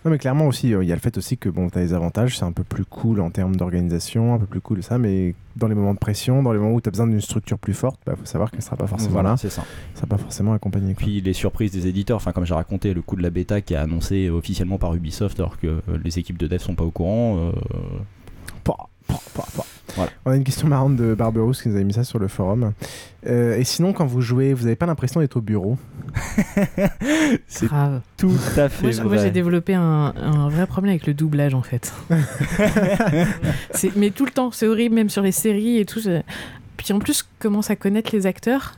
Non 0.05 0.11
mais 0.11 0.17
clairement 0.17 0.47
aussi, 0.47 0.73
euh, 0.73 0.83
il 0.83 0.89
y 0.89 0.91
a 0.91 0.95
le 0.95 1.01
fait 1.01 1.17
aussi 1.17 1.37
que 1.37 1.49
bon, 1.49 1.69
tu 1.69 1.77
as 1.79 1.81
des 1.81 1.93
avantages, 1.93 2.37
c'est 2.37 2.43
un 2.45 2.51
peu 2.51 2.63
plus 2.63 2.85
cool 2.85 3.19
en 3.21 3.29
termes 3.29 3.55
d'organisation, 3.55 4.33
un 4.33 4.37
peu 4.39 4.45
plus 4.45 4.61
cool 4.61 4.83
ça, 4.83 4.97
mais 4.97 5.33
dans 5.55 5.67
les 5.67 5.75
moments 5.75 5.93
de 5.93 5.99
pression, 5.99 6.43
dans 6.43 6.51
les 6.53 6.59
moments 6.59 6.73
où 6.75 6.81
tu 6.81 6.89
as 6.89 6.91
besoin 6.91 7.07
d'une 7.07 7.21
structure 7.21 7.57
plus 7.57 7.73
forte, 7.73 7.99
il 8.07 8.15
faut 8.15 8.25
savoir 8.25 8.51
qu'elle 8.51 8.61
sera 8.61 8.75
pas 8.75 8.87
forcément 8.87 9.11
Voilà, 9.13 9.29
là. 9.31 9.37
c'est 9.37 9.49
ça. 9.49 9.63
Sera 9.95 10.07
pas 10.07 10.17
forcément 10.17 10.53
accompagné. 10.53 10.93
quoi. 10.93 11.03
Puis 11.03 11.21
les 11.21 11.33
surprises 11.33 11.71
des 11.71 11.87
éditeurs, 11.87 12.17
enfin 12.17 12.31
comme 12.33 12.45
j'ai 12.45 12.53
raconté, 12.53 12.93
le 12.93 13.01
coup 13.01 13.15
de 13.15 13.23
la 13.23 13.29
bêta 13.29 13.61
qui 13.61 13.73
est 13.73 13.77
annoncé 13.77 14.29
officiellement 14.29 14.77
par 14.77 14.93
Ubisoft 14.93 15.39
alors 15.39 15.57
que 15.57 15.67
euh, 15.67 15.81
les 16.03 16.19
équipes 16.19 16.37
de 16.37 16.47
dev 16.47 16.59
sont 16.59 16.75
pas 16.75 16.83
au 16.83 16.91
courant. 16.91 17.37
euh, 17.37 17.51
Voilà. 19.95 20.11
On 20.25 20.31
a 20.31 20.35
une 20.35 20.43
question 20.43 20.67
marrante 20.67 20.95
de 20.95 21.13
Barberousse 21.13 21.61
qui 21.61 21.69
nous 21.69 21.77
a 21.77 21.83
mis 21.83 21.93
ça 21.93 22.03
sur 22.03 22.17
le 22.19 22.27
forum. 22.27 22.71
Euh, 23.27 23.57
et 23.57 23.63
sinon, 23.63 23.93
quand 23.93 24.05
vous 24.05 24.21
jouez, 24.21 24.53
vous 24.53 24.65
avez 24.65 24.75
pas 24.75 24.85
l'impression 24.85 25.19
d'être 25.19 25.37
au 25.37 25.41
bureau 25.41 25.77
C'est 27.47 27.67
Grave. 27.67 28.01
tout 28.17 28.31
à 28.57 28.69
fait 28.69 28.83
Moi, 28.83 28.91
j'ai- 28.91 29.01
moi, 29.01 29.07
vrai. 29.15 29.19
j'ai 29.23 29.31
développé 29.31 29.73
un, 29.73 30.13
un 30.15 30.49
vrai 30.49 30.67
problème 30.67 30.91
avec 30.91 31.05
le 31.07 31.13
doublage 31.13 31.53
en 31.53 31.61
fait. 31.61 31.93
C'est- 33.71 33.95
mais 33.95 34.09
tout 34.11 34.25
le 34.25 34.31
temps, 34.31 34.51
c'est 34.51 34.67
horrible, 34.67 34.95
même 34.95 35.09
sur 35.09 35.21
les 35.21 35.31
séries 35.31 35.77
et 35.79 35.85
tout. 35.85 35.99
je- 36.01 36.21
Puis 36.77 36.93
en 36.93 36.99
plus, 36.99 37.19
je 37.19 37.23
commence 37.39 37.69
à 37.69 37.75
connaître 37.75 38.09
les 38.13 38.25
acteurs. 38.25 38.73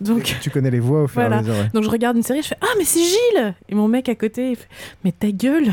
Donc, 0.00 0.36
Tu 0.40 0.50
connais 0.50 0.70
les 0.70 0.80
voix 0.80 1.02
au 1.04 1.06
fur 1.08 1.22
et 1.22 1.24
à 1.26 1.40
mesure. 1.40 1.54
ouais. 1.54 1.70
Donc 1.72 1.84
je 1.84 1.88
regarde 1.88 2.16
une 2.16 2.22
série, 2.22 2.42
je 2.42 2.48
fais 2.48 2.56
Ah, 2.60 2.66
mais 2.78 2.84
c'est 2.84 3.00
Gilles 3.02 3.54
Et 3.68 3.74
mon 3.74 3.88
mec 3.88 4.08
à 4.08 4.14
côté, 4.14 4.50
il 4.50 4.56
fait 4.56 4.68
Mais 5.04 5.12
ta 5.12 5.30
gueule 5.30 5.72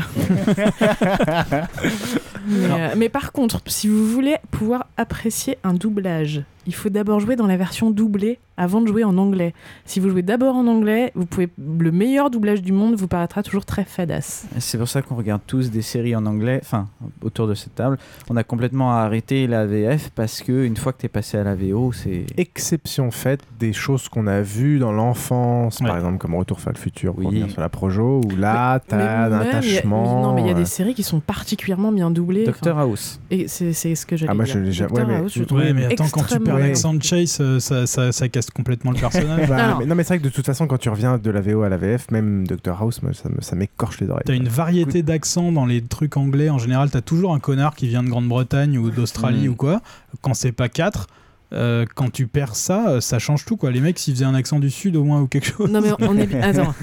mais, 2.46 2.70
euh, 2.70 2.94
mais 2.96 3.08
par 3.08 3.32
contre, 3.32 3.60
si 3.66 3.88
vous 3.88 4.06
voulez 4.06 4.36
pouvoir 4.50 4.86
apprécier 4.96 5.58
un 5.64 5.74
doublage, 5.74 6.42
il 6.66 6.74
faut 6.74 6.88
d'abord 6.88 7.20
jouer 7.20 7.36
dans 7.36 7.46
la 7.46 7.56
version 7.56 7.90
doublée 7.90 8.38
avant 8.56 8.80
de 8.80 8.86
jouer 8.86 9.02
en 9.02 9.18
anglais. 9.18 9.52
Si 9.84 9.98
vous 9.98 10.10
jouez 10.10 10.22
d'abord 10.22 10.54
en 10.54 10.66
anglais, 10.68 11.10
vous 11.16 11.26
pouvez 11.26 11.48
le 11.58 11.90
meilleur 11.90 12.30
doublage 12.30 12.62
du 12.62 12.70
monde 12.72 12.94
vous 12.94 13.08
paraîtra 13.08 13.42
toujours 13.42 13.64
très 13.64 13.84
fadasse. 13.84 14.46
C'est 14.58 14.78
pour 14.78 14.86
ça 14.86 15.02
qu'on 15.02 15.16
regarde 15.16 15.40
tous 15.44 15.70
des 15.72 15.82
séries 15.82 16.14
en 16.14 16.24
anglais, 16.24 16.60
enfin, 16.62 16.86
autour 17.22 17.48
de 17.48 17.54
cette 17.54 17.74
table. 17.74 17.98
On 18.30 18.36
a 18.36 18.44
complètement 18.44 18.92
arrêté 18.92 19.48
la 19.48 19.66
VF 19.66 20.10
parce 20.14 20.40
que 20.40 20.64
une 20.64 20.76
fois 20.76 20.92
que 20.92 20.98
tu 21.00 21.06
es 21.06 21.08
passé 21.08 21.36
à 21.36 21.42
la 21.42 21.56
VO, 21.56 21.90
c'est. 21.92 22.26
Exception 22.36 23.10
faite 23.10 23.40
des 23.58 23.72
choses 23.72 24.08
qu'on 24.08 24.28
a 24.28 24.40
vues 24.40 24.78
dans 24.78 24.92
l'enfance, 24.92 25.80
par 25.80 25.96
exemple 25.96 26.18
comme 26.18 26.34
Retour 26.36 26.58
vers 26.60 26.72
le 26.72 26.78
futur, 26.78 27.14
pour 27.14 27.24
revenir 27.26 27.50
sur 27.50 27.60
la 27.60 27.68
Projo, 27.68 28.20
où 28.24 28.36
là, 28.36 28.80
tu 28.88 28.94
as 28.94 29.24
un 29.24 29.28
même, 29.30 29.40
il 29.42 29.44
y 29.46 29.48
a- 29.48 29.56
attachement. 29.58 30.22
Non, 30.22 30.32
mais 30.34 30.42
il 30.42 30.46
y 30.46 30.50
a 30.50 30.52
euh, 30.52 30.56
des 30.58 30.64
séries 30.64 30.94
qui 30.94 31.02
sont 31.02 31.18
particulièrement 31.20 31.90
bien 31.90 32.10
doublées. 32.10 32.44
Doctor 32.44 32.76
enfin, 32.76 32.84
House. 32.86 33.20
Et 33.30 33.48
c'est 33.48 33.72
ce 33.72 34.06
que 34.06 34.16
j'allais 34.16 34.30
Ah, 34.30 34.34
moi, 34.34 34.44
dire. 34.44 34.54
je 34.54 34.58
l'ai 34.60 34.64
déjà- 34.66 34.86
Doctor 34.86 35.06
ouais, 35.08 35.12
mais- 35.12 35.18
House, 35.20 35.32
je 35.34 35.72
mais 35.72 35.84
attends, 35.86 36.04
quand 36.04 36.20
tu 36.20 36.20
extrêmement 36.20 36.53
bien. 36.56 36.66
l'accent 36.68 36.94
de 36.94 37.02
Chase, 37.02 37.38
euh, 37.40 37.58
ça, 37.60 37.86
ça, 37.86 38.12
ça 38.12 38.28
casse 38.28 38.50
complètement 38.50 38.90
le 38.92 38.98
personnage. 38.98 39.48
Bah, 39.48 39.76
mais, 39.78 39.86
non, 39.86 39.94
mais 39.94 40.02
c'est 40.04 40.14
vrai 40.14 40.18
que 40.18 40.24
de 40.24 40.28
toute 40.30 40.46
façon, 40.46 40.66
quand 40.66 40.78
tu 40.78 40.88
reviens 40.88 41.18
de 41.18 41.30
la 41.30 41.40
VO 41.40 41.62
à 41.62 41.68
la 41.68 41.76
VF, 41.76 42.10
même 42.10 42.46
Dr 42.46 42.76
House, 42.80 43.02
moi, 43.02 43.12
ça 43.12 43.28
ça 43.40 43.56
m'écorche 43.56 44.00
les 44.00 44.08
oreilles. 44.10 44.24
T'as 44.26 44.34
une 44.34 44.48
variété 44.48 45.02
d'accents 45.02 45.52
dans 45.52 45.66
les 45.66 45.82
trucs 45.82 46.16
anglais. 46.16 46.50
En 46.50 46.58
général, 46.58 46.90
t'as 46.90 47.00
toujours 47.00 47.34
un 47.34 47.40
connard 47.40 47.74
qui 47.74 47.88
vient 47.88 48.02
de 48.02 48.08
Grande-Bretagne 48.08 48.78
ou 48.78 48.90
d'Australie 48.90 49.48
Mm. 49.48 49.50
ou 49.50 49.54
quoi. 49.56 49.80
Quand 50.22 50.34
c'est 50.34 50.52
pas 50.52 50.68
quatre, 50.68 51.08
euh, 51.52 51.84
quand 51.94 52.10
tu 52.10 52.26
perds 52.26 52.56
ça, 52.56 52.88
euh, 52.88 53.00
ça 53.00 53.18
change 53.18 53.44
tout 53.44 53.56
quoi. 53.56 53.70
Les 53.70 53.80
mecs, 53.80 53.98
s'ils 53.98 54.14
faisaient 54.14 54.24
un 54.24 54.34
accent 54.34 54.58
du 54.58 54.70
sud 54.70 54.96
au 54.96 55.04
moins 55.04 55.20
ou 55.20 55.26
quelque 55.28 55.46
chose. 55.46 55.70
Non 55.70 55.80
mais 55.80 55.90
on 56.00 56.16
est, 56.16 56.34
attends. 56.42 56.74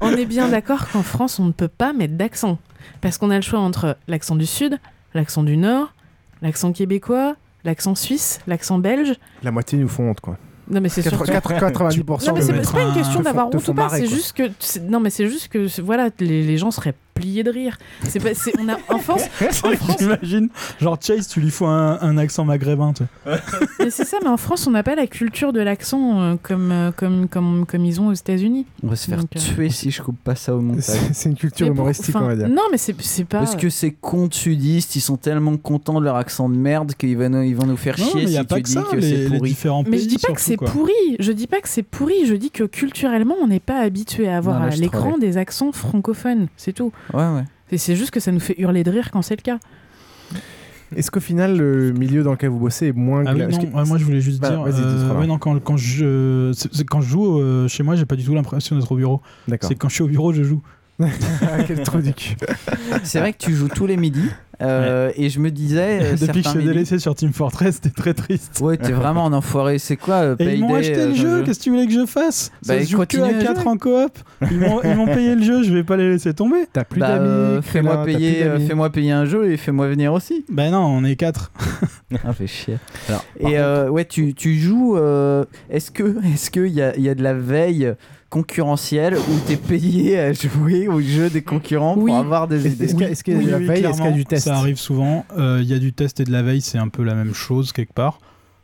on 0.00 0.12
est 0.12 0.26
bien 0.26 0.48
d'accord 0.48 0.88
qu'en 0.88 1.02
France, 1.02 1.38
on 1.38 1.44
ne 1.46 1.52
peut 1.52 1.68
pas 1.68 1.92
mettre 1.92 2.14
d'accent. 2.14 2.58
Parce 3.00 3.18
qu'on 3.18 3.30
a 3.30 3.36
le 3.36 3.42
choix 3.42 3.60
entre 3.60 3.96
l'accent 4.08 4.36
du 4.36 4.46
Sud, 4.46 4.78
l'accent 5.14 5.42
du 5.42 5.56
Nord, 5.56 5.92
l'accent 6.42 6.72
québécois, 6.72 7.36
l'accent 7.66 7.94
suisse, 7.94 8.40
l'accent 8.46 8.78
belge. 8.78 9.12
La 9.42 9.50
moitié 9.50 9.76
nous 9.76 9.88
font 9.88 10.08
honte, 10.10 10.20
quoi. 10.20 10.38
Non 10.68 10.80
mais 10.80 10.88
c'est 10.88 11.02
4- 11.02 11.16
90% 11.16 12.26
Non 12.26 12.32
mais 12.34 12.40
c'est 12.42 12.72
pas 12.72 12.82
une 12.82 12.88
un- 12.88 12.94
question 12.94 13.20
d'avoir 13.20 13.46
honte 13.48 13.68
ou 13.68 13.74
pas, 13.74 13.88
c'est 13.90 14.06
juste 14.06 14.32
que 14.32 14.44
non 14.80 14.98
mais 14.98 15.10
c'est 15.10 15.28
juste 15.28 15.46
que 15.48 15.80
voilà 15.80 16.08
les, 16.18 16.42
les 16.42 16.56
gens 16.58 16.72
seraient 16.72 16.94
pliés 17.16 17.42
de 17.42 17.50
rire. 17.50 17.78
C'est 18.08 18.20
pas 18.20 18.34
c'est- 18.34 18.52
on 18.60 18.68
a 18.68 18.76
en 18.88 18.98
France 18.98 19.22
en 19.64 19.72
France 19.72 19.96
J'imagine, 19.98 20.48
genre 20.80 20.98
Chase, 21.00 21.26
tu 21.28 21.40
lui 21.40 21.50
faut 21.50 21.66
un, 21.66 21.98
un 22.00 22.18
accent 22.18 22.44
maghrébin. 22.44 22.92
Tu 22.92 23.02
vois. 23.24 23.38
mais 23.80 23.90
c'est 23.90 24.04
ça 24.04 24.18
mais 24.22 24.28
en 24.28 24.36
France 24.36 24.66
on 24.66 24.70
n'a 24.70 24.82
pas 24.82 24.94
la 24.94 25.06
culture 25.06 25.52
de 25.52 25.60
l'accent 25.60 26.20
euh, 26.20 26.34
comme, 26.42 26.70
euh, 26.72 26.92
comme 26.92 27.28
comme 27.28 27.66
comme 27.66 27.84
ils 27.84 28.00
ont 28.00 28.08
aux 28.08 28.12
États-Unis. 28.12 28.66
On 28.82 28.88
va 28.88 28.96
se 28.96 29.08
faire 29.08 29.18
Donc, 29.18 29.28
euh, 29.36 29.40
tuer 29.40 29.70
si 29.70 29.90
je 29.90 30.02
coupe 30.02 30.18
pas 30.22 30.34
ça 30.34 30.54
au 30.54 30.60
montage. 30.60 30.84
C'est 30.84 31.14
c'est 31.14 31.28
une 31.30 31.36
culture 31.36 31.66
Mais 31.66 31.70
pour- 31.70 31.80
humoristique, 31.80 32.14
enfin, 32.14 32.24
on 32.24 32.28
va 32.28 32.36
dire. 32.36 32.48
Non 32.48 32.62
mais 32.70 32.78
c'est 32.78 32.94
c'est 33.00 33.24
pas 33.24 33.38
Parce 33.38 33.56
que 33.56 33.70
ces 33.70 33.92
cons 33.92 34.28
sudistes, 34.30 34.94
ils 34.96 35.00
sont 35.00 35.16
tellement 35.16 35.56
contents 35.56 35.98
de 36.00 36.04
leur 36.04 36.16
accent 36.16 36.48
de 36.48 36.56
merde 36.56 36.92
qu'ils 36.94 37.16
vont, 37.16 37.28
nous- 37.28 37.42
ils 37.42 37.56
vont 37.56 37.66
nous 37.66 37.76
faire 37.76 37.96
Non, 37.98 38.06
chier 38.06 38.24
mais 38.24 38.30
y 38.32 38.36
a 38.36 38.40
si 38.42 38.46
pas 38.46 38.56
tu 38.56 38.62
que 38.62 38.66
dis 38.68 38.72
ça, 38.74 38.82
que 38.90 38.96
les- 38.96 39.02
c'est 39.08 39.16
les 39.28 39.36
pourri. 39.38 39.48
différents 39.50 39.84
Mais 39.88 39.98
je 39.98 40.06
dis 40.06 40.18
pas 40.18 40.32
que 40.32 40.40
surtout, 40.40 40.42
c'est 40.42 40.56
quoi. 40.56 40.68
pourri, 40.68 40.92
je 41.18 41.32
dis 41.32 41.46
pas 41.46 41.60
que 41.60 41.68
c'est 41.68 41.82
pourri, 41.82 42.26
je 42.26 42.34
dis 42.34 42.50
que 42.50 42.64
culturellement 42.64 43.34
on 43.42 43.46
n'est 43.46 43.60
pas 43.60 43.78
habitué 43.80 44.28
à 44.28 44.36
avoir 44.36 44.56
Non, 44.56 44.66
là, 44.66 44.66
à 44.66 44.70
je 44.76 44.80
l'écran 44.80 45.16
des 45.18 45.36
accents 45.38 45.72
francophones, 45.72 46.48
c'est 46.56 46.72
tout. 46.72 46.92
Ouais, 47.14 47.22
ouais. 47.34 47.44
Et 47.72 47.78
c'est 47.78 47.96
juste 47.96 48.10
que 48.10 48.20
ça 48.20 48.32
nous 48.32 48.40
fait 48.40 48.54
hurler 48.58 48.84
de 48.84 48.90
rire 48.90 49.10
quand 49.10 49.22
c'est 49.22 49.36
le 49.36 49.42
cas. 49.42 49.58
Est-ce 50.94 51.10
qu'au 51.10 51.18
final, 51.20 51.56
le 51.56 51.90
milieu 51.92 52.22
dans 52.22 52.30
lequel 52.30 52.50
vous 52.50 52.60
bossez 52.60 52.86
est 52.88 52.92
moins 52.92 53.24
Ah 53.26 53.32
oui, 53.34 53.40
non, 53.40 53.48
que- 53.58 53.66
ouais, 53.76 53.84
moi 53.86 53.98
je 53.98 54.04
voulais 54.04 54.20
juste 54.20 54.40
Bah, 54.40 54.50
dire. 54.50 54.62
euh, 54.62 55.18
ouais, 55.18 55.26
non, 55.26 55.36
quand, 55.38 55.58
quand 55.60 55.76
je, 55.76 56.52
c'est- 56.54 56.84
quand 56.84 57.00
je 57.00 57.08
joue 57.08 57.40
euh, 57.40 57.66
chez 57.66 57.82
moi, 57.82 57.96
j'ai 57.96 58.06
pas 58.06 58.14
du 58.14 58.24
tout 58.24 58.34
l'impression 58.34 58.76
d'être 58.76 58.92
au 58.92 58.96
bureau. 58.96 59.20
D'accord. 59.48 59.68
C'est 59.68 59.74
quand 59.74 59.88
je 59.88 59.94
suis 59.94 60.04
au 60.04 60.08
bureau, 60.08 60.32
je 60.32 60.44
joue. 60.44 60.62
Quel 61.66 61.82
trou 61.82 62.00
du 62.00 62.14
cul. 62.14 62.36
C'est 63.02 63.20
vrai 63.20 63.32
que 63.32 63.38
tu 63.38 63.54
joues 63.54 63.68
tous 63.68 63.86
les 63.86 63.96
midis. 63.98 64.30
euh, 64.62 65.10
Et 65.16 65.28
je 65.28 65.40
me 65.40 65.50
disais. 65.50 65.98
euh, 66.00 66.16
Depuis 66.20 66.40
que 66.42 66.48
je 66.48 66.54
suis 66.58 66.64
délaissé 66.64 66.98
sur 66.98 67.14
Team 67.14 67.32
Fortress, 67.34 67.74
c'était 67.82 67.90
très 67.90 68.14
triste. 68.14 68.58
Ouais, 68.62 68.78
t'es 68.78 68.92
vraiment 68.92 69.26
un 69.26 69.32
enfoiré. 69.34 69.78
C'est 69.78 69.96
quoi 69.96 70.14
euh, 70.16 70.36
Et 70.38 70.54
ils 70.54 70.60
m'ont 70.60 70.68
Payday, 70.68 70.78
acheté 70.90 71.00
euh, 71.02 71.08
le 71.08 71.14
jeu, 71.14 71.42
qu'est-ce 71.44 71.58
que 71.58 71.64
tu 71.64 71.70
voulais 71.70 71.86
que 71.86 71.92
je 71.92 72.06
fasse? 72.06 72.50
Bah, 72.66 72.78
Ça 72.78 72.84
se 72.84 72.90
joue 72.90 73.04
que 73.06 73.18
à 73.20 73.26
à 73.26 73.32
4 73.42 73.60
jouer. 73.60 73.68
en 73.70 73.76
coop. 73.76 74.18
Ils 74.50 74.58
m'ont 74.58 74.80
ils 74.82 74.94
m'ont 74.94 75.06
payé 75.06 75.34
le 75.34 75.42
jeu, 75.42 75.62
je 75.62 75.72
vais 75.74 75.84
pas 75.84 75.98
les 75.98 76.08
laisser 76.10 76.32
tomber. 76.32 76.64
T'as 76.72 76.84
plus 76.84 77.00
Bah, 77.00 77.08
d'amis. 77.18 77.28
euh, 77.28 77.62
fais-moi 77.62 78.02
payer, 78.04 78.42
euh, 78.44 78.58
fais-moi 78.58 78.90
payer 78.90 79.12
un 79.12 79.26
jeu 79.26 79.50
et 79.50 79.58
fais-moi 79.58 79.88
venir 79.88 80.14
aussi. 80.14 80.46
Bah 80.48 80.70
non, 80.70 80.78
on 80.86 81.04
est 81.04 81.16
4. 81.16 81.52
Ah, 82.24 82.32
fait 82.32 82.46
chier. 82.46 82.78
Alors, 83.08 83.24
Et 83.40 83.58
euh, 83.58 83.88
ouais, 83.90 84.04
tu, 84.04 84.32
tu 84.32 84.56
joues. 84.60 84.96
euh, 84.96 85.44
est-ce 85.68 85.90
que 85.90 86.16
est-ce 86.32 86.52
qu'il 86.52 86.68
y 86.68 86.80
a, 86.80 86.94
il 86.96 87.02
y 87.02 87.08
a 87.08 87.16
de 87.16 87.22
la 87.22 87.34
veille 87.34 87.92
concurrentielle 88.40 89.16
où 89.16 89.38
t'es 89.46 89.56
payé 89.56 90.18
à 90.18 90.32
jouer 90.32 90.88
aux 90.88 91.00
jeux 91.00 91.30
des 91.30 91.42
concurrents 91.42 91.94
Oui. 91.96 92.10
pour 92.10 92.18
avoir 92.18 92.46
des 92.48 92.66
idées 92.70 92.84
Est-ce 92.84 92.94
qu'il 92.94 93.02
y 93.02 93.04
a- 93.06 93.10
est-ce 93.10 93.24
qu'il 93.24 93.34
y 93.34 93.36
a 93.38 93.42
de 93.42 93.50
la 93.50 93.58
veille 93.58 93.84
Est-ce 93.84 93.96
qu'il 93.96 94.04
y 94.04 94.08
a 94.08 94.12
du 94.12 94.24
test 94.26 94.44
Ça 94.44 94.56
arrive 94.56 94.76
souvent. 94.78 95.24
Euh, 95.38 95.60
Il 95.62 95.68
y 95.68 95.74
a 95.74 95.78
du 95.78 95.92
test 95.92 96.20
et 96.20 96.24
de 96.24 96.32
la 96.32 96.42
veille, 96.42 96.60
c'est 96.60 96.78
un 96.78 96.88
peu 96.88 97.02
la 97.02 97.14
même 97.14 97.32
chose 97.34 97.72
quelque 97.72 97.94
part. 97.94 98.18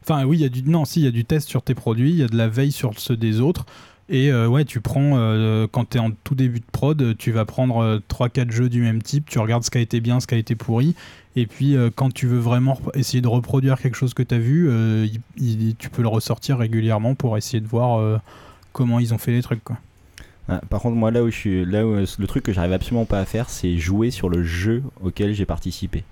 Enfin, 0.05 0.25
oui, 0.25 0.37
il 0.39 0.43
y 0.43 0.45
a 0.45 0.49
du 0.49 0.63
non, 0.65 0.85
si, 0.85 1.01
il 1.01 1.05
y 1.05 1.09
a 1.09 1.11
du 1.13 1.25
test 1.25 1.49
sur 1.49 1.63
tes 1.63 1.75
produits, 1.75 2.11
il 2.11 2.17
y 2.17 2.23
a 2.23 2.27
de 2.29 2.37
la 2.37 2.49
veille 2.49 2.73
sur 2.73 2.99
ceux 2.99 3.17
des 3.17 3.41
autres. 3.41 3.65
Et 4.09 4.31
euh, 4.31 4.47
ouais, 4.49 4.65
tu 4.65 4.81
prends, 4.81 5.13
euh, 5.17 5.67
quand 5.71 5.89
tu 5.91 5.97
es 5.97 6.01
en 6.01 6.11
tout 6.25 6.35
début 6.35 6.61
de 6.61 6.65
prod, 6.71 7.17
tu 7.17 7.31
vas 7.31 7.45
prendre 7.45 8.01
3-4 8.09 8.51
jeux 8.51 8.69
du 8.69 8.83
même 8.83 9.01
type, 9.01 9.25
tu 9.31 9.39
regardes 9.39 9.63
ce 9.65 9.71
qui 9.71 9.79
a 9.79 9.81
été 9.81 10.01
bien, 10.01 10.21
ce 10.21 10.27
qui 10.27 10.35
a 10.35 10.39
été 10.39 10.55
pourri. 10.55 10.95
Et 11.35 11.47
puis, 11.47 11.77
euh, 11.77 11.89
quand 11.95 12.13
tu 12.13 12.27
veux 12.27 12.39
vraiment 12.41 12.79
essayer 12.95 13.23
de 13.23 13.29
reproduire 13.29 13.81
quelque 13.81 13.95
chose 13.97 14.13
que 14.13 14.23
tu 14.23 14.35
as 14.35 14.39
vu, 14.39 14.69
euh, 14.69 15.07
il- 15.39 15.69
il- 15.69 15.77
tu 15.77 15.89
peux 15.89 16.03
le 16.03 16.09
ressortir 16.09 16.59
régulièrement 16.59 17.15
pour 17.15 17.39
essayer 17.39 17.61
de 17.61 17.69
voir 17.69 18.01
euh, 18.01 18.19
comment 18.73 18.99
ils 18.99 19.15
ont 19.15 19.19
fait 19.19 19.33
les 19.33 19.43
trucs. 19.43 19.63
Quoi. 19.63 19.77
Ah, 20.49 20.61
par 20.69 20.81
contre, 20.81 20.97
moi, 20.97 21.11
là 21.11 21.23
où 21.23 21.31
je 21.31 21.37
suis, 21.37 21.65
là 21.65 21.87
où, 21.87 21.95
le 21.95 22.27
truc 22.27 22.45
que 22.45 22.53
j'arrive 22.53 22.73
absolument 22.73 23.05
pas 23.05 23.21
à 23.21 23.25
faire, 23.25 23.49
c'est 23.49 23.77
jouer 23.79 24.11
sur 24.11 24.29
le 24.29 24.43
jeu 24.43 24.83
auquel 25.03 25.35
j'ai 25.35 25.47
participé. 25.47 26.05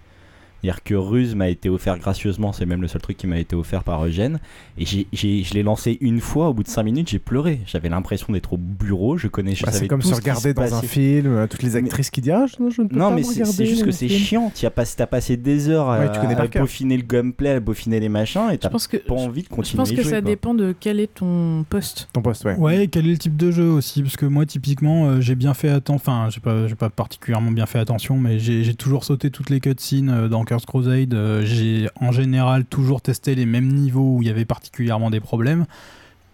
C'est-à-dire 0.62 0.82
que 0.82 0.95
Ruse 0.95 1.35
m'a 1.35 1.49
été 1.49 1.69
offert 1.69 1.99
gracieusement, 1.99 2.53
c'est 2.53 2.66
même 2.66 2.82
le 2.82 2.89
seul 2.89 3.01
truc 3.01 3.16
qui 3.16 3.27
m'a 3.27 3.39
été 3.39 3.57
offert 3.57 3.82
par 3.85 4.05
Eugène. 4.05 4.39
Et 4.78 4.85
j'ai, 4.85 5.07
j'ai- 5.12 5.43
je 5.43 5.55
l'ai 5.55 5.62
lancé 5.62 5.97
une 6.01 6.20
fois, 6.20 6.49
au 6.51 6.55
bout 6.55 6.62
de 6.62 6.69
5 6.69 6.82
minutes, 6.82 7.09
j'ai 7.11 7.19
pleuré. 7.19 7.61
J'avais 7.66 7.89
l'impression 7.89 8.32
d'être 8.32 8.53
au 8.53 8.57
bureau, 8.59 9.16
je 9.16 9.27
connais, 9.28 9.55
je 9.55 9.65
Bah, 9.65 9.70
savais 9.73 9.85
c'est 9.85 9.89
comme 9.89 10.01
tout 10.03 10.09
se 10.09 10.15
regarder 10.15 10.53
dans 10.55 10.74
un 10.74 10.82
film, 10.82 11.27
euh, 11.28 11.47
toutes 11.47 11.62
les 11.62 11.77
actrices 11.77 12.11
qui 12.11 12.20
disent 12.20 12.32
Ah, 12.35 12.47
je, 12.47 12.57
je 12.70 12.82
ne 12.82 12.89
peux 12.89 12.97
Non, 12.97 13.09
pas 13.11 13.15
mais 13.16 13.23
c'est 13.23 13.41
regarder 13.41 13.53
c'est 13.53 13.66
juste 13.66 13.85
que 13.85 13.91
c'est 13.91 14.09
film. 14.09 14.20
chiant. 14.20 14.53
Tu 14.55 14.66
as 14.66 14.70
passé, 14.70 15.37
des 15.37 15.69
heures 15.69 15.89
à, 15.91 16.09
tu 16.09 16.20
connais 16.20 16.35
à 16.35 16.47
peaufiner 16.47 16.97
le 16.97 17.03
gameplay, 17.05 17.51
à 17.51 17.61
peaufiner 17.61 18.01
les 18.01 18.09
machins, 18.09 18.51
et 18.53 18.59
pense 18.59 18.87
que- 18.87 18.97
pas 18.99 19.15
envie 19.15 19.43
de 19.43 19.47
Je 19.49 19.55
continuer. 19.55 19.78
pense 19.78 19.91
à 19.91 19.93
y 19.93 19.97
que 19.97 20.03
jouer, 20.03 20.11
ça 20.11 20.20
quoi. 20.20 20.31
dépend 20.31 20.55
de 20.55 20.74
quel 20.78 21.01
est 21.01 21.15
ton 21.15 21.65
poste. 21.69 22.09
Ton 22.12 22.23
poste, 22.23 22.45
ouais. 22.45 22.57
Ouais, 22.57 22.87
quel 22.89 23.07
est 23.07 23.11
le 23.12 23.19
type 23.19 23.37
de 23.37 23.51
jeu 23.51 23.69
aussi 23.70 24.03
Parce 24.03 24.16
que 24.16 24.27
moi, 24.27 24.45
typiquement, 24.47 25.07
euh, 25.07 25.20
j'ai 25.20 25.35
bien 25.35 25.55
fait 25.55 25.69
attention. 25.70 25.95
Enfin, 25.97 26.28
j'ai 26.31 26.41
pas, 26.41 26.66
j'ai 26.69 26.74
pas 26.74 26.91
particulièrement 26.91 27.51
bien 27.51 27.66
fait 27.66 27.78
attention, 27.78 28.16
mais 28.19 28.39
j'ai 28.39 28.62
j'ai 28.65 28.74
toujours 28.74 29.05
sauté 29.05 29.31
toutes 29.31 29.51
les 29.51 29.61
cutscenes 29.61 30.09
euh, 30.11 30.28
dans 30.28 30.45
Curse 30.51 30.67
Crusade. 30.67 31.15
Euh, 31.15 31.43
j'ai 31.45 31.89
en 32.01 32.11
général 32.11 32.65
toujours 32.65 33.01
testé 33.03 33.37
les 33.37 33.47
mêmes 33.47 33.69
niveaux 33.69 34.17
où 34.17 34.23
il 34.23 34.27
y 34.27 34.31
avait 34.33 34.45
particulièrement 34.45 35.09
des 35.09 35.21
problèmes. 35.21 35.65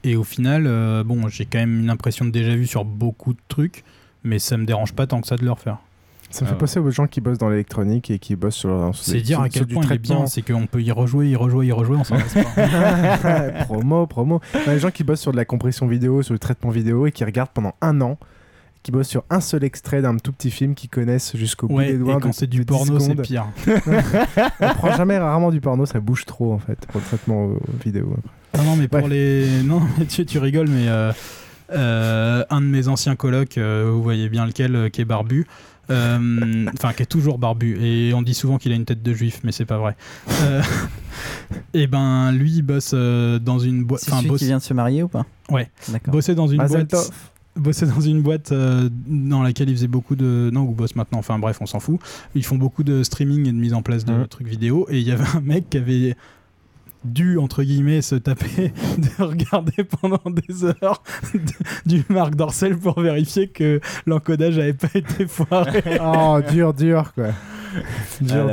Et 0.04 0.16
au 0.16 0.24
final, 0.24 0.64
euh, 0.66 1.04
bon, 1.04 1.28
j'ai 1.28 1.44
quand 1.44 1.58
même 1.58 1.80
une 1.80 1.90
impression 1.90 2.24
de 2.24 2.30
déjà 2.30 2.56
vu 2.56 2.66
sur 2.66 2.86
beaucoup 2.86 3.34
de 3.34 3.38
trucs, 3.48 3.84
mais 4.24 4.38
ça 4.38 4.56
me 4.56 4.64
dérange 4.64 4.94
pas 4.94 5.06
tant 5.06 5.20
que 5.20 5.26
ça 5.26 5.36
de 5.36 5.44
le 5.44 5.50
refaire. 5.50 5.76
Ça 6.30 6.44
me 6.44 6.48
fait 6.48 6.54
Ah 6.56 6.60
penser 6.60 6.80
aux 6.80 6.90
gens 6.90 7.06
qui 7.06 7.20
bossent 7.20 7.36
dans 7.36 7.50
l'électronique 7.50 8.10
et 8.10 8.18
qui 8.18 8.36
bossent 8.36 8.56
sur. 8.56 8.90
C'est 8.94 9.20
dire 9.20 9.40
à 9.40 9.50
quel 9.50 9.66
point 9.66 9.84
il 9.84 9.92
est 9.92 9.98
bien, 9.98 10.26
c'est 10.26 10.40
qu'on 10.40 10.66
peut 10.66 10.82
y 10.82 10.90
rejouer, 10.92 11.28
y 11.28 11.36
rejouer, 11.36 11.66
y 11.66 11.72
rejouer, 11.72 11.98
on 11.98 12.04
s'en 12.04 12.16
lasse 12.16 12.34
pas. 12.34 13.64
promo, 13.66 14.06
promo. 14.06 14.40
Les 14.66 14.78
gens 14.78 14.90
qui 14.90 15.04
bossent 15.04 15.20
sur 15.20 15.32
de 15.32 15.36
la 15.36 15.44
compression 15.44 15.86
vidéo, 15.86 16.22
sur 16.22 16.32
le 16.32 16.38
traitement 16.38 16.70
vidéo 16.70 17.06
et 17.06 17.12
qui 17.12 17.24
regardent 17.24 17.52
pendant 17.52 17.74
un 17.82 18.00
an, 18.00 18.18
qui 18.86 18.92
bossent 18.92 19.08
sur 19.08 19.24
un 19.30 19.40
seul 19.40 19.64
extrait 19.64 20.00
d'un 20.00 20.16
tout 20.16 20.30
petit 20.32 20.52
film 20.52 20.76
qu'ils 20.76 20.88
connaissent 20.90 21.36
jusqu'au 21.36 21.66
bout 21.66 21.74
Ouais, 21.74 21.88
des 21.88 21.94
et 21.94 21.98
doigts. 21.98 22.20
quand 22.20 22.28
de- 22.28 22.34
c'est 22.34 22.46
du 22.46 22.58
de 22.60 22.62
10 22.64 22.66
porno, 22.68 23.00
c'est 23.00 23.16
pire. 23.16 23.46
On 24.60 24.74
prend 24.74 24.96
jamais 24.96 25.18
rarement 25.18 25.50
du 25.50 25.60
porno, 25.60 25.86
ça 25.86 25.98
bouge 25.98 26.24
trop 26.24 26.52
en 26.52 26.58
fait 26.58 26.78
pour 26.86 27.00
le 27.00 27.06
traitement 27.06 27.50
vidéo. 27.84 28.16
Non, 28.56 28.62
non, 28.62 28.76
mais 28.76 28.86
pour 28.86 29.08
les. 29.08 29.62
Non, 29.64 29.82
mais 29.98 30.04
tu, 30.08 30.24
tu 30.24 30.38
rigoles, 30.38 30.68
mais 30.68 30.86
euh, 30.88 31.12
euh, 31.72 32.44
un 32.48 32.60
de 32.60 32.66
mes 32.66 32.86
anciens 32.86 33.16
colocs, 33.16 33.58
euh, 33.58 33.90
vous 33.92 34.02
voyez 34.04 34.28
bien 34.28 34.46
lequel, 34.46 34.76
euh, 34.76 34.88
qui 34.88 35.00
est 35.00 35.04
barbu. 35.04 35.46
euh, 35.90 36.66
Enfin, 36.78 36.92
qui 36.92 37.02
est 37.02 37.06
toujours 37.06 37.38
barbu. 37.38 37.76
Et 37.84 38.14
on 38.14 38.22
dit 38.22 38.34
souvent 38.34 38.58
qu'il 38.58 38.70
a 38.70 38.76
une 38.76 38.84
tête 38.84 39.02
de 39.02 39.12
juif, 39.12 39.40
mais 39.42 39.50
c'est 39.52 39.66
pas 39.66 39.78
vrai. 39.78 39.96
Euh, 40.42 40.62
et 41.74 41.86
ben, 41.88 42.30
lui, 42.32 42.52
il 42.52 42.62
bosse 42.62 42.92
euh, 42.94 43.38
dans 43.40 43.58
une 43.58 43.82
boîte. 43.84 44.02
C'est 44.02 44.12
celui 44.12 44.30
qui 44.36 44.44
vient 44.46 44.58
de 44.58 44.62
se 44.62 44.74
marier 44.74 45.02
ou 45.02 45.08
pas? 45.08 45.26
Ouais. 45.50 45.68
D'accord. 45.88 46.12
Bosser 46.12 46.34
dans 46.36 46.46
une 46.46 46.58
Mazel 46.58 46.86
boîte. 46.86 47.10
Bosser 47.56 47.86
dans 47.86 48.00
une 48.00 48.20
boîte 48.22 48.52
euh, 48.52 48.88
dans 49.06 49.42
laquelle 49.42 49.68
il 49.70 49.76
faisait 49.76 49.86
beaucoup 49.88 50.14
de. 50.16 50.50
Non, 50.52 50.62
ou 50.62 50.72
bosse 50.72 50.94
maintenant, 50.96 51.18
enfin 51.18 51.38
bref, 51.38 51.58
on 51.60 51.66
s'en 51.66 51.80
fout. 51.80 51.98
Ils 52.34 52.44
font 52.44 52.56
beaucoup 52.56 52.84
de 52.84 53.02
streaming 53.02 53.46
et 53.48 53.52
de 53.52 53.56
mise 53.56 53.72
en 53.74 53.82
place 53.82 54.04
de 54.04 54.12
Mhm. 54.12 54.26
trucs 54.28 54.46
vidéo. 54.48 54.86
Et 54.90 54.98
il 54.98 55.06
y 55.06 55.10
avait 55.12 55.24
un 55.34 55.40
mec 55.40 55.70
qui 55.70 55.78
avait 55.78 56.16
dû, 57.04 57.38
entre 57.38 57.62
guillemets, 57.62 58.02
se 58.02 58.16
taper 58.16 58.72
de 58.98 59.22
regarder 59.22 59.84
pendant 59.84 60.20
des 60.30 60.64
heures 60.64 61.02
de- 61.34 61.40
du 61.86 62.04
Marc 62.08 62.34
Dorcel 62.34 62.76
pour 62.76 63.00
vérifier 63.00 63.48
que 63.48 63.80
l'encodage 64.06 64.58
avait 64.58 64.72
pas 64.74 64.88
été 64.94 65.26
foiré. 65.26 65.82
Oh, 66.02 66.40
dur, 66.50 66.74
dur 66.74 67.12
quoi. 67.14 67.28
Ah. 67.28 67.82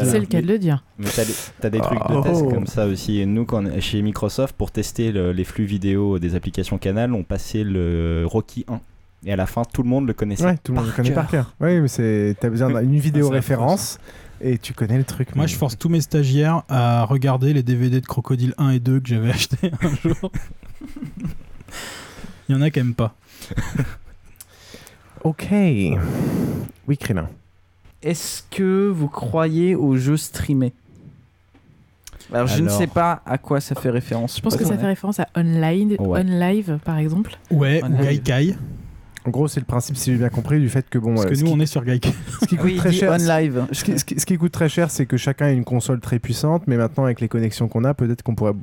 C'est 0.04 0.20
le 0.20 0.26
cas 0.26 0.42
de 0.42 0.48
le 0.48 0.60
dire. 0.60 0.84
Mais 1.00 1.08
t'as 1.16 1.24
des, 1.26 1.34
t'as 1.62 1.70
des 1.70 1.80
trucs 1.80 2.00
de 2.00 2.14
Oh. 2.16 2.22
test 2.22 2.48
comme 2.50 2.68
ça 2.68 2.86
aussi. 2.88 3.20
Et 3.20 3.26
nous, 3.26 3.46
quand 3.46 3.64
chez 3.80 4.02
Microsoft, 4.02 4.56
pour 4.56 4.72
tester 4.72 5.12
le- 5.12 5.32
les 5.32 5.44
flux 5.46 5.66
vidéo 5.66 6.20
des 6.20 6.36
applications 6.36 6.78
Canal, 6.78 7.14
on 7.14 7.24
passait 7.24 7.64
le 7.64 8.24
Rocky 8.26 8.66
1. 8.68 8.80
Et 9.26 9.32
à 9.32 9.36
la 9.36 9.46
fin, 9.46 9.64
tout 9.64 9.84
le 9.84 9.90
monde 9.90 10.08
le 10.08 10.14
connaissait. 10.14 10.44
Ouais, 10.46 10.58
tout 10.64 10.72
le 10.74 10.80
monde 10.80 10.88
le 10.88 10.94
connaît 10.94 11.12
par 11.12 11.28
cœur. 11.28 11.54
Oui, 11.62 11.80
mais 11.80 11.88
c'est 11.88 12.36
t'as 12.40 12.50
besoin 12.50 12.82
d'une 12.82 13.00
vidéo 13.00 13.30
référence 13.40 14.00
et 14.42 14.58
tu 14.58 14.74
connais 14.74 14.98
le 14.98 15.04
truc. 15.06 15.36
Moi, 15.36 15.46
mais- 15.46 15.52
je 15.52 15.56
force 15.56 15.78
tous 15.78 15.90
mes 15.90 16.02
stagiaires 16.02 16.64
à 16.68 17.06
regarder 17.06 17.54
les 17.54 17.64
DVD 17.64 18.02
de 18.02 18.06
Crocodile 18.06 18.54
1 18.58 18.72
et 18.72 18.80
2 18.80 19.00
que 19.00 19.08
j'avais 19.08 19.30
acheté 19.30 19.72
un 19.82 19.96
jour. 19.96 20.32
Il 22.50 22.56
y 22.56 22.58
en 22.58 22.62
a 22.62 22.70
qui 22.70 22.80
aiment 22.80 22.94
pas. 22.94 23.16
Ok. 25.24 25.48
Oui, 25.52 26.98
Krillin. 26.98 27.30
Est-ce 28.02 28.44
que 28.52 28.90
vous 28.90 29.08
croyez 29.08 29.76
aux 29.76 29.96
jeux 29.96 30.18
streamés 30.18 30.74
Alors, 32.34 32.48
je 32.48 32.62
ne 32.62 32.68
sais 32.68 32.88
pas 32.88 33.22
à 33.26 33.38
quoi 33.38 33.62
ça 33.62 33.76
fait 33.76 33.90
référence. 33.90 34.36
Je 34.36 34.42
pense 34.42 34.58
que 34.58 34.66
ça 34.66 34.78
fait 34.78 34.86
référence 34.86 35.22
à 35.22 35.30
online, 35.38 35.96
Ouais. 36.00 36.20
OnLive 36.20 36.80
par 36.84 36.98
exemple. 36.98 37.38
Ouais, 37.50 37.80
On 37.86 37.94
ou 37.94 38.04
Gaikai. 38.04 38.56
En 39.26 39.30
gros, 39.30 39.48
c'est 39.48 39.60
le 39.60 39.66
principe, 39.66 39.96
si 39.96 40.12
j'ai 40.12 40.18
bien 40.18 40.30
compris, 40.30 40.60
du 40.60 40.68
fait 40.70 40.90
que 40.90 40.98
bon. 40.98 41.14
Parce 41.16 41.26
euh, 41.26 41.30
que 41.30 41.36
ce 41.36 41.42
nous, 41.42 41.48
qui- 41.48 41.54
on 41.54 41.60
est 41.62 41.66
sur 41.66 41.84
Gaikai. 41.86 42.14
ce 42.42 42.46
qui 42.46 42.56
coûte 42.58 42.66
Oui, 42.66 42.76
très 42.76 42.92
cher. 42.92 43.12
on 43.12 43.18
live. 43.18 43.66
Ce 43.72 43.84
qui, 43.84 43.98
ce 43.98 44.04
qui- 44.06 44.20
ce 44.20 44.26
qui 44.26 44.38
coûte 44.38 44.52
très 44.52 44.70
cher, 44.70 44.92
c'est 44.92 45.06
que 45.06 45.16
chacun 45.18 45.46
a 45.46 45.52
une 45.52 45.64
console 45.64 46.00
très 46.02 46.20
puissante, 46.20 46.64
mais 46.68 46.76
maintenant 46.78 47.06
avec 47.06 47.22
les 47.22 47.28
connexions 47.30 47.68
qu'on 47.68 47.84
a, 47.86 47.94
peut-être 47.94 48.22
qu'on 48.24 48.36
pourrait 48.36 48.54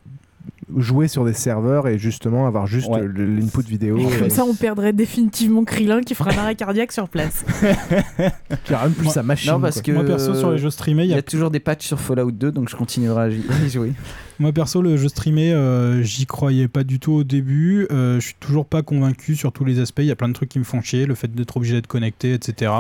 jouer 0.76 1.08
sur 1.08 1.24
des 1.24 1.32
serveurs 1.32 1.88
et 1.88 1.98
justement 1.98 2.46
avoir 2.46 2.66
juste 2.66 2.88
Ouais. 2.88 3.00
l'input 3.16 3.62
vidéo. 3.66 3.96
Comme 3.96 4.26
et- 4.26 4.30
ça, 4.30 4.44
on 4.44 4.54
perdrait 4.54 4.92
définitivement 4.92 5.64
Krillin 5.64 6.02
qui 6.02 6.14
fera 6.14 6.30
un 6.32 6.38
arrêt 6.38 6.54
cardiaque 6.54 6.92
sur 6.92 7.08
place. 7.08 7.44
qui 8.64 8.74
a 8.74 8.82
même 8.84 8.92
plus 8.92 9.04
Moi- 9.04 9.12
sa 9.14 9.22
machine. 9.22 9.52
Non, 9.52 9.60
parce 9.60 9.76
quoi. 9.76 9.82
que 9.82 9.92
Moi, 9.92 10.04
perso, 10.04 10.34
sur 10.34 10.50
les 10.52 10.58
jeux 10.58 10.70
streamés, 10.70 11.04
il 11.04 11.10
y 11.10 11.14
y 11.14 11.14
a 11.14 11.22
toujours 11.22 11.50
des 11.50 11.60
patchs 11.60 11.86
sur 11.86 11.98
Fallout 11.98 12.30
2, 12.30 12.52
donc 12.52 12.68
je 12.68 12.76
continuerai 12.76 13.22
à 13.22 13.28
y 13.64 13.70
jouer. 13.70 13.92
Moi 14.40 14.52
perso, 14.52 14.80
le 14.80 14.96
jeu 14.96 15.08
streamé, 15.10 15.52
euh, 15.52 16.02
j'y 16.02 16.24
croyais 16.24 16.66
pas 16.66 16.82
du 16.82 16.98
tout 16.98 17.12
au 17.12 17.24
début. 17.24 17.86
Euh, 17.90 18.18
je 18.20 18.28
suis 18.28 18.36
toujours 18.40 18.64
pas 18.64 18.80
convaincu 18.80 19.36
sur 19.36 19.52
tous 19.52 19.66
les 19.66 19.80
aspects. 19.80 20.00
Il 20.00 20.06
y 20.06 20.10
a 20.10 20.16
plein 20.16 20.28
de 20.28 20.32
trucs 20.32 20.48
qui 20.48 20.58
me 20.58 20.64
font 20.64 20.80
chier, 20.80 21.04
le 21.04 21.14
fait 21.14 21.30
d'être 21.34 21.58
obligé 21.58 21.74
d'être 21.74 21.86
connecté, 21.86 22.32
etc. 22.32 22.72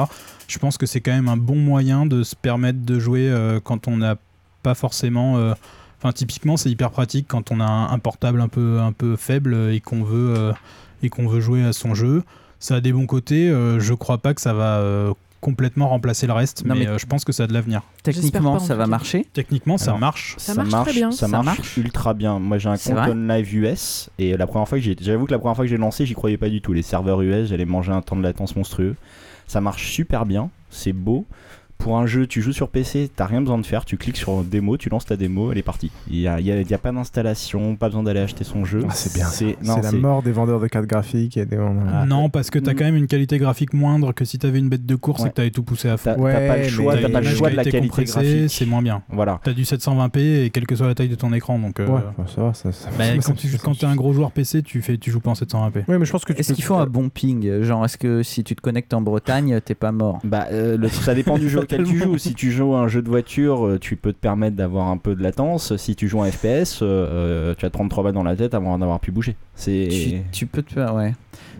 Je 0.48 0.58
pense 0.58 0.78
que 0.78 0.86
c'est 0.86 1.02
quand 1.02 1.10
même 1.10 1.28
un 1.28 1.36
bon 1.36 1.56
moyen 1.56 2.06
de 2.06 2.22
se 2.22 2.34
permettre 2.34 2.78
de 2.86 2.98
jouer 2.98 3.28
euh, 3.28 3.60
quand 3.62 3.88
on 3.88 3.98
n'a 3.98 4.16
pas 4.62 4.74
forcément. 4.74 5.34
Enfin, 5.98 6.12
typiquement, 6.12 6.56
c'est 6.56 6.70
hyper 6.70 6.90
pratique 6.90 7.26
quand 7.28 7.52
on 7.52 7.60
a 7.60 7.66
un, 7.66 7.98
portable 7.98 8.40
un 8.40 8.48
peu, 8.48 8.80
un 8.80 8.92
peu 8.92 9.16
faible 9.16 9.54
et 9.70 9.80
qu'on 9.80 10.02
veut, 10.02 10.52
et 11.02 11.10
qu'on 11.10 11.28
veut 11.28 11.40
jouer 11.40 11.62
à 11.62 11.74
son 11.74 11.94
jeu. 11.94 12.22
Ça 12.58 12.76
a 12.76 12.80
des 12.80 12.92
bons 12.92 13.06
côtés. 13.06 13.48
je 13.48 13.92
crois 13.92 14.16
pas 14.16 14.32
que 14.32 14.40
ça 14.40 14.54
va 14.54 15.12
complètement 15.40 15.88
remplacer 15.88 16.26
le 16.26 16.32
reste, 16.32 16.64
Non, 16.64 16.74
mais, 16.74 16.80
mais- 16.80 16.86
euh, 16.88 16.98
je 16.98 17.06
pense 17.06 17.24
que 17.24 17.32
ça 17.32 17.44
a 17.44 17.46
de 17.46 17.52
l'avenir. 17.52 17.82
Techniquement, 18.02 18.58
ça 18.58 18.74
va 18.74 18.86
marcher. 18.86 19.26
Techniquement, 19.32 19.78
ça 19.78 19.86
Alors, 19.92 19.98
marche. 20.00 20.34
Ça 20.38 20.54
marche 20.54 20.70
très 20.84 20.92
bien. 20.92 21.10
Ça, 21.10 21.20
Ça 21.20 21.28
marche, 21.28 21.44
marche. 21.46 21.76
ultra 21.76 22.14
bien. 22.14 22.38
Moi, 22.38 22.58
j'ai 22.58 22.68
un 22.68 22.76
compte 22.76 23.16
live 23.16 23.54
US 23.54 24.10
et 24.18 24.36
la 24.36 24.46
première 24.46 24.68
fois 24.68 24.78
que 24.78 24.84
j'ai, 24.84 24.96
j'avoue 25.00 25.26
que 25.26 25.32
la 25.32 25.38
première 25.38 25.56
fois 25.56 25.64
que 25.64 25.70
j'ai 25.70 25.76
lancé, 25.78 26.04
j'y 26.06 26.14
croyais 26.14 26.36
pas 26.36 26.48
du 26.48 26.60
tout. 26.60 26.72
Les 26.72 26.82
serveurs 26.82 27.22
US, 27.22 27.48
j'allais 27.48 27.64
manger 27.64 27.92
un 27.92 28.02
temps 28.02 28.16
de 28.16 28.22
latence 28.22 28.54
monstrueux. 28.56 28.96
Ça 29.46 29.60
marche 29.60 29.90
super 29.90 30.26
bien, 30.26 30.50
c'est 30.70 30.92
beau. 30.92 31.26
Pour 31.80 31.98
un 31.98 32.06
jeu, 32.06 32.26
tu 32.26 32.42
joues 32.42 32.52
sur 32.52 32.68
PC, 32.68 33.10
t'as 33.14 33.24
rien 33.24 33.40
besoin 33.40 33.58
de 33.58 33.64
faire. 33.64 33.84
Tu 33.86 33.96
cliques 33.96 34.18
sur 34.18 34.42
démo, 34.44 34.76
tu 34.76 34.90
lances 34.90 35.06
ta 35.06 35.16
démo, 35.16 35.50
elle 35.50 35.58
est 35.58 35.62
partie. 35.62 35.90
Il 36.10 36.18
y 36.20 36.28
a, 36.28 36.38
il 36.38 36.46
y 36.46 36.52
a- 36.52 36.60
il 36.60 36.70
y 36.70 36.74
a 36.74 36.78
pas 36.78 36.92
d'installation, 36.92 37.74
pas 37.76 37.86
besoin 37.88 38.02
d'aller 38.02 38.20
acheter 38.20 38.44
son 38.44 38.64
jeu. 38.66 38.84
Ah, 38.86 38.92
c'est 38.92 39.14
bien. 39.14 39.26
C'est, 39.26 39.56
la 39.62 39.92
mort 39.92 40.22
des 40.22 40.30
vendeurs 40.32 40.60
de 40.60 40.66
cartes 40.66 40.84
graphiques 40.86 41.36
et 41.38 41.46
des. 41.46 41.56
Ah, 41.92 42.04
non, 42.06 42.28
parce 42.28 42.50
que 42.50 42.58
t'as 42.58 42.72
Mm. 42.72 42.76
quand 42.76 42.84
même 42.84 42.96
une 42.96 43.06
qualité 43.06 43.38
graphique 43.38 43.72
moindre 43.72 44.12
que 44.12 44.24
si 44.26 44.38
t'avais 44.38 44.58
une 44.58 44.68
bête 44.68 44.84
de 44.84 44.94
course 44.94 45.22
Ouais. 45.22 45.28
et 45.28 45.30
que 45.30 45.36
t'avais 45.36 45.50
tout 45.50 45.62
poussé 45.62 45.88
à 45.88 45.96
fond. 45.96 46.14
T'as, 46.14 46.20
Ouais, 46.20 46.32
t'as 46.32 46.46
pas 46.48 46.56
le 46.58 46.68
choix, 46.68 46.96
une 47.00 47.10
pas 47.12 47.20
le 47.20 47.26
choix 47.26 47.50
de 47.50 47.56
la 47.56 47.64
qualité 47.64 47.80
compressée, 47.88 48.12
graphique. 48.12 48.50
c'est 48.50 48.66
moins 48.66 48.82
bien. 48.82 49.02
Voilà. 49.08 49.40
T'as 49.42 49.52
du 49.54 49.64
720p 49.64 50.44
et 50.44 50.50
quelle 50.50 50.66
que 50.66 50.76
soit 50.76 50.86
la 50.86 50.94
taille 50.94 51.08
de 51.08 51.14
ton 51.14 51.32
écran, 51.32 51.58
donc. 51.58 51.80
euh, 51.80 51.86
Ouais, 51.88 52.00
ça 52.34 52.42
va, 52.42 52.52
ça, 52.54 52.72
ça- 52.72 52.90
bah, 52.98 53.04
ça- 53.06 53.14
quand 53.16 53.22
ça- 53.22 53.32
tu 53.34 53.48
quand 53.58 53.78
t'es 53.78 53.86
un 53.86 53.96
gros 53.96 54.12
joueur 54.12 54.32
PC, 54.32 54.62
tu 54.62 54.82
fais, 54.82 54.98
tu 54.98 55.10
joues 55.10 55.20
pas 55.20 55.30
en 55.30 55.34
720p. 55.34 55.84
Ouais, 55.88 55.98
mais 55.98 56.04
je 56.04 56.12
pense 56.12 56.26
que 56.26 56.34
tu 56.34 56.40
Est-ce 56.40 56.52
qu'il 56.52 56.62
faut 56.64 56.74
un 56.76 56.86
bon 56.86 57.08
ping? 57.08 57.62
Genre, 57.62 57.84
est-ce 57.86 57.96
que 57.96 58.22
si 58.22 58.44
tu 58.44 58.54
te 58.54 58.60
connectes 58.60 58.92
en 58.92 59.00
Bretagne, 59.00 59.60
t'es 59.64 59.74
pas 59.74 59.92
mort? 59.92 60.18
Bah, 60.24 60.46
euh, 60.52 60.76
ça 60.90 61.14
dépend 61.14 61.38
du 61.38 61.48
jeu 61.48 61.60
auquel 61.74 61.86
tu 61.86 61.98
joues. 61.98 62.18
Si 62.18 62.34
tu 62.34 62.50
joues 62.50 62.74
à 62.74 62.80
un 62.80 62.88
jeu 62.88 63.02
de 63.02 63.08
voiture, 63.08 63.66
euh, 63.66 63.78
tu 63.78 63.96
peux 63.96 64.12
te 64.12 64.18
permettre 64.18 64.56
d'avoir 64.56 64.88
un 64.88 64.96
peu 64.96 65.14
de 65.14 65.22
latence. 65.22 65.76
Si 65.76 65.96
tu 65.96 66.08
joues 66.08 66.22
à 66.22 66.26
un 66.26 66.30
FPS, 66.30 66.82
euh, 66.82 66.82
euh, 66.82 67.54
tu 67.56 67.62
vas 67.62 67.70
te 67.70 67.74
prendre 67.74 67.90
trois 67.90 68.04
balles 68.04 68.14
dans 68.14 68.22
la 68.22 68.36
tête 68.36 68.54
avant 68.54 68.78
d'avoir 68.78 69.00
pu 69.00 69.10
bouger. 69.10 69.36
C'est 69.54 69.88
tu, 69.90 70.22
tu 70.32 70.46
peux 70.46 70.62
te 70.62 70.72
faire, 70.72 70.94
ouais. 70.94 71.12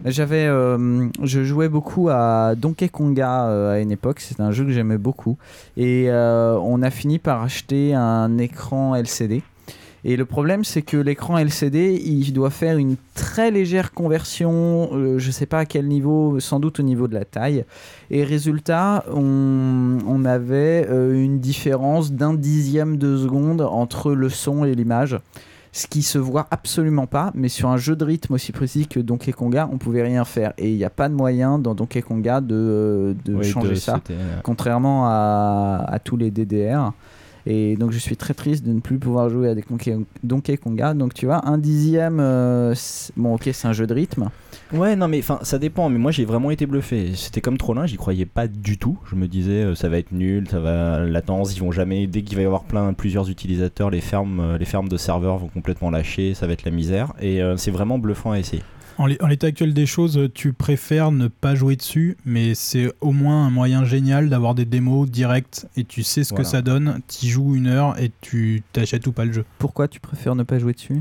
J'avais, 0.07 0.47
euh, 0.47 1.09
je 1.23 1.45
jouais 1.45 1.69
beaucoup 1.69 2.09
à 2.09 2.55
Donkey 2.57 2.89
Konga 2.89 3.47
euh, 3.47 3.75
à 3.75 3.81
une 3.81 3.93
époque. 3.93 4.21
C'est 4.21 4.41
un 4.41 4.51
jeu 4.51 4.65
que 4.65 4.71
j'aimais 4.71 4.97
beaucoup. 4.97 5.37
Et 5.77 6.07
euh, 6.09 6.59
on 6.59 6.81
a 6.83 6.91
fini 6.91 7.19
par 7.19 7.43
acheter 7.43 7.95
un 7.95 8.39
écran 8.39 8.95
LCD. 8.95 9.43
Et 10.05 10.17
le 10.17 10.25
problème, 10.25 10.65
c'est 10.65 10.83
que 10.83 10.97
l'écran 10.97 11.37
LCD, 11.37 12.01
il 12.05 12.33
doit 12.33 12.51
faire 12.51 12.79
une 12.79 12.97
très 13.15 13.51
légère 13.51 13.93
conversion, 13.93 14.89
euh, 14.95 15.19
je 15.19 15.31
sais 15.31 15.47
pas 15.47 15.59
à 15.59 15.65
quel 15.67 15.87
niveau, 15.89 16.41
sans 16.41 16.59
doute 16.59 16.81
au 16.81 16.83
niveau 16.83 17.07
de 17.07 17.15
la 17.15 17.25
taille. 17.27 17.65
Et 18.11 18.25
résultat, 18.25 19.05
on, 19.13 19.99
on 20.07 20.25
avait 20.25 20.87
euh, 20.89 21.13
une 21.23 21.39
différence 21.39 22.13
d'un 22.13 22.33
dixième 22.35 22.97
de 22.97 23.17
seconde 23.19 23.61
entre 23.61 24.13
le 24.13 24.29
son 24.31 24.65
et 24.65 24.75
l'image. 24.75 25.19
Ce 25.73 25.87
qui 25.87 26.03
se 26.03 26.19
voit 26.19 26.49
absolument 26.51 27.07
pas, 27.07 27.31
mais 27.35 27.49
sur 27.49 27.69
un 27.69 27.77
jeu 27.77 27.95
de 27.95 28.05
rythme 28.05 28.35
aussi 28.35 28.51
précis 28.51 28.89
que 28.89 28.99
Donkey 28.99 29.31
Konga, 29.33 29.69
on 29.73 29.79
pouvait 29.79 30.03
rien 30.03 30.25
faire. 30.25 30.53
Et 30.59 30.69
il 30.71 30.77
n'y 30.77 30.85
a 30.85 30.91
pas 30.91 31.09
de 31.09 31.15
moyen 31.15 31.61
dans 31.61 31.77
Donkey 31.77 32.03
Konga 32.03 32.41
de, 32.41 32.55
euh, 32.57 33.15
de 33.25 33.35
Oui, 33.37 33.45
changer 33.45 33.69
de- 33.71 33.75
ça, 33.77 34.01
contrairement 34.43 35.07
à, 35.07 35.85
à 35.87 35.99
tous 36.01 36.17
les 36.17 36.33
DDR. 36.33 36.93
Et 37.51 37.75
donc 37.75 37.91
je 37.91 37.99
suis 37.99 38.17
très 38.17 38.33
triste 38.33 38.65
de 38.65 38.73
ne 38.73 38.79
plus 38.79 38.99
pouvoir 39.01 39.29
jouer 39.29 39.49
à 39.49 39.55
des 39.57 39.65
Donkey, 40.23 40.57
Konga. 40.57 40.95
Donc 40.95 41.15
tu 41.15 41.27
vois, 41.27 41.49
un 41.49 41.59
dixième, 41.59 42.21
euh, 42.21 42.75
bon 43.17 43.35
ok 43.35 43.51
c'est 43.53 43.67
un 43.67 43.73
jeu 43.73 43.89
de 43.89 43.95
rythme. 43.95 44.29
Ouais, 44.73 44.95
non, 44.95 45.09
mais 45.09 45.19
enfin, 45.19 45.41
ça 45.43 45.59
dépend. 45.59 45.89
Mais 45.89 45.99
moi, 45.99 46.13
j'ai 46.13 46.25
vraiment 46.25 46.53
été 46.53 46.65
bluffé. 46.65 47.11
C'était 47.17 47.41
comme 47.41 47.59
Trollin, 47.59 47.87
j'y 47.87 47.97
croyais 47.97 48.25
pas 48.25 48.47
du 48.47 48.79
tout. 48.79 48.99
Je 49.11 49.17
me 49.17 49.27
disais, 49.27 49.65
euh, 49.65 49.75
ça 49.75 49.89
va 49.89 49.99
être 49.99 50.13
nul, 50.13 50.47
ça 50.49 50.61
va 50.61 51.01
latence. 51.01 51.57
Ils 51.57 51.61
vont 51.61 51.73
jamais. 51.73 52.07
Dès 52.07 52.23
qu'il 52.23 52.37
va 52.37 52.43
y 52.43 52.47
avoir 52.47 52.63
plein, 52.63 52.93
plusieurs 52.93 53.29
utilisateurs, 53.29 53.91
les 53.91 54.01
fermes, 54.01 54.39
euh, 54.39 54.59
les 54.59 54.65
fermes 54.65 54.89
de 54.89 54.97
serveurs 54.97 55.39
vont 55.39 55.49
complètement 55.49 55.91
lâcher. 55.91 56.35
Ça 56.35 56.47
va 56.47 56.53
être 56.53 56.65
la 56.65 56.71
misère. 56.71 57.13
Et 57.21 57.41
c'est 57.57 57.73
vraiment 57.73 57.99
bluffant 57.99 58.31
à 58.31 58.39
essayer. 58.39 58.63
En 59.01 59.07
l'é- 59.07 59.17
en 59.23 59.29
l'état 59.29 59.47
actuel 59.47 59.73
des 59.73 59.87
choses, 59.87 60.29
tu 60.35 60.53
préfères 60.53 61.11
ne 61.11 61.29
pas 61.29 61.55
jouer 61.55 61.75
dessus, 61.75 62.19
mais 62.27 62.55
c'est 62.55 62.93
au 63.01 63.13
moins 63.13 63.47
un 63.47 63.51
moyen 63.51 63.83
génial 63.83 64.29
d'avoir 64.29 64.55
des 64.55 64.67
démos 64.67 65.09
directes 65.11 65.67
et 65.75 65.85
tu 65.85 66.03
sais 66.03 66.23
ce 66.23 66.35
que 66.35 66.43
ça 66.45 66.61
donne. 66.61 67.01
Tu 67.09 67.27
joues 67.27 67.55
une 67.57 67.67
heure 67.67 67.99
et 67.99 68.13
tu 68.21 68.63
t'achètes 68.75 69.07
ou 69.07 69.13
pas 69.13 69.25
le 69.25 69.33
jeu. 69.33 69.45
Pourquoi 69.59 69.89
tu 69.89 70.01
préfères 70.01 70.35
ne 70.35 70.43
pas 70.43 70.59
jouer 70.59 70.75
dessus? 70.75 71.01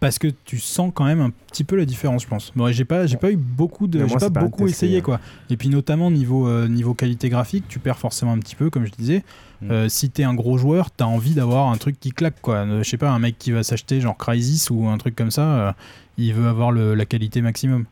Parce 0.00 0.20
que 0.20 0.28
tu 0.44 0.58
sens 0.58 0.92
quand 0.94 1.04
même 1.04 1.20
un 1.20 1.30
petit 1.30 1.64
peu 1.64 1.74
la 1.74 1.84
différence, 1.84 2.22
je 2.22 2.28
pense. 2.28 2.52
Bon, 2.54 2.70
j'ai 2.70 2.84
pas, 2.84 3.06
j'ai 3.06 3.16
pas 3.16 3.32
eu 3.32 3.36
beaucoup 3.36 3.88
de, 3.88 4.04
moi, 4.04 4.18
pas 4.18 4.28
beaucoup 4.28 4.68
essayé 4.68 4.98
hein. 4.98 5.02
quoi. 5.02 5.20
Et 5.50 5.56
puis 5.56 5.68
notamment 5.70 6.08
niveau 6.12 6.46
euh, 6.46 6.68
niveau 6.68 6.94
qualité 6.94 7.28
graphique, 7.28 7.64
tu 7.68 7.80
perds 7.80 7.98
forcément 7.98 8.32
un 8.32 8.38
petit 8.38 8.54
peu, 8.54 8.70
comme 8.70 8.86
je 8.86 8.92
disais. 8.92 9.24
Mm. 9.60 9.70
Euh, 9.72 9.88
si 9.88 10.08
t'es 10.10 10.22
un 10.22 10.34
gros 10.34 10.56
joueur, 10.56 10.92
t'as 10.92 11.06
envie 11.06 11.34
d'avoir 11.34 11.68
un 11.72 11.76
truc 11.78 11.98
qui 11.98 12.12
claque 12.12 12.40
quoi. 12.40 12.58
Euh, 12.58 12.82
je 12.84 12.88
sais 12.88 12.96
pas, 12.96 13.10
un 13.10 13.18
mec 13.18 13.38
qui 13.40 13.50
va 13.50 13.64
s'acheter 13.64 14.00
genre 14.00 14.16
Crysis 14.16 14.70
ou 14.70 14.86
un 14.86 14.98
truc 14.98 15.16
comme 15.16 15.32
ça, 15.32 15.42
euh, 15.42 15.72
il 16.16 16.32
veut 16.32 16.46
avoir 16.46 16.70
le- 16.70 16.94
la 16.94 17.04
qualité 17.04 17.40
maximum. 17.42 17.84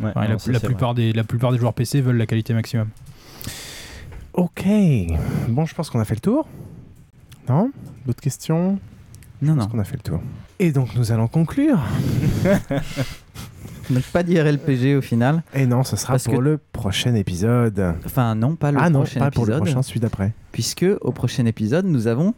Ouais, 0.00 0.10
Enfin, 0.10 0.24
non, 0.24 0.30
la, 0.32 0.38
ça, 0.38 0.52
la 0.52 0.58
c'est 0.58 0.66
plupart 0.66 0.92
des, 0.94 1.14
la 1.14 1.24
plupart 1.24 1.50
des 1.50 1.56
joueurs 1.58 1.72
PC 1.72 2.02
veulent 2.02 2.18
la 2.18 2.26
qualité 2.26 2.52
maximum. 2.52 2.88
Ok. 4.34 4.64
Bon, 5.48 5.64
je 5.64 5.74
pense 5.74 5.88
qu'on 5.88 6.00
a 6.00 6.04
fait 6.04 6.16
le 6.16 6.20
tour. 6.20 6.46
Non? 7.48 7.70
D'autres 8.04 8.20
questions? 8.20 8.78
Non, 9.42 9.54
non. 9.54 9.62
pense 9.64 9.72
qu'on 9.72 9.78
a 9.78 9.84
fait 9.84 9.96
le 9.96 10.02
tour. 10.02 10.20
Et 10.58 10.72
donc, 10.72 10.94
nous 10.96 11.12
allons 11.12 11.28
conclure. 11.28 11.78
Donc 13.90 14.02
pas 14.04 14.22
d'IRLPG 14.22 14.96
au 14.96 15.02
final. 15.02 15.42
Et 15.52 15.66
non, 15.66 15.84
ce 15.84 15.96
sera 15.96 16.14
Parce 16.14 16.24
pour 16.24 16.34
que- 16.36 16.40
le 16.40 16.58
prochain 16.72 17.14
épisode. 17.14 17.94
Enfin 18.06 18.34
non, 18.34 18.56
pas 18.56 18.72
le 18.72 18.78
ah 18.80 18.88
non, 18.88 19.00
prochain 19.00 19.20
pas 19.20 19.30
pour 19.30 19.44
le 19.44 19.52
épisode. 19.52 19.64
prochain, 19.66 19.82
celui 19.82 20.00
d'après. 20.00 20.32
Puisque 20.52 20.86
au 21.02 21.12
prochain 21.12 21.44
épisode, 21.44 21.84
nous 21.84 22.06
avons 22.06 22.34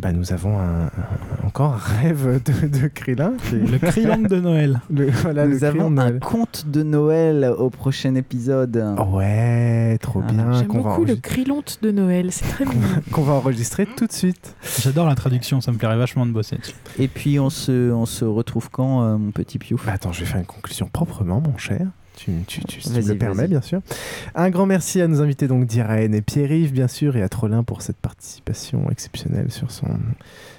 Bah, 0.00 0.12
nous 0.12 0.32
avons 0.32 0.58
un, 0.58 0.86
un- 0.86 1.46
encore 1.46 1.74
un 1.74 1.76
rêve 1.76 2.40
de, 2.44 2.66
de 2.68 2.86
Krillin. 2.88 3.32
qui 3.48 3.56
Le 3.56 3.78
Krillin 3.78 4.18
de 4.18 4.40
Noël. 4.40 4.80
Le- 4.90 5.10
voilà, 5.10 5.44
le 5.44 5.54
nous 5.54 5.64
avons 5.64 5.94
Krillin 5.94 5.98
un 5.98 6.18
conte 6.18 6.64
de 6.68 6.82
Noël 6.82 7.44
au 7.58 7.68
prochain 7.70 8.14
épisode. 8.14 8.82
Ouais, 9.12 9.98
trop 10.00 10.22
bien. 10.22 10.52
J'aime 10.52 10.68
Qu'on 10.68 10.80
va, 10.80 10.90
beaucoup 10.90 11.04
le 11.04 11.16
crilonte 11.16 11.78
de 11.82 11.90
Noël, 11.90 12.32
c'est 12.32 12.46
très 12.48 12.64
mignon. 12.64 12.86
qu'on 13.12 13.22
va 13.22 13.34
enregistrer 13.34 13.84
tout 13.86 14.06
de 14.06 14.12
suite. 14.12 14.54
J'adore 14.80 15.06
la 15.06 15.14
traduction, 15.14 15.60
ça 15.60 15.70
me 15.72 15.76
plairait 15.76 15.98
vachement 15.98 16.24
de 16.24 16.32
bosser 16.32 16.56
dessus. 16.56 16.74
Et 16.98 17.08
puis 17.08 17.38
on 17.38 17.50
se, 17.50 17.92
on 17.92 18.06
se 18.06 18.24
retrouve 18.24 18.70
quand, 18.70 19.02
euh, 19.02 19.18
mon 19.18 19.32
petit 19.32 19.58
Piouf 19.58 19.84
Bah, 19.86 19.92
attends, 19.94 20.12
je 20.12 20.20
vais 20.20 20.26
faire 20.26 20.40
une 20.40 20.46
conclusion 20.46 20.88
proprement, 20.90 21.42
mon 21.46 21.58
cher. 21.58 21.86
Tu, 22.22 22.32
tu, 22.46 22.60
tu, 22.64 22.82
si 22.82 22.92
tu 22.92 23.00
me 23.00 23.08
le 23.08 23.16
permets, 23.16 23.48
bien 23.48 23.62
sûr. 23.62 23.80
Un 24.34 24.50
grand 24.50 24.66
merci 24.66 25.00
à 25.00 25.08
nos 25.08 25.22
invités, 25.22 25.48
donc 25.48 25.64
Diraen 25.64 26.12
et 26.12 26.20
Pierre-Yves, 26.20 26.70
bien 26.72 26.86
sûr, 26.86 27.16
et 27.16 27.22
à 27.22 27.30
Trollin 27.30 27.62
pour 27.62 27.80
cette 27.80 27.96
participation 27.96 28.90
exceptionnelle 28.90 29.50
sur 29.50 29.70
son 29.70 29.86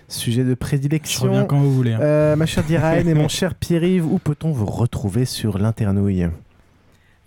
sujet 0.08 0.44
de 0.44 0.50
Je 0.50 0.54
prédilection. 0.56 1.26
reviens 1.26 1.46
quand 1.46 1.60
vous 1.60 1.72
voulez. 1.72 1.94
hein. 1.94 2.00
Euh, 2.02 2.36
ma 2.36 2.48
chère 2.48 2.64
Diraen 2.68 3.06
et 3.08 3.14
mon 3.14 3.28
cher 3.28 3.54
Pierre-Yves, 3.54 4.06
où 4.12 4.18
peut-on 4.18 4.52
vous 4.52 4.66
retrouver 4.66 5.26
sur 5.26 5.60
l'internouille? 5.60 6.28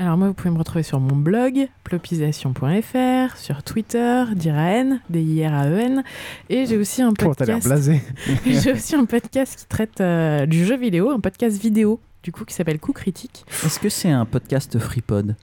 Alors 0.01 0.17
moi, 0.17 0.27
vous 0.27 0.35
pouvez 0.35 0.51
me 0.51 0.59
retrouver 0.59 0.83
sur 0.83 0.99
mon 0.99 1.15
blog, 1.15 1.69
plopisation.fr, 1.85 3.37
sur 3.37 3.63
Twitter, 3.63 4.25
Diraen, 4.35 4.99
D-I-R-A-E-N, 5.11 6.03
et 6.51 6.67
j'ai 6.67 6.77
aussi 6.77 7.03
un 7.03 7.13
Comment 7.17 7.35
t'as 7.35 7.45
l'air 7.45 7.61
podcast. 7.61 7.69
blasé? 7.69 8.03
J'ai 8.61 8.73
aussi 8.73 8.97
un 8.97 9.05
podcast 9.05 9.57
qui 9.61 9.67
traite 9.67 10.01
euh, 10.01 10.47
du 10.47 10.65
jeu 10.65 10.77
vidéo, 10.77 11.11
un 11.11 11.21
podcast 11.21 11.61
vidéo, 11.61 12.01
du 12.25 12.33
coup, 12.33 12.45
qui 12.45 12.55
s'appelle 12.55 12.81
Coup 12.81 12.95
Critique. 12.95 13.45
Est-ce 13.65 13.79
que 13.79 13.91
c'est 13.91 14.11
un 14.11 14.25
podcast 14.25 14.79
FreePod? 14.79 15.37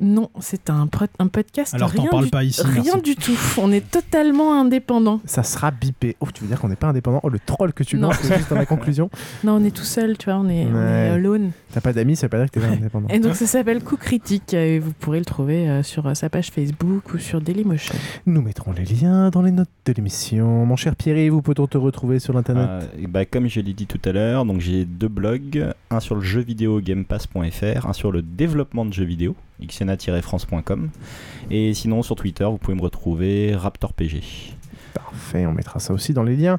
Non, 0.00 0.30
c'est 0.40 0.70
un, 0.70 0.88
un 1.18 1.26
podcast 1.28 1.74
Alors, 1.74 1.92
t'en 1.92 2.02
rien, 2.02 2.10
parles 2.10 2.24
du, 2.24 2.30
pas 2.30 2.42
ici, 2.44 2.62
rien 2.64 2.82
merci. 2.84 3.00
du 3.02 3.16
tout. 3.16 3.36
On 3.58 3.70
est 3.70 3.88
totalement 3.90 4.58
indépendant. 4.58 5.20
Ça 5.26 5.42
sera 5.42 5.70
bipé. 5.70 6.16
Oh, 6.20 6.26
tu 6.32 6.42
veux 6.42 6.48
dire 6.48 6.58
qu'on 6.60 6.68
n'est 6.70 6.76
pas 6.76 6.88
indépendant 6.88 7.20
Oh, 7.22 7.28
le 7.28 7.38
troll 7.38 7.72
que 7.72 7.84
tu 7.84 7.96
Non. 7.96 8.08
lances 8.08 8.18
c'est 8.22 8.36
juste 8.36 8.50
dans 8.50 8.56
la 8.56 8.66
conclusion. 8.66 9.10
Non, 9.44 9.56
on 9.60 9.64
est 9.64 9.70
tout 9.74 9.84
seul, 9.84 10.16
tu 10.16 10.26
vois, 10.26 10.36
on 10.38 10.48
est, 10.48 10.64
on 10.66 10.74
Ouais. 10.74 10.80
est 10.80 11.10
alone. 11.10 11.50
T'as 11.72 11.80
pas 11.80 11.92
d'amis, 11.92 12.16
ça 12.16 12.26
veut 12.26 12.30
pas 12.30 12.38
dire 12.38 12.46
que 12.50 12.58
t'es 12.58 12.66
pas 12.66 12.72
indépendant. 12.72 13.08
Et 13.08 13.18
donc 13.20 13.34
ça 13.36 13.46
s'appelle 13.46 13.82
Coup 13.84 13.96
Critique 13.96 14.54
et 14.54 14.78
vous 14.78 14.92
pourrez 14.92 15.18
le 15.18 15.24
trouver 15.24 15.68
euh, 15.68 15.82
sur 15.82 16.06
euh, 16.06 16.14
sa 16.14 16.28
page 16.30 16.50
Facebook 16.50 17.12
ou 17.14 17.18
sur 17.18 17.40
Dailymotion. 17.40 17.94
Nous 18.26 18.42
mettrons 18.42 18.72
les 18.72 18.84
liens 18.84 19.30
dans 19.30 19.42
les 19.42 19.52
notes 19.52 19.68
de 19.84 19.92
l'émission. 19.92 20.64
Mon 20.66 20.76
cher 20.76 20.96
Pierre, 20.96 21.32
où 21.32 21.42
peut-on 21.42 21.66
te 21.66 21.76
retrouver 21.78 22.18
sur 22.18 22.32
l'internet? 22.32 22.66
Euh, 22.68 22.80
et 22.98 23.06
bah, 23.06 23.24
comme 23.26 23.48
je 23.48 23.60
l'ai 23.60 23.72
dit 23.74 23.86
tout 23.86 24.00
à 24.04 24.12
l'heure, 24.12 24.44
donc 24.44 24.60
j'ai 24.60 24.84
deux 24.84 25.08
blogs, 25.08 25.66
un 25.90 26.00
sur 26.00 26.14
le 26.14 26.22
jeu 26.22 26.40
vidéo 26.40 26.80
gamepass.fr, 26.80 27.86
un 27.86 27.92
sur 27.92 28.10
le 28.12 28.22
développement 28.22 28.84
de 28.84 28.92
jeux 28.92 29.04
vidéo, 29.04 29.34
xena-france.com, 29.66 30.90
et 31.50 31.74
sinon 31.74 32.02
sur 32.02 32.16
Twitter, 32.16 32.44
vous 32.44 32.58
pouvez 32.58 32.76
me 32.76 32.82
retrouver 32.82 33.54
RaptorPG. 33.54 34.22
Parfait, 34.94 35.46
on 35.46 35.52
mettra 35.52 35.78
ça 35.78 35.92
aussi 35.92 36.14
dans 36.14 36.22
les 36.22 36.36
liens. 36.36 36.58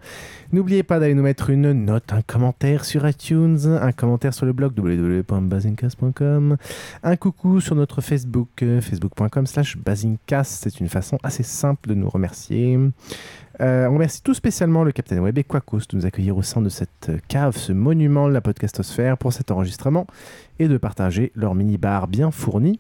N'oubliez 0.52 0.84
pas 0.84 1.00
d'aller 1.00 1.14
nous 1.14 1.24
mettre 1.24 1.50
une 1.50 1.72
note, 1.72 2.14
un 2.14 2.22
commentaire 2.22 2.86
sur 2.86 3.08
iTunes, 3.08 3.60
un 3.82 3.92
commentaire 3.92 4.34
sur 4.34 4.46
le 4.46 4.54
blog 4.54 4.78
www.bazincast.com, 4.78 6.58
un 7.04 7.16
coucou 7.16 7.60
sur 7.60 7.76
notre 7.76 8.02
Facebook, 8.02 8.50
euh, 8.62 8.82
facebook.com 8.82 9.46
slash 9.46 9.78
bazincast. 9.78 10.64
C'est 10.64 10.80
une 10.80 10.90
façon 10.90 11.18
assez 11.24 11.44
simple 11.44 11.90
de 11.90 11.96
nous 11.96 12.10
remercier. 12.10 12.78
Euh, 13.60 13.88
on 13.88 13.94
remercie 13.94 14.24
tout 14.24 14.34
spécialement 14.34 14.84
le 14.84 14.92
Capitaine 14.92 15.20
Web 15.20 15.38
et 15.38 15.44
Quacos 15.44 15.88
de 15.90 15.98
nous 15.98 16.06
accueillir 16.06 16.36
au 16.38 16.42
sein 16.42 16.62
de 16.62 16.70
cette 16.70 17.12
cave, 17.28 17.58
ce 17.58 17.74
monument 17.74 18.28
de 18.28 18.34
la 18.34 18.42
podcastosphère 18.42 19.18
pour 19.18 19.34
cet 19.34 19.52
enregistrement 19.52 20.08
et 20.60 20.68
de 20.68 20.78
partager 20.78 21.32
leur 21.36 21.54
mini-bar 21.54 22.08
bien 22.08 22.32
fourni. 22.32 22.80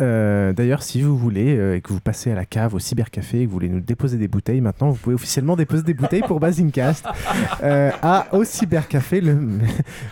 Euh, 0.00 0.52
D'ailleurs, 0.52 0.82
si 0.82 1.02
vous 1.02 1.16
voulez 1.16 1.56
euh, 1.56 1.76
et 1.76 1.80
que 1.80 1.92
vous 1.92 2.00
passez 2.00 2.30
à 2.30 2.34
la 2.34 2.44
cave 2.44 2.74
au 2.74 2.78
cybercafé 2.78 3.40
et 3.40 3.44
que 3.44 3.48
vous 3.48 3.52
voulez 3.54 3.68
nous 3.68 3.80
déposer 3.80 4.16
des 4.16 4.28
bouteilles, 4.28 4.60
maintenant 4.60 4.90
vous 4.90 4.96
pouvez 4.96 5.14
officiellement 5.14 5.56
déposer 5.56 5.82
des 5.82 5.94
bouteilles 5.94 6.22
pour 6.26 6.40
Basincast 6.40 7.04
euh, 7.62 7.90
à 8.02 8.26
au 8.32 8.44
cybercafé, 8.44 9.20
le, 9.20 9.38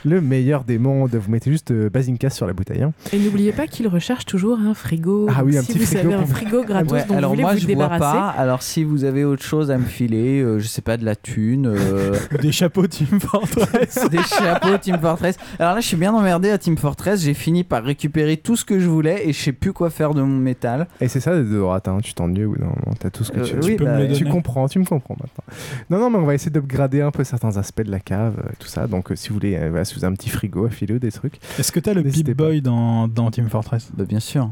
le 0.04 0.20
meilleur 0.20 0.64
des 0.64 0.78
mondes. 0.78 1.14
Vous 1.14 1.30
mettez 1.30 1.50
juste 1.50 1.70
euh, 1.70 1.88
Basincast 1.90 2.36
sur 2.36 2.46
la 2.46 2.52
bouteille. 2.52 2.82
hein. 2.82 2.92
Et 3.12 3.18
n'oubliez 3.18 3.52
pas 3.52 3.66
qu'il 3.66 3.88
recherche 3.88 4.24
toujours 4.26 4.58
un 4.60 4.74
frigo. 4.74 5.28
Ah 5.34 5.42
oui, 5.44 5.56
un 5.56 5.62
si 5.62 5.72
petit 5.72 5.78
vous 5.80 5.86
frigo 5.86 6.06
avez 6.08 6.14
un 6.14 6.18
pour- 6.20 6.28
frigo 6.28 6.64
gratos 6.64 6.92
Ouais, 6.92 7.04
dont 7.08 7.16
alors 7.16 7.30
vous 7.30 7.34
voulez 7.36 7.42
moi 7.42 7.52
vous 7.54 7.58
je 7.60 7.66
vois 7.66 7.74
débarrasser. 7.74 8.00
pas. 8.18 8.28
Alors 8.30 8.62
si 8.62 8.84
vous 8.84 9.04
avez 9.04 9.24
autre 9.24 9.42
chose 9.44 9.70
à 9.70 9.78
me 9.78 9.84
filer, 9.84 10.40
euh, 10.40 10.58
je 10.58 10.66
sais 10.66 10.82
pas 10.82 10.96
de 10.96 11.04
la 11.04 11.16
thune, 11.16 11.66
euh, 11.66 12.16
Des 12.42 12.52
chapeaux 12.52 12.86
Team 12.86 13.20
Fortress. 13.20 13.98
des 14.10 14.22
chapeaux 14.22 14.78
Team 14.78 14.98
Fortress. 15.00 15.36
Alors 15.58 15.74
là 15.74 15.80
je 15.80 15.86
suis 15.86 15.96
bien 15.96 16.12
emmerdé 16.14 16.50
à 16.50 16.58
Team 16.58 16.76
Fortress. 16.76 17.22
J'ai 17.22 17.34
fini 17.34 17.64
par 17.64 17.82
récupérer 17.84 18.36
tout 18.36 18.56
ce 18.56 18.64
que 18.64 18.78
je 18.78 18.86
voulais 18.88 19.28
et 19.28 19.32
je 19.32 19.40
sais 19.40 19.52
plus 19.52 19.69
quoi 19.72 19.90
faire 19.90 20.14
de 20.14 20.22
mon 20.22 20.36
métal. 20.38 20.86
Et 21.00 21.08
c'est 21.08 21.20
ça, 21.20 21.40
droite, 21.42 21.88
hein, 21.88 21.98
tu 22.02 22.14
t'ennuies 22.14 22.44
ou 22.44 22.56
non 22.58 22.72
T'as 22.98 23.10
tout 23.10 23.24
ce 23.24 23.32
que 23.32 23.40
Euh, 23.40 23.44
tu 23.44 23.54
oui, 23.56 23.76
tu, 23.76 23.84
bah, 23.84 24.06
tu 24.06 24.24
donner. 24.24 24.30
comprends, 24.30 24.68
tu 24.68 24.78
me 24.78 24.84
comprends 24.84 25.16
maintenant. 25.20 25.44
Non, 25.90 25.98
non, 25.98 26.10
mais 26.10 26.18
on 26.18 26.26
va 26.26 26.34
essayer 26.34 26.50
d'upgrader 26.50 27.00
un 27.02 27.10
peu 27.10 27.24
certains 27.24 27.56
aspects 27.56 27.82
de 27.82 27.90
la 27.90 28.00
cave, 28.00 28.34
euh, 28.44 28.50
tout 28.58 28.68
ça. 28.68 28.86
Donc, 28.86 29.10
euh, 29.12 29.16
si 29.16 29.28
vous 29.28 29.34
voulez, 29.34 29.56
euh, 29.56 29.70
voilà, 29.70 29.84
si 29.84 29.94
vous 29.94 30.04
avez 30.04 30.12
un 30.12 30.16
petit 30.16 30.30
frigo 30.30 30.66
à 30.66 30.70
filer 30.70 30.94
ou 30.94 30.98
des 30.98 31.12
trucs. 31.12 31.38
Est-ce 31.58 31.72
que 31.72 31.80
t'as 31.80 31.94
le 31.94 32.02
Pip 32.02 32.30
Boy 32.36 32.60
dans, 32.62 33.08
dans 33.08 33.30
Team 33.30 33.48
Fortress? 33.48 33.88
Bah 33.94 34.04
bien 34.04 34.20
sûr. 34.20 34.50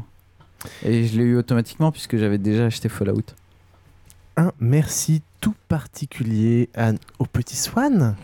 Et 0.83 1.05
je 1.05 1.17
l'ai 1.17 1.23
eu 1.23 1.37
automatiquement 1.37 1.91
puisque 1.91 2.17
j'avais 2.17 2.37
déjà 2.37 2.65
acheté 2.65 2.89
Fallout. 2.89 3.21
Un 4.37 4.51
merci 4.59 5.21
tout 5.41 5.55
particulier 5.67 6.69
à, 6.75 6.91
au 7.19 7.25
petit 7.25 7.55
Swan. 7.55 8.15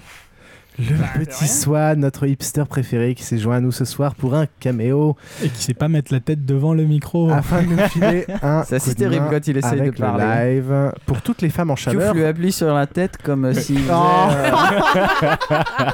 Le 0.78 1.24
petit 1.26 1.48
Swan, 1.48 2.00
notre 2.00 2.28
hipster 2.28 2.64
préféré 2.68 3.16
qui 3.16 3.24
s'est 3.24 3.38
joint 3.38 3.58
à 3.58 3.60
nous 3.62 3.72
ce 3.72 3.86
soir 3.86 4.14
pour 4.16 4.36
un 4.36 4.46
caméo 4.60 5.16
Et 5.44 5.50
qui 5.50 5.62
sait 5.64 5.74
pas 5.74 5.88
mettre 5.88 6.14
la 6.14 6.20
tête 6.20 6.46
devant 6.46 6.74
le 6.74 6.84
micro. 6.84 7.30
afin 7.32 7.62
de 7.64 7.68
nous 7.68 7.78
filer 7.90 8.26
un 8.42 8.64
Ça, 8.64 8.80
c'est 8.80 8.96
terrible 8.96 9.28
quand 9.30 9.48
il 9.48 9.58
essaye 9.58 9.76
de 9.78 9.82
avec 9.82 10.00
le 10.00 10.06
parler. 10.06 10.56
live 10.56 10.92
pour 11.06 11.22
toutes 11.22 11.42
les 11.42 11.50
femmes 11.50 11.72
en 11.72 11.76
Tu 11.76 11.84
chaleur. 11.84 12.14
lui 12.14 12.26
appuies 12.26 12.52
sur 12.52 12.74
la 12.74 12.88
tête 12.88 13.18
comme 13.24 13.46
euh, 13.46 13.54
Oh. 13.90 13.92
euh, 15.56 15.86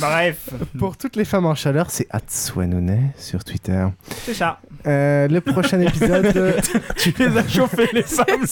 Bref, 0.00 0.48
Pour 0.78 0.96
toutes 0.96 1.16
les 1.16 1.24
femmes 1.24 1.46
en 1.46 1.54
chaleur, 1.54 1.90
c'est 1.90 2.06
Atsuanone 2.10 3.10
sur 3.16 3.44
Twitter. 3.44 3.86
c'est 4.24 4.34
ça. 4.34 4.60
Euh, 4.86 5.28
le 5.28 5.40
prochain 5.40 5.80
épisode, 5.80 6.26
euh, 6.36 6.52
tu 6.96 7.14
les 7.18 7.36
as 7.38 7.48
chauffés 7.48 7.88
les 7.92 8.02
femmes 8.02 8.44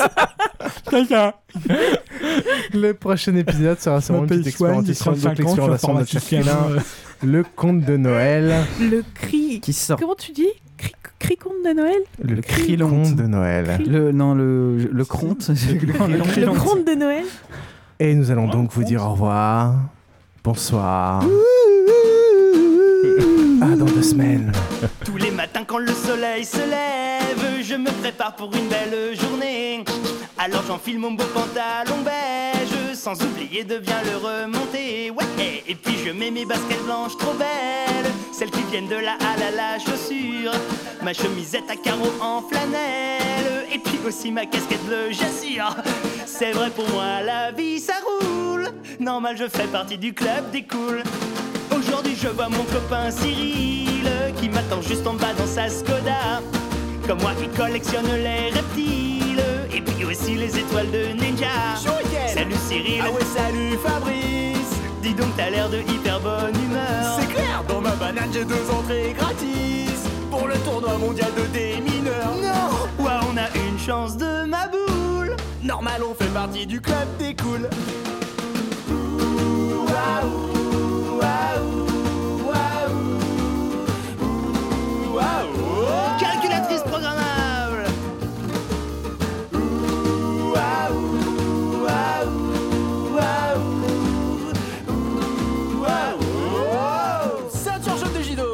le 2.72 2.92
prochain 2.92 3.34
épisode 3.36 3.78
sera 3.80 4.00
sûrement 4.00 4.22
une 4.22 4.28
petite 4.28 4.46
expérimentation, 4.46 5.12
35 5.12 5.28
ans, 5.28 5.32
je 5.32 5.34
suis 5.34 5.44
l'expérimentation 5.44 5.94
de 5.94 6.04
chacun. 6.04 6.70
euh, 6.70 6.80
le 7.22 7.44
conte 7.44 7.80
de 7.84 7.96
Noël. 7.96 8.54
Le 8.80 9.02
cri. 9.14 9.60
qui 9.60 9.72
sort. 9.72 9.98
Comment 9.98 10.14
tu 10.14 10.32
dis 10.32 10.48
Cri, 10.78 10.92
cri 11.18 11.36
conte 11.36 11.62
de 11.64 11.72
Noël 11.72 12.00
Le, 12.22 12.34
Le 12.36 12.42
cri 12.42 12.62
crilonte. 12.62 12.90
conte 12.90 13.16
de 13.16 13.26
Noël. 13.26 13.78
Le 13.86 14.12
non 14.12 14.34
le 14.34 14.76
le 14.90 15.04
cronte. 15.04 15.48
Le 15.48 16.58
conte 16.58 16.86
de 16.86 16.94
Noël 16.94 17.24
Et 18.00 18.14
nous 18.14 18.30
allons 18.30 18.48
donc 18.48 18.72
vous 18.72 18.84
dire 18.84 19.02
au 19.04 19.10
revoir. 19.12 19.74
Bonsoir. 20.44 21.22
À 23.60 23.76
dans 23.76 23.84
deux 23.84 24.02
semaines. 24.02 24.50
Tous 25.04 25.16
les 25.16 25.30
matins 25.30 25.62
quand 25.64 25.78
le 25.78 25.92
soleil 25.92 26.44
se 26.44 26.58
lève, 26.58 27.62
je 27.62 27.76
me 27.76 27.90
prépare 28.00 28.34
pour 28.34 28.52
une 28.56 28.68
belle 28.68 29.16
journée. 29.16 29.84
Alors 30.38 30.64
j'enfile 30.66 30.98
mon 30.98 31.12
beau 31.12 31.24
pantalon 31.32 32.02
beige, 32.04 32.94
sans 32.94 33.22
oublier 33.22 33.62
de 33.62 33.78
bien 33.78 34.02
le 34.02 34.16
remonter. 34.16 35.12
Ouais, 35.12 35.62
et 35.68 35.76
puis 35.76 35.96
je 36.04 36.10
mets 36.10 36.32
mes 36.32 36.44
baskets 36.44 36.84
blanches 36.86 37.16
trop 37.18 37.34
belles, 37.34 38.12
celles 38.32 38.50
qui 38.50 38.62
viennent 38.64 38.88
de 38.88 38.96
la 38.96 39.12
halle 39.12 39.42
à 39.46 39.50
la 39.52 39.78
chaussure. 39.78 40.52
Ma 41.04 41.12
chemisette 41.12 41.70
à 41.70 41.76
carreaux 41.76 42.12
en 42.20 42.42
flanelle, 42.42 43.66
et 43.72 43.78
puis 43.78 44.00
aussi 44.04 44.32
ma 44.32 44.46
casquette 44.46 44.84
bleue, 44.86 45.12
j'assure. 45.12 45.76
C'est 46.38 46.52
vrai 46.52 46.70
pour 46.70 46.88
moi, 46.88 47.20
la 47.22 47.52
vie 47.52 47.78
ça 47.78 47.92
roule. 48.04 48.68
Normal, 48.98 49.36
je 49.38 49.44
fais 49.48 49.66
partie 49.66 49.98
du 49.98 50.14
club 50.14 50.50
des 50.50 50.62
cools. 50.62 51.02
Aujourd'hui 51.76 52.16
je 52.20 52.28
vois 52.28 52.48
mon 52.48 52.64
copain 52.64 53.10
Cyril 53.10 54.08
qui 54.40 54.48
m'attend 54.48 54.80
juste 54.80 55.06
en 55.06 55.12
bas 55.12 55.34
dans 55.36 55.46
sa 55.46 55.68
Skoda. 55.68 56.40
Comme 57.06 57.20
moi 57.20 57.32
il 57.40 57.50
collectionne 57.50 58.06
les 58.06 58.48
reptiles 58.50 59.44
et 59.74 59.82
puis 59.82 60.04
aussi 60.06 60.34
les 60.34 60.58
étoiles 60.58 60.90
de 60.90 61.12
ninja. 61.22 61.76
Salut 62.26 62.54
Cyril. 62.66 63.02
Ah 63.04 63.10
ouais 63.10 63.24
salut 63.36 63.76
Fabrice. 63.84 64.80
Dis 65.02 65.14
donc 65.14 65.36
t'as 65.36 65.50
l'air 65.50 65.68
de 65.68 65.80
hyper 65.80 66.18
bonne 66.20 66.56
humeur. 66.64 67.20
C'est 67.20 67.28
clair, 67.32 67.62
dans 67.68 67.82
ma 67.82 67.94
banane 67.96 68.30
j'ai 68.32 68.46
deux 68.46 68.70
entrées 68.70 69.14
gratis 69.18 70.08
pour 70.30 70.48
le 70.48 70.54
tournoi 70.64 70.96
mondial 70.96 71.30
de 71.36 71.46
des 71.52 71.74
mineurs. 71.82 72.34
Non. 72.42 73.04
Ouais 73.04 73.18
on 73.30 73.36
a 73.36 73.68
une 73.68 73.78
chance 73.78 74.16
de 74.16 74.44
ma 74.46 74.66
boule. 74.66 74.91
Normal, 75.62 76.02
on 76.02 76.12
fait 76.14 76.32
partie 76.32 76.66
du 76.66 76.80
club 76.80 77.06
des 77.18 77.34
cools. 77.36 77.68
Calculatrice 86.18 86.82
programmable. 86.82 87.84
Ceinture 97.52 97.96
jaune 97.98 98.12
de 98.18 98.22
judo. 98.22 98.52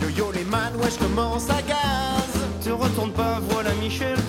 Yo 0.00 0.08
yo 0.16 0.32
les 0.32 0.44
man, 0.44 0.74
ouais 0.76 0.90
je 0.90 0.98
commence 1.04 1.50
à 1.50 1.60
gaz. 1.60 2.32
Te 2.64 2.70
retourne 2.70 3.12
pas, 3.12 3.40
voilà 3.50 3.74
Michel 3.74 4.21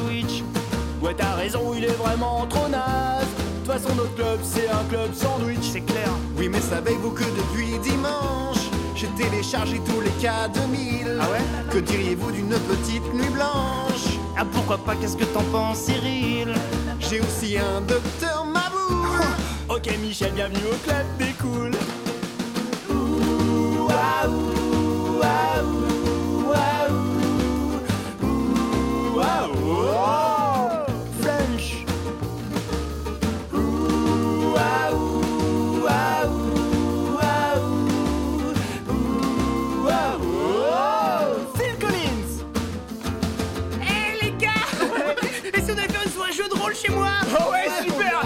ouh, 1.13 1.23
waouh. 1.23 1.37
maison 1.43 1.73
il 1.75 1.83
est 1.85 1.97
vraiment 1.97 2.45
trop 2.47 2.67
naze. 2.67 3.25
De 3.25 3.71
toute 3.71 3.81
façon 3.81 3.95
notre 3.95 4.15
club 4.15 4.39
c'est 4.43 4.69
un 4.69 4.83
club 4.89 5.13
sandwich. 5.13 5.59
C'est 5.71 5.81
clair. 5.81 6.09
Oui, 6.37 6.49
mais 6.49 6.61
savez-vous 6.61 7.11
que 7.11 7.23
depuis 7.23 7.77
dimanche, 7.79 8.69
j'ai 8.95 9.07
téléchargé 9.17 9.79
tous 9.85 10.01
les 10.01 10.11
cas 10.21 10.47
de 10.47 10.59
1000 10.59 11.19
Ah 11.21 11.29
ouais 11.31 11.41
Que 11.71 11.77
diriez-vous 11.79 12.31
d'une 12.31 12.49
petite 12.49 13.13
nuit 13.13 13.29
blanche? 13.29 14.17
Ah 14.37 14.43
pourquoi 14.51 14.77
pas, 14.77 14.95
qu'est-ce 14.95 15.15
que 15.15 15.25
t'en 15.25 15.43
penses 15.43 15.77
Cyril? 15.77 16.53
J'ai 16.99 17.19
aussi 17.21 17.57
un 17.57 17.81
docteur 17.81 18.45
Mabou 18.45 19.05
Ok 19.69 19.89
Michel, 20.01 20.31
bienvenue 20.33 20.65
au 20.71 20.75
club 20.87 21.05
des 21.19 21.33
cools. 21.33 21.71
Ouh, 22.89 23.87
waouh, 23.87 24.33
waouh, 25.21 25.67
waouh, 26.49 26.93
ouh, 28.23 29.17
waouh, 29.17 30.32
chez 46.83 46.91
moi. 46.91 47.09
Oh 47.39 47.51
ouais, 47.51 47.67
super. 47.83 48.21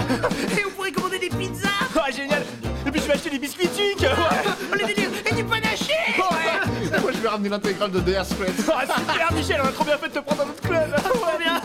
Et 0.58 0.64
on 0.66 0.70
pourrait 0.70 0.92
commander 0.92 1.18
des 1.18 1.28
pizzas. 1.28 1.68
Ah, 1.96 2.10
génial. 2.10 2.42
Et 2.86 2.90
puis 2.90 3.00
je 3.00 3.06
vais 3.06 3.12
acheter 3.14 3.30
des 3.30 3.38
biscuits 3.38 3.68
tucs 3.68 4.06
Oh 4.08 4.74
les 4.74 4.86
délires 4.86 5.10
Et 5.30 5.34
du 5.34 5.44
panaché. 5.44 5.92
Ouais. 6.18 7.00
Moi 7.02 7.10
je 7.12 7.18
vais 7.18 7.28
ramener 7.28 7.48
l'intégrale 7.50 7.90
de 7.90 8.00
DR 8.00 8.24
Spread 8.24 8.52
Ah 8.72 8.84
super 8.86 9.32
Michel, 9.34 9.60
on 9.62 9.68
a 9.68 9.72
trop 9.72 9.84
bien 9.84 9.98
fait 9.98 10.08
de 10.08 10.14
te 10.14 10.18
prendre 10.20 10.42
dans 10.42 10.46
notre 10.48 10.62
club. 10.62 10.94
Trop 10.96 11.38
bien. 11.38 11.60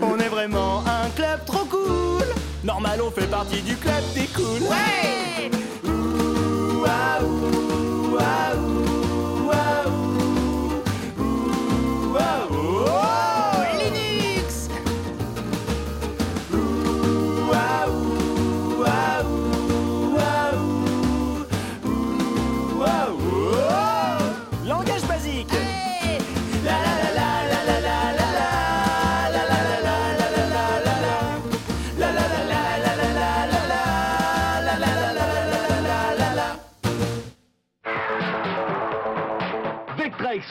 On 0.00 0.18
est 0.18 0.28
vraiment 0.28 0.82
un 0.86 1.08
club 1.10 1.44
trop 1.46 1.64
cool. 1.66 2.24
Normal 2.64 3.00
on 3.02 3.10
fait 3.10 3.26
partie 3.30 3.62
du 3.62 3.76
club 3.76 4.02
des 4.14 4.26
cools. 4.26 4.62
Ouais. 4.62 5.50
Ouh, 5.84 6.82
waouh, 6.82 8.16
waouh, 8.16 8.89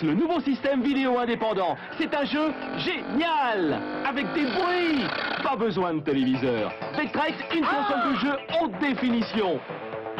le 0.04 0.14
nouveau 0.14 0.40
système 0.42 0.82
vidéo 0.82 1.18
indépendant. 1.18 1.76
C'est 1.98 2.14
un 2.14 2.26
jeu 2.26 2.54
génial 2.78 3.82
Avec 4.08 4.32
des 4.34 4.46
bruits 4.46 5.06
Pas 5.44 5.56
besoin 5.56 5.94
de 5.94 6.00
téléviseur. 6.00 6.72
Vectrex, 6.96 7.34
une 7.54 7.66
console 7.66 8.12
de 8.12 8.20
jeu 8.20 8.34
haute 8.62 8.80
définition. 8.80 9.60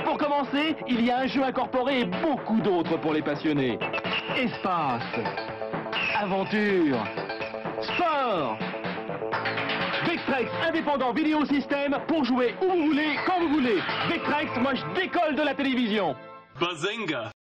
Pour 0.06 0.18
commencer, 0.18 0.76
il 0.88 1.06
y 1.06 1.12
a 1.12 1.20
un 1.20 1.28
jeu 1.28 1.44
incorporé 1.44 2.02
et 2.02 2.06
beaucoup 2.06 2.60
d'autres 2.62 2.98
pour 2.98 3.14
les 3.14 3.22
passionnés. 3.22 3.78
Espace, 4.38 5.04
aventure, 6.18 6.98
sport. 7.82 8.58
Vectrex 10.06 10.50
indépendant 10.68 11.14
vidéo 11.14 11.46
système 11.46 11.98
pour 12.08 12.24
jouer 12.24 12.56
où 12.62 12.72
vous 12.72 12.86
voulez, 12.88 13.18
quand 13.26 13.40
vous 13.40 13.50
voulez. 13.50 13.80
Vectrex, 14.10 14.52
moi 14.62 14.74
je 14.74 15.00
décolle 15.00 15.36
de 15.36 15.44
la 15.44 15.54
télévision. 15.54 16.16
Bazinga 16.60 17.32